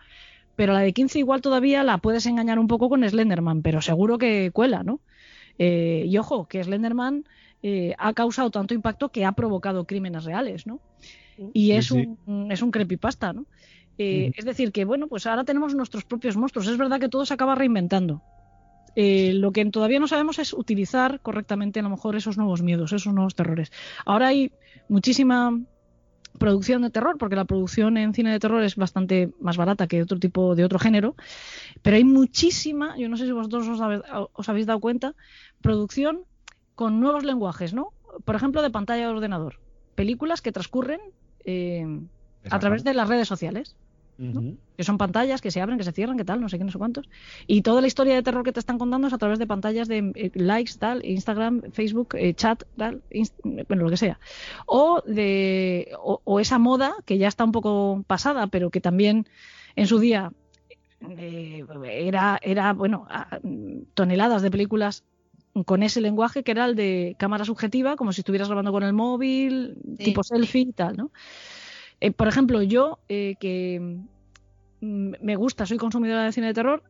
Pero 0.57 0.75
la 0.75 0.81
de 0.81 0.93
15 0.93 1.19
igual 1.19 1.41
todavía 1.41 1.83
la 1.85 1.99
puedes 1.99 2.27
engañar 2.27 2.59
un 2.59 2.67
poco 2.67 2.89
con 2.89 3.09
Slenderman, 3.09 3.63
pero 3.63 3.81
seguro 3.81 4.19
que 4.19 4.51
cuela, 4.53 4.83
¿no? 4.83 5.01
Eh, 5.59 6.05
y 6.07 6.19
ojo, 6.19 6.47
que 6.49 6.63
Slenderman 6.63 7.25
eh, 7.63 7.95
ha 7.99 8.13
causado 8.13 8.51
tanto 8.51 8.75
impacto 8.75 9.11
que 9.11 9.25
ha 9.25 9.33
provocado 9.33 9.87
crímenes 9.87 10.25
reales, 10.25 10.67
¿no? 10.67 10.81
Y 11.53 11.73
es, 11.73 11.87
sí. 11.87 12.09
Un, 12.27 12.53
es 12.53 12.63
un 12.63 12.71
creepypasta, 12.71 13.33
¿no? 13.33 13.47
Eh. 13.99 14.33
Es 14.37 14.45
decir, 14.45 14.73
que 14.73 14.85
bueno, 14.85 15.09
pues 15.09 15.27
ahora 15.27 15.45
tenemos 15.45 15.75
nuestros 15.75 16.05
propios 16.05 16.37
monstruos. 16.37 16.67
Es 16.69 16.79
verdad 16.79 17.01
que 17.01 17.09
todo 17.09 17.27
se 17.27 17.35
acaba 17.35 17.55
reinventando. 17.55 18.23
Eh, 18.97 19.33
lo 19.35 19.53
que 19.53 19.65
todavía 19.67 20.01
no 20.01 20.09
sabemos 20.09 20.39
es 20.39 20.53
utilizar 20.53 21.21
correctamente 21.21 21.81
a 21.81 21.83
lo 21.83 21.91
mejor 21.91 22.17
esos 22.17 22.37
nuevos 22.37 22.63
miedos, 22.63 22.93
esos 22.93 23.13
nuevos 23.13 23.35
terrores. 23.35 23.71
Ahora 24.05 24.29
hay 24.29 24.53
muchísima 24.89 25.59
producción 26.39 26.83
de 26.83 26.91
terror, 26.91 27.19
porque 27.19 27.37
la 27.37 27.45
producción 27.45 27.97
en 27.99 28.15
cine 28.15 28.33
de 28.33 28.39
terror 28.39 28.63
es 28.63 28.77
bastante 28.77 29.33
más 29.41 29.57
barata 29.57 29.87
que 29.87 30.03
otro 30.03 30.19
tipo 30.19 30.55
de 30.55 30.65
otro 30.65 30.79
género, 30.79 31.15
pero 31.83 31.97
hay 31.97 32.05
muchísima, 32.05 32.97
yo 32.97 33.09
no 33.09 33.17
sé 33.17 33.27
si 33.27 33.33
vosotros 33.33 33.69
os 33.69 33.81
habéis, 33.81 34.03
os 34.33 34.49
habéis 34.49 34.67
dado 34.67 34.81
cuenta, 34.81 35.15
producción 35.61 36.23
con 36.75 37.01
nuevos 37.01 37.25
lenguajes, 37.25 37.75
¿no? 37.75 37.93
Por 38.25 38.37
ejemplo, 38.37 38.63
de 38.63 38.71
pantalla 38.71 39.03
de 39.03 39.13
ordenador. 39.13 39.61
Películas 39.95 40.41
que 40.41 40.53
transcurren 40.53 41.01
eh, 41.45 41.85
a 42.51 42.59
través 42.59 42.85
de 42.85 42.95
las 42.95 43.09
redes 43.09 43.29
sociales 43.29 43.77
que 44.77 44.85
son 44.85 44.99
pantallas 44.99 45.41
que 45.41 45.51
se 45.51 45.63
abren, 45.63 45.79
que 45.79 45.85
se 45.85 45.93
cierran, 45.93 46.19
que 46.19 46.27
tal, 46.27 46.43
no 46.43 46.49
sé 46.51 46.59
qué, 46.59 46.65
no 46.65 46.71
sé 46.71 46.77
cuántos. 46.77 47.09
Y 47.47 47.63
toda 47.63 47.81
la 47.81 47.87
historia 47.87 48.15
de 48.15 48.23
terror 48.23 48.45
que 48.45 48.53
te 48.53 48.61
están 48.61 48.77
contando 48.77 49.07
es 49.09 49.15
a 49.15 49.19
través 49.19 49.39
de 49.39 49.47
pantallas 49.47 49.89
de 49.89 50.13
eh, 50.15 50.31
likes, 50.35 50.73
tal, 50.79 51.03
Instagram, 51.07 51.63
Facebook, 51.73 52.09
eh, 52.19 52.35
chat, 52.35 52.63
tal, 52.77 53.03
bueno, 53.69 53.85
lo 53.85 53.89
que 53.91 53.97
sea. 53.97 54.21
O, 54.67 55.03
de, 55.07 55.91
o, 55.99 56.21
o 56.25 56.39
esa 56.39 56.59
moda 56.59 56.93
que 57.07 57.17
ya 57.17 57.29
está 57.29 57.45
un 57.45 57.53
poco 57.53 58.05
pasada, 58.07 58.47
pero 58.49 58.69
que 58.71 58.83
también 58.83 59.27
en 59.75 59.87
su 59.87 59.99
día 59.99 60.33
eh, 61.19 61.65
era, 61.83 62.39
era, 62.43 62.75
bueno, 62.75 63.07
a- 63.09 63.41
toneladas 63.95 64.43
de 64.43 64.51
películas 64.51 65.03
con 65.67 65.83
ese 65.83 66.01
lenguaje 66.01 66.43
que 66.43 66.53
era 66.53 66.65
el 66.65 66.77
de 66.77 67.17
cámara 67.19 67.45
subjetiva, 67.45 67.97
como 67.97 68.13
si 68.13 68.21
estuvieras 68.21 68.49
grabando 68.49 68.73
con 68.73 68.83
el 68.83 68.93
móvil, 68.93 69.77
Sí. 69.99 70.05
tipo 70.05 70.23
selfie 70.23 70.63
y 70.63 70.73
tal, 70.73 70.97
¿no? 70.97 71.11
Eh, 72.01 72.13
por 72.13 72.29
ejemplo, 72.29 72.63
yo, 72.63 72.99
eh, 73.09 73.35
que 73.41 73.99
mm, 74.81 75.13
me 75.21 75.37
gusta, 75.37 75.67
soy 75.67 75.77
consumidora 75.77 76.25
de 76.25 76.33
cine 76.33 76.47
de 76.49 76.55
terror, 76.55 76.83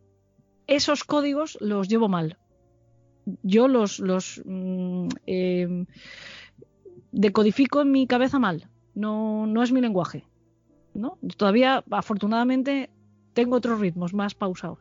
esos 0.67 1.05
códigos 1.05 1.59
los 1.61 1.89
llevo 1.89 2.09
mal. 2.09 2.39
Yo 3.43 3.67
los, 3.69 3.99
los 3.99 4.41
mm, 4.45 5.09
eh, 5.27 5.85
decodifico 7.13 7.81
en 7.81 7.91
mi 7.91 8.07
cabeza 8.07 8.39
mal. 8.39 8.69
No, 8.95 9.47
no 9.47 9.63
es 9.63 9.73
mi 9.73 9.81
lenguaje. 9.81 10.25
¿no? 10.95 11.19
Todavía, 11.37 11.85
afortunadamente, 11.91 12.91
tengo 13.33 13.57
otros 13.57 13.81
ritmos 13.81 14.13
más 14.15 14.35
pausados. 14.35 14.79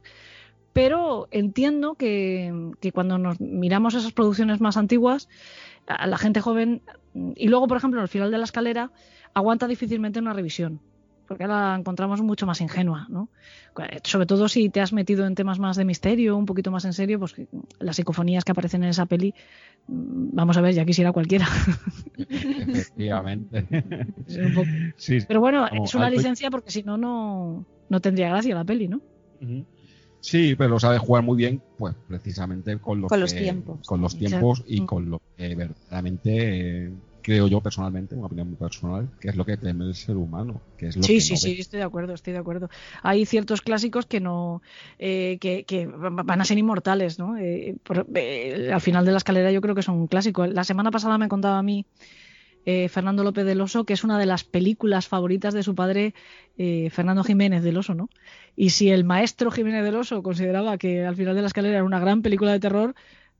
Pero 0.81 1.27
entiendo 1.31 1.95
que, 1.95 2.71
que 2.79 2.93
cuando 2.93 3.17
nos 3.17 3.41
miramos 3.41 3.95
esas 3.95 4.13
producciones 4.13 4.61
más 4.61 4.77
antiguas, 4.77 5.27
a 5.87 6.07
la 6.07 6.17
gente 6.17 6.39
joven, 6.39 6.81
y 7.35 7.49
luego, 7.49 7.67
por 7.67 7.75
ejemplo, 7.75 7.99
en 7.99 8.03
el 8.03 8.07
final 8.07 8.31
de 8.31 8.37
la 8.37 8.45
escalera, 8.45 8.91
aguanta 9.33 9.67
difícilmente 9.67 10.19
una 10.19 10.31
revisión, 10.31 10.79
porque 11.27 11.43
ahora 11.43 11.71
la 11.71 11.75
encontramos 11.75 12.21
mucho 12.21 12.45
más 12.45 12.61
ingenua, 12.61 13.07
¿no? 13.09 13.27
Sobre 14.05 14.25
todo 14.25 14.47
si 14.47 14.69
te 14.69 14.79
has 14.79 14.93
metido 14.93 15.25
en 15.27 15.35
temas 15.35 15.59
más 15.59 15.75
de 15.75 15.83
misterio, 15.83 16.37
un 16.37 16.45
poquito 16.45 16.71
más 16.71 16.85
en 16.85 16.93
serio, 16.93 17.19
pues 17.19 17.35
las 17.79 17.97
psicofonías 17.97 18.45
que 18.45 18.51
aparecen 18.53 18.83
en 18.83 18.89
esa 18.91 19.05
peli, 19.05 19.33
mm, 19.87 20.29
vamos 20.31 20.55
a 20.55 20.61
ver, 20.61 20.73
ya 20.75 20.85
quisiera 20.85 21.11
cualquiera. 21.11 21.47
Efectivamente. 22.17 23.65
Es 24.27 24.37
un 24.37 24.53
poco- 24.53 24.67
Sí, 24.95 25.19
sí. 25.19 25.25
Pero 25.27 25.41
bueno, 25.41 25.67
es 25.83 25.93
una 25.93 26.09
licencia 26.09 26.49
porque 26.49 26.71
si 26.71 26.83
no, 26.83 26.97
no 26.97 27.99
tendría 27.99 28.29
gracia 28.29 28.55
la 28.55 28.63
peli, 28.63 28.87
¿no? 28.87 29.01
Ujú. 29.41 29.65
Sí, 30.21 30.55
pero 30.55 30.79
sabe 30.79 30.97
jugar 30.97 31.23
muy 31.23 31.37
bien, 31.37 31.61
pues 31.77 31.95
precisamente 32.07 32.77
con, 32.77 33.01
lo 33.01 33.07
Con 33.07 33.21
los 33.21 33.35
tiempos. 33.35 33.87
Con 33.87 34.01
los 34.01 34.17
tiempos 34.17 34.63
y 34.67 34.73
Exacto. 34.75 34.85
con 34.95 35.09
lo 35.09 35.21
que 35.37 35.55
verdaderamente 35.55 36.85
eh, 36.87 36.91
creo 37.21 37.47
yo 37.47 37.61
personalmente, 37.61 38.15
una 38.15 38.25
opinión 38.27 38.47
muy 38.49 38.57
personal, 38.57 39.09
que 39.21 39.29
es 39.29 39.35
lo 39.35 39.45
que 39.45 39.55
teme 39.57 39.85
el 39.85 39.95
ser 39.95 40.17
humano, 40.17 40.61
que 40.77 40.87
es 40.87 40.97
lo 40.97 41.03
Sí, 41.03 41.15
que 41.15 41.21
sí, 41.21 41.33
no 41.33 41.37
sí, 41.39 41.53
ve. 41.55 41.59
estoy 41.61 41.79
de 41.79 41.85
acuerdo, 41.85 42.13
estoy 42.13 42.33
de 42.33 42.39
acuerdo. 42.39 42.69
Hay 43.01 43.25
ciertos 43.25 43.61
clásicos 43.61 44.05
que 44.05 44.19
no, 44.19 44.61
eh, 44.97 45.37
que, 45.39 45.63
que 45.63 45.87
van 45.87 46.41
a 46.41 46.45
ser 46.45 46.57
inmortales, 46.57 47.17
¿no? 47.17 47.37
Eh, 47.37 47.75
por- 47.83 48.05
eh, 48.15 48.71
al 48.73 48.81
final 48.81 49.05
de 49.05 49.11
la 49.11 49.17
escalera 49.19 49.51
yo 49.51 49.61
creo 49.61 49.75
que 49.75 49.83
son 49.83 49.95
un 49.95 50.07
clásico. 50.07 50.45
La 50.47 50.63
semana 50.63 50.91
pasada 50.91 51.17
me 51.17 51.29
contaba 51.29 51.59
a 51.59 51.63
mí 51.63 51.85
eh, 52.65 52.89
Fernando 52.89 53.23
López 53.23 53.45
del 53.45 53.61
Oso 53.61 53.85
que 53.85 53.93
es 53.93 54.03
una 54.03 54.19
de 54.19 54.25
las 54.25 54.43
películas 54.43 55.07
favoritas 55.07 55.53
de 55.53 55.63
su 55.63 55.75
padre 55.75 56.13
eh, 56.57 56.89
Fernando 56.91 57.23
Jiménez 57.23 57.63
del 57.63 57.77
Oso, 57.77 57.95
¿no? 57.95 58.09
Y 58.61 58.71
si 58.71 58.89
el 58.91 59.05
maestro 59.05 59.51
Jiménez 59.51 59.85
del 59.85 59.95
Oso 59.95 60.21
consideraba 60.21 60.77
que 60.77 61.05
al 61.05 61.15
final 61.15 61.33
de 61.33 61.39
la 61.41 61.47
escalera 61.47 61.75
era 61.75 61.85
una 61.85 62.01
gran 62.01 62.21
película 62.21 62.51
de 62.51 62.59
terror, 62.59 62.93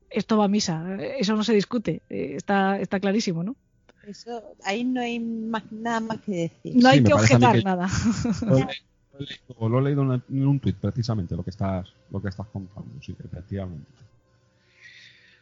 esto 0.08 0.38
va 0.38 0.46
a 0.46 0.48
misa, 0.48 0.96
eso 1.18 1.36
no 1.36 1.44
se 1.44 1.52
discute, 1.52 2.00
eh, 2.08 2.32
está, 2.36 2.80
está 2.80 2.98
clarísimo, 3.00 3.42
¿no? 3.44 3.54
Eso, 4.06 4.42
ahí 4.64 4.82
no 4.82 5.02
hay 5.02 5.20
más, 5.20 5.70
nada 5.70 6.00
más 6.00 6.20
que 6.22 6.32
decir. 6.32 6.82
No 6.82 6.88
hay 6.88 7.02
que 7.04 7.12
objetar 7.12 7.54
que- 7.54 7.62
nada. 7.62 7.86
Lo 8.46 8.56
he, 8.56 8.60
lo 9.12 9.18
he 9.18 9.26
leído, 9.26 9.68
lo 9.68 9.78
he 9.78 9.82
leído 9.82 10.14
en, 10.14 10.22
en 10.30 10.46
un 10.46 10.58
tuit 10.58 10.76
precisamente 10.76 11.36
lo 11.36 11.42
que 11.44 11.50
estás 11.50 11.86
lo 12.10 12.22
que 12.22 12.30
estás 12.30 12.46
contando, 12.46 12.90
sí, 13.02 13.14
efectivamente. 13.22 13.84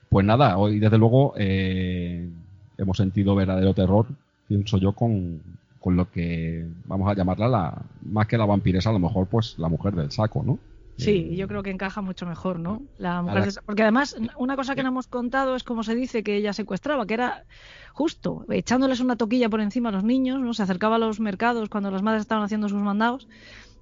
Pues 0.08 0.26
nada, 0.26 0.58
hoy 0.58 0.80
desde 0.80 0.98
luego 0.98 1.34
eh, 1.36 2.28
hemos 2.78 2.96
sentido 2.96 3.36
verdadero 3.36 3.74
terror, 3.74 4.06
pienso 4.48 4.76
yo, 4.78 4.90
con, 4.90 5.40
con 5.80 5.96
lo 5.96 6.10
que 6.10 6.66
vamos 6.86 7.10
a 7.10 7.14
llamarla 7.14 7.48
la 7.48 7.82
más 8.02 8.26
que 8.26 8.36
la 8.38 8.46
vampiresa, 8.46 8.90
a 8.90 8.92
lo 8.92 8.98
mejor 8.98 9.26
pues 9.26 9.58
la 9.58 9.68
mujer 9.68 9.94
del 9.94 10.10
saco, 10.10 10.42
¿no? 10.42 10.58
Sí, 10.96 11.28
Eh, 11.30 11.36
yo 11.36 11.46
creo 11.46 11.62
que 11.62 11.70
encaja 11.70 12.00
mucho 12.02 12.26
mejor, 12.26 12.58
¿no? 12.58 12.82
La 12.98 13.22
mujer 13.22 13.46
la- 13.54 13.62
Porque 13.64 13.82
además, 13.82 14.16
una 14.36 14.56
cosa 14.56 14.74
que 14.74 14.82
no 14.82 14.88
hemos 14.88 15.06
contado 15.06 15.54
es 15.54 15.62
como 15.62 15.84
se 15.84 15.94
dice 15.94 16.24
que 16.24 16.34
ella 16.34 16.52
secuestraba, 16.52 17.06
que 17.06 17.14
era 17.14 17.44
justo 17.92 18.44
echándoles 18.50 18.98
una 18.98 19.14
toquilla 19.16 19.48
por 19.48 19.60
encima 19.60 19.90
a 19.90 19.92
los 19.92 20.02
niños, 20.02 20.40
¿no? 20.40 20.52
Se 20.54 20.64
acercaba 20.64 20.96
a 20.96 20.98
los 20.98 21.20
mercados 21.20 21.68
cuando 21.68 21.92
las 21.92 22.02
madres 22.02 22.22
estaban 22.22 22.42
haciendo 22.42 22.68
sus 22.68 22.82
mandados 22.82 23.28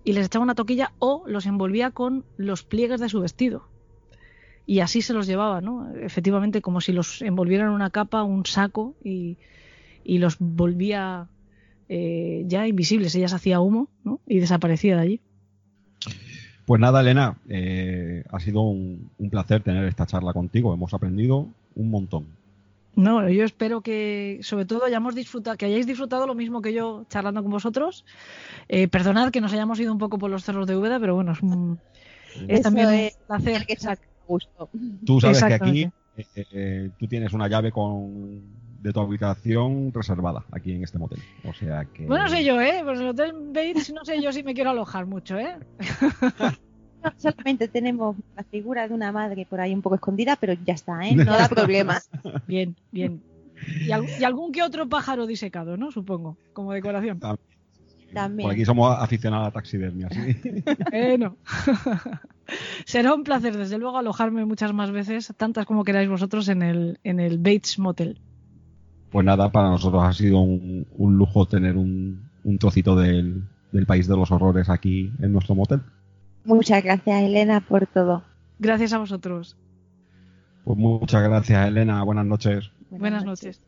y 0.04 0.12
les 0.12 0.26
echaba 0.26 0.42
una 0.42 0.54
toquilla 0.54 0.92
o 0.98 1.24
los 1.26 1.46
envolvía 1.46 1.90
con 1.90 2.24
los 2.36 2.62
pliegues 2.64 3.00
de 3.00 3.08
su 3.08 3.20
vestido. 3.20 3.64
Y 4.66 4.80
así 4.80 5.00
se 5.00 5.14
los 5.14 5.26
llevaba, 5.26 5.60
¿no? 5.60 5.88
Efectivamente, 5.94 6.60
como 6.60 6.80
si 6.80 6.92
los 6.92 7.22
envolvieran 7.22 7.68
en 7.68 7.74
una 7.74 7.90
capa, 7.90 8.24
un 8.24 8.44
saco 8.46 8.94
y, 9.02 9.38
y 10.04 10.18
los 10.18 10.36
volvía 10.38 11.28
eh, 11.88 12.44
ya 12.46 12.66
invisibles. 12.66 13.14
Ella 13.14 13.28
se 13.28 13.36
hacía 13.36 13.60
humo, 13.60 13.88
¿no? 14.04 14.20
Y 14.26 14.38
desaparecía 14.40 14.96
de 14.96 15.02
allí. 15.02 15.20
Pues 16.64 16.80
nada, 16.80 17.00
Elena, 17.00 17.36
eh, 17.48 18.24
ha 18.30 18.40
sido 18.40 18.62
un, 18.62 19.08
un 19.18 19.30
placer 19.30 19.62
tener 19.62 19.84
esta 19.84 20.06
charla 20.06 20.32
contigo. 20.32 20.74
Hemos 20.74 20.92
aprendido 20.94 21.46
un 21.76 21.90
montón. 21.90 22.26
No, 22.96 23.28
yo 23.28 23.44
espero 23.44 23.82
que, 23.82 24.38
sobre 24.42 24.64
todo, 24.64 24.84
hayamos 24.84 25.14
disfrutado, 25.14 25.56
que 25.58 25.66
hayáis 25.66 25.86
disfrutado 25.86 26.26
lo 26.26 26.34
mismo 26.34 26.62
que 26.62 26.72
yo 26.72 27.04
charlando 27.10 27.42
con 27.42 27.52
vosotros. 27.52 28.04
Eh, 28.68 28.88
perdonad 28.88 29.30
que 29.30 29.40
nos 29.42 29.52
hayamos 29.52 29.78
ido 29.78 29.92
un 29.92 29.98
poco 29.98 30.18
por 30.18 30.30
los 30.30 30.44
cerros 30.44 30.66
de 30.66 30.76
Úbeda, 30.76 30.98
pero 30.98 31.14
bueno, 31.14 31.32
es, 31.32 31.42
un- 31.42 31.78
es 32.48 32.62
también 32.62 32.88
es 32.90 33.16
un 33.20 33.26
placer. 33.26 33.56
El 33.60 33.66
que 33.66 33.76
gusto. 34.26 34.68
Tú 35.04 35.20
sabes 35.20 35.44
que 35.44 35.54
aquí 35.54 35.82
eh, 36.16 36.26
eh, 36.34 36.90
tú 36.98 37.06
tienes 37.06 37.32
una 37.32 37.46
llave 37.48 37.70
con 37.70 38.40
de 38.86 38.92
tu 38.92 39.00
habitación 39.00 39.92
reservada 39.92 40.44
aquí 40.52 40.72
en 40.72 40.84
este 40.84 40.96
motel. 40.98 41.18
O 41.44 41.52
sea 41.52 41.84
que. 41.86 42.06
Bueno, 42.06 42.24
no 42.24 42.30
sé 42.30 42.44
yo, 42.44 42.60
¿eh? 42.60 42.82
Pues 42.84 43.00
el 43.00 43.08
Hotel 43.08 43.32
Bates, 43.48 43.92
no 43.92 44.04
sé 44.04 44.22
yo 44.22 44.32
si 44.32 44.44
me 44.44 44.54
quiero 44.54 44.70
alojar 44.70 45.06
mucho, 45.06 45.36
¿eh? 45.38 45.56
Solamente 47.18 47.68
tenemos 47.68 48.16
la 48.36 48.42
figura 48.44 48.86
de 48.88 48.94
una 48.94 49.12
madre 49.12 49.46
por 49.48 49.60
ahí 49.60 49.72
un 49.74 49.82
poco 49.82 49.94
escondida, 49.96 50.36
pero 50.36 50.54
ya 50.64 50.74
está, 50.74 51.00
¿eh? 51.06 51.14
No 51.14 51.24
da 51.24 51.48
problema. 51.48 52.00
Bien, 52.46 52.76
bien. 52.92 53.22
Y, 53.86 53.90
al- 53.90 54.06
y 54.20 54.22
algún 54.24 54.52
que 54.52 54.62
otro 54.62 54.88
pájaro 54.88 55.26
disecado, 55.26 55.76
¿no? 55.76 55.90
Supongo, 55.90 56.36
como 56.52 56.72
decoración. 56.72 57.18
También. 58.12 58.46
Por 58.46 58.52
aquí 58.54 58.64
somos 58.64 58.96
aficionados 58.98 59.44
a 59.44 59.48
la 59.48 59.52
taxidermia, 59.52 60.08
sí. 60.10 60.36
Bueno, 60.92 61.36
será 62.84 63.12
un 63.14 63.24
placer, 63.24 63.56
desde 63.56 63.78
luego, 63.78 63.98
alojarme 63.98 64.44
muchas 64.44 64.72
más 64.72 64.90
veces, 64.92 65.32
tantas 65.36 65.66
como 65.66 65.84
queráis 65.84 66.08
vosotros, 66.08 66.48
en 66.48 66.62
el, 66.62 66.98
en 67.04 67.18
el 67.20 67.38
Bates 67.38 67.78
Motel. 67.78 68.18
Pues 69.16 69.24
nada, 69.24 69.50
para 69.50 69.70
nosotros 69.70 70.02
ha 70.04 70.12
sido 70.12 70.40
un, 70.40 70.86
un 70.98 71.16
lujo 71.16 71.46
tener 71.46 71.78
un, 71.78 72.28
un 72.44 72.58
trocito 72.58 72.94
del, 72.94 73.44
del 73.72 73.86
país 73.86 74.06
de 74.06 74.14
los 74.14 74.30
horrores 74.30 74.68
aquí 74.68 75.10
en 75.22 75.32
nuestro 75.32 75.54
motel. 75.54 75.80
Muchas 76.44 76.84
gracias, 76.84 77.22
Elena, 77.22 77.62
por 77.62 77.86
todo. 77.86 78.24
Gracias 78.58 78.92
a 78.92 78.98
vosotros. 78.98 79.56
Pues 80.64 80.76
muchas 80.76 81.22
gracias, 81.22 81.66
Elena. 81.66 82.02
Buenas 82.02 82.26
noches. 82.26 82.70
Buenas 82.90 83.24
noches. 83.24 83.62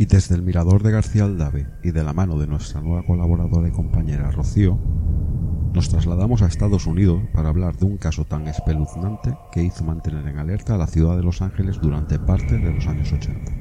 Y 0.00 0.06
desde 0.06 0.34
el 0.34 0.40
mirador 0.40 0.82
de 0.82 0.92
García 0.92 1.24
Aldave 1.24 1.66
y 1.82 1.90
de 1.90 2.02
la 2.02 2.14
mano 2.14 2.38
de 2.38 2.46
nuestra 2.46 2.80
nueva 2.80 3.04
colaboradora 3.04 3.68
y 3.68 3.70
compañera 3.70 4.30
Rocío, 4.30 4.78
nos 5.74 5.90
trasladamos 5.90 6.40
a 6.40 6.46
Estados 6.46 6.86
Unidos 6.86 7.20
para 7.34 7.50
hablar 7.50 7.76
de 7.76 7.84
un 7.84 7.98
caso 7.98 8.24
tan 8.24 8.48
espeluznante 8.48 9.36
que 9.52 9.62
hizo 9.62 9.84
mantener 9.84 10.26
en 10.26 10.38
alerta 10.38 10.74
a 10.74 10.78
la 10.78 10.86
ciudad 10.86 11.18
de 11.18 11.22
Los 11.22 11.42
Ángeles 11.42 11.78
durante 11.82 12.18
parte 12.18 12.56
de 12.56 12.72
los 12.72 12.86
años 12.86 13.12
80. 13.12 13.52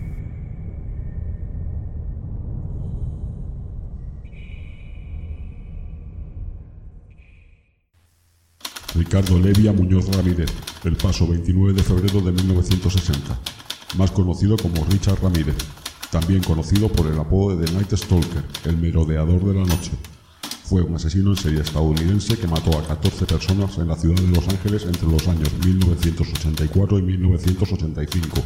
Ricardo 8.96 9.40
Levia 9.40 9.74
Muñoz 9.74 10.08
Ramírez, 10.16 10.54
El 10.86 10.96
Paso, 10.96 11.28
29 11.28 11.74
de 11.74 11.84
febrero 11.84 12.22
de 12.22 12.32
1960, 12.32 13.38
más 13.98 14.12
conocido 14.12 14.56
como 14.56 14.86
Richard 14.86 15.22
Ramírez, 15.22 15.58
también 16.12 16.44
conocido 16.44 16.90
por 16.90 17.08
el 17.08 17.20
apodo 17.20 17.56
de 17.56 17.72
Night 17.72 17.94
Stalker, 17.96 18.44
el 18.66 18.78
merodeador 18.78 19.44
de 19.46 19.54
la 19.54 19.66
noche. 19.66 19.92
Fue 20.64 20.82
un 20.82 20.96
asesino 20.96 21.32
en 21.32 21.38
serie 21.38 21.62
estadounidense 21.62 22.38
que 22.38 22.48
mató 22.48 22.78
a 22.78 22.86
14 22.86 23.26
personas 23.26 23.78
en 23.78 23.88
la 23.88 23.96
ciudad 23.96 24.22
de 24.22 24.28
Los 24.28 24.48
Ángeles 24.48 24.86
entre 24.86 25.08
los 25.08 25.28
años 25.28 25.50
1984 25.66 27.00
y 27.00 27.02
1985. 27.02 28.44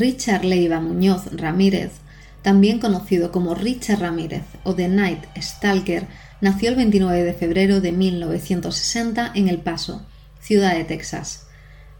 Richard 0.00 0.46
Leiva 0.46 0.80
Muñoz 0.80 1.26
Ramírez, 1.30 1.90
también 2.40 2.78
conocido 2.78 3.30
como 3.30 3.54
Richard 3.54 4.00
Ramírez 4.00 4.44
o 4.64 4.74
The 4.74 4.88
Night 4.88 5.26
Stalker, 5.36 6.06
nació 6.40 6.70
el 6.70 6.76
29 6.76 7.22
de 7.22 7.34
febrero 7.34 7.82
de 7.82 7.92
1960 7.92 9.32
en 9.34 9.48
El 9.48 9.58
Paso, 9.58 10.06
ciudad 10.40 10.74
de 10.74 10.84
Texas. 10.84 11.48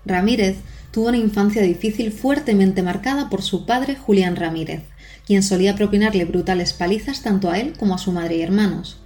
Ramírez 0.07 0.57
tuvo 0.93 1.09
una 1.09 1.19
infancia 1.19 1.61
difícil 1.61 2.11
fuertemente 2.11 2.83
marcada 2.83 3.29
por 3.29 3.43
su 3.43 3.67
padre 3.67 3.97
Julián 3.97 4.35
Ramírez, 4.35 4.81
quien 5.27 5.43
solía 5.43 5.77
propinarle 5.77 6.25
brutales 6.25 6.73
palizas 6.73 7.21
tanto 7.21 7.51
a 7.51 7.59
él 7.59 7.75
como 7.79 7.95
a 7.95 7.99
su 7.99 8.13
madre 8.13 8.37
y 8.37 8.41
hermanos. 8.41 8.97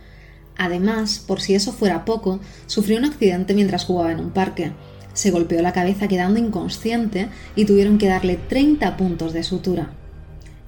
Además, 0.57 1.19
por 1.19 1.41
si 1.41 1.57
eso 1.57 1.73
fuera 1.73 2.05
poco, 2.05 2.39
sufrió 2.67 2.99
un 2.99 3.07
accidente 3.07 3.55
mientras 3.55 3.87
jugaba 3.87 4.13
en 4.13 4.21
un 4.21 4.31
parque, 4.31 4.71
se 5.15 5.31
golpeó 5.31 5.63
la 5.63 5.73
cabeza 5.73 6.09
quedando 6.09 6.39
inconsciente 6.39 7.29
y 7.57 7.65
tuvieron 7.65 7.97
que 7.99 8.09
darle 8.09 8.37
30 8.37 8.97
puntos 8.97 9.33
de 9.33 9.43
sutura. 9.43 9.93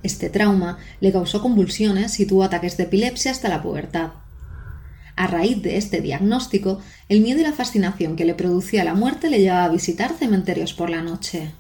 Este 0.03 0.31
trauma 0.31 0.79
le 1.01 1.13
causó 1.13 1.43
convulsiones 1.43 2.19
y 2.21 2.27
tuvo 2.27 2.45
ataques 2.45 2.77
de 2.77 2.85
epilepsia 2.85 3.33
hasta 3.33 3.49
la 3.49 3.63
pubertad. 3.63 4.13
A 5.17 5.27
raíz 5.27 5.63
de 5.63 5.77
este 5.77 6.01
diagnóstico, 6.01 6.81
el 7.09 7.21
miedo 7.21 7.41
y 7.41 7.43
la 7.43 7.53
fascinación 7.53 8.17
que 8.17 8.25
le 8.25 8.35
producía 8.35 8.85
la 8.85 8.95
muerte 8.95 9.31
le 9.31 9.41
llevaba 9.41 9.65
a 9.65 9.71
visitar 9.71 10.13
cementerios 10.13 10.75
por 10.75 10.91
la 10.91 11.03
noche. 11.03 11.53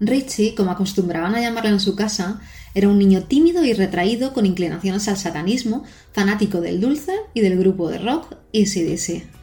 Richie, 0.00 0.54
como 0.54 0.70
acostumbraban 0.70 1.34
a 1.34 1.40
llamarlo 1.40 1.70
en 1.70 1.80
su 1.80 1.96
casa, 1.96 2.40
era 2.74 2.88
un 2.88 2.98
niño 2.98 3.24
tímido 3.24 3.64
y 3.64 3.72
retraído 3.72 4.32
con 4.32 4.46
inclinaciones 4.46 5.08
al 5.08 5.16
satanismo, 5.16 5.84
fanático 6.12 6.60
del 6.60 6.80
dulce 6.80 7.12
y 7.34 7.40
del 7.40 7.58
grupo 7.58 7.88
de 7.88 7.98
rock 7.98 8.34
ACDC. 8.54 9.37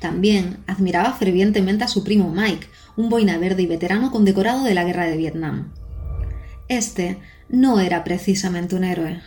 También 0.00 0.56
admiraba 0.66 1.12
fervientemente 1.12 1.84
a 1.84 1.88
su 1.88 2.02
primo 2.02 2.32
Mike, 2.32 2.66
un 2.96 3.10
boina 3.10 3.36
verde 3.38 3.62
y 3.62 3.66
veterano 3.66 4.10
condecorado 4.10 4.64
de 4.64 4.74
la 4.74 4.84
guerra 4.84 5.04
de 5.04 5.18
Vietnam. 5.18 5.72
Este 6.68 7.18
no 7.50 7.80
era 7.80 8.02
precisamente 8.02 8.74
un 8.76 8.84
héroe. 8.84 9.20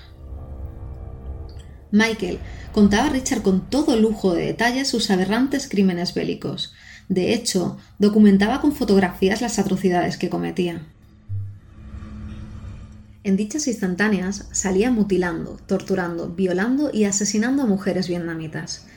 Michael 1.92 2.40
contaba 2.72 3.06
a 3.06 3.10
Richard 3.10 3.44
con 3.44 3.70
todo 3.70 3.96
lujo 3.98 4.34
de 4.34 4.48
detalles 4.48 4.88
sus 4.88 5.12
aberrantes 5.12 5.68
crímenes 5.68 6.16
bélicos. 6.16 6.74
De 7.08 7.34
hecho, 7.34 7.78
documentaba 8.00 8.60
con 8.60 8.72
fotografías 8.72 9.42
las 9.42 9.60
atrocidades 9.60 10.18
que 10.18 10.30
cometía. 10.30 10.88
En 13.24 13.38
dichas 13.38 13.68
instantáneas 13.68 14.48
salía 14.52 14.90
mutilando, 14.90 15.60
torturando, 15.68 16.30
violando 16.30 16.90
y 16.92 17.04
asesinando 17.04 17.64
a 17.64 17.68
mujeres 17.68 18.08
vietnamitas 18.08 18.88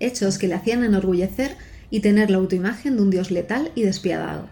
hechos 0.00 0.38
que 0.38 0.48
le 0.48 0.54
hacían 0.54 0.84
enorgullecer 0.84 1.56
y 1.90 2.00
tener 2.00 2.30
la 2.30 2.38
autoimagen 2.38 2.96
de 2.96 3.02
un 3.02 3.10
dios 3.10 3.30
letal 3.30 3.70
y 3.74 3.82
despiadado. 3.82 4.46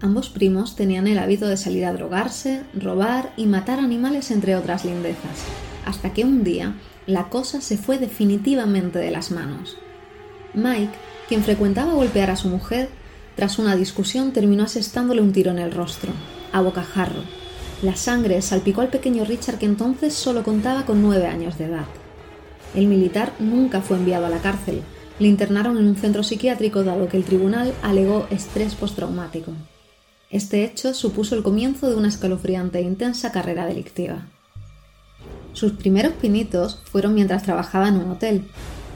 Ambos 0.00 0.30
primos 0.30 0.74
tenían 0.74 1.06
el 1.06 1.18
hábito 1.18 1.46
de 1.46 1.56
salir 1.56 1.84
a 1.84 1.92
drogarse, 1.92 2.62
robar 2.74 3.32
y 3.36 3.46
matar 3.46 3.78
animales 3.78 4.32
entre 4.32 4.56
otras 4.56 4.84
lindezas, 4.84 5.44
hasta 5.86 6.12
que 6.12 6.24
un 6.24 6.42
día 6.42 6.74
la 7.06 7.28
cosa 7.28 7.60
se 7.60 7.78
fue 7.78 7.98
definitivamente 7.98 8.98
de 8.98 9.12
las 9.12 9.30
manos. 9.30 9.76
Mike, 10.54 10.92
quien 11.28 11.44
frecuentaba 11.44 11.94
golpear 11.94 12.30
a 12.30 12.36
su 12.36 12.48
mujer, 12.48 12.88
tras 13.36 13.58
una 13.58 13.76
discusión 13.76 14.32
terminó 14.32 14.64
asestándole 14.64 15.22
un 15.22 15.32
tiro 15.32 15.52
en 15.52 15.58
el 15.58 15.72
rostro, 15.72 16.12
a 16.52 16.60
bocajarro. 16.60 17.22
La 17.82 17.96
sangre 17.96 18.42
salpicó 18.42 18.80
al 18.80 18.88
pequeño 18.88 19.24
Richard 19.24 19.58
que 19.58 19.66
entonces 19.66 20.14
solo 20.14 20.42
contaba 20.42 20.84
con 20.84 21.00
nueve 21.00 21.26
años 21.26 21.58
de 21.58 21.66
edad. 21.66 21.86
El 22.74 22.86
militar 22.86 23.32
nunca 23.38 23.82
fue 23.82 23.98
enviado 23.98 24.26
a 24.26 24.30
la 24.30 24.40
cárcel. 24.40 24.82
Le 25.18 25.28
internaron 25.28 25.76
en 25.76 25.86
un 25.86 25.96
centro 25.96 26.22
psiquiátrico 26.22 26.84
dado 26.84 27.08
que 27.08 27.16
el 27.16 27.24
tribunal 27.24 27.74
alegó 27.82 28.26
estrés 28.30 28.74
postraumático. 28.74 29.52
Este 30.30 30.64
hecho 30.64 30.94
supuso 30.94 31.34
el 31.34 31.42
comienzo 31.42 31.90
de 31.90 31.96
una 31.96 32.08
escalofriante 32.08 32.78
e 32.78 32.82
intensa 32.82 33.30
carrera 33.30 33.66
delictiva. 33.66 34.26
Sus 35.52 35.72
primeros 35.72 36.14
pinitos 36.14 36.80
fueron 36.90 37.14
mientras 37.14 37.42
trabajaba 37.42 37.88
en 37.88 37.96
un 37.96 38.10
hotel. 38.10 38.44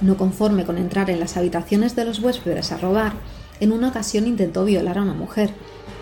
No 0.01 0.17
conforme 0.17 0.65
con 0.65 0.79
entrar 0.79 1.11
en 1.11 1.21
las 1.21 1.37
habitaciones 1.37 1.95
de 1.95 2.07
los 2.07 2.21
huéspedes 2.21 2.73
a 2.73 2.79
robar, 2.79 3.13
en 3.61 3.73
una 3.73 3.89
ocasión 3.89 4.27
intentó 4.27 4.65
violar 4.65 4.97
a 4.97 5.03
una 5.03 5.13
mujer. 5.13 5.51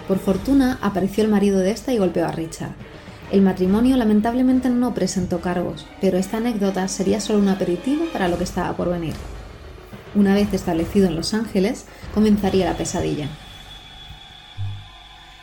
Por 0.07 0.21
fortuna 0.21 0.79
apareció 0.81 1.25
el 1.25 1.31
marido 1.31 1.59
de 1.59 1.73
esta 1.73 1.93
y 1.93 1.99
golpeó 1.99 2.27
a 2.27 2.33
Richard. 2.33 2.75
El 3.35 3.43
matrimonio 3.43 3.97
lamentablemente 3.97 4.71
no 4.71 4.95
presentó 4.95 5.41
cargos, 5.41 5.87
pero 6.01 6.19
esta 6.19 6.37
anécdota 6.37 6.87
sería 6.87 7.21
solo 7.21 7.41
un 7.41 7.49
aperitivo 7.49 8.05
para 8.13 8.29
lo 8.29 8.39
que 8.39 8.45
estaba 8.45 8.77
por 8.77 8.89
venir. 8.89 9.15
Una 10.15 10.37
vez 10.37 10.53
establecido 10.53 11.09
en 11.09 11.17
Los 11.17 11.35
Ángeles, 11.35 11.87
comenzaría 12.15 12.65
la 12.65 12.77
pesadilla. 12.77 13.29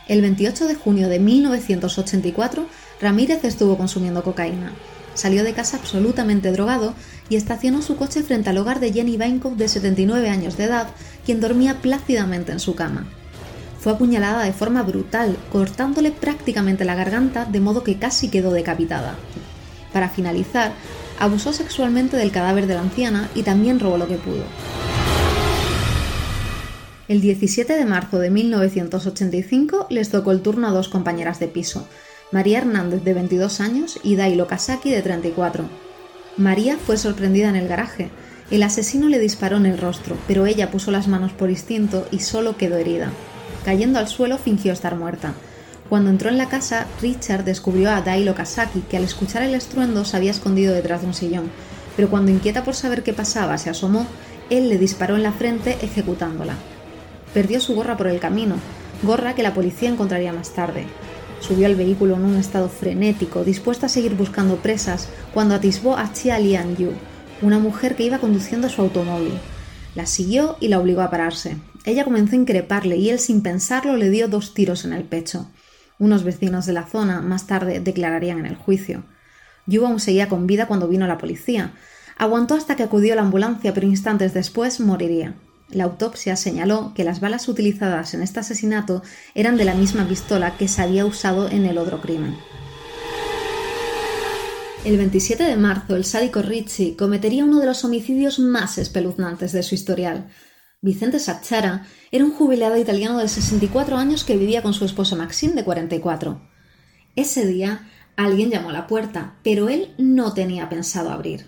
El 0.08 0.22
28 0.22 0.68
de 0.68 0.74
junio 0.74 1.10
de 1.10 1.18
1984, 1.18 2.64
Ramírez 2.98 3.44
estuvo 3.44 3.76
consumiendo 3.76 4.22
cocaína. 4.22 4.72
Salió 5.12 5.44
de 5.44 5.52
casa 5.52 5.76
absolutamente 5.76 6.50
drogado 6.50 6.94
y 7.28 7.36
estacionó 7.36 7.82
su 7.82 7.96
coche 7.96 8.22
frente 8.22 8.48
al 8.48 8.56
hogar 8.56 8.80
de 8.80 8.90
Jenny 8.90 9.18
Bainkoff 9.18 9.58
de 9.58 9.68
79 9.68 10.30
años 10.30 10.56
de 10.56 10.64
edad, 10.64 10.88
quien 11.26 11.42
dormía 11.42 11.82
plácidamente 11.82 12.52
en 12.52 12.60
su 12.60 12.74
cama 12.74 13.06
fue 13.82 13.92
apuñalada 13.92 14.44
de 14.44 14.52
forma 14.52 14.84
brutal, 14.84 15.36
cortándole 15.50 16.12
prácticamente 16.12 16.84
la 16.84 16.94
garganta 16.94 17.46
de 17.46 17.58
modo 17.58 17.82
que 17.82 17.98
casi 17.98 18.28
quedó 18.28 18.52
decapitada. 18.52 19.16
Para 19.92 20.08
finalizar, 20.08 20.72
abusó 21.18 21.52
sexualmente 21.52 22.16
del 22.16 22.30
cadáver 22.30 22.68
de 22.68 22.74
la 22.74 22.82
anciana 22.82 23.28
y 23.34 23.42
también 23.42 23.80
robó 23.80 23.98
lo 23.98 24.06
que 24.06 24.18
pudo. 24.18 24.44
El 27.08 27.20
17 27.20 27.72
de 27.74 27.84
marzo 27.84 28.20
de 28.20 28.30
1985 28.30 29.88
les 29.90 30.10
tocó 30.10 30.30
el 30.30 30.42
turno 30.42 30.68
a 30.68 30.70
dos 30.70 30.88
compañeras 30.88 31.40
de 31.40 31.48
piso, 31.48 31.88
María 32.30 32.58
Hernández 32.58 33.02
de 33.02 33.14
22 33.14 33.60
años 33.60 33.98
y 34.04 34.14
Dailo 34.14 34.46
Kasaki 34.46 34.92
de 34.92 35.02
34. 35.02 35.64
María 36.36 36.78
fue 36.78 36.96
sorprendida 36.96 37.48
en 37.48 37.56
el 37.56 37.66
garaje. 37.66 38.10
El 38.52 38.62
asesino 38.62 39.08
le 39.08 39.18
disparó 39.18 39.56
en 39.56 39.66
el 39.66 39.78
rostro, 39.78 40.16
pero 40.28 40.46
ella 40.46 40.70
puso 40.70 40.92
las 40.92 41.08
manos 41.08 41.32
por 41.32 41.50
instinto 41.50 42.06
y 42.12 42.20
solo 42.20 42.56
quedó 42.56 42.76
herida. 42.76 43.10
Cayendo 43.64 43.98
al 43.98 44.08
suelo 44.08 44.38
fingió 44.38 44.72
estar 44.72 44.96
muerta. 44.96 45.34
Cuando 45.88 46.10
entró 46.10 46.30
en 46.30 46.38
la 46.38 46.48
casa, 46.48 46.86
Richard 47.00 47.44
descubrió 47.44 47.90
a 47.90 48.00
Dailo 48.00 48.34
Kasaki, 48.34 48.80
que 48.80 48.96
al 48.96 49.04
escuchar 49.04 49.42
el 49.42 49.54
estruendo 49.54 50.04
se 50.04 50.16
había 50.16 50.30
escondido 50.30 50.74
detrás 50.74 51.02
de 51.02 51.06
un 51.06 51.14
sillón, 51.14 51.50
pero 51.96 52.08
cuando 52.08 52.30
inquieta 52.30 52.64
por 52.64 52.74
saber 52.74 53.02
qué 53.02 53.12
pasaba 53.12 53.58
se 53.58 53.70
asomó, 53.70 54.06
él 54.50 54.68
le 54.68 54.78
disparó 54.78 55.16
en 55.16 55.22
la 55.22 55.32
frente 55.32 55.76
ejecutándola. 55.82 56.54
Perdió 57.34 57.60
su 57.60 57.74
gorra 57.74 57.96
por 57.96 58.06
el 58.08 58.20
camino, 58.20 58.56
gorra 59.02 59.34
que 59.34 59.42
la 59.42 59.54
policía 59.54 59.90
encontraría 59.90 60.32
más 60.32 60.50
tarde. 60.54 60.86
Subió 61.40 61.66
al 61.66 61.74
vehículo 61.74 62.14
en 62.14 62.24
un 62.24 62.36
estado 62.36 62.68
frenético, 62.68 63.44
dispuesta 63.44 63.86
a 63.86 63.88
seguir 63.88 64.14
buscando 64.14 64.56
presas, 64.56 65.08
cuando 65.34 65.54
atisbó 65.54 65.96
a 65.96 66.12
Chia 66.12 66.38
Lian 66.38 66.76
Yu, 66.76 66.92
una 67.42 67.58
mujer 67.58 67.96
que 67.96 68.04
iba 68.04 68.18
conduciendo 68.18 68.68
su 68.68 68.80
automóvil. 68.80 69.34
La 69.94 70.06
siguió 70.06 70.56
y 70.60 70.68
la 70.68 70.78
obligó 70.78 71.02
a 71.02 71.10
pararse. 71.10 71.56
Ella 71.84 72.04
comenzó 72.04 72.36
a 72.36 72.38
increparle 72.38 72.96
y 72.96 73.10
él 73.10 73.18
sin 73.18 73.42
pensarlo 73.42 73.96
le 73.96 74.10
dio 74.10 74.28
dos 74.28 74.54
tiros 74.54 74.84
en 74.84 74.92
el 74.92 75.04
pecho. 75.04 75.50
Unos 75.98 76.22
vecinos 76.22 76.66
de 76.66 76.72
la 76.72 76.86
zona 76.86 77.20
más 77.20 77.46
tarde 77.46 77.80
declararían 77.80 78.38
en 78.38 78.46
el 78.46 78.56
juicio. 78.56 79.04
Yu 79.66 79.84
aún 79.84 80.00
seguía 80.00 80.28
con 80.28 80.46
vida 80.46 80.66
cuando 80.66 80.88
vino 80.88 81.06
la 81.06 81.18
policía. 81.18 81.72
Aguantó 82.16 82.54
hasta 82.54 82.76
que 82.76 82.82
acudió 82.82 83.14
la 83.14 83.22
ambulancia, 83.22 83.74
pero 83.74 83.86
instantes 83.86 84.34
después 84.34 84.80
moriría. 84.80 85.34
La 85.70 85.84
autopsia 85.84 86.36
señaló 86.36 86.92
que 86.94 87.04
las 87.04 87.20
balas 87.20 87.48
utilizadas 87.48 88.14
en 88.14 88.22
este 88.22 88.40
asesinato 88.40 89.02
eran 89.34 89.56
de 89.56 89.64
la 89.64 89.74
misma 89.74 90.06
pistola 90.06 90.56
que 90.56 90.68
se 90.68 90.82
había 90.82 91.06
usado 91.06 91.48
en 91.48 91.66
el 91.66 91.78
otro 91.78 92.00
crimen. 92.00 92.36
El 94.84 94.98
27 94.98 95.44
de 95.44 95.56
marzo, 95.56 95.96
el 95.96 96.04
sádico 96.04 96.42
Ricci 96.42 96.94
cometería 96.94 97.44
uno 97.44 97.60
de 97.60 97.66
los 97.66 97.84
homicidios 97.84 98.38
más 98.38 98.78
espeluznantes 98.78 99.52
de 99.52 99.62
su 99.62 99.74
historial. 99.74 100.26
Vicente 100.84 101.20
Sacchara 101.20 101.86
era 102.10 102.24
un 102.24 102.32
jubilado 102.32 102.76
italiano 102.76 103.18
de 103.18 103.28
64 103.28 103.96
años 103.96 104.24
que 104.24 104.36
vivía 104.36 104.64
con 104.64 104.74
su 104.74 104.84
esposa 104.84 105.14
Maxine 105.14 105.54
de 105.54 105.62
44. 105.62 106.42
Ese 107.14 107.46
día, 107.46 107.88
alguien 108.16 108.50
llamó 108.50 108.70
a 108.70 108.72
la 108.72 108.88
puerta, 108.88 109.36
pero 109.44 109.68
él 109.68 109.94
no 109.96 110.34
tenía 110.34 110.68
pensado 110.68 111.12
abrir. 111.12 111.46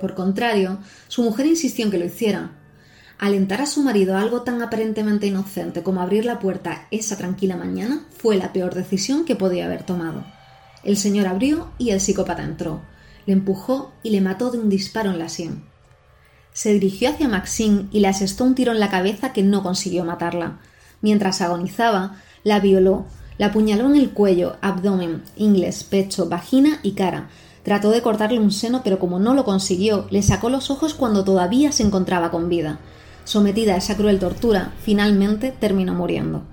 Por 0.00 0.16
contrario, 0.16 0.80
su 1.06 1.22
mujer 1.22 1.46
insistió 1.46 1.84
en 1.84 1.92
que 1.92 1.98
lo 1.98 2.04
hiciera. 2.04 2.50
Alentar 3.16 3.60
a 3.60 3.66
su 3.66 3.84
marido 3.84 4.16
a 4.16 4.22
algo 4.22 4.42
tan 4.42 4.60
aparentemente 4.60 5.28
inocente 5.28 5.84
como 5.84 6.00
abrir 6.00 6.24
la 6.24 6.40
puerta 6.40 6.88
esa 6.90 7.16
tranquila 7.16 7.56
mañana 7.56 8.08
fue 8.10 8.34
la 8.36 8.52
peor 8.52 8.74
decisión 8.74 9.24
que 9.24 9.36
podía 9.36 9.66
haber 9.66 9.84
tomado. 9.84 10.26
El 10.82 10.96
señor 10.96 11.28
abrió 11.28 11.70
y 11.78 11.90
el 11.90 12.00
psicópata 12.00 12.42
entró. 12.42 12.82
Le 13.24 13.34
empujó 13.34 13.92
y 14.02 14.10
le 14.10 14.20
mató 14.20 14.50
de 14.50 14.58
un 14.58 14.68
disparo 14.68 15.10
en 15.10 15.20
la 15.20 15.28
sien. 15.28 15.75
Se 16.56 16.72
dirigió 16.72 17.10
hacia 17.10 17.28
Maxine 17.28 17.84
y 17.92 18.00
le 18.00 18.08
asestó 18.08 18.42
un 18.44 18.54
tiro 18.54 18.72
en 18.72 18.80
la 18.80 18.88
cabeza 18.88 19.34
que 19.34 19.42
no 19.42 19.62
consiguió 19.62 20.06
matarla. 20.06 20.58
Mientras 21.02 21.42
agonizaba, 21.42 22.16
la 22.44 22.60
violó, 22.60 23.04
la 23.36 23.48
apuñaló 23.48 23.84
en 23.84 23.96
el 23.96 24.08
cuello, 24.08 24.56
abdomen, 24.62 25.22
ingles, 25.36 25.84
pecho, 25.84 26.30
vagina 26.30 26.78
y 26.82 26.92
cara, 26.92 27.28
Trató 27.62 27.90
de 27.90 28.00
cortarle 28.00 28.38
un 28.38 28.52
seno, 28.52 28.82
pero 28.84 29.00
como 29.00 29.18
no 29.18 29.34
lo 29.34 29.44
consiguió, 29.44 30.06
le 30.10 30.22
sacó 30.22 30.50
los 30.50 30.70
ojos 30.70 30.94
cuando 30.94 31.24
todavía 31.24 31.72
se 31.72 31.82
encontraba 31.82 32.30
con 32.30 32.48
vida. 32.48 32.78
Sometida 33.24 33.74
a 33.74 33.78
esa 33.78 33.96
cruel 33.96 34.20
tortura, 34.20 34.72
finalmente 34.84 35.50
terminó 35.50 35.92
muriendo. 35.92 36.44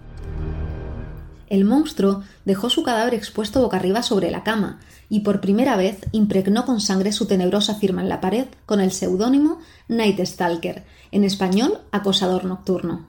El 1.53 1.65
monstruo 1.65 2.23
dejó 2.45 2.71
su 2.71 2.81
cadáver 2.81 3.13
expuesto 3.13 3.61
boca 3.61 3.77
arriba 3.77 4.01
sobre 4.01 4.31
la 4.31 4.41
cama 4.43 4.79
y 5.07 5.19
por 5.19 5.39
primera 5.39 5.77
vez 5.77 5.99
impregnó 6.11 6.65
con 6.65 6.81
sangre 6.81 7.11
su 7.11 7.27
tenebrosa 7.27 7.75
firma 7.75 8.01
en 8.01 8.09
la 8.09 8.21
pared 8.21 8.47
con 8.65 8.81
el 8.81 8.91
seudónimo 8.91 9.59
Night 9.87 10.19
Stalker, 10.25 10.83
en 11.11 11.23
español 11.23 11.81
acosador 11.91 12.45
nocturno. 12.45 13.05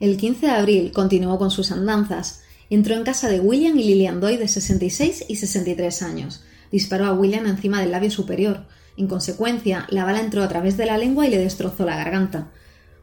El 0.00 0.16
15 0.16 0.46
de 0.46 0.52
abril 0.52 0.90
continuó 0.90 1.38
con 1.38 1.52
sus 1.52 1.70
andanzas. 1.70 2.42
Entró 2.68 2.96
en 2.96 3.04
casa 3.04 3.28
de 3.28 3.38
William 3.38 3.78
y 3.78 3.84
Lillian 3.84 4.18
Doy 4.20 4.36
de 4.36 4.48
66 4.48 5.26
y 5.28 5.36
63 5.36 6.02
años, 6.02 6.42
disparó 6.72 7.06
a 7.06 7.12
William 7.12 7.46
encima 7.46 7.80
del 7.80 7.92
labio 7.92 8.10
superior. 8.10 8.66
En 8.96 9.06
consecuencia, 9.06 9.86
la 9.90 10.04
bala 10.04 10.18
entró 10.18 10.42
a 10.42 10.48
través 10.48 10.76
de 10.76 10.86
la 10.86 10.98
lengua 10.98 11.28
y 11.28 11.30
le 11.30 11.38
destrozó 11.38 11.84
la 11.84 11.96
garganta. 11.96 12.50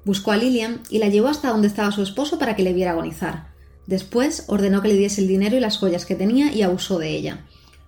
Buscó 0.04 0.34
a 0.34 0.36
Lillian 0.36 0.82
y 0.90 1.00
la 1.00 1.08
llevó 1.08 1.30
hasta 1.30 1.48
donde 1.48 1.70
estaba 1.70 1.94
su 1.94 2.04
esposo 2.04 2.38
para 2.38 2.58
que 2.58 2.64
le 2.64 2.74
viera 2.74 2.92
agonizar. 2.92 3.56
Después 3.88 4.44
ordenó 4.48 4.82
que 4.82 4.90
le 4.90 4.94
diese 4.94 5.22
el 5.22 5.28
dinero 5.28 5.56
y 5.56 5.60
las 5.60 5.78
joyas 5.78 6.06
que 6.06 6.16
tenía 6.16 6.54
y 6.54 6.62
abusó 6.62 7.00
de 7.00 7.10
ella. 7.10 7.46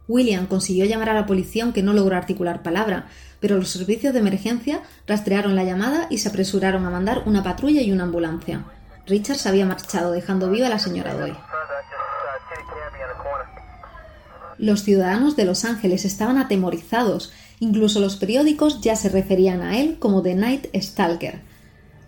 William 0.07 0.47
consiguió 0.47 0.85
llamar 0.85 1.09
a 1.09 1.13
la 1.13 1.27
policía 1.27 1.63
aunque 1.63 1.83
no 1.83 1.93
logró 1.93 2.15
articular 2.15 2.63
palabra, 2.63 3.07
pero 3.39 3.57
los 3.57 3.69
servicios 3.69 4.13
de 4.13 4.19
emergencia 4.19 4.81
rastrearon 5.05 5.55
la 5.55 5.63
llamada 5.63 6.07
y 6.09 6.17
se 6.17 6.29
apresuraron 6.29 6.85
a 6.85 6.89
mandar 6.89 7.23
una 7.25 7.43
patrulla 7.43 7.81
y 7.81 7.91
una 7.91 8.05
ambulancia. 8.05 8.65
Richard 9.05 9.37
se 9.37 9.49
había 9.49 9.65
marchado 9.65 10.11
dejando 10.11 10.49
viva 10.49 10.67
a 10.67 10.69
la 10.69 10.79
señora 10.79 11.13
Doy. 11.13 11.33
Los 14.57 14.83
ciudadanos 14.83 15.35
de 15.35 15.45
Los 15.45 15.63
Ángeles 15.63 16.05
estaban 16.05 16.37
atemorizados, 16.37 17.31
incluso 17.59 17.99
los 17.99 18.17
periódicos 18.17 18.81
ya 18.81 18.95
se 18.95 19.09
referían 19.09 19.61
a 19.61 19.79
él 19.79 19.97
como 19.99 20.21
The 20.21 20.35
Night 20.35 20.67
Stalker. 20.75 21.41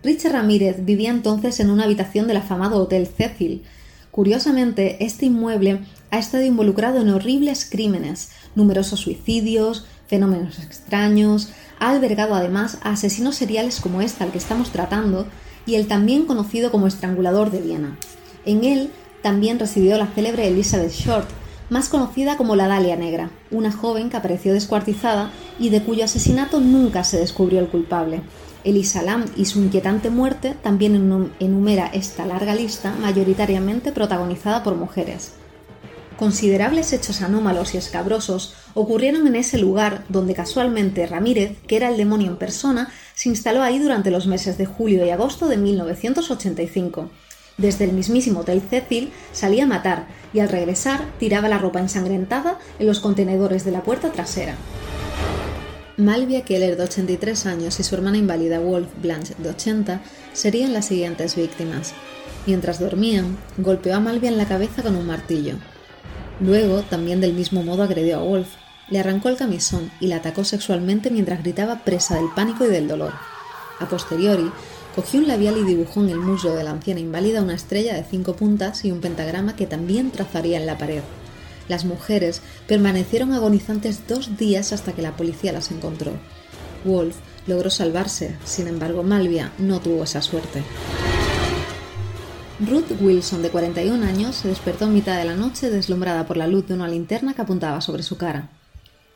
Richard 0.04 0.34
Ramírez 0.34 0.84
vivía 0.84 1.12
entonces 1.12 1.60
en 1.60 1.70
una 1.70 1.86
habitación 1.86 2.28
del 2.28 2.38
afamado 2.38 2.82
Hotel 2.82 3.08
Cecil. 3.08 3.64
Curiosamente, 4.12 5.04
este 5.06 5.26
inmueble 5.26 5.80
ha 6.12 6.20
estado 6.20 6.44
involucrado 6.44 7.00
en 7.00 7.10
horribles 7.10 7.68
crímenes, 7.70 8.30
numerosos 8.56 9.00
suicidios, 9.00 9.86
fenómenos 10.08 10.60
extraños, 10.60 11.50
ha 11.80 11.92
albergado 11.92 12.36
además 12.36 12.78
a 12.84 12.92
asesinos 12.92 13.36
seriales 13.36 13.80
como 13.80 14.02
este 14.02 14.24
al 14.26 14.32
que 14.32 14.38
estamos 14.38 14.72
tratando 14.72 15.28
y 15.66 15.76
el 15.76 15.88
también 15.88 16.26
conocido 16.26 16.72
como 16.72 16.88
estrangulador 16.88 17.52
de 17.52 17.62
Viena. 17.62 17.98
En 18.46 18.66
él 18.66 18.92
también 19.22 19.60
residió 19.60 19.98
la 19.98 20.08
célebre 20.08 20.48
Elizabeth 20.48 20.92
Short, 20.92 21.30
más 21.70 21.88
conocida 21.88 22.36
como 22.36 22.58
la 22.58 22.68
Dalia 22.68 22.98
Negra, 22.98 23.32
una 23.50 23.72
joven 23.72 24.10
que 24.10 24.18
apareció 24.18 24.52
descuartizada 24.52 25.32
y 25.58 25.70
de 25.70 25.82
cuyo 25.82 26.04
asesinato 26.04 26.60
nunca 26.60 27.06
se 27.06 27.18
descubrió 27.18 27.62
el 27.62 27.70
culpable. 27.70 28.22
Elisa 28.64 29.02
Lam 29.02 29.26
y 29.36 29.46
su 29.46 29.60
inquietante 29.60 30.10
muerte 30.10 30.56
también 30.62 30.96
enumera 31.40 31.88
esta 31.88 32.26
larga 32.26 32.56
lista, 32.56 32.94
mayoritariamente 33.02 33.92
protagonizada 33.92 34.64
por 34.64 34.76
mujeres. 34.76 35.34
Considerables 36.18 36.94
hechos 36.94 37.22
anómalos 37.22 37.74
y 37.74 37.78
escabrosos 37.78 38.54
ocurrieron 38.74 39.26
en 39.26 39.36
ese 39.36 39.58
lugar 39.58 40.04
donde 40.10 40.36
casualmente 40.36 41.08
Ramírez, 41.08 41.58
que 41.68 41.78
era 41.78 41.90
el 41.90 41.98
demonio 41.98 42.28
en 42.28 42.38
persona, 42.38 42.92
se 43.16 43.30
instaló 43.30 43.64
ahí 43.64 43.80
durante 43.80 44.12
los 44.12 44.28
meses 44.28 44.58
de 44.58 44.66
julio 44.66 45.06
y 45.06 45.10
agosto 45.10 45.48
de 45.48 45.58
1985 45.58 47.10
desde 47.62 47.86
el 47.86 47.94
mismísimo 47.94 48.40
Hotel 48.42 48.62
Cecil 48.62 49.12
salía 49.34 49.64
a 49.64 49.68
matar 49.68 50.08
y 50.34 50.40
al 50.40 50.50
regresar 50.50 51.02
tiraba 51.20 51.48
la 51.48 51.60
ropa 51.60 51.80
ensangrentada 51.80 52.58
en 52.80 52.88
los 52.88 53.00
contenedores 53.00 53.64
de 53.66 53.72
la 53.72 53.84
puerta 53.84 54.12
trasera. 54.12 54.56
Malvia 55.98 56.44
Keller, 56.44 56.78
de 56.78 56.84
83 56.84 57.46
años, 57.46 57.80
y 57.80 57.84
su 57.84 57.96
hermana 57.96 58.18
inválida 58.18 58.60
Wolf 58.60 58.90
Blanche, 59.02 59.36
de 59.38 59.50
80, 59.50 60.02
serían 60.34 60.74
las 60.74 60.86
siguientes 60.86 61.36
víctimas. 61.36 61.94
Mientras 62.46 62.80
dormían, 62.80 63.38
golpeó 63.58 63.96
a 63.96 64.00
Malvia 64.00 64.30
en 64.30 64.38
la 64.38 64.48
cabeza 64.48 64.82
con 64.82 64.96
un 64.96 65.06
martillo. 65.06 65.56
Luego, 66.40 66.82
también 66.82 67.22
del 67.22 67.34
mismo 67.34 67.64
modo, 67.64 67.84
agredió 67.84 68.20
a 68.20 68.24
Wolf, 68.24 68.50
le 68.90 69.00
arrancó 69.00 69.30
el 69.30 69.38
camisón 69.38 69.92
y 70.00 70.08
la 70.08 70.18
atacó 70.18 70.44
sexualmente 70.44 71.12
mientras 71.12 71.44
gritaba 71.44 71.84
presa 71.84 72.16
del 72.16 72.30
pánico 72.36 72.66
y 72.66 72.70
del 72.70 72.88
dolor. 72.88 73.14
A 73.80 73.88
posteriori, 73.88 74.52
Cogió 74.96 75.22
un 75.22 75.28
labial 75.28 75.58
y 75.58 75.64
dibujó 75.64 76.02
en 76.02 76.10
el 76.10 76.20
muslo 76.20 76.54
de 76.54 76.66
la 76.66 76.72
anciana 76.72 77.00
inválida 77.00 77.42
una 77.42 77.54
estrella 77.54 77.94
de 77.94 78.04
cinco 78.04 78.36
puntas 78.36 78.84
y 78.84 78.92
un 78.92 79.00
pentagrama 79.00 79.56
que 79.56 79.66
también 79.66 80.12
trazaría 80.12 80.58
en 80.58 80.66
la 80.66 80.78
pared. 80.78 81.02
Las 81.72 81.86
mujeres 81.86 82.42
permanecieron 82.68 83.32
agonizantes 83.32 84.06
dos 84.06 84.36
días 84.36 84.74
hasta 84.74 84.92
que 84.92 85.02
la 85.02 85.16
policía 85.16 85.54
las 85.54 85.72
encontró. 85.72 86.12
Wolf 86.84 87.16
logró 87.48 87.70
salvarse, 87.70 88.36
sin 88.44 88.68
embargo 88.68 89.04
Malvia 89.04 89.54
no 89.58 89.80
tuvo 89.80 90.04
esa 90.04 90.22
suerte. 90.22 90.64
Ruth 92.60 92.92
Wilson, 93.00 93.42
de 93.42 93.52
41 93.52 94.06
años, 94.06 94.36
se 94.36 94.50
despertó 94.50 94.84
en 94.84 94.96
mitad 94.96 95.18
de 95.18 95.24
la 95.24 95.38
noche 95.38 95.70
deslumbrada 95.70 96.26
por 96.28 96.36
la 96.36 96.48
luz 96.48 96.68
de 96.68 96.74
una 96.74 96.90
linterna 96.90 97.36
que 97.36 97.42
apuntaba 97.42 97.80
sobre 97.80 98.04
su 98.04 98.18
cara. 98.18 98.50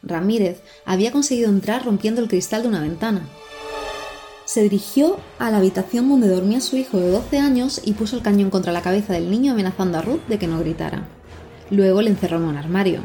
Ramírez 0.02 0.61
había 0.86 1.11
conseguido 1.11 1.49
entrar 1.49 1.84
rompiendo 1.84 2.22
el 2.22 2.30
cristal 2.30 2.61
de 2.61 2.69
una 2.69 2.80
ventana, 2.80 3.27
se 4.45 4.61
dirigió 4.61 5.18
a 5.40 5.49
la 5.49 5.57
habitación 5.57 6.07
donde 6.07 6.27
dormía 6.30 6.61
su 6.61 6.77
hijo 6.77 6.99
de 6.99 7.10
12 7.10 7.40
años 7.40 7.82
y 7.84 7.94
puso 7.94 8.15
el 8.15 8.22
cañón 8.22 8.52
contra 8.52 8.72
la 8.72 8.84
cabeza 8.84 9.11
del 9.11 9.32
niño 9.32 9.53
amenazando 9.53 9.98
a 9.98 10.03
Ruth 10.03 10.22
de 10.30 10.38
que 10.38 10.48
no 10.48 10.60
gritara. 10.60 11.10
Luego 11.69 12.01
le 12.01 12.11
encerró 12.11 12.37
en 12.37 12.43
un 12.43 12.57
armario. 12.57 13.01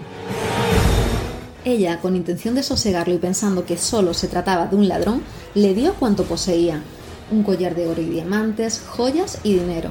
Ella, 1.65 2.01
con 2.01 2.17
intención 2.17 2.55
de 2.55 2.63
sosegarlo 2.63 3.15
y 3.15 3.19
pensando 3.19 3.67
que 3.67 3.77
solo 3.77 4.15
se 4.15 4.29
trataba 4.29 4.67
de 4.67 4.77
un 4.77 4.89
ladrón, 4.89 5.23
le 5.55 5.75
dio 5.75 5.95
cuanto 5.95 6.25
poseía, 6.25 6.83
un 7.31 7.43
collar 7.43 7.75
de 7.75 7.87
oro 7.87 8.01
y 8.01 8.07
diamantes, 8.07 8.83
joyas 8.89 9.39
y 9.43 9.55
dinero. 9.55 9.91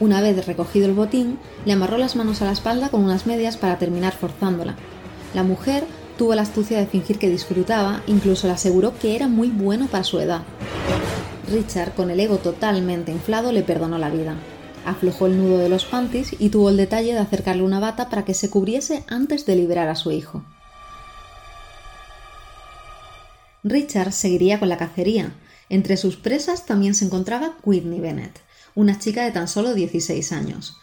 Una 0.00 0.20
vez 0.20 0.46
recogido 0.46 0.86
el 0.86 0.94
botín, 0.94 1.38
le 1.64 1.72
amarró 1.72 1.98
las 1.98 2.16
manos 2.16 2.42
a 2.42 2.46
la 2.46 2.52
espalda 2.52 2.88
con 2.88 3.04
unas 3.04 3.26
medias 3.26 3.56
para 3.56 3.78
terminar 3.78 4.14
forzándola. 4.14 4.76
La 5.34 5.42
mujer 5.42 5.84
Tuvo 6.18 6.36
la 6.36 6.42
astucia 6.42 6.78
de 6.78 6.86
fingir 6.86 7.18
que 7.18 7.28
disfrutaba, 7.28 8.02
incluso 8.06 8.46
le 8.46 8.52
aseguró 8.52 8.96
que 8.96 9.16
era 9.16 9.26
muy 9.26 9.48
bueno 9.48 9.88
para 9.88 10.04
su 10.04 10.20
edad. 10.20 10.42
Richard, 11.50 11.94
con 11.94 12.10
el 12.10 12.20
ego 12.20 12.36
totalmente 12.38 13.10
inflado, 13.10 13.50
le 13.50 13.62
perdonó 13.62 13.98
la 13.98 14.10
vida. 14.10 14.36
Aflojó 14.84 15.26
el 15.26 15.36
nudo 15.38 15.58
de 15.58 15.68
los 15.68 15.84
panties 15.84 16.36
y 16.38 16.50
tuvo 16.50 16.70
el 16.70 16.76
detalle 16.76 17.12
de 17.12 17.18
acercarle 17.18 17.62
una 17.62 17.80
bata 17.80 18.08
para 18.10 18.24
que 18.24 18.34
se 18.34 18.50
cubriese 18.50 19.04
antes 19.08 19.46
de 19.46 19.56
liberar 19.56 19.88
a 19.88 19.96
su 19.96 20.10
hijo. 20.12 20.44
Richard 23.62 24.12
seguiría 24.12 24.58
con 24.58 24.68
la 24.68 24.76
cacería. 24.76 25.32
Entre 25.70 25.96
sus 25.96 26.16
presas 26.16 26.66
también 26.66 26.94
se 26.94 27.06
encontraba 27.06 27.56
Whitney 27.64 27.98
Bennett, 27.98 28.40
una 28.74 28.98
chica 28.98 29.24
de 29.24 29.30
tan 29.30 29.48
solo 29.48 29.72
16 29.72 30.32
años. 30.32 30.76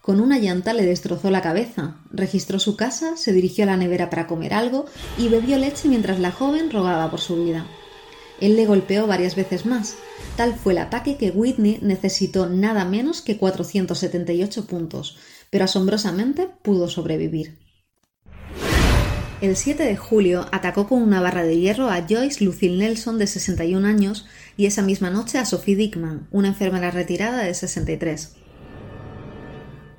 Con 0.00 0.20
una 0.20 0.38
llanta 0.38 0.72
le 0.72 0.86
destrozó 0.86 1.30
la 1.30 1.42
cabeza, 1.42 1.96
registró 2.10 2.58
su 2.58 2.76
casa, 2.76 3.16
se 3.16 3.32
dirigió 3.32 3.64
a 3.64 3.66
la 3.66 3.76
nevera 3.76 4.08
para 4.08 4.26
comer 4.26 4.54
algo 4.54 4.86
y 5.18 5.28
bebió 5.28 5.58
leche 5.58 5.88
mientras 5.88 6.20
la 6.20 6.32
joven 6.32 6.70
rogaba 6.70 7.10
por 7.10 7.20
su 7.20 7.44
vida. 7.44 7.66
Él 8.40 8.56
le 8.56 8.66
golpeó 8.66 9.06
varias 9.06 9.34
veces 9.34 9.66
más. 9.66 9.96
Tal 10.36 10.54
fue 10.54 10.72
el 10.72 10.78
ataque 10.78 11.16
que 11.16 11.30
Whitney 11.30 11.78
necesitó 11.82 12.48
nada 12.48 12.84
menos 12.84 13.22
que 13.22 13.36
478 13.36 14.66
puntos, 14.66 15.16
pero 15.50 15.64
asombrosamente 15.64 16.48
pudo 16.62 16.88
sobrevivir. 16.88 17.58
El 19.40 19.56
7 19.56 19.84
de 19.84 19.96
julio 19.96 20.46
atacó 20.50 20.88
con 20.88 21.00
una 21.00 21.20
barra 21.20 21.44
de 21.44 21.58
hierro 21.58 21.90
a 21.90 22.04
Joyce 22.08 22.44
Lucille 22.44 22.76
Nelson 22.76 23.18
de 23.18 23.28
61 23.28 23.86
años 23.86 24.26
y 24.56 24.66
esa 24.66 24.82
misma 24.82 25.10
noche 25.10 25.38
a 25.38 25.44
Sophie 25.44 25.76
Dickman, 25.76 26.26
una 26.32 26.48
enfermera 26.48 26.90
retirada 26.90 27.44
de 27.44 27.54
63. 27.54 28.34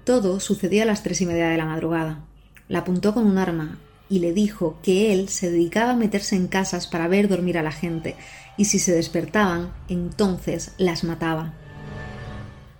Todo 0.03 0.40
sucedió 0.41 0.84
a 0.84 0.86
las 0.86 1.03
tres 1.03 1.22
y 1.22 1.26
media 1.26 1.48
de 1.49 1.57
la 1.57 1.66
madrugada. 1.66 2.26
La 2.68 2.80
apuntó 2.80 3.14
con 3.14 3.26
un 3.26 3.38
arma 3.38 3.80
y 4.10 4.19
le 4.19 4.34
dijo 4.34 4.77
que 4.81 5.14
él 5.14 5.30
se 5.30 5.52
dedicaba 5.52 5.91
a 5.91 5.95
meterse 5.95 6.36
en 6.36 6.48
casas 6.48 6.88
para 6.88 7.07
ver 7.07 7.27
dormir 7.27 7.57
a 7.57 7.64
la 7.64 7.72
gente 7.72 8.15
y 8.57 8.65
si 8.65 8.80
se 8.80 8.94
despertaban, 8.94 9.72
entonces 9.88 10.73
las 10.77 11.03
mataba. 11.03 11.53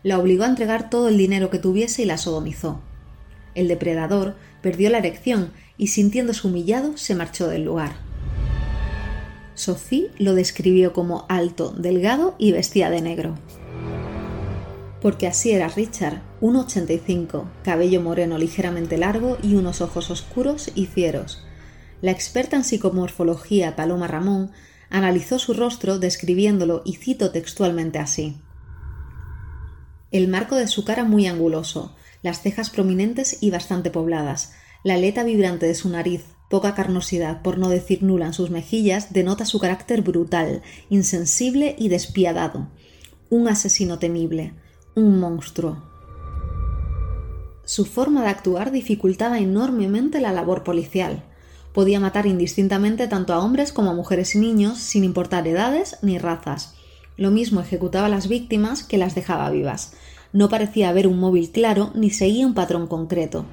La 0.04 0.20
obligó 0.20 0.44
a 0.44 0.48
entregar 0.48 0.90
todo 0.90 1.08
el 1.08 1.18
dinero 1.18 1.50
que 1.50 1.60
tuviese 1.60 2.02
y 2.02 2.06
la 2.06 2.18
sodomizó. 2.18 2.82
El 3.56 3.68
depredador 3.68 4.36
perdió 4.62 4.90
la 4.90 4.98
erección 4.98 5.52
y 5.78 5.88
sintiéndose 5.88 6.48
humillado 6.48 6.98
se 6.98 7.16
marchó 7.16 7.48
del 7.48 7.64
lugar. 7.64 7.94
Sophie 9.56 10.12
lo 10.18 10.36
describió 10.36 10.94
como 10.94 11.26
alto, 11.30 11.72
delgado 11.72 12.36
y 12.38 12.52
vestía 12.52 12.90
de 12.90 13.02
negro. 13.02 13.36
Porque 15.02 15.28
así 15.28 15.52
era 15.52 15.68
Richard, 15.68 16.22
1,85, 16.42 17.50
cabello 17.64 18.02
moreno 18.02 18.38
ligeramente 18.38 18.98
largo 18.98 19.38
y 19.44 19.56
unos 19.56 19.82
ojos 19.82 20.10
oscuros 20.10 20.72
y 20.76 20.86
fieros. 20.86 21.44
La 22.02 22.12
experta 22.12 22.56
en 22.56 22.64
psicomorfología 22.64 23.76
Paloma 23.76 24.08
Ramón 24.08 24.52
analizó 24.90 25.38
su 25.38 25.54
rostro 25.54 26.00
describiéndolo 26.00 26.82
y 26.86 26.96
cito 26.96 27.32
textualmente 27.32 28.00
así. 28.00 28.38
El 30.12 30.28
marco 30.28 30.56
de 30.56 30.68
su 30.68 30.86
cara 30.86 31.04
muy 31.04 31.28
anguloso, 31.28 31.96
las 32.24 32.42
cejas 32.42 32.70
prominentes 32.70 33.38
y 33.42 33.52
bastante 33.52 33.92
pobladas, 33.92 34.54
la 34.84 34.96
aleta 34.96 35.24
vibrante 35.24 35.66
de 35.66 35.76
su 35.76 35.90
nariz, 35.90 36.24
poca 36.50 36.74
carnosidad, 36.74 37.42
por 37.42 37.58
no 37.58 37.70
decir 37.70 38.02
nula 38.02 38.28
en 38.28 38.34
sus 38.34 38.50
mejillas, 38.50 39.14
denota 39.14 39.46
su 39.46 39.60
carácter 39.60 40.02
brutal, 40.02 40.64
insensible 40.90 41.76
y 41.78 41.90
despiadado. 41.90 42.70
Un 43.30 43.48
asesino 43.48 44.00
temible, 44.00 44.54
un 44.96 45.20
monstruo. 45.20 45.89
Su 47.70 47.86
forma 47.86 48.24
de 48.24 48.30
actuar 48.30 48.72
dificultaba 48.72 49.38
enormemente 49.38 50.20
la 50.20 50.34
labor 50.34 50.64
policial. 50.64 51.22
Podía 51.72 52.00
matar 52.00 52.26
indistintamente 52.26 53.08
tanto 53.08 53.32
a 53.32 53.44
hombres 53.46 53.72
como 53.72 53.92
a 53.92 53.94
mujeres 53.94 54.34
y 54.34 54.40
niños, 54.40 54.80
sin 54.80 55.04
importar 55.04 55.48
edades 55.48 55.98
ni 56.02 56.18
razas. 56.18 56.74
Lo 57.16 57.30
mismo 57.30 57.62
ejecutaba 57.62 58.08
a 58.08 58.10
las 58.10 58.28
víctimas 58.28 58.84
que 58.84 58.98
las 58.98 59.14
dejaba 59.14 59.52
vivas. 59.52 59.94
No 60.34 60.50
parecía 60.50 60.90
haber 60.90 61.06
un 61.06 61.20
móvil 61.20 61.52
claro 61.52 61.92
ni 61.94 62.10
seguía 62.10 62.48
un 62.48 62.56
patrón 62.56 62.88
concreto. 62.88 63.46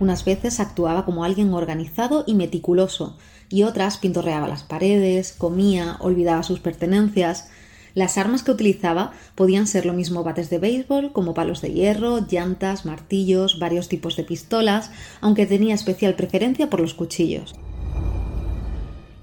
Unas 0.00 0.26
veces 0.26 0.60
actuaba 0.60 1.06
como 1.06 1.24
alguien 1.24 1.54
organizado 1.54 2.24
y 2.26 2.34
meticuloso, 2.34 3.16
y 3.48 3.62
otras 3.62 3.96
pintorreaba 3.96 4.48
las 4.48 4.64
paredes, 4.64 5.32
comía, 5.32 5.96
olvidaba 6.00 6.42
sus 6.42 6.60
pertenencias. 6.60 7.48
Las 7.94 8.18
armas 8.18 8.42
que 8.42 8.50
utilizaba 8.50 9.12
podían 9.34 9.66
ser 9.66 9.86
lo 9.86 9.92
mismo 9.92 10.24
bates 10.24 10.50
de 10.50 10.58
béisbol 10.58 11.12
como 11.12 11.34
palos 11.34 11.60
de 11.60 11.72
hierro, 11.72 12.26
llantas, 12.26 12.84
martillos, 12.84 13.58
varios 13.58 13.88
tipos 13.88 14.16
de 14.16 14.24
pistolas, 14.24 14.90
aunque 15.20 15.46
tenía 15.46 15.74
especial 15.74 16.14
preferencia 16.14 16.70
por 16.70 16.80
los 16.80 16.94
cuchillos. 16.94 17.54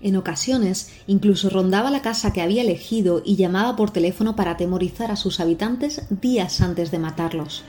En 0.02 0.16
ocasiones 0.16 0.91
incluso 1.08 1.50
rondaba 1.50 1.91
la 1.91 2.02
casa 2.02 2.32
que 2.32 2.41
había 2.41 2.62
elegido 2.62 3.22
y 3.26 3.36
llamaba 3.36 3.76
por 3.76 3.91
teléfono 3.91 4.36
para 4.36 4.52
atemorizar 4.52 5.12
a 5.12 5.18
sus 5.18 5.40
habitantes 5.40 6.04
días 6.10 6.62
antes 6.62 6.91
de 6.91 7.00
matarlos. 7.00 7.64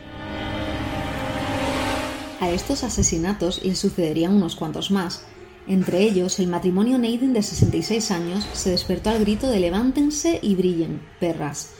A 2.40 2.50
estos 2.50 2.84
asesinatos 2.84 3.62
le 3.64 3.74
sucederían 3.74 4.34
unos 4.34 4.56
cuantos 4.56 4.90
más. 4.90 5.22
Entre 5.66 6.02
ellos, 6.02 6.38
el 6.38 6.48
matrimonio 6.48 6.98
Neiden 6.98 7.32
de 7.32 7.42
66 7.42 8.10
años 8.10 8.46
se 8.52 8.70
despertó 8.70 9.10
al 9.10 9.20
grito 9.20 9.48
de 9.48 9.60
levántense 9.60 10.38
y 10.42 10.54
brillen, 10.54 11.00
perras. 11.20 11.70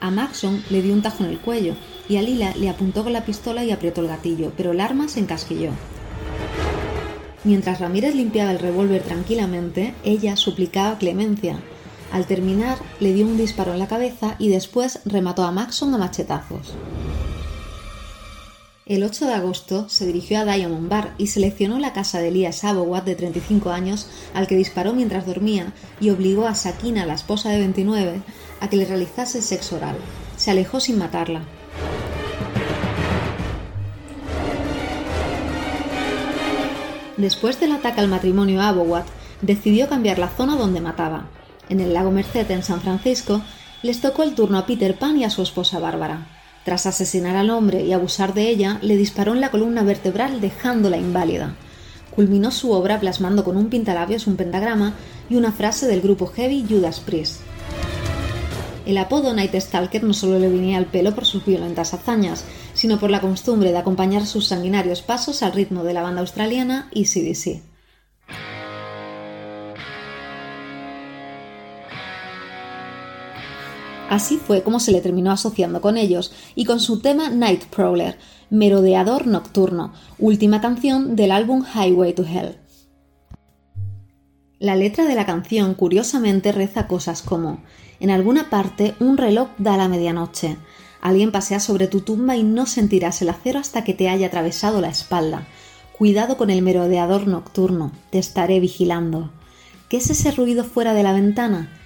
A 0.00 0.10
Maxon 0.10 0.62
le 0.70 0.82
dio 0.82 0.94
un 0.94 1.02
tajo 1.02 1.24
en 1.24 1.30
el 1.30 1.40
cuello 1.40 1.74
y 2.08 2.16
a 2.16 2.22
Lila 2.22 2.54
le 2.56 2.70
apuntó 2.70 3.04
con 3.04 3.12
la 3.12 3.24
pistola 3.24 3.64
y 3.64 3.70
apretó 3.70 4.00
el 4.00 4.08
gatillo, 4.08 4.52
pero 4.56 4.72
el 4.72 4.80
arma 4.80 5.08
se 5.08 5.20
encasquilló. 5.20 5.70
Mientras 7.44 7.80
Ramírez 7.80 8.14
limpiaba 8.14 8.50
el 8.50 8.58
revólver 8.58 9.02
tranquilamente, 9.02 9.94
ella 10.04 10.36
suplicaba 10.36 10.98
clemencia. 10.98 11.58
Al 12.12 12.26
terminar, 12.26 12.78
le 12.98 13.14
dio 13.14 13.26
un 13.26 13.36
disparo 13.36 13.72
en 13.72 13.78
la 13.78 13.88
cabeza 13.88 14.36
y 14.38 14.48
después 14.48 15.00
remató 15.04 15.44
a 15.44 15.52
Maxon 15.52 15.94
a 15.94 15.98
machetazos. 15.98 16.74
El 18.90 19.04
8 19.04 19.28
de 19.28 19.34
agosto 19.34 19.88
se 19.88 20.04
dirigió 20.04 20.40
a 20.40 20.44
Diamond 20.44 20.88
Bar 20.88 21.14
y 21.16 21.28
seleccionó 21.28 21.78
la 21.78 21.92
casa 21.92 22.18
de 22.18 22.26
Elias 22.26 22.64
Abowat, 22.64 23.04
de 23.04 23.14
35 23.14 23.70
años, 23.70 24.08
al 24.34 24.48
que 24.48 24.56
disparó 24.56 24.94
mientras 24.94 25.26
dormía 25.26 25.72
y 26.00 26.10
obligó 26.10 26.48
a 26.48 26.56
Sakina, 26.56 27.06
la 27.06 27.14
esposa 27.14 27.50
de 27.50 27.60
29, 27.60 28.20
a 28.58 28.68
que 28.68 28.76
le 28.76 28.86
realizase 28.86 29.42
sexo 29.42 29.76
oral. 29.76 29.94
Se 30.36 30.50
alejó 30.50 30.80
sin 30.80 30.98
matarla. 30.98 31.42
Después 37.16 37.60
del 37.60 37.70
ataque 37.70 38.00
al 38.00 38.08
matrimonio 38.08 38.60
Abowat, 38.60 39.06
decidió 39.40 39.88
cambiar 39.88 40.18
la 40.18 40.30
zona 40.30 40.56
donde 40.56 40.80
mataba. 40.80 41.28
En 41.68 41.78
el 41.78 41.94
lago 41.94 42.10
Merced, 42.10 42.50
en 42.50 42.64
San 42.64 42.80
Francisco, 42.80 43.40
les 43.84 44.00
tocó 44.00 44.24
el 44.24 44.34
turno 44.34 44.58
a 44.58 44.66
Peter 44.66 44.98
Pan 44.98 45.16
y 45.16 45.22
a 45.22 45.30
su 45.30 45.42
esposa 45.42 45.78
Bárbara. 45.78 46.39
Tras 46.64 46.86
asesinar 46.86 47.36
al 47.36 47.50
hombre 47.50 47.84
y 47.84 47.92
abusar 47.92 48.34
de 48.34 48.48
ella, 48.48 48.78
le 48.82 48.96
disparó 48.96 49.32
en 49.32 49.40
la 49.40 49.50
columna 49.50 49.82
vertebral 49.82 50.40
dejándola 50.40 50.98
inválida. 50.98 51.56
Culminó 52.14 52.50
su 52.50 52.72
obra 52.72 53.00
plasmando 53.00 53.44
con 53.44 53.56
un 53.56 53.70
pintalabios 53.70 54.26
un 54.26 54.36
pentagrama 54.36 54.94
y 55.30 55.36
una 55.36 55.52
frase 55.52 55.86
del 55.86 56.02
grupo 56.02 56.26
heavy 56.26 56.66
Judas 56.68 57.00
Priest. 57.00 57.40
El 58.84 58.98
apodo 58.98 59.32
Night 59.32 59.54
Stalker 59.54 60.02
no 60.02 60.12
solo 60.12 60.38
le 60.38 60.48
venía 60.48 60.76
al 60.76 60.86
pelo 60.86 61.14
por 61.14 61.24
sus 61.24 61.44
violentas 61.44 61.94
hazañas, 61.94 62.44
sino 62.74 62.98
por 62.98 63.10
la 63.10 63.20
costumbre 63.20 63.72
de 63.72 63.78
acompañar 63.78 64.26
sus 64.26 64.48
sanguinarios 64.48 65.00
pasos 65.00 65.42
al 65.42 65.52
ritmo 65.52 65.84
de 65.84 65.94
la 65.94 66.02
banda 66.02 66.20
australiana 66.20 66.90
ECDC. 66.92 67.69
Así 74.10 74.38
fue 74.38 74.64
como 74.64 74.80
se 74.80 74.90
le 74.90 75.00
terminó 75.00 75.30
asociando 75.30 75.80
con 75.80 75.96
ellos 75.96 76.32
y 76.56 76.64
con 76.64 76.80
su 76.80 76.98
tema 76.98 77.30
Night 77.30 77.66
Prowler, 77.66 78.18
Merodeador 78.50 79.28
Nocturno, 79.28 79.92
última 80.18 80.60
canción 80.60 81.14
del 81.14 81.30
álbum 81.30 81.64
Highway 81.64 82.12
to 82.12 82.24
Hell. 82.24 82.58
La 84.58 84.74
letra 84.74 85.04
de 85.04 85.14
la 85.14 85.26
canción 85.26 85.74
curiosamente 85.74 86.50
reza 86.50 86.88
cosas 86.88 87.22
como 87.22 87.62
en 88.00 88.10
alguna 88.10 88.50
parte 88.50 88.96
un 88.98 89.16
reloj 89.16 89.50
da 89.58 89.76
la 89.76 89.86
medianoche, 89.88 90.56
alguien 91.00 91.30
pasea 91.30 91.60
sobre 91.60 91.86
tu 91.86 92.00
tumba 92.00 92.34
y 92.34 92.42
no 92.42 92.66
sentirás 92.66 93.22
el 93.22 93.28
acero 93.28 93.60
hasta 93.60 93.84
que 93.84 93.94
te 93.94 94.08
haya 94.08 94.26
atravesado 94.26 94.80
la 94.80 94.88
espalda. 94.88 95.46
Cuidado 95.96 96.36
con 96.36 96.50
el 96.50 96.62
merodeador 96.62 97.28
nocturno, 97.28 97.92
te 98.10 98.18
estaré 98.18 98.58
vigilando. 98.58 99.30
¿Qué 99.88 99.98
es 99.98 100.10
ese 100.10 100.32
ruido 100.32 100.64
fuera 100.64 100.94
de 100.94 101.04
la 101.04 101.12
ventana? 101.12 101.79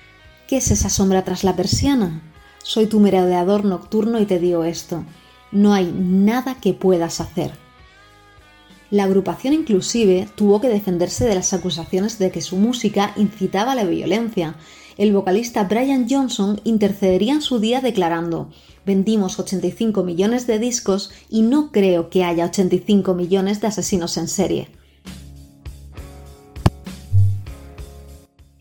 ¿Qué 0.47 0.59
es 0.59 0.71
esa 0.71 0.91
sombra 0.91 1.25
tras 1.25 1.43
la 1.43 1.57
persiana? 1.57 2.23
Soy 2.63 2.87
tu 2.87 3.01
merodeador 3.01 3.65
nocturno 3.65 4.21
y 4.21 4.27
te 4.27 4.39
digo 4.39 4.65
esto. 4.65 5.05
No 5.53 5.73
hay 5.73 5.91
nada 5.91 6.57
que 6.61 6.75
puedas 6.75 7.21
hacer. 7.21 7.53
La 8.91 9.05
agrupación 9.05 9.55
inclusive 9.55 10.29
tuvo 10.35 10.61
que 10.61 10.69
defenderse 10.69 11.27
de 11.27 11.35
las 11.35 11.55
acusaciones 11.55 12.19
de 12.19 12.31
que 12.31 12.43
su 12.43 12.57
música 12.57 13.15
incitaba 13.17 13.73
a 13.73 13.75
la 13.75 13.85
violencia. 13.85 14.57
El 14.99 15.15
vocalista 15.15 15.65
Brian 15.65 16.07
Johnson 16.11 16.61
intercedería 16.65 17.33
en 17.33 17.43
su 17.43 17.59
día 17.59 17.81
declarando 17.81 18.51
Vendimos 18.85 19.39
85 19.39 20.05
millones 20.05 20.47
de 20.47 20.59
discos 20.59 21.11
y 21.31 21.41
no 21.41 21.73
creo 21.73 22.11
que 22.11 22.23
haya 22.23 22.45
85 22.45 23.15
millones 23.15 23.63
de 23.63 23.69
asesinos 23.69 24.19
en 24.19 24.29
serie. 24.29 24.69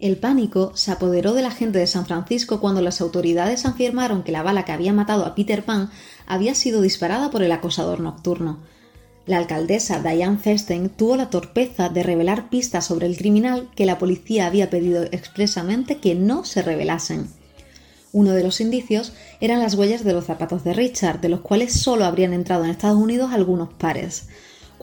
El 0.04 0.18
pánico 0.18 0.74
se 0.76 0.92
apoderó 0.92 1.34
de 1.34 1.42
la 1.42 1.50
gente 1.50 1.80
de 1.80 1.88
San 1.88 2.06
Francisco 2.06 2.60
cuando 2.60 2.82
las 2.82 3.00
autoridades 3.00 3.66
afirmaron 3.66 4.24
que 4.24 4.34
la 4.34 4.44
bala 4.44 4.66
que 4.66 4.74
había 4.74 4.92
matado 4.92 5.26
a 5.26 5.34
Peter 5.34 5.64
Pan 5.64 5.92
había 6.28 6.56
sido 6.56 6.82
disparada 6.82 7.32
por 7.32 7.42
el 7.42 7.54
acosador 7.54 8.02
nocturno. 8.02 8.60
La 9.26 9.38
alcaldesa 9.38 10.02
Diane 10.02 10.40
Feinstein 10.40 10.90
tuvo 10.90 11.16
la 11.16 11.30
torpeza 11.30 11.88
de 11.88 12.04
revelar 12.04 12.50
pistas 12.50 12.86
sobre 12.86 13.08
el 13.08 13.16
criminal 13.16 13.70
que 13.78 13.86
la 13.86 13.98
policía 13.98 14.46
había 14.46 14.70
pedido 14.70 15.04
expresamente 15.04 16.00
que 16.00 16.16
no 16.16 16.44
se 16.44 16.62
revelasen. 16.62 17.30
Uno 18.12 18.32
de 18.32 18.44
los 18.44 18.60
indicios 18.60 19.14
eran 19.40 19.62
las 19.62 19.76
huellas 19.76 20.04
de 20.04 20.12
los 20.12 20.26
zapatos 20.26 20.66
de 20.66 20.74
Richard, 20.74 21.22
de 21.22 21.30
los 21.30 21.40
cuales 21.40 21.72
solo 21.72 22.04
habrían 22.04 22.34
entrado 22.34 22.66
en 22.66 22.72
Estados 22.72 23.02
Unidos 23.02 23.32
algunos 23.32 23.74
pares. 23.76 24.28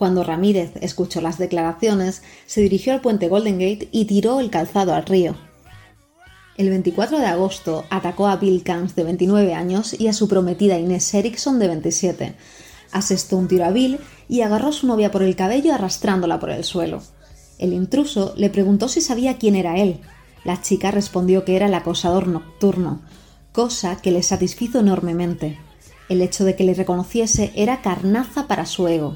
Cuando 0.01 0.23
Ramírez 0.23 0.71
escuchó 0.81 1.21
las 1.21 1.37
declaraciones, 1.37 2.23
se 2.47 2.61
dirigió 2.61 2.91
al 2.91 3.01
puente 3.01 3.27
Golden 3.27 3.59
Gate 3.59 3.87
y 3.91 4.05
tiró 4.05 4.39
el 4.39 4.49
calzado 4.49 4.95
al 4.95 5.05
río. 5.05 5.35
El 6.57 6.69
24 6.69 7.19
de 7.19 7.27
agosto 7.27 7.85
atacó 7.91 8.25
a 8.25 8.37
Bill 8.37 8.63
Cans 8.63 8.95
de 8.95 9.03
29 9.03 9.53
años 9.53 9.95
y 9.99 10.07
a 10.07 10.13
su 10.13 10.27
prometida 10.27 10.79
Inés 10.79 11.13
Erickson 11.13 11.59
de 11.59 11.67
27. 11.67 12.33
Asestó 12.91 13.37
un 13.37 13.47
tiro 13.47 13.63
a 13.63 13.69
Bill 13.69 13.99
y 14.27 14.41
agarró 14.41 14.69
a 14.69 14.73
su 14.73 14.87
novia 14.87 15.11
por 15.11 15.21
el 15.21 15.35
cabello 15.35 15.71
arrastrándola 15.71 16.39
por 16.39 16.49
el 16.49 16.63
suelo. 16.63 17.03
El 17.59 17.71
intruso 17.71 18.33
le 18.35 18.49
preguntó 18.49 18.87
si 18.87 19.01
sabía 19.01 19.37
quién 19.37 19.55
era 19.55 19.77
él. 19.77 19.99
La 20.43 20.63
chica 20.63 20.89
respondió 20.89 21.45
que 21.45 21.55
era 21.55 21.67
el 21.67 21.75
acosador 21.75 22.27
nocturno, 22.27 23.03
cosa 23.51 24.01
que 24.01 24.09
le 24.09 24.23
satisfizo 24.23 24.79
enormemente. 24.79 25.59
El 26.09 26.23
hecho 26.23 26.43
de 26.43 26.55
que 26.55 26.63
le 26.63 26.73
reconociese 26.73 27.51
era 27.55 27.83
carnaza 27.83 28.47
para 28.47 28.65
su 28.65 28.87
ego. 28.87 29.15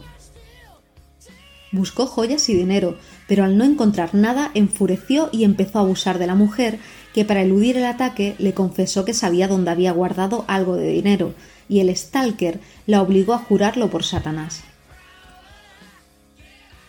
Buscó 1.71 2.05
joyas 2.05 2.47
y 2.49 2.53
dinero, 2.53 2.97
pero 3.27 3.43
al 3.43 3.57
no 3.57 3.63
encontrar 3.63 4.13
nada 4.13 4.51
enfureció 4.53 5.29
y 5.31 5.43
empezó 5.43 5.79
a 5.79 5.81
abusar 5.81 6.19
de 6.19 6.27
la 6.27 6.35
mujer, 6.35 6.79
que 7.13 7.25
para 7.25 7.41
eludir 7.41 7.77
el 7.77 7.85
ataque 7.85 8.35
le 8.39 8.53
confesó 8.53 9.05
que 9.05 9.13
sabía 9.13 9.47
dónde 9.47 9.71
había 9.71 9.91
guardado 9.91 10.45
algo 10.47 10.75
de 10.75 10.89
dinero, 10.89 11.33
y 11.67 11.79
el 11.79 11.95
stalker 11.95 12.59
la 12.85 13.01
obligó 13.01 13.33
a 13.33 13.39
jurarlo 13.39 13.89
por 13.89 14.03
Satanás. 14.03 14.63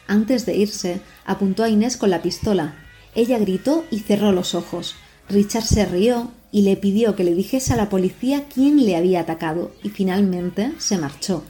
Antes 0.06 0.46
de 0.46 0.56
irse, 0.56 1.00
apuntó 1.24 1.64
a 1.64 1.68
Inés 1.68 1.96
con 1.96 2.10
la 2.10 2.22
pistola. 2.22 2.76
Ella 3.14 3.38
gritó 3.38 3.84
y 3.90 4.00
cerró 4.00 4.30
los 4.30 4.54
ojos. 4.54 4.94
Richard 5.28 5.64
se 5.64 5.84
rió 5.84 6.30
y 6.52 6.62
le 6.62 6.76
pidió 6.76 7.16
que 7.16 7.24
le 7.24 7.34
dijese 7.34 7.72
a 7.72 7.76
la 7.76 7.88
policía 7.88 8.44
quién 8.52 8.84
le 8.84 8.96
había 8.96 9.20
atacado, 9.20 9.72
y 9.82 9.88
finalmente 9.88 10.72
se 10.78 10.98
marchó. 10.98 11.42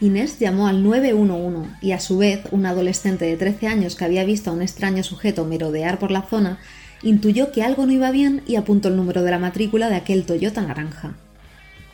Inés 0.00 0.38
llamó 0.38 0.68
al 0.68 0.82
911 0.82 1.70
y 1.80 1.92
a 1.92 2.00
su 2.00 2.18
vez 2.18 2.42
un 2.50 2.66
adolescente 2.66 3.24
de 3.24 3.36
13 3.36 3.66
años 3.66 3.96
que 3.96 4.04
había 4.04 4.24
visto 4.24 4.50
a 4.50 4.52
un 4.52 4.60
extraño 4.60 5.02
sujeto 5.02 5.44
merodear 5.46 5.98
por 5.98 6.10
la 6.10 6.22
zona 6.22 6.58
intuyó 7.02 7.50
que 7.50 7.62
algo 7.62 7.86
no 7.86 7.92
iba 7.92 8.10
bien 8.10 8.42
y 8.46 8.56
apuntó 8.56 8.88
el 8.88 8.96
número 8.96 9.22
de 9.22 9.30
la 9.30 9.38
matrícula 9.38 9.88
de 9.88 9.96
aquel 9.96 10.26
Toyota 10.26 10.60
naranja. 10.60 11.14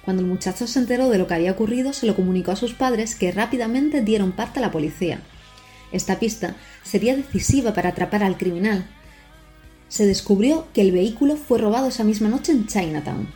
Cuando 0.05 0.23
el 0.23 0.29
muchacho 0.29 0.66
se 0.66 0.81
enteró 0.81 1.09
de 1.11 1.19
lo 1.19 1.29
que 1.29 1.35
había 1.35 1.53
ocurrido, 1.53 1.93
se 1.93 2.07
lo 2.07 2.16
comunicó 2.16 2.51
a 2.51 2.57
sus 2.57 2.74
padres 2.74 3.15
que 3.15 3.31
rápidamente 3.31 4.03
dieron 4.03 4.33
parte 4.33 4.59
a 4.59 4.62
la 4.62 4.73
policía. 4.73 5.20
Esta 5.93 6.19
pista 6.19 6.57
sería 6.83 7.15
decisiva 7.15 7.73
para 7.73 7.91
atrapar 7.91 8.24
al 8.24 8.37
criminal. 8.37 8.85
Se 9.89 10.07
descubrió 10.07 10.66
que 10.73 10.81
el 10.81 10.91
vehículo 10.91 11.37
fue 11.37 11.59
robado 11.59 11.89
esa 11.89 12.03
misma 12.03 12.29
noche 12.29 12.51
en 12.51 12.66
Chinatown. 12.66 13.29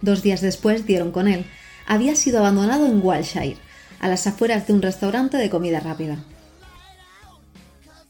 Dos 0.00 0.22
días 0.22 0.40
después 0.40 0.86
dieron 0.86 1.12
con 1.12 1.28
él, 1.28 1.44
había 1.90 2.14
sido 2.14 2.38
abandonado 2.38 2.86
en 2.86 3.00
Wiltshire, 3.02 3.56
a 3.98 4.06
las 4.06 4.24
afueras 4.28 4.64
de 4.64 4.72
un 4.72 4.80
restaurante 4.80 5.36
de 5.38 5.50
comida 5.50 5.80
rápida. 5.80 6.18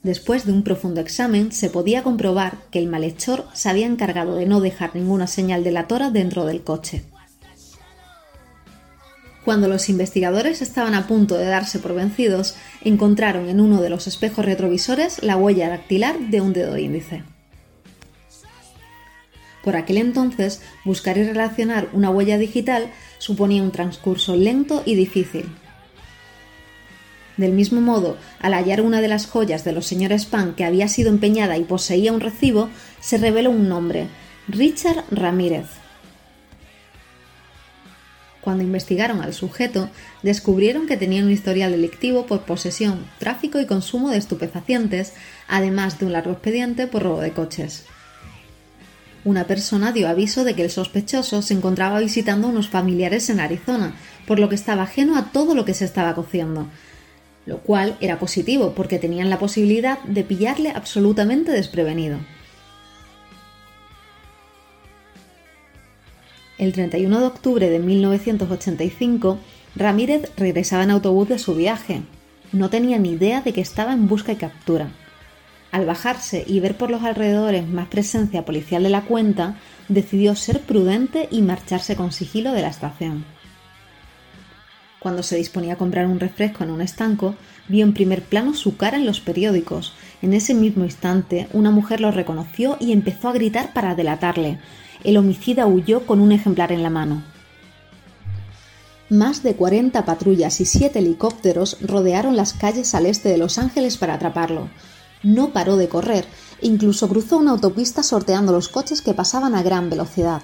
Después 0.02 0.44
de 0.44 0.52
un 0.52 0.62
profundo 0.62 1.01
examen, 1.01 1.51
se 1.51 1.70
podía 1.70 2.02
comprobar 2.02 2.59
que 2.70 2.78
el 2.78 2.89
malhechor 2.89 3.47
se 3.55 3.70
había 3.70 3.86
encargado 3.86 4.36
de 4.36 4.44
no 4.44 4.61
dejar 4.61 4.94
ninguna 4.94 5.27
señal 5.27 5.65
delatora 5.65 6.11
dentro 6.11 6.44
del 6.44 6.62
coche. 6.62 7.05
Cuando 9.47 9.66
los 9.66 9.89
investigadores 9.89 10.61
estaban 10.61 10.93
a 10.93 11.07
punto 11.07 11.39
de 11.39 11.47
darse 11.47 11.78
por 11.78 11.94
vencidos, 11.94 12.57
encontraron 12.85 13.48
en 13.48 13.62
uno 13.62 13.81
de 13.81 13.89
los 13.89 14.07
espejos 14.07 14.44
retrovisores 14.44 15.23
la 15.23 15.39
huella 15.39 15.70
dactilar 15.70 16.19
de 16.19 16.43
un 16.43 16.52
dedo 16.52 16.77
índice. 16.77 17.23
Por 19.65 19.77
aquel 19.77 19.97
entonces, 19.97 20.61
buscar 20.85 21.16
y 21.16 21.24
relacionar 21.24 21.89
una 21.94 22.11
huella 22.11 22.36
digital 22.36 22.90
suponía 23.20 23.62
un 23.62 23.70
transcurso 23.70 24.34
lento 24.34 24.82
y 24.84 24.97
difícil. 24.97 25.44
Del 27.36 27.52
mismo 27.52 27.80
modo, 27.80 28.16
al 28.40 28.55
hallar 28.55 28.80
una 28.80 29.01
de 29.01 29.09
las 29.09 29.26
joyas 29.26 29.62
de 29.62 29.72
los 29.72 29.86
señores 29.86 30.26
Pan 30.26 30.55
que 30.55 30.64
había 30.64 30.88
sido 30.88 31.10
empeñada 31.10 31.56
y 31.56 31.64
poseía 31.64 32.12
un 32.12 32.20
recibo, 32.20 32.70
se 32.98 33.18
reveló 33.18 33.51
un 33.51 33.68
nombre, 33.68 34.09
Richard 34.48 35.05
Ramírez. 35.10 35.66
Cuando 38.40 38.64
investigaron 38.64 39.20
al 39.20 39.34
sujeto, 39.34 39.90
descubrieron 40.22 40.86
que 40.86 40.97
tenía 40.97 41.22
un 41.22 41.30
historial 41.30 41.72
delictivo 41.72 42.26
por 42.26 42.40
posesión, 42.42 43.05
tráfico 43.18 43.60
y 43.60 43.66
consumo 43.66 44.10
de 44.10 44.16
estupefacientes, 44.16 45.12
además 45.47 45.98
de 45.98 46.06
un 46.06 46.12
largo 46.12 46.32
expediente 46.32 46.86
por 46.86 47.02
robo 47.02 47.20
de 47.20 47.32
coches 47.32 47.84
una 49.24 49.44
persona 49.44 49.92
dio 49.92 50.09
aviso 50.09 50.44
de 50.44 50.55
que 50.55 50.62
el 50.62 50.70
sospechoso 50.70 51.42
se 51.42 51.55
encontraba 51.55 52.01
visitando 52.01 52.47
a 52.47 52.51
unos 52.51 52.68
familiares 52.68 53.28
en 53.30 53.40
Arizona, 53.40 53.94
por 54.26 54.38
lo 54.38 54.48
que 54.48 54.55
estaba 54.55 54.84
ajeno 54.84 55.16
a 55.16 55.32
todo 55.32 55.55
lo 55.55 55.64
que 55.64 55.74
se 55.74 55.84
estaba 55.84 56.14
cociendo, 56.14 56.68
lo 57.47 57.59
cual 57.59 57.97
era 58.01 58.18
positivo 58.18 58.72
porque 58.74 58.98
tenían 58.98 59.30
la 59.30 59.38
posibilidad 59.38 59.98
de 60.05 60.24
pillarle 60.24 60.70
absolutamente 60.70 61.52
desprevenido. 61.52 62.18
El 66.59 66.72
31 66.72 67.20
de 67.20 67.26
octubre 67.26 67.70
de 67.70 67.78
1985, 67.78 69.38
Ramírez 69.76 70.30
regresaba 70.36 70.82
en 70.84 70.90
autobús 70.90 71.28
de 71.28 71.38
su 71.38 71.55
viaje. 71.55 72.02
No 72.52 72.68
tenía 72.68 72.98
ni 72.98 73.12
idea 73.12 73.40
de 73.40 73.55
que 73.55 73.62
estaba 73.62 73.94
en 73.94 74.09
busca 74.09 74.32
y 74.32 74.36
captura. 74.36 74.90
Al 75.72 75.86
bajarse 75.86 76.44
y 76.47 76.59
ver 76.60 76.76
por 76.76 76.90
los 76.90 77.02
alrededores 77.05 77.68
más 77.68 77.88
presencia 77.88 78.44
policial 78.44 78.82
de 78.82 78.88
la 78.88 79.02
cuenta, 79.02 79.56
decidió 79.88 80.34
ser 80.34 80.60
prudente 80.60 81.28
y 81.30 81.42
marcharse 81.42 81.94
con 81.94 82.12
sigilo 82.12 82.52
de 82.52 82.62
la 82.62 82.68
estación. 82.68 83.24
Cuando 84.98 85.22
se 85.22 85.36
disponía 85.36 85.74
a 85.74 85.78
comprar 85.78 86.06
un 86.06 86.20
refresco 86.20 86.62
en 86.62 86.70
un 86.70 86.82
estanco, 86.82 87.34
vio 87.68 87.84
en 87.84 87.94
primer 87.94 88.22
plano 88.22 88.52
su 88.55 88.76
cara 88.76 88.98
en 88.98 89.06
los 89.06 89.20
periódicos. 89.20 89.94
En 90.20 90.34
ese 90.34 90.52
mismo 90.52 90.84
instante, 90.84 91.48
una 91.52 91.70
mujer 91.70 92.01
lo 92.02 92.10
reconoció 92.10 92.76
y 92.80 92.92
empezó 92.92 93.28
a 93.28 93.32
gritar 93.32 93.72
para 93.72 93.94
delatarle. 93.94 94.59
El 95.02 95.16
homicida 95.16 95.66
huyó 95.66 96.05
con 96.05 96.20
un 96.20 96.32
ejemplar 96.32 96.70
en 96.72 96.82
la 96.82 96.90
mano. 96.90 97.22
Más 99.09 99.42
de 99.42 99.55
40 99.55 100.05
patrullas 100.05 100.60
y 100.60 100.66
siete 100.66 100.98
helicópteros 100.98 101.78
rodearon 101.80 102.36
las 102.36 102.52
calles 102.52 102.94
al 102.94 103.06
este 103.06 103.30
de 103.30 103.38
Los 103.38 103.56
Ángeles 103.59 103.97
para 103.97 104.14
atraparlo. 104.14 104.68
No 105.22 105.52
paró 105.52 105.76
de 105.76 105.88
correr, 105.88 106.26
incluso 106.62 107.09
cruzó 107.09 107.36
una 107.36 107.51
autopista 107.51 108.02
sorteando 108.02 108.52
los 108.52 108.68
coches 108.68 109.02
que 109.02 109.14
pasaban 109.14 109.55
a 109.55 109.62
gran 109.62 109.90
velocidad. 109.90 110.42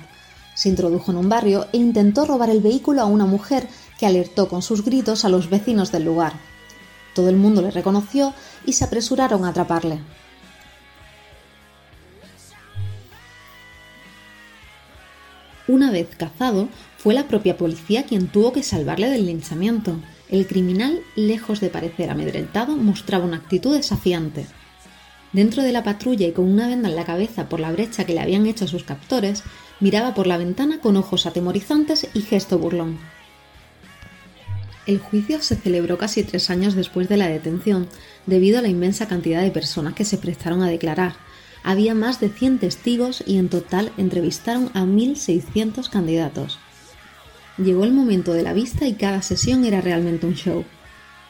Se 0.54 0.68
introdujo 0.68 1.10
en 1.10 1.18
un 1.18 1.28
barrio 1.28 1.66
e 1.72 1.78
intentó 1.78 2.24
robar 2.24 2.50
el 2.50 2.60
vehículo 2.60 3.02
a 3.02 3.06
una 3.06 3.26
mujer 3.26 3.68
que 3.98 4.06
alertó 4.06 4.48
con 4.48 4.62
sus 4.62 4.84
gritos 4.84 5.24
a 5.24 5.28
los 5.28 5.48
vecinos 5.48 5.92
del 5.92 6.04
lugar. 6.04 6.34
Todo 7.14 7.30
el 7.30 7.36
mundo 7.36 7.62
le 7.62 7.70
reconoció 7.70 8.34
y 8.66 8.74
se 8.74 8.84
apresuraron 8.84 9.44
a 9.44 9.48
atraparle. 9.48 10.00
Una 15.68 15.90
vez 15.90 16.14
cazado, 16.16 16.68
fue 16.96 17.12
la 17.12 17.26
propia 17.26 17.56
policía 17.56 18.04
quien 18.04 18.28
tuvo 18.28 18.52
que 18.52 18.62
salvarle 18.62 19.10
del 19.10 19.26
linchamiento. 19.26 19.96
El 20.28 20.46
criminal, 20.46 21.00
lejos 21.16 21.60
de 21.60 21.70
parecer 21.70 22.10
amedrentado, 22.10 22.76
mostraba 22.76 23.24
una 23.24 23.38
actitud 23.38 23.74
desafiante. 23.74 24.46
Dentro 25.36 25.62
de 25.62 25.70
la 25.70 25.84
patrulla 25.84 26.26
y 26.26 26.32
con 26.32 26.46
una 26.46 26.66
venda 26.66 26.88
en 26.88 26.96
la 26.96 27.04
cabeza 27.04 27.46
por 27.46 27.60
la 27.60 27.70
brecha 27.70 28.04
que 28.04 28.14
le 28.14 28.20
habían 28.20 28.46
hecho 28.46 28.66
sus 28.66 28.84
captores, 28.84 29.42
miraba 29.80 30.14
por 30.14 30.26
la 30.26 30.38
ventana 30.38 30.80
con 30.80 30.96
ojos 30.96 31.26
atemorizantes 31.26 32.08
y 32.14 32.22
gesto 32.22 32.58
burlón. 32.58 32.98
El 34.86 34.98
juicio 34.98 35.42
se 35.42 35.56
celebró 35.56 35.98
casi 35.98 36.22
tres 36.22 36.48
años 36.48 36.74
después 36.74 37.10
de 37.10 37.18
la 37.18 37.28
detención, 37.28 37.86
debido 38.24 38.58
a 38.58 38.62
la 38.62 38.68
inmensa 38.68 39.08
cantidad 39.08 39.42
de 39.42 39.50
personas 39.50 39.92
que 39.92 40.06
se 40.06 40.16
prestaron 40.16 40.62
a 40.62 40.70
declarar. 40.70 41.16
Había 41.62 41.94
más 41.94 42.18
de 42.18 42.30
100 42.30 42.60
testigos 42.60 43.22
y 43.26 43.36
en 43.36 43.50
total 43.50 43.92
entrevistaron 43.98 44.70
a 44.72 44.84
1.600 44.84 45.90
candidatos. 45.90 46.58
Llegó 47.58 47.84
el 47.84 47.92
momento 47.92 48.32
de 48.32 48.42
la 48.42 48.54
vista 48.54 48.86
y 48.86 48.94
cada 48.94 49.20
sesión 49.20 49.66
era 49.66 49.82
realmente 49.82 50.24
un 50.24 50.34
show. 50.34 50.64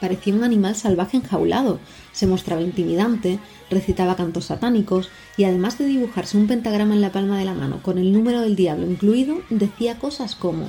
Parecía 0.01 0.35
un 0.35 0.44
animal 0.44 0.77
salvaje 0.77 1.16
enjaulado, 1.16 1.81
se 2.12 2.27
mostraba 2.27 2.60
intimidante, 2.60 3.39
recitaba 3.70 4.16
cantos 4.16 4.47
satánicos 4.47 5.09
y 5.36 5.44
además 5.44 5.78
de 5.78 5.86
dibujarse 5.86 6.36
un 6.36 6.47
pentagrama 6.47 6.94
en 6.94 7.01
la 7.01 7.12
palma 7.12 7.39
de 7.39 7.47
la 7.47 7.55
mano 7.55 7.82
con 7.82 7.97
el 7.98 8.12
número 8.12 8.43
del 8.43 8.56
diablo 8.56 8.90
incluido, 8.90 9.39
decía 9.48 9.98
cosas 9.98 10.35
como 10.35 10.68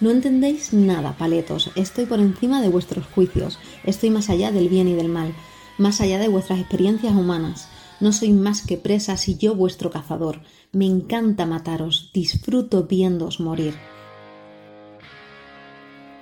No 0.00 0.10
entendéis 0.10 0.72
nada, 0.72 1.16
paletos, 1.18 1.72
estoy 1.74 2.06
por 2.06 2.20
encima 2.20 2.62
de 2.62 2.68
vuestros 2.68 3.06
juicios, 3.06 3.58
estoy 3.84 4.10
más 4.10 4.30
allá 4.30 4.52
del 4.52 4.68
bien 4.68 4.86
y 4.86 4.94
del 4.94 5.08
mal, 5.08 5.34
más 5.76 6.00
allá 6.00 6.18
de 6.18 6.28
vuestras 6.28 6.60
experiencias 6.60 7.14
humanas. 7.14 7.68
No 7.98 8.12
soy 8.12 8.32
más 8.32 8.60
que 8.64 8.76
presas 8.76 9.26
y 9.28 9.36
yo 9.38 9.54
vuestro 9.54 9.90
cazador. 9.90 10.42
Me 10.70 10.84
encanta 10.84 11.46
mataros, 11.46 12.10
disfruto 12.12 12.84
viéndoos 12.84 13.40
morir. 13.40 13.74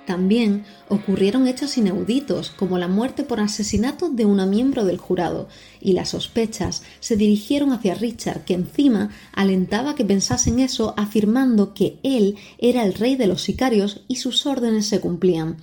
También 0.06 0.64
ocurrieron 0.88 1.46
hechos 1.46 1.78
inauditos, 1.78 2.50
como 2.50 2.76
la 2.78 2.88
muerte 2.88 3.24
por 3.24 3.40
asesinato 3.40 4.10
de 4.10 4.26
una 4.26 4.44
miembro 4.44 4.84
del 4.84 4.98
jurado, 4.98 5.48
y 5.80 5.94
las 5.94 6.10
sospechas 6.10 6.82
se 7.00 7.16
dirigieron 7.16 7.72
hacia 7.72 7.94
Richard, 7.94 8.44
que 8.44 8.52
encima 8.54 9.10
alentaba 9.32 9.94
que 9.94 10.04
pensasen 10.04 10.60
eso, 10.60 10.92
afirmando 10.98 11.72
que 11.72 11.98
él 12.02 12.36
era 12.58 12.84
el 12.84 12.92
rey 12.92 13.16
de 13.16 13.26
los 13.26 13.40
sicarios 13.42 14.02
y 14.06 14.16
sus 14.16 14.44
órdenes 14.44 14.86
se 14.86 15.00
cumplían. 15.00 15.56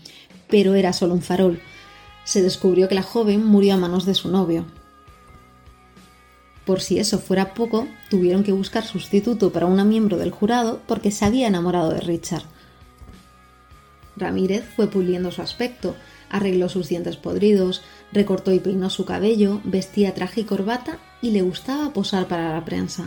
Pero 0.50 0.74
era 0.74 0.92
solo 0.92 1.14
un 1.14 1.22
farol. 1.22 1.60
Se 2.24 2.42
descubrió 2.42 2.88
que 2.88 2.96
la 2.96 3.04
joven 3.04 3.46
murió 3.46 3.76
a 3.76 3.78
manos 3.78 4.06
de 4.06 4.16
su 4.16 4.30
novio. 4.30 4.66
Por 6.66 6.82
si 6.82 7.00
eso 7.00 7.20
fuera 7.20 7.54
poco, 7.54 7.88
tuvieron 8.10 8.44
que 8.44 8.52
buscar 8.52 8.86
sustituto 8.86 9.52
para 9.52 9.66
una 9.66 9.84
miembro 9.84 10.18
del 10.18 10.32
jurado 10.32 10.80
porque 10.88 11.12
se 11.12 11.26
había 11.26 11.48
enamorado 11.48 11.92
de 11.92 12.02
Richard. 12.02 12.44
Ramírez 14.18 14.64
fue 14.76 14.88
puliendo 14.88 15.32
su 15.32 15.42
aspecto, 15.42 15.96
arregló 16.30 16.70
sus 16.70 16.90
dientes 16.90 17.18
podridos, 17.18 17.82
recortó 18.12 18.52
y 18.52 18.60
peinó 18.60 18.90
su 18.90 19.06
cabello, 19.06 19.62
vestía 19.64 20.14
traje 20.14 20.42
y 20.42 20.44
corbata 20.46 21.00
y 21.22 21.32
le 21.32 21.42
gustaba 21.42 21.94
posar 21.94 22.28
para 22.28 22.54
la 22.54 22.66
prensa. 22.66 23.06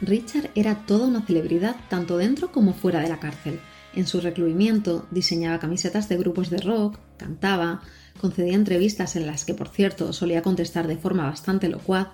Richard 0.00 0.50
era 0.54 0.86
toda 0.86 1.06
una 1.06 1.22
celebridad 1.22 1.76
tanto 1.88 2.16
dentro 2.16 2.52
como 2.52 2.74
fuera 2.74 3.00
de 3.00 3.08
la 3.08 3.20
cárcel. 3.20 3.60
En 3.94 4.06
su 4.06 4.20
recluimiento 4.20 5.06
diseñaba 5.10 5.60
camisetas 5.60 6.08
de 6.08 6.16
grupos 6.16 6.50
de 6.50 6.58
rock, 6.58 6.98
cantaba, 7.16 7.80
concedía 8.20 8.54
entrevistas 8.54 9.16
en 9.16 9.26
las 9.26 9.44
que, 9.44 9.54
por 9.54 9.68
cierto, 9.68 10.12
solía 10.12 10.42
contestar 10.42 10.88
de 10.88 10.96
forma 10.96 11.24
bastante 11.24 11.68
locuaz, 11.68 12.08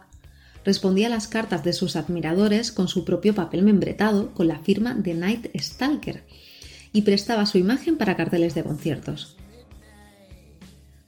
respondía 0.65 1.07
a 1.07 1.11
las 1.11 1.27
cartas 1.27 1.65
de 1.65 1.73
sus 1.73 1.97
admiradores 1.97 2.70
con 2.70 2.87
su 2.87 3.05
propio 3.05 3.35
papel 3.35 3.62
membretado 3.62 4.32
con 4.35 4.47
la 4.47 4.59
firma 4.59 4.95
de 4.95 5.15
Night 5.15 5.49
Stalker 5.59 6.23
y 6.93 7.03
prestaba 7.03 7.47
su 7.47 7.59
imagen 7.59 7.97
para 7.97 8.17
carteles 8.17 8.55
de 8.55 8.62
conciertos. 8.62 9.37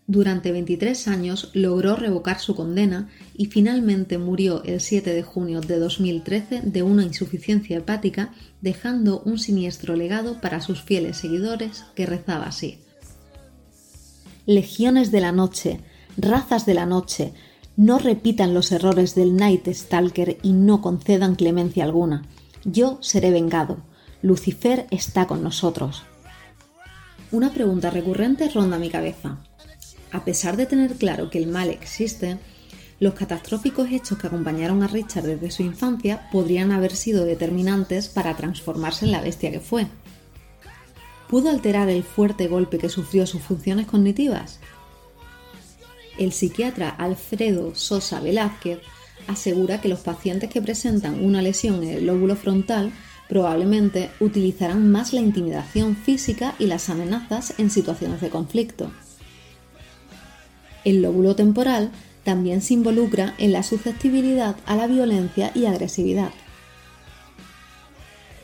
Durante 0.06 0.52
23 0.52 1.08
años 1.08 1.50
logró 1.54 1.96
revocar 1.96 2.38
su 2.40 2.54
condena 2.54 3.08
y 3.34 3.46
finalmente 3.46 4.18
murió 4.18 4.62
el 4.64 4.80
7 4.80 5.14
de 5.14 5.22
junio 5.22 5.60
de 5.60 5.78
2013 5.78 6.62
de 6.64 6.82
una 6.82 7.04
insuficiencia 7.04 7.78
hepática, 7.78 8.34
dejando 8.60 9.22
un 9.24 9.38
siniestro 9.38 9.96
legado 9.96 10.40
para 10.40 10.60
sus 10.60 10.82
fieles 10.82 11.16
seguidores 11.16 11.84
que 11.94 12.06
rezaba 12.06 12.46
así. 12.46 12.80
Legiones 14.44 15.12
de 15.12 15.20
la 15.20 15.32
noche, 15.32 15.80
razas 16.16 16.66
de 16.66 16.74
la 16.74 16.84
noche, 16.84 17.32
no 17.76 17.98
repitan 17.98 18.54
los 18.54 18.72
errores 18.72 19.14
del 19.14 19.36
Night 19.36 19.68
Stalker 19.68 20.36
y 20.42 20.52
no 20.52 20.82
concedan 20.82 21.36
clemencia 21.36 21.84
alguna. 21.84 22.26
Yo 22.64 22.98
seré 23.00 23.30
vengado. 23.30 23.78
Lucifer 24.22 24.86
está 24.92 25.26
con 25.26 25.42
nosotros. 25.42 26.04
Una 27.32 27.52
pregunta 27.52 27.90
recurrente 27.90 28.48
ronda 28.48 28.78
mi 28.78 28.88
cabeza. 28.88 29.38
A 30.12 30.24
pesar 30.24 30.56
de 30.56 30.66
tener 30.66 30.94
claro 30.94 31.28
que 31.28 31.38
el 31.38 31.48
mal 31.48 31.70
existe, 31.70 32.38
los 33.00 33.14
catastróficos 33.14 33.90
hechos 33.90 34.18
que 34.18 34.28
acompañaron 34.28 34.84
a 34.84 34.86
Richard 34.86 35.24
desde 35.24 35.50
su 35.50 35.64
infancia 35.64 36.28
podrían 36.30 36.70
haber 36.70 36.94
sido 36.94 37.24
determinantes 37.24 38.08
para 38.08 38.36
transformarse 38.36 39.06
en 39.06 39.10
la 39.10 39.20
bestia 39.20 39.50
que 39.50 39.58
fue. 39.58 39.88
¿Pudo 41.28 41.50
alterar 41.50 41.88
el 41.88 42.04
fuerte 42.04 42.46
golpe 42.46 42.78
que 42.78 42.88
sufrió 42.88 43.26
sus 43.26 43.42
funciones 43.42 43.86
cognitivas? 43.86 44.60
El 46.16 46.32
psiquiatra 46.32 46.90
Alfredo 46.90 47.74
Sosa 47.74 48.20
Velázquez 48.20 48.78
asegura 49.26 49.80
que 49.80 49.88
los 49.88 50.00
pacientes 50.00 50.48
que 50.50 50.62
presentan 50.62 51.24
una 51.24 51.42
lesión 51.42 51.82
en 51.82 51.88
el 51.88 52.06
lóbulo 52.06 52.36
frontal 52.36 52.92
probablemente 53.32 54.10
utilizarán 54.20 54.92
más 54.92 55.14
la 55.14 55.22
intimidación 55.22 55.96
física 55.96 56.54
y 56.58 56.66
las 56.66 56.90
amenazas 56.90 57.54
en 57.56 57.70
situaciones 57.70 58.20
de 58.20 58.28
conflicto. 58.28 58.92
El 60.84 61.00
lóbulo 61.00 61.34
temporal 61.34 61.90
también 62.24 62.60
se 62.60 62.74
involucra 62.74 63.34
en 63.38 63.52
la 63.52 63.62
susceptibilidad 63.62 64.56
a 64.66 64.76
la 64.76 64.86
violencia 64.86 65.50
y 65.54 65.64
agresividad. 65.64 66.30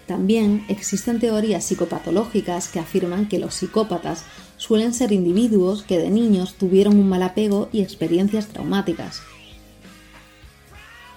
También 0.06 0.65
existen 0.69 1.20
teorías 1.20 1.65
psicopatológicas 1.65 2.69
que 2.69 2.81
afirman 2.81 3.28
que 3.28 3.39
los 3.39 3.56
psicópatas 3.56 4.24
suelen 4.56 4.94
ser 4.94 5.12
individuos 5.12 5.82
que 5.82 5.98
de 5.98 6.09
niños 6.09 6.55
tuvieron 6.55 6.98
un 6.98 7.10
mal 7.10 7.23
apego 7.24 7.69
y 7.73 7.82
experiencias 7.82 8.47
traumáticas. 8.47 9.20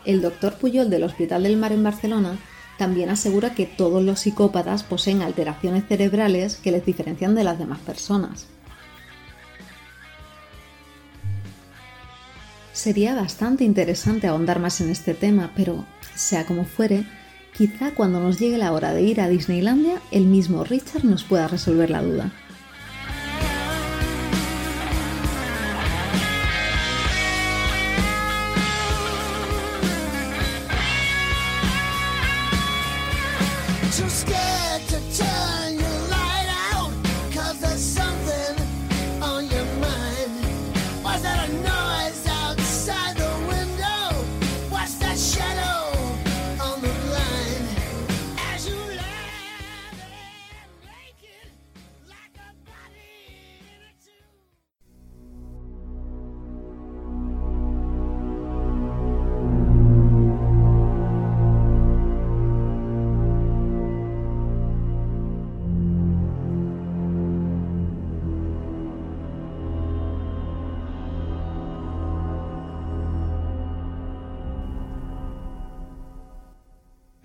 El 0.03 0.22
doctor 0.22 0.56
Puyol 0.56 0.89
del 0.89 1.03
Hospital 1.03 1.43
del 1.43 1.56
Mar 1.56 1.72
en 1.72 1.84
Barcelona 1.84 2.38
también 2.81 3.11
asegura 3.11 3.53
que 3.53 3.67
todos 3.67 4.03
los 4.03 4.21
psicópatas 4.21 4.81
poseen 4.81 5.21
alteraciones 5.21 5.83
cerebrales 5.87 6.55
que 6.55 6.71
les 6.71 6.83
diferencian 6.83 7.35
de 7.35 7.43
las 7.43 7.59
demás 7.59 7.77
personas. 7.77 8.47
Sería 12.73 13.13
bastante 13.13 13.65
interesante 13.65 14.25
ahondar 14.25 14.57
más 14.57 14.81
en 14.81 14.89
este 14.89 15.13
tema, 15.13 15.51
pero 15.55 15.85
sea 16.15 16.47
como 16.47 16.65
fuere, 16.65 17.05
quizá 17.55 17.91
cuando 17.91 18.19
nos 18.19 18.39
llegue 18.39 18.57
la 18.57 18.71
hora 18.71 18.95
de 18.95 19.03
ir 19.03 19.21
a 19.21 19.29
Disneylandia, 19.29 20.01
el 20.09 20.25
mismo 20.25 20.63
Richard 20.63 21.05
nos 21.05 21.23
pueda 21.23 21.47
resolver 21.47 21.91
la 21.91 22.01
duda. 22.01 22.31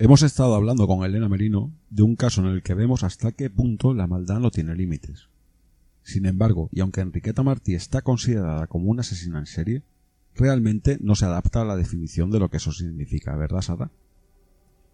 Hemos 0.07 0.23
estado 0.23 0.55
hablando 0.55 0.87
con 0.87 1.05
Elena 1.05 1.29
Merino 1.29 1.73
de 1.91 2.05
un 2.05 2.15
caso 2.15 2.41
en 2.41 2.47
el 2.47 2.63
que 2.63 2.75
vemos 2.75 3.03
hasta 3.03 3.33
qué 3.33 3.51
punto 3.51 3.93
la 3.93 4.07
maldad 4.07 4.39
no 4.39 4.53
tiene 4.53 4.77
límites. 4.77 5.27
Sin 6.05 6.27
embargo, 6.27 6.69
y 6.71 6.79
aunque 6.79 7.01
Enriqueta 7.01 7.43
Martí 7.43 7.75
está 7.75 8.03
considerada 8.03 8.69
como 8.69 8.89
una 8.89 9.01
asesina 9.01 9.41
en 9.41 9.47
serie, 9.47 9.83
realmente 10.37 10.97
no 11.01 11.17
se 11.17 11.25
adapta 11.25 11.63
a 11.63 11.65
la 11.65 11.75
definición 11.75 12.31
de 12.31 12.39
lo 12.39 12.49
que 12.49 12.59
eso 12.59 12.71
significa, 12.71 13.35
¿verdad, 13.35 13.63
Sara? 13.63 13.91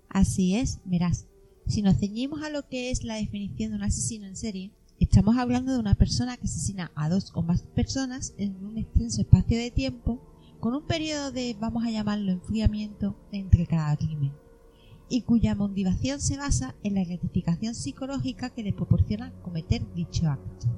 Así 0.08 0.56
es, 0.56 0.80
verás. 0.86 1.26
Si 1.66 1.82
nos 1.82 1.98
ceñimos 1.98 2.42
a 2.42 2.48
lo 2.48 2.66
que 2.66 2.90
es 2.90 3.04
la 3.04 3.16
definición 3.16 3.72
de 3.72 3.76
un 3.76 3.82
asesino 3.82 4.26
en 4.26 4.36
serie, 4.36 4.70
estamos 4.98 5.36
hablando 5.36 5.74
de 5.74 5.78
una 5.78 5.94
persona 5.94 6.38
que 6.38 6.46
asesina 6.46 6.90
a 6.94 7.10
dos 7.10 7.32
o 7.34 7.42
más 7.42 7.60
personas 7.60 8.32
en 8.38 8.64
un 8.64 8.78
extenso 8.78 9.20
espacio 9.20 9.58
de 9.58 9.70
tiempo 9.70 10.22
con 10.58 10.74
un 10.74 10.86
periodo 10.86 11.32
de, 11.32 11.54
vamos 11.60 11.84
a 11.84 11.90
llamarlo, 11.90 12.32
enfriamiento 12.32 13.14
entre 13.30 13.66
cada 13.66 13.94
crimen 13.98 14.32
y 15.12 15.20
cuya 15.20 15.54
motivación 15.54 16.22
se 16.22 16.38
basa 16.38 16.74
en 16.82 16.94
la 16.94 17.04
gratificación 17.04 17.74
psicológica 17.74 18.48
que 18.48 18.62
le 18.62 18.72
proporciona 18.72 19.30
cometer 19.42 19.82
dicho 19.94 20.26
acto. 20.26 20.68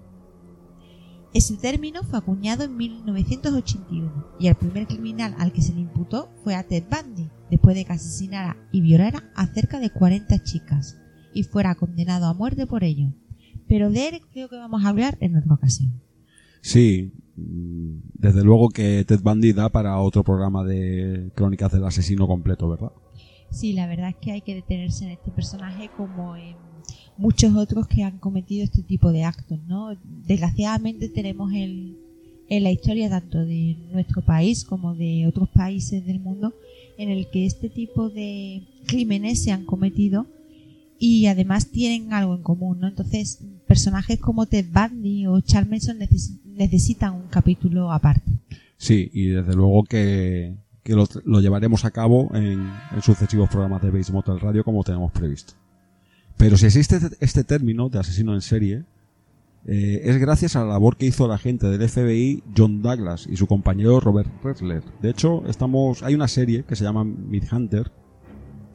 Ese 1.33 1.57
término 1.57 2.03
fue 2.03 2.19
acuñado 2.19 2.65
en 2.65 2.77
1981 2.77 4.27
y 4.41 4.49
el 4.49 4.57
primer 4.57 4.89
criminal 4.89 5.37
al 5.39 5.53
que 5.53 5.63
se 5.63 5.73
le 5.73 5.83
imputó 5.83 6.31
fue 6.43 6.57
a 6.57 6.65
Ted 6.65 6.83
Bundy, 6.91 7.31
después 7.49 7.77
de 7.77 7.85
que 7.85 7.93
asesinara 7.93 8.57
y 8.73 8.81
violara 8.81 9.23
a 9.37 9.47
cerca 9.47 9.79
de 9.79 9.91
40 9.91 10.43
chicas 10.43 10.97
y 11.33 11.45
fuera 11.45 11.77
condenado 11.77 12.27
a 12.27 12.35
muerte 12.35 12.67
por 12.67 12.83
ello. 12.83 13.13
Pero 13.69 13.89
de 13.89 14.09
él 14.09 14.21
creo 14.33 14.49
que 14.49 14.57
vamos 14.57 14.85
a 14.85 14.89
hablar 14.89 15.17
en 15.21 15.37
otra 15.37 15.55
ocasión. 15.55 15.93
Sí, 16.61 17.13
desde 17.37 18.43
luego 18.43 18.71
que 18.71 19.05
Ted 19.07 19.21
Bundy 19.23 19.53
da 19.53 19.69
para 19.69 19.97
otro 19.99 20.25
programa 20.25 20.65
de 20.65 21.31
crónicas 21.37 21.71
del 21.71 21.85
asesino 21.85 22.27
completo, 22.27 22.69
¿verdad? 22.69 22.91
Sí, 23.55 23.73
la 23.73 23.87
verdad 23.87 24.11
es 24.11 24.17
que 24.17 24.33
hay 24.33 24.41
que 24.41 24.55
detenerse 24.55 25.05
en 25.05 25.13
este 25.13 25.31
personaje 25.31 25.89
como 25.97 26.37
en 26.37 26.57
muchos 27.17 27.55
otros 27.55 27.87
que 27.87 28.03
han 28.03 28.19
cometido 28.19 28.65
este 28.65 28.83
tipo 28.83 29.13
de 29.13 29.23
actos, 29.23 29.61
¿no? 29.69 29.97
Desgraciadamente 30.27 31.09
tenemos 31.09 31.53
en 31.53 31.97
la 32.49 32.71
historia 32.73 33.09
tanto 33.09 33.45
de 33.45 33.77
nuestro 33.93 34.23
país 34.23 34.65
como 34.65 34.95
de 34.95 35.27
otros 35.29 35.49
países 35.49 36.05
del 36.05 36.19
mundo 36.19 36.53
en 36.99 37.11
el 37.11 37.31
que 37.31 37.47
este 37.47 37.69
tipo 37.69 38.11
de 38.11 38.63
crímenes 38.87 39.43
se 39.43 39.53
han 39.53 39.65
cometido 39.65 40.27
y 40.99 41.27
además 41.27 41.71
tienen 41.71 42.13
algo 42.13 42.35
en 42.35 42.43
común, 42.43 42.81
¿no? 42.81 42.89
Entonces, 42.89 43.41
personajes 43.67 44.19
como 44.19 44.47
Ted 44.47 44.67
Bundy 44.73 45.27
o 45.27 45.41
Charles 45.41 45.71
Manson 45.71 45.99
necesitan 46.45 47.15
un 47.15 47.29
capítulo 47.29 47.93
aparte. 47.93 48.33
Sí, 48.77 49.11
y 49.13 49.27
desde 49.27 49.55
luego 49.55 49.85
que 49.85 50.55
que 50.85 50.95
lo, 50.95 51.41
llevaremos 51.41 51.85
a 51.85 51.91
cabo 51.91 52.31
en, 52.35 52.71
sucesivos 53.03 53.49
programas 53.49 53.83
de 53.83 53.91
Base 53.91 54.13
Motel 54.13 54.39
Radio 54.39 54.63
como 54.63 54.85
tenemos 54.85 55.11
previsto. 55.13 55.55
Pero 56.37 56.57
si 56.57 56.67
existe 56.67 56.97
este, 56.97 57.17
este 57.21 57.45
término 57.45 57.89
de 57.89 57.99
asesino 57.99 58.35
en 58.35 58.43
serie, 58.43 58.85
eh, 59.67 60.03
es 60.05 60.19
gracias 60.19 60.57
a 60.57 60.61
la 60.61 60.73
labor 60.73 60.99
que 60.99 61.07
hizo 61.07 61.27
la 61.27 61.39
gente 61.39 61.67
del 61.69 61.89
FBI 61.89 62.43
John 62.57 62.83
Douglas 62.83 63.27
y 63.31 63.37
su 63.37 63.47
compañero 63.47 63.99
Robert 63.99 64.31
Redler. 64.43 64.83
De 65.01 65.09
hecho, 65.09 65.43
estamos, 65.47 66.03
hay 66.03 66.15
una 66.15 66.29
serie 66.29 66.65
que 66.65 66.77
se 66.77 66.85
llama 66.85 67.03
Hunter 67.03 67.91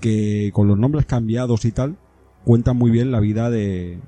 que 0.01 0.51
con 0.53 0.67
los 0.67 0.79
nombres 0.79 1.05
cambiados 1.05 1.65
y 1.65 1.71
tal, 1.71 1.97
cuenta 2.43 2.73
muy 2.73 2.89
bien 2.89 3.11
la 3.11 3.19
vida 3.19 3.51
de, 3.51 3.99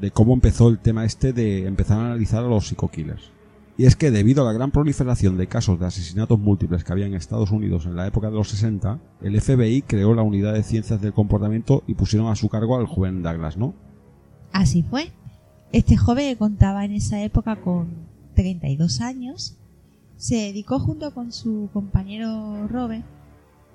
de 0.00 0.10
cómo 0.12 0.34
empezó 0.34 0.68
el 0.68 0.78
tema 0.78 1.04
este 1.04 1.32
de 1.32 1.66
empezar 1.66 1.98
a 1.98 2.06
analizar 2.06 2.44
a 2.44 2.48
los 2.48 2.68
psico-killers. 2.68 3.32
Y 3.78 3.86
es 3.86 3.96
que 3.96 4.10
debido 4.10 4.42
a 4.42 4.46
la 4.46 4.52
gran 4.52 4.70
proliferación 4.70 5.38
de 5.38 5.46
casos 5.46 5.80
de 5.80 5.86
asesinatos 5.86 6.38
múltiples 6.38 6.84
que 6.84 6.92
había 6.92 7.06
en 7.06 7.14
Estados 7.14 7.50
Unidos 7.50 7.86
en 7.86 7.96
la 7.96 8.06
época 8.06 8.28
de 8.28 8.36
los 8.36 8.48
60, 8.48 9.00
el 9.22 9.40
FBI 9.40 9.82
creó 9.82 10.14
la 10.14 10.22
unidad 10.22 10.52
de 10.52 10.62
ciencias 10.62 11.00
del 11.00 11.14
comportamiento 11.14 11.82
y 11.86 11.94
pusieron 11.94 12.28
a 12.28 12.36
su 12.36 12.48
cargo 12.48 12.76
al 12.76 12.86
joven 12.86 13.22
Douglas, 13.22 13.56
¿no? 13.56 13.74
Así 14.52 14.82
fue. 14.82 15.10
Este 15.72 15.96
joven 15.96 16.30
que 16.30 16.36
contaba 16.36 16.84
en 16.84 16.92
esa 16.92 17.22
época 17.22 17.56
con 17.56 17.88
32 18.34 19.00
años, 19.00 19.56
se 20.16 20.36
dedicó 20.36 20.78
junto 20.78 21.14
con 21.14 21.32
su 21.32 21.70
compañero 21.72 22.68
Robert 22.68 23.04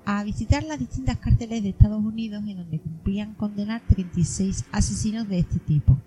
a 0.04 0.22
visitar 0.24 0.62
las 0.62 0.78
distintas 0.78 1.18
cárceles 1.18 1.62
de 1.62 1.70
Estados 1.70 2.02
Unidos 2.02 2.42
en 2.46 2.56
donde 2.56 2.78
cumplían 2.78 3.34
condenar 3.34 3.82
36 3.88 4.64
asesinos 4.72 5.28
de 5.28 5.40
este 5.40 5.58
tipo. 5.58 5.98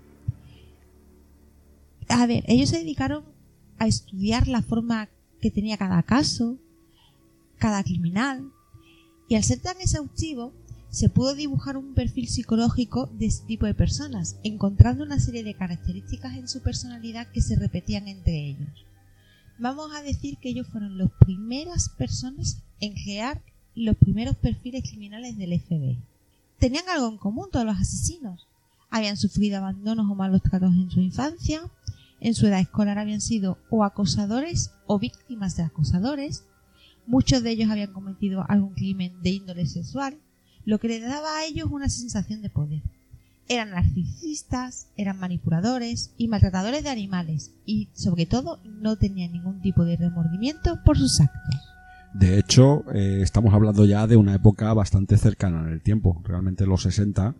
A 2.08 2.26
ver, 2.26 2.42
ellos 2.48 2.70
se 2.70 2.78
dedicaron 2.78 3.22
a 3.82 3.88
estudiar 3.88 4.46
la 4.46 4.62
forma 4.62 5.08
que 5.40 5.50
tenía 5.50 5.76
cada 5.76 6.04
caso, 6.04 6.56
cada 7.58 7.82
criminal, 7.82 8.52
y 9.28 9.34
al 9.34 9.42
ser 9.42 9.58
tan 9.58 9.80
exhaustivo, 9.80 10.52
se 10.90 11.08
pudo 11.08 11.34
dibujar 11.34 11.76
un 11.76 11.92
perfil 11.92 12.28
psicológico 12.28 13.06
de 13.18 13.26
este 13.26 13.44
tipo 13.48 13.66
de 13.66 13.74
personas, 13.74 14.36
encontrando 14.44 15.02
una 15.02 15.18
serie 15.18 15.42
de 15.42 15.54
características 15.54 16.36
en 16.36 16.46
su 16.46 16.62
personalidad 16.62 17.26
que 17.32 17.42
se 17.42 17.56
repetían 17.56 18.06
entre 18.06 18.50
ellos. 18.50 18.68
Vamos 19.58 19.92
a 19.96 20.02
decir 20.02 20.38
que 20.38 20.50
ellos 20.50 20.68
fueron 20.68 20.96
las 20.96 21.10
primeras 21.18 21.88
personas 21.88 22.58
en 22.78 22.94
crear 22.94 23.42
los 23.74 23.96
primeros 23.96 24.36
perfiles 24.36 24.88
criminales 24.88 25.36
del 25.36 25.60
FBI. 25.60 25.98
Tenían 26.60 26.88
algo 26.88 27.08
en 27.08 27.18
común 27.18 27.48
todos 27.50 27.66
los 27.66 27.80
asesinos. 27.80 28.46
Habían 28.90 29.16
sufrido 29.16 29.58
abandonos 29.58 30.08
o 30.08 30.14
malos 30.14 30.42
tratos 30.42 30.72
en 30.72 30.88
su 30.88 31.00
infancia, 31.00 31.62
en 32.22 32.34
su 32.34 32.46
edad 32.46 32.60
escolar 32.60 32.98
habían 32.98 33.20
sido 33.20 33.58
o 33.68 33.82
acosadores 33.84 34.70
o 34.86 34.98
víctimas 35.00 35.56
de 35.56 35.64
acosadores, 35.64 36.44
muchos 37.04 37.42
de 37.42 37.50
ellos 37.50 37.68
habían 37.68 37.92
cometido 37.92 38.44
algún 38.48 38.74
crimen 38.74 39.12
de 39.22 39.30
índole 39.30 39.66
sexual, 39.66 40.16
lo 40.64 40.78
que 40.78 40.86
le 40.86 41.00
daba 41.00 41.36
a 41.36 41.44
ellos 41.44 41.68
una 41.70 41.88
sensación 41.88 42.40
de 42.40 42.48
poder. 42.48 42.80
Eran 43.48 43.70
narcisistas, 43.70 44.86
eran 44.96 45.18
manipuladores 45.18 46.12
y 46.16 46.28
maltratadores 46.28 46.84
de 46.84 46.90
animales 46.90 47.50
y, 47.66 47.88
sobre 47.92 48.24
todo, 48.24 48.60
no 48.64 48.96
tenían 48.96 49.32
ningún 49.32 49.60
tipo 49.60 49.84
de 49.84 49.96
remordimiento 49.96 50.78
por 50.84 50.96
sus 50.96 51.20
actos. 51.20 51.60
De 52.14 52.38
hecho, 52.38 52.84
eh, 52.94 53.18
estamos 53.20 53.52
hablando 53.52 53.84
ya 53.84 54.06
de 54.06 54.16
una 54.16 54.34
época 54.34 54.72
bastante 54.74 55.16
cercana 55.16 55.62
en 55.62 55.72
el 55.72 55.80
tiempo. 55.80 56.22
Realmente 56.24 56.66
los 56.66 56.82
60, 56.82 57.34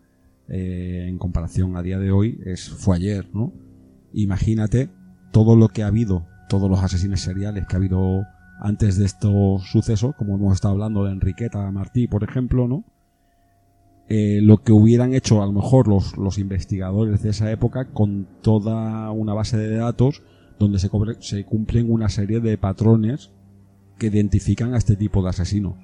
eh, 0.49 1.07
en 1.09 1.19
comparación 1.19 1.77
a 1.77 1.83
día 1.83 2.01
de 2.01 2.11
hoy, 2.11 2.41
es, 2.45 2.69
fue 2.69 2.97
ayer, 2.97 3.29
¿no? 3.33 3.53
Imagínate 4.13 4.91
todo 5.31 5.57
lo 5.57 5.69
que 5.69 5.83
ha 5.83 5.89
habido, 5.89 6.27
todos 6.49 6.71
los 6.71 6.83
asesinos 6.83 7.21
seriales 7.21 7.67
que 7.67 7.77
ha 7.77 7.79
habido 7.79 8.27
antes 8.61 8.97
de 8.97 9.07
estos 9.07 9.65
sucesos, 9.65 10.15
como 10.17 10.37
hemos 10.37 10.55
estado 10.55 10.75
hablando 10.75 11.05
de 11.05 11.13
Enriqueta 11.13 11.71
Martí, 11.71 12.07
por 12.07 12.23
ejemplo, 12.23 12.69
¿no? 12.69 12.85
Eh, 14.09 14.41
lo 14.43 14.63
que 14.63 14.73
hubieran 14.73 15.15
hecho 15.15 15.43
a 15.43 15.47
lo 15.47 15.53
mejor 15.53 15.89
los, 15.89 16.17
los 16.19 16.39
investigadores 16.39 17.23
de 17.23 17.31
esa 17.31 17.51
época 17.51 17.87
con 17.93 18.29
toda 18.43 19.11
una 19.11 19.33
base 19.33 19.57
de 19.57 19.77
datos 19.77 20.23
donde 20.59 20.79
se, 20.79 20.91
se 21.21 21.45
cumplen 21.45 21.91
una 21.91 22.09
serie 22.09 22.41
de 22.41 22.59
patrones 22.59 23.31
que 23.99 24.09
identifican 24.09 24.75
a 24.75 24.79
este 24.79 24.97
tipo 24.97 25.23
de 25.23 25.31
asesinos. 25.31 25.75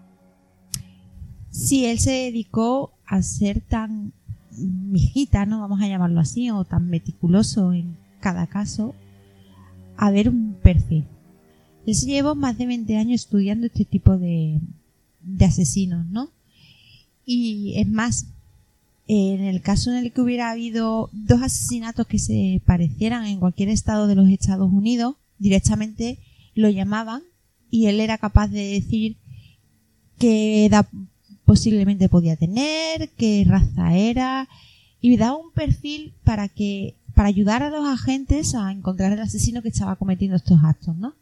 Sí, 1.50 1.86
él 1.86 1.98
se 1.98 2.10
dedicó 2.10 2.92
a 3.06 3.22
ser 3.22 3.60
tan 3.60 4.12
mijita, 4.58 5.46
¿no? 5.46 5.60
Vamos 5.60 5.80
a 5.80 5.88
llamarlo 5.88 6.20
así, 6.20 6.50
o 6.50 6.64
tan 6.64 6.88
meticuloso 6.88 7.72
en 7.72 7.96
cada 8.28 8.46
caso, 8.46 8.94
a 9.96 10.10
ver 10.10 10.28
un 10.28 10.54
perfil. 10.62 11.06
Se 11.86 12.04
llevó 12.04 12.34
más 12.34 12.58
de 12.58 12.66
20 12.66 12.94
años 12.98 13.22
estudiando 13.22 13.66
este 13.66 13.86
tipo 13.86 14.18
de, 14.18 14.60
de 15.22 15.44
asesinos, 15.46 16.04
¿no? 16.08 16.30
Y 17.24 17.72
es 17.78 17.88
más, 17.88 18.26
en 19.06 19.40
el 19.44 19.62
caso 19.62 19.90
en 19.90 19.96
el 20.04 20.12
que 20.12 20.20
hubiera 20.20 20.50
habido 20.50 21.08
dos 21.12 21.40
asesinatos 21.40 22.06
que 22.06 22.18
se 22.18 22.60
parecieran 22.66 23.24
en 23.24 23.40
cualquier 23.40 23.70
estado 23.70 24.06
de 24.06 24.16
los 24.16 24.28
Estados 24.28 24.70
Unidos, 24.70 25.14
directamente 25.38 26.18
lo 26.54 26.68
llamaban 26.68 27.22
y 27.70 27.86
él 27.86 27.98
era 27.98 28.18
capaz 28.18 28.48
de 28.48 28.74
decir 28.74 29.16
qué 30.18 30.66
edad 30.66 30.86
posiblemente 31.46 32.10
podía 32.10 32.36
tener, 32.36 33.08
qué 33.16 33.46
raza 33.48 33.96
era 33.96 34.50
y 35.00 35.16
daba 35.16 35.38
un 35.38 35.50
perfil 35.52 36.12
para 36.24 36.50
que 36.50 36.94
para 37.18 37.30
ayudar 37.30 37.64
a 37.64 37.70
los 37.70 37.84
agentes 37.84 38.54
a 38.54 38.70
encontrar 38.70 39.10
el 39.10 39.18
asesino 39.18 39.60
que 39.60 39.70
estaba 39.70 39.96
cometiendo 39.96 40.36
estos 40.36 40.62
actos, 40.62 40.96
¿no? 40.96 41.14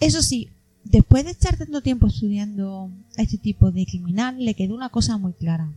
Eso 0.00 0.22
sí, 0.22 0.48
después 0.84 1.26
de 1.26 1.32
estar 1.32 1.58
tanto 1.58 1.82
tiempo 1.82 2.06
estudiando 2.06 2.88
a 3.18 3.20
este 3.20 3.36
tipo 3.36 3.70
de 3.70 3.84
criminal, 3.84 4.42
le 4.42 4.54
quedó 4.54 4.74
una 4.74 4.88
cosa 4.88 5.18
muy 5.18 5.34
clara. 5.34 5.68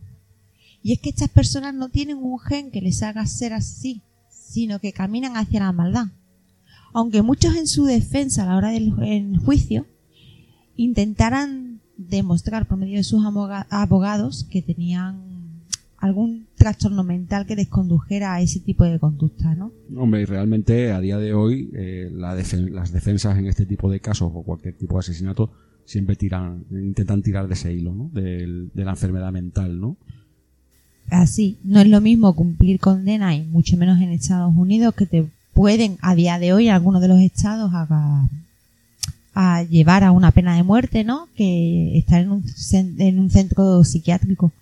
Y 0.82 0.94
es 0.94 1.00
que 1.00 1.10
estas 1.10 1.28
personas 1.28 1.74
no 1.74 1.90
tienen 1.90 2.16
un 2.16 2.38
gen 2.38 2.70
que 2.70 2.80
les 2.80 3.02
haga 3.02 3.26
ser 3.26 3.52
así, 3.52 4.00
sino 4.30 4.78
que 4.78 4.94
caminan 4.94 5.36
hacia 5.36 5.60
la 5.60 5.72
maldad. 5.72 6.06
Aunque 6.94 7.20
muchos 7.20 7.56
en 7.56 7.66
su 7.66 7.84
defensa 7.84 8.44
a 8.44 8.46
la 8.46 8.56
hora 8.56 8.70
del 8.70 9.36
juicio 9.44 9.84
intentaran 10.76 11.82
demostrar 11.98 12.66
por 12.66 12.78
medio 12.78 12.96
de 12.96 13.04
sus 13.04 13.22
abogados 13.26 14.46
que 14.50 14.62
tenían 14.62 15.20
algún 15.98 16.46
trastorno 16.60 17.02
mental 17.02 17.46
que 17.46 17.56
les 17.56 17.68
condujera 17.68 18.34
a 18.34 18.42
ese 18.42 18.60
tipo 18.60 18.84
de 18.84 18.98
conducta, 18.98 19.54
¿no? 19.54 19.72
Hombre, 19.96 20.20
y 20.20 20.24
realmente 20.26 20.92
a 20.92 21.00
día 21.00 21.16
de 21.16 21.32
hoy 21.32 21.70
eh, 21.72 22.10
las 22.12 22.92
defensas 22.92 23.38
en 23.38 23.46
este 23.46 23.64
tipo 23.64 23.90
de 23.90 24.00
casos 24.00 24.30
o 24.32 24.42
cualquier 24.42 24.76
tipo 24.76 24.96
de 24.96 25.00
asesinato 25.00 25.50
siempre 25.86 26.16
tiran, 26.16 26.66
intentan 26.70 27.22
tirar 27.22 27.48
de 27.48 27.54
ese 27.54 27.72
hilo, 27.72 27.94
¿no? 27.94 28.10
De, 28.12 28.68
la 28.74 28.90
enfermedad 28.90 29.32
mental, 29.32 29.80
¿no? 29.80 29.96
Así, 31.08 31.56
no 31.64 31.80
es 31.80 31.88
lo 31.88 32.02
mismo 32.02 32.36
cumplir 32.36 32.78
condena 32.78 33.34
y 33.34 33.42
mucho 33.42 33.78
menos 33.78 33.98
en 34.00 34.10
Estados 34.10 34.54
Unidos 34.54 34.94
que 34.94 35.06
te 35.06 35.26
pueden 35.54 35.96
a 36.02 36.14
día 36.14 36.38
de 36.38 36.52
hoy 36.52 36.68
algunos 36.68 37.00
de 37.00 37.08
los 37.08 37.20
estados 37.20 37.70
a, 37.72 38.28
a 39.34 39.62
llevar 39.62 40.04
a 40.04 40.12
una 40.12 40.30
pena 40.30 40.56
de 40.56 40.62
muerte, 40.62 41.04
¿no? 41.04 41.26
Que 41.34 41.96
estar 41.96 42.20
en 42.20 42.30
un, 42.30 42.44
en 42.98 43.18
un 43.18 43.30
centro 43.30 43.82
psiquiátrico. 43.82 44.52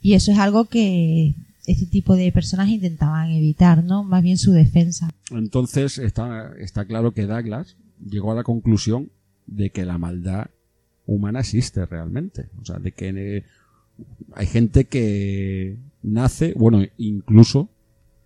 Y 0.00 0.14
eso 0.14 0.32
es 0.32 0.38
algo 0.38 0.66
que 0.66 1.34
este 1.66 1.86
tipo 1.86 2.16
de 2.16 2.32
personas 2.32 2.68
intentaban 2.68 3.30
evitar, 3.30 3.84
¿no? 3.84 4.04
Más 4.04 4.22
bien 4.22 4.38
su 4.38 4.52
defensa. 4.52 5.10
Entonces 5.30 5.98
está, 5.98 6.52
está 6.58 6.86
claro 6.86 7.12
que 7.12 7.26
Douglas 7.26 7.76
llegó 8.04 8.32
a 8.32 8.36
la 8.36 8.44
conclusión 8.44 9.10
de 9.46 9.70
que 9.70 9.84
la 9.84 9.98
maldad 9.98 10.48
humana 11.06 11.40
existe 11.40 11.84
realmente. 11.86 12.48
O 12.60 12.64
sea, 12.64 12.78
de 12.78 12.92
que 12.92 13.44
hay 14.32 14.46
gente 14.46 14.86
que 14.86 15.76
nace, 16.02 16.54
bueno, 16.56 16.82
incluso 16.96 17.68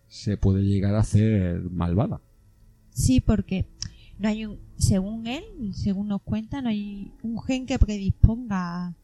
se 0.08 0.36
puede 0.36 0.62
llegar 0.62 0.94
a 0.94 1.00
hacer 1.00 1.62
malvada. 1.70 2.20
Sí, 2.90 3.20
porque 3.20 3.66
no 4.18 4.28
hay 4.28 4.44
un, 4.44 4.58
según 4.76 5.26
él, 5.26 5.44
según 5.72 6.08
nos 6.08 6.22
cuenta, 6.22 6.60
no 6.60 6.68
hay 6.68 7.12
un 7.22 7.42
gen 7.42 7.66
que 7.66 7.78
predisponga 7.78 8.94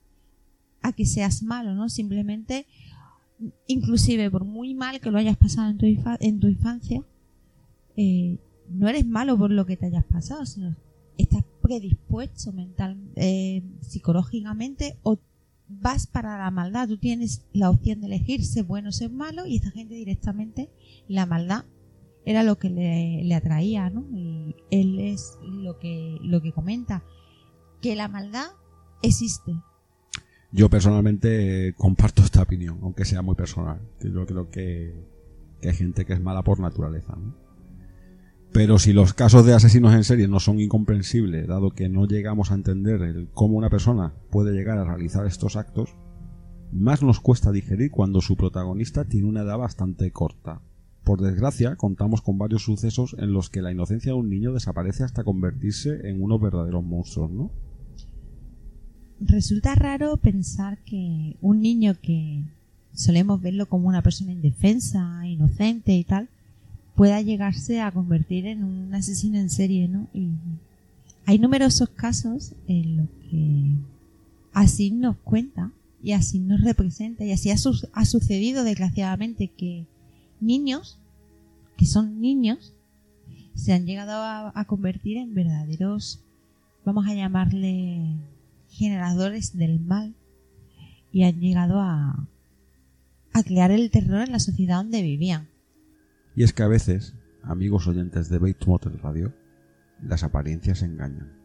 a 0.83 0.93
que 0.93 1.07
seas 1.07 1.43
malo, 1.43 1.75
¿no? 1.75 1.89
Simplemente, 1.89 2.67
inclusive 3.67 4.31
por 4.31 4.45
muy 4.45 4.75
mal 4.75 5.01
que 5.01 5.11
lo 5.11 5.19
hayas 5.19 5.37
pasado 5.37 5.71
en 5.71 5.79
tu, 5.79 5.87
en 5.87 6.41
tu 6.41 6.49
infancia, 6.49 7.03
eh, 7.97 8.39
no 8.71 8.89
eres 8.89 9.07
malo 9.07 9.37
por 9.37 9.51
lo 9.51 9.67
que 9.67 9.77
te 9.77 9.87
hayas 9.87 10.05
pasado, 10.05 10.45
sino 10.47 10.77
estás 11.17 11.45
predispuesto 11.63 12.53
mental, 12.53 12.97
eh, 13.17 13.63
psicológicamente 13.81 14.97
o 15.03 15.19
vas 15.69 16.07
para 16.07 16.39
la 16.39 16.51
maldad. 16.51 16.89
Tú 16.89 16.99
tienes 16.99 17.45
la 17.53 17.71
opción 17.71 18.01
de 18.01 18.07
elegir 18.07 18.45
ser 18.45 18.65
bueno 18.65 18.91
o 18.91 18.93
ser 18.93 19.11
malo 19.11 19.47
y 19.47 19.57
esta 19.57 19.71
gente 19.71 19.95
directamente 19.95 20.71
la 21.09 21.27
maldad 21.27 21.65
era 22.25 22.43
lo 22.43 22.59
que 22.59 22.71
le, 22.71 23.25
le 23.25 23.35
atraía, 23.35 23.91
¿no? 23.91 24.07
Y 24.15 24.55
él 24.71 24.99
es 25.01 25.39
lo 25.43 25.79
que, 25.79 26.19
lo 26.23 26.43
que 26.43 26.53
comenta, 26.53 27.03
que 27.81 27.97
la 27.97 28.09
maldad 28.09 28.49
existe, 29.03 29.55
yo 30.51 30.70
personalmente 30.70 31.75
comparto 31.77 32.23
esta 32.23 32.43
opinión, 32.43 32.79
aunque 32.83 33.05
sea 33.05 33.23
muy 33.23 33.35
personal. 33.35 33.81
Yo 34.01 34.27
creo 34.27 34.51
que, 34.51 34.95
hay 35.62 35.75
gente 35.75 36.05
que 36.05 36.12
es 36.15 36.20
mala 36.20 36.43
por 36.43 36.61
naturaleza. 36.61 37.16
Pero 38.53 38.79
si 38.79 38.93
los 38.93 39.12
casos 39.12 39.45
de 39.45 39.55
asesinos 39.55 39.95
en 39.95 40.05
serie 40.05 40.27
no 40.27 40.41
son 40.41 40.61
incomprensibles, 40.61 41.47
dado 41.47 41.70
que 41.70 41.89
no 41.89 42.07
llegamos 42.07 42.51
a 42.51 42.55
entender 42.55 43.29
cómo 43.35 43.59
una 43.59 43.69
persona 43.69 44.15
puede 44.31 44.53
llegar 44.53 44.79
a 44.79 44.85
realizar 44.85 45.27
estos 45.27 45.57
actos, 45.57 45.97
más 46.73 47.03
nos 47.03 47.20
cuesta 47.20 47.53
digerir 47.53 47.91
cuando 47.91 48.20
su 48.20 48.37
protagonista 48.37 49.05
tiene 49.05 49.29
una 49.29 49.43
edad 49.43 49.59
bastante 49.59 50.11
corta. 50.12 50.62
Por 51.05 51.20
desgracia, 51.20 51.77
contamos 51.77 52.23
con 52.23 52.39
varios 52.39 52.62
sucesos 52.62 53.16
en 53.19 53.33
los 53.33 53.51
que 53.51 53.62
la 53.62 53.73
inocencia 53.73 54.12
de 54.12 54.19
un 54.19 54.31
niño 54.31 54.53
desaparece 54.53 55.05
hasta 55.05 55.25
convertirse 55.25 56.09
en 56.09 56.23
unos 56.23 56.41
verdaderos 56.41 56.85
monstruos, 56.85 57.31
¿no? 57.31 57.51
Resulta 59.20 59.74
raro 59.74 60.16
pensar 60.16 60.78
que 60.78 61.36
un 61.40 61.61
niño 61.61 61.97
que 62.01 62.43
solemos 62.95 63.40
verlo 63.40 63.66
como 63.66 63.89
una 63.89 64.03
persona 64.03 64.32
indefensa, 64.32 65.27
inocente 65.27 65.93
y 65.93 66.05
tal, 66.05 66.28
pueda 66.95 67.20
llegarse 67.20 67.81
a 67.81 67.93
convertir 67.93 68.47
en 68.47 68.65
un 68.65 68.95
asesino 68.95 69.39
en 69.39 69.51
serie, 69.51 69.89
¿no? 69.89 70.09
Y 70.12 70.31
hay 71.27 71.39
numerosos 71.39 71.89
casos 71.90 72.55
en 72.66 72.97
los 72.97 73.09
que 73.31 73.70
así 74.53 74.90
nos 74.90 75.16
cuenta 75.19 75.70
y 76.03 76.12
así 76.12 76.39
nos 76.39 76.61
representa 76.61 77.24
y 77.24 77.32
así 77.32 77.51
ha, 77.51 77.57
ha 77.93 78.05
sucedido 78.05 78.65
desgraciadamente 78.65 79.49
que 79.49 79.85
niños, 80.40 80.99
que 81.77 81.86
son 81.86 82.20
niños, 82.20 82.73
se 83.55 83.73
han 83.73 83.86
llegado 83.86 84.23
a, 84.55 84.65
convertir 84.66 85.16
en 85.16 85.35
verdaderos, 85.35 86.20
vamos 86.85 87.07
a 87.09 87.15
llamarle, 87.15 88.01
generadores 88.79 89.57
del 89.57 89.81
mal 89.81 90.15
y 91.13 91.25
han 91.25 91.41
llegado 91.41 91.81
a, 91.81 92.29
a 93.33 93.43
crear 93.43 93.71
el 93.71 93.91
terror 93.91 94.23
en 94.23 94.33
la 94.33 94.39
sociedad 94.39 94.77
donde 94.77 95.03
vivían. 95.03 95.49
Y 96.37 96.45
es 96.45 96.53
que 96.53 96.63
a 96.63 96.69
veces, 96.69 97.15
amigos 97.43 97.87
oyentes 97.89 98.29
de 98.29 98.39
Bates 98.39 98.69
Motel 98.69 98.99
Radio, 99.01 99.35
las 100.03 100.23
apariencias 100.23 100.83
engañan. 100.83 101.37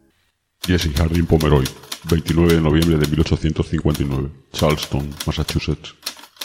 Jesse 0.62 0.92
Harding 0.94 1.26
Pomeroy, 1.26 1.66
29 2.08 2.54
de 2.54 2.60
noviembre 2.60 2.96
de 2.96 3.06
1859, 3.06 4.30
Charleston, 4.52 5.10
Massachusetts. 5.26 5.94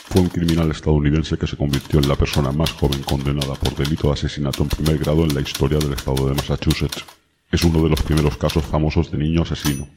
Fue 0.10 0.22
un 0.22 0.30
criminal 0.30 0.72
estadounidense 0.72 1.38
que 1.38 1.46
se 1.48 1.56
convirtió 1.56 2.00
en 2.00 2.10
la 2.10 2.16
persona 2.16 2.52
más 2.52 2.72
joven 2.72 3.02
condenada 3.04 3.54
por 3.54 3.76
delito 3.76 4.08
de 4.08 4.14
asesinato 4.14 4.64
en 4.64 4.70
primer 4.70 4.98
grado 4.98 5.24
en 5.24 5.36
la 5.36 5.42
historia 5.42 5.78
del 5.78 5.94
estado 5.94 6.28
de 6.28 6.34
Massachusetts. 6.34 7.06
Es 7.52 7.64
uno 7.64 7.84
de 7.84 7.90
los 7.90 8.02
primeros 8.02 8.36
casos 8.38 8.66
famosos 8.66 9.12
de 9.12 9.20
niño 9.20 9.44
asesino. 9.44 9.88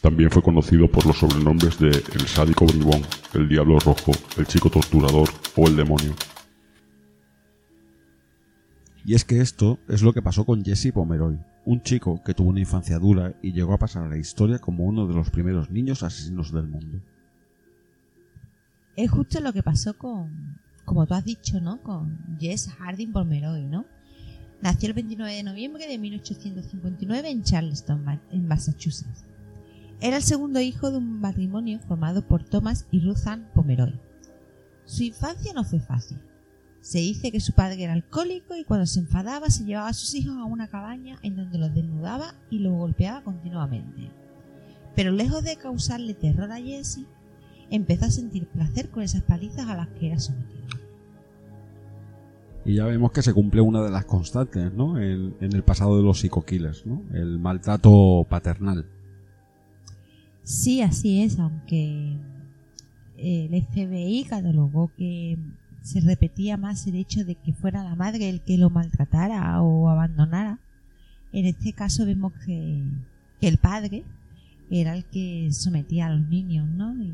También 0.00 0.30
fue 0.30 0.42
conocido 0.42 0.90
por 0.90 1.06
los 1.06 1.18
sobrenombres 1.18 1.78
de 1.78 1.88
El 1.88 2.26
sádico 2.26 2.66
bribón, 2.66 3.02
El 3.34 3.48
diablo 3.48 3.78
rojo, 3.78 4.12
El 4.36 4.46
chico 4.46 4.70
torturador 4.70 5.28
o 5.56 5.68
El 5.68 5.76
demonio. 5.76 6.14
Y 9.04 9.14
es 9.14 9.24
que 9.24 9.40
esto 9.40 9.78
es 9.88 10.02
lo 10.02 10.12
que 10.12 10.22
pasó 10.22 10.44
con 10.44 10.64
Jesse 10.64 10.92
Pomeroy, 10.92 11.38
un 11.64 11.82
chico 11.82 12.22
que 12.24 12.34
tuvo 12.34 12.50
una 12.50 12.60
infancia 12.60 12.98
dura 12.98 13.34
y 13.42 13.52
llegó 13.52 13.74
a 13.74 13.78
pasar 13.78 14.04
a 14.04 14.08
la 14.08 14.16
historia 14.16 14.58
como 14.58 14.84
uno 14.84 15.06
de 15.06 15.14
los 15.14 15.30
primeros 15.30 15.70
niños 15.70 16.02
asesinos 16.02 16.52
del 16.52 16.68
mundo 16.68 17.02
es 18.96 19.10
justo 19.10 19.40
lo 19.40 19.52
que 19.52 19.62
pasó 19.62 19.96
con, 19.96 20.58
como 20.84 21.06
tú 21.06 21.14
has 21.14 21.24
dicho, 21.24 21.60
¿no? 21.60 21.82
Con 21.82 22.36
Jess 22.38 22.68
Harding 22.68 23.12
Pomeroy, 23.12 23.66
¿no? 23.66 23.86
Nació 24.60 24.88
el 24.88 24.94
29 24.94 25.34
de 25.34 25.42
noviembre 25.42 25.88
de 25.88 25.98
1859 25.98 27.30
en 27.30 27.42
Charleston, 27.42 28.20
en 28.30 28.46
Massachusetts. 28.46 29.24
Era 30.02 30.16
el 30.16 30.24
segundo 30.24 30.60
hijo 30.60 30.90
de 30.90 30.98
un 30.98 31.20
matrimonio 31.20 31.78
formado 31.78 32.26
por 32.26 32.42
Thomas 32.42 32.88
y 32.90 32.98
Ruth 32.98 33.24
Ann 33.24 33.46
Pomeroy. 33.54 33.94
Su 34.84 35.04
infancia 35.04 35.52
no 35.52 35.62
fue 35.62 35.78
fácil. 35.78 36.18
Se 36.80 36.98
dice 36.98 37.30
que 37.30 37.38
su 37.38 37.52
padre 37.52 37.84
era 37.84 37.92
alcohólico 37.92 38.56
y 38.56 38.64
cuando 38.64 38.84
se 38.86 38.98
enfadaba 38.98 39.48
se 39.48 39.64
llevaba 39.64 39.90
a 39.90 39.92
sus 39.92 40.16
hijos 40.16 40.36
a 40.36 40.44
una 40.44 40.66
cabaña 40.66 41.20
en 41.22 41.36
donde 41.36 41.56
los 41.56 41.72
desnudaba 41.72 42.34
y 42.50 42.58
los 42.58 42.72
golpeaba 42.72 43.22
continuamente. 43.22 44.10
Pero 44.96 45.12
lejos 45.12 45.44
de 45.44 45.54
causarle 45.54 46.14
terror 46.14 46.50
a 46.50 46.56
Jesse, 46.56 47.06
empezó 47.70 48.06
a 48.06 48.10
sentir 48.10 48.48
placer 48.48 48.90
con 48.90 49.04
esas 49.04 49.22
palizas 49.22 49.68
a 49.68 49.76
las 49.76 49.88
que 49.90 50.08
era 50.08 50.18
sometido. 50.18 50.66
Y 52.64 52.74
ya 52.74 52.86
vemos 52.86 53.12
que 53.12 53.22
se 53.22 53.32
cumple 53.32 53.60
una 53.60 53.84
de 53.84 53.90
las 53.90 54.04
constantes, 54.04 54.74
¿no? 54.74 54.98
En, 54.98 55.36
el 55.40 55.62
pasado 55.62 55.96
de 55.96 56.02
los 56.02 56.18
psico-killers, 56.18 56.86
¿no? 56.86 57.02
El 57.12 57.38
maltrato 57.38 58.26
paternal. 58.28 58.84
Sí, 60.44 60.82
así 60.82 61.22
es, 61.22 61.38
aunque 61.38 62.16
el 63.16 63.64
FBI 63.64 64.24
catalogó 64.28 64.90
que 64.96 65.38
se 65.82 66.00
repetía 66.00 66.56
más 66.56 66.86
el 66.86 66.96
hecho 66.96 67.24
de 67.24 67.34
que 67.34 67.52
fuera 67.52 67.84
la 67.84 67.94
madre 67.94 68.28
el 68.28 68.40
que 68.40 68.58
lo 68.58 68.70
maltratara 68.70 69.60
o 69.62 69.88
abandonara. 69.88 70.58
En 71.32 71.46
este 71.46 71.72
caso 71.72 72.04
vemos 72.04 72.32
que, 72.44 72.82
que 73.40 73.48
el 73.48 73.58
padre 73.58 74.04
era 74.70 74.94
el 74.94 75.04
que 75.04 75.48
sometía 75.52 76.06
a 76.06 76.14
los 76.14 76.28
niños, 76.28 76.68
¿no? 76.68 76.94
Y 77.02 77.12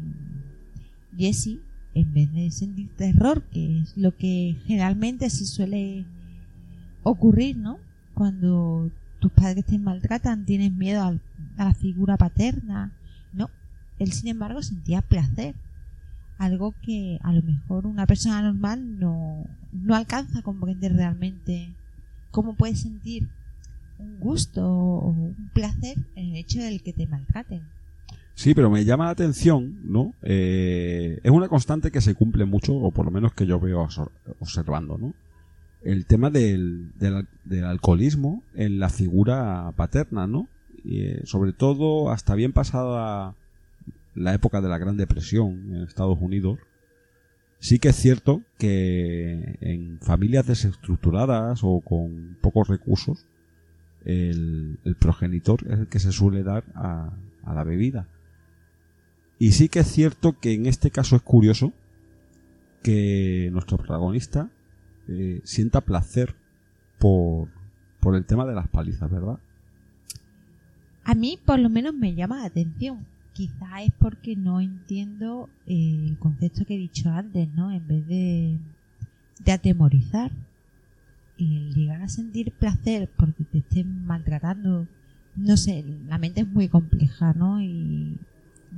Jesse, 1.16 1.58
en 1.94 2.12
vez 2.14 2.32
de 2.32 2.50
sentir 2.50 2.88
terror, 2.96 3.42
que 3.50 3.80
es 3.80 3.96
lo 3.96 4.16
que 4.16 4.56
generalmente 4.66 5.28
se 5.30 5.44
suele 5.44 6.04
ocurrir, 7.02 7.56
¿no? 7.56 7.78
Cuando 8.14 8.90
tus 9.18 9.32
padres 9.32 9.64
te 9.64 9.78
maltratan, 9.78 10.44
tienes 10.44 10.72
miedo 10.72 11.02
a, 11.02 11.16
la 11.56 11.74
figura 11.74 12.16
paterna. 12.16 12.92
Él 13.98 14.12
sin 14.12 14.28
embargo 14.28 14.62
sentía 14.62 15.02
placer. 15.02 15.54
Algo 16.38 16.72
que 16.82 17.18
a 17.22 17.32
lo 17.32 17.42
mejor 17.42 17.86
una 17.86 18.06
persona 18.06 18.40
normal 18.42 18.98
no, 18.98 19.44
no 19.72 19.94
alcanza 19.94 20.38
a 20.38 20.42
comprender 20.42 20.92
realmente 20.94 21.74
cómo 22.30 22.54
puedes 22.54 22.80
sentir 22.80 23.28
un 23.98 24.20
gusto 24.20 24.64
o 24.64 25.08
un 25.08 25.50
placer 25.52 25.96
en 26.14 26.26
el 26.30 26.36
hecho 26.36 26.60
del 26.60 26.82
que 26.82 26.92
te 26.92 27.06
maltraten. 27.06 27.62
Sí, 28.38 28.54
pero 28.54 28.70
me 28.70 28.84
llama 28.84 29.06
la 29.06 29.10
atención, 29.10 29.80
¿no? 29.82 30.14
Eh, 30.22 31.18
es 31.24 31.30
una 31.32 31.48
constante 31.48 31.90
que 31.90 32.00
se 32.00 32.14
cumple 32.14 32.44
mucho, 32.44 32.72
o 32.72 32.92
por 32.92 33.04
lo 33.04 33.10
menos 33.10 33.32
que 33.32 33.46
yo 33.46 33.58
veo 33.58 33.88
observando, 34.38 34.96
¿no? 34.96 35.12
El 35.82 36.06
tema 36.06 36.30
del, 36.30 36.92
del, 36.94 37.64
alcoholismo 37.64 38.44
en 38.54 38.78
la 38.78 38.90
figura 38.90 39.72
paterna, 39.74 40.28
¿no? 40.28 40.46
Y, 40.84 41.00
eh, 41.00 41.22
sobre 41.24 41.52
todo 41.52 42.12
hasta 42.12 42.36
bien 42.36 42.52
pasada 42.52 43.34
la 44.18 44.34
época 44.34 44.60
de 44.60 44.68
la 44.68 44.78
Gran 44.78 44.96
Depresión 44.96 45.74
en 45.74 45.82
Estados 45.82 46.18
Unidos, 46.20 46.58
sí 47.58 47.78
que 47.78 47.88
es 47.88 47.96
cierto 47.96 48.42
que 48.58 49.56
en 49.60 49.98
familias 50.00 50.46
desestructuradas 50.46 51.60
o 51.62 51.80
con 51.80 52.36
pocos 52.40 52.68
recursos, 52.68 53.26
el, 54.04 54.78
progenitor 54.98 55.60
es 55.68 55.80
el 55.80 55.88
que 55.88 55.98
se 55.98 56.12
suele 56.12 56.42
dar 56.42 56.64
a 56.74 57.12
la 57.54 57.64
bebida. 57.64 58.08
Y 59.38 59.52
sí 59.52 59.68
que 59.68 59.80
es 59.80 59.86
cierto 59.86 60.38
que 60.38 60.52
en 60.52 60.66
este 60.66 60.90
caso 60.90 61.16
es 61.16 61.22
curioso 61.22 61.72
que 62.82 63.50
nuestro 63.52 63.78
protagonista 63.78 64.50
eh, 65.08 65.40
sienta 65.44 65.80
placer 65.80 66.34
por, 66.98 67.48
por 68.00 68.16
el 68.16 68.24
tema 68.26 68.46
de 68.46 68.54
las 68.54 68.68
palizas, 68.68 69.10
¿verdad? 69.10 69.38
A 71.04 71.14
mí 71.14 71.38
por 71.44 71.58
lo 71.58 71.70
menos 71.70 71.94
me 71.94 72.14
llama 72.14 72.38
la 72.38 72.46
atención. 72.46 73.06
Quizá 73.38 73.84
es 73.84 73.92
porque 74.00 74.34
no 74.34 74.60
entiendo 74.60 75.48
eh, 75.68 76.06
el 76.08 76.18
concepto 76.18 76.64
que 76.64 76.74
he 76.74 76.78
dicho 76.78 77.08
antes, 77.08 77.48
¿no? 77.54 77.70
En 77.70 77.86
vez 77.86 78.04
de, 78.08 78.58
de 79.44 79.52
atemorizar, 79.52 80.32
el 81.38 81.72
llegar 81.72 82.02
a 82.02 82.08
sentir 82.08 82.50
placer 82.50 83.08
porque 83.16 83.44
te 83.44 83.58
estén 83.58 84.04
maltratando, 84.04 84.88
no 85.36 85.56
sé, 85.56 85.84
la 86.08 86.18
mente 86.18 86.40
es 86.40 86.48
muy 86.48 86.66
compleja, 86.66 87.32
¿no? 87.32 87.62
Y 87.62 88.16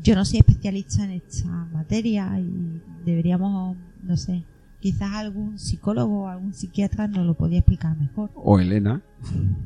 yo 0.02 0.14
no 0.14 0.26
soy 0.26 0.40
especialista 0.40 1.04
en 1.04 1.12
esta 1.12 1.48
materia 1.72 2.38
y 2.38 2.82
deberíamos, 3.06 3.78
no 4.02 4.18
sé, 4.18 4.42
quizás 4.78 5.10
algún 5.12 5.58
psicólogo 5.58 6.24
o 6.24 6.28
algún 6.28 6.52
psiquiatra 6.52 7.08
nos 7.08 7.24
lo 7.24 7.32
podía 7.32 7.60
explicar 7.60 7.96
mejor. 7.96 8.30
O 8.34 8.60
Elena. 8.60 9.00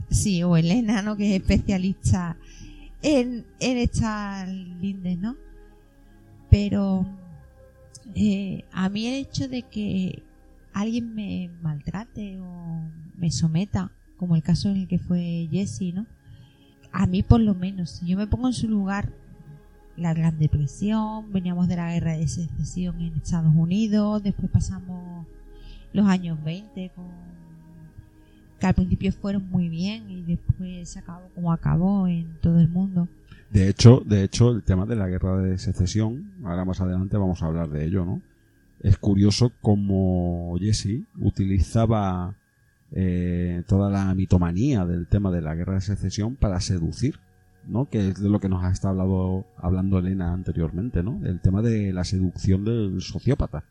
Sí, 0.09 0.45
o 0.45 0.57
Elena, 0.57 1.03
¿no? 1.03 1.17
Que 1.17 1.35
es 1.35 1.43
especialista 1.43 2.37
en, 3.05 3.45
en 3.61 3.77
estas 3.77 4.49
lindes, 4.49 5.19
¿no? 5.19 5.37
Pero 6.51 7.07
eh, 8.15 8.65
a 8.73 8.89
mí 8.89 9.07
el 9.07 9.15
hecho 9.27 9.47
de 9.47 9.63
que 9.63 10.23
alguien 10.73 11.15
me 11.15 11.51
maltrate 11.63 12.41
o 12.41 12.81
me 13.17 13.31
someta, 13.31 13.93
como 14.17 14.37
el 14.37 14.43
caso 14.43 14.71
en 14.71 14.79
el 14.79 14.89
que 14.89 14.99
fue 14.99 15.49
Jesse, 15.51 15.93
¿no? 15.95 16.07
A 16.93 17.07
mí 17.07 17.23
por 17.23 17.41
lo 17.41 17.55
menos, 17.55 17.91
si 17.91 18.07
yo 18.07 18.17
me 18.17 18.27
pongo 18.27 18.47
en 18.47 18.55
su 18.55 18.69
lugar, 18.69 19.13
la 19.97 20.15
Gran 20.15 20.39
Depresión, 20.39 21.31
veníamos 21.31 21.69
de 21.69 21.77
la 21.77 21.93
guerra 21.93 22.17
de 22.17 22.27
secesión 22.27 23.01
en 23.03 23.15
Estados 23.17 23.55
Unidos, 23.55 24.23
después 24.23 24.51
pasamos 24.51 25.27
los 25.93 26.07
años 26.07 26.43
20 26.43 26.91
con 26.97 27.34
que 28.65 28.69
al 28.69 28.75
principio 28.75 29.13
fueron 29.13 29.51
muy 29.51 29.69
bien 29.69 30.11
y 30.11 30.23
después 30.23 30.89
se 30.89 30.99
acabó 30.99 31.29
como 31.35 31.53
acabó 31.53 32.09
en 32.09 32.39
todo 32.41 32.59
el 32.61 32.69
mundo. 32.71 33.09
De 33.51 33.69
hecho, 33.69 34.03
de 34.07 34.25
hecho, 34.25 34.53
el 34.53 34.63
tema 34.63 34.87
de 34.87 34.97
la 34.97 35.07
guerra 35.07 35.37
de 35.37 35.59
secesión, 35.59 36.33
ahora 36.43 36.65
más 36.65 36.81
adelante 36.81 37.19
vamos 37.19 37.43
a 37.43 37.47
hablar 37.47 37.69
de 37.69 37.85
ello, 37.85 38.07
¿no? 38.07 38.23
Es 38.81 38.97
curioso 38.97 39.53
cómo 39.61 40.57
Jesse 40.59 41.03
utilizaba 41.21 42.37
eh, 42.93 43.63
toda 43.67 43.91
la 43.91 44.15
mitomanía 44.15 44.87
del 44.87 45.09
tema 45.09 45.31
de 45.31 45.43
la 45.43 45.55
guerra 45.55 45.75
de 45.75 45.83
secesión 45.83 46.35
para 46.35 46.59
seducir 46.61 47.21
¿no? 47.67 47.91
Que 47.91 48.09
es 48.09 48.23
de 48.23 48.31
lo 48.31 48.41
que 48.41 48.49
nos 48.49 48.65
ha 48.65 48.71
estado 48.71 49.45
hablando 49.59 49.99
Elena 49.99 50.33
anteriormente, 50.33 51.03
¿no? 51.03 51.21
El 51.23 51.41
tema 51.41 51.61
de 51.61 51.93
la 51.93 52.05
seducción 52.05 52.65
del 52.65 53.03
sociópata. 53.03 53.65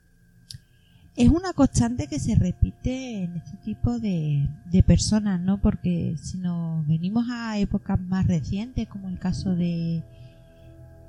Es 1.16 1.30
una 1.30 1.54
constante 1.54 2.08
que 2.08 2.20
se 2.20 2.34
repite 2.34 3.24
en 3.24 3.36
este 3.36 3.58
tipo 3.58 4.00
de, 4.00 4.50
de 4.72 4.82
personas, 4.82 5.40
¿no? 5.40 5.62
Porque 5.62 6.16
si 6.20 6.40
nos 6.40 6.88
venimos 6.88 7.28
a 7.30 7.60
épocas 7.60 8.00
más 8.02 8.26
recientes, 8.26 8.88
como 8.88 9.10
el 9.10 9.20
caso 9.20 9.56
de 9.56 10.04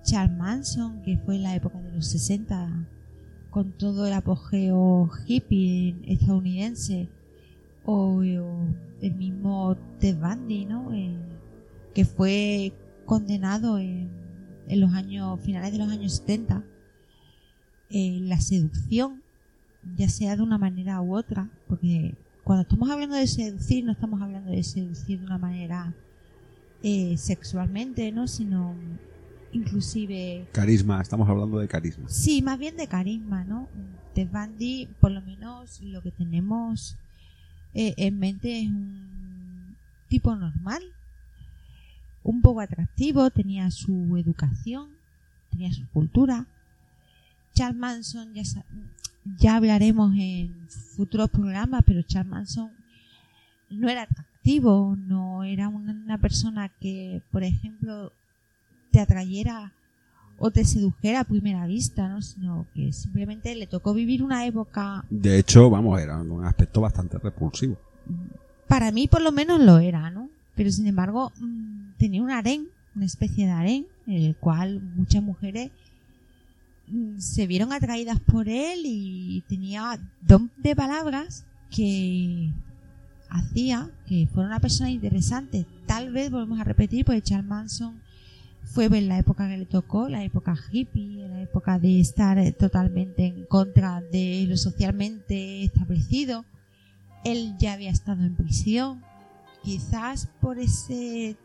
Charles 0.03 0.37
Manson, 0.37 1.01
que 1.03 1.17
fue 1.17 1.37
en 1.37 1.45
la 1.45 1.57
época 1.57 1.81
de 1.81 1.93
los 1.93 2.07
60, 2.07 2.87
con 3.49 3.73
todo 3.73 4.07
el 4.07 4.13
apogeo 4.13 5.09
hippie 5.27 5.97
estadounidense 6.07 7.09
o, 7.87 8.23
el 8.23 9.15
mismo 9.15 9.77
Ted 10.01 10.17
Bundy, 10.19 10.67
¿no? 10.67 10.93
Eh, 10.93 11.17
que 11.95 12.05
fue 12.05 12.75
condenado 13.07 13.79
en, 13.79 14.11
los 14.69 14.93
años 14.93 15.41
finales 15.41 15.73
de 15.73 15.79
los 15.79 15.89
años 15.89 16.17
70 16.17 16.65
eh, 17.91 18.19
la 18.23 18.41
seducción 18.41 19.24
ya 19.97 20.09
sea 20.09 20.37
de 20.37 20.43
una 20.43 20.59
manera 20.59 21.01
u 21.01 21.17
otra 21.17 21.49
porque 21.69 22.15
cuando 22.43 22.63
estamos 22.63 22.91
hablando 22.91 23.17
de 23.17 23.27
seducir 23.27 23.85
no 23.85 23.93
estamos 23.93 24.21
hablando 24.21 24.51
de 24.51 24.63
seducir 24.63 25.21
de 25.21 25.27
una 25.27 25.39
manera 25.39 25.95
eh, 26.83 27.17
sexualmente 27.17 28.11
no 28.13 28.29
sino 28.29 28.75
inclusive 29.53 30.47
carisma 30.53 31.01
estamos 31.01 31.29
hablando 31.29 31.59
de 31.59 31.69
carisma. 31.69 32.09
Sí 32.09 32.43
más 32.43 32.59
bien 32.59 32.77
de 32.77 32.87
carisma 32.87 33.45
no 33.45 33.69
de 34.15 34.25
Bandy 34.25 34.89
por 35.01 35.11
lo 35.11 35.23
menos 35.23 35.81
lo 35.83 36.03
que 36.03 36.11
tenemos 36.11 36.97
eh, 37.75 37.95
en 37.97 38.19
mente 38.19 38.61
es 38.61 38.69
un 38.69 39.77
tipo 40.09 40.35
normal 40.35 40.83
un 42.23 42.41
poco 42.41 42.61
atractivo 42.61 43.31
tenía 43.31 43.71
su 43.71 44.17
educación 44.17 44.89
tenía 45.55 45.73
su 45.73 45.87
cultura. 45.89 46.47
Charles 47.55 47.79
Manson 47.79 48.35
ya 48.35 48.43
ya 49.39 49.57
hablaremos 49.57 50.15
en 50.17 50.69
futuros 50.69 51.31
programas 51.31 51.83
pero 51.87 52.03
Charles 52.03 52.31
Manson 52.31 52.71
no 53.71 53.89
era 53.89 54.03
atractivo 54.03 54.97
no 54.97 55.45
era 55.45 55.69
una 55.69 56.19
persona 56.19 56.69
que 56.81 57.23
por 57.31 57.43
ejemplo 57.43 58.13
te 58.91 59.01
atrayera 59.01 59.73
o 60.39 60.51
te 60.51 60.65
sedujera 60.65 61.21
a 61.21 61.25
primera 61.25 61.67
vista, 61.67 62.09
¿no? 62.09 62.23
Sino 62.23 62.67
que 62.75 62.93
simplemente 62.93 63.55
le 63.55 63.67
tocó 63.67 63.95
vivir 63.95 64.23
una 64.23 64.47
época... 64.47 65.05
De 65.11 65.39
hecho, 65.39 65.71
vamos, 65.71 66.01
era 66.01 66.19
un 66.19 66.45
aspecto 66.45 66.81
bastante 66.81 67.19
repulsivo. 67.19 67.77
Para 68.69 68.91
mí 68.91 69.09
por 69.09 69.23
lo 69.23 69.33
menos 69.33 69.61
lo 69.61 69.79
era, 69.79 70.11
¿no? 70.11 70.29
Pero 70.55 70.71
sin 70.71 70.87
embargo 70.87 71.33
mm, 71.39 71.93
tenía 71.99 72.23
un 72.23 72.31
harén, 72.31 72.69
una 72.95 73.07
especie 73.07 73.47
de 73.47 73.53
harén, 73.53 73.87
en 74.07 74.23
el 74.23 74.37
cual 74.37 74.81
muchas 74.81 75.23
mujeres 75.23 75.71
se 77.19 77.47
vieron 77.47 77.73
atraídas 77.73 78.21
por 78.21 78.49
él 78.49 78.81
y 78.85 79.43
tenía 79.49 79.99
don 80.21 80.51
de 80.57 80.77
palabras 80.77 81.45
que 81.71 82.51
hacía 83.31 83.91
que 84.07 84.29
fuera 84.33 84.49
una 84.49 84.61
persona 84.61 84.91
interesante. 84.91 85.67
Tal 85.87 86.13
vez 86.13 86.31
volvemos 86.31 86.61
a 86.61 86.65
repetir, 86.65 87.05
porque 87.05 87.23
Charles 87.23 87.49
Manson 87.49 88.01
fue 88.65 88.87
en 88.87 89.09
la 89.09 89.19
época 89.19 89.49
que 89.49 89.59
le 89.59 89.67
tocó, 89.67 90.09
la 90.09 90.25
época 90.25 90.57
hippie, 90.71 91.29
la 91.29 91.43
época 91.43 91.79
de 91.79 92.01
estar 92.01 92.39
totalmente 92.53 93.27
en 93.27 93.45
contra 93.45 94.01
de 94.01 94.47
lo 94.49 94.57
socialmente 94.57 95.65
establecido. 95.65 96.45
Él 97.25 97.55
ya 97.59 97.73
había 97.73 97.91
estado 97.91 98.25
en 98.25 98.35
prisión. 98.35 99.03
Quizás 99.63 100.29
por 100.41 100.59
ese 100.59 101.37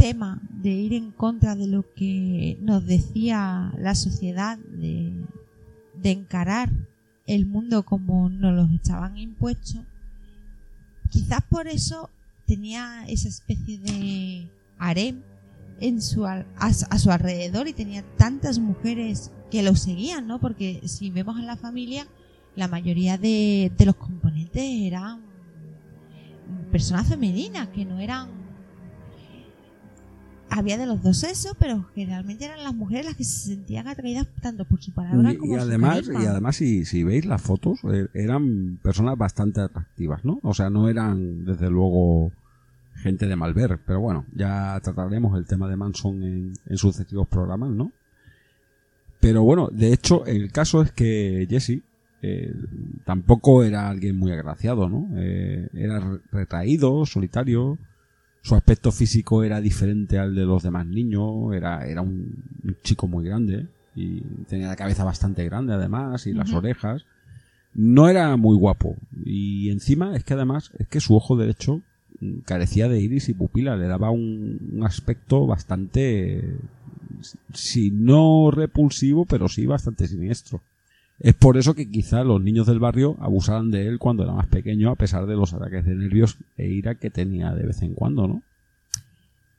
tema 0.00 0.40
de 0.50 0.70
ir 0.70 0.94
en 0.94 1.10
contra 1.10 1.54
de 1.54 1.66
lo 1.66 1.84
que 1.94 2.56
nos 2.62 2.86
decía 2.86 3.72
la 3.78 3.94
sociedad, 3.94 4.56
de, 4.58 5.12
de 6.02 6.10
encarar 6.10 6.70
el 7.26 7.44
mundo 7.44 7.84
como 7.84 8.30
nos 8.30 8.54
lo 8.54 8.74
estaban 8.74 9.18
impuestos, 9.18 9.82
quizás 11.10 11.42
por 11.50 11.68
eso 11.68 12.08
tenía 12.46 13.04
esa 13.08 13.28
especie 13.28 13.78
de 13.78 14.48
harem 14.78 15.22
en 15.80 16.00
su, 16.00 16.26
a, 16.26 16.44
su 16.72 17.10
alrededor 17.10 17.68
y 17.68 17.74
tenía 17.74 18.02
tantas 18.16 18.58
mujeres 18.58 19.30
que 19.50 19.62
lo 19.62 19.76
seguían, 19.76 20.26
¿no? 20.26 20.40
Porque 20.40 20.80
si 20.86 21.10
vemos 21.10 21.38
en 21.38 21.46
la 21.46 21.56
familia, 21.56 22.06
la 22.56 22.68
mayoría 22.68 23.18
de, 23.18 23.70
los 23.84 23.96
componentes 23.96 24.62
eran 24.64 25.20
personas 26.72 27.06
femeninas, 27.06 27.68
que 27.68 27.84
no 27.84 28.00
eran... 28.00 28.39
Había 30.50 30.76
de 30.76 30.86
los 30.86 31.02
dos 31.02 31.18
sexos, 31.18 31.52
pero 31.58 31.86
generalmente 31.94 32.44
eran 32.44 32.64
las 32.64 32.74
mujeres 32.74 33.06
las 33.06 33.14
que 33.14 33.24
se 33.24 33.54
sentían 33.54 33.86
atraídas 33.86 34.26
tanto 34.42 34.64
por 34.64 34.82
su 34.82 34.92
palabra 34.92 35.36
como 35.38 35.54
y 35.54 35.58
además, 35.58 36.08
Y 36.08 36.26
además, 36.26 36.56
si, 36.56 36.84
si 36.84 37.04
veis 37.04 37.24
las 37.24 37.40
fotos, 37.40 37.78
eh, 37.84 38.08
eran 38.14 38.78
personas 38.82 39.16
bastante 39.16 39.60
atractivas, 39.60 40.24
¿no? 40.24 40.40
O 40.42 40.52
sea, 40.52 40.68
no 40.68 40.88
eran, 40.88 41.44
desde 41.44 41.70
luego, 41.70 42.32
gente 42.96 43.28
de 43.28 43.36
Malver. 43.36 43.78
Pero 43.86 44.00
bueno, 44.00 44.26
ya 44.34 44.78
trataremos 44.82 45.38
el 45.38 45.46
tema 45.46 45.68
de 45.68 45.76
Manson 45.76 46.22
en, 46.22 46.76
sucesivos 46.76 47.28
programas, 47.28 47.70
¿no? 47.70 47.92
Pero 49.20 49.42
bueno, 49.42 49.68
de 49.70 49.92
hecho, 49.92 50.24
el 50.26 50.50
caso 50.50 50.82
es 50.82 50.92
que 50.92 51.46
Jesse 51.48 51.82
eh, 52.22 52.52
tampoco 53.04 53.62
era 53.62 53.88
alguien 53.88 54.16
muy 54.16 54.32
agraciado, 54.32 54.88
¿no? 54.88 55.08
Eh, 55.16 55.68
era 55.74 56.20
retraído, 56.32 57.06
solitario, 57.06 57.78
su 58.42 58.54
aspecto 58.54 58.92
físico 58.92 59.44
era 59.44 59.60
diferente 59.60 60.18
al 60.18 60.34
de 60.34 60.44
los 60.44 60.62
demás 60.62 60.86
niños, 60.86 61.54
era, 61.54 61.86
era 61.86 62.00
un, 62.00 62.44
chico 62.82 63.06
muy 63.06 63.24
grande 63.24 63.66
y 63.94 64.20
tenía 64.48 64.68
la 64.68 64.76
cabeza 64.76 65.04
bastante 65.04 65.44
grande 65.44 65.74
además 65.74 66.26
y 66.26 66.32
las 66.32 66.52
orejas. 66.52 67.04
No 67.74 68.08
era 68.08 68.36
muy 68.36 68.56
guapo 68.56 68.96
y 69.24 69.70
encima 69.70 70.16
es 70.16 70.24
que 70.24 70.34
además 70.34 70.72
es 70.78 70.88
que 70.88 71.00
su 71.00 71.14
ojo 71.14 71.36
derecho 71.36 71.82
carecía 72.44 72.88
de 72.88 73.00
iris 73.00 73.28
y 73.28 73.34
pupila, 73.34 73.76
le 73.76 73.86
daba 73.86 74.10
un, 74.10 74.80
aspecto 74.84 75.46
bastante, 75.46 76.56
si 77.54 77.90
no 77.90 78.50
repulsivo, 78.50 79.24
pero 79.24 79.48
sí 79.48 79.66
bastante 79.66 80.06
siniestro. 80.06 80.60
Es 81.20 81.34
por 81.34 81.58
eso 81.58 81.74
que 81.74 81.90
quizá 81.90 82.24
los 82.24 82.40
niños 82.40 82.66
del 82.66 82.78
barrio 82.78 83.16
abusaran 83.20 83.70
de 83.70 83.86
él 83.86 83.98
cuando 83.98 84.22
era 84.24 84.32
más 84.32 84.46
pequeño, 84.46 84.90
a 84.90 84.96
pesar 84.96 85.26
de 85.26 85.36
los 85.36 85.52
ataques 85.52 85.84
de 85.84 85.94
nervios 85.94 86.38
e 86.56 86.66
ira 86.66 86.94
que 86.94 87.10
tenía 87.10 87.52
de 87.52 87.66
vez 87.66 87.82
en 87.82 87.92
cuando, 87.92 88.26
¿no? 88.26 88.42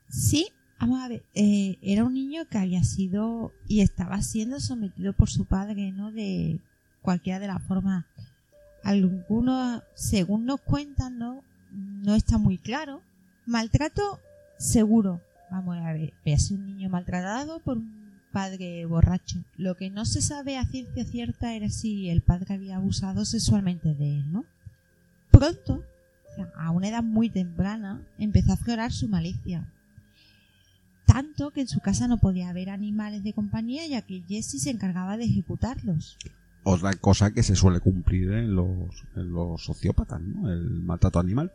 Sí, 0.08 0.48
vamos 0.80 1.00
a 1.00 1.08
ver, 1.08 1.22
eh, 1.34 1.78
era 1.80 2.04
un 2.04 2.14
niño 2.14 2.46
que 2.50 2.58
había 2.58 2.82
sido 2.82 3.52
y 3.68 3.80
estaba 3.80 4.20
siendo 4.22 4.58
sometido 4.58 5.12
por 5.12 5.30
su 5.30 5.44
padre, 5.44 5.92
¿no? 5.92 6.10
De 6.10 6.58
cualquiera 7.00 7.38
de 7.38 7.46
las 7.46 7.62
formas. 7.62 8.04
Algunos, 8.82 9.82
según 9.94 10.44
nos 10.44 10.60
cuentan, 10.60 11.16
¿no? 11.18 11.44
no 11.72 12.14
está 12.14 12.38
muy 12.38 12.58
claro. 12.58 13.00
Maltrato 13.46 14.18
seguro. 14.58 15.20
Vamos 15.50 15.76
a 15.76 15.92
ver, 15.92 16.12
sido 16.38 16.60
un 16.60 16.66
niño 16.66 16.88
maltratado 16.88 17.60
por 17.60 17.76
un 17.76 18.01
padre 18.32 18.84
borracho. 18.86 19.38
Lo 19.56 19.76
que 19.76 19.90
no 19.90 20.04
se 20.04 20.22
sabe 20.22 20.58
a 20.58 20.64
ciencia 20.64 21.04
cierta 21.04 21.54
era 21.54 21.68
si 21.70 22.08
el 22.08 22.22
padre 22.22 22.54
había 22.54 22.76
abusado 22.76 23.24
sexualmente 23.24 23.94
de 23.94 24.18
él, 24.18 24.32
¿no? 24.32 24.44
Pronto, 25.30 25.82
a 26.56 26.70
una 26.70 26.88
edad 26.88 27.02
muy 27.02 27.30
temprana, 27.30 28.02
empezó 28.18 28.50
a 28.50 28.54
aflorar 28.54 28.92
su 28.92 29.08
malicia. 29.08 29.68
Tanto 31.06 31.50
que 31.50 31.60
en 31.60 31.68
su 31.68 31.80
casa 31.80 32.08
no 32.08 32.18
podía 32.18 32.48
haber 32.48 32.70
animales 32.70 33.22
de 33.22 33.32
compañía 33.32 33.86
ya 33.86 34.02
que 34.02 34.22
Jesse 34.28 34.62
se 34.62 34.70
encargaba 34.70 35.16
de 35.16 35.24
ejecutarlos. 35.24 36.16
Otra 36.64 36.92
cosa 36.94 37.32
que 37.32 37.42
se 37.42 37.56
suele 37.56 37.80
cumplir 37.80 38.32
en 38.32 38.54
los, 38.54 39.04
en 39.16 39.32
los 39.32 39.64
sociópatas, 39.64 40.20
¿no? 40.20 40.50
El 40.50 40.82
maltrato 40.82 41.18
animal 41.18 41.52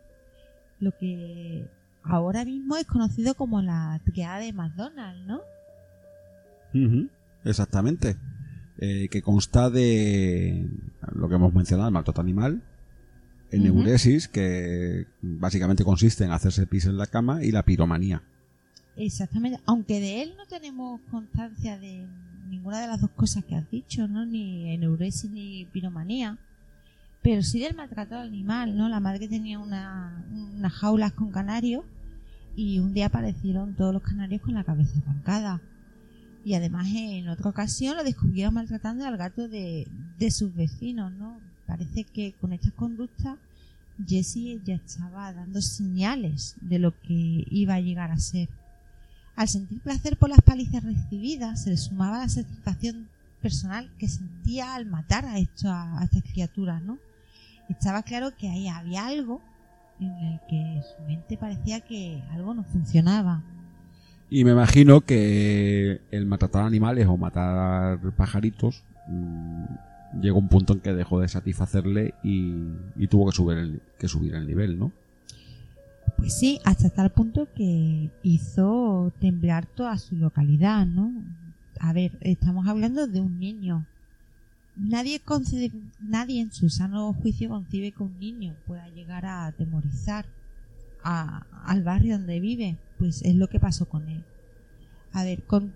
lo 0.80 0.92
que 0.96 1.68
ahora 2.02 2.44
mismo 2.44 2.76
es 2.76 2.86
conocido 2.86 3.34
como 3.34 3.62
la 3.62 4.00
triada 4.04 4.38
de 4.38 4.52
McDonald's, 4.52 5.26
¿no? 5.26 5.40
Exactamente. 7.44 8.16
Eh, 8.80 9.08
que 9.10 9.22
consta 9.22 9.70
de 9.70 10.68
lo 11.12 11.28
que 11.28 11.34
hemos 11.34 11.52
mencionado, 11.52 11.88
el 11.88 11.94
maltrato 11.94 12.20
animal, 12.20 12.62
el 13.50 13.64
neuresis, 13.64 14.28
que 14.28 15.06
básicamente 15.20 15.82
consiste 15.82 16.24
en 16.24 16.30
hacerse 16.30 16.66
pis 16.66 16.86
en 16.86 16.96
la 16.96 17.06
cama, 17.06 17.42
y 17.42 17.50
la 17.50 17.64
piromanía. 17.64 18.22
Exactamente. 18.96 19.60
Aunque 19.66 20.00
de 20.00 20.22
él 20.22 20.34
no 20.36 20.46
tenemos 20.46 21.00
constancia 21.10 21.78
de 21.78 22.06
ninguna 22.48 22.80
de 22.80 22.86
las 22.86 23.00
dos 23.00 23.10
cosas 23.10 23.44
que 23.44 23.56
has 23.56 23.68
dicho, 23.70 24.06
¿no? 24.06 24.24
Ni 24.24 24.76
neuresis 24.76 25.30
ni 25.30 25.64
piromanía 25.72 26.38
pero 27.22 27.42
sí 27.42 27.60
del 27.60 27.74
maltrato 27.74 28.16
al 28.16 28.28
animal, 28.28 28.76
¿no? 28.76 28.88
La 28.88 29.00
madre 29.00 29.28
tenía 29.28 29.58
una, 29.58 30.24
unas 30.32 30.72
jaulas 30.72 31.12
con 31.12 31.30
canarios 31.30 31.84
y 32.56 32.78
un 32.78 32.94
día 32.94 33.06
aparecieron 33.06 33.74
todos 33.74 33.92
los 33.92 34.02
canarios 34.02 34.40
con 34.42 34.54
la 34.54 34.64
cabeza 34.64 34.98
arrancada. 35.00 35.60
Y 36.48 36.54
además 36.54 36.86
en 36.90 37.28
otra 37.28 37.50
ocasión 37.50 37.94
lo 37.94 38.04
descubrieron 38.04 38.54
maltratando 38.54 39.04
al 39.04 39.18
gato 39.18 39.48
de, 39.48 39.86
de 40.18 40.30
sus 40.30 40.54
vecinos, 40.54 41.12
¿no? 41.12 41.36
Parece 41.66 42.04
que 42.04 42.32
con 42.40 42.54
estas 42.54 42.72
conductas 42.72 43.36
Jessie 44.06 44.58
ya 44.64 44.76
estaba 44.76 45.30
dando 45.34 45.60
señales 45.60 46.56
de 46.62 46.78
lo 46.78 46.98
que 47.02 47.44
iba 47.50 47.74
a 47.74 47.80
llegar 47.80 48.10
a 48.12 48.18
ser. 48.18 48.48
Al 49.36 49.46
sentir 49.46 49.82
placer 49.82 50.16
por 50.16 50.30
las 50.30 50.40
palizas 50.40 50.82
recibidas, 50.82 51.64
se 51.64 51.68
le 51.68 51.76
sumaba 51.76 52.20
la 52.20 52.30
satisfacción 52.30 53.10
personal 53.42 53.90
que 53.98 54.08
sentía 54.08 54.74
al 54.74 54.86
matar 54.86 55.26
a, 55.26 55.38
esto, 55.38 55.70
a 55.70 56.00
estas 56.02 56.22
criaturas, 56.22 56.82
¿no? 56.82 56.96
estaba 57.68 58.02
claro 58.04 58.34
que 58.34 58.48
ahí 58.48 58.68
había 58.68 59.06
algo 59.06 59.42
en 60.00 60.12
el 60.12 60.40
que 60.48 60.80
su 60.96 61.02
mente 61.02 61.36
parecía 61.36 61.82
que 61.82 62.22
algo 62.30 62.54
no 62.54 62.64
funcionaba. 62.64 63.42
Y 64.30 64.44
me 64.44 64.52
imagino 64.52 65.00
que 65.00 66.00
el 66.10 66.26
matar 66.26 66.64
animales 66.64 67.06
o 67.06 67.16
matar 67.16 67.98
pajaritos 68.16 68.84
mm, 69.06 69.64
llegó 70.20 70.38
un 70.38 70.48
punto 70.48 70.74
en 70.74 70.80
que 70.80 70.92
dejó 70.92 71.20
de 71.20 71.28
satisfacerle 71.28 72.14
y, 72.22 72.52
y 72.96 73.06
tuvo 73.08 73.26
que 73.26 73.36
subir, 73.36 73.58
el, 73.58 73.80
que 73.98 74.08
subir 74.08 74.34
el 74.34 74.46
nivel, 74.46 74.78
¿no? 74.78 74.92
Pues 76.16 76.36
sí, 76.36 76.58
hasta 76.64 76.90
tal 76.90 77.10
punto 77.10 77.48
que 77.54 78.10
hizo 78.22 79.12
temblar 79.20 79.66
toda 79.66 79.96
su 79.98 80.16
localidad, 80.16 80.84
¿no? 80.84 81.12
A 81.80 81.92
ver, 81.92 82.18
estamos 82.20 82.66
hablando 82.66 83.06
de 83.06 83.20
un 83.20 83.38
niño. 83.38 83.86
Nadie, 84.76 85.20
concede, 85.20 85.70
nadie 86.00 86.40
en 86.40 86.52
su 86.52 86.70
sano 86.70 87.12
juicio 87.12 87.48
concibe 87.48 87.92
que 87.92 88.02
un 88.02 88.18
niño 88.18 88.54
pueda 88.66 88.88
llegar 88.88 89.26
a 89.26 89.46
atemorizar 89.46 90.26
a, 91.02 91.46
al 91.64 91.82
barrio 91.82 92.18
donde 92.18 92.40
vive. 92.40 92.76
Pues 92.98 93.22
es 93.22 93.34
lo 93.34 93.48
que 93.48 93.60
pasó 93.60 93.88
con 93.88 94.08
él. 94.08 94.24
A 95.12 95.24
ver, 95.24 95.42
con 95.44 95.72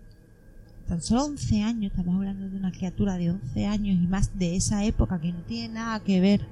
tan 0.88 1.00
solo 1.00 1.24
11 1.24 1.62
años, 1.62 1.92
estamos 1.92 2.16
hablando 2.16 2.48
de 2.48 2.56
una 2.56 2.72
criatura 2.72 3.16
de 3.16 3.30
11 3.30 3.66
años 3.66 4.02
y 4.02 4.06
más 4.06 4.36
de 4.38 4.56
esa 4.56 4.84
época 4.84 5.20
que 5.20 5.32
no 5.32 5.40
tiene 5.42 5.74
nada 5.74 6.00
que 6.00 6.20
ver 6.20 6.46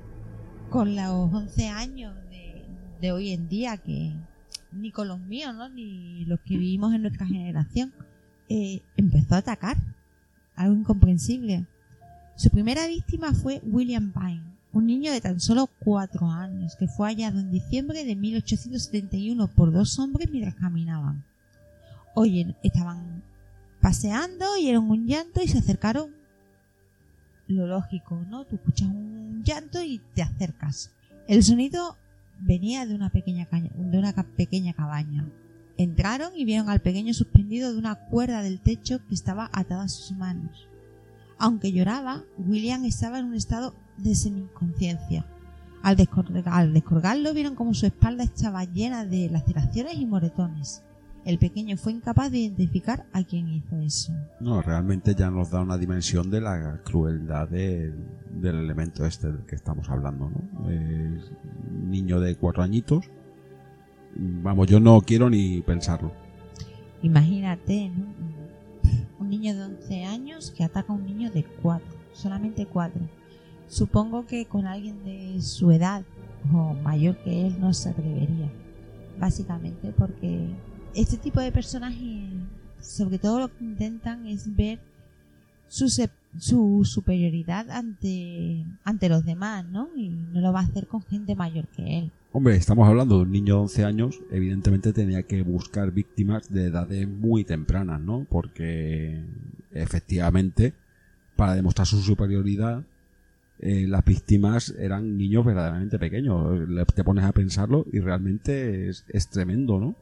con 0.70 0.94
los 0.94 1.32
11 1.34 1.68
años 1.68 2.14
de, 2.30 2.64
de 3.00 3.12
hoy 3.12 3.32
en 3.32 3.48
día, 3.48 3.76
que 3.76 4.14
ni 4.72 4.90
con 4.90 5.08
los 5.08 5.20
míos, 5.20 5.54
¿no? 5.54 5.68
ni 5.68 6.24
los 6.26 6.40
que 6.40 6.56
vivimos 6.56 6.94
en 6.94 7.02
nuestra 7.02 7.26
generación, 7.26 7.92
eh, 8.48 8.82
empezó 8.96 9.34
a 9.34 9.38
atacar. 9.38 9.76
Algo 10.56 10.74
incomprensible. 10.74 11.66
Su 12.36 12.50
primera 12.50 12.86
víctima 12.86 13.32
fue 13.32 13.60
William 13.64 14.12
Pine, 14.12 14.42
un 14.72 14.86
niño 14.86 15.12
de 15.12 15.20
tan 15.20 15.40
solo 15.40 15.68
4 15.80 16.30
años, 16.30 16.76
que 16.76 16.86
fue 16.86 17.08
hallado 17.08 17.40
en 17.40 17.50
diciembre 17.50 18.04
de 18.04 18.16
1871 18.16 19.48
por 19.48 19.72
dos 19.72 19.98
hombres 19.98 20.30
mientras 20.30 20.54
caminaban. 20.54 21.24
Oye, 22.14 22.54
estaban 22.62 23.22
paseando, 23.80 24.52
oyeron 24.52 24.90
un 24.90 25.06
llanto 25.06 25.42
y 25.42 25.48
se 25.48 25.58
acercaron. 25.58 26.10
Lo 27.48 27.66
lógico, 27.66 28.20
¿no? 28.28 28.44
Tú 28.44 28.56
escuchas 28.56 28.88
un 28.88 29.42
llanto 29.44 29.82
y 29.82 30.00
te 30.14 30.22
acercas. 30.22 30.92
El 31.26 31.42
sonido 31.42 31.96
venía 32.40 32.86
de 32.86 32.94
una 32.94 33.10
pequeña, 33.10 33.48
de 33.50 33.98
una 33.98 34.12
pequeña 34.12 34.72
cabaña. 34.72 35.26
Entraron 35.76 36.32
y 36.36 36.44
vieron 36.44 36.68
al 36.68 36.80
pequeño 36.80 37.14
suspendido 37.14 37.72
de 37.72 37.78
una 37.78 37.96
cuerda 37.96 38.42
del 38.42 38.60
techo 38.60 39.04
que 39.06 39.14
estaba 39.14 39.50
atada 39.52 39.84
a 39.84 39.88
sus 39.88 40.16
manos. 40.16 40.68
Aunque 41.38 41.72
lloraba, 41.72 42.22
William 42.36 42.84
estaba 42.84 43.18
en 43.18 43.26
un 43.26 43.34
estado 43.34 43.74
de 44.02 44.14
semi-inconsciencia. 44.14 45.24
Al, 45.82 45.96
al 46.46 46.74
descolgarlo 46.74 47.32
vieron 47.32 47.54
como 47.54 47.74
su 47.74 47.86
espalda 47.86 48.24
estaba 48.24 48.64
llena 48.64 49.04
de 49.04 49.30
laceraciones 49.30 49.94
y 49.94 50.06
moretones. 50.06 50.82
El 51.24 51.38
pequeño 51.38 51.76
fue 51.76 51.92
incapaz 51.92 52.30
de 52.30 52.38
identificar 52.38 53.04
a 53.12 53.22
quién 53.22 53.48
hizo 53.48 53.78
eso. 53.80 54.12
No, 54.40 54.62
realmente 54.62 55.14
ya 55.14 55.30
nos 55.30 55.50
da 55.50 55.60
una 55.60 55.76
dimensión 55.76 56.30
de 56.30 56.40
la 56.40 56.80
crueldad 56.82 57.48
de, 57.48 57.92
del 58.30 58.56
elemento 58.56 59.04
este 59.04 59.30
del 59.30 59.44
que 59.44 59.54
estamos 59.54 59.88
hablando, 59.90 60.30
¿no? 60.30 60.70
Niño 61.88 62.20
de 62.20 62.36
cuatro 62.36 62.62
añitos. 62.62 63.04
Vamos, 64.16 64.66
yo 64.66 64.80
no 64.80 65.00
quiero 65.02 65.28
ni 65.28 65.60
pensarlo. 65.60 66.12
Imagínate, 67.02 67.90
¿no? 67.90 68.06
Un 69.18 69.28
niño 69.28 69.54
de 69.54 69.64
11 69.64 70.04
años 70.04 70.50
que 70.50 70.64
ataca 70.64 70.92
a 70.92 70.96
un 70.96 71.04
niño 71.04 71.30
de 71.30 71.44
4, 71.44 71.86
solamente 72.14 72.64
4. 72.64 73.19
Supongo 73.70 74.26
que 74.26 74.46
con 74.46 74.66
alguien 74.66 75.04
de 75.04 75.40
su 75.40 75.70
edad 75.70 76.02
o 76.52 76.74
mayor 76.74 77.16
que 77.18 77.46
él 77.46 77.60
no 77.60 77.72
se 77.72 77.90
atrevería. 77.90 78.50
Básicamente 79.18 79.92
porque 79.96 80.48
este 80.92 81.16
tipo 81.16 81.40
de 81.40 81.52
personajes, 81.52 82.30
sobre 82.80 83.20
todo 83.20 83.38
lo 83.38 83.48
que 83.56 83.62
intentan 83.62 84.26
es 84.26 84.56
ver 84.56 84.80
su, 85.68 85.88
su 86.36 86.80
superioridad 86.84 87.70
ante, 87.70 88.64
los 89.08 89.24
demás, 89.24 89.64
¿no? 89.64 89.88
Y 89.96 90.08
no 90.08 90.40
lo 90.40 90.52
va 90.52 90.60
a 90.60 90.64
hacer 90.64 90.88
con 90.88 91.02
gente 91.02 91.36
mayor 91.36 91.68
que 91.68 91.98
él. 91.98 92.12
Hombre, 92.32 92.56
estamos 92.56 92.88
hablando 92.88 93.18
de 93.18 93.22
un 93.22 93.30
niño 93.30 93.54
de 93.54 93.60
11 93.60 93.84
años, 93.84 94.20
evidentemente 94.32 94.92
tenía 94.92 95.22
que 95.22 95.42
buscar 95.42 95.92
víctimas 95.92 96.52
de 96.52 96.66
edades 96.66 97.08
muy 97.08 97.44
tempranas, 97.44 98.00
¿no? 98.00 98.26
Porque 98.28 99.22
efectivamente, 99.70 100.74
para 101.36 101.54
demostrar 101.54 101.86
su 101.86 102.00
superioridad, 102.00 102.84
eh, 103.60 103.86
las 103.86 104.04
víctimas 104.04 104.74
eran 104.78 105.16
niños 105.16 105.44
verdaderamente 105.44 105.98
pequeños. 105.98 106.66
Te 106.94 107.04
pones 107.04 107.24
a 107.24 107.32
pensarlo 107.32 107.86
y 107.92 108.00
realmente 108.00 108.88
es, 108.88 109.04
es 109.08 109.28
tremendo, 109.28 109.78
¿no? 109.78 109.94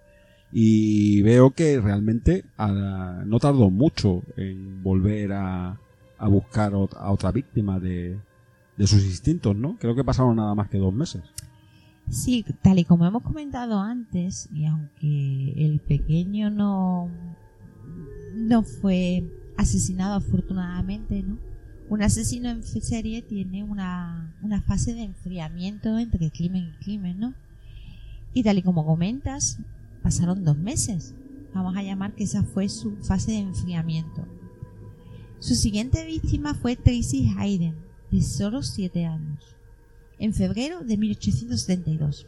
y 0.52 1.22
veo 1.22 1.50
que 1.50 1.80
realmente 1.80 2.44
no 2.58 3.38
tardó 3.38 3.70
mucho 3.70 4.22
en 4.36 4.82
volver 4.82 5.32
a, 5.32 5.78
a 6.18 6.28
buscar 6.28 6.72
a 6.72 7.10
otra 7.10 7.32
víctima 7.32 7.78
de, 7.78 8.18
de, 8.76 8.86
sus 8.86 9.04
instintos, 9.04 9.54
¿no? 9.54 9.76
Creo 9.78 9.94
que 9.94 10.04
pasaron 10.04 10.36
nada 10.36 10.54
más 10.54 10.68
que 10.68 10.78
dos 10.78 10.94
meses. 10.94 11.22
Sí, 12.08 12.44
tal 12.62 12.78
y 12.78 12.84
como 12.84 13.04
hemos 13.04 13.22
comentado 13.22 13.78
antes, 13.78 14.48
y 14.54 14.64
aunque 14.64 15.52
el 15.56 15.80
pequeño 15.80 16.48
no, 16.48 17.10
no 18.34 18.62
fue 18.62 19.24
asesinado 19.58 20.14
afortunadamente, 20.14 21.22
¿no? 21.22 21.36
Un 21.88 22.02
asesino 22.02 22.50
en 22.50 22.62
serie 22.62 23.22
tiene 23.22 23.64
una, 23.64 24.34
una 24.42 24.60
fase 24.62 24.94
de 24.94 25.02
enfriamiento 25.02 25.98
entre 25.98 26.30
crimen 26.30 26.74
y 26.74 26.84
crimen, 26.84 27.18
¿no? 27.18 27.34
Y 28.34 28.42
tal 28.42 28.58
y 28.58 28.62
como 28.62 28.84
comentas, 28.84 29.58
Pasaron 30.02 30.44
dos 30.44 30.56
meses. 30.56 31.14
Vamos 31.54 31.76
a 31.76 31.82
llamar 31.82 32.14
que 32.14 32.24
esa 32.24 32.42
fue 32.42 32.68
su 32.68 32.96
fase 32.96 33.32
de 33.32 33.38
enfriamiento. 33.38 34.26
Su 35.40 35.54
siguiente 35.54 36.04
víctima 36.04 36.54
fue 36.54 36.76
Tracy 36.76 37.34
Hayden, 37.36 37.74
de 38.10 38.22
solo 38.22 38.62
7 38.62 39.06
años, 39.06 39.56
en 40.18 40.34
febrero 40.34 40.80
de 40.80 40.96
1872. 40.96 42.26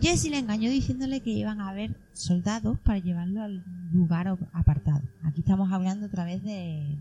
Jesse 0.00 0.30
le 0.30 0.38
engañó 0.38 0.70
diciéndole 0.70 1.20
que 1.20 1.30
iban 1.30 1.60
a 1.60 1.68
haber 1.68 1.96
soldados 2.12 2.78
para 2.80 2.98
llevarlo 2.98 3.42
al 3.42 3.64
lugar 3.92 4.38
apartado. 4.52 5.02
Aquí 5.22 5.40
estamos 5.40 5.72
hablando 5.72 6.06
otra 6.06 6.24
vez 6.24 6.42
de 6.42 6.96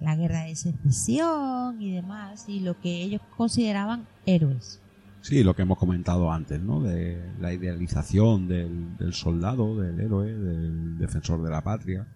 la 0.00 0.16
guerra 0.16 0.44
de 0.44 0.56
secesión 0.56 1.80
y 1.80 1.92
demás, 1.92 2.44
y 2.48 2.60
lo 2.60 2.80
que 2.80 3.02
ellos 3.02 3.20
consideraban 3.36 4.06
héroes. 4.26 4.80
Sí, 5.20 5.42
lo 5.42 5.54
que 5.54 5.62
hemos 5.62 5.78
comentado 5.78 6.30
antes, 6.32 6.60
¿no? 6.60 6.80
De 6.80 7.20
la 7.40 7.52
idealización 7.52 8.48
del, 8.48 8.96
del 8.96 9.12
soldado, 9.12 9.76
del 9.76 9.98
héroe, 10.00 10.32
del 10.32 10.98
defensor 10.98 11.42
de 11.42 11.50
la 11.50 11.62
patria. 11.62 12.06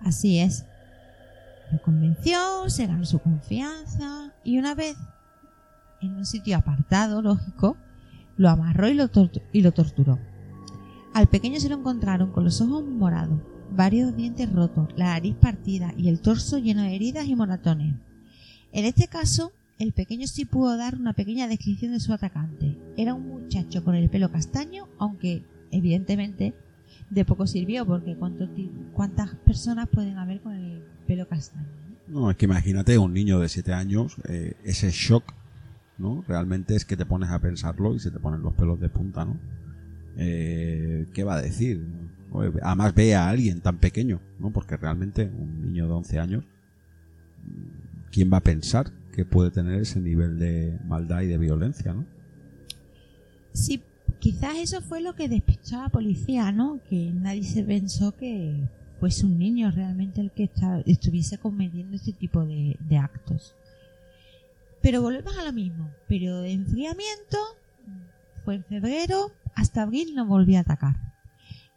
Así 0.00 0.38
es. 0.40 0.64
Lo 1.72 1.80
convenció, 1.82 2.68
se 2.68 2.86
ganó 2.86 3.04
su 3.04 3.20
confianza 3.20 4.32
y 4.42 4.58
una 4.58 4.74
vez 4.74 4.96
en 6.00 6.16
un 6.16 6.26
sitio 6.26 6.56
apartado, 6.56 7.22
lógico, 7.22 7.76
lo 8.36 8.48
amarró 8.48 8.88
y 8.88 8.94
lo, 8.94 9.08
y 9.52 9.60
lo 9.60 9.72
torturó. 9.72 10.18
Al 11.14 11.28
pequeño 11.28 11.60
se 11.60 11.68
lo 11.68 11.76
encontraron 11.76 12.32
con 12.32 12.44
los 12.44 12.60
ojos 12.60 12.84
morados, 12.84 13.38
varios 13.74 14.16
dientes 14.16 14.52
rotos, 14.52 14.88
la 14.96 15.06
nariz 15.06 15.36
partida 15.36 15.92
y 15.96 16.08
el 16.08 16.20
torso 16.20 16.58
lleno 16.58 16.82
de 16.82 16.94
heridas 16.94 17.26
y 17.26 17.36
moratones. 17.36 17.94
En 18.72 18.84
este 18.84 19.08
caso, 19.08 19.52
el 19.78 19.92
pequeño 19.92 20.26
sí 20.26 20.44
pudo 20.44 20.76
dar 20.76 20.96
una 20.96 21.14
pequeña 21.14 21.48
descripción 21.48 21.92
de 21.92 22.00
su 22.00 22.12
atacante. 22.12 22.76
Era 22.96 23.14
un 23.14 23.26
muchacho 23.26 23.82
con 23.82 23.94
el 23.94 24.10
pelo 24.10 24.30
castaño, 24.30 24.88
aunque 24.98 25.42
evidentemente 25.70 26.54
de 27.08 27.24
poco 27.24 27.46
sirvió, 27.46 27.86
porque 27.86 28.16
¿cuántas 28.92 29.34
personas 29.36 29.88
pueden 29.88 30.18
haber 30.18 30.40
con 30.40 30.54
el 30.54 30.82
pelo 31.06 31.26
castaño? 31.26 31.66
No, 32.08 32.30
es 32.30 32.36
que 32.36 32.44
imagínate 32.44 32.98
un 32.98 33.12
niño 33.12 33.38
de 33.40 33.48
7 33.48 33.72
años, 33.72 34.16
eh, 34.28 34.54
ese 34.64 34.90
shock, 34.90 35.32
¿no? 35.96 36.24
Realmente 36.26 36.74
es 36.74 36.84
que 36.84 36.96
te 36.96 37.06
pones 37.06 37.30
a 37.30 37.38
pensarlo 37.40 37.94
y 37.94 38.00
se 38.00 38.10
te 38.10 38.18
ponen 38.18 38.42
los 38.42 38.54
pelos 38.54 38.80
de 38.80 38.88
punta, 38.88 39.24
¿no? 39.24 39.38
Eh, 40.16 41.06
¿Qué 41.14 41.24
va 41.24 41.36
a 41.36 41.42
decir? 41.42 41.86
Además 42.62 42.94
ve 42.94 43.14
a 43.14 43.28
alguien 43.28 43.60
tan 43.60 43.78
pequeño, 43.78 44.20
¿no? 44.38 44.50
Porque 44.50 44.76
realmente 44.76 45.24
un 45.24 45.62
niño 45.62 45.86
de 45.86 45.92
11 45.92 46.18
años, 46.18 46.44
¿quién 48.12 48.32
va 48.32 48.38
a 48.38 48.42
pensar 48.42 48.92
que 49.12 49.24
puede 49.24 49.50
tener 49.50 49.80
ese 49.80 50.00
nivel 50.00 50.38
de 50.38 50.78
maldad 50.86 51.22
y 51.22 51.26
de 51.26 51.38
violencia, 51.38 51.92
¿no? 51.92 52.06
Sí, 53.52 53.82
quizás 54.20 54.56
eso 54.56 54.80
fue 54.80 55.00
lo 55.00 55.14
que 55.14 55.28
despistó 55.28 55.78
a 55.78 55.82
la 55.84 55.88
policía, 55.88 56.52
¿no? 56.52 56.80
Que 56.88 57.10
nadie 57.12 57.42
se 57.42 57.64
pensó 57.64 58.12
que 58.12 58.68
fuese 59.00 59.26
un 59.26 59.38
niño 59.38 59.70
realmente 59.70 60.20
el 60.20 60.30
que 60.30 60.48
estuviese 60.86 61.38
cometiendo 61.38 61.96
este 61.96 62.12
tipo 62.12 62.44
de, 62.44 62.76
actos. 62.98 63.54
Pero 64.82 65.02
volvemos 65.02 65.36
a 65.36 65.44
lo 65.44 65.52
mismo. 65.52 65.90
Pero 66.06 66.40
de 66.40 66.52
enfriamiento 66.52 67.38
fue 68.44 68.56
en 68.56 68.64
febrero, 68.64 69.32
hasta 69.54 69.82
abril 69.82 70.14
no 70.14 70.26
volvió 70.26 70.58
a 70.58 70.60
atacar. 70.60 71.09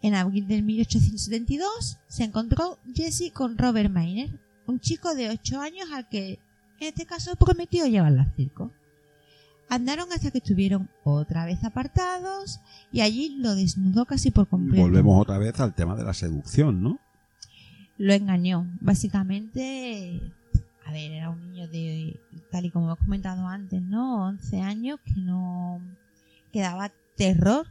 En 0.03 0.13
abril 0.13 0.47
de 0.47 0.61
1872 0.61 1.97
se 2.07 2.23
encontró 2.23 2.77
Jesse 2.93 3.31
con 3.33 3.57
Robert 3.57 3.89
Miner, 3.89 4.29
un 4.67 4.79
chico 4.79 5.15
de 5.15 5.29
8 5.29 5.59
años 5.59 5.91
al 5.91 6.07
que 6.09 6.39
en 6.79 6.87
este 6.89 7.05
caso 7.05 7.35
prometió 7.35 7.87
llevarla 7.87 8.23
al 8.23 8.35
circo. 8.35 8.71
Andaron 9.69 10.11
hasta 10.11 10.29
que 10.29 10.37
estuvieron 10.37 10.89
otra 11.03 11.45
vez 11.45 11.63
apartados 11.63 12.59
y 12.91 13.01
allí 13.01 13.37
lo 13.39 13.55
desnudó 13.55 14.05
casi 14.05 14.29
por 14.29 14.47
completo. 14.47 14.83
Volvemos 14.83 15.19
otra 15.19 15.39
vez 15.39 15.59
al 15.59 15.73
tema 15.73 15.95
de 15.95 16.03
la 16.03 16.13
seducción, 16.13 16.83
¿no? 16.83 16.99
Lo 17.97 18.13
engañó. 18.13 18.67
Básicamente 18.81 20.21
a 20.85 20.91
ver, 20.91 21.11
era 21.11 21.29
un 21.29 21.41
niño 21.41 21.67
de, 21.69 22.19
tal 22.51 22.65
y 22.65 22.71
como 22.71 22.87
hemos 22.87 22.99
comentado 22.99 23.47
antes, 23.47 23.81
¿no? 23.81 24.25
11 24.27 24.61
años 24.61 24.99
que 25.05 25.13
no, 25.15 25.81
que 26.51 26.61
daba 26.61 26.91
terror, 27.15 27.67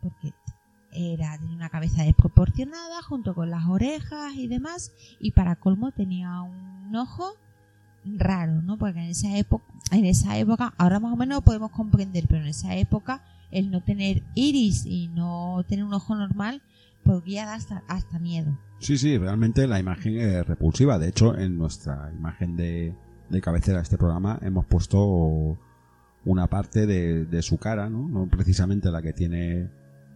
porque 0.00 0.32
era, 0.96 1.38
tenía 1.38 1.56
una 1.56 1.68
cabeza 1.68 2.02
desproporcionada 2.02 3.02
junto 3.02 3.34
con 3.34 3.50
las 3.50 3.66
orejas 3.66 4.34
y 4.34 4.48
demás, 4.48 4.92
y 5.20 5.32
para 5.32 5.56
colmo 5.56 5.92
tenía 5.92 6.40
un 6.40 6.94
ojo 6.96 7.34
raro, 8.04 8.62
¿no? 8.62 8.78
Porque 8.78 9.00
en 9.00 9.10
esa 9.10 9.36
época, 9.36 9.64
en 9.92 10.04
esa 10.04 10.38
época, 10.38 10.74
ahora 10.78 11.00
más 11.00 11.12
o 11.12 11.16
menos 11.16 11.42
podemos 11.42 11.70
comprender, 11.70 12.24
pero 12.28 12.42
en 12.42 12.48
esa 12.48 12.74
época 12.76 13.22
el 13.50 13.70
no 13.70 13.82
tener 13.82 14.22
iris 14.34 14.86
y 14.86 15.08
no 15.08 15.64
tener 15.68 15.84
un 15.84 15.94
ojo 15.94 16.14
normal 16.14 16.62
podría 17.04 17.46
dar 17.46 17.56
hasta, 17.56 17.82
hasta 17.88 18.18
miedo. 18.18 18.58
Sí, 18.78 18.98
sí, 18.98 19.16
realmente 19.16 19.66
la 19.66 19.78
imagen 19.78 20.18
es 20.18 20.46
repulsiva. 20.46 20.98
De 20.98 21.08
hecho, 21.08 21.36
en 21.38 21.56
nuestra 21.56 22.10
imagen 22.16 22.56
de, 22.56 22.94
de 23.30 23.40
cabecera 23.40 23.78
de 23.78 23.84
este 23.84 23.96
programa 23.96 24.38
hemos 24.42 24.66
puesto 24.66 25.56
una 26.24 26.46
parte 26.48 26.86
de, 26.86 27.24
de 27.24 27.42
su 27.42 27.58
cara, 27.58 27.88
¿no? 27.88 28.08
No 28.08 28.26
precisamente 28.26 28.90
la 28.90 29.00
que 29.00 29.12
tiene 29.12 29.68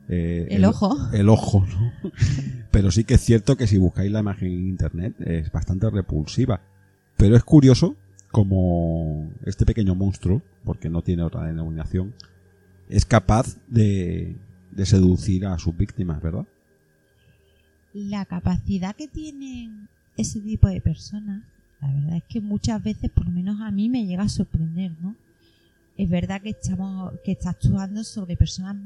eh, 0.09 0.49
El 0.51 0.65
ojo. 0.65 0.97
El 1.13 1.29
ojo, 1.29 1.67
¿no? 1.67 1.93
Pero 2.71 2.91
sí 2.91 3.05
que 3.05 3.15
es 3.15 3.21
cierto 3.21 3.57
que 3.57 3.67
si 3.67 3.79
buscáis 3.79 4.11
la 4.11 4.21
imagen 4.21 4.49
en 4.49 4.69
internet 4.69 5.15
es 5.21 5.51
bastante 5.53 5.89
repulsiva. 5.91 6.61
Pero 7.17 7.37
es 7.37 7.45
curioso 7.45 7.97
como 8.31 9.31
este 9.45 9.67
pequeño 9.67 9.95
monstruo, 9.95 10.43
porque 10.65 10.89
no 10.89 11.03
tiene 11.03 11.23
otra 11.23 11.45
denominación, 11.45 12.15
es 12.89 13.05
capaz 13.05 13.57
de, 13.69 14.37
de 14.71 14.87
seducir 14.87 15.47
a 15.47 15.59
sus 15.59 15.77
víctimas, 15.77 16.23
¿verdad? 16.23 16.47
la 17.93 18.25
capacidad 18.25 18.95
que 18.95 19.09
tienen 19.09 19.89
ese 20.17 20.41
tipo 20.41 20.69
de 20.69 20.81
personas, 20.81 21.43
la 21.81 21.93
verdad 21.93 22.17
es 22.17 22.25
que 22.25 22.41
muchas 22.41 22.83
veces, 22.83 23.11
por 23.11 23.27
lo 23.27 23.33
menos 23.33 23.61
a 23.61 23.71
mí, 23.71 23.89
me 23.89 24.07
llega 24.07 24.25
a 24.25 24.29
sorprender, 24.29 24.93
¿no? 25.01 25.17
Es 25.97 26.09
verdad 26.09 26.41
que 26.41 26.51
estamos, 26.51 27.13
que 27.25 27.33
está 27.33 27.51
actuando 27.51 28.05
sobre 28.05 28.37
personas 28.37 28.77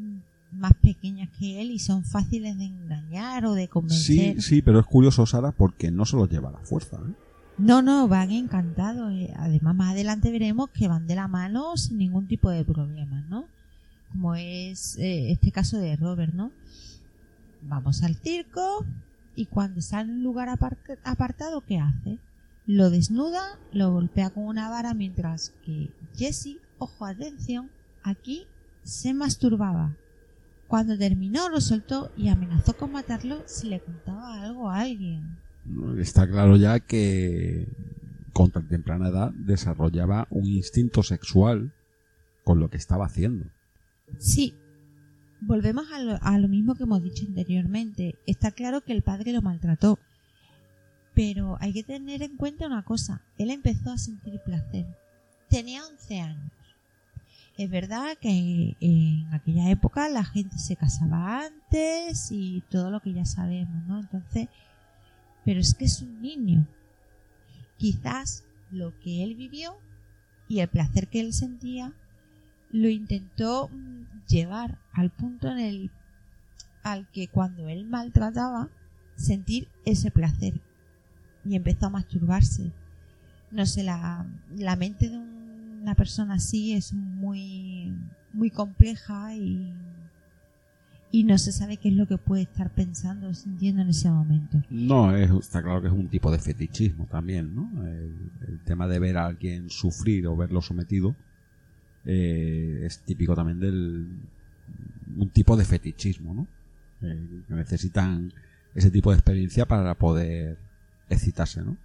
más 0.57 0.73
pequeñas 0.75 1.29
que 1.39 1.61
él 1.61 1.71
y 1.71 1.79
son 1.79 2.05
fáciles 2.05 2.57
de 2.59 2.65
engañar 2.67 3.45
o 3.47 3.53
de 3.55 3.63
Sí, 3.63 3.69
convencer. 3.69 4.43
sí, 4.43 4.63
pero 4.63 4.81
es 4.81 4.87
curioso, 4.87 5.27
Sara, 5.27 5.53
porque 5.53 5.91
no 5.91 6.05
se 6.07 6.17
los 6.17 6.29
lleva 6.31 6.51
la 6.51 6.59
fuerza. 6.59 6.97
¿eh? 6.97 7.13
No, 7.59 7.83
no, 7.83 8.09
van 8.09 8.31
encantados. 8.33 9.13
Además, 9.37 9.75
más 9.75 9.93
adelante 9.93 10.31
veremos 10.33 10.71
que 10.71 10.89
van 10.89 11.07
de 11.07 11.15
la 11.15 11.29
mano 11.29 11.77
sin 11.77 11.99
ningún 11.99 12.27
tipo 12.27 12.51
de 12.51 12.65
problema, 12.65 13.25
¿no? 13.29 13.47
Como 14.13 14.35
es 14.35 14.97
eh, 14.99 15.31
este 15.33 15.51
caso 15.53 15.79
de 15.79 15.97
Robert, 15.97 16.35
¿no? 16.35 16.51
Vamos 17.63 18.03
al 18.03 18.17
circo 18.17 18.85
y 19.37 19.47
cuando 19.47 19.81
sale 19.81 20.11
en 20.11 20.19
un 20.19 20.23
lugar 20.23 20.49
apar- 20.49 20.77
apartado, 21.05 21.63
¿qué 21.63 21.79
hace? 21.79 22.19
Lo 22.67 22.91
desnuda, 22.91 23.43
lo 23.73 23.93
golpea 23.93 24.31
con 24.31 24.45
una 24.45 24.69
vara 24.71 24.95
mientras 24.95 25.53
que 25.65 25.91
Jesse, 26.17 26.59
ojo, 26.79 27.05
atención, 27.07 27.71
aquí 28.03 28.47
se 28.85 29.15
masturbaba. 29.15 29.97
Cuando 30.69 30.97
terminó, 30.97 31.49
lo 31.49 31.61
soltó 31.61 32.11
y 32.16 32.28
amenazó 32.28 32.77
con 32.77 32.93
matarlo 32.93 33.43
si 33.47 33.69
le 33.69 33.81
contaba 33.81 34.43
algo 34.43 34.70
a 34.70 34.81
alguien. 34.81 35.39
Está 35.99 36.28
claro 36.28 36.57
ya 36.57 36.81
que 36.81 37.69
con 38.32 38.51
tan 38.51 38.69
temprana 38.69 39.09
edad 39.09 39.31
desarrollaba 39.32 40.27
un 40.31 40.47
instinto 40.47 41.03
sexual 41.03 41.73
con 42.45 42.61
lo 42.61 42.69
que 42.69 42.77
estaba 42.77 43.07
haciendo. 43.07 43.47
Sí, 44.19 44.55
volvemos 45.41 45.91
a 45.93 46.01
lo, 46.01 46.19
a 46.20 46.39
lo 46.39 46.49
mismo 46.49 46.74
que 46.74 46.82
hemos 46.82 47.03
dicho 47.03 47.24
anteriormente. 47.27 48.16
Está 48.27 48.51
claro 48.51 48.82
que 48.82 48.93
el 48.93 49.03
padre 49.03 49.32
lo 49.32 49.43
maltrató. 49.43 49.99
Pero 51.15 51.57
hay 51.61 51.73
que 51.73 51.85
tener 51.85 52.23
en 52.23 52.36
cuenta 52.36 52.66
una 52.66 52.82
cosa. 52.82 53.23
Él 53.39 53.51
empezó 53.51 53.93
a 53.93 53.99
sentir 53.99 54.41
placer. 54.45 54.86
Tenía 55.49 55.86
11 55.86 56.20
años. 56.20 56.53
Es 57.57 57.71
verdad 57.71 58.19
que 58.21 58.77
en 58.81 59.33
aquella 59.33 59.71
época 59.71 60.09
la 60.09 60.25
gente 60.25 60.59
se 60.59 60.75
casaba 60.75 61.45
antes 61.45 62.33
y 62.33 62.63
todo 62.69 62.91
lo 62.91 63.01
que 63.01 63.13
ya 63.13 63.25
sabemos, 63.25 63.85
¿no? 63.87 64.01
Entonces, 64.01 64.49
pero 65.45 65.61
es 65.61 65.75
que 65.75 65.85
es 65.85 66.03
un 66.03 66.21
niño. 66.21 66.67
Quizás 67.79 68.45
lo 68.73 68.99
que 68.99 69.23
él 69.23 69.37
vivió 69.37 69.77
y 70.49 70.61
el 70.61 70.69
placer 70.69 71.07
que 71.07 71.21
él 71.21 71.33
sentía 71.33 71.93
lo 72.71 72.89
intentó 72.89 73.69
mm, 73.69 74.27
llevar 74.27 74.79
al 74.93 75.11
punto 75.11 75.49
en 75.49 75.59
el 75.59 75.91
al 76.83 77.09
que 77.13 77.29
cuando 77.29 77.69
él 77.69 77.87
maltrataba 77.87 78.69
sentir 79.16 79.69
ese 79.87 80.11
placer 80.11 80.61
y 81.45 81.55
empezó 81.55 81.87
a 81.87 81.91
masturbarse 81.91 82.73
no 83.51 83.65
sé 83.65 83.85
la, 83.85 84.27
la 84.55 84.77
mente 84.77 85.09
de 85.09 85.16
una 85.85 85.95
persona 85.95 86.35
así 86.35 86.72
es 86.72 86.95
muy 86.95 87.93
muy 88.32 88.51
compleja 88.51 89.37
y 89.37 89.71
y 91.13 91.22
no 91.22 91.38
se 91.38 91.53
sabe 91.53 91.77
qué 91.77 91.90
es 91.90 91.95
lo 91.95 92.09
que 92.09 92.19
puede 92.19 92.43
estar 92.43 92.71
pensando 92.71 93.29
o 93.29 93.35
sintiendo 93.35 93.82
en 93.82 93.90
ese 93.90 94.11
momento 94.11 94.61
No, 94.71 95.14
es, 95.14 95.30
está 95.30 95.63
claro 95.63 95.80
que 95.80 95.87
es 95.87 95.93
un 95.93 96.09
tipo 96.09 96.32
de 96.32 96.38
fetichismo 96.38 97.06
también, 97.06 97.54
¿no? 97.54 97.71
El, 97.87 98.61
tema 98.64 98.88
de 98.88 98.98
ver 98.98 99.19
a 99.19 99.27
alguien 99.27 99.69
sufrir 99.69 100.27
o 100.27 100.37
verlo 100.37 100.63
sometido 100.63 101.14
eh, 102.06 102.80
es 102.85 103.01
típico 103.01 103.37
también 103.37 103.61
del 103.61 104.09
un 105.16 105.29
tipo 105.29 105.56
de 105.56 105.66
fetichismo, 105.66 106.35
¿no? 106.35 106.48
Eh, 107.03 107.43
necesitan 107.51 108.32
ese 108.74 108.90
tipo 108.90 109.11
de 109.11 109.19
experiencia 109.19 109.66
para 109.66 109.95
poder 109.96 110.59
excitarse, 111.11 111.63
¿no? 111.63 111.77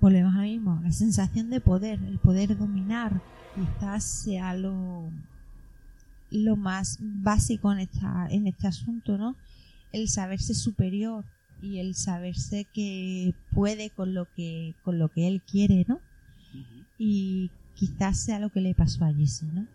Volvemos 0.00 0.34
a 0.34 0.38
lo 0.38 0.44
mismo, 0.44 0.80
la 0.82 0.92
sensación 0.92 1.50
de 1.50 1.60
poder, 1.60 2.00
el 2.02 2.18
poder 2.18 2.56
dominar, 2.56 3.20
quizás 3.54 4.04
sea 4.04 4.54
lo, 4.54 5.10
lo 6.30 6.56
más 6.56 6.98
básico 7.00 7.72
en, 7.72 7.80
esta, 7.80 8.28
en 8.30 8.46
este 8.46 8.66
asunto, 8.66 9.18
¿no? 9.18 9.36
El 9.92 10.08
saberse 10.08 10.54
superior 10.54 11.24
y 11.62 11.78
el 11.78 11.94
saberse 11.94 12.66
que 12.72 13.34
puede 13.52 13.90
con 13.90 14.14
lo 14.14 14.26
que, 14.34 14.74
con 14.84 14.98
lo 14.98 15.08
que 15.08 15.26
él 15.28 15.42
quiere, 15.42 15.84
¿no? 15.88 16.00
Y 16.98 17.50
quizás 17.74 18.18
sea 18.18 18.38
lo 18.38 18.50
que 18.50 18.60
le 18.60 18.74
pasó 18.74 19.04
a 19.04 19.12
Jesse, 19.12 19.44
¿no? 19.44 19.66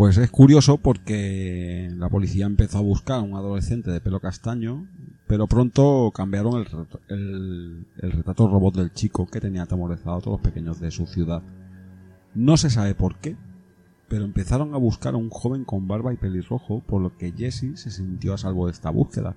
Pues 0.00 0.16
es 0.16 0.30
curioso 0.30 0.78
porque 0.78 1.90
la 1.94 2.08
policía 2.08 2.46
empezó 2.46 2.78
a 2.78 2.80
buscar 2.80 3.18
a 3.18 3.20
un 3.22 3.34
adolescente 3.34 3.90
de 3.90 4.00
pelo 4.00 4.18
castaño, 4.18 4.86
pero 5.26 5.46
pronto 5.46 6.10
cambiaron 6.14 6.54
el, 6.58 6.64
retrato- 6.64 7.00
el, 7.08 7.86
el 7.98 8.12
retrato 8.12 8.48
robot 8.48 8.76
del 8.76 8.94
chico 8.94 9.26
que 9.26 9.42
tenía 9.42 9.64
atemorizado 9.64 10.16
a 10.16 10.20
todos 10.22 10.40
los 10.40 10.40
pequeños 10.40 10.80
de 10.80 10.90
su 10.90 11.06
ciudad. 11.06 11.42
No 12.34 12.56
se 12.56 12.70
sabe 12.70 12.94
por 12.94 13.16
qué, 13.16 13.36
pero 14.08 14.24
empezaron 14.24 14.72
a 14.72 14.78
buscar 14.78 15.12
a 15.12 15.18
un 15.18 15.28
joven 15.28 15.66
con 15.66 15.86
barba 15.86 16.14
y 16.14 16.16
pelirrojo, 16.16 16.80
por 16.80 17.02
lo 17.02 17.18
que 17.18 17.32
Jesse 17.36 17.78
se 17.78 17.90
sintió 17.90 18.32
a 18.32 18.38
salvo 18.38 18.68
de 18.68 18.72
esta 18.72 18.88
búsqueda. 18.88 19.36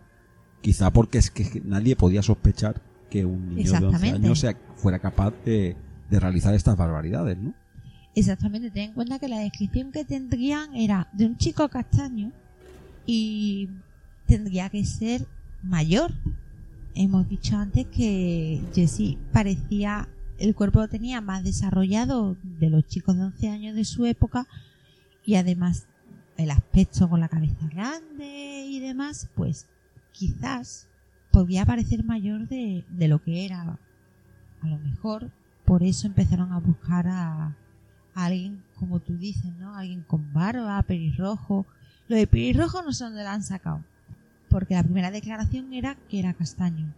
Quizá 0.61 0.92
porque 0.93 1.17
es 1.17 1.30
que 1.30 1.61
nadie 1.66 1.98
podía 1.98 2.22
sospechar 2.22 2.82
que 3.09 3.25
un 3.25 3.50
niño 3.50 3.69
de 3.69 3.77
11 3.80 3.85
Exactamente. 3.85 4.16
años 4.27 4.45
fuera 4.77 5.00
capaz 5.00 5.33
de, 5.43 5.75
de 6.09 6.19
realizar 6.22 6.53
estas 6.53 6.77
barbaridades, 6.77 7.38
¿no? 7.38 7.53
Exactamente, 8.16 8.69
ten 8.69 8.90
en 8.90 8.93
cuenta 8.93 9.17
que 9.17 9.27
la 9.27 9.40
descripción 9.40 9.92
que 9.92 10.06
tendrían 10.06 10.75
era 10.75 11.09
de 11.14 11.25
un 11.25 11.38
chico 11.38 11.67
castaño 11.67 12.32
y 13.08 13.69
tendría 14.27 14.69
que 14.69 14.85
ser 14.85 15.25
mayor. 15.64 16.14
Hemos 16.93 17.27
dicho 17.27 17.58
antes 17.58 17.88
que 17.88 18.61
Jesse 18.75 19.17
parecía, 19.32 20.08
el 20.38 20.53
cuerpo 20.53 20.82
lo 20.82 20.88
tenía 20.88 21.22
más 21.22 21.43
desarrollado 21.43 22.38
de 22.43 22.69
los 22.69 22.85
chicos 22.85 23.17
de 23.17 23.24
11 23.24 23.50
años 23.50 23.75
de 23.75 23.83
su 23.83 24.06
época 24.06 24.48
y 25.25 25.35
además 25.35 25.88
el 26.38 26.51
aspecto 26.51 27.09
con 27.09 27.19
la 27.19 27.30
cabeza 27.30 27.67
grande 27.67 28.66
y 28.67 28.80
demás, 28.80 29.27
pues 29.33 29.66
quizás 30.11 30.88
podría 31.32 31.66
parecer 31.66 32.03
mayor 32.03 32.48
de, 32.48 32.85
de 32.90 33.08
lo 33.08 33.24
que 33.24 33.45
era. 33.45 33.80
A 34.61 34.67
lo 34.67 34.77
mejor 34.77 35.32
por 35.66 35.82
eso 35.82 36.06
empezaron 36.06 36.51
a 36.51 36.59
buscar 36.59 37.08
a, 37.08 37.56
alguien, 38.16 38.64
como 38.75 39.00
tú 39.00 39.17
dices, 39.17 39.51
¿no? 39.59 39.75
Alguien 39.75 40.03
con 40.03 40.32
barba, 40.33 40.82
pelirrojo. 40.83 41.66
Lo 42.08 42.16
de 42.16 42.27
pelirrojo 42.27 42.82
no 42.82 42.93
sé 42.93 43.03
dónde 43.06 43.24
lo 43.24 43.30
han 43.30 43.43
sacado. 43.43 43.82
Porque 44.50 44.75
la 44.75 44.83
primera 44.83 45.11
declaración 45.11 45.74
era 45.74 45.95
que 46.09 46.19
era 46.19 46.33
castaño. 46.33 46.93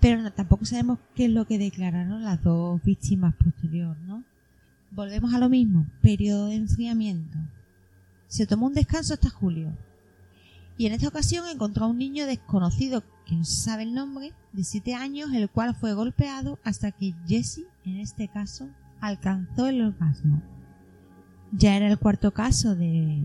Pero 0.00 0.22
no- 0.22 0.32
tampoco 0.32 0.64
sabemos 0.64 0.98
qué 1.14 1.24
es 1.24 1.30
lo 1.30 1.46
que 1.46 1.58
declararon 1.58 2.22
las 2.22 2.42
dos 2.42 2.80
víctimas 2.82 3.34
posterior, 3.34 3.96
¿no? 4.06 4.22
Volvemos 4.92 5.34
a 5.34 5.38
lo 5.38 5.48
mismo. 5.48 5.86
Periodo 6.02 6.46
de 6.46 6.56
enfriamiento. 6.56 7.38
Se 8.28 8.46
tomó 8.46 8.66
un 8.66 8.74
descanso 8.74 9.14
hasta 9.14 9.30
julio. 9.30 9.72
Y 10.78 10.86
en 10.86 10.92
esta 10.92 11.08
ocasión 11.08 11.48
encontró 11.48 11.86
a 11.86 11.88
un 11.88 11.98
niño 11.98 12.26
desconocido, 12.26 13.02
que 13.24 13.34
no 13.34 13.44
se 13.44 13.56
sabe 13.62 13.82
el 13.84 13.94
nombre, 13.94 14.32
de 14.52 14.62
7 14.62 14.94
años, 14.94 15.32
el 15.32 15.48
cual 15.48 15.74
fue 15.74 15.94
golpeado 15.94 16.58
hasta 16.64 16.92
que 16.92 17.14
Jesse, 17.26 17.62
en 17.84 17.96
este 17.96 18.28
caso, 18.28 18.68
alcanzó 19.00 19.66
el 19.68 19.82
orgasmo. 19.82 20.42
Ya 21.52 21.76
era 21.76 21.88
el 21.88 21.98
cuarto 21.98 22.32
caso 22.32 22.74
de 22.74 23.22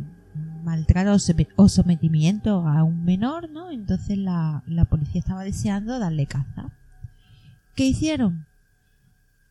maltrato 0.64 1.14
o 1.14 1.20
some- 1.20 1.48
o 1.56 1.68
sometimiento 1.70 2.68
a 2.68 2.84
un 2.84 3.04
menor, 3.04 3.50
¿no? 3.50 3.72
Entonces 3.72 4.18
la, 4.18 4.64
la 4.68 4.86
policía 4.86 5.20
estaba 5.20 5.44
deseando 5.44 5.98
darle 6.00 6.26
caza. 6.28 6.72
¿Qué 7.76 7.86
hicieron? 7.88 8.46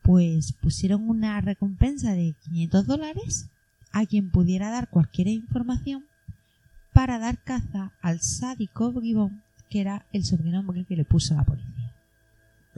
pues 0.02 0.52
pusieron 0.54 1.08
una 1.10 1.40
recompensa 1.42 2.12
de 2.14 2.34
500 2.44 2.86
dólares 2.86 3.50
a 3.92 4.06
quien 4.06 4.30
pudiera 4.30 4.70
dar 4.70 4.88
cualquier 4.88 5.28
información 5.28 6.04
para 6.94 7.18
dar 7.18 7.36
caza 7.44 7.92
al 8.00 8.20
sádico 8.20 8.92
bribón 8.92 9.42
que 9.68 9.82
era 9.82 10.06
el 10.12 10.24
sobrenombre 10.24 10.84
que 10.84 10.96
le 10.96 11.04
puso 11.04 11.34
la 11.34 11.44
policía. 11.44 11.79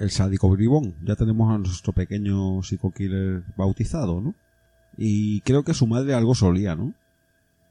El 0.03 0.11
sádico 0.11 0.51
bribón. 0.51 0.97
Ya 1.05 1.15
tenemos 1.15 1.49
a 1.55 1.59
nuestro 1.59 1.93
pequeño 1.93 2.61
psico-killer 2.65 3.45
bautizado, 3.57 4.21
¿no? 4.21 4.35
Y 4.97 5.43
creo 5.43 5.63
que 5.63 5.75
su 5.75 5.87
madre 5.87 6.13
algo 6.13 6.35
solía, 6.35 6.75
¿no? 6.75 6.93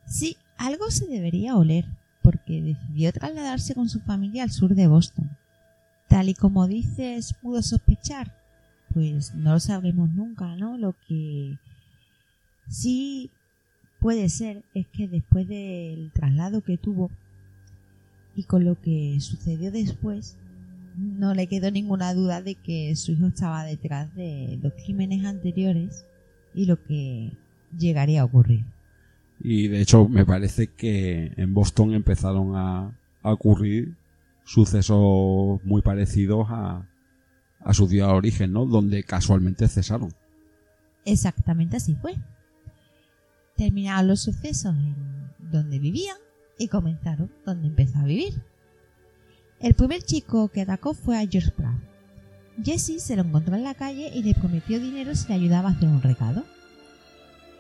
Sí, 0.06 0.38
algo 0.58 0.90
se 0.92 1.08
debería 1.08 1.58
oler, 1.58 1.84
porque 2.22 2.62
decidió 2.62 3.12
trasladarse 3.12 3.76
con 3.76 3.90
su 3.90 4.00
familia 4.00 4.44
al 4.44 4.52
sur 4.52 4.76
de 4.76 4.88
Boston. 4.88 5.30
Tal 6.08 6.30
y 6.30 6.34
como 6.34 6.70
dices, 6.70 7.36
pudo 7.42 7.62
sospechar, 7.62 8.34
pues 8.94 9.36
no 9.36 9.52
lo 9.52 9.60
sabremos 9.60 10.10
nunca, 10.14 10.56
¿no? 10.56 10.78
Lo 10.78 10.96
que 11.10 11.58
sí 12.70 13.30
puede 14.00 14.30
ser 14.30 14.64
es 14.74 14.88
que 14.88 15.10
después 15.10 15.50
del 15.50 16.14
traslado 16.14 16.62
que 16.62 16.78
tuvo 16.78 17.12
y 18.38 18.44
con 18.44 18.64
lo 18.64 18.80
que 18.80 19.18
sucedió 19.20 19.70
después, 19.70 20.38
no 20.96 21.34
le 21.34 21.48
quedó 21.48 21.72
ninguna 21.72 22.14
duda 22.14 22.42
de 22.42 22.56
que 22.56 22.96
su 22.96 23.14
hijo 23.14 23.28
estaba 23.28 23.64
detrás 23.64 24.14
de 24.16 24.60
los 24.62 24.74
crímenes 24.74 25.26
anteriores 25.26 26.06
y 26.54 26.66
lo 26.66 26.82
que 26.84 27.32
llegaría 27.78 28.22
a 28.22 28.26
ocurrir. 28.26 28.66
Y 29.40 29.68
de 29.68 29.82
hecho 29.82 30.08
me 30.08 30.26
parece 30.26 30.68
que 30.68 31.34
en 31.38 31.54
Boston 31.54 31.94
empezaron 31.94 32.56
a, 32.56 32.98
a 33.24 33.34
ocurrir 33.34 33.96
sucesos 34.44 35.64
muy 35.64 35.82
parecidos 35.82 36.48
a, 36.50 36.88
a 37.60 37.74
su 37.74 37.88
ciudad 37.88 38.08
de 38.08 38.14
origen, 38.14 38.52
¿no? 38.52 38.66
Donde 38.66 39.04
casualmente 39.04 39.68
cesaron. 39.68 40.14
Exactamente 41.06 41.78
así 41.78 41.96
fue. 41.96 42.16
Terminaron 43.56 44.08
los 44.08 44.22
sucesos 44.22 44.76
en 44.76 44.96
donde 45.52 45.80
vivían 45.80 46.18
y 46.58 46.68
comenzaron 46.68 47.32
donde 47.46 47.68
empezó 47.68 48.00
a 48.00 48.06
vivir. 48.06 48.42
El 49.62 49.76
primer 49.76 50.02
chico 50.02 50.48
que 50.48 50.62
atacó 50.62 50.96
fue 50.96 51.20
a 51.20 51.28
George 51.28 51.52
Pratt. 51.52 51.76
Jesse 52.64 53.00
se 53.00 53.16
lo 53.16 53.22
encontró 53.22 53.56
en 53.56 53.64
la 53.64 53.76
calle 53.76 54.12
y 54.12 54.24
le 54.24 54.34
prometió 54.34 54.80
dinero 54.80 55.16
si 55.16 55.28
le 55.28 55.36
ayudaba 55.36 55.70
a 55.70 55.72
hacer 55.74 55.88
un 55.88 56.02
recado. 56.02 56.44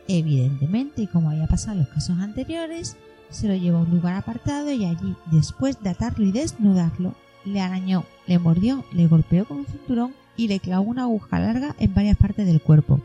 Evidentemente, 0.07 1.07
como 1.07 1.30
había 1.30 1.45
pasado 1.45 1.73
en 1.73 1.80
los 1.83 1.89
casos 1.89 2.17
anteriores, 2.17 2.97
se 3.30 3.47
lo 3.47 3.53
llevó 3.53 3.77
a 3.77 3.81
un 3.81 3.91
lugar 3.91 4.15
apartado 4.15 4.71
y 4.71 4.83
allí, 4.83 5.15
después 5.31 5.80
de 5.83 5.91
atarlo 5.91 6.25
y 6.25 6.31
desnudarlo, 6.31 7.13
le 7.45 7.61
arañó, 7.61 8.03
le 8.25 8.39
mordió, 8.39 8.83
le 8.93 9.05
golpeó 9.05 9.45
con 9.45 9.59
un 9.59 9.67
cinturón 9.67 10.13
y 10.35 10.47
le 10.47 10.59
clavó 10.59 10.89
una 10.89 11.03
aguja 11.03 11.39
larga 11.39 11.75
en 11.77 11.93
varias 11.93 12.17
partes 12.17 12.47
del 12.47 12.61
cuerpo. 12.61 12.99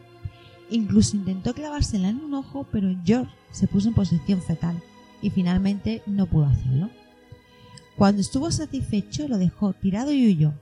Incluso 0.71 1.17
intentó 1.17 1.53
clavársela 1.53 2.09
en 2.09 2.25
un 2.25 2.33
ojo, 2.33 2.67
pero 2.73 2.97
George 3.05 3.31
se 3.51 3.69
puso 3.69 3.89
en 3.89 3.95
posición 3.95 4.41
fetal 4.41 4.83
y 5.21 5.29
finalmente 5.29 6.03
no 6.07 6.25
pudo 6.25 6.47
hacerlo. 6.47 6.89
Cuando 7.97 8.21
estuvo 8.21 8.51
satisfecho 8.51 9.27
lo 9.29 9.39
dejó 9.39 9.73
tirado 9.73 10.13
y 10.13 10.27
huyó. 10.27 10.53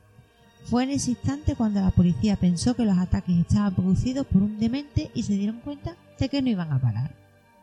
Fue 0.65 0.85
en 0.85 0.91
ese 0.91 1.11
instante 1.11 1.55
cuando 1.57 1.81
la 1.81 1.91
policía 1.91 2.37
pensó 2.37 2.75
que 2.75 2.85
los 2.87 2.97
ataques 2.97 3.37
estaban 3.39 3.75
producidos 3.75 4.27
por 4.27 4.43
un 4.43 4.59
demente 4.59 5.11
y 5.15 5.23
se 5.25 5.35
dieron 5.35 5.61
cuenta 5.61 5.95
de 6.19 6.29
que 6.29 6.41
no 6.41 6.49
iban 6.49 6.73
a 6.73 6.81
parar. 6.81 7.15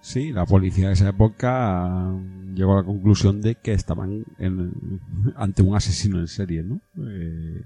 Sí, 0.02 0.32
la 0.32 0.46
policía 0.46 0.88
de 0.88 0.94
esa 0.94 1.10
época 1.10 2.12
llegó 2.54 2.74
a 2.74 2.78
la 2.82 2.84
conclusión 2.84 3.42
de 3.42 3.56
que 3.56 3.74
estaban 3.74 4.24
en- 4.40 5.00
ante 5.36 5.62
un 5.64 5.76
asesino 5.76 6.20
en 6.20 6.28
serie, 6.28 6.64
¿no? 6.64 6.80
Eh, 7.08 7.64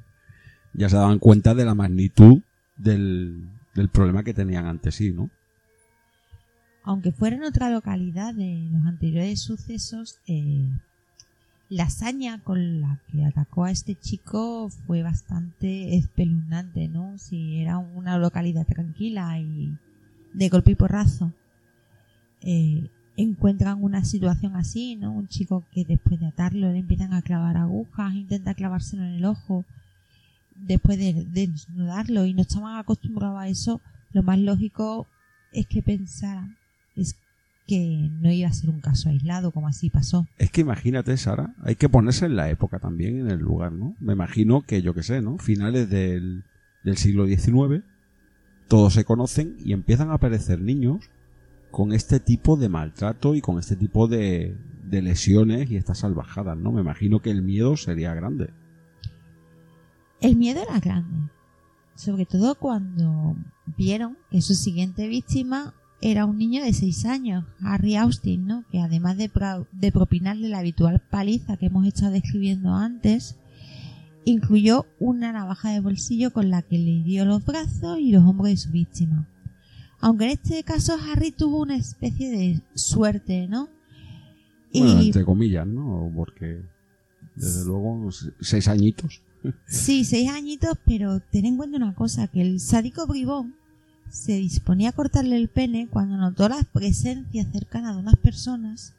ya 0.73 0.89
se 0.89 0.95
daban 0.95 1.19
cuenta 1.19 1.53
de 1.55 1.65
la 1.65 1.75
magnitud 1.75 2.41
del, 2.77 3.49
del 3.73 3.89
problema 3.89 4.23
que 4.23 4.33
tenían 4.33 4.65
ante 4.67 4.91
sí, 4.91 5.11
¿no? 5.11 5.29
Aunque 6.83 7.11
fuera 7.11 7.35
en 7.35 7.43
otra 7.43 7.69
localidad 7.69 8.33
de 8.33 8.69
los 8.71 8.85
anteriores 8.85 9.41
sucesos, 9.41 10.19
eh, 10.27 10.69
la 11.69 11.83
hazaña 11.83 12.39
con 12.43 12.81
la 12.81 12.99
que 13.11 13.25
atacó 13.25 13.65
a 13.65 13.71
este 13.71 13.95
chico 13.95 14.69
fue 14.85 15.01
bastante 15.01 15.95
espeluznante, 15.95 16.87
¿no? 16.87 17.17
Si 17.17 17.59
era 17.59 17.77
una 17.77 18.17
localidad 18.17 18.65
tranquila 18.65 19.39
y 19.39 19.75
de 20.33 20.49
golpe 20.49 20.71
y 20.71 20.75
porrazo, 20.75 21.31
eh, 22.41 22.89
encuentran 23.17 23.83
una 23.83 24.03
situación 24.05 24.55
así, 24.55 24.95
¿no? 24.95 25.11
Un 25.11 25.27
chico 25.27 25.63
que 25.71 25.85
después 25.85 26.19
de 26.19 26.27
atarlo 26.27 26.71
le 26.71 26.79
empiezan 26.79 27.13
a 27.13 27.21
clavar 27.21 27.57
agujas, 27.57 28.13
intenta 28.13 28.53
clavárselo 28.53 29.03
en 29.03 29.13
el 29.13 29.25
ojo, 29.25 29.65
después 30.55 30.97
de, 30.99 31.13
de 31.13 31.47
desnudarlo 31.47 32.25
y 32.25 32.33
no 32.33 32.43
estaban 32.43 32.77
acostumbrados 32.77 33.39
a 33.39 33.47
eso, 33.47 33.81
lo 34.13 34.21
más 34.23 34.39
lógico 34.39 35.07
es 35.51 35.65
que 35.67 35.81
pensaran 35.81 36.57
es 36.95 37.15
que 37.67 38.09
no 38.21 38.31
iba 38.31 38.47
a 38.47 38.53
ser 38.53 38.69
un 38.69 38.79
caso 38.79 39.09
aislado 39.09 39.51
como 39.51 39.67
así 39.67 39.89
pasó. 39.89 40.27
Es 40.37 40.51
que 40.51 40.61
imagínate, 40.61 41.17
Sara, 41.17 41.55
hay 41.63 41.75
que 41.75 41.89
ponerse 41.89 42.25
en 42.25 42.35
la 42.35 42.49
época 42.49 42.79
también, 42.79 43.19
en 43.19 43.31
el 43.31 43.39
lugar, 43.39 43.71
¿no? 43.71 43.95
Me 43.99 44.13
imagino 44.13 44.61
que, 44.61 44.81
yo 44.81 44.93
qué 44.93 45.03
sé, 45.03 45.21
¿no? 45.21 45.37
Finales 45.37 45.89
del, 45.89 46.43
del 46.83 46.97
siglo 46.97 47.25
XIX, 47.25 47.83
todos 48.67 48.93
se 48.93 49.05
conocen 49.05 49.57
y 49.63 49.73
empiezan 49.73 50.11
a 50.11 50.15
aparecer 50.15 50.61
niños 50.61 51.09
con 51.71 51.91
este 51.91 52.19
tipo 52.19 52.55
de 52.55 52.69
maltrato 52.69 53.35
y 53.35 53.41
con 53.41 53.59
este 53.59 53.75
tipo 53.75 54.07
de, 54.07 54.55
de 54.83 55.01
lesiones 55.01 55.69
y 55.69 55.75
estas 55.75 55.99
salvajadas, 55.99 56.57
¿no? 56.57 56.71
Me 56.71 56.81
imagino 56.81 57.19
que 57.19 57.31
el 57.31 57.41
miedo 57.41 57.77
sería 57.77 58.13
grande. 58.13 58.51
El 60.21 60.35
miedo 60.37 60.61
era 60.61 60.79
grande, 60.79 61.29
sobre 61.95 62.25
todo 62.25 62.55
cuando 62.55 63.35
vieron 63.77 64.17
que 64.31 64.41
su 64.41 64.55
siguiente 64.55 65.07
víctima 65.07 65.73
era 66.11 66.25
un 66.25 66.37
niño 66.37 66.63
de 66.63 66.71
6 66.73 67.05
años, 67.05 67.45
Harry 67.61 67.95
Austin, 67.95 68.45
¿no? 68.45 68.63
que 68.71 68.79
además 68.79 69.17
de, 69.17 69.27
pro- 69.29 69.67
de 69.71 69.91
propinarle 69.91 70.49
la 70.49 70.59
habitual 70.59 71.01
paliza 71.09 71.57
que 71.57 71.65
hemos 71.67 71.87
estado 71.87 72.11
describiendo 72.11 72.73
antes, 72.75 73.35
incluyó 74.23 74.85
una 74.99 75.31
navaja 75.31 75.71
de 75.71 75.79
bolsillo 75.79 76.31
con 76.31 76.49
la 76.49 76.61
que 76.61 76.77
le 76.77 76.91
hirió 76.91 77.25
los 77.25 77.43
brazos 77.45 77.99
y 77.99 78.11
los 78.11 78.23
hombros 78.23 78.49
de 78.49 78.57
su 78.57 78.71
víctima. 78.71 79.27
Aunque 79.99 80.25
en 80.25 80.31
este 80.31 80.63
caso 80.63 80.95
Harry 81.11 81.31
tuvo 81.31 81.61
una 81.61 81.75
especie 81.75 82.29
de 82.29 82.61
suerte, 82.75 83.47
¿no? 83.47 83.69
Bueno, 84.73 85.01
Y- 85.01 85.07
entre 85.07 85.25
comillas, 85.25 85.65
¿no? 85.65 86.11
Porque, 86.15 86.61
desde 87.35 87.65
luego, 87.65 88.11
se- 88.11 88.31
seis 88.41 88.67
añitos. 88.67 89.21
Sí, 89.67 90.03
seis 90.05 90.29
añitos, 90.29 90.77
pero 90.85 91.19
ten 91.19 91.45
en 91.45 91.57
cuenta 91.57 91.77
una 91.77 91.93
cosa, 91.95 92.27
que 92.27 92.41
el 92.41 92.59
sádico 92.59 93.07
bribón 93.07 93.55
se 94.15 94.33
disponía 94.37 94.89
a 94.89 94.93
cortarle 94.93 95.35
el 95.35 95.49
pene 95.49 95.87
cuando 95.89 96.15
notó 96.15 96.47
la 96.47 96.63
presencia 96.71 97.43
cercana 97.51 97.93
de 97.93 97.99
unas 97.99 98.15
personas 98.15 98.93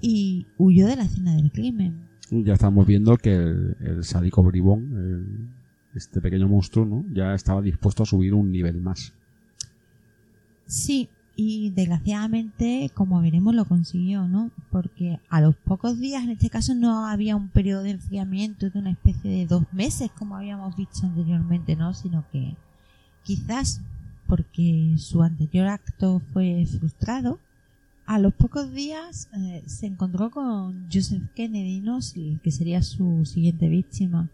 y 0.00 0.46
huyó 0.58 0.86
de 0.88 0.96
la 0.96 1.04
escena 1.04 1.36
del 1.36 1.52
crimen. 1.52 2.08
Ya 2.30 2.54
estamos 2.54 2.86
viendo 2.86 3.16
que 3.18 3.34
el, 3.34 3.76
el 3.80 4.04
sádico 4.04 4.42
bribón, 4.42 4.80
el- 4.96 5.48
este 5.94 6.20
pequeño 6.20 6.48
monstruo, 6.48 6.84
¿no? 6.86 7.04
Ya 7.12 7.34
estaba 7.34 7.60
dispuesto 7.62 8.02
a 8.02 8.06
subir 8.06 8.34
un 8.34 8.50
nivel 8.50 8.80
más. 8.80 9.12
Sí, 10.66 11.08
y 11.36 11.70
desgraciadamente, 11.70 12.90
como 12.94 13.20
veremos, 13.20 13.54
lo 13.54 13.64
consiguió, 13.66 14.26
¿no? 14.26 14.50
Porque 14.70 15.20
a 15.28 15.40
los 15.40 15.54
pocos 15.54 16.00
días, 16.00 16.24
en 16.24 16.30
este 16.30 16.50
caso, 16.50 16.74
no 16.74 17.06
había 17.06 17.36
un 17.36 17.48
periodo 17.48 17.82
de 17.82 17.90
enfriamiento 17.90 18.70
de 18.70 18.78
una 18.78 18.90
especie 18.90 19.30
de 19.30 19.46
dos 19.46 19.64
meses, 19.72 20.10
como 20.18 20.36
habíamos 20.36 20.74
visto 20.76 21.06
anteriormente, 21.06 21.76
¿no? 21.76 21.94
Sino 21.94 22.24
que 22.32 22.56
quizás 23.22 23.82
porque 24.32 24.94
su 24.96 25.22
anterior 25.22 25.66
acto 25.66 26.22
fue 26.32 26.64
frustrado, 26.64 27.38
a 28.06 28.18
los 28.18 28.32
pocos 28.32 28.72
días 28.72 29.28
eh, 29.36 29.62
se 29.66 29.84
encontró 29.84 30.30
con 30.30 30.88
Joseph 30.90 31.24
Kennedy, 31.34 31.84
que 32.42 32.50
sería 32.50 32.80
su 32.80 33.26
siguiente 33.26 33.68
víctima. 33.68 34.30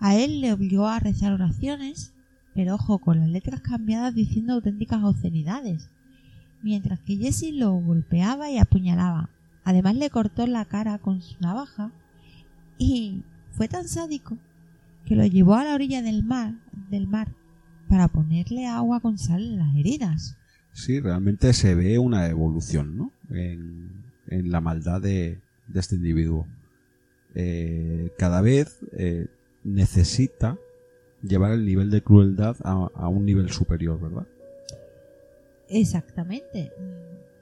A 0.00 0.16
él 0.16 0.40
le 0.40 0.52
obligó 0.52 0.88
a 0.88 0.98
rezar 0.98 1.32
oraciones, 1.32 2.12
pero 2.52 2.74
ojo, 2.74 2.98
con 2.98 3.20
las 3.20 3.28
letras 3.28 3.60
cambiadas 3.60 4.12
diciendo 4.12 4.54
auténticas 4.54 5.04
obscenidades, 5.04 5.88
mientras 6.60 6.98
que 6.98 7.16
Jesse 7.16 7.52
lo 7.52 7.74
golpeaba 7.74 8.50
y 8.50 8.58
apuñalaba. 8.58 9.30
Además 9.62 9.94
le 9.94 10.10
cortó 10.10 10.48
la 10.48 10.64
cara 10.64 10.98
con 10.98 11.22
su 11.22 11.36
navaja 11.38 11.92
y 12.76 13.22
fue 13.52 13.68
tan 13.68 13.86
sádico 13.86 14.36
que 15.04 15.14
lo 15.14 15.24
llevó 15.24 15.54
a 15.54 15.62
la 15.62 15.74
orilla 15.74 16.02
del 16.02 16.24
mar, 16.24 16.54
del 16.90 17.06
mar 17.06 17.28
para 17.92 18.08
ponerle 18.08 18.66
agua 18.66 19.00
con 19.00 19.18
sal 19.18 19.42
en 19.42 19.58
las 19.58 19.76
heridas. 19.76 20.38
Sí, 20.72 20.98
realmente 20.98 21.52
se 21.52 21.74
ve 21.74 21.98
una 21.98 22.26
evolución, 22.26 22.96
¿no? 22.96 23.12
En, 23.28 23.90
en 24.28 24.50
la 24.50 24.62
maldad 24.62 25.02
de, 25.02 25.42
de 25.68 25.80
este 25.80 25.96
individuo. 25.96 26.46
Eh, 27.34 28.10
cada 28.16 28.40
vez 28.40 28.78
eh, 28.92 29.26
necesita 29.62 30.56
llevar 31.22 31.52
el 31.52 31.66
nivel 31.66 31.90
de 31.90 32.00
crueldad 32.00 32.56
a, 32.64 32.88
a 32.94 33.08
un 33.08 33.26
nivel 33.26 33.50
superior, 33.50 34.00
¿verdad? 34.00 34.26
Exactamente. 35.68 36.72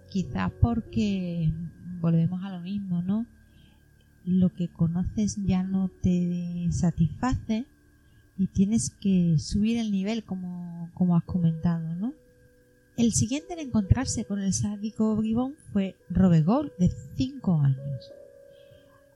Quizás 0.08 0.50
porque 0.60 1.48
volvemos 2.00 2.42
a 2.42 2.50
lo 2.50 2.60
mismo, 2.60 3.02
¿no? 3.02 3.24
Lo 4.24 4.52
que 4.52 4.66
conoces 4.66 5.36
ya 5.46 5.62
no 5.62 5.92
te 6.02 6.66
satisface, 6.72 7.66
y 8.38 8.46
tienes 8.46 8.90
que 8.90 9.36
subir 9.38 9.78
el 9.78 9.92
nivel 9.92 10.24
como, 10.24 10.90
como 10.94 11.16
has 11.16 11.24
comentado, 11.24 11.94
¿no? 11.94 12.14
El 12.96 13.12
siguiente 13.12 13.54
en 13.54 13.60
encontrarse 13.60 14.24
con 14.24 14.40
el 14.40 14.52
sádico 14.52 15.16
bribón 15.16 15.54
fue 15.72 15.96
Robert 16.10 16.44
Gold, 16.44 16.70
de 16.78 16.90
5 17.16 17.60
años. 17.60 18.12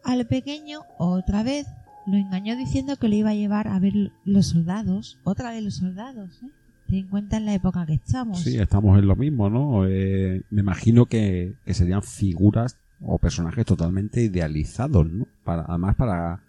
Al 0.03 0.27
pequeño, 0.27 0.81
otra 0.99 1.43
vez, 1.43 1.67
lo 2.07 2.17
engañó 2.17 2.57
diciendo 2.57 2.97
que 2.97 3.09
lo 3.09 3.15
iba 3.15 3.31
a 3.31 3.35
llevar 3.35 3.69
a 3.69 3.79
ver 3.79 4.13
los 4.25 4.47
soldados, 4.47 5.19
otra 5.25 5.51
vez 5.51 5.63
los 5.63 5.77
soldados, 5.77 6.43
¿eh? 6.43 6.51
Ten 6.87 6.99
en 6.99 7.09
cuenta 7.09 7.39
en 7.39 7.47
la 7.47 7.55
época 7.55 7.87
que 7.87 7.95
estamos. 7.95 8.41
Sí, 8.41 8.59
estamos 8.59 8.99
en 8.99 9.07
lo 9.07 9.17
mismo, 9.17 9.49
¿no? 9.49 9.87
Eh, 9.87 10.43
me 10.51 10.61
imagino 10.61 11.07
que, 11.07 11.55
que 11.65 11.75
serían 11.75 12.03
figuras 12.03 12.79
o 13.01 13.19
personajes 13.19 13.65
totalmente 13.65 14.23
idealizados, 14.23 15.11
¿no? 15.11 15.27
Para, 15.45 15.65
además 15.67 15.97
para 15.97 16.43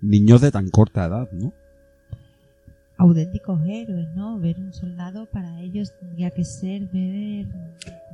niños 0.00 0.40
de 0.40 0.50
tan 0.50 0.70
corta 0.70 1.06
edad, 1.06 1.30
¿no? 1.32 1.52
Auténticos 2.96 3.60
héroes, 3.66 4.08
¿no? 4.14 4.38
Ver 4.38 4.58
un 4.58 4.72
soldado 4.72 5.26
para 5.26 5.60
ellos 5.60 5.92
tendría 6.00 6.30
que 6.30 6.44
ser 6.44 6.86
ver... 6.92 7.46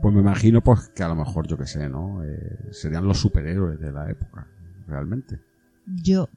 Pues 0.00 0.14
me 0.14 0.20
imagino 0.20 0.60
pues 0.60 0.88
que 0.88 1.02
a 1.02 1.08
lo 1.08 1.14
mejor, 1.14 1.46
yo 1.46 1.56
que 1.56 1.66
sé, 1.66 1.88
¿no? 1.88 2.24
Eh, 2.24 2.58
serían 2.72 3.06
los 3.06 3.18
superhéroes 3.18 3.78
de 3.78 3.92
la 3.92 4.10
época, 4.10 4.46
realmente. 4.88 5.38
Yo, 5.86 6.28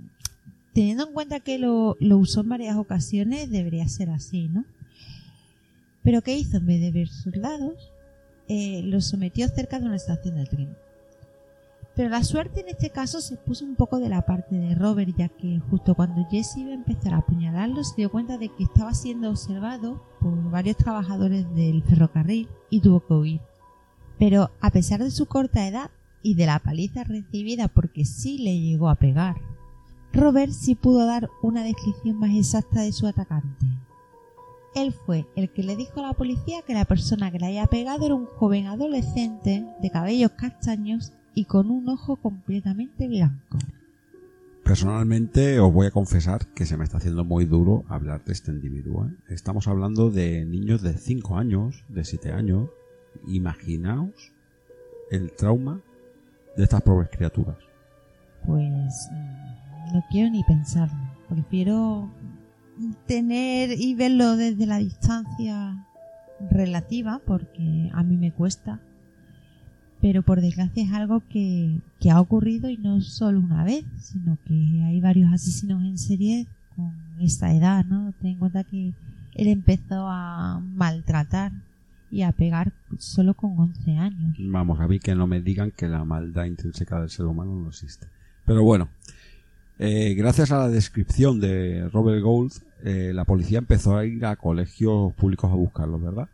teniendo 0.74 1.08
en 1.08 1.14
cuenta 1.14 1.40
que 1.40 1.58
lo, 1.58 1.98
lo 2.00 2.18
usó 2.18 2.42
en 2.42 2.50
varias 2.50 2.78
ocasiones, 2.78 3.50
debería 3.50 3.88
ser 3.88 4.10
así, 4.12 4.48
¿no? 4.50 4.66
Pero 6.04 6.22
¿qué 6.22 6.38
hizo? 6.38 6.58
En 6.58 6.68
vez 6.68 6.82
de 6.82 6.92
ver 6.92 7.08
soldados, 7.08 7.92
eh, 8.48 8.84
los 8.84 9.06
sometió 9.06 9.48
cerca 9.48 9.80
de 9.80 9.88
una 9.88 9.96
estación 9.96 10.36
de 10.36 10.46
tren. 10.46 10.78
Pero 11.96 12.10
la 12.10 12.24
suerte 12.24 12.60
en 12.60 12.68
este 12.68 12.90
caso 12.90 13.22
se 13.22 13.38
puso 13.38 13.64
un 13.64 13.76
poco 13.76 14.00
de 14.00 14.10
la 14.10 14.26
parte 14.26 14.56
de 14.56 14.76
Robert, 14.76 15.16
ya 15.18 15.30
que 15.30 15.62
justo 15.70 15.96
cuando 15.96 16.28
Jesse 16.30 16.58
iba 16.58 16.72
a 16.72 16.76
empezar 16.76 17.14
a 17.14 17.18
apuñalarlo, 17.18 17.84
se 17.86 17.96
dio 17.96 18.12
cuenta 18.12 18.38
de 18.38 18.50
que 18.50 18.66
estaba 18.66 18.94
siendo 18.94 19.30
observado 19.30 20.04
por 20.20 20.52
varios 20.52 20.76
trabajadores 20.76 21.46
del 21.56 21.84
ferrocarril 21.84 22.50
y 22.70 22.82
tuvo 22.82 23.00
que 23.00 23.14
huir. 23.14 23.42
Pero 24.20 24.52
a 24.60 24.72
pesar 24.72 25.02
de 25.02 25.12
su 25.12 25.26
corta 25.26 25.68
edad 25.68 25.90
y 26.22 26.36
de 26.36 26.46
la 26.46 26.60
paliza 26.60 27.06
recibida 27.06 27.70
porque 27.70 28.04
sí 28.04 28.40
le 28.40 28.60
llegó 28.60 28.90
a 28.90 28.96
pegar, 28.96 29.38
Robert 30.12 30.52
sí 30.52 30.76
pudo 30.76 31.06
dar 31.06 31.30
una 31.42 31.64
descripción 31.64 32.18
más 32.18 32.32
exacta 32.36 32.82
de 32.82 32.92
su 32.92 33.08
atacante. 33.08 33.66
Él 34.74 34.92
fue 34.92 35.26
el 35.38 35.50
que 35.50 35.64
le 35.64 35.78
dijo 35.78 36.02
a 36.02 36.08
la 36.08 36.14
policía 36.14 36.62
que 36.62 36.74
la 36.74 36.84
persona 36.84 37.32
que 37.32 37.40
le 37.40 37.46
había 37.46 37.68
pegado 37.68 38.06
era 38.06 38.16
un 38.16 38.26
joven 38.26 38.68
adolescente 38.68 39.66
de 39.82 39.90
cabellos 39.90 40.32
castaños 40.32 41.14
y 41.36 41.46
con 41.46 41.70
un 41.70 41.88
ojo 41.90 42.16
completamente 42.16 43.08
blanco. 43.08 43.60
Personalmente 44.64 45.60
os 45.60 45.72
voy 45.72 45.86
a 45.86 45.92
confesar 45.92 46.48
que 46.56 46.66
se 46.66 46.76
me 46.76 46.86
está 46.86 46.98
haciendo 46.98 47.24
muy 47.24 47.46
duro 47.46 47.84
hablar 47.88 48.24
de 48.26 48.34
este 48.34 48.52
individuo. 48.52 49.06
¿eh? 49.06 49.14
Estamos 49.30 49.68
hablando 49.68 50.10
de 50.10 50.44
niños 50.46 50.82
de 50.82 50.94
5 50.94 51.38
años, 51.38 51.84
de 51.88 52.04
7 52.04 52.32
años. 52.32 52.70
Imaginaos 53.28 54.32
el 55.12 55.32
trauma 55.34 55.82
de 56.58 56.64
estas 56.64 56.82
pobres 56.82 57.10
criaturas. 57.12 57.58
Pues 58.44 59.10
mm, 59.12 59.94
no 59.94 60.04
quiero 60.10 60.32
ni 60.32 60.44
pensarlo. 60.44 61.12
Prefiero 61.30 62.10
tener 63.06 63.70
y 63.80 63.94
verlo 63.94 64.36
desde 64.36 64.66
la 64.66 64.78
distancia 64.80 65.86
relativa 66.50 67.22
porque 67.26 67.92
a 67.94 68.04
mí 68.04 68.18
me 68.18 68.32
cuesta 68.32 68.80
pero 70.06 70.22
por 70.22 70.40
desgracia 70.40 70.84
es 70.84 70.92
algo 70.92 71.24
que, 71.32 71.80
ha 72.12 72.22
ocurrido 72.22 72.70
y 72.70 72.78
no 72.78 73.02
solo 73.02 73.40
una 73.40 73.64
vez, 73.64 73.84
sino 73.98 74.38
que 74.46 74.84
hay 74.84 75.02
varios 75.02 75.34
asesinos 75.34 75.84
en 75.84 75.98
serie 75.98 76.46
con 76.76 76.94
esta 77.20 77.52
edad, 77.52 77.84
¿no? 77.86 78.14
Ten 78.22 78.34
en 78.34 78.38
cuenta 78.38 78.64
que 78.64 78.94
él 79.34 79.48
empezó 79.48 80.08
a 80.08 80.60
maltratar 80.60 81.54
y 82.12 82.22
a 82.22 82.32
pegar 82.34 82.72
solo 83.00 83.34
con 83.34 83.58
11 83.58 83.98
años. 83.98 84.38
Vamos, 84.38 84.80
a 84.80 84.88
mí 84.88 85.00
que 85.00 85.16
no 85.16 85.26
me 85.26 85.42
digan 85.42 85.72
que 85.72 85.88
la 85.88 86.06
maldad 86.06 86.46
intrínseca 86.46 87.00
del 87.00 87.10
ser 87.10 87.26
humano 87.26 87.56
no 87.56 87.70
existe. 87.70 88.06
Pero 88.46 88.62
bueno, 88.62 88.90
eh, 89.80 90.14
gracias 90.14 90.52
a 90.52 90.60
la 90.60 90.70
descripción 90.70 91.40
de 91.40 91.90
Robert 91.90 92.22
Gould, 92.22 92.54
eh, 92.84 93.12
la 93.12 93.26
policía 93.26 93.58
empezó 93.58 93.98
a 93.98 94.06
ir 94.06 94.24
a 94.24 94.36
colegios 94.36 95.14
públicos 95.16 95.52
a 95.52 95.56
buscarlo, 95.56 95.98
¿verdad? 95.98 96.30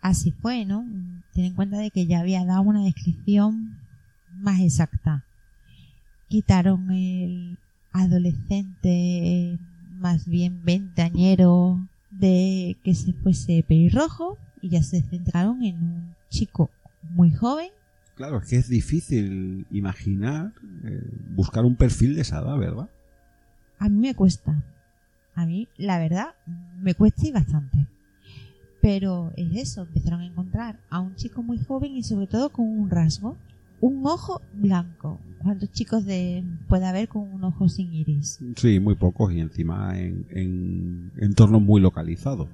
Así 0.00 0.32
fue, 0.32 0.64
¿no? 0.64 0.84
Ten 1.32 1.44
en 1.44 1.54
cuenta 1.54 1.78
de 1.78 1.90
que 1.90 2.06
ya 2.06 2.20
había 2.20 2.44
dado 2.44 2.62
una 2.62 2.84
descripción 2.84 3.78
más 4.32 4.60
exacta. 4.60 5.24
Quitaron 6.28 6.90
el 6.90 7.58
adolescente 7.92 9.58
más 9.98 10.26
bien 10.26 10.64
ventañero 10.64 11.88
de 12.10 12.76
que 12.82 12.94
se 12.94 13.12
fuese 13.12 13.64
pelirrojo 13.66 14.38
y 14.60 14.70
ya 14.70 14.82
se 14.82 15.02
centraron 15.02 15.62
en 15.62 15.76
un 15.76 16.14
chico 16.28 16.70
muy 17.10 17.32
joven. 17.32 17.70
Claro, 18.16 18.38
es 18.38 18.48
que 18.48 18.56
es 18.56 18.68
difícil 18.68 19.66
imaginar, 19.70 20.52
eh, 20.84 21.02
buscar 21.34 21.64
un 21.64 21.76
perfil 21.76 22.14
de 22.14 22.22
esa 22.22 22.40
edad, 22.40 22.58
¿verdad? 22.58 22.90
A 23.78 23.88
mí 23.88 23.98
me 23.98 24.14
cuesta. 24.14 24.62
A 25.34 25.46
mí, 25.46 25.68
la 25.78 25.98
verdad, 25.98 26.34
me 26.78 26.94
cuesta 26.94 27.26
y 27.26 27.32
bastante. 27.32 27.86
Pero 28.80 29.32
es 29.36 29.56
eso, 29.56 29.82
empezaron 29.82 30.20
a 30.20 30.26
encontrar 30.26 30.80
a 30.88 31.00
un 31.00 31.14
chico 31.14 31.42
muy 31.42 31.58
joven 31.58 31.96
y 31.96 32.02
sobre 32.02 32.26
todo 32.26 32.50
con 32.50 32.66
un 32.66 32.88
rasgo, 32.90 33.36
un 33.80 34.06
ojo 34.06 34.40
blanco. 34.54 35.20
¿Cuántos 35.42 35.70
chicos 35.72 36.04
de, 36.04 36.44
puede 36.68 36.86
haber 36.86 37.08
con 37.08 37.22
un 37.22 37.44
ojo 37.44 37.68
sin 37.68 37.92
iris? 37.92 38.40
Sí, 38.56 38.80
muy 38.80 38.94
pocos 38.94 39.32
y 39.32 39.40
encima 39.40 39.98
en, 39.98 40.26
en 40.30 41.12
entornos 41.18 41.62
muy 41.62 41.80
localizados. 41.80 42.48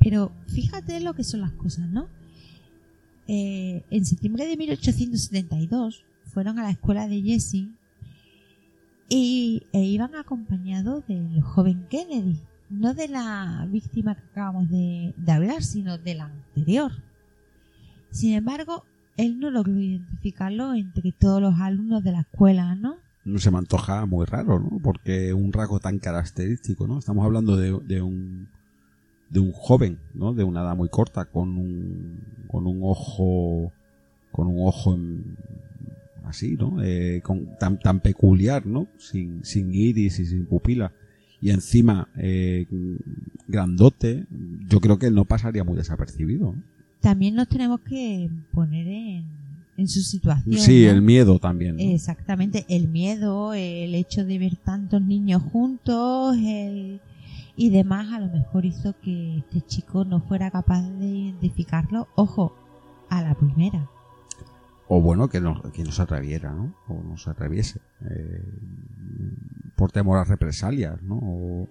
Pero 0.00 0.32
fíjate 0.46 1.00
lo 1.00 1.14
que 1.14 1.24
son 1.24 1.40
las 1.40 1.52
cosas, 1.52 1.88
¿no? 1.88 2.08
Eh, 3.30 3.84
en 3.90 4.06
septiembre 4.06 4.46
de 4.46 4.56
1872 4.56 6.04
fueron 6.24 6.58
a 6.58 6.62
la 6.62 6.70
escuela 6.70 7.06
de 7.08 7.20
Jesse 7.20 7.68
y, 9.10 9.62
e 9.72 9.82
iban 9.82 10.14
acompañados 10.14 11.06
del 11.06 11.42
joven 11.42 11.86
Kennedy, 11.90 12.38
no 12.70 12.94
de 12.94 13.08
la 13.08 13.66
víctima 13.70 14.14
que 14.14 14.22
acabamos 14.30 14.68
de, 14.68 15.14
hablar, 15.28 15.62
sino 15.62 15.98
de 15.98 16.14
la 16.14 16.24
anterior. 16.24 16.92
Sin 18.10 18.34
embargo, 18.34 18.84
él 19.16 19.38
no 19.38 19.50
logró 19.50 19.78
identificarlo 19.78 20.74
entre 20.74 21.12
todos 21.12 21.40
los 21.40 21.58
alumnos 21.60 22.04
de 22.04 22.12
la 22.12 22.20
escuela, 22.20 22.74
¿no? 22.74 22.96
No 23.24 23.38
se 23.38 23.50
me 23.50 23.58
antoja 23.58 24.06
muy 24.06 24.24
raro, 24.26 24.58
¿no? 24.58 24.78
Porque 24.82 25.32
un 25.32 25.52
rasgo 25.52 25.80
tan 25.80 25.98
característico, 25.98 26.86
¿no? 26.86 26.98
Estamos 26.98 27.24
hablando 27.24 27.56
de, 27.56 27.72
un 28.00 28.48
de 29.30 29.40
un 29.40 29.52
joven, 29.52 29.98
¿no? 30.14 30.32
De 30.32 30.44
una 30.44 30.62
edad 30.62 30.76
muy 30.76 30.88
corta, 30.88 31.26
con 31.26 31.56
un 31.56 32.20
con 32.46 32.66
un 32.66 32.80
ojo 32.82 33.72
con 34.30 34.46
un 34.46 34.66
ojo 34.66 34.96
así, 36.24 36.56
¿no? 36.56 36.82
Eh, 36.82 37.20
con, 37.22 37.58
tan 37.58 37.78
tan 37.78 38.00
peculiar, 38.00 38.64
¿no? 38.66 38.86
Sin 38.98 39.44
sin 39.44 39.74
iris 39.74 40.20
y 40.20 40.26
sin 40.26 40.46
pupila 40.46 40.92
y 41.40 41.50
encima 41.50 42.08
eh, 42.16 42.66
grandote, 43.46 44.26
yo 44.68 44.80
creo 44.80 44.98
que 44.98 45.10
no 45.10 45.24
pasaría 45.24 45.64
muy 45.64 45.76
desapercibido. 45.76 46.54
También 47.00 47.34
nos 47.34 47.48
tenemos 47.48 47.80
que 47.80 48.28
poner 48.52 48.86
en, 48.88 49.24
en 49.76 49.88
su 49.88 50.00
situación. 50.00 50.58
Sí, 50.58 50.84
el 50.84 51.02
miedo 51.02 51.38
también. 51.38 51.78
Exactamente, 51.78 52.66
el 52.68 52.88
miedo, 52.88 53.54
el 53.54 53.94
hecho 53.94 54.24
de 54.24 54.38
ver 54.38 54.56
tantos 54.56 55.00
niños 55.00 55.42
juntos, 55.42 56.36
el 56.36 57.00
y 57.58 57.70
demás 57.70 58.12
a 58.12 58.20
lo 58.20 58.28
mejor 58.28 58.64
hizo 58.64 58.94
que 59.00 59.38
este 59.38 59.60
chico 59.62 60.04
no 60.04 60.20
fuera 60.20 60.48
capaz 60.48 60.88
de 60.90 61.06
identificarlo, 61.06 62.06
ojo, 62.14 62.54
a 63.10 63.20
la 63.20 63.34
primera. 63.34 63.90
O 64.88 65.00
bueno, 65.00 65.28
que 65.28 65.40
no, 65.40 65.62
que 65.72 65.84
no 65.84 65.92
se 65.92 66.02
atreviera, 66.02 66.52
¿no? 66.52 66.74
O 66.88 67.02
no 67.02 67.16
se 67.18 67.30
atreviese. 67.30 67.80
Eh, 68.08 68.42
por 69.76 69.92
temor 69.92 70.18
a 70.18 70.24
represalias, 70.24 71.02
¿no? 71.02 71.18
O, 71.22 71.68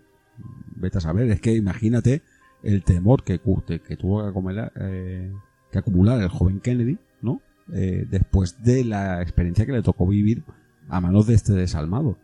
vete 0.76 1.00
a 1.00 1.02
saber, 1.02 1.30
es 1.32 1.42
que 1.42 1.56
imagínate 1.56 2.22
el 2.64 2.84
temor 2.84 3.24
que, 3.24 3.40
que 3.40 3.98
tuvo 3.98 4.24
que 4.24 4.30
acumular, 4.30 4.72
eh, 4.76 5.32
que 5.72 5.80
acumular 5.80 6.22
el 6.22 6.30
joven 6.30 6.60
Kennedy, 6.60 6.98
¿no? 7.22 7.42
Eh, 7.74 8.06
después 8.10 8.64
de 8.64 8.84
la 8.86 9.22
experiencia 9.22 9.66
que 9.66 9.72
le 9.72 9.82
tocó 9.82 10.08
vivir 10.08 10.44
a 10.88 11.02
manos 11.02 11.28
de 11.28 11.34
este 11.34 11.54
desalmado. 11.54 12.18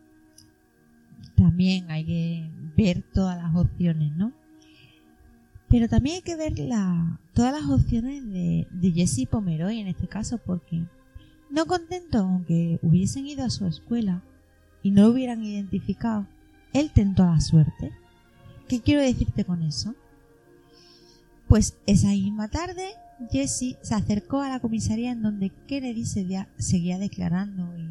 También 1.36 1.90
hay 1.90 2.06
que 2.06 2.50
ver 2.78 3.04
todas 3.14 3.38
las 3.42 3.56
opciones, 3.56 4.16
¿no? 4.16 4.32
Pero 5.74 5.90
también 5.90 6.18
hay 6.18 6.22
que 6.22 6.36
ver 6.36 6.60
la, 6.60 7.20
todas 7.34 7.52
las 7.52 7.68
opciones 7.68 8.24
de, 8.32 8.68
de 8.70 8.92
Jesse 8.92 9.28
Pomeroy 9.28 9.80
en 9.80 9.88
este 9.88 10.08
caso, 10.08 10.38
porque 10.38 10.84
no 11.50 11.66
contento 11.66 12.20
aunque 12.20 12.78
hubiesen 12.84 13.26
ido 13.26 13.44
a 13.44 13.50
su 13.50 13.66
escuela, 13.66 14.22
y 14.84 14.92
no 14.92 15.02
lo 15.02 15.10
hubieran 15.10 15.44
identificado, 15.44 16.28
él 16.74 16.92
tentó 16.94 17.26
la 17.26 17.42
suerte. 17.42 17.92
¿Qué 18.68 18.82
quiero 18.82 19.02
decirte 19.02 19.46
con 19.46 19.64
eso? 19.64 19.96
Pues 21.48 21.76
esa 21.88 22.10
misma 22.10 22.50
tarde, 22.50 22.90
Jesse 23.32 23.76
se 23.82 23.96
acercó 23.96 24.42
a 24.42 24.50
la 24.50 24.60
comisaría 24.60 25.12
en 25.12 25.24
donde 25.24 25.52
Kennedy 25.66 26.06
seguía 26.06 27.00
declarando 27.00 27.76
y 27.80 27.90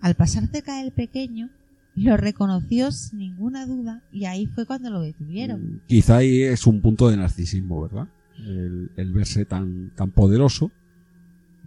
al 0.00 0.14
pasar 0.14 0.46
cerca 0.46 0.76
del 0.76 0.92
pequeño, 0.92 1.50
lo 1.94 2.16
reconoció 2.16 2.90
sin 2.92 3.18
ninguna 3.18 3.66
duda 3.66 4.02
y 4.12 4.24
ahí 4.24 4.46
fue 4.46 4.64
cuando 4.66 4.90
lo 4.90 5.00
detuvieron. 5.00 5.60
Mm, 5.62 5.80
Quizá 5.86 6.16
ahí 6.18 6.42
es 6.42 6.66
un 6.66 6.80
punto 6.80 7.08
de 7.10 7.16
narcisismo, 7.16 7.82
¿verdad? 7.82 8.08
El, 8.38 8.90
el 8.96 9.12
verse 9.12 9.44
tan, 9.44 9.90
tan 9.94 10.10
poderoso 10.10 10.70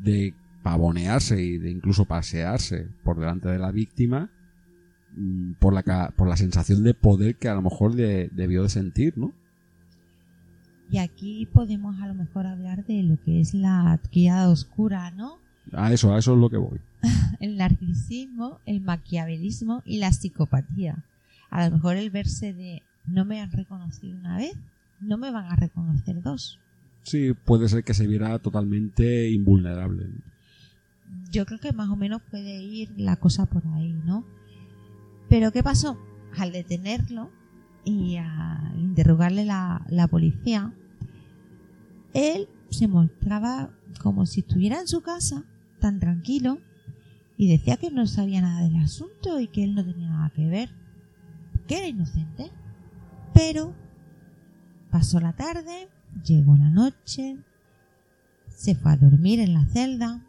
de 0.03 0.33
pavonearse 0.63 1.41
y 1.43 1.57
de 1.59 1.69
incluso 1.71 2.05
pasearse 2.05 2.87
por 3.03 3.19
delante 3.19 3.49
de 3.49 3.59
la 3.59 3.71
víctima 3.71 4.29
mm, 5.15 5.53
por 5.59 5.73
la, 5.73 6.11
por 6.15 6.27
la 6.27 6.37
sensación 6.37 6.83
de 6.83 6.93
poder 6.95 7.35
que 7.35 7.47
a 7.49 7.53
lo 7.55 7.61
mejor 7.61 7.93
de- 7.95 8.29
debió 8.33 8.63
de 8.63 8.69
sentir, 8.69 9.17
¿no? 9.17 9.31
Y 10.91 10.97
aquí 10.99 11.47
podemos 11.51 11.99
a 12.01 12.07
lo 12.07 12.13
mejor 12.13 12.45
hablar 12.45 12.85
de 12.85 13.01
lo 13.03 13.17
que 13.23 13.39
es 13.41 13.53
la 13.53 13.99
triada 14.11 14.49
oscura, 14.49 15.11
¿no? 15.11 15.37
A 15.73 15.91
eso, 15.93 16.13
a 16.13 16.19
eso 16.19 16.33
es 16.33 16.39
lo 16.39 16.49
que 16.49 16.57
voy. 16.57 16.79
El 17.39 17.57
narcisismo, 17.57 18.59
el 18.65 18.81
maquiavelismo 18.81 19.81
y 19.85 19.97
la 19.97 20.11
psicopatía. 20.11 21.03
A 21.49 21.65
lo 21.65 21.75
mejor 21.75 21.97
el 21.97 22.09
verse 22.09 22.53
de 22.53 22.81
no 23.07 23.25
me 23.25 23.41
han 23.41 23.51
reconocido 23.51 24.17
una 24.17 24.37
vez, 24.37 24.55
no 24.99 25.17
me 25.17 25.31
van 25.31 25.45
a 25.45 25.55
reconocer 25.55 26.21
dos. 26.21 26.59
Sí, 27.03 27.33
puede 27.33 27.69
ser 27.69 27.83
que 27.83 27.93
se 27.93 28.07
viera 28.07 28.39
totalmente 28.39 29.29
invulnerable. 29.29 30.09
Yo 31.31 31.45
creo 31.45 31.59
que 31.59 31.71
más 31.71 31.89
o 31.89 31.95
menos 31.95 32.21
puede 32.23 32.61
ir 32.61 32.91
la 32.97 33.17
cosa 33.17 33.45
por 33.45 33.65
ahí, 33.67 33.93
¿no? 34.05 34.25
Pero 35.29 35.51
¿qué 35.51 35.61
pasó? 35.61 35.99
Al 36.37 36.51
detenerlo 36.51 37.29
y 37.83 38.17
a 38.17 38.73
interrogarle 38.77 39.45
la, 39.45 39.85
la 39.89 40.07
policía, 40.07 40.73
él 42.13 42.47
se 42.69 42.87
mostraba 42.87 43.69
como 43.99 44.25
si 44.25 44.41
estuviera 44.41 44.79
en 44.79 44.87
su 44.87 45.01
casa, 45.01 45.43
tan 45.79 45.99
tranquilo, 45.99 46.59
y 47.37 47.49
decía 47.49 47.77
que 47.77 47.91
no 47.91 48.07
sabía 48.07 48.41
nada 48.41 48.63
del 48.63 48.77
asunto 48.77 49.39
y 49.39 49.47
que 49.47 49.63
él 49.63 49.75
no 49.75 49.85
tenía 49.85 50.09
nada 50.09 50.31
que 50.35 50.47
ver, 50.47 50.69
que 51.67 51.77
era 51.77 51.87
inocente. 51.87 52.51
Pero 53.33 53.73
pasó 54.89 55.19
la 55.19 55.33
tarde, 55.33 55.89
llegó 56.23 56.55
la 56.55 56.69
noche, 56.69 57.37
se 58.47 58.75
fue 58.75 58.93
a 58.93 58.97
dormir 58.97 59.39
en 59.39 59.53
la 59.53 59.65
celda, 59.65 60.21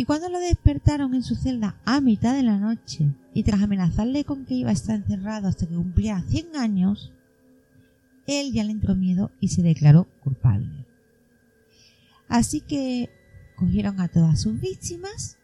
y 0.00 0.04
cuando 0.06 0.30
lo 0.30 0.38
despertaron 0.38 1.14
en 1.14 1.22
su 1.22 1.36
celda 1.36 1.76
a 1.84 2.00
mitad 2.00 2.34
de 2.34 2.42
la 2.42 2.56
noche 2.56 3.14
y 3.34 3.42
tras 3.42 3.60
amenazarle 3.60 4.24
con 4.24 4.46
que 4.46 4.54
iba 4.54 4.70
a 4.70 4.72
estar 4.72 4.96
encerrado 4.96 5.46
hasta 5.46 5.66
que 5.66 5.74
cumpliera 5.74 6.22
100 6.22 6.56
años, 6.56 7.12
él 8.26 8.52
ya 8.52 8.64
le 8.64 8.72
entró 8.72 8.94
miedo 8.94 9.30
y 9.40 9.48
se 9.48 9.62
declaró 9.62 10.08
culpable. 10.24 10.86
Así 12.28 12.62
que 12.62 13.10
cogieron 13.56 14.00
a 14.00 14.08
todas 14.08 14.40
sus 14.40 14.58
víctimas, 14.58 15.36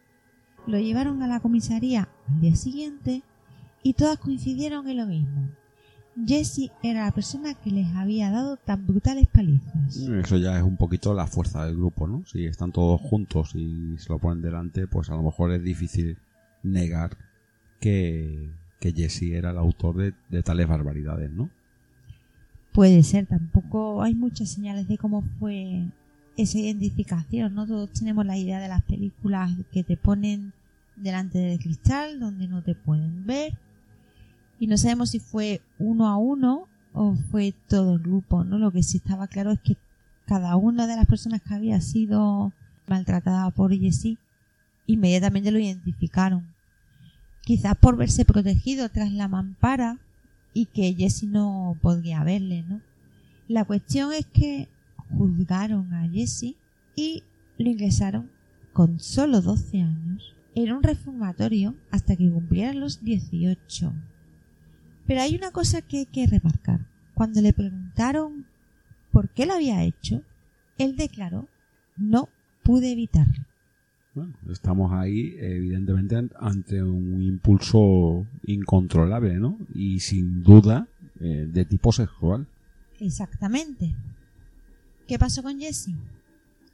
lo 0.67 0.79
llevaron 0.79 1.23
a 1.23 1.27
la 1.27 1.39
comisaría 1.39 2.09
al 2.29 2.41
día 2.41 2.55
siguiente 2.55 3.23
y 3.83 3.93
todas 3.93 4.17
coincidieron 4.19 4.87
en 4.87 4.97
lo 4.97 5.07
mismo. 5.07 5.49
Jesse 6.25 6.71
era 6.81 7.05
la 7.05 7.11
persona 7.11 7.53
que 7.53 7.69
les 7.69 7.87
había 7.95 8.31
dado 8.31 8.57
tan 8.57 8.87
brutales 8.87 9.27
palizas. 9.27 9.97
Eso 9.97 10.37
ya 10.37 10.57
es 10.57 10.63
un 10.63 10.75
poquito 10.75 11.13
la 11.13 11.27
fuerza 11.27 11.63
del 11.65 11.75
grupo, 11.75 12.07
¿no? 12.07 12.25
Si 12.25 12.45
están 12.45 12.71
todos 12.71 12.99
juntos 13.01 13.53
y 13.55 13.95
se 13.99 14.09
lo 14.09 14.17
ponen 14.17 14.41
delante, 14.41 14.87
pues 14.87 15.09
a 15.09 15.15
lo 15.15 15.21
mejor 15.21 15.51
es 15.51 15.63
difícil 15.63 16.17
negar 16.63 17.17
que, 17.79 18.49
que 18.79 18.93
Jesse 18.93 19.33
era 19.33 19.51
el 19.51 19.57
autor 19.57 19.95
de, 19.97 20.13
de 20.29 20.41
tales 20.41 20.67
barbaridades, 20.67 21.31
¿no? 21.31 21.51
Puede 22.73 23.03
ser, 23.03 23.27
tampoco 23.27 24.01
hay 24.01 24.15
muchas 24.15 24.49
señales 24.49 24.87
de 24.87 24.97
cómo 24.97 25.23
fue 25.39 25.85
esa 26.35 26.59
identificación, 26.59 27.53
¿no? 27.53 27.67
Todos 27.67 27.91
tenemos 27.91 28.25
la 28.25 28.37
idea 28.37 28.59
de 28.59 28.67
las 28.67 28.83
películas 28.83 29.51
que 29.71 29.83
te 29.83 29.97
ponen 29.97 30.53
delante 30.97 31.39
del 31.39 31.59
cristal, 31.59 32.19
donde 32.19 32.47
no 32.47 32.61
te 32.63 32.75
pueden 32.75 33.25
ver, 33.25 33.57
y 34.59 34.67
no 34.67 34.77
sabemos 34.77 35.11
si 35.11 35.19
fue 35.19 35.61
uno 35.77 36.07
a 36.07 36.17
uno 36.17 36.67
o 36.93 37.15
fue 37.31 37.53
todo 37.67 37.93
el 37.93 37.99
grupo, 37.99 38.43
¿no? 38.43 38.57
Lo 38.57 38.71
que 38.71 38.83
sí 38.83 38.97
estaba 38.97 39.27
claro 39.27 39.51
es 39.51 39.59
que 39.59 39.77
cada 40.25 40.55
una 40.55 40.87
de 40.87 40.95
las 40.95 41.05
personas 41.05 41.41
que 41.41 41.53
había 41.53 41.79
sido 41.79 42.51
maltratada 42.87 43.51
por 43.51 43.73
Jessie 43.73 44.17
inmediatamente 44.87 45.51
lo 45.51 45.59
identificaron. 45.59 46.47
Quizás 47.43 47.75
por 47.77 47.97
verse 47.97 48.25
protegido 48.25 48.89
tras 48.89 49.11
la 49.11 49.27
mampara 49.27 49.99
y 50.53 50.65
que 50.65 50.93
Jessie 50.93 51.29
no 51.29 51.77
podría 51.81 52.23
verle, 52.23 52.63
¿no? 52.63 52.81
La 53.47 53.63
cuestión 53.63 54.11
es 54.11 54.25
que 54.25 54.67
juzgaron 55.17 55.93
a 55.93 56.09
Jessie 56.09 56.55
y 56.95 57.23
lo 57.57 57.69
ingresaron 57.69 58.29
con 58.73 58.99
solo 58.99 59.41
12 59.41 59.81
años 59.81 60.36
en 60.63 60.73
un 60.73 60.81
reformatorio 60.83 61.75
hasta 61.91 62.15
que 62.15 62.29
cumpliera 62.31 62.73
los 62.73 63.03
18. 63.03 63.93
Pero 65.05 65.21
hay 65.21 65.35
una 65.35 65.51
cosa 65.51 65.81
que 65.81 65.99
hay 65.99 66.05
que 66.05 66.25
remarcar. 66.27 66.85
Cuando 67.13 67.41
le 67.41 67.53
preguntaron 67.53 68.45
por 69.11 69.29
qué 69.29 69.45
lo 69.45 69.53
había 69.53 69.83
hecho, 69.83 70.23
él 70.77 70.95
declaró, 70.95 71.47
no 71.95 72.29
pude 72.63 72.91
evitarlo. 72.91 73.45
Bueno, 74.15 74.33
estamos 74.49 74.91
ahí, 74.93 75.35
evidentemente, 75.39 76.15
an- 76.15 76.31
ante 76.39 76.81
un 76.81 77.21
impulso 77.21 78.25
incontrolable, 78.47 79.35
¿no? 79.39 79.57
Y 79.75 79.99
sin 79.99 80.41
duda 80.43 80.87
eh, 81.19 81.47
de 81.51 81.65
tipo 81.65 81.91
sexual. 81.91 82.47
Exactamente. 82.99 83.93
¿Qué 85.07 85.19
pasó 85.19 85.43
con 85.43 85.59
Jesse? 85.59 85.91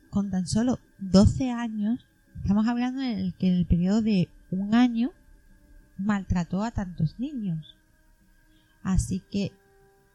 Con 0.10 0.30
tan 0.32 0.48
solo 0.48 0.80
12 1.00 1.52
años, 1.52 2.06
estamos 2.42 2.68
hablando 2.68 3.02
en 3.02 3.20
el 3.20 3.34
que 3.34 3.48
en 3.48 3.56
el 3.56 3.66
periodo 3.66 4.02
de 4.02 4.30
un 4.52 4.76
año 4.76 5.12
maltrató 5.98 6.64
a 6.64 6.72
tantos 6.72 7.20
niños. 7.20 7.76
Así 8.84 9.22
que, 9.32 9.52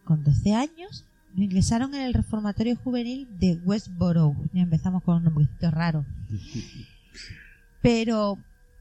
con 0.04 0.24
12 0.24 0.54
años, 0.54 1.04
lo 1.34 1.42
ingresaron 1.42 1.94
en 1.94 2.02
el 2.02 2.14
reformatorio 2.14 2.76
juvenil 2.76 3.28
de 3.38 3.54
Westboro. 3.64 4.34
Ya 4.52 4.62
empezamos 4.62 5.02
con 5.02 5.16
un 5.16 5.24
nombrecito 5.24 5.70
raro. 5.70 6.04
Pero 7.82 8.38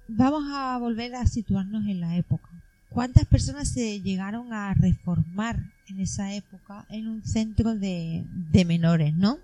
vamos 0.08 0.44
a 0.52 0.78
volver 0.78 1.16
a 1.16 1.26
situarnos 1.26 1.86
en 1.88 2.00
la 2.00 2.18
época. 2.18 2.50
¿Cuántas 2.90 3.26
personas 3.26 3.70
se 3.70 4.02
llegaron 4.02 4.54
a 4.54 4.74
reformar 4.74 5.72
en 5.88 6.00
esa 6.00 6.34
época 6.34 6.86
en 6.90 7.08
un 7.08 7.24
centro 7.24 7.76
de, 7.76 8.26
de 8.32 8.66
menores, 8.66 9.14
no? 9.14 9.38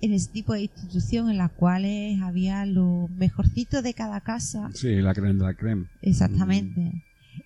En 0.00 0.12
ese 0.12 0.30
tipo 0.30 0.52
de 0.52 0.62
institución 0.62 1.30
en 1.30 1.38
las 1.38 1.50
cuales 1.52 2.20
había 2.20 2.66
lo 2.66 3.08
mejorcito 3.16 3.82
de 3.82 3.94
cada 3.94 4.20
casa. 4.20 4.70
Sí, 4.74 4.96
la 4.96 5.14
creen 5.14 5.38
de 5.38 5.44
la 5.44 5.54
creme. 5.54 5.86
Exactamente. 6.02 7.02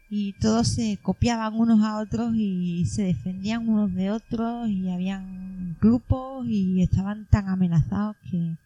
Y 0.08 0.32
todos 0.34 0.68
se 0.68 0.98
copiaban 1.00 1.54
unos 1.54 1.84
a 1.84 1.98
otros 1.98 2.34
y 2.34 2.84
se 2.86 3.02
defendían 3.02 3.68
unos 3.68 3.94
de 3.94 4.10
otros 4.10 4.68
y 4.68 4.90
habían 4.90 5.76
grupos 5.80 6.46
y 6.48 6.82
estaban 6.82 7.26
tan 7.30 7.48
amenazados 7.48 8.16
que 8.30 8.56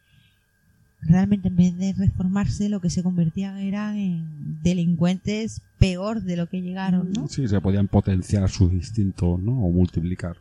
realmente 1.01 1.49
en 1.49 1.55
vez 1.55 1.77
de 1.77 1.93
reformarse 1.93 2.69
lo 2.69 2.81
que 2.81 2.89
se 2.89 3.03
convertían 3.03 3.57
eran 3.57 3.97
en 3.97 4.59
delincuentes 4.63 5.61
peor 5.77 6.23
de 6.23 6.35
lo 6.35 6.47
que 6.47 6.61
llegaron, 6.61 7.11
¿no? 7.11 7.27
Sí, 7.27 7.47
se 7.47 7.61
podían 7.61 7.87
potenciar 7.87 8.49
sus 8.49 8.73
instintos, 8.73 9.39
¿no? 9.39 9.51
O 9.51 9.71
multiplicar. 9.71 10.37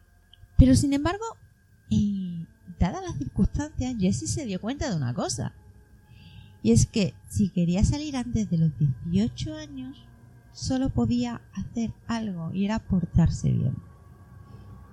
Pero 0.57 0.75
sin 0.75 0.93
embargo, 0.93 1.25
y 1.89 2.47
dadas 2.79 3.03
las 3.03 3.17
circunstancias, 3.17 3.95
Jesse 3.99 4.31
se 4.31 4.45
dio 4.45 4.61
cuenta 4.61 4.89
de 4.89 4.97
una 4.97 5.15
cosa. 5.15 5.53
Y 6.63 6.73
es 6.73 6.87
que 6.87 7.15
si 7.29 7.51
quería 7.51 7.85
salir 7.85 8.17
antes 8.17 8.49
de 8.49 8.59
los 8.59 8.71
18 9.05 9.57
años, 9.57 10.07
solo 10.53 10.89
podía 10.89 11.43
hacer 11.53 11.93
algo 12.07 12.53
y 12.55 12.65
era 12.65 12.79
portarse 12.79 13.51
bien. 13.51 13.77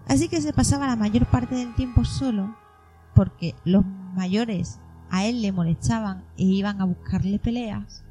Así 0.07 0.27
que 0.27 0.41
se 0.41 0.51
pasaba 0.51 0.87
la 0.87 0.95
mayor 0.95 1.29
parte 1.29 1.55
del 1.55 1.73
tiempo 1.75 2.03
solo, 2.03 2.55
porque 3.15 3.55
los 3.63 3.85
mayores 3.85 4.79
a 5.09 5.25
él 5.25 5.41
le 5.41 5.51
molestaban 5.51 6.25
e 6.37 6.43
iban 6.43 6.81
a 6.81 6.85
buscarle 6.85 7.39
peleas. 7.39 8.03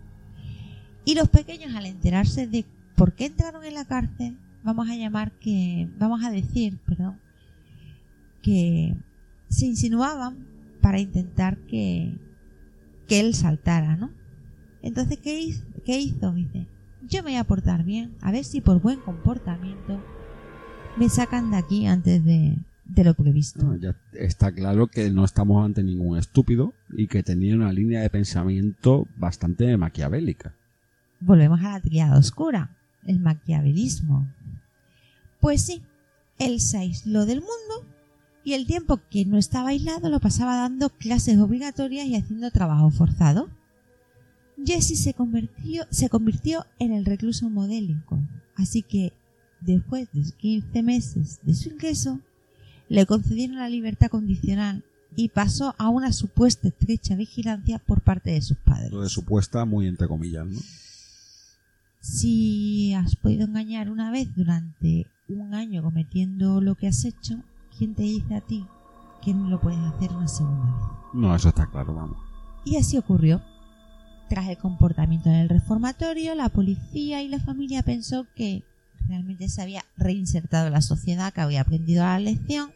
Y 1.04 1.14
los 1.14 1.28
pequeños 1.28 1.74
al 1.74 1.86
enterarse 1.86 2.46
de 2.46 2.64
por 2.94 3.14
qué 3.14 3.26
entraron 3.26 3.64
en 3.64 3.74
la 3.74 3.84
cárcel, 3.84 4.38
vamos 4.62 4.88
a 4.88 4.94
llamar 4.94 5.32
que, 5.32 5.88
vamos 5.98 6.22
a 6.24 6.30
decir, 6.30 6.78
perdón, 6.86 7.18
que 8.42 8.96
se 9.50 9.66
insinuaban 9.66 10.46
para 10.80 11.00
intentar 11.00 11.58
que, 11.66 12.16
que 13.06 13.20
él 13.20 13.34
saltara, 13.34 13.96
¿no? 13.96 14.10
Entonces, 14.82 15.18
¿qué 15.18 15.38
hizo? 15.38 15.64
¿qué 15.84 15.98
hizo? 15.98 16.32
Dice, 16.32 16.66
yo 17.02 17.22
me 17.22 17.30
voy 17.30 17.36
a 17.36 17.44
portar 17.44 17.84
bien, 17.84 18.16
a 18.22 18.32
ver 18.32 18.44
si 18.44 18.60
por 18.60 18.80
buen 18.80 19.00
comportamiento 19.00 20.02
me 20.96 21.08
sacan 21.08 21.50
de 21.50 21.56
aquí 21.56 21.86
antes 21.86 22.24
de, 22.24 22.56
de 22.84 23.04
lo 23.04 23.14
previsto. 23.14 23.64
No, 23.64 23.76
ya 23.76 23.96
está 24.12 24.52
claro 24.52 24.86
que 24.86 25.10
no 25.10 25.24
estamos 25.24 25.64
ante 25.64 25.82
ningún 25.82 26.18
estúpido 26.18 26.72
y 26.90 27.08
que 27.08 27.22
tenía 27.22 27.54
una 27.54 27.72
línea 27.72 28.00
de 28.00 28.10
pensamiento 28.10 29.06
bastante 29.16 29.76
maquiavélica. 29.76 30.54
Volvemos 31.20 31.60
a 31.60 31.72
la 31.72 31.80
triada 31.80 32.18
oscura, 32.18 32.76
el 33.04 33.20
maquiavelismo. 33.20 34.26
Pues 35.40 35.62
sí, 35.62 35.82
él 36.38 36.60
se 36.60 36.78
aisló 36.78 37.26
del 37.26 37.40
mundo 37.40 37.99
y 38.44 38.54
el 38.54 38.66
tiempo 38.66 39.00
que 39.10 39.24
no 39.24 39.38
estaba 39.38 39.70
aislado 39.70 40.08
lo 40.08 40.20
pasaba 40.20 40.56
dando 40.56 40.90
clases 40.90 41.38
obligatorias 41.38 42.06
y 42.06 42.16
haciendo 42.16 42.50
trabajo 42.50 42.90
forzado. 42.90 43.48
Jesse 44.64 45.02
se 45.02 45.14
convirtió, 45.14 45.84
se 45.90 46.08
convirtió 46.08 46.66
en 46.78 46.92
el 46.92 47.04
recluso 47.04 47.48
modélico. 47.50 48.18
Así 48.56 48.82
que, 48.82 49.12
después 49.60 50.08
de 50.12 50.22
15 50.38 50.82
meses 50.82 51.40
de 51.42 51.54
su 51.54 51.70
ingreso, 51.70 52.20
le 52.88 53.06
concedieron 53.06 53.56
la 53.56 53.68
libertad 53.68 54.08
condicional 54.08 54.84
y 55.16 55.28
pasó 55.28 55.74
a 55.78 55.88
una 55.88 56.12
supuesta 56.12 56.68
estrecha 56.68 57.14
vigilancia 57.16 57.78
por 57.78 58.02
parte 58.02 58.30
de 58.30 58.42
sus 58.42 58.56
padres. 58.58 58.90
Lo 58.90 59.02
de 59.02 59.08
supuesta, 59.08 59.64
muy 59.64 59.86
entre 59.86 60.08
comillas, 60.08 60.46
¿no? 60.46 60.60
Si 62.00 62.94
has 62.94 63.16
podido 63.16 63.44
engañar 63.44 63.90
una 63.90 64.10
vez 64.10 64.34
durante 64.34 65.06
un 65.28 65.54
año 65.54 65.82
cometiendo 65.82 66.60
lo 66.60 66.74
que 66.74 66.88
has 66.88 67.04
hecho, 67.04 67.42
¿quién 67.80 67.94
te 67.94 68.02
dice 68.02 68.34
a 68.34 68.42
ti 68.42 68.66
que 69.24 69.32
no 69.32 69.48
lo 69.48 69.58
puedes 69.58 69.78
hacer 69.78 70.12
una 70.12 70.28
segunda 70.28 70.64
vez? 70.66 71.14
No, 71.14 71.34
eso 71.34 71.48
está 71.48 71.66
claro, 71.66 71.94
vamos. 71.94 72.18
Y 72.62 72.76
así 72.76 72.98
ocurrió. 72.98 73.40
Tras 74.28 74.48
el 74.48 74.58
comportamiento 74.58 75.30
en 75.30 75.36
el 75.36 75.48
reformatorio, 75.48 76.34
la 76.34 76.50
policía 76.50 77.22
y 77.22 77.28
la 77.28 77.40
familia 77.40 77.82
pensó 77.82 78.26
que 78.36 78.62
realmente 79.08 79.48
se 79.48 79.62
había 79.62 79.82
reinsertado 79.96 80.66
en 80.66 80.74
la 80.74 80.82
sociedad, 80.82 81.32
que 81.32 81.40
había 81.40 81.62
aprendido 81.62 82.04
la 82.04 82.20
lección 82.20 82.70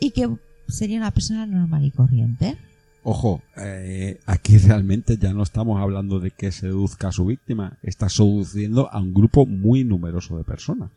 y 0.00 0.12
que 0.12 0.30
sería 0.68 0.98
una 0.98 1.10
persona 1.10 1.44
normal 1.44 1.84
y 1.84 1.90
corriente. 1.90 2.56
Ojo, 3.02 3.42
eh, 3.56 4.20
aquí 4.26 4.58
realmente 4.58 5.18
ya 5.18 5.32
no 5.32 5.42
estamos 5.42 5.82
hablando 5.82 6.20
de 6.20 6.30
que 6.30 6.52
seduzca 6.52 7.08
a 7.08 7.12
su 7.12 7.26
víctima, 7.26 7.78
está 7.82 8.08
seduciendo 8.08 8.92
a 8.92 9.00
un 9.00 9.12
grupo 9.12 9.44
muy 9.44 9.82
numeroso 9.82 10.38
de 10.38 10.44
personas. 10.44 10.90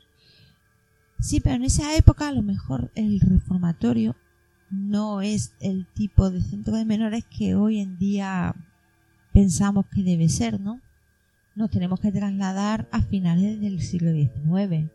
Sí, 1.20 1.40
pero 1.40 1.56
en 1.56 1.64
esa 1.64 1.96
época 1.96 2.28
a 2.28 2.32
lo 2.32 2.42
mejor 2.42 2.92
el 2.96 3.20
reformatorio 3.20 4.16
no 4.70 5.22
es 5.22 5.54
el 5.60 5.86
tipo 5.94 6.30
de 6.30 6.42
centro 6.42 6.76
de 6.76 6.86
menores 6.86 7.24
que 7.26 7.56
hoy 7.56 7.80
en 7.80 7.98
día 7.98 8.56
pensamos 9.32 9.86
que 9.88 10.04
debe 10.04 10.30
ser, 10.30 10.60
¿no? 10.60 10.82
Nos 11.56 11.70
tenemos 11.70 12.00
que 12.00 12.12
trasladar 12.12 12.88
a 12.92 13.02
finales 13.02 13.62
del 13.62 13.82
siglo 13.82 14.12
XIX. 14.12 14.90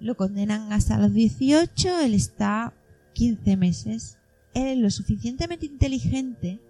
Lo 0.00 0.16
condenan 0.16 0.72
hasta 0.72 0.98
los 0.98 1.12
18, 1.12 2.00
él 2.00 2.14
está 2.14 2.74
15 3.14 3.56
meses. 3.56 4.18
Él 4.52 4.66
es 4.66 4.78
lo 4.78 4.90
suficientemente 4.90 5.66
inteligente 5.66 6.60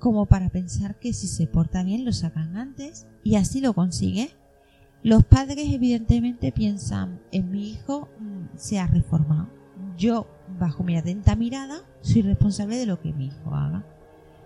como 0.00 0.26
para 0.26 0.48
pensar 0.48 0.98
que 0.98 1.12
si 1.12 1.28
se 1.28 1.46
porta 1.46 1.84
bien 1.84 2.04
lo 2.04 2.12
sacan 2.12 2.56
antes 2.56 3.06
y 3.22 3.36
así 3.36 3.60
lo 3.60 3.74
consigue. 3.74 4.30
Los 5.02 5.24
padres 5.24 5.72
evidentemente 5.72 6.52
piensan 6.52 7.20
en 7.32 7.50
mi 7.50 7.70
hijo 7.70 8.08
mm, 8.18 8.56
se 8.56 8.78
ha 8.78 8.86
reformado. 8.86 9.48
Yo, 9.96 10.26
bajo 10.58 10.84
mi 10.84 10.96
atenta 10.96 11.36
mirada, 11.36 11.80
soy 12.02 12.22
responsable 12.22 12.76
de 12.76 12.86
lo 12.86 13.00
que 13.00 13.12
mi 13.12 13.26
hijo 13.26 13.54
haga. 13.54 13.84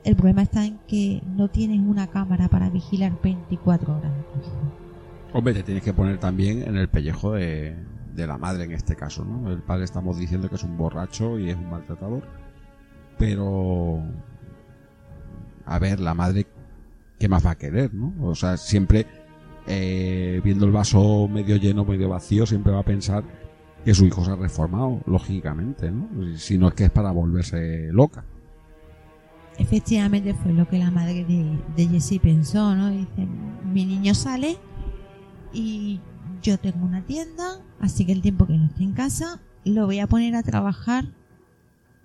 El 0.04 0.14
problema 0.14 0.42
está 0.42 0.64
en 0.64 0.78
que 0.86 1.22
no 1.26 1.48
tienes 1.48 1.80
una 1.80 2.06
cámara 2.06 2.48
para 2.48 2.70
vigilar 2.70 3.18
24 3.20 3.96
horas 3.96 4.12
a 4.12 4.32
tu 4.32 4.40
hijo. 4.40 4.72
Hombre, 5.32 5.54
te 5.54 5.64
tienes 5.64 5.82
que 5.82 5.92
poner 5.92 6.18
también 6.18 6.62
en 6.62 6.76
el 6.76 6.88
pellejo 6.88 7.32
de, 7.32 7.74
de 8.14 8.26
la 8.26 8.38
madre 8.38 8.64
en 8.64 8.72
este 8.72 8.94
caso, 8.94 9.24
¿no? 9.24 9.50
El 9.50 9.62
padre 9.62 9.84
estamos 9.84 10.18
diciendo 10.18 10.48
que 10.48 10.54
es 10.54 10.62
un 10.62 10.76
borracho 10.76 11.38
y 11.38 11.50
es 11.50 11.56
un 11.56 11.68
maltratador, 11.68 12.22
pero 13.18 14.02
a 15.66 15.78
ver, 15.80 15.98
la 15.98 16.14
madre, 16.14 16.46
¿qué 17.18 17.28
más 17.28 17.44
va 17.44 17.52
a 17.52 17.58
querer, 17.58 17.92
no? 17.92 18.14
O 18.20 18.34
sea, 18.36 18.56
siempre 18.56 19.06
eh, 19.66 20.40
viendo 20.44 20.66
el 20.66 20.72
vaso 20.72 21.28
medio 21.28 21.56
lleno, 21.56 21.84
medio 21.84 22.08
vacío, 22.08 22.46
siempre 22.46 22.72
va 22.72 22.80
a 22.80 22.84
pensar 22.84 23.24
que 23.84 23.94
su 23.94 24.06
hijo 24.06 24.24
se 24.24 24.30
ha 24.30 24.36
reformado, 24.36 25.00
lógicamente, 25.06 25.90
¿no? 25.90 26.08
Si 26.36 26.58
no 26.58 26.68
es 26.68 26.74
que 26.74 26.84
es 26.84 26.90
para 26.90 27.10
volverse 27.10 27.88
loca. 27.92 28.24
Efectivamente 29.58 30.34
fue 30.34 30.52
lo 30.52 30.68
que 30.68 30.78
la 30.78 30.90
madre 30.90 31.24
de, 31.24 31.58
de 31.76 31.88
Jessie 31.88 32.18
pensó, 32.18 32.74
¿no? 32.74 32.90
Dice, 32.90 33.28
mi 33.72 33.84
niño 33.84 34.14
sale 34.14 34.56
y 35.52 36.00
yo 36.42 36.58
tengo 36.58 36.84
una 36.84 37.04
tienda, 37.04 37.60
así 37.80 38.04
que 38.04 38.12
el 38.12 38.22
tiempo 38.22 38.46
que 38.46 38.54
no 38.54 38.66
esté 38.66 38.82
en 38.82 38.92
casa 38.92 39.40
lo 39.64 39.86
voy 39.86 40.00
a 40.00 40.06
poner 40.06 40.34
a 40.34 40.42
trabajar 40.42 41.06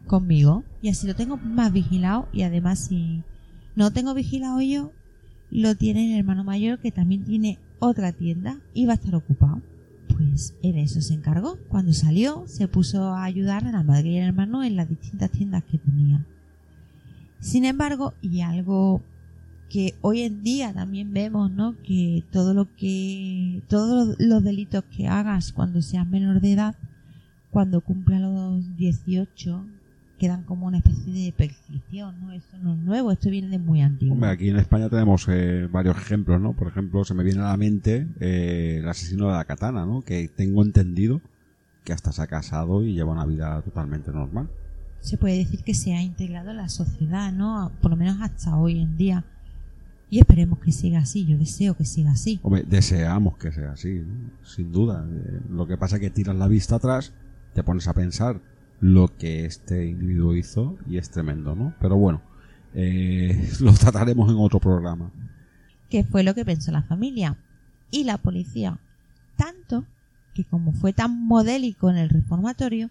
conmigo 0.07 0.63
y 0.81 0.89
así 0.89 1.07
lo 1.07 1.15
tengo 1.15 1.37
más 1.37 1.71
vigilado 1.73 2.27
y 2.31 2.43
además 2.43 2.79
si 2.79 3.23
no 3.75 3.91
tengo 3.91 4.13
vigilado 4.13 4.61
yo, 4.61 4.91
lo 5.51 5.75
tiene 5.75 6.13
el 6.13 6.19
hermano 6.19 6.43
mayor 6.43 6.79
que 6.79 6.91
también 6.91 7.23
tiene 7.23 7.59
otra 7.79 8.11
tienda 8.11 8.59
y 8.73 8.85
va 8.85 8.93
a 8.93 8.95
estar 8.95 9.15
ocupado. 9.15 9.61
Pues 10.07 10.55
en 10.63 10.77
eso 10.77 11.01
se 11.01 11.13
encargó. 11.13 11.57
Cuando 11.69 11.93
salió, 11.93 12.43
se 12.47 12.67
puso 12.67 13.13
a 13.13 13.23
ayudar 13.23 13.65
a 13.65 13.71
la 13.71 13.83
madre 13.83 14.09
y 14.09 14.19
al 14.19 14.27
hermano 14.27 14.63
en 14.63 14.75
las 14.75 14.89
distintas 14.89 15.31
tiendas 15.31 15.63
que 15.63 15.77
tenía. 15.77 16.25
Sin 17.39 17.65
embargo, 17.65 18.13
y 18.21 18.41
algo 18.41 19.01
que 19.69 19.93
hoy 20.01 20.21
en 20.21 20.43
día 20.43 20.73
también 20.73 21.13
vemos, 21.13 21.51
¿no? 21.51 21.75
Que 21.83 22.23
todo 22.31 22.53
lo 22.53 22.75
que, 22.75 23.61
todos 23.69 24.15
los 24.19 24.43
delitos 24.43 24.83
que 24.85 25.07
hagas 25.07 25.53
cuando 25.53 25.81
seas 25.81 26.07
menor 26.07 26.41
de 26.41 26.53
edad, 26.53 26.75
cuando 27.51 27.81
cumpla 27.81 28.19
los 28.19 28.75
18, 28.77 29.65
quedan 30.19 30.43
como 30.43 30.67
una 30.67 30.77
especie 30.77 31.11
de 31.11 31.31
prescripción, 31.31 32.19
¿no? 32.21 32.31
Esto 32.33 32.57
no 32.59 32.73
es 32.73 32.79
nuevo, 32.79 33.11
esto 33.11 33.29
viene 33.31 33.47
de 33.47 33.57
muy 33.57 33.81
antiguo. 33.81 34.13
Hombre, 34.13 34.29
aquí 34.29 34.49
en 34.49 34.57
España 34.57 34.89
tenemos 34.89 35.25
eh, 35.29 35.67
varios 35.71 35.97
ejemplos, 35.97 36.39
¿no? 36.39 36.53
Por 36.53 36.67
ejemplo, 36.67 37.03
se 37.03 37.15
me 37.15 37.23
viene 37.23 37.39
a 37.39 37.45
la 37.45 37.57
mente 37.57 38.07
eh, 38.19 38.77
el 38.81 38.87
asesino 38.87 39.27
de 39.27 39.33
la 39.33 39.45
katana, 39.45 39.85
¿no? 39.85 40.03
Que 40.03 40.27
tengo 40.27 40.61
entendido 40.61 41.21
que 41.83 41.93
hasta 41.93 42.11
se 42.11 42.21
ha 42.21 42.27
casado 42.27 42.83
y 42.83 42.93
lleva 42.93 43.13
una 43.13 43.25
vida 43.25 43.61
totalmente 43.63 44.11
normal. 44.11 44.49
Se 44.99 45.17
puede 45.17 45.37
decir 45.37 45.63
que 45.63 45.73
se 45.73 45.93
ha 45.93 46.03
integrado 46.03 46.51
en 46.51 46.57
la 46.57 46.69
sociedad, 46.69 47.31
¿no? 47.31 47.71
Por 47.81 47.91
lo 47.91 47.97
menos 47.97 48.17
hasta 48.21 48.55
hoy 48.57 48.79
en 48.79 48.97
día. 48.97 49.23
Y 50.11 50.19
esperemos 50.19 50.59
que 50.59 50.71
siga 50.71 50.99
así, 50.99 51.25
yo 51.25 51.37
deseo 51.37 51.75
que 51.75 51.85
siga 51.85 52.11
así. 52.11 52.39
Hombre, 52.43 52.65
deseamos 52.67 53.37
que 53.37 53.51
sea 53.51 53.71
así, 53.71 54.03
¿no? 54.05 54.31
sin 54.43 54.71
duda. 54.71 55.07
Eh, 55.09 55.39
lo 55.49 55.67
que 55.67 55.77
pasa 55.77 55.95
es 55.95 56.01
que 56.01 56.09
tiras 56.09 56.35
la 56.35 56.47
vista 56.47 56.75
atrás, 56.75 57.13
te 57.53 57.63
pones 57.63 57.87
a 57.87 57.93
pensar 57.93 58.41
lo 58.81 59.15
que 59.17 59.45
este 59.45 59.87
individuo 59.87 60.35
hizo 60.35 60.77
y 60.87 60.97
es 60.97 61.09
tremendo, 61.09 61.55
¿no? 61.55 61.73
Pero 61.79 61.97
bueno, 61.97 62.21
eh, 62.73 63.49
lo 63.59 63.73
trataremos 63.73 64.29
en 64.29 64.37
otro 64.37 64.59
programa. 64.59 65.11
Que 65.89 66.03
fue 66.03 66.23
lo 66.23 66.33
que 66.33 66.45
pensó 66.45 66.71
la 66.71 66.83
familia 66.83 67.37
y 67.91 68.03
la 68.03 68.17
policía. 68.17 68.79
Tanto 69.35 69.85
que 70.33 70.45
como 70.45 70.73
fue 70.73 70.93
tan 70.93 71.25
modélico 71.25 71.89
en 71.89 71.97
el 71.97 72.09
reformatorio, 72.09 72.89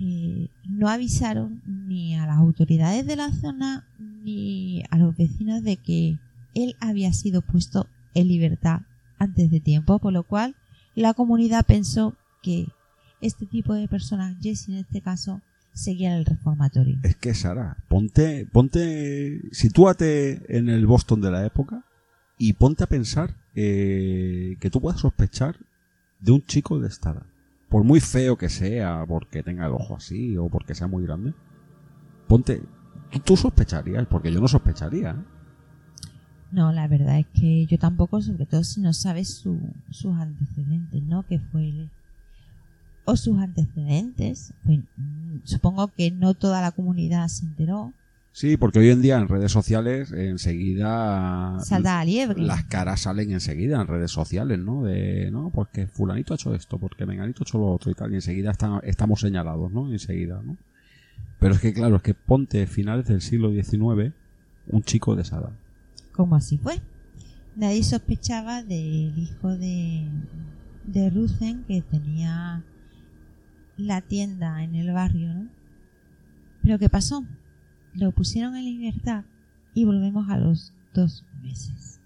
eh, 0.00 0.48
no 0.66 0.88
avisaron 0.88 1.62
ni 1.66 2.16
a 2.16 2.26
las 2.26 2.38
autoridades 2.38 3.06
de 3.06 3.16
la 3.16 3.32
zona 3.32 3.86
ni 3.98 4.82
a 4.90 4.96
los 4.96 5.16
vecinos 5.16 5.62
de 5.62 5.76
que 5.76 6.18
él 6.54 6.74
había 6.80 7.12
sido 7.12 7.42
puesto 7.42 7.86
en 8.14 8.28
libertad 8.28 8.80
antes 9.18 9.50
de 9.50 9.60
tiempo, 9.60 9.98
por 9.98 10.12
lo 10.12 10.22
cual 10.24 10.56
la 10.94 11.14
comunidad 11.14 11.66
pensó 11.66 12.16
que 12.42 12.66
este 13.20 13.46
tipo 13.46 13.74
de 13.74 13.88
personas, 13.88 14.36
Jesse 14.40 14.68
en 14.70 14.76
este 14.76 15.00
caso, 15.00 15.40
seguía 15.72 16.12
en 16.12 16.18
el 16.18 16.24
reformatorio. 16.24 16.98
Es 17.02 17.16
que 17.16 17.34
Sara, 17.34 17.76
ponte, 17.88 18.46
ponte, 18.52 19.40
sitúate 19.52 20.56
en 20.56 20.68
el 20.68 20.86
Boston 20.86 21.20
de 21.20 21.30
la 21.30 21.44
época 21.46 21.84
y 22.38 22.54
ponte 22.54 22.84
a 22.84 22.88
pensar 22.88 23.36
eh, 23.54 24.56
que 24.60 24.70
tú 24.70 24.80
puedas 24.80 25.00
sospechar 25.00 25.56
de 26.20 26.32
un 26.32 26.42
chico 26.44 26.78
de 26.80 26.88
esta 26.88 27.10
edad. 27.10 27.26
Por 27.68 27.84
muy 27.84 28.00
feo 28.00 28.36
que 28.36 28.48
sea, 28.48 29.04
porque 29.06 29.42
tenga 29.42 29.66
el 29.66 29.72
ojo 29.72 29.96
así 29.96 30.36
o 30.36 30.48
porque 30.48 30.74
sea 30.74 30.86
muy 30.88 31.04
grande, 31.04 31.34
ponte, 32.26 32.62
tú, 33.12 33.18
tú 33.20 33.36
sospecharías, 33.36 34.06
porque 34.08 34.32
yo 34.32 34.40
no 34.40 34.48
sospecharía. 34.48 35.10
¿eh? 35.10 35.24
No, 36.52 36.72
la 36.72 36.88
verdad 36.88 37.20
es 37.20 37.26
que 37.28 37.66
yo 37.66 37.78
tampoco, 37.78 38.20
sobre 38.20 38.44
todo 38.46 38.64
si 38.64 38.80
no 38.80 38.92
sabes 38.92 39.34
su- 39.34 39.72
sus 39.90 40.16
antecedentes, 40.16 41.00
¿no? 41.04 41.22
Que 41.24 41.38
fue 41.38 41.68
el- 41.68 41.90
o 43.10 43.16
sus 43.16 43.38
antecedentes. 43.38 44.52
Pues, 44.64 44.78
mm, 44.96 45.38
supongo 45.44 45.88
que 45.88 46.10
no 46.10 46.34
toda 46.34 46.60
la 46.62 46.72
comunidad 46.72 47.28
se 47.28 47.44
enteró. 47.46 47.92
Sí, 48.32 48.56
porque 48.56 48.78
hoy 48.78 48.90
en 48.90 49.02
día 49.02 49.18
en 49.18 49.26
redes 49.26 49.50
sociales 49.50 50.12
enseguida 50.12 51.58
Salta 51.60 52.04
liebre. 52.04 52.40
las 52.42 52.64
caras 52.64 53.00
salen 53.00 53.32
enseguida 53.32 53.80
en 53.80 53.88
redes 53.88 54.12
sociales, 54.12 54.58
¿no? 54.58 54.84
De, 54.84 55.30
no, 55.32 55.50
pues 55.50 55.68
que 55.72 55.86
fulanito 55.88 56.32
ha 56.32 56.36
hecho 56.36 56.54
esto, 56.54 56.78
porque 56.78 57.06
menganito 57.06 57.42
ha 57.42 57.44
hecho 57.46 57.58
lo 57.58 57.72
otro 57.72 57.90
y 57.90 57.94
tal, 57.94 58.12
y 58.12 58.16
enseguida 58.16 58.52
está- 58.52 58.80
estamos 58.84 59.20
señalados, 59.20 59.72
¿no? 59.72 59.90
Enseguida, 59.90 60.40
¿no? 60.44 60.56
Pero 61.40 61.54
es 61.54 61.60
que 61.60 61.72
claro, 61.72 61.96
es 61.96 62.02
que 62.02 62.14
ponte 62.14 62.66
finales 62.66 63.06
del 63.06 63.20
siglo 63.20 63.50
XIX 63.50 64.12
un 64.68 64.82
chico 64.84 65.16
de 65.16 65.22
esa 65.22 65.38
edad. 65.38 65.52
como 66.12 66.36
así 66.36 66.56
fue. 66.58 66.80
Nadie 67.56 67.82
sospechaba 67.82 68.62
del 68.62 69.18
hijo 69.18 69.48
de, 69.56 70.06
de 70.86 71.10
Rusen 71.10 71.64
que 71.66 71.82
tenía 71.82 72.62
la 73.80 74.00
tienda 74.00 74.62
en 74.62 74.74
el 74.74 74.92
barrio, 74.92 75.32
¿no? 75.34 75.48
Pero 76.62 76.78
¿qué 76.78 76.88
pasó? 76.88 77.24
Lo 77.94 78.12
pusieron 78.12 78.56
en 78.56 78.64
libertad 78.64 79.24
y 79.74 79.84
volvemos 79.84 80.28
a 80.28 80.38
los 80.38 80.72
dos 80.94 81.24
meses. 81.42 82.00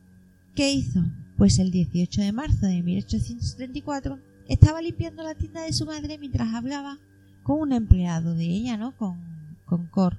¿Qué 0.54 0.72
hizo? 0.72 1.02
Pues 1.36 1.58
el 1.58 1.70
18 1.70 2.22
de 2.22 2.32
marzo 2.32 2.66
de 2.66 2.82
1834 2.82 4.18
estaba 4.48 4.80
limpiando 4.80 5.22
la 5.22 5.34
tienda 5.34 5.62
de 5.62 5.72
su 5.72 5.86
madre 5.86 6.18
mientras 6.18 6.54
hablaba 6.54 6.98
con 7.42 7.60
un 7.60 7.72
empleado 7.72 8.34
de 8.34 8.44
ella, 8.44 8.76
¿no? 8.76 8.96
Con, 8.96 9.18
con 9.64 9.86
Cor. 9.86 10.18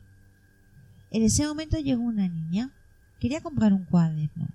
En 1.11 1.23
ese 1.23 1.47
momento 1.47 1.79
llegó 1.79 2.03
una 2.03 2.27
niña 2.27 2.71
que 3.13 3.27
quería 3.27 3.41
comprar 3.41 3.73
un 3.73 3.85
cuaderno. 3.85 4.49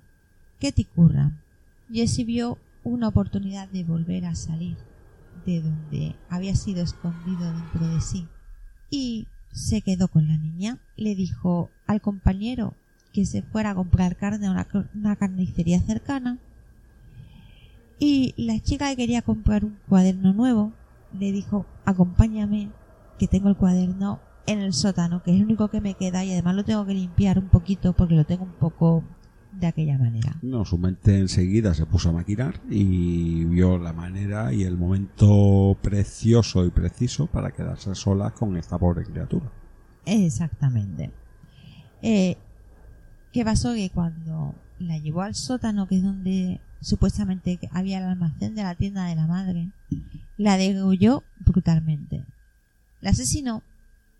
¿Qué 0.59 0.73
te 0.73 0.85
curra? 0.85 1.43
Jessie 1.91 2.25
vio 2.25 2.59
una 2.85 3.09
oportunidad 3.09 3.69
de 3.69 3.85
volver 3.85 4.27
a 4.27 4.35
salir 4.35 4.77
de 5.47 5.63
donde 5.63 6.17
había 6.29 6.55
sido 6.55 6.83
escondido 6.83 7.53
dentro 7.53 7.89
de 7.89 8.01
sí 8.01 8.29
y 8.91 9.29
se 9.53 9.81
quedó 9.83 10.09
con 10.09 10.29
la 10.29 10.37
niña. 10.37 10.79
Le 10.97 11.15
dijo 11.15 11.71
al 11.87 12.01
compañero 12.01 12.75
que 13.13 13.27
se 13.27 13.43
fuera 13.43 13.71
a 13.71 13.75
comprar 13.75 14.17
carne 14.17 14.47
a 14.47 14.51
una, 14.51 14.67
una 14.95 15.17
carnicería 15.17 15.81
cercana 15.81 16.39
y 17.99 18.35
la 18.37 18.59
chica 18.61 18.89
que 18.91 18.97
quería 18.97 19.23
comprar 19.23 19.65
un 19.65 19.77
cuaderno 19.89 20.33
nuevo 20.33 20.73
le 21.13 21.33
dijo 21.33 21.67
acompáñame 21.85 22.71
que 23.19 23.27
tengo 23.27 23.49
el 23.49 23.57
cuaderno 23.57 24.21
en 24.47 24.61
el 24.61 24.73
sótano 24.73 25.23
que 25.23 25.33
es 25.33 25.37
el 25.37 25.45
único 25.45 25.69
que 25.69 25.81
me 25.81 25.95
queda 25.95 26.25
y 26.25 26.33
además 26.33 26.55
lo 26.55 26.65
tengo 26.65 26.87
que 26.87 26.95
limpiar 26.95 27.39
un 27.39 27.49
poquito 27.49 27.93
porque 27.93 28.15
lo 28.15 28.25
tengo 28.25 28.45
un 28.45 28.53
poco 28.53 29.05
de 29.61 29.67
aquella 29.67 29.99
manera. 29.99 30.37
No, 30.43 30.65
su 30.65 30.79
mente 30.79 31.19
enseguida 31.19 31.75
se 31.75 31.87
puso 31.87 32.09
a 32.09 32.13
maquinar 32.13 32.61
y 32.69 33.45
vio 33.45 33.79
la 33.79 33.93
manera 33.93 34.53
y 34.53 34.65
el 34.65 34.77
momento 34.77 35.77
precioso 35.83 36.65
y 36.65 36.71
preciso 36.71 37.27
para 37.27 37.53
quedarse 37.53 37.95
sola 37.95 38.31
con 38.31 38.57
esta 38.57 38.79
pobre 38.79 39.05
criatura. 39.05 39.51
Exactamente. 40.07 41.11
Eh, 42.03 42.37
¿Qué 43.33 43.45
pasó? 43.45 43.75
Que 43.75 43.91
cuando 43.91 44.55
la 44.79 44.99
llevó 44.99 45.23
al 45.23 45.35
sótano, 45.35 45.87
que 45.87 45.99
es 45.99 46.03
donde 46.03 46.61
supuestamente 46.81 47.59
había 47.71 47.99
el 47.99 48.05
almacén 48.05 48.55
de 48.55 48.63
la 48.63 48.75
tienda 48.75 49.05
de 49.05 49.15
la 49.15 49.27
madre, 49.27 49.71
la 50.37 50.57
degolló 50.57 51.23
brutalmente. 51.41 52.25
La 53.01 53.11
asesinó, 53.11 53.63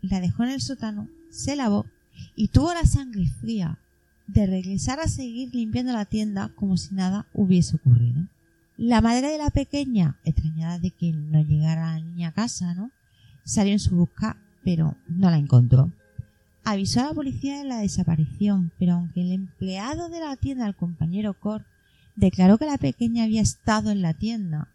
la 0.01 0.19
dejó 0.19 0.43
en 0.43 0.51
el 0.51 0.61
sótano, 0.61 1.07
se 1.29 1.55
lavó 1.55 1.85
y 2.35 2.49
tuvo 2.49 2.73
la 2.73 2.85
sangre 2.85 3.27
fría 3.39 3.79
de 4.33 4.47
regresar 4.47 4.99
a 4.99 5.07
seguir 5.07 5.53
limpiando 5.53 5.91
la 5.91 6.05
tienda 6.05 6.49
como 6.55 6.77
si 6.77 6.95
nada 6.95 7.25
hubiese 7.33 7.75
ocurrido. 7.75 8.27
La 8.77 9.01
madre 9.01 9.27
de 9.27 9.37
la 9.37 9.49
pequeña, 9.49 10.17
extrañada 10.23 10.79
de 10.79 10.91
que 10.91 11.11
no 11.11 11.41
llegara 11.41 11.93
la 11.93 11.99
niña 11.99 12.29
a 12.29 12.31
casa, 12.31 12.73
¿no? 12.73 12.91
Salió 13.43 13.73
en 13.73 13.79
su 13.79 13.95
busca, 13.95 14.37
pero 14.63 14.95
no 15.07 15.29
la 15.29 15.37
encontró. 15.37 15.91
Avisó 16.63 17.01
a 17.01 17.07
la 17.07 17.13
policía 17.13 17.57
de 17.57 17.65
la 17.65 17.79
desaparición, 17.79 18.71
pero 18.79 18.93
aunque 18.93 19.21
el 19.21 19.33
empleado 19.33 20.09
de 20.09 20.19
la 20.19 20.35
tienda, 20.37 20.65
el 20.67 20.75
compañero 20.75 21.33
Cor, 21.33 21.65
declaró 22.15 22.57
que 22.57 22.65
la 22.65 22.77
pequeña 22.77 23.25
había 23.25 23.41
estado 23.41 23.91
en 23.91 24.01
la 24.01 24.13
tienda, 24.13 24.69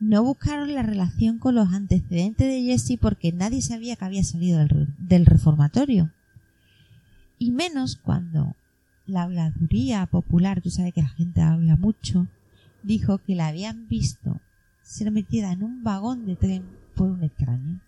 no 0.00 0.22
buscaron 0.22 0.74
la 0.74 0.82
relación 0.82 1.38
con 1.38 1.54
los 1.54 1.72
antecedentes 1.72 2.46
de 2.46 2.62
Jessie 2.62 2.98
porque 2.98 3.32
nadie 3.32 3.62
sabía 3.62 3.96
que 3.96 4.04
había 4.04 4.22
salido 4.22 4.58
del, 4.58 4.94
del 4.98 5.26
reformatorio. 5.26 6.12
Y 7.38 7.50
menos 7.50 7.96
cuando 7.96 8.54
la 9.08 9.22
habladuría 9.22 10.06
popular, 10.06 10.60
tú 10.60 10.70
sabes 10.70 10.94
que 10.94 11.02
la 11.02 11.08
gente 11.08 11.40
habla 11.40 11.76
mucho, 11.76 12.26
dijo 12.82 13.18
que 13.18 13.34
la 13.34 13.48
habían 13.48 13.88
visto 13.88 14.40
ser 14.82 15.10
metida 15.10 15.52
en 15.52 15.62
un 15.62 15.82
vagón 15.82 16.26
de 16.26 16.36
tren 16.36 16.62
por 16.94 17.08
un 17.08 17.24
extraño. 17.24 17.80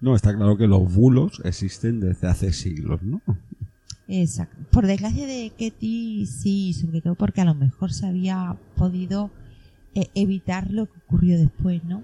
No, 0.00 0.14
está 0.14 0.34
claro 0.34 0.56
que 0.56 0.66
los 0.66 0.94
bulos 0.94 1.40
existen 1.44 2.00
desde 2.00 2.28
hace 2.28 2.52
siglos, 2.52 3.02
¿no? 3.02 3.20
Exacto. 4.06 4.56
Por 4.70 4.86
desgracia 4.86 5.26
de 5.26 5.52
Ketty, 5.56 6.26
sí, 6.26 6.72
sobre 6.72 7.00
todo 7.00 7.14
porque 7.14 7.40
a 7.40 7.44
lo 7.44 7.54
mejor 7.54 7.92
se 7.92 8.06
había 8.06 8.56
podido 8.76 9.30
eh, 9.94 10.06
evitar 10.14 10.70
lo 10.70 10.86
que 10.86 10.98
ocurrió 11.06 11.38
después, 11.38 11.84
¿no? 11.84 12.02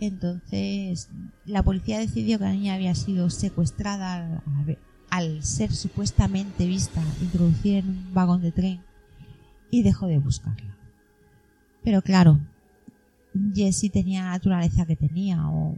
Entonces, 0.00 1.08
la 1.44 1.62
policía 1.62 1.98
decidió 1.98 2.38
que 2.38 2.44
la 2.44 2.52
niña 2.52 2.74
había 2.74 2.94
sido 2.94 3.30
secuestrada 3.30 4.16
al, 4.16 4.78
al 5.10 5.42
ser 5.42 5.72
supuestamente 5.72 6.66
vista 6.66 7.02
introducida 7.20 7.78
en 7.78 7.88
un 7.88 8.14
vagón 8.14 8.42
de 8.42 8.52
tren 8.52 8.80
y 9.70 9.82
dejó 9.82 10.06
de 10.06 10.18
buscarla. 10.18 10.76
Pero 11.82 12.02
claro, 12.02 12.38
Jessie 13.54 13.90
tenía 13.90 14.24
la 14.24 14.30
naturaleza 14.30 14.86
que 14.86 14.96
tenía 14.96 15.48
o, 15.48 15.76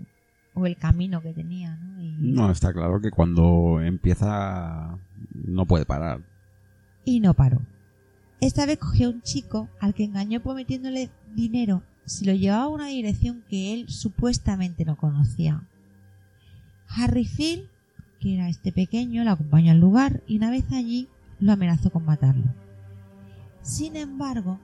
o 0.54 0.66
el 0.66 0.76
camino 0.76 1.22
que 1.22 1.32
tenía, 1.32 1.76
¿no? 1.76 2.02
Y, 2.02 2.32
No, 2.32 2.50
está 2.50 2.72
claro 2.72 3.00
que 3.00 3.10
cuando 3.10 3.80
empieza 3.82 4.98
no 5.34 5.66
puede 5.66 5.86
parar. 5.86 6.20
y 7.04 7.20
no 7.20 7.34
paró. 7.34 7.60
Esta 8.40 8.66
vez 8.66 8.78
cogió 8.78 9.08
a 9.08 9.10
un 9.12 9.22
chico 9.22 9.68
al 9.80 9.94
que 9.94 10.04
engañó 10.04 10.40
prometiéndole 10.42 11.10
dinero 11.34 11.82
si 12.04 12.24
lo 12.24 12.32
llevaba 12.34 12.64
a 12.64 12.68
una 12.68 12.86
dirección 12.88 13.44
que 13.48 13.72
él 13.72 13.88
supuestamente 13.88 14.84
no 14.84 14.96
conocía. 14.96 15.62
Harry 16.88 17.24
Phil, 17.24 17.68
que 18.22 18.34
era 18.36 18.48
este 18.48 18.70
pequeño, 18.70 19.24
lo 19.24 19.32
acompañó 19.32 19.72
al 19.72 19.80
lugar 19.80 20.22
y 20.28 20.36
una 20.36 20.50
vez 20.50 20.70
allí 20.72 21.08
lo 21.40 21.52
amenazó 21.52 21.90
con 21.90 22.04
matarlo. 22.04 22.54
Sin 23.62 23.96
embargo, 23.96 24.60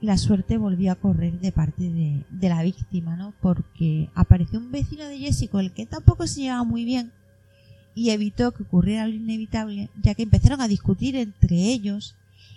la 0.00 0.16
suerte 0.18 0.56
volvió 0.56 0.92
a 0.92 0.96
correr 0.96 1.40
de 1.40 1.50
parte 1.50 1.90
de, 1.90 2.48
la 2.48 2.62
víctima, 2.62 3.16
¿no? 3.16 3.34
Porque 3.40 4.08
apareció 4.14 4.60
un 4.60 4.70
vecino 4.70 5.04
de 5.06 5.18
Jessica 5.18 5.52
con 5.52 5.64
el 5.64 5.72
que 5.72 5.86
tampoco 5.86 6.26
se 6.26 6.42
llevaba 6.42 6.64
muy 6.64 6.84
bien 6.84 7.10
y 7.94 8.10
evitó 8.10 8.52
que 8.52 8.62
ocurriera 8.62 9.08
lo 9.08 9.14
inevitable, 9.14 9.90
ya 10.00 10.14
que 10.14 10.22
empezaron 10.22 10.60
a 10.60 10.68
discutir 10.68 11.16
entre 11.16 11.56
ellos 11.56 12.14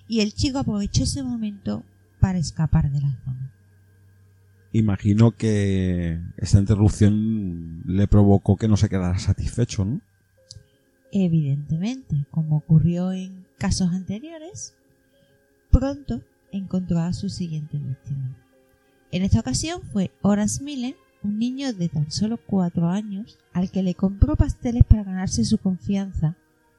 y 0.08 0.20
el 0.20 0.34
chico 0.34 0.60
aprovechó 0.60 1.04
ese 1.04 1.24
momento 1.24 1.84
para 2.20 2.38
escapar 2.38 2.92
de 2.92 3.02
la 3.02 3.12
zona. 3.24 3.52
Imagino 4.74 5.32
que 5.32 6.20
esta 6.38 6.60
interrupción 6.60 7.82
le 7.86 8.08
provocó 8.08 8.58
que 8.58 8.68
no 8.68 8.78
se 8.78 8.90
quedara 8.90 9.18
satisfecho, 9.18 9.86
¿no? 9.86 10.02
Evidentemente, 11.12 12.26
como 12.32 12.58
ocurrió 12.58 13.12
en 13.12 13.46
casos 13.58 13.92
anteriores, 13.92 14.76
pronto 15.72 16.22
encontró 16.52 17.00
a 17.00 17.14
su 17.14 17.30
siguiente 17.30 17.78
víctima. 17.78 18.36
En 19.12 19.24
esta 19.24 19.40
ocasión 19.40 19.82
fue 19.82 20.12
Horace 20.22 20.64
Miller, 20.64 20.96
un 21.24 21.40
niño 21.40 21.74
de 21.74 21.90
tan 21.90 22.12
solo 22.12 22.38
cuatro 22.38 22.88
años, 22.88 23.38
al 23.54 23.72
que 23.72 23.84
le 23.84 23.96
compró 23.96 24.36
pasteles 24.36 24.84
para 24.84 25.04
ganarse 25.04 25.44
su 25.44 25.58
confianza 25.58 26.36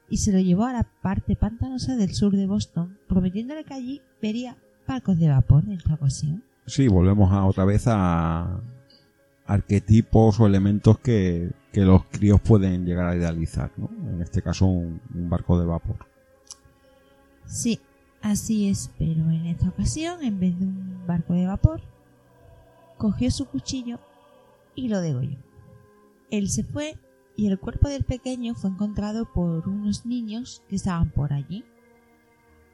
y 0.09 0.19
se 0.19 0.33
lo 0.33 0.39
llevó 0.41 0.65
a 0.65 0.73
la 0.73 0.87
parte 1.03 1.37
pantanosa 1.37 1.97
del 1.97 2.15
sur 2.15 2.33
de 2.37 2.47
Boston, 2.47 2.99
prometiéndole 3.09 3.65
que 3.65 3.75
allí 3.75 4.01
vería 4.23 4.57
barcos 4.87 5.19
de 5.19 5.29
vapor 5.29 5.65
en 5.65 5.73
esta 5.73 5.95
ocasión. 5.95 6.43
Sí, 6.67 6.89
volvemos 6.89 7.33
a, 7.33 7.45
otra 7.45 7.65
vez 7.65 7.85
a 7.87 8.61
arquetipos 9.51 10.39
o 10.39 10.47
elementos 10.47 11.01
que, 11.01 11.51
que 11.73 11.81
los 11.81 12.05
críos 12.05 12.41
pueden 12.41 12.87
llegar 12.87 13.09
a 13.09 13.17
idealizar, 13.17 13.73
¿no? 13.77 13.91
En 14.09 14.23
este 14.23 14.43
caso 14.43 14.67
un, 14.67 15.01
un 15.13 15.29
barco 15.29 15.59
de 15.59 15.67
vapor. 15.67 15.97
Sí, 17.47 17.81
así 18.23 18.69
es, 18.69 18.93
pero 18.97 19.29
en 19.31 19.47
esta 19.47 19.69
ocasión, 19.69 20.23
en 20.23 20.39
vez 20.39 20.57
de 20.57 20.67
un 20.67 21.05
barco 21.05 21.35
de 21.35 21.47
vapor, 21.47 21.81
cogió 22.97 23.29
su 23.33 23.47
cuchillo 23.47 23.99
y 24.77 24.89
lo 24.89 25.01
degolló. 25.01 25.39
Él 26.31 26.49
se 26.49 26.63
fue 26.63 26.97
y 27.37 27.49
el 27.49 27.59
cuerpo 27.59 27.89
del 27.89 28.05
pequeño 28.05 28.55
fue 28.55 28.71
encontrado 28.71 29.33
por 29.33 29.69
unos 29.69 30.07
niños 30.07 30.63
que 30.69 30.77
estaban 30.77 31.11
por 31.11 31.33
allí. 31.33 31.65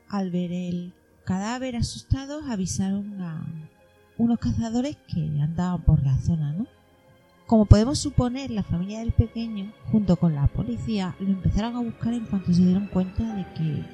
Al 0.08 0.30
ver 0.30 0.52
el 0.52 0.92
cadáver 1.24 1.74
asustados 1.74 2.50
avisaron 2.50 3.18
a 3.22 3.46
unos 4.18 4.38
cazadores 4.38 4.96
que 5.12 5.20
andaban 5.40 5.82
por 5.82 6.02
la 6.02 6.16
zona, 6.18 6.52
¿no? 6.52 6.66
Como 7.46 7.66
podemos 7.66 7.98
suponer, 7.98 8.50
la 8.50 8.64
familia 8.64 9.00
del 9.00 9.12
pequeño, 9.12 9.72
junto 9.92 10.16
con 10.16 10.34
la 10.34 10.46
policía, 10.48 11.14
lo 11.20 11.28
empezaron 11.28 11.76
a 11.76 11.80
buscar 11.80 12.12
en 12.12 12.24
cuanto 12.26 12.52
se 12.52 12.62
dieron 12.62 12.86
cuenta 12.88 13.22
de 13.36 13.44
que 13.54 13.84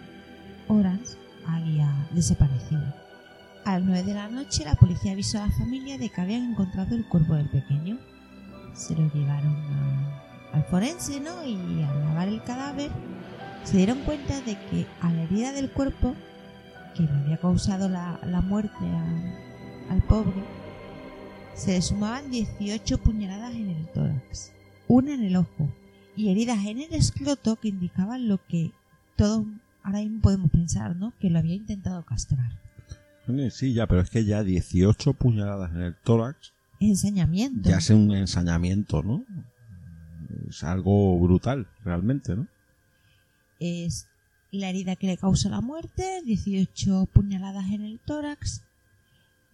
Orange 0.69 1.17
había 1.47 2.09
desaparecido. 2.13 2.83
A 3.65 3.79
las 3.79 3.83
9 3.87 4.05
de 4.05 4.15
la 4.15 4.29
noche, 4.29 4.65
la 4.65 4.75
policía 4.75 5.13
avisó 5.13 5.39
a 5.43 5.47
la 5.49 5.53
familia 5.53 5.99
de 5.99 6.09
que 6.09 6.21
habían 6.21 6.51
encontrado 6.53 6.95
el 6.95 7.07
cuerpo 7.07 7.35
del 7.35 7.49
pequeño. 7.51 7.99
Se 8.75 8.95
lo 8.97 9.13
llevaron 9.13 9.55
a- 9.55 10.23
al 10.55 10.65
forense, 10.65 11.21
¿no? 11.21 11.45
Y 11.45 11.83
al 11.83 12.01
lavar 12.07 12.29
el 12.29 12.43
cadáver, 12.43 12.91
se 13.65 13.77
dieron 13.77 13.99
cuenta 14.01 14.41
de 14.41 14.57
que 14.71 14.87
a 15.03 15.13
la 15.13 15.23
herida 15.25 15.53
del 15.53 15.71
cuerpo, 15.71 16.15
que 16.95 17.03
le 17.03 17.11
había 17.11 17.37
causado 17.37 17.89
la, 17.89 18.19
la 18.25 18.41
muerte 18.41 18.75
a- 18.85 19.52
al 19.91 20.03
pobre, 20.03 20.33
se 21.55 21.73
le 21.73 21.83
sumaban 21.83 22.31
18 22.31 22.99
puñaladas 22.99 23.55
en 23.55 23.71
el 23.71 23.87
tórax, 23.89 24.53
una 24.89 25.15
en 25.15 25.25
el 25.25 25.37
ojo 25.37 25.69
y 26.17 26.31
heridas 26.31 26.65
en 26.67 26.81
el 26.81 26.93
escroto 26.95 27.57
que 27.57 27.69
indicaban 27.69 28.29
lo 28.29 28.45
que 28.47 28.73
todos 29.17 29.47
ahora 29.83 30.01
mismo 30.01 30.21
podemos 30.21 30.51
pensar, 30.51 30.97
¿no? 30.97 31.13
Que 31.19 31.31
lo 31.31 31.39
había 31.39 31.55
intentado 31.55 32.05
castrar. 32.05 32.59
Sí, 33.51 33.73
ya, 33.73 33.87
pero 33.87 34.01
es 34.01 34.11
que 34.11 34.25
ya 34.25 34.43
18 34.43 35.15
puñaladas 35.15 35.71
en 35.73 35.83
el 35.83 35.97
tórax 35.97 36.53
Ensañamiento. 36.81 37.71
ya 37.71 37.79
es 37.79 37.91
un 37.91 38.13
ensañamiento, 38.13 39.03
¿no? 39.03 39.25
Es 40.49 40.65
algo 40.65 41.19
brutal, 41.21 41.69
realmente, 41.85 42.35
¿no? 42.35 42.49
es 43.63 44.09
la 44.51 44.69
herida 44.69 44.97
que 44.97 45.07
le 45.07 45.17
causó 45.17 45.49
la 45.49 45.61
muerte, 45.61 46.21
18 46.25 47.07
puñaladas 47.13 47.71
en 47.71 47.83
el 47.85 48.01
tórax, 48.01 48.63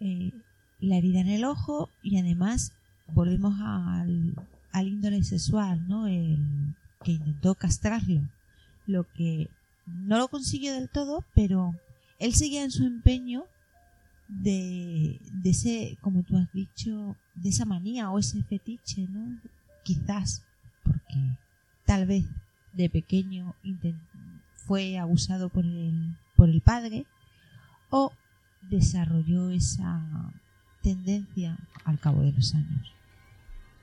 eh, 0.01 0.33
la 0.81 0.97
herida 0.97 1.21
en 1.21 1.29
el 1.29 1.45
ojo 1.45 1.91
y 2.03 2.19
además 2.19 2.73
volvemos 3.13 3.55
al, 3.61 4.35
al 4.73 4.89
índole 4.89 5.23
sexual, 5.25 5.87
¿no? 5.89 6.07
El 6.07 6.39
que 7.03 7.13
intentó 7.13 7.55
castrarlo, 7.55 8.23
lo 8.87 9.05
que 9.13 9.49
no 9.87 10.19
lo 10.19 10.29
consiguió 10.29 10.73
del 10.73 10.89
todo, 10.89 11.25
pero 11.35 11.75
él 12.19 12.35
seguía 12.35 12.65
en 12.65 12.71
su 12.71 12.85
empeño 12.85 13.45
de, 14.29 15.21
de 15.33 15.51
ese, 15.51 15.99
como 16.01 16.23
tú 16.23 16.37
has 16.37 16.53
dicho, 16.53 17.17
de 17.35 17.49
esa 17.49 17.65
manía 17.65 18.11
o 18.11 18.19
ese 18.19 18.43
fetiche, 18.43 19.07
¿no? 19.09 19.41
Quizás 19.85 20.45
porque 20.83 21.39
tal 21.87 22.07
vez 22.07 22.25
de 22.73 22.91
pequeño 22.91 23.55
fue 24.55 24.99
abusado 24.99 25.49
por 25.49 25.65
el, 25.65 26.17
por 26.37 26.49
el 26.49 26.61
padre 26.61 27.07
o 27.91 28.13
desarrolló 28.63 29.51
esa 29.51 30.33
tendencia 30.83 31.59
al 31.85 31.99
cabo 31.99 32.23
de 32.23 32.33
los 32.33 32.55
años. 32.55 32.93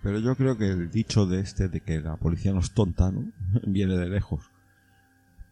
Pero 0.02 0.20
yo 0.20 0.36
creo 0.36 0.58
que 0.58 0.70
el 0.70 0.92
dicho 0.92 1.26
de 1.26 1.40
este 1.40 1.68
de 1.68 1.82
que 1.82 2.00
la 2.00 2.16
policía 2.16 2.54
no 2.54 2.60
es 2.60 2.72
tonta, 2.72 3.12
¿no? 3.12 3.26
Viene 3.66 3.96
de 3.98 4.08
lejos. 4.10 4.42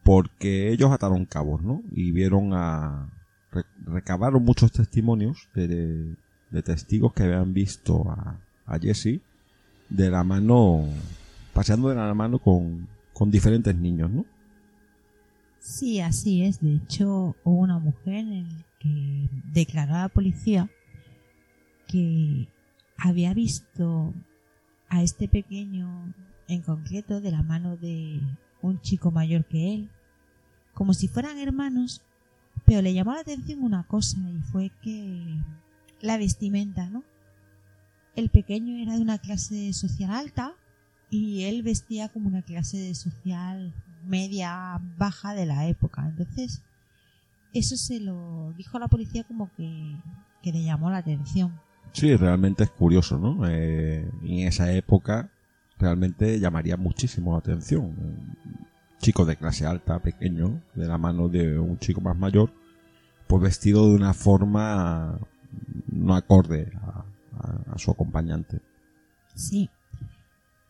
Porque 0.03 0.71
ellos 0.71 0.91
ataron 0.91 1.25
cabos, 1.25 1.61
¿no? 1.63 1.81
Y 1.91 2.11
vieron 2.11 2.53
a... 2.53 3.09
re- 3.51 3.65
recabaron 3.85 4.43
muchos 4.43 4.71
testimonios 4.71 5.47
de, 5.55 6.15
de 6.51 6.61
testigos 6.61 7.13
que 7.13 7.23
habían 7.23 7.53
visto 7.53 8.09
a, 8.09 8.37
a 8.65 8.79
Jesse 8.79 9.21
de 9.89 10.09
la 10.11 10.23
mano... 10.23 10.85
paseando 11.53 11.89
de 11.89 11.95
la 11.95 12.13
mano 12.13 12.37
con, 12.39 12.87
con 13.13 13.31
diferentes 13.31 13.75
niños, 13.75 14.11
¿no? 14.11 14.25
Sí, 15.59 16.01
así 16.01 16.43
es. 16.43 16.59
De 16.61 16.75
hecho, 16.75 17.35
hubo 17.43 17.59
una 17.61 17.79
mujer 17.79 18.25
en 18.27 18.47
declaró 18.83 19.95
a 19.95 20.01
la 20.01 20.09
policía 20.09 20.69
que 21.87 22.47
había 22.97 23.33
visto 23.33 24.13
a 24.89 25.03
este 25.03 25.27
pequeño 25.27 26.13
en 26.47 26.61
concreto 26.61 27.21
de 27.21 27.31
la 27.31 27.43
mano 27.43 27.77
de 27.77 28.19
un 28.61 28.79
chico 28.81 29.11
mayor 29.11 29.45
que 29.45 29.73
él, 29.73 29.89
como 30.73 30.93
si 30.93 31.07
fueran 31.07 31.37
hermanos, 31.37 32.01
pero 32.65 32.81
le 32.81 32.93
llamó 32.93 33.13
la 33.13 33.21
atención 33.21 33.63
una 33.63 33.83
cosa 33.83 34.17
y 34.19 34.41
fue 34.51 34.71
que 34.81 35.21
la 36.01 36.17
vestimenta, 36.17 36.89
¿no? 36.89 37.03
El 38.15 38.29
pequeño 38.29 38.77
era 38.77 38.95
de 38.95 39.01
una 39.01 39.17
clase 39.17 39.73
social 39.73 40.11
alta 40.11 40.53
y 41.09 41.43
él 41.43 41.63
vestía 41.63 42.09
como 42.09 42.27
una 42.27 42.41
clase 42.41 42.93
social 42.95 43.73
media 44.05 44.79
baja 44.97 45.33
de 45.33 45.45
la 45.45 45.67
época. 45.67 46.07
Entonces, 46.07 46.61
eso 47.53 47.77
se 47.77 47.99
lo 47.99 48.53
dijo 48.57 48.77
a 48.77 48.79
la 48.81 48.87
policía 48.87 49.23
como 49.23 49.49
que, 49.55 49.95
que 50.41 50.51
le 50.51 50.63
llamó 50.63 50.89
la 50.89 50.97
atención. 50.97 51.59
Sí, 51.91 52.15
realmente 52.15 52.63
es 52.63 52.71
curioso, 52.71 53.19
¿no? 53.19 53.47
Eh, 53.47 54.09
en 54.23 54.39
esa 54.47 54.71
época 54.73 55.29
realmente 55.77 56.39
llamaría 56.39 56.77
muchísimo 56.77 57.33
la 57.33 57.39
atención. 57.39 57.83
Un 57.85 58.37
chico 58.99 59.25
de 59.25 59.35
clase 59.35 59.65
alta, 59.65 59.99
pequeño, 59.99 60.61
de 60.75 60.87
la 60.87 60.97
mano 60.97 61.27
de 61.29 61.59
un 61.59 61.77
chico 61.77 62.01
más 62.01 62.17
mayor, 62.17 62.51
pues 63.27 63.41
vestido 63.43 63.89
de 63.89 63.95
una 63.95 64.13
forma 64.13 65.19
no 65.91 66.15
acorde 66.15 66.71
a, 66.81 67.05
a- 67.39 67.73
a 67.73 67.77
su 67.77 67.91
acompañante. 67.91 68.59
Sí. 69.35 69.69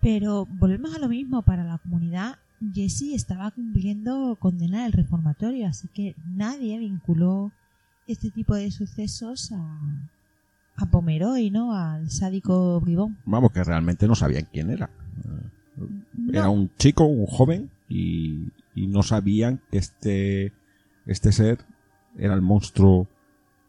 Pero 0.02 0.46
volvemos 0.46 0.94
a 0.96 1.00
lo 1.00 1.08
mismo 1.08 1.42
para 1.44 1.64
la 1.64 1.78
comunidad. 1.78 2.38
Jesse 2.74 3.14
estaba 3.14 3.52
cumpliendo 3.52 4.38
condena 4.40 4.84
del 4.84 4.94
reformatorio, 4.94 5.68
así 5.68 5.88
que 5.88 6.16
nadie 6.26 6.78
vinculó 6.80 7.52
este 8.08 8.30
tipo 8.32 8.56
de 8.56 8.70
sucesos 8.72 9.52
a, 9.52 9.80
a 10.76 10.86
Pomeroy, 10.86 11.50
¿no? 11.50 11.76
Al 11.76 12.10
sádico 12.10 12.80
bribón. 12.80 13.18
Vamos, 13.26 13.52
que 13.52 13.64
realmente 13.64 14.08
no 14.08 14.16
sabían 14.16 14.48
quién 14.52 14.70
era. 14.70 14.90
Era 16.30 16.50
un 16.50 16.70
chico, 16.78 17.06
un 17.06 17.26
joven, 17.26 17.70
y, 17.90 18.50
y 18.76 18.88
no 18.88 19.04
sabían 19.04 19.62
que 19.72 19.78
este, 19.78 20.54
este 21.06 21.32
ser 21.32 21.60
era 22.18 22.34
el 22.34 22.42
monstruo 22.42 23.08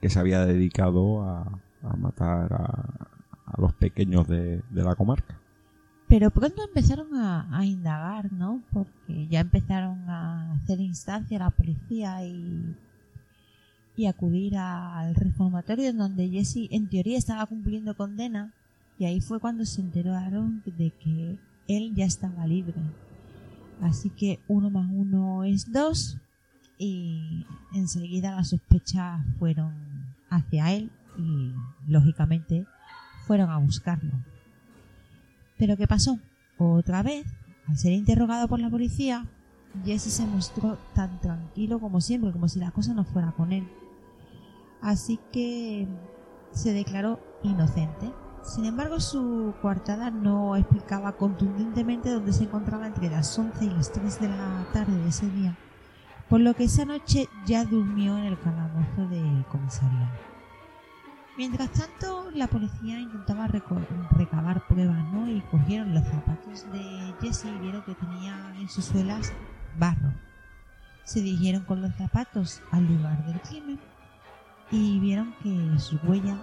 que 0.00 0.10
se 0.10 0.18
había 0.18 0.44
dedicado 0.44 1.23
a, 1.23 1.60
a 1.82 1.97
matar 1.97 2.52
a, 2.52 3.08
a 3.47 3.60
los 3.60 3.73
pequeños 3.74 4.28
de, 4.28 4.62
de 4.70 4.82
la 4.82 4.94
comarca. 4.94 5.39
Pero 6.08 6.31
pronto 6.31 6.62
empezaron 6.62 7.15
a, 7.16 7.65
indagar, 7.65 8.33
¿no? 8.33 8.62
Porque 8.73 9.26
ya 9.28 9.41
empezaron 9.41 10.08
a 10.08 10.52
hacer 10.52 10.81
instancia 10.81 11.39
a 11.39 11.44
la 11.44 11.50
policía 11.50 12.24
y, 12.24 12.76
y 13.97 14.07
acudir 14.07 14.57
al 14.57 15.15
reformatorio 15.15 15.89
en 15.89 15.99
donde 15.99 16.28
Jesse 16.28 16.68
en 16.70 16.89
teoría 16.89 17.18
estaba 17.18 17.47
cumpliendo 17.47 17.97
condena 17.97 18.52
y 18.99 19.07
ahí 19.07 19.20
fue 19.20 19.41
cuando 19.41 19.65
se 19.65 19.81
enteraron 19.81 20.62
de 20.65 20.91
que 20.91 21.39
él 21.68 21.94
ya 21.94 22.05
estaba 22.05 22.47
libre. 22.47 22.74
Así 23.81 24.10
que 24.10 24.41
uno 24.47 24.70
más 24.70 24.89
uno 24.92 25.44
es 25.44 25.73
dos 25.73 26.18
y 26.78 27.44
enseguida 27.74 28.36
las 28.36 28.50
sospechas 28.50 29.20
fueron 29.39 29.73
hacia 30.31 30.73
él 30.73 30.91
y 31.18 31.52
lógicamente 31.91 32.66
fueron 33.26 33.50
a 33.50 33.58
buscarlo. 33.58 34.12
Pero 35.58 35.76
¿qué 35.76 35.86
pasó? 35.86 36.18
Otra 36.58 37.02
vez, 37.02 37.26
al 37.68 37.76
ser 37.76 37.92
interrogado 37.92 38.49
por 38.49 38.60
la 38.60 38.70
policía, 38.70 39.26
Jesse 39.84 40.12
se 40.12 40.26
mostró 40.26 40.78
tan 40.94 41.20
tranquilo 41.20 41.81
como 41.81 42.00
siempre, 42.00 42.33
como 42.33 42.49
si 42.49 42.58
la 42.58 42.70
cosa 42.70 42.94
no 42.94 43.05
fuera 43.05 43.33
con 43.33 43.52
él. 43.52 43.68
Así 44.81 45.18
que 45.33 45.89
se 46.52 46.73
declaró 46.73 47.20
inocente. 47.42 48.12
Sin 48.42 48.66
embargo, 48.66 49.00
su 49.00 49.55
coartada 49.62 50.10
no 50.10 50.55
explicaba 50.57 51.12
contundentemente 51.12 52.10
dónde 52.10 52.33
se 52.33 52.44
encontraba 52.44 52.86
entre 52.86 53.10
las 53.10 53.39
11 53.39 53.65
y 53.65 53.70
las 53.70 53.91
3 53.92 54.20
de 54.20 54.28
la 54.28 54.66
tarde 54.73 54.97
de 54.97 55.08
ese 55.08 55.31
día, 55.31 55.57
por 56.28 56.41
lo 56.41 56.55
que 56.55 56.65
esa 56.65 56.84
noche 56.84 57.26
ya 57.47 57.65
durmió 57.65 58.18
en 58.18 58.24
el 58.24 58.39
calabozo 58.39 59.08
de 59.08 59.44
comisaría. 59.50 60.34
Mientras 61.37 61.71
tanto, 61.73 62.31
la 62.33 62.47
policía 62.47 63.01
intentaba 63.01 63.49
recabar 63.49 64.67
pruebas, 64.69 65.05
¿no? 65.13 65.29
Y 65.29 65.41
cogieron 65.51 65.93
los 65.93 66.05
zapatos 66.05 66.65
de 66.73 67.15
Jesse 67.21 67.47
y 67.47 67.59
vieron 67.59 67.83
que 67.83 67.95
tenía 67.97 68.55
en 68.61 68.69
sus 68.69 68.85
suelas 68.85 69.33
barro. 69.79 70.13
Se 71.05 71.21
dirigieron 71.21 71.65
con 71.65 71.83
los 71.83 71.93
zapatos 71.97 72.63
al 72.71 72.87
lugar 72.87 73.25
del 73.27 73.41
crimen 73.41 73.81
y 74.71 75.01
vieron 75.01 75.35
que 75.43 75.79
sus 75.81 76.01
huellas 76.05 76.39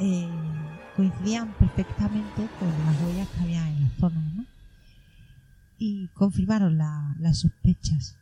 eh, 0.00 0.28
coincidían 0.96 1.52
perfectamente 1.58 2.48
con 2.58 2.68
las 2.86 3.00
huellas 3.02 3.28
que 3.28 3.40
había 3.42 3.68
en 3.68 3.82
la 3.84 3.90
zona, 4.00 4.20
¿no? 4.34 4.44
Y 5.78 6.08
confirmaron 6.14 6.78
la- 6.78 7.14
las 7.20 7.40
sospechas. 7.40 8.16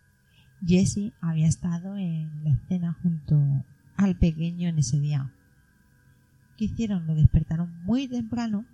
Jesse 0.67 1.13
había 1.21 1.47
estado 1.47 1.97
en 1.97 2.29
la 2.45 2.51
escena 2.51 2.97
junto 3.03 3.41
al 3.97 4.17
pequeño 4.17 4.69
en 4.69 4.79
ese 4.81 4.99
día. 4.99 5.31
¿Qué 6.63 6.67
hicieron? 6.67 7.09
Lo 7.09 7.17
despertaron 7.17 7.75
muy 7.83 8.07
temprano 8.07 8.65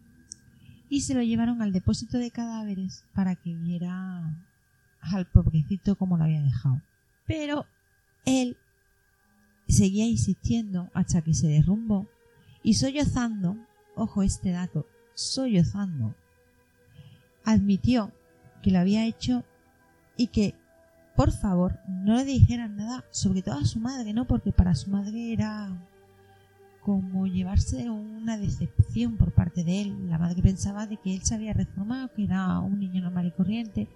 y 0.90 1.00
se 1.00 1.14
lo 1.14 1.22
llevaron 1.22 1.62
al 1.62 1.72
depósito 1.72 2.18
de 2.18 2.30
cadáveres 2.30 3.06
para 3.14 3.34
que 3.34 3.54
viera 3.54 4.30
al 5.00 5.24
pobrecito 5.24 5.96
como 5.96 6.18
lo 6.18 6.24
había 6.24 6.42
dejado. 6.42 6.82
Pero 7.26 7.64
él 8.26 8.58
seguía 9.68 10.06
insistiendo 10.06 10.90
hasta 10.92 11.22
que 11.22 11.32
se 11.32 11.46
derrumbó 11.48 12.06
y 12.62 12.74
sollozando, 12.74 13.56
ojo 13.94 14.22
este 14.22 14.50
dato, 14.50 14.84
sollozando, 15.14 16.14
admitió 17.42 18.12
que 18.62 18.70
lo 18.70 18.80
había 18.80 19.06
hecho 19.06 19.44
y 20.18 20.26
que 20.26 20.54
por 21.16 21.32
favor 21.32 21.80
no 21.88 22.16
le 22.16 22.26
dijeran 22.26 22.76
nada, 22.76 23.06
sobre 23.12 23.40
todo 23.40 23.54
a 23.54 23.64
su 23.64 23.80
madre, 23.80 24.12
¿no? 24.12 24.26
Porque 24.26 24.52
para 24.52 24.74
su 24.74 24.90
madre 24.90 25.32
era 25.32 25.70
como 26.88 27.26
llevarse 27.26 27.90
una 27.90 28.38
decepción 28.38 29.18
por 29.18 29.32
parte 29.32 29.62
de 29.62 29.82
él. 29.82 30.08
La 30.08 30.16
madre 30.16 30.40
pensaba 30.40 30.86
de 30.86 30.96
que 30.96 31.14
él 31.14 31.20
se 31.22 31.34
había 31.34 31.52
reformado, 31.52 32.08
que 32.16 32.24
era 32.24 32.60
un 32.60 32.80
niño 32.80 33.02
normal 33.02 33.26
y 33.26 33.30
corriente, 33.30 33.88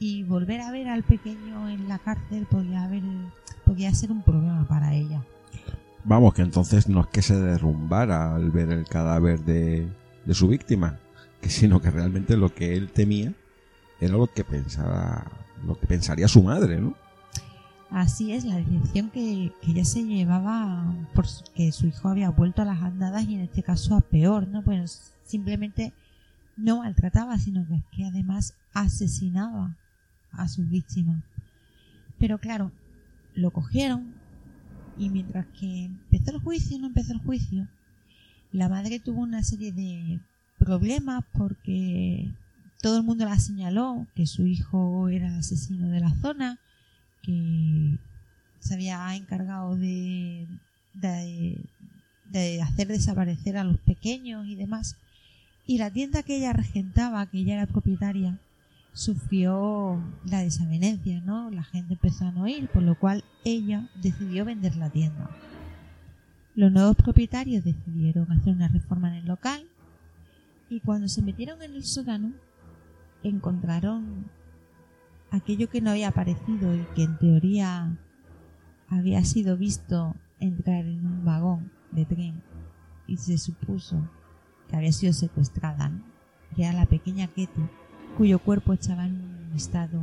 y 0.00 0.24
volver 0.24 0.60
a 0.60 0.72
ver 0.72 0.88
al 0.88 1.04
pequeño 1.04 1.68
en 1.68 1.88
la 1.88 2.00
cárcel 2.00 2.48
podía 2.50 2.82
haber 2.82 3.04
podía 3.64 3.94
ser 3.94 4.10
un 4.10 4.22
problema 4.22 4.66
para 4.66 4.92
ella. 4.92 5.22
Vamos, 6.02 6.34
que 6.34 6.42
entonces 6.42 6.88
no 6.88 7.02
es 7.02 7.06
que 7.06 7.22
se 7.22 7.40
derrumbara 7.40 8.34
al 8.34 8.50
ver 8.50 8.72
el 8.72 8.88
cadáver 8.88 9.44
de, 9.44 9.86
su 10.32 10.48
víctima, 10.48 10.98
sino 11.42 11.80
que 11.80 11.92
realmente 11.92 12.36
lo 12.36 12.52
que 12.52 12.74
él 12.74 12.90
temía 12.90 13.34
era 14.00 14.16
lo 14.16 14.26
que 14.26 14.42
pensaba, 14.42 15.30
lo 15.64 15.78
que 15.78 15.86
pensaría 15.86 16.26
su 16.26 16.42
madre, 16.42 16.80
¿no? 16.80 16.96
Así 17.96 18.32
es, 18.32 18.44
la 18.44 18.56
decepción 18.56 19.08
que, 19.08 19.54
que 19.62 19.70
ella 19.70 19.86
se 19.86 20.04
llevaba 20.04 20.94
porque 21.14 21.72
su 21.72 21.86
hijo 21.86 22.10
había 22.10 22.28
vuelto 22.28 22.60
a 22.60 22.66
las 22.66 22.82
andadas 22.82 23.24
y 23.24 23.36
en 23.36 23.40
este 23.40 23.62
caso 23.62 23.96
a 23.96 24.02
peor, 24.02 24.46
¿no? 24.48 24.62
Pues 24.62 25.14
simplemente 25.24 25.94
no 26.58 26.80
maltrataba, 26.80 27.38
sino 27.38 27.66
que 27.66 27.80
que 27.92 28.04
además 28.04 28.52
asesinaba 28.74 29.78
a 30.30 30.46
sus 30.46 30.68
víctimas. 30.68 31.24
Pero 32.18 32.36
claro, 32.36 32.70
lo 33.34 33.50
cogieron 33.50 34.12
y 34.98 35.08
mientras 35.08 35.46
que 35.58 35.86
empezó 35.86 36.32
el 36.32 36.42
juicio, 36.42 36.78
no 36.78 36.88
empezó 36.88 37.14
el 37.14 37.20
juicio, 37.20 37.66
la 38.52 38.68
madre 38.68 39.00
tuvo 39.00 39.22
una 39.22 39.42
serie 39.42 39.72
de 39.72 40.20
problemas 40.58 41.24
porque 41.32 42.30
todo 42.82 42.98
el 42.98 43.04
mundo 43.04 43.24
la 43.24 43.38
señaló 43.38 44.06
que 44.14 44.26
su 44.26 44.46
hijo 44.46 45.08
era 45.08 45.38
asesino 45.38 45.88
de 45.88 46.00
la 46.00 46.14
zona, 46.20 46.60
que 47.26 47.98
se 48.60 48.74
había 48.74 49.14
encargado 49.16 49.76
de, 49.76 50.46
de, 50.94 51.60
de 52.30 52.62
hacer 52.62 52.88
desaparecer 52.88 53.56
a 53.56 53.64
los 53.64 53.78
pequeños 53.80 54.46
y 54.46 54.54
demás. 54.54 54.96
Y 55.66 55.78
la 55.78 55.90
tienda 55.90 56.22
que 56.22 56.36
ella 56.36 56.52
regentaba, 56.52 57.26
que 57.26 57.38
ella 57.38 57.54
era 57.54 57.66
propietaria, 57.66 58.38
sufrió 58.92 60.02
la 60.24 60.40
desavenencia, 60.40 61.20
¿no? 61.20 61.50
La 61.50 61.64
gente 61.64 61.94
empezó 61.94 62.24
a 62.24 62.32
no 62.32 62.48
ir, 62.48 62.68
por 62.68 62.82
lo 62.82 62.98
cual 62.98 63.24
ella 63.44 63.90
decidió 64.00 64.44
vender 64.44 64.76
la 64.76 64.90
tienda. 64.90 65.28
Los 66.54 66.72
nuevos 66.72 66.96
propietarios 66.96 67.62
decidieron 67.64 68.32
hacer 68.32 68.54
una 68.54 68.68
reforma 68.68 69.08
en 69.08 69.16
el 69.16 69.26
local 69.26 69.66
y 70.70 70.80
cuando 70.80 71.08
se 71.08 71.20
metieron 71.20 71.60
en 71.62 71.74
el 71.74 71.84
sótano 71.84 72.32
encontraron 73.22 74.30
aquello 75.36 75.68
que 75.68 75.80
no 75.80 75.90
había 75.90 76.08
aparecido 76.08 76.74
y 76.74 76.84
que 76.94 77.04
en 77.04 77.18
teoría 77.18 77.96
había 78.88 79.24
sido 79.24 79.56
visto 79.56 80.14
entrar 80.40 80.84
en 80.84 81.04
un 81.04 81.24
vagón 81.24 81.72
de 81.92 82.04
tren 82.04 82.42
y 83.06 83.16
se 83.16 83.38
supuso 83.38 84.08
que 84.68 84.76
había 84.76 84.92
sido 84.92 85.12
secuestrada, 85.12 85.92
que 86.54 86.64
era 86.64 86.72
la 86.72 86.86
pequeña 86.86 87.28
Ketty, 87.28 87.62
cuyo 88.16 88.38
cuerpo 88.38 88.72
estaba 88.72 89.06
en 89.06 89.14
un 89.14 89.52
estado 89.54 90.02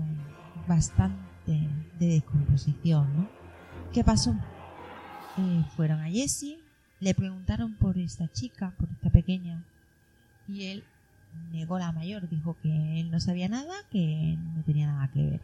bastante 0.67 1.67
de 1.99 2.07
descomposición. 2.07 3.07
¿no? 3.15 3.29
¿Qué 3.91 4.03
pasó? 4.03 4.35
Eh, 5.37 5.65
fueron 5.75 5.99
a 5.99 6.09
Jesse, 6.09 6.57
le 6.99 7.13
preguntaron 7.13 7.73
por 7.75 7.97
esta 7.97 8.31
chica, 8.31 8.73
por 8.77 8.89
esta 8.89 9.09
pequeña, 9.09 9.65
y 10.47 10.65
él 10.65 10.83
negó 11.51 11.77
la 11.79 11.91
mayor, 11.91 12.27
dijo 12.29 12.55
que 12.61 12.99
él 13.01 13.11
no 13.11 13.19
sabía 13.19 13.47
nada, 13.49 13.73
que 13.91 14.37
no 14.55 14.63
tenía 14.63 14.87
nada 14.87 15.09
que 15.13 15.23
ver. 15.23 15.39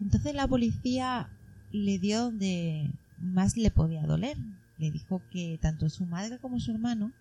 Entonces 0.00 0.34
la 0.34 0.46
policía 0.46 1.28
le 1.72 1.98
dio 1.98 2.24
donde 2.24 2.90
más 3.20 3.56
le 3.56 3.70
podía 3.70 4.02
doler. 4.02 4.36
Le 4.78 4.90
dijo 4.90 5.20
que 5.30 5.58
tanto 5.60 5.90
su 5.90 6.06
madre 6.06 6.38
como 6.38 6.58
su 6.58 6.70
hermano, 6.72 7.12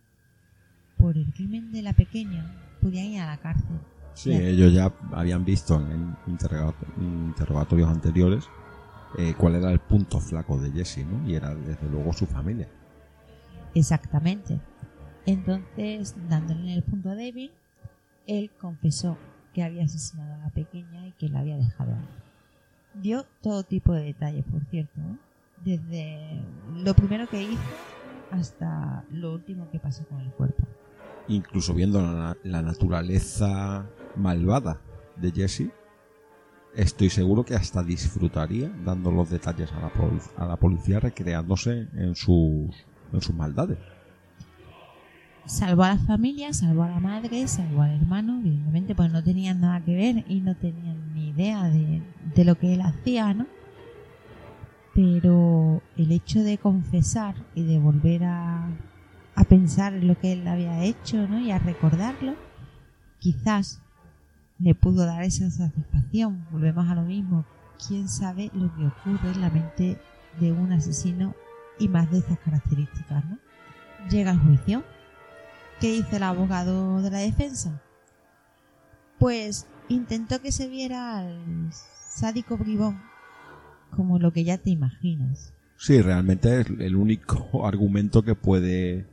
por 0.97 1.17
el 1.17 1.31
crimen 1.33 1.71
de 1.71 1.81
la 1.81 1.93
pequeña, 1.93 2.45
podían 2.81 3.05
ir 3.07 3.21
a 3.21 3.25
la 3.27 3.37
cárcel. 3.37 3.79
Sí, 4.13 4.31
ellos 4.31 4.73
ya 4.73 4.93
habían 5.13 5.43
visto 5.45 5.75
en 5.75 6.15
interrogato- 6.27 6.85
interrogatorios 6.99 7.89
anteriores 7.89 8.45
eh, 9.17 9.33
cuál 9.37 9.55
era 9.55 9.71
el 9.71 9.79
punto 9.79 10.19
flaco 10.19 10.59
de 10.59 10.71
Jesse, 10.71 11.05
¿no? 11.05 11.27
Y 11.27 11.35
era 11.35 11.53
desde 11.55 11.89
luego 11.89 12.13
su 12.13 12.25
familia. 12.25 12.67
Exactamente. 13.73 14.59
Entonces, 15.25 16.15
dándole 16.29 16.61
en 16.61 16.69
el 16.69 16.83
punto 16.83 17.09
débil, 17.15 17.51
él 18.27 18.51
confesó 18.59 19.17
que 19.53 19.63
había 19.63 19.83
asesinado 19.83 20.35
a 20.35 20.37
la 20.37 20.49
pequeña 20.49 21.07
y 21.07 21.11
que 21.13 21.29
la 21.29 21.39
había 21.39 21.57
dejado 21.57 21.93
ahí. 21.93 23.01
Dio 23.01 23.25
todo 23.41 23.63
tipo 23.63 23.93
de 23.93 24.03
detalles, 24.03 24.45
por 24.45 24.63
cierto, 24.65 24.99
¿no? 24.99 25.17
desde 25.63 26.41
lo 26.83 26.93
primero 26.93 27.27
que 27.27 27.43
hizo 27.43 27.61
hasta 28.31 29.03
lo 29.11 29.33
último 29.33 29.69
que 29.71 29.79
pasó 29.79 30.05
con 30.07 30.19
el 30.21 30.31
cuerpo. 30.31 30.63
Incluso 31.27 31.73
viendo 31.73 32.01
la, 32.43 32.61
naturaleza 32.61 33.85
malvada 34.15 34.81
de 35.15 35.31
Jesse, 35.31 35.69
estoy 36.75 37.09
seguro 37.09 37.43
que 37.43 37.55
hasta 37.55 37.83
disfrutaría 37.83 38.71
dando 38.83 39.11
los 39.11 39.29
detalles 39.29 39.71
a 39.73 39.79
la, 39.81 39.91
a 40.37 40.47
la 40.47 40.55
policía 40.55 40.99
recreándose 40.99 41.87
en 41.93 42.15
sus 42.15 42.73
maldades. 43.35 43.77
Salvó 45.45 45.83
a 45.83 45.95
la 45.95 45.97
familia, 45.97 46.53
salvó 46.53 46.83
a 46.83 46.89
la 46.89 46.99
madre, 46.99 47.47
salvó 47.47 47.81
al 47.81 47.95
hermano, 47.95 48.39
evidentemente 48.39 48.93
pues 48.93 49.11
no 49.11 49.23
tenían 49.23 49.61
nada 49.61 49.81
que 49.81 49.95
ver 49.95 50.25
y 50.27 50.41
no 50.41 50.55
tenían 50.55 51.13
ni 51.15 51.29
idea 51.29 51.63
de, 51.63 52.03
de 52.35 52.45
lo 52.45 52.55
que 52.55 52.75
él 52.75 52.81
hacía, 52.81 53.33
¿no? 53.33 53.47
Pero 54.93 55.81
el 55.97 56.11
hecho 56.11 56.43
de 56.43 56.57
confesar 56.57 57.35
y 57.55 57.63
de 57.63 57.79
volver 57.79 58.25
a, 58.25 58.67
a 59.35 59.43
pensar 59.45 59.93
en 59.93 60.07
lo 60.07 60.19
que 60.19 60.33
él 60.33 60.47
había 60.47 60.83
hecho, 60.83 61.27
¿no? 61.27 61.39
Y 61.39 61.51
a 61.51 61.59
recordarlo, 61.59 62.35
quizás 63.19 63.81
le 64.59 64.75
pudo 64.75 65.05
dar 65.05 65.23
esa 65.23 65.49
satisfacción. 65.49 66.45
Volvemos 66.51 66.89
a 66.89 66.95
lo 66.95 67.03
mismo. 67.03 67.45
¿Quién 67.87 68.09
sabe 68.09 68.51
lo 68.53 68.75
que 68.75 68.87
ocurre 68.87 69.31
en 69.31 69.41
la 69.41 69.49
mente 69.49 69.97
de 70.39 70.51
un 70.51 70.73
asesino 70.73 71.33
y 71.79 71.87
más 71.87 72.11
de 72.11 72.19
esas 72.19 72.37
características, 72.39 73.23
¿no? 73.25 73.37
Llega 74.09 74.31
al 74.31 74.39
juicio. 74.39 74.83
¿Qué 75.79 75.91
dice 75.91 76.17
el 76.17 76.23
abogado 76.23 77.01
de 77.01 77.09
la 77.09 77.19
defensa? 77.19 77.81
Pues 79.17 79.65
intentó 79.87 80.41
que 80.41 80.51
se 80.51 80.67
viera 80.67 81.19
al 81.19 81.71
sádico 81.71 82.57
bribón 82.57 83.01
como 83.95 84.19
lo 84.19 84.33
que 84.33 84.43
ya 84.43 84.57
te 84.57 84.71
imaginas. 84.71 85.53
Sí, 85.77 86.01
realmente 86.01 86.59
es 86.61 86.67
el 86.67 86.97
único 86.97 87.65
argumento 87.65 88.23
que 88.23 88.35
puede 88.35 89.05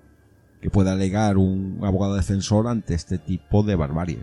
que 0.61 0.71
puede 0.71 0.91
alegar 0.91 1.37
un 1.37 1.79
abogado 1.83 2.17
defensor 2.17 2.67
ante 2.67 2.95
este 2.95 3.19
tipo 3.19 3.63
de 3.63 3.77
barbarie. 3.77 4.19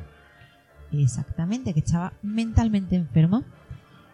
Exactamente, 0.92 1.74
que 1.74 1.80
estaba 1.80 2.12
mentalmente 2.22 2.98
enfermo. 2.98 3.44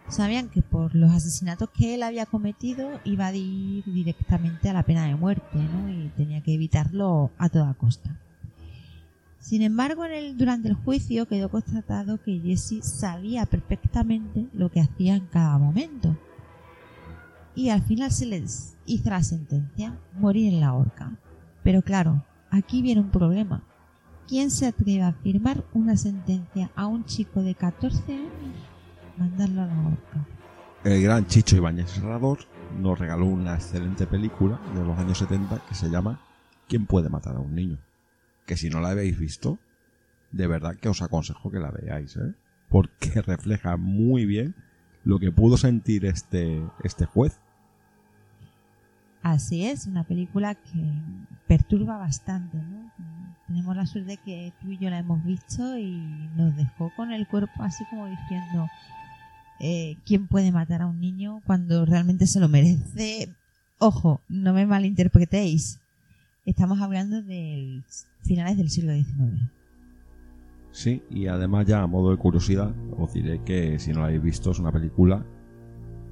Sabían 0.09 0.49
que 0.49 0.63
por 0.63 0.95
los 0.95 1.11
asesinatos 1.11 1.69
que 1.69 1.93
él 1.93 2.01
había 2.01 2.25
cometido 2.25 2.99
iba 3.03 3.27
a 3.27 3.35
ir 3.35 3.83
directamente 3.85 4.67
a 4.67 4.73
la 4.73 4.83
pena 4.83 5.05
de 5.05 5.15
muerte, 5.15 5.57
¿no? 5.57 5.87
Y 5.87 6.09
tenía 6.17 6.41
que 6.41 6.55
evitarlo 6.55 7.29
a 7.37 7.49
toda 7.49 7.75
costa. 7.75 8.19
Sin 9.39 9.61
embargo, 9.61 10.05
en 10.05 10.13
el, 10.13 10.37
durante 10.37 10.67
el 10.67 10.73
juicio 10.73 11.27
quedó 11.27 11.49
constatado 11.49 12.21
que 12.21 12.39
Jesse 12.39 12.83
sabía 12.83 13.45
perfectamente 13.45 14.47
lo 14.53 14.69
que 14.69 14.81
hacía 14.81 15.15
en 15.15 15.27
cada 15.27 15.57
momento. 15.59 16.17
Y 17.55 17.69
al 17.69 17.83
final 17.83 18.11
se 18.11 18.25
les 18.25 18.77
hizo 18.85 19.09
la 19.11 19.21
sentencia, 19.23 19.97
morir 20.19 20.53
en 20.53 20.59
la 20.59 20.73
horca. 20.73 21.17
Pero 21.63 21.83
claro, 21.83 22.23
aquí 22.49 22.81
viene 22.81 23.01
un 23.01 23.11
problema. 23.11 23.63
¿Quién 24.27 24.49
se 24.49 24.65
atreve 24.65 25.03
a 25.03 25.13
firmar 25.13 25.63
una 25.73 25.97
sentencia 25.97 26.71
a 26.75 26.87
un 26.87 27.05
chico 27.05 27.41
de 27.41 27.55
14 27.55 28.13
años? 28.13 28.68
Mandarlo 29.19 29.61
a 29.61 29.65
la 29.65 29.79
horca. 29.79 30.25
El 30.83 31.03
gran 31.03 31.27
Chicho 31.27 31.57
Ibáñez 31.57 31.89
Serrador 31.89 32.39
nos 32.79 32.97
regaló 32.97 33.25
una 33.25 33.55
excelente 33.55 34.07
película 34.07 34.59
de 34.73 34.83
los 34.85 34.97
años 34.97 35.17
70 35.17 35.61
que 35.67 35.75
se 35.75 35.89
llama 35.89 36.21
¿Quién 36.69 36.85
puede 36.85 37.09
matar 37.09 37.35
a 37.35 37.39
un 37.39 37.53
niño? 37.53 37.77
Que 38.45 38.55
si 38.55 38.69
no 38.69 38.79
la 38.79 38.91
habéis 38.91 39.19
visto, 39.19 39.59
de 40.31 40.47
verdad 40.47 40.75
que 40.75 40.87
os 40.87 41.01
aconsejo 41.01 41.51
que 41.51 41.59
la 41.59 41.71
veáis, 41.71 42.15
¿eh? 42.15 42.33
Porque 42.69 43.21
refleja 43.25 43.75
muy 43.75 44.25
bien 44.25 44.55
lo 45.03 45.19
que 45.19 45.31
pudo 45.31 45.57
sentir 45.57 46.05
este, 46.05 46.63
este 46.83 47.05
juez. 47.05 47.39
Así 49.21 49.65
es, 49.65 49.85
una 49.85 50.05
película 50.05 50.55
que 50.55 50.93
perturba 51.47 51.97
bastante, 51.97 52.57
¿no? 52.57 52.89
Tenemos 53.47 53.75
la 53.75 53.85
suerte 53.85 54.17
que 54.17 54.53
tú 54.61 54.71
y 54.71 54.77
yo 54.77 54.89
la 54.89 54.99
hemos 54.99 55.23
visto 55.25 55.77
y 55.77 56.29
nos 56.37 56.55
dejó 56.55 56.91
con 56.95 57.11
el 57.11 57.27
cuerpo 57.27 57.63
así 57.63 57.83
como 57.89 58.05
diciendo 58.05 58.67
eh, 59.59 59.97
¿quién 60.05 60.27
puede 60.27 60.51
matar 60.51 60.81
a 60.81 60.87
un 60.87 60.99
niño 60.99 61.41
cuando 61.45 61.85
realmente 61.85 62.27
se 62.27 62.39
lo 62.39 62.47
merece? 62.47 63.29
Ojo, 63.77 64.21
no 64.29 64.53
me 64.53 64.65
malinterpretéis. 64.65 65.79
Estamos 66.45 66.81
hablando 66.81 67.21
de 67.21 67.83
finales 68.23 68.57
del 68.57 68.69
siglo 68.69 68.93
XIX. 68.93 69.51
Sí, 70.71 71.03
y 71.09 71.27
además 71.27 71.65
ya 71.65 71.81
a 71.81 71.87
modo 71.87 72.11
de 72.11 72.17
curiosidad 72.17 72.73
os 72.97 73.13
diré 73.13 73.43
que 73.43 73.79
si 73.79 73.91
no 73.91 73.99
la 73.99 74.05
habéis 74.07 74.21
visto 74.21 74.51
es 74.51 74.59
una 74.59 74.71
película 74.71 75.25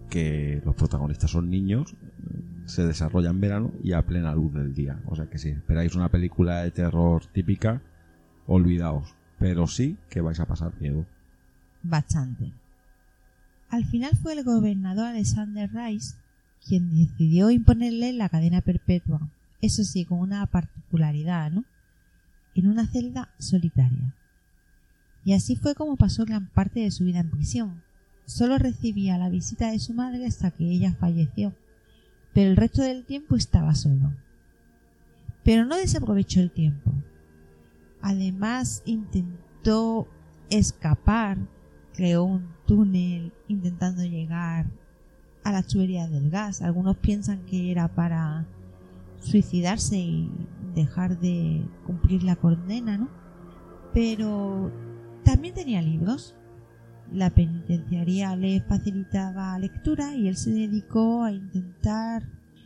que 0.09 0.61
los 0.65 0.75
protagonistas 0.75 1.31
son 1.31 1.49
niños, 1.49 1.95
se 2.65 2.85
desarrolla 2.85 3.29
en 3.29 3.41
verano 3.41 3.71
y 3.83 3.93
a 3.93 4.05
plena 4.05 4.33
luz 4.33 4.53
del 4.53 4.73
día. 4.73 4.99
O 5.05 5.15
sea 5.15 5.29
que 5.29 5.37
si 5.37 5.49
esperáis 5.49 5.95
una 5.95 6.09
película 6.09 6.63
de 6.63 6.71
terror 6.71 7.25
típica, 7.27 7.81
olvidaos. 8.45 9.15
Pero 9.39 9.67
sí 9.67 9.97
que 10.09 10.21
vais 10.21 10.39
a 10.39 10.45
pasar 10.47 10.73
miedo. 10.79 11.05
Bastante. 11.83 12.51
Al 13.69 13.85
final 13.85 14.15
fue 14.15 14.33
el 14.33 14.43
gobernador 14.43 15.05
Alexander 15.05 15.69
Rice 15.71 16.15
quien 16.65 16.89
decidió 16.89 17.49
imponerle 17.49 18.13
la 18.13 18.29
cadena 18.29 18.61
perpetua. 18.61 19.29
Eso 19.61 19.83
sí, 19.83 20.05
con 20.05 20.19
una 20.19 20.45
particularidad, 20.47 21.51
¿no? 21.51 21.63
En 22.55 22.67
una 22.67 22.87
celda 22.87 23.29
solitaria. 23.39 24.13
Y 25.23 25.33
así 25.33 25.55
fue 25.55 25.75
como 25.75 25.97
pasó 25.97 26.25
gran 26.25 26.47
parte 26.47 26.81
de 26.81 26.91
su 26.91 27.05
vida 27.05 27.19
en 27.19 27.29
prisión. 27.29 27.83
Solo 28.25 28.57
recibía 28.57 29.17
la 29.17 29.29
visita 29.29 29.71
de 29.71 29.79
su 29.79 29.93
madre 29.93 30.25
hasta 30.25 30.51
que 30.51 30.65
ella 30.65 30.93
falleció, 30.99 31.55
pero 32.33 32.49
el 32.49 32.57
resto 32.57 32.81
del 32.81 33.05
tiempo 33.05 33.35
estaba 33.35 33.73
solo. 33.73 34.13
Pero 35.43 35.65
no 35.65 35.77
desaprovechó 35.77 36.41
el 36.41 36.51
tiempo. 36.51 36.91
Además 38.01 38.83
intentó 38.85 40.07
escapar, 40.49 41.37
creó 41.97 42.23
un 42.23 42.47
túnel 42.65 43.33
intentando 43.49 44.03
llegar 44.03 44.67
a 45.43 45.51
la 45.51 45.63
tubería 45.63 46.07
del 46.07 46.29
gas. 46.29 46.61
Algunos 46.61 46.95
piensan 46.97 47.45
que 47.45 47.71
era 47.71 47.89
para 47.89 48.45
suicidarse 49.19 49.97
y 49.97 50.31
dejar 50.73 51.19
de 51.19 51.61
cumplir 51.85 52.23
la 52.23 52.37
condena, 52.37 52.97
¿no? 52.97 53.09
Pero 53.93 54.71
también 55.25 55.53
tenía 55.53 55.81
libros 55.81 56.37
la 57.11 57.29
penitenciaría 57.29 58.35
le 58.35 58.61
facilitaba 58.61 59.57
lectura 59.59 60.15
y 60.15 60.27
él 60.27 60.35
se 60.35 60.51
dedicó 60.51 61.23
a 61.23 61.31
intentar 61.31 62.23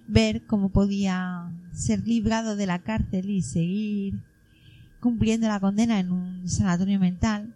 ver 0.08 0.46
cómo 0.46 0.70
podía 0.70 1.52
ser 1.72 2.06
librado 2.08 2.56
de 2.56 2.66
la 2.66 2.80
cárcel 2.80 3.30
y 3.30 3.42
seguir 3.42 4.20
cumpliendo 5.00 5.48
la 5.48 5.60
condena 5.60 6.00
en 6.00 6.12
un 6.12 6.48
sanatorio 6.48 7.00
mental, 7.00 7.56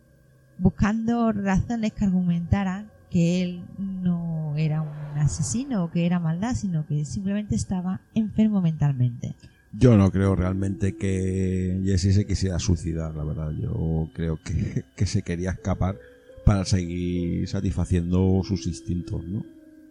buscando 0.57 1.31
razones 1.31 1.93
que 1.93 2.05
argumentaran 2.05 2.89
que 3.09 3.41
él 3.41 3.63
no 3.77 4.55
era 4.57 4.81
un 4.81 5.19
asesino 5.19 5.85
o 5.85 5.91
que 5.91 6.05
era 6.05 6.19
maldad, 6.19 6.55
sino 6.55 6.85
que 6.85 7.05
simplemente 7.05 7.55
estaba 7.55 8.01
enfermo 8.13 8.61
mentalmente. 8.61 9.35
Yo 9.77 9.97
no 9.97 10.11
creo 10.11 10.35
realmente 10.35 10.95
que 10.95 11.81
Jesse 11.83 12.13
se 12.13 12.25
quisiera 12.25 12.59
suicidar, 12.59 13.15
la 13.15 13.23
verdad. 13.23 13.51
Yo 13.51 14.09
creo 14.13 14.39
que, 14.43 14.83
que 14.95 15.05
se 15.05 15.21
quería 15.21 15.51
escapar 15.51 15.97
para 16.45 16.65
seguir 16.65 17.47
satisfaciendo 17.47 18.41
sus 18.43 18.67
instintos, 18.67 19.23
¿no? 19.25 19.45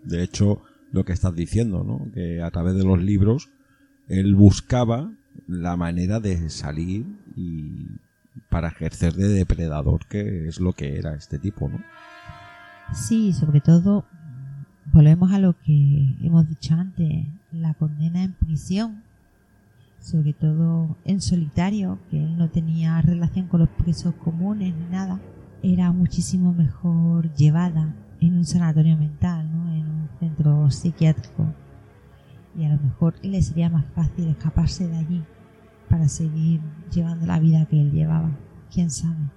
De 0.05 0.23
hecho, 0.23 0.63
lo 0.93 1.05
que 1.05 1.13
estás 1.13 1.35
diciendo, 1.35 1.83
¿no? 1.83 2.11
Que 2.13 2.43
a 2.43 2.51
través 2.51 2.75
de 2.75 2.85
los 2.85 3.03
libros 3.03 3.49
él 4.09 4.35
buscaba 4.35 5.11
la 5.49 5.77
manera 5.77 6.21
de 6.21 6.49
salir 6.51 7.05
y 7.37 7.87
para 8.49 8.69
ejercer 8.69 9.15
de 9.15 9.29
depredador, 9.29 10.07
que 10.07 10.49
es 10.49 10.61
lo 10.61 10.73
que 10.73 10.99
era 10.99 11.15
este 11.15 11.39
tipo, 11.39 11.69
¿no? 11.69 11.79
Sí, 12.93 13.33
sobre 13.33 13.61
todo 13.61 14.05
volvemos 14.93 15.33
a 15.33 15.39
lo 15.39 15.59
que 15.59 16.17
hemos 16.21 16.49
dicho 16.49 16.75
antes, 16.75 17.27
la 17.53 17.75
condena 17.75 18.23
en 18.23 18.33
prisión, 18.33 19.03
sobre 19.99 20.35
todo 20.35 20.97
en 21.05 21.21
solitario, 21.21 21.99
que 22.11 22.23
él 22.23 22.37
no 22.37 22.51
tenía 22.51 23.01
relación 23.01 23.47
con 23.47 23.61
los 23.61 23.71
presos 23.71 24.15
comunes 24.17 24.75
ni 24.75 24.87
nada, 24.87 25.21
era 25.63 25.93
muchísimo 25.93 26.53
mejor 26.53 27.33
llevada 27.35 27.95
en 28.21 28.37
un 28.37 28.45
sanatorio 28.45 28.97
mental, 28.97 29.51
¿no? 29.51 29.73
en 29.73 29.87
un 29.87 30.09
centro 30.21 30.71
psiquiátrico. 30.71 31.47
Y 32.57 32.65
a 32.65 32.69
lo 32.69 32.81
mejor 32.81 33.15
le 33.23 33.43
sería 33.43 33.71
más 33.71 33.87
fácil 33.95 34.29
escaparse 34.29 34.87
de 34.87 34.97
allí 34.97 35.23
para 35.95 36.09
seguir 36.09 36.61
llevando 36.93 37.25
la 37.25 37.39
vida 37.39 37.67
que 37.67 37.81
él 37.81 37.93
llevaba. 37.93 38.29
¿Quién 38.73 38.91
sabe? 38.91 39.31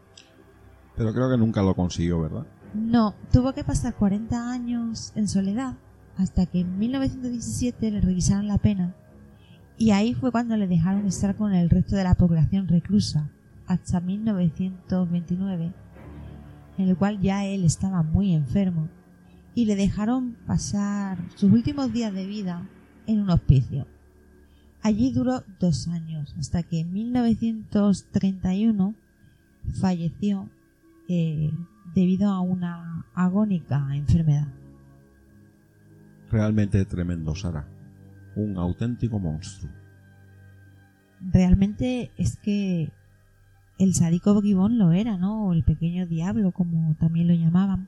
Pero 0.96 1.14
creo 1.14 1.30
que 1.30 1.38
nunca 1.38 1.62
lo 1.62 1.76
consiguió, 1.76 2.20
¿verdad? 2.20 2.48
No, 2.74 3.14
tuvo 3.32 3.54
que 3.54 3.64
pasar 3.64 3.94
40 3.94 4.52
años 4.52 5.12
en 5.14 5.28
soledad 5.28 5.76
hasta 6.18 6.48
que 6.48 6.62
en 6.62 6.80
1917 6.80 7.92
le 7.92 8.02
revisaron 8.02 8.48
la 8.48 8.58
pena 8.58 8.96
y 9.78 9.92
ahí 9.92 10.16
fue 10.16 10.32
cuando 10.32 10.58
le 10.58 10.68
dejaron 10.68 11.06
estar 11.06 11.36
con 11.36 11.54
el 11.54 11.70
resto 11.70 11.96
de 11.96 12.04
la 12.04 12.16
población 12.16 12.68
reclusa 12.68 13.30
hasta 13.68 14.00
1929 14.00 15.74
en 16.80 16.90
el 16.90 16.98
cual 16.98 17.22
ya 17.22 17.46
él 17.46 17.66
estaba 17.66 18.02
muy 18.02 18.34
enfermo 18.34 18.90
y 19.54 19.66
le 19.66 19.76
dejaron 19.76 20.36
pasar 20.48 21.20
sus 21.36 21.52
últimos 21.52 21.94
días 21.94 22.12
de 22.12 22.26
vida 22.26 22.68
en 23.06 23.22
un 23.22 23.30
hospicio. 23.30 23.86
Allí 24.82 25.12
duró 25.12 25.44
dos 25.60 25.88
años 25.88 26.36
hasta 26.40 26.64
que 26.64 26.80
en 26.82 26.94
1931 26.94 28.96
falleció 29.74 30.50
eh, 31.10 31.52
debido 31.94 32.30
a 32.30 32.42
una 32.42 33.06
agónica 33.14 33.96
enfermedad. 33.96 34.48
Realmente 36.30 36.84
tremendo, 36.86 37.36
Sara. 37.36 37.68
Un 38.36 38.58
auténtico 38.58 39.20
monstruo. 39.20 39.72
Realmente 41.22 42.12
es 42.18 42.38
que 42.38 42.92
el 43.80 43.94
sádico 43.94 44.40
Gibón 44.42 44.78
lo 44.78 44.92
era, 44.92 45.18
¿no? 45.18 45.48
O 45.48 45.54
el 45.54 45.64
pequeño 45.64 46.06
diablo, 46.06 46.52
como 46.52 46.94
también 46.96 47.28
lo 47.28 47.34
llamaban. 47.34 47.88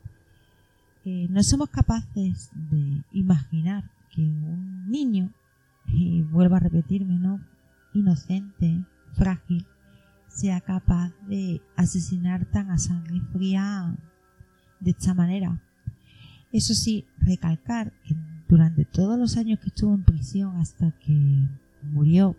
Eh, 1.05 1.27
no 1.29 1.43
somos 1.43 1.69
capaces 1.69 2.49
de 2.53 3.03
imaginar 3.11 3.83
que 4.09 4.21
un 4.21 4.89
niño, 4.89 5.31
y 5.93 6.21
vuelvo 6.23 6.55
a 6.55 6.59
repetirme, 6.59 7.17
¿no? 7.17 7.39
Inocente, 7.93 8.85
frágil, 9.13 9.65
sea 10.27 10.61
capaz 10.61 11.11
de 11.27 11.61
asesinar 11.75 12.45
tan 12.45 12.71
a 12.71 12.77
sangre 12.77 13.21
fría 13.33 13.95
de 14.79 14.91
esta 14.91 15.13
manera. 15.13 15.61
Eso 16.51 16.73
sí, 16.73 17.05
recalcar 17.19 17.93
que 18.03 18.15
durante 18.47 18.85
todos 18.85 19.19
los 19.19 19.37
años 19.37 19.59
que 19.59 19.67
estuvo 19.67 19.93
en 19.93 20.03
prisión 20.03 20.57
hasta 20.57 20.91
que 20.91 21.47
murió 21.83 22.35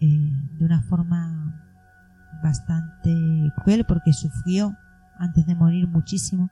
eh, 0.00 0.32
de 0.58 0.64
una 0.64 0.82
forma 0.82 1.66
bastante 2.42 3.12
cruel 3.62 3.84
porque 3.86 4.12
sufrió 4.12 4.76
antes 5.18 5.46
de 5.46 5.54
morir 5.54 5.86
muchísimo, 5.86 6.50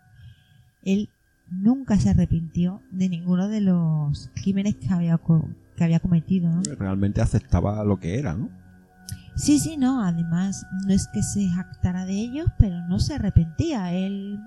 él 0.82 1.08
nunca 1.50 1.98
se 1.98 2.10
arrepintió 2.10 2.82
de 2.90 3.08
ninguno 3.08 3.48
de 3.48 3.62
los 3.62 4.30
crímenes 4.34 4.76
que 4.76 4.88
había, 4.90 5.18
que 5.78 5.84
había 5.84 6.00
cometido. 6.00 6.50
Realmente 6.78 7.22
aceptaba 7.22 7.82
lo 7.84 7.98
que 7.98 8.18
era, 8.18 8.34
¿no? 8.34 8.50
Sí, 9.34 9.58
sí, 9.58 9.76
no. 9.76 10.02
Además, 10.02 10.66
no 10.86 10.92
es 10.92 11.08
que 11.08 11.22
se 11.22 11.48
jactara 11.48 12.04
de 12.04 12.14
ellos, 12.14 12.48
pero 12.58 12.86
no 12.88 12.98
se 12.98 13.14
arrepentía. 13.14 13.94
Él 13.94 14.38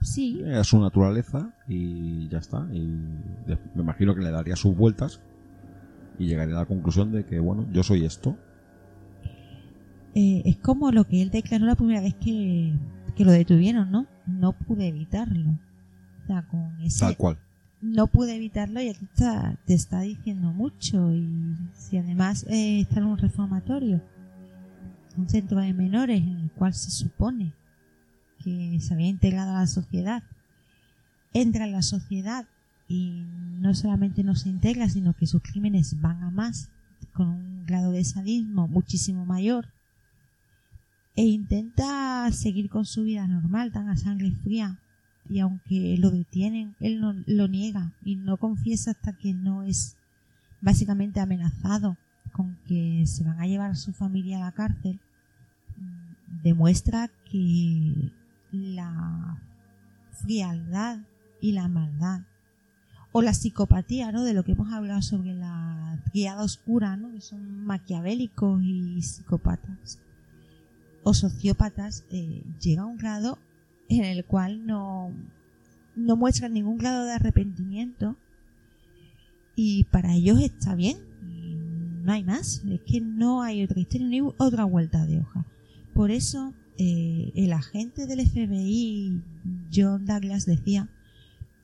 sí. 0.00 0.40
Era 0.44 0.64
su 0.64 0.80
naturaleza 0.80 1.52
y 1.68 2.28
ya 2.28 2.38
está. 2.38 2.66
Y 2.72 2.80
me 3.74 3.82
imagino 3.82 4.14
que 4.14 4.22
le 4.22 4.30
daría 4.30 4.56
sus 4.56 4.74
vueltas 4.74 5.20
y 6.18 6.26
llegaría 6.26 6.56
a 6.56 6.60
la 6.60 6.66
conclusión 6.66 7.12
de 7.12 7.24
que, 7.24 7.38
bueno, 7.38 7.66
yo 7.70 7.82
soy 7.82 8.04
esto 8.04 8.36
eh, 10.14 10.42
es 10.44 10.56
como 10.56 10.90
lo 10.90 11.04
que 11.04 11.22
él 11.22 11.30
declaró 11.30 11.66
la 11.66 11.76
primera 11.76 12.00
vez 12.00 12.14
que, 12.14 12.74
lo 13.18 13.32
detuvieron, 13.32 13.90
¿no? 13.90 14.06
No 14.26 14.52
pude 14.52 14.88
evitarlo. 14.88 15.50
O 15.50 16.26
sea, 16.26 16.42
con 16.48 16.80
ese... 16.80 17.00
Tal 17.00 17.16
cual. 17.18 17.38
No 17.82 18.08
pude 18.08 18.36
evitarlo 18.36 18.80
y 18.80 18.88
aquí 18.88 19.04
está, 19.04 19.56
te 19.66 19.74
está 19.74 20.00
diciendo 20.00 20.52
mucho. 20.52 21.14
Y 21.14 21.56
si 21.74 21.96
además 21.96 22.44
eh, 22.48 22.80
está 22.80 23.00
en 23.00 23.06
un 23.06 23.18
reformatorio, 23.18 24.02
un 25.16 25.28
centro 25.28 25.60
de 25.60 25.72
menores 25.72 26.22
en 26.22 26.38
el 26.40 26.50
cual 26.50 26.74
se 26.74 26.90
supone 26.90 27.52
que 28.42 28.78
se 28.80 28.94
había 28.94 29.08
integrado 29.08 29.50
a 29.50 29.60
la 29.60 29.66
sociedad, 29.66 30.22
entra 31.32 31.64
en 31.64 31.72
la 31.72 31.82
sociedad 31.82 32.46
y 32.88 33.22
no 33.60 33.74
solamente 33.74 34.24
no 34.24 34.34
se 34.34 34.48
integra, 34.48 34.88
sino 34.88 35.14
que 35.14 35.26
sus 35.26 35.42
crímenes 35.42 36.00
van 36.00 36.22
a 36.22 36.30
más, 36.30 36.70
con 37.12 37.28
un 37.28 37.66
grado 37.66 37.92
de 37.92 38.04
sadismo 38.04 38.66
muchísimo 38.66 39.24
mayor, 39.26 39.68
e 41.14 41.24
intenta 41.24 42.30
seguir 42.32 42.68
con 42.68 42.86
su 42.86 43.04
vida 43.04 43.26
normal, 43.26 43.72
tan 43.72 43.88
a 43.88 43.96
sangre 43.96 44.32
fría. 44.32 44.79
Y 45.30 45.38
aunque 45.40 45.96
lo 45.98 46.10
detienen, 46.10 46.74
él 46.80 47.00
no 47.00 47.14
lo 47.26 47.48
niega 47.48 47.92
y 48.04 48.16
no 48.16 48.36
confiesa 48.36 48.90
hasta 48.90 49.16
que 49.16 49.32
no 49.32 49.62
es 49.62 49.96
básicamente 50.60 51.20
amenazado 51.20 51.96
con 52.32 52.58
que 52.66 53.04
se 53.06 53.24
van 53.24 53.40
a 53.40 53.46
llevar 53.46 53.70
a 53.70 53.76
su 53.76 53.92
familia 53.92 54.38
a 54.38 54.46
la 54.46 54.52
cárcel. 54.52 55.00
Demuestra 56.42 57.08
que 57.30 58.10
la 58.50 59.40
frialdad 60.10 60.98
y 61.40 61.52
la 61.52 61.68
maldad 61.68 62.22
o 63.12 63.22
la 63.22 63.32
psicopatía, 63.32 64.12
¿no? 64.12 64.24
De 64.24 64.34
lo 64.34 64.44
que 64.44 64.52
hemos 64.52 64.72
hablado 64.72 65.00
sobre 65.00 65.34
la 65.34 65.98
guiada 66.12 66.42
oscura, 66.42 66.96
¿no? 66.96 67.12
Que 67.12 67.20
son 67.20 67.64
maquiavélicos 67.64 68.62
y 68.62 69.00
psicópatas 69.02 70.00
o 71.02 71.14
sociópatas 71.14 72.04
eh, 72.10 72.42
llega 72.60 72.82
a 72.82 72.86
un 72.86 72.98
grado 72.98 73.38
en 73.90 74.04
el 74.04 74.24
cual 74.24 74.66
no, 74.66 75.12
no 75.94 76.16
muestran 76.16 76.54
ningún 76.54 76.78
grado 76.78 77.04
de 77.04 77.12
arrepentimiento. 77.12 78.16
Y 79.54 79.84
para 79.84 80.14
ellos 80.14 80.40
está 80.40 80.74
bien 80.74 81.10
no 82.02 82.12
hay 82.12 82.24
más. 82.24 82.62
Es 82.68 82.80
que 82.86 83.00
no 83.00 83.42
hay 83.42 83.62
otra 83.62 83.80
historia 83.80 84.06
ni 84.06 84.20
otra 84.20 84.64
vuelta 84.64 85.06
de 85.06 85.20
hoja. 85.20 85.44
Por 85.94 86.10
eso 86.10 86.52
eh, 86.78 87.32
el 87.34 87.52
agente 87.52 88.06
del 88.06 88.26
FBI 88.26 89.22
John 89.72 90.06
Douglas 90.06 90.46
decía 90.46 90.88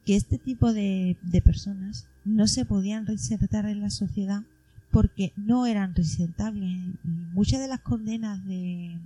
que 0.05 0.17
este 0.17 0.39
tipo 0.39 0.73
de, 0.73 1.17
de 1.23 1.43
personas 1.43 2.07
no 2.25 2.47
se 2.47 2.65
podían 2.65 3.07
reinsertar 3.07 3.67
en 3.67 3.81
la 3.81 3.91
sociedad 3.91 4.43
porque 4.91 5.33
no 5.37 5.67
eran 5.67 5.95
reinsertables 5.95 6.79
muchas 7.03 7.61
de 7.61 7.69
las 7.69 7.81
condenas 7.81 8.45
de, 8.47 8.97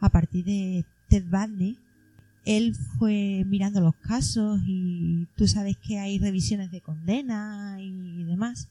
a 0.00 0.08
partir 0.08 0.44
de 0.44 0.84
Ted 1.08 1.24
Bundy, 1.30 1.78
él 2.46 2.76
fue 2.98 3.44
mirando 3.46 3.80
los 3.80 3.96
casos 3.96 4.60
y 4.66 5.26
tú 5.36 5.48
sabes 5.48 5.76
que 5.76 5.98
hay 5.98 6.18
revisiones 6.18 6.70
de 6.70 6.80
condena 6.80 7.76
y 7.80 8.22
demás, 8.22 8.68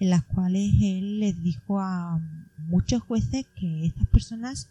en 0.00 0.10
las 0.10 0.24
cuales 0.24 0.74
él 0.82 1.20
les 1.20 1.40
dijo 1.42 1.80
a 1.80 2.20
muchos 2.58 3.00
jueces 3.02 3.46
que 3.54 3.86
estas 3.86 4.06
personas 4.08 4.68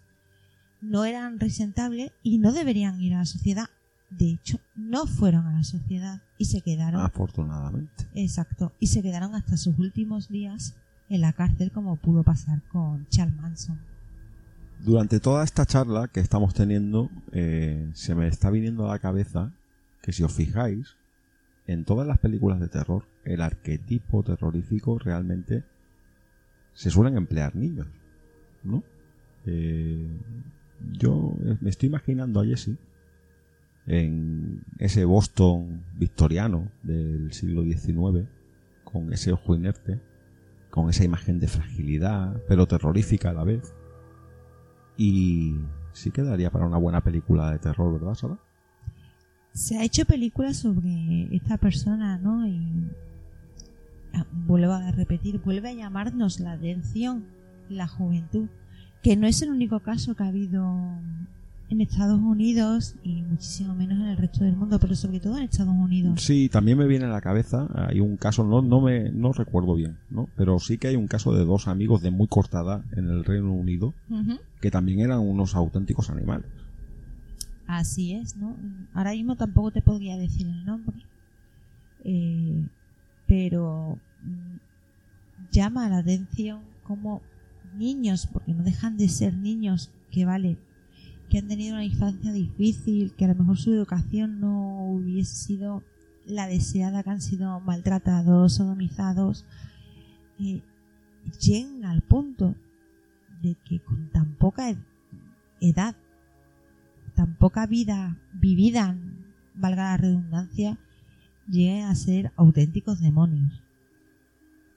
no 0.82 1.06
eran 1.06 1.40
resentables 1.40 2.12
y 2.22 2.38
no 2.38 2.52
deberían 2.52 3.02
ir 3.02 3.16
a 3.16 3.20
la 3.20 3.26
sociedad. 3.26 3.70
De 4.10 4.32
hecho, 4.32 4.60
no 4.76 5.08
fueron 5.08 5.48
a 5.48 5.54
la 5.54 5.64
sociedad 5.64 6.22
y 6.38 6.46
se 6.46 6.62
quedaron. 6.62 7.02
Afortunadamente. 7.02 8.06
Exacto. 8.14 8.74
Y 8.80 8.88
se 8.88 9.02
quedaron 9.02 9.36
hasta 9.36 9.56
sus 9.56 9.80
últimos 9.80 10.28
días 10.28 10.76
en 11.10 11.22
la 11.22 11.32
cárcel, 11.32 11.72
como 11.72 11.96
pudo 11.96 12.24
pasar 12.24 12.62
con 12.64 13.08
Charles 13.10 13.38
Manson. 13.38 13.80
Durante 14.80 15.20
toda 15.20 15.44
esta 15.44 15.66
charla 15.66 16.08
que 16.08 16.20
estamos 16.20 16.54
teniendo, 16.54 17.10
eh, 17.32 17.90
se 17.94 18.16
me 18.16 18.28
está 18.28 18.50
viniendo 18.50 18.86
a 18.86 18.94
la 18.94 19.00
cabeza 19.00 19.54
que 20.02 20.12
si 20.14 20.24
os 20.24 20.34
fijáis, 20.34 20.96
en 21.66 21.84
todas 21.84 22.08
las 22.08 22.20
películas 22.20 22.60
de 22.60 22.70
terror, 22.70 23.04
el 23.26 23.42
arquetipo 23.42 24.24
terrorífico 24.24 24.98
realmente 25.00 25.66
se 26.74 26.90
suelen 26.90 27.18
emplear 27.18 27.56
niños, 27.56 27.88
¿no? 28.64 28.84
Eh, 29.46 30.08
yo 30.94 31.34
me 31.60 31.70
estoy 31.70 31.88
imaginando 31.88 32.40
a 32.40 32.46
Jesse 32.46 32.78
en 33.88 34.64
ese 34.78 35.06
Boston 35.06 35.84
victoriano 35.96 36.72
del 36.84 37.34
siglo 37.34 37.64
XIX, 37.64 38.28
con 38.84 39.12
ese 39.12 39.32
ojo 39.32 39.56
inerte, 39.56 40.00
con 40.70 40.90
esa 40.90 41.04
imagen 41.04 41.40
de 41.40 41.48
fragilidad, 41.48 42.42
pero 42.48 42.68
terrorífica 42.68 43.32
a 43.32 43.34
la 43.34 43.44
vez. 43.44 43.74
Y 44.98 45.56
sí 45.94 46.12
quedaría 46.12 46.50
para 46.50 46.66
una 46.66 46.78
buena 46.78 47.02
película 47.02 47.52
de 47.52 47.60
terror, 47.60 47.94
¿verdad, 47.94 48.16
Sara? 48.16 48.38
Se 49.54 49.78
ha 49.78 49.84
hecho 49.84 50.06
películas 50.06 50.58
sobre 50.58 51.36
esta 51.36 51.58
persona, 51.58 52.18
¿no? 52.18 52.48
Y 52.48 52.90
ah, 54.14 54.26
vuelvo 54.32 54.74
a 54.74 54.92
repetir, 54.92 55.40
vuelve 55.40 55.70
a 55.70 55.74
llamarnos 55.74 56.40
la 56.40 56.54
atención 56.54 57.26
la 57.70 57.88
juventud, 57.88 58.48
que 59.04 59.16
no 59.16 59.28
es 59.28 59.42
el 59.42 59.52
único 59.52 59.80
caso 59.80 60.16
que 60.16 60.24
ha 60.24 60.28
habido 60.28 60.66
en 61.70 61.82
Estados 61.82 62.20
Unidos 62.20 62.96
y 63.04 63.22
muchísimo 63.24 63.76
menos 63.76 64.00
en 64.00 64.08
el 64.08 64.18
resto 64.18 64.44
del 64.44 64.56
mundo, 64.56 64.80
pero 64.80 64.96
sobre 64.96 65.20
todo 65.20 65.38
en 65.38 65.44
Estados 65.44 65.74
Unidos. 65.74 66.22
Sí, 66.22 66.50
también 66.50 66.78
me 66.78 66.88
viene 66.88 67.06
a 67.06 67.10
la 67.10 67.22
cabeza, 67.22 67.68
hay 67.76 68.00
un 68.00 68.16
caso, 68.16 68.44
no, 68.44 68.62
no 68.62 68.80
me 68.80 69.12
no 69.12 69.34
recuerdo 69.34 69.76
bien, 69.76 69.98
¿no? 70.10 70.30
Pero 70.38 70.60
sí 70.60 70.78
que 70.78 70.88
hay 70.88 70.96
un 70.96 71.08
caso 71.08 71.34
de 71.34 71.44
dos 71.44 71.68
amigos 71.68 72.02
de 72.02 72.12
muy 72.12 72.28
corta 72.28 72.62
edad 72.62 72.84
en 72.94 73.10
el 73.10 73.26
Reino 73.26 73.52
Unido 73.52 73.94
que 74.62 74.72
también 74.72 75.02
eran 75.02 75.20
unos 75.20 75.56
auténticos 75.56 76.10
animales. 76.10 76.48
Así 77.68 78.14
es, 78.14 78.38
¿no? 78.38 78.56
Ahora 78.94 79.12
mismo 79.12 79.36
tampoco 79.36 79.72
te 79.72 79.82
podría 79.82 80.18
decir 80.18 80.48
el 80.48 80.66
nombre, 80.66 80.96
eh, 82.06 82.66
pero 83.28 84.00
mm, 84.24 85.52
llama 85.52 85.90
la 85.90 85.98
atención 85.98 86.62
como 86.84 87.22
niños, 87.78 88.28
porque 88.32 88.54
no 88.54 88.64
dejan 88.64 88.98
de 88.98 89.10
ser 89.10 89.34
niños, 89.34 89.92
que 90.12 90.24
vale, 90.24 90.58
que 91.30 91.40
han 91.40 91.48
tenido 91.48 91.74
una 91.76 91.84
infancia 91.86 92.32
difícil, 92.32 93.14
que 93.16 93.26
a 93.26 93.30
lo 93.30 93.36
mejor 93.36 93.58
su 93.58 93.74
educación 93.74 94.40
no 94.40 94.86
hubiese 94.92 95.36
sido 95.36 95.84
la 96.26 96.48
deseada, 96.48 97.04
que 97.04 97.10
han 97.10 97.22
sido 97.22 97.60
maltratados, 97.60 98.56
sodomizados, 98.56 99.46
eh, 100.40 100.62
lleguen 101.42 101.86
al 101.86 102.02
punto 102.02 102.56
de 103.42 103.56
que 103.66 103.80
con 103.80 104.10
tan 104.10 104.36
poca 104.36 104.70
ed- 104.70 104.78
edad 105.62 105.96
tan 107.16 107.36
poca 107.36 107.66
vida 107.66 108.18
vivida, 108.34 108.96
valga 109.56 109.84
la 109.92 109.98
redundancia, 109.98 110.78
lleguen 111.50 111.86
a 111.86 111.96
ser 111.96 112.32
auténticos 112.36 113.00
demonios. 113.02 113.64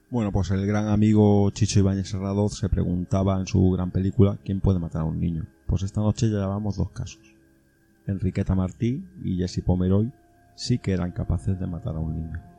Bueno, 0.09 0.31
pues 0.31 0.49
el 0.51 0.65
gran 0.65 0.87
amigo 0.87 1.49
Chicho 1.51 1.79
Ibáñez 1.79 2.09
Serradoz 2.09 2.57
se 2.57 2.67
preguntaba 2.67 3.39
en 3.39 3.45
su 3.47 3.69
gran 3.71 3.91
película 3.91 4.37
quién 4.43 4.59
puede 4.59 4.79
matar 4.79 5.01
a 5.03 5.05
un 5.05 5.19
niño. 5.19 5.45
Pues 5.71 5.83
esta 5.83 6.01
noche 6.01 6.29
ya 6.29 6.39
llevamos 6.39 6.75
dos 6.75 6.91
casos. 6.91 7.33
Enriqueta 8.05 8.53
Martí 8.53 9.07
y 9.23 9.37
Jesse 9.37 9.61
Pomeroy 9.65 10.11
sí 10.53 10.79
que 10.79 10.91
eran 10.91 11.13
capaces 11.13 11.57
de 11.61 11.65
matar 11.65 11.95
a 11.95 11.99
un 11.99 12.13
niño. 12.13 12.50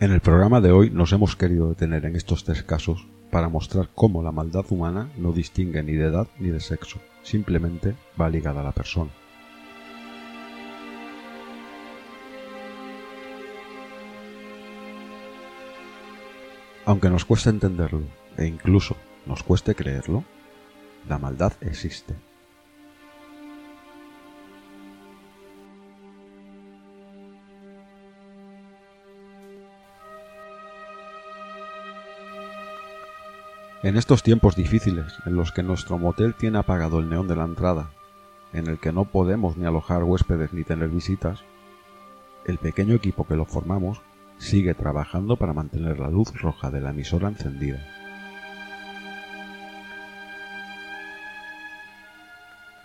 En 0.00 0.12
el 0.12 0.20
programa 0.20 0.60
de 0.60 0.70
hoy 0.70 0.90
nos 0.90 1.12
hemos 1.12 1.34
querido 1.34 1.70
detener 1.70 2.04
en 2.04 2.14
estos 2.14 2.44
tres 2.44 2.62
casos 2.62 3.08
para 3.32 3.48
mostrar 3.48 3.88
cómo 3.96 4.22
la 4.22 4.30
maldad 4.30 4.64
humana 4.70 5.10
no 5.16 5.32
distingue 5.32 5.82
ni 5.82 5.94
de 5.94 6.06
edad 6.06 6.28
ni 6.38 6.50
de 6.50 6.60
sexo, 6.60 7.00
simplemente 7.24 7.96
va 8.18 8.30
ligada 8.30 8.60
a 8.60 8.62
la 8.62 8.70
persona. 8.70 9.10
Aunque 16.84 17.10
nos 17.10 17.24
cueste 17.24 17.50
entenderlo 17.50 18.02
e 18.36 18.46
incluso 18.46 18.94
nos 19.26 19.42
cueste 19.42 19.74
creerlo, 19.74 20.22
la 21.08 21.18
maldad 21.18 21.54
existe. 21.60 22.27
En 33.80 33.96
estos 33.96 34.24
tiempos 34.24 34.56
difíciles, 34.56 35.14
en 35.24 35.36
los 35.36 35.52
que 35.52 35.62
nuestro 35.62 35.98
motel 35.98 36.34
tiene 36.34 36.58
apagado 36.58 36.98
el 36.98 37.08
neón 37.08 37.28
de 37.28 37.36
la 37.36 37.44
entrada, 37.44 37.90
en 38.52 38.66
el 38.66 38.80
que 38.80 38.90
no 38.90 39.04
podemos 39.04 39.56
ni 39.56 39.66
alojar 39.66 40.02
huéspedes 40.02 40.52
ni 40.52 40.64
tener 40.64 40.88
visitas, 40.88 41.44
el 42.44 42.58
pequeño 42.58 42.96
equipo 42.96 43.24
que 43.24 43.36
lo 43.36 43.44
formamos 43.44 44.00
sigue 44.38 44.74
trabajando 44.74 45.36
para 45.36 45.52
mantener 45.52 46.00
la 46.00 46.10
luz 46.10 46.32
roja 46.40 46.72
de 46.72 46.80
la 46.80 46.90
emisora 46.90 47.28
encendida. 47.28 47.78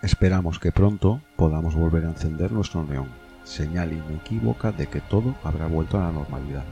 Esperamos 0.00 0.60
que 0.60 0.70
pronto 0.70 1.20
podamos 1.34 1.74
volver 1.74 2.04
a 2.04 2.10
encender 2.10 2.52
nuestro 2.52 2.84
neón, 2.84 3.08
señal 3.42 3.92
inequívoca 3.92 4.70
de 4.70 4.86
que 4.86 5.00
todo 5.00 5.34
habrá 5.42 5.66
vuelto 5.66 5.98
a 5.98 6.04
la 6.04 6.12
normalidad. 6.12 6.64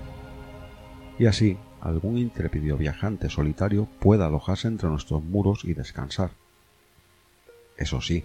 Y 1.18 1.26
así, 1.26 1.58
algún 1.82 2.16
intrépido 2.16 2.76
viajante 2.76 3.28
solitario 3.28 3.88
pueda 3.98 4.26
alojarse 4.26 4.68
entre 4.68 4.88
nuestros 4.88 5.22
muros 5.22 5.64
y 5.64 5.74
descansar. 5.74 6.30
Eso 7.76 8.00
sí, 8.00 8.24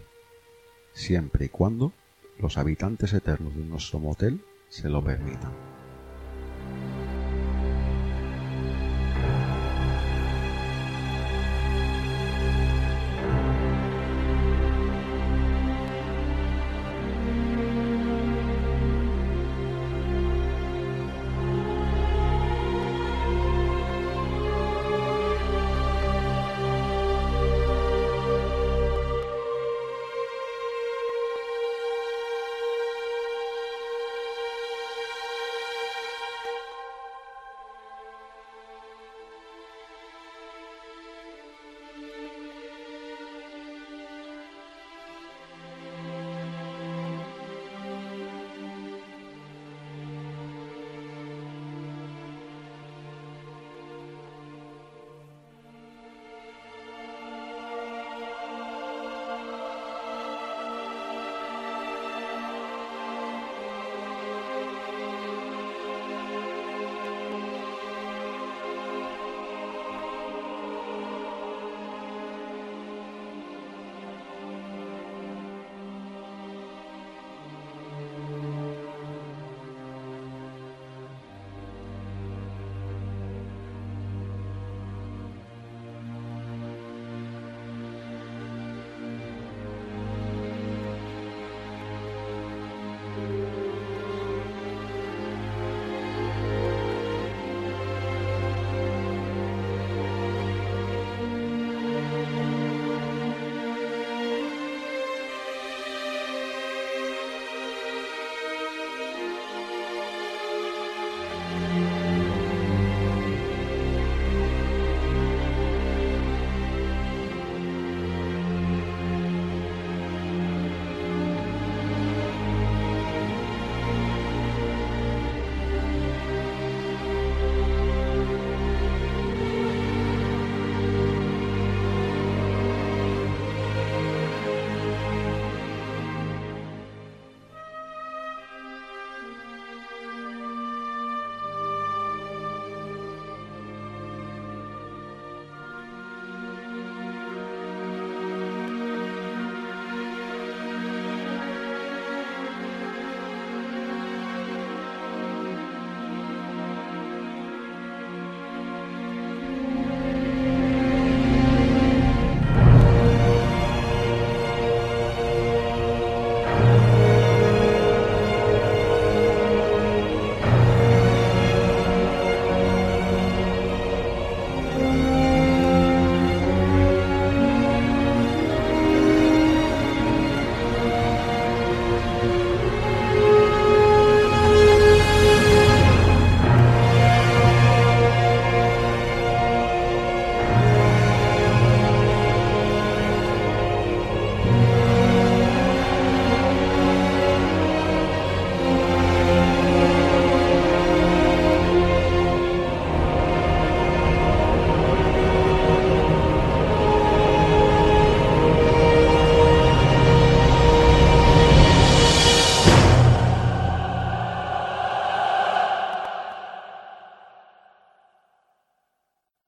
siempre 0.93 1.45
y 1.45 1.49
cuando 1.49 1.91
los 2.37 2.57
habitantes 2.57 3.13
eternos 3.13 3.55
de 3.55 3.63
nuestro 3.63 3.99
motel 3.99 4.41
se 4.69 4.89
lo 4.89 5.03
permitan. 5.03 5.76